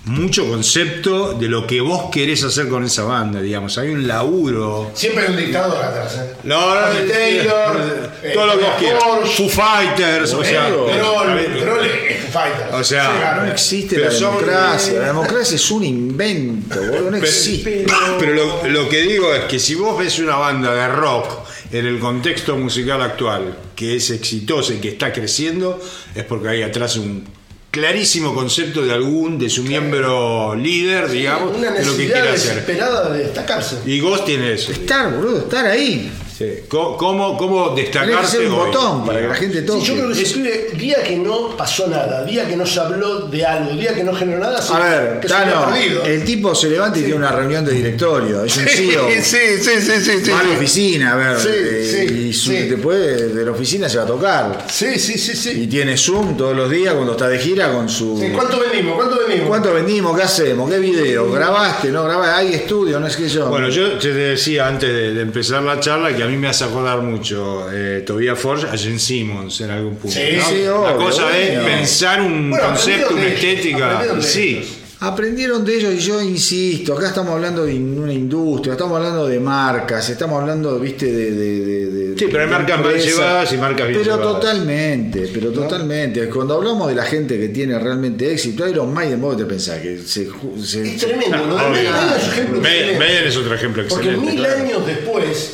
mucho 0.05 0.49
concepto 0.49 1.33
de 1.33 1.47
lo 1.47 1.67
que 1.67 1.79
vos 1.79 2.09
querés 2.11 2.43
hacer 2.43 2.67
con 2.67 2.83
esa 2.83 3.03
banda, 3.03 3.39
digamos. 3.39 3.77
Hay 3.77 3.89
un 3.89 4.07
laburo. 4.07 4.91
Siempre 4.95 5.25
hay 5.25 5.31
un 5.31 5.37
dictador 5.37 5.83
atrás. 5.83 6.15
¿eh? 6.17 6.35
No, 6.43 6.73
no, 6.73 6.81
no, 6.81 7.11
Taylor, 7.11 7.75
no, 7.75 8.33
todo 8.33 8.45
lo 8.47 8.57
que 8.57 8.65
vos 8.65 8.75
quieras. 8.79 9.03
Foo 9.35 9.49
Fighters, 9.49 10.33
o 10.33 10.43
sea, 10.43 10.67
Troll 10.69 11.85
es 11.85 12.21
Foo 12.21 12.31
Fighters. 12.31 12.73
O 12.73 12.83
sea. 12.83 13.41
No 13.45 13.51
existe 13.51 13.99
la 13.99 14.09
democracia. 14.09 14.93
La 14.99 15.07
democracia 15.07 15.55
es 15.55 15.71
un 15.71 15.83
invento, 15.83 16.79
boludo. 16.79 17.11
No 17.11 17.17
existe. 17.17 17.85
Pero 18.19 18.33
lo, 18.33 18.67
lo 18.67 18.89
que 18.89 19.01
digo 19.01 19.33
es 19.33 19.43
que 19.45 19.59
si 19.59 19.75
vos 19.75 19.99
ves 19.99 20.17
una 20.19 20.35
banda 20.37 20.73
de 20.73 20.87
rock 20.87 21.47
en 21.71 21.85
el 21.85 21.99
contexto 21.99 22.57
musical 22.57 23.01
actual 23.01 23.55
que 23.75 23.95
es 23.95 24.09
exitosa 24.09 24.73
y 24.73 24.77
que 24.77 24.89
está 24.89 25.13
creciendo, 25.13 25.79
es 26.15 26.23
porque 26.23 26.49
hay 26.49 26.63
atrás 26.63 26.97
un 26.97 27.23
clarísimo 27.71 28.35
concepto 28.35 28.83
de 28.83 28.93
algún, 28.93 29.39
de 29.39 29.49
su 29.49 29.63
miembro 29.63 30.55
líder, 30.55 31.09
digamos, 31.09 31.57
una 31.57 31.71
de 31.71 31.85
lo 31.85 31.95
que 31.95 32.05
quiere 32.05 32.29
hacer. 32.29 32.55
desesperada 32.55 33.09
de 33.09 33.23
destacarse. 33.23 33.77
Y 33.85 33.99
Ghost 33.99 34.25
tiene 34.25 34.53
eso. 34.53 34.71
Estar, 34.71 35.13
boludo, 35.15 35.39
estar 35.39 35.65
ahí. 35.65 36.11
Sí. 36.41 36.63
¿Cómo, 36.67 36.97
cómo, 36.97 37.37
cómo 37.37 37.69
destacarse 37.75 38.37
ser 38.37 38.47
un 38.47 38.53
hoy? 38.53 38.65
botón 38.67 39.05
para 39.05 39.21
que 39.21 39.27
la 39.27 39.35
gente 39.35 39.61
toque. 39.61 39.81
Sí, 39.81 39.87
yo 39.87 39.93
creo 39.95 40.09
que 40.09 40.15
se 40.15 40.21
escribe 40.23 40.67
día 40.75 41.03
que 41.03 41.17
no 41.17 41.55
pasó 41.55 41.87
nada, 41.87 42.23
día 42.23 42.47
que 42.47 42.55
no 42.55 42.65
se 42.65 42.79
habló 42.79 43.27
de 43.27 43.45
algo, 43.45 43.71
día 43.73 43.93
que 43.93 44.03
no 44.03 44.13
generó 44.13 44.39
nada, 44.39 44.61
se- 44.61 44.73
A 44.73 44.79
ver, 44.79 45.19
que 45.19 45.27
Tano, 45.27 45.73
el 46.05 46.23
tipo 46.25 46.53
se 46.55 46.69
levanta 46.69 46.97
y 46.99 47.01
tiene 47.01 47.15
una 47.17 47.31
reunión 47.31 47.63
de 47.65 47.73
directorio. 47.73 48.43
Es 48.43 48.57
un 48.57 48.65
CEO. 48.65 49.07
sí, 49.21 49.37
sí, 49.59 49.71
sí, 49.81 49.91
sí, 50.01 50.11
sí. 50.23 50.31
Va 50.31 50.39
a 50.39 50.43
la 50.43 50.49
oficina, 50.55 51.13
a 51.13 51.15
ver. 51.15 51.39
Sí, 51.39 51.49
eh, 51.51 52.05
sí, 52.07 52.13
y 52.29 52.33
su- 52.33 52.49
sí. 52.51 52.57
después 52.63 53.33
de 53.35 53.45
la 53.45 53.51
oficina 53.51 53.87
se 53.89 53.97
va 53.97 54.03
a 54.03 54.07
tocar. 54.07 54.65
Sí, 54.69 54.97
sí, 54.99 55.17
sí, 55.17 55.35
sí. 55.35 55.63
Y 55.63 55.67
tiene 55.67 55.97
Zoom 55.97 56.35
todos 56.37 56.55
los 56.55 56.69
días 56.69 56.93
cuando 56.93 57.11
está 57.13 57.27
de 57.27 57.37
gira 57.39 57.71
con 57.71 57.87
su. 57.89 58.17
Sí, 58.19 58.29
¿Cuánto 58.33 58.59
vendimos? 58.59 58.95
¿Cuánto 58.95 59.17
vendimos? 59.19 59.47
¿Cuánto 59.47 59.73
vendimos? 59.73 60.17
¿Qué 60.17 60.23
hacemos? 60.23 60.69
¿Qué 60.69 60.79
video? 60.79 61.31
¿Grabaste? 61.31 61.89
¿No 61.91 62.03
grabaste? 62.03 62.31
¿Hay 62.47 62.53
estudio? 62.53 62.99
No 62.99 63.07
es 63.07 63.15
que 63.15 63.27
yo. 63.27 63.47
Bueno, 63.49 63.69
yo 63.69 63.97
te 63.97 64.13
decía 64.13 64.67
antes 64.67 64.89
de, 64.89 65.13
de 65.13 65.21
empezar 65.21 65.61
la 65.63 65.79
charla 65.79 66.15
que 66.15 66.23
a 66.23 66.27
mí 66.27 66.30
me 66.37 66.47
hace 66.47 66.63
acordar 66.63 67.01
mucho 67.01 67.67
eh, 67.71 68.03
Tobias 68.05 68.37
Forge 68.39 68.67
a 68.67 68.77
Jen 68.77 68.99
Simmons 68.99 69.61
en 69.61 69.71
algún 69.71 69.95
punto. 69.95 70.15
Sí, 70.17 70.37
¿no? 70.37 70.43
sí, 70.45 70.61
la 70.63 70.75
obvio, 70.75 70.97
cosa 71.05 71.37
es 71.39 71.49
obvio. 71.57 71.65
pensar 71.65 72.21
un 72.21 72.49
Bueno, 72.51 72.65
concepto, 72.67 73.13
una 73.13 73.27
estética. 73.27 73.85
aprendieron 73.91 74.19
de 74.21 74.27
Sí, 74.27 74.49
ellos. 74.57 74.77
Aprendieron 75.03 75.65
de 75.65 75.75
ellos 75.77 75.93
y 75.95 75.97
yo 75.97 76.21
insisto, 76.21 76.93
acá 76.95 77.07
estamos 77.07 77.31
hablando 77.33 77.65
de 77.65 77.73
una 77.73 78.13
industria, 78.13 78.73
estamos 78.73 78.97
hablando 78.97 79.25
de 79.27 79.39
marcas, 79.39 80.07
estamos 80.11 80.39
hablando, 80.39 80.79
viste, 80.79 81.07
de... 81.11 81.31
de, 81.31 81.59
de- 81.65 81.85
de- 81.87 82.01
Sí, 82.19 82.27
pero 82.29 82.43
hay 82.43 82.49
marcas 82.51 82.79
mal 82.79 82.95
llevadas 83.01 83.51
y 83.51 83.57
marcas 83.57 83.87
bien 83.87 83.99
Pero 83.99 84.17
llevadas. 84.17 84.39
totalmente, 84.41 85.27
pero 85.33 85.51
totalmente. 85.51 86.29
Cuando 86.29 86.53
hablamos 86.53 86.87
de 86.89 86.93
la 86.93 87.03
gente 87.05 87.39
que 87.39 87.49
tiene 87.49 87.79
realmente 87.79 88.31
éxito, 88.31 88.67
Iron 88.67 88.93
Maiden, 88.93 89.19
vos 89.19 89.35
te 89.35 89.45
pensás 89.45 89.79
que 89.79 89.97
se... 90.05 90.27
se- 90.63 90.83
Es 90.95 90.97
tremendo, 91.01 91.55
obvio. 91.55 92.59
Maiden 92.61 93.27
es 93.27 93.35
un 93.37 93.51
ejemplo 93.51 93.81
excelente. 93.81 93.87
Es 93.87 93.91
otro 93.91 93.95
Porque 93.95 94.17
mil 94.17 94.35
claro. 94.35 94.61
años 94.63 94.85
después 94.85 95.53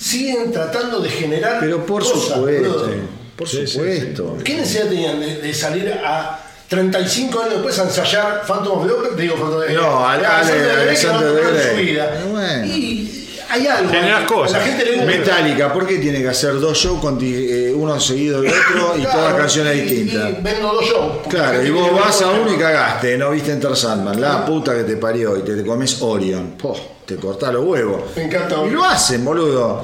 siguen 0.00 0.50
tratando 0.52 1.00
de 1.00 1.10
generar 1.10 1.58
Pero 1.60 1.84
por 1.84 2.02
cosas, 2.02 2.34
supuesto, 2.36 2.68
boludo. 2.72 2.90
por 3.36 3.48
Sí, 3.48 3.58
sí, 3.58 3.66
supuesto. 3.66 4.36
¿Qué 4.44 4.54
necesidad 4.56 4.88
tenían 4.88 5.20
de, 5.20 5.36
de 5.42 5.54
salir 5.54 5.92
a 5.92 6.46
35 6.68 7.40
años 7.40 7.54
después 7.54 7.78
a 7.78 7.82
ensayar 7.84 8.42
Phantom 8.46 8.78
of 8.80 8.86
the 8.86 8.92
Opera? 8.92 9.14
Digo, 9.16 9.34
Phantom 9.36 9.58
of 9.60 9.70
No, 9.70 10.06
Ale- 10.08 10.26
Ale- 10.26 10.70
Alexander 10.82 11.32
de 11.52 11.70
su 11.70 11.76
vida. 11.76 12.14
Eh, 12.14 12.28
bueno. 12.30 12.66
Y 12.66 13.16
hay 13.50 13.66
algo. 13.66 13.90
Generas 13.90 14.24
cosas. 14.24 14.52
la 14.58 14.64
gente 14.64 14.84
le 14.84 14.90
gusta. 14.92 15.06
Metallica, 15.06 15.72
¿por 15.72 15.86
qué 15.86 15.98
tiene 15.98 16.22
que 16.22 16.28
hacer 16.28 16.60
dos 16.60 16.78
shows 16.78 17.00
con 17.00 17.18
eh, 17.20 17.72
uno 17.74 17.98
seguido 17.98 18.40
del 18.42 18.52
otro 18.52 18.94
y 18.96 19.00
Claro, 19.02 19.18
todas 19.18 19.34
canciones 19.34 19.76
y- 19.76 19.80
distintas? 19.80 20.30
y 20.30 20.42
vendo 20.42 20.72
dos 20.72 20.84
shows. 20.84 21.12
Claro, 21.28 21.62
y 21.64 21.70
vos 21.70 21.92
vas 21.92 22.22
a 22.22 22.30
uno 22.30 22.54
y 22.54 22.56
cagaste, 22.56 23.18
no 23.18 23.30
viste 23.32 23.50
Enter 23.52 23.74
Sandman, 23.76 24.20
la 24.20 24.44
puta 24.46 24.74
que 24.76 24.84
te 24.84 24.96
parió 24.96 25.36
y 25.36 25.42
te, 25.42 25.56
te 25.56 25.64
comes 25.66 26.00
Orion. 26.00 26.52
Po, 26.52 26.76
te 27.16 27.52
los 27.52 27.64
huevos. 27.64 28.02
Me 28.16 28.24
encanta. 28.24 28.64
Y 28.64 28.70
lo 28.70 28.84
hacen, 28.84 29.24
boludo. 29.24 29.82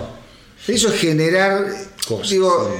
Eso 0.67 0.89
es 0.89 1.01
generar. 1.01 1.67
Cosas, 2.07 2.31
digo, 2.31 2.71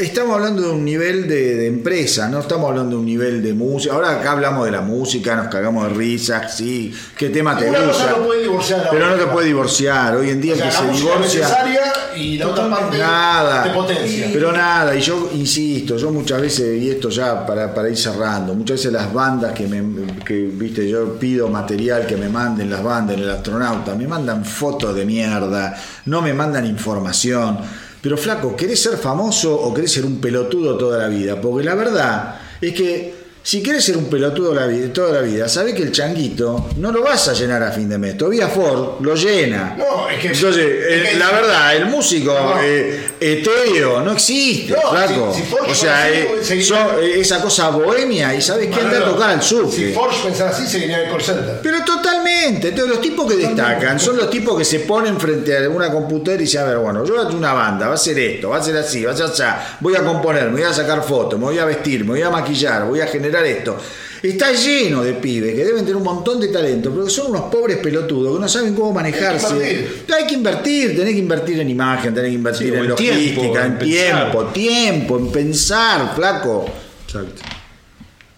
estamos 0.00 0.34
hablando 0.34 0.62
de 0.62 0.70
un 0.70 0.84
nivel 0.84 1.28
de, 1.28 1.56
de 1.56 1.66
empresa, 1.66 2.28
no 2.28 2.40
estamos 2.40 2.70
hablando 2.70 2.96
de 2.96 3.00
un 3.00 3.06
nivel 3.06 3.42
de 3.42 3.52
música. 3.54 3.94
Ahora 3.94 4.12
acá 4.20 4.32
hablamos 4.32 4.64
de 4.64 4.72
la 4.72 4.80
música, 4.80 5.36
nos 5.36 5.48
cagamos 5.48 5.88
de 5.88 5.94
risas, 5.94 6.56
sí, 6.56 6.92
qué 7.16 7.28
tema 7.30 7.56
te 7.56 7.68
Una 7.68 7.78
cosa 7.84 8.04
gusta. 8.04 8.10
no 8.18 8.26
puede 8.26 8.42
divorciar 8.42 8.88
pero 8.90 9.06
no 9.10 9.14
te 9.16 9.26
puede 9.26 9.46
divorciar. 9.48 10.16
Hoy 10.16 10.30
en 10.30 10.40
día 10.40 10.54
O 10.54 10.56
sea, 10.56 10.66
el 10.66 10.70
que 10.70 10.76
la 10.76 10.82
se 10.82 10.90
es 10.90 11.00
divorcia. 11.00 11.40
necesaria 11.40 11.80
y 12.16 12.38
la 12.38 12.48
otra 12.48 12.70
parte 12.70 12.98
Nada. 12.98 13.62
te 13.62 13.70
potencia. 13.70 14.28
Pero 14.32 14.52
nada, 14.52 14.94
y 14.96 15.00
yo 15.00 15.30
insisto, 15.34 15.96
yo 15.96 16.10
muchas 16.10 16.40
veces, 16.40 16.82
y 16.82 16.90
esto 16.90 17.08
ya 17.08 17.46
para, 17.46 17.72
para 17.74 17.88
ir 17.88 17.96
cerrando, 17.96 18.54
muchas 18.54 18.78
veces 18.78 18.92
las 18.92 19.12
bandas 19.12 19.52
que 19.52 19.66
me, 19.66 19.82
que, 20.24 20.50
viste, 20.52 20.88
yo 20.88 21.18
pido 21.18 21.48
material 21.48 22.06
que 22.06 22.16
me 22.16 22.28
manden 22.28 22.70
las 22.70 22.82
bandas 22.82 23.16
en 23.16 23.22
el 23.22 23.30
astronauta, 23.30 23.94
me 23.94 24.06
mandan 24.08 24.44
fotos 24.44 24.94
de 24.94 25.04
mierda, 25.06 25.74
no 26.06 26.20
me 26.22 26.32
mandan 26.34 26.66
información. 26.66 27.58
Pero 28.02 28.16
flaco, 28.16 28.56
¿querés 28.56 28.82
ser 28.82 28.96
famoso 28.96 29.54
o 29.54 29.74
querés 29.74 29.92
ser 29.92 30.04
un 30.04 30.20
pelotudo 30.20 30.76
toda 30.76 30.98
la 30.98 31.08
vida? 31.08 31.40
Porque 31.40 31.64
la 31.64 31.74
verdad 31.74 32.40
es 32.60 32.72
que 32.72 33.19
si 33.42 33.62
quieres 33.62 33.84
ser 33.84 33.96
un 33.96 34.04
pelotudo 34.06 34.54
la 34.54 34.66
vida, 34.66 34.92
toda 34.92 35.12
la 35.12 35.20
vida, 35.22 35.48
sabes 35.48 35.74
que 35.74 35.82
el 35.82 35.92
changuito 35.92 36.68
no 36.76 36.92
lo 36.92 37.02
vas 37.02 37.26
a 37.28 37.32
llenar 37.32 37.62
a 37.62 37.72
fin 37.72 37.88
de 37.88 37.96
mes. 37.98 38.16
Todavía 38.18 38.48
Ford 38.48 39.00
lo 39.00 39.14
llena. 39.14 39.74
No, 39.78 40.08
es 40.10 40.18
que- 40.20 40.28
Entonces, 40.28 40.64
es 40.88 41.14
eh, 41.14 41.16
la 41.18 41.30
verdad, 41.30 41.76
el 41.76 41.86
músico 41.86 42.32
No. 42.32 42.60
eh, 42.62 43.00
etéreo 43.18 44.02
no 44.02 44.12
existe, 44.12 44.74
No, 44.74 44.90
flaco. 44.90 45.32
si- 45.34 45.40
si 45.42 45.46
Ford 45.48 45.68
o 45.70 45.74
sea, 45.74 46.10
eh, 46.10 46.28
seguiría- 46.42 46.66
son, 46.66 47.02
eh, 47.02 47.20
esa 47.20 47.40
cosa 47.40 47.70
bohemia 47.70 48.34
y 48.34 48.42
sabes 48.42 48.68
que 48.68 48.80
anda 48.80 48.98
a 48.98 49.04
tocar 49.04 49.30
al 49.30 49.42
sur. 49.42 49.70
Si 49.70 49.86
Porsche 49.86 50.18
pensara 50.24 50.50
así, 50.50 50.66
seguiría 50.66 51.04
el 51.04 51.10
call 51.10 51.22
center. 51.22 51.60
Pero 51.62 51.82
totalmente, 51.84 52.68
entonces 52.68 52.90
los 52.94 53.00
tipos 53.00 53.26
que 53.30 53.36
destacan 53.38 53.98
son 53.98 54.16
los 54.18 54.28
tipos 54.30 54.56
que 54.58 54.64
se 54.64 54.80
ponen 54.80 55.18
frente 55.18 55.56
a 55.56 55.68
una 55.70 55.90
computadora 55.90 56.42
y 56.42 56.44
dicen, 56.44 56.60
a 56.60 56.64
ver, 56.64 56.78
bueno, 56.78 57.04
yo 57.04 57.14
voy 57.14 57.22
a 57.22 57.26
hacer 57.26 57.36
una 57.36 57.52
banda, 57.54 57.88
va 57.88 57.94
a 57.94 57.98
ser 57.98 58.18
esto, 58.18 58.50
va 58.50 58.58
a 58.58 58.62
ser 58.62 58.76
así, 58.76 59.04
va 59.04 59.12
a 59.12 59.16
ser 59.16 59.26
así, 59.26 59.42
voy 59.80 59.96
a 59.96 60.04
componer, 60.04 60.44
me 60.50 60.60
voy 60.60 60.62
a 60.62 60.72
sacar 60.74 61.02
fotos, 61.02 61.38
me 61.38 61.46
voy 61.46 61.58
a 61.58 61.64
vestir, 61.64 62.04
me 62.04 62.10
voy 62.10 62.22
a 62.22 62.30
maquillar, 62.30 62.84
voy 62.86 63.00
a 63.00 63.06
generar 63.06 63.29
esto. 63.46 63.76
Está 64.22 64.52
lleno 64.52 65.02
de 65.02 65.14
pibes 65.14 65.54
que 65.54 65.64
deben 65.64 65.80
tener 65.80 65.96
un 65.96 66.02
montón 66.02 66.38
de 66.40 66.48
talento, 66.48 66.90
pero 66.90 67.04
que 67.06 67.10
son 67.10 67.30
unos 67.30 67.42
pobres 67.50 67.78
pelotudos 67.78 68.34
que 68.36 68.40
no 68.40 68.48
saben 68.48 68.74
cómo 68.74 68.92
manejarse. 68.92 69.86
Hay 70.14 70.26
que 70.26 70.34
invertir, 70.34 70.94
tenés 70.94 71.14
que 71.14 71.20
invertir 71.20 71.58
en 71.60 71.70
imagen, 71.70 72.12
tenés 72.14 72.28
que 72.30 72.34
invertir 72.34 72.68
Sí, 72.72 72.74
en 72.78 72.88
logística, 72.88 73.32
tiempo, 73.32 73.60
en 73.62 73.78
tiempo, 73.78 74.44
tiempo, 74.52 75.18
en 75.18 75.32
pensar, 75.32 76.14
flaco. 76.14 76.66
Exacto. 77.06 77.40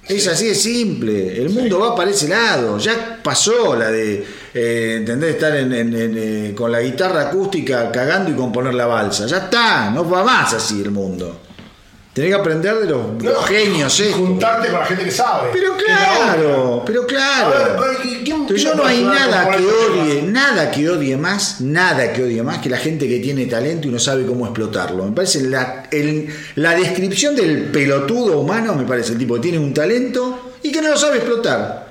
Es 0.09 0.27
así 0.29 0.47
de 0.47 0.55
simple. 0.55 1.37
El 1.41 1.51
mundo 1.51 1.79
va 1.79 1.95
para 1.95 2.11
ese 2.11 2.29
lado. 2.29 2.77
Ya 2.79 3.21
pasó 3.23 3.75
la 3.77 3.91
de, 3.91 4.25
eh, 4.53 4.97
¿entendés? 4.99 5.35
Estar 5.35 5.57
en- 5.57 5.73
en- 5.73 5.95
en, 5.97 6.15
eh, 6.19 6.55
con 6.57 6.71
la 6.73 6.81
guitarra 6.81 7.23
acústica 7.29 7.91
cagando 7.91 8.31
y 8.31 8.35
componer 8.35 8.75
la 8.75 8.87
balsa. 8.87 9.27
Ya 9.27 9.39
está. 9.39 9.91
No 9.91 10.09
va 10.09 10.25
más 10.25 10.53
así 10.55 10.83
el 10.83 10.91
mundo. 10.91 11.41
Tenés 12.13 12.31
que 12.31 12.35
aprender 12.39 12.75
de 12.77 12.87
los, 12.91 13.23
No, 13.23 13.35
genios 13.43 13.99
estos. 13.99 14.17
Juntarte 14.21 14.69
con 14.69 14.81
la 14.81 14.85
gente 14.87 15.05
que 15.05 15.11
sabe. 15.11 15.49
Pero 15.51 15.73
claro, 15.79 16.83
pero 16.85 17.07
claro. 17.07 17.81
ver, 17.81 17.97
¿quién- 18.03 18.23
quién 18.23 18.37
Entonces, 18.43 18.63
yo 18.65 18.75
no 18.75 18.85
hay 18.85 19.03
nada 19.03 19.51
que 19.57 19.65
odie, 19.65 20.23
nada 20.23 20.71
que 20.71 20.91
odie 20.91 21.17
más, 21.17 21.63
nada 21.63 22.13
que 22.13 22.23
odie 22.25 22.43
más 22.43 22.59
que 22.59 22.69
la 22.69 22.77
gente 22.77 23.09
que 23.09 23.19
tiene 23.21 23.47
talento 23.47 23.89
y 23.89 23.91
no 23.91 23.99
sabe 23.99 24.27
cómo 24.27 24.45
explotarlo. 24.45 25.05
Me 25.07 25.13
parece 25.13 25.41
la, 25.45 25.85
el- 25.91 26.29
la 26.57 26.75
descripción 26.75 27.35
del 27.35 27.71
pelotudo 27.71 28.39
humano, 28.41 28.75
me 28.75 28.85
parece 28.85 29.13
el 29.13 29.19
tipo 29.19 29.35
que 29.37 29.41
tiene 29.41 29.59
un 29.59 29.73
talento 29.73 30.53
y 30.63 30.71
que 30.71 30.83
no 30.83 30.91
lo 30.91 30.99
sabe 30.99 31.17
explotar. 31.17 31.82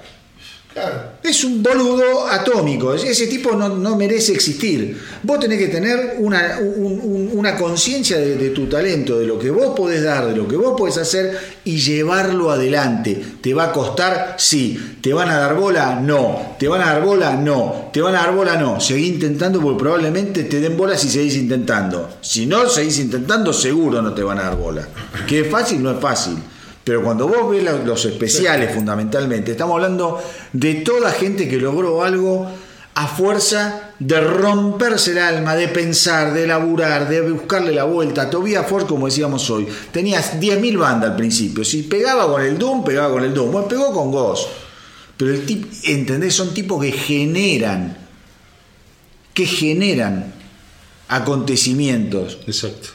Es 1.21 1.43
un 1.43 1.61
boludo 1.61 2.27
atómico. 2.27 2.93
Ese 2.93 3.27
tipo 3.27 3.51
no, 3.55 3.69
no 3.69 3.95
merece 3.97 4.31
existir. 4.31 4.97
Vos 5.21 5.39
tenés 5.39 5.59
que 5.59 5.67
tener 5.67 6.15
una, 6.19 6.57
un- 6.59 6.99
un- 7.03 7.29
una 7.33 7.55
conciencia 7.57 8.17
de, 8.17 8.37
de 8.37 8.49
tu 8.51 8.67
talento, 8.67 9.19
de 9.19 9.27
lo 9.27 9.37
que 9.37 9.49
vos 9.51 9.73
podés 9.75 10.01
dar, 10.03 10.25
de 10.27 10.35
lo 10.35 10.47
que 10.47 10.55
vos 10.55 10.75
podés 10.77 10.97
hacer 10.97 11.37
y 11.65 11.77
llevarlo 11.77 12.51
adelante. 12.51 13.21
¿Te 13.41 13.53
va 13.53 13.65
a 13.65 13.71
costar? 13.73 14.35
Sí. 14.39 14.97
¿Te 15.01 15.13
van 15.13 15.29
a 15.29 15.37
dar 15.39 15.55
bola? 15.55 15.99
No. 16.01 16.55
¿Te 16.57 16.67
van 16.67 16.81
a 16.81 16.93
dar 16.93 17.03
bola? 17.03 17.35
No. 17.35 17.89
¿Te 17.91 18.01
van 18.01 18.15
a 18.15 18.19
dar 18.23 18.33
bola? 18.35 18.55
No. 18.55 18.79
Seguí 18.79 19.07
intentando 19.07 19.59
porque 19.61 19.79
probablemente 19.79 20.43
te 20.45 20.59
den 20.61 20.77
bola 20.77 20.97
si 20.97 21.09
seguís 21.09 21.35
intentando. 21.35 22.09
Si 22.21 22.45
no 22.45 22.67
seguís 22.69 22.97
intentando, 22.99 23.51
seguro 23.51 24.01
no 24.01 24.13
te 24.13 24.23
van 24.23 24.39
a 24.39 24.43
dar 24.43 24.57
bola. 24.57 24.87
¿Que 25.27 25.41
es 25.41 25.47
fácil? 25.51 25.83
No 25.83 25.91
es 25.91 25.99
fácil. 25.99 26.35
Pero 26.83 27.03
cuando 27.03 27.27
vos 27.27 27.51
ves 27.51 27.63
los 27.85 28.05
especiales 28.05 28.73
fundamentalmente, 28.73 29.51
estamos 29.51 29.75
hablando 29.75 30.21
de 30.51 30.75
toda 30.75 31.11
gente 31.11 31.47
que 31.47 31.57
logró 31.57 32.03
algo 32.03 32.47
a 32.93 33.07
fuerza 33.07 33.93
de 33.99 34.19
romperse 34.19 35.11
el 35.11 35.19
alma, 35.19 35.55
de 35.55 35.67
pensar, 35.69 36.33
de 36.33 36.45
laburar, 36.45 37.07
de 37.07 37.21
buscarle 37.21 37.71
la 37.71 37.85
vuelta. 37.85 38.29
Tobías 38.29 38.67
Ford, 38.67 38.85
como 38.85 39.05
decíamos 39.05 39.49
hoy, 39.49 39.67
tenías 39.91 40.39
10.000 40.39 40.77
bandas 40.77 41.11
al 41.11 41.15
principio. 41.15 41.63
Si 41.63 41.83
pegaba 41.83 42.27
con 42.27 42.41
el 42.41 42.57
Doom, 42.57 42.83
pegaba 42.83 43.13
con 43.13 43.23
el 43.23 43.33
Doom. 43.33 43.51
Bueno, 43.51 43.67
pegó 43.67 43.93
con 43.93 44.11
Ghost. 44.11 44.49
Pero 45.15 45.31
el 45.31 45.45
tip, 45.45 45.71
¿entendés? 45.83 46.33
Son 46.33 46.53
tipos 46.53 46.81
que 46.83 46.91
generan, 46.91 47.95
que 49.33 49.45
generan 49.45 50.33
acontecimientos, 51.07 52.39
Exacto. 52.47 52.89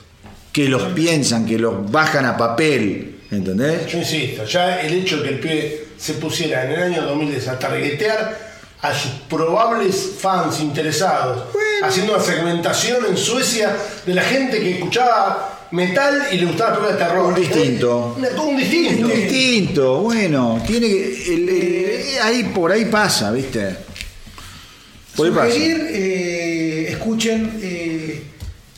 que 0.53 0.69
los 0.69 0.83
piensan, 0.93 1.47
que 1.47 1.59
los 1.59 1.91
bajan 1.91 2.27
a 2.27 2.37
papel. 2.37 3.16
¿Entendés? 3.31 3.87
Yo 3.87 3.99
insisto, 3.99 4.45
ya 4.45 4.81
el 4.83 4.95
hecho 4.95 5.19
de 5.19 5.23
que 5.25 5.29
el 5.35 5.41
pibe 5.41 5.85
se 5.99 6.15
pusiera 6.15 6.65
en 6.65 6.73
el 6.73 6.83
año 6.83 7.03
2010 7.03 7.49
a 7.49 7.59
targetear 7.59 8.47
a 8.83 8.95
sus 8.95 9.11
probables 9.29 10.13
fans 10.21 10.61
interesados, 10.61 11.45
haciendo 11.83 12.15
una 12.15 12.23
segmentación 12.23 13.05
en 13.09 13.17
Suecia 13.17 13.75
de 14.05 14.15
la 14.15 14.23
gente 14.23 14.61
que 14.61 14.73
escuchaba 14.75 15.67
metal 15.73 16.23
y 16.31 16.37
le 16.37 16.47
gustaba 16.47 16.77
tocar 16.77 16.93
de 16.93 16.99
terror. 16.99 17.25
Un 17.27 17.35
distinto. 17.35 18.17
¿Eh? 18.17 18.21
Una- 18.33 18.43
Un 18.43 18.57
distinto. 18.57 19.07
Un 19.07 19.13
distinto, 19.13 19.99
bueno, 20.03 20.63
tiene 20.67 20.87
que. 20.89 21.35
el- 21.35 21.49
el- 21.49 22.19
ahí 22.23 22.45
por 22.55 22.71
ahí 22.71 22.85
pasa, 22.85 23.33
¿viste? 23.33 23.75
Por 25.17 25.27
ahí 25.27 25.33
pasa. 25.33 25.49
Eh, 25.57 26.87
escuchen 26.91 27.59
eh, 27.63 28.23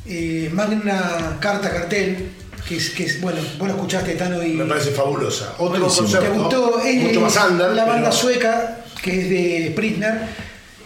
eh, 0.07 0.49
Magna 0.53 1.37
Carta 1.41 1.69
Cartel, 1.71 2.31
que 2.69 2.77
es, 2.77 2.91
que 2.91 3.05
es, 3.05 3.21
bueno, 3.21 3.41
vos 3.59 3.67
lo 3.69 3.75
escuchaste, 3.75 4.15
Tano, 4.15 4.43
y 4.43 4.51
Me 4.53 4.67
parece 4.67 4.91
fabulosa. 4.91 5.55
Otro 5.59 5.79
Buenísimo. 5.81 6.03
concepto. 6.09 6.33
te 6.33 6.39
gustó 6.39 6.81
es 6.81 7.03
mucho 7.03 7.21
más 7.23 7.37
under. 7.51 7.71
la 7.71 7.85
banda 7.85 8.11
pero- 8.11 8.13
sueca, 8.13 8.85
que 9.03 9.21
es 9.23 9.31
de 9.31 9.69
Spritner, 9.73 10.21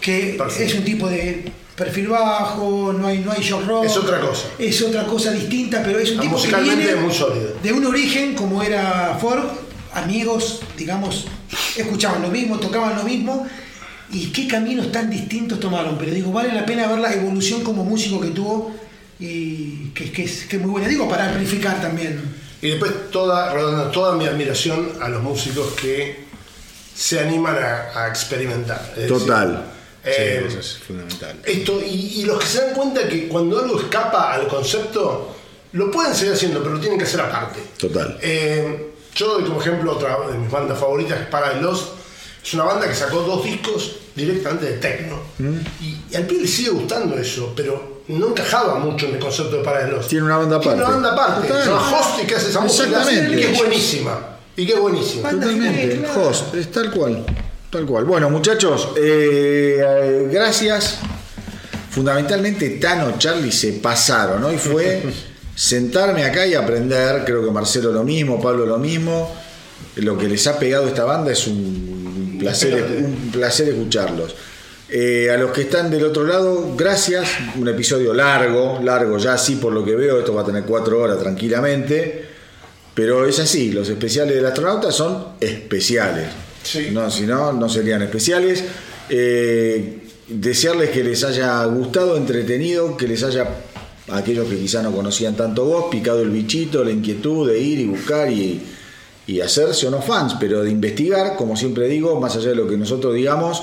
que 0.00 0.34
Perfecto. 0.38 0.64
es 0.64 0.74
un 0.78 0.84
tipo 0.84 1.08
de 1.08 1.44
perfil 1.76 2.08
bajo, 2.08 2.92
no 2.92 3.06
hay, 3.08 3.18
no 3.18 3.32
hay 3.32 3.42
shock 3.42 3.66
rock. 3.66 3.84
Es 3.86 3.96
otra 3.96 4.20
cosa. 4.20 4.44
Es 4.58 4.80
otra 4.82 5.04
cosa 5.06 5.32
distinta, 5.32 5.82
pero 5.84 5.98
es 5.98 6.10
un 6.12 6.18
Ah, 6.18 6.22
tipo 6.22 6.34
que 6.36 6.40
musicalmente 6.42 6.76
viene 6.84 6.98
es 6.98 7.00
muy 7.04 7.12
sólido. 7.14 7.54
de 7.62 7.72
un 7.72 7.84
origen 7.86 8.34
como 8.34 8.62
era 8.62 9.16
Ford, 9.20 9.42
amigos, 9.94 10.60
digamos, 10.76 11.26
escuchaban 11.76 12.22
lo 12.22 12.28
mismo, 12.28 12.58
tocaban 12.58 12.96
lo 12.96 13.02
mismo, 13.02 13.46
y 14.12 14.26
qué 14.26 14.46
caminos 14.46 14.92
tan 14.92 15.08
distintos 15.10 15.58
tomaron. 15.58 15.96
Pero 15.98 16.12
digo, 16.12 16.30
vale 16.32 16.52
la 16.52 16.64
pena 16.66 16.86
ver 16.86 16.98
la 16.98 17.12
evolución 17.14 17.62
como 17.62 17.84
músico 17.84 18.20
que 18.20 18.28
tuvo 18.28 18.72
y 19.18 19.90
que, 19.94 20.10
que 20.12 20.24
es, 20.24 20.44
que 20.44 20.56
es 20.56 20.62
muy 20.62 20.70
buena. 20.70 20.88
Digo, 20.88 21.08
para 21.08 21.28
amplificar 21.28 21.80
también. 21.80 22.20
Y 22.60 22.70
después 22.70 23.10
toda, 23.10 23.90
toda 23.90 24.14
mi 24.16 24.26
admiración 24.26 24.92
a 25.00 25.08
los 25.08 25.22
músicos 25.22 25.72
que 25.74 26.24
se 26.94 27.18
animan 27.20 27.56
a, 27.56 28.04
a 28.04 28.08
experimentar. 28.08 28.80
Es 28.96 29.02
decir, 29.02 29.18
Total. 29.18 29.64
eh, 30.04 30.38
Sí, 30.42 30.48
eso 30.48 30.60
es 30.60 30.78
fundamental. 30.86 31.36
Esto, 31.44 31.80
y, 31.84 32.20
y 32.20 32.24
los 32.24 32.38
que 32.40 32.46
se 32.46 32.60
dan 32.64 32.74
cuenta 32.74 33.08
que 33.08 33.28
cuando 33.28 33.58
algo 33.60 33.80
escapa 33.80 34.32
al 34.32 34.46
concepto, 34.48 35.34
lo 35.72 35.90
pueden 35.90 36.14
seguir 36.14 36.34
haciendo, 36.34 36.62
pero 36.62 36.74
lo 36.74 36.80
tienen 36.80 36.98
que 36.98 37.04
hacer 37.04 37.20
aparte. 37.20 37.60
Total. 37.78 38.18
Eh, 38.22 38.90
yo 39.14 39.34
doy 39.34 39.44
como 39.44 39.60
ejemplo 39.60 39.92
otra 39.92 40.16
de 40.30 40.38
mis 40.38 40.50
bandas 40.50 40.78
favoritas, 40.78 41.16
que 41.18 41.22
es 41.24 41.28
Paradise 41.30 41.62
Lost. 41.62 41.88
Es 42.44 42.54
una 42.54 42.64
banda 42.64 42.88
que 42.88 42.94
sacó 42.94 43.22
dos 43.22 43.44
discos 43.44 43.96
directamente 44.14 44.66
de 44.66 44.78
techno. 44.78 45.20
Mm. 45.38 45.56
Y, 45.80 46.00
y 46.10 46.16
al 46.16 46.26
pibe 46.26 46.42
le 46.42 46.48
sigue 46.48 46.70
gustando 46.70 47.16
eso, 47.16 47.52
pero 47.56 47.91
no 48.08 48.28
encajaba 48.28 48.78
mucho 48.78 49.06
en 49.06 49.14
el 49.14 49.20
concepto 49.20 49.56
de 49.56 49.62
Paradise 49.64 49.92
Lost. 49.96 50.08
Tiene 50.08 50.24
una 50.26 50.38
banda 50.38 50.60
Tiene 50.60 50.82
aparte. 50.82 50.96
una 50.98 51.08
banda 51.08 51.24
aparte. 51.24 51.48
Total. 51.48 51.62
Se 51.62 51.70
llama 51.70 51.90
Host 51.98 52.22
y 52.22 52.26
que 52.26 52.34
hace 52.34 52.50
esa 52.50 52.60
música. 52.60 52.84
Exactamente. 52.84 53.32
Y 53.32 53.36
que 53.36 53.52
es 53.52 53.58
buenísima. 53.58 54.18
Y 54.56 54.66
que 54.66 54.72
es 54.72 54.80
buenísima. 54.80 55.30
Totalmente, 55.30 55.98
claro. 55.98 56.28
host, 56.28 56.54
es 56.54 56.70
tal 56.70 56.90
cual. 56.90 57.24
Tal 57.70 57.86
cual. 57.86 58.04
Bueno, 58.04 58.28
muchachos, 58.28 58.90
eh, 58.96 60.28
gracias. 60.30 60.98
Fundamentalmente, 61.90 62.68
Tano, 62.70 63.14
Charlie 63.18 63.52
se 63.52 63.74
pasaron. 63.74 64.42
Hoy 64.44 64.56
fue 64.58 65.02
sentarme 65.54 66.24
acá 66.24 66.46
y 66.46 66.54
aprender. 66.54 67.24
Creo 67.24 67.44
que 67.44 67.50
Marcelo 67.50 67.92
lo 67.92 68.02
mismo, 68.04 68.40
Pablo 68.40 68.66
lo 68.66 68.78
mismo. 68.78 69.34
Lo 69.96 70.16
que 70.16 70.28
les 70.28 70.46
ha 70.46 70.58
pegado 70.58 70.86
esta 70.86 71.04
banda 71.04 71.32
es 71.32 71.46
un 71.46 72.36
placer, 72.38 73.02
un 73.04 73.30
placer 73.30 73.68
escucharlos. 73.68 74.34
Eh, 74.94 75.30
a 75.30 75.38
los 75.38 75.52
que 75.52 75.62
están 75.62 75.90
del 75.90 76.04
otro 76.04 76.22
lado, 76.22 76.74
gracias. 76.76 77.26
Un 77.58 77.66
episodio 77.66 78.12
largo, 78.12 78.78
largo 78.82 79.16
ya, 79.16 79.38
sí, 79.38 79.56
por 79.56 79.72
lo 79.72 79.82
que 79.82 79.96
veo. 79.96 80.18
Esto 80.18 80.34
va 80.34 80.42
a 80.42 80.44
tener 80.44 80.64
cuatro 80.64 81.00
horas 81.00 81.18
tranquilamente. 81.18 82.26
Pero 82.92 83.26
es 83.26 83.38
así, 83.38 83.72
los 83.72 83.88
especiales 83.88 84.34
del 84.34 84.44
astronauta 84.44 84.92
son 84.92 85.28
especiales. 85.40 86.28
Sí. 86.62 86.90
No, 86.92 87.10
si 87.10 87.22
no, 87.22 87.54
no 87.54 87.70
serían 87.70 88.02
especiales. 88.02 88.64
Eh, 89.08 90.02
desearles 90.28 90.90
que 90.90 91.02
les 91.02 91.24
haya 91.24 91.64
gustado, 91.64 92.18
entretenido, 92.18 92.94
que 92.94 93.08
les 93.08 93.22
haya, 93.22 93.48
aquellos 94.10 94.46
que 94.46 94.58
quizá 94.58 94.82
no 94.82 94.92
conocían 94.92 95.34
tanto 95.34 95.64
vos, 95.64 95.86
picado 95.90 96.20
el 96.20 96.28
bichito, 96.28 96.84
la 96.84 96.90
inquietud 96.90 97.48
de 97.48 97.58
ir 97.58 97.80
y 97.80 97.86
buscar 97.86 98.30
y, 98.30 98.60
y 99.26 99.40
hacerse 99.40 99.86
o 99.86 99.90
no 99.90 100.02
fans, 100.02 100.36
pero 100.38 100.62
de 100.62 100.70
investigar, 100.70 101.36
como 101.36 101.56
siempre 101.56 101.88
digo, 101.88 102.20
más 102.20 102.36
allá 102.36 102.50
de 102.50 102.56
lo 102.56 102.68
que 102.68 102.76
nosotros 102.76 103.14
digamos. 103.14 103.62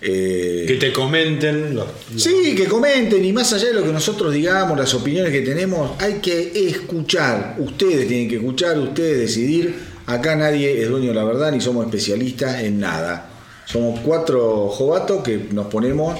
Eh, 0.00 0.64
Que 0.68 0.74
te 0.74 0.92
comenten 0.92 1.74
los, 1.74 1.86
los- 2.12 2.22
Sí, 2.22 2.54
que 2.56 2.66
comenten 2.66 3.24
y 3.24 3.32
más 3.32 3.52
allá 3.52 3.66
de 3.68 3.74
lo 3.74 3.82
que 3.84 3.92
nosotros 3.92 4.32
digamos, 4.32 4.78
las 4.78 4.94
opiniones 4.94 5.32
que 5.32 5.40
tenemos, 5.42 5.92
hay 6.00 6.14
que 6.14 6.52
escuchar. 6.68 7.56
Ustedes 7.58 8.06
tienen 8.06 8.28
que 8.28 8.36
escuchar, 8.36 8.78
ustedes 8.78 9.18
decidir. 9.18 9.74
Acá 10.06 10.36
nadie 10.36 10.80
es 10.82 10.88
dueño 10.88 11.08
de 11.08 11.14
la 11.14 11.24
verdad 11.24 11.52
ni 11.52 11.60
somos 11.60 11.84
especialistas 11.84 12.62
en 12.62 12.80
nada. 12.80 13.30
Somos 13.66 14.00
cuatro 14.00 14.68
jovatos 14.68 15.22
que 15.22 15.36
nos 15.52 15.66
ponemos, 15.66 16.18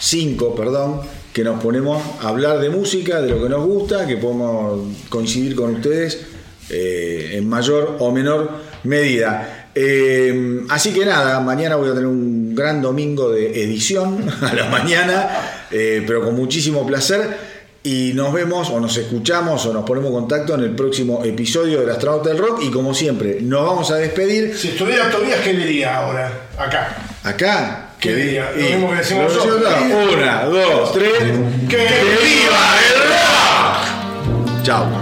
cinco, 0.00 0.54
perdón, 0.54 1.00
que 1.32 1.44
nos 1.44 1.62
ponemos 1.62 2.02
a 2.22 2.28
hablar 2.28 2.58
de 2.60 2.70
música, 2.70 3.20
de 3.20 3.30
lo 3.30 3.42
que 3.42 3.48
nos 3.50 3.66
gusta, 3.66 4.06
que 4.06 4.16
podemos 4.16 4.80
coincidir 5.10 5.54
con 5.54 5.74
ustedes 5.74 6.20
eh, 6.70 7.32
en 7.34 7.48
mayor 7.48 7.96
o 7.98 8.10
menor 8.10 8.50
medida. 8.84 9.57
Eh, 9.80 10.64
así 10.70 10.92
que 10.92 11.06
nada, 11.06 11.38
mañana 11.38 11.76
voy 11.76 11.88
a 11.88 11.92
tener 11.92 12.08
un 12.08 12.52
gran 12.52 12.82
domingo 12.82 13.30
de 13.30 13.62
edición 13.62 14.28
a 14.42 14.52
la 14.52 14.64
mañana, 14.64 15.28
eh, 15.70 16.02
pero 16.04 16.24
con 16.24 16.34
muchísimo 16.34 16.84
placer. 16.84 17.46
Y 17.84 18.10
nos 18.12 18.32
vemos 18.32 18.70
o 18.70 18.80
nos 18.80 18.96
escuchamos 18.96 19.64
o 19.66 19.72
nos 19.72 19.84
ponemos 19.84 20.08
en 20.08 20.14
contacto 20.14 20.54
en 20.56 20.62
el 20.62 20.74
próximo 20.74 21.24
episodio 21.24 21.78
del 21.80 21.90
Astronauta 21.90 22.30
del 22.30 22.38
Rock. 22.38 22.62
Y 22.64 22.70
como 22.72 22.92
siempre, 22.92 23.38
nos 23.40 23.64
vamos 23.64 23.90
a 23.92 23.96
despedir 23.96 24.56
Si 24.58 24.68
estuviera 24.70 25.08
Tobías, 25.10 25.40
¿qué 25.42 25.52
diría 25.52 25.96
ahora? 25.98 26.48
Acá. 26.58 26.96
acá. 27.22 27.90
¿Qué 28.00 28.14
diría? 28.14 28.50
Lo 28.50 28.62
mismo 28.62 28.90
que 28.90 28.96
decimos 28.96 29.32
nosotros. 29.32 29.72
Una, 30.12 30.44
dos, 30.44 30.92
tres. 30.92 31.18
¡Que 31.68 31.76
viva 31.76 32.74
el 32.84 32.96
rock! 33.08 34.62
Chao. 34.64 34.97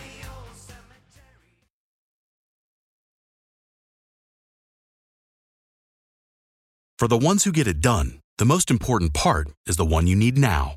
The 0.00 0.24
old 0.24 0.56
cemetery. 0.56 1.52
For 6.98 7.06
the 7.06 7.18
ones 7.18 7.44
who 7.44 7.52
get 7.52 7.66
it 7.66 7.82
done, 7.82 8.20
the 8.38 8.46
most 8.46 8.70
important 8.70 9.12
part 9.12 9.50
is 9.66 9.76
the 9.76 9.84
one 9.84 10.06
you 10.06 10.16
need 10.16 10.38
now. 10.38 10.76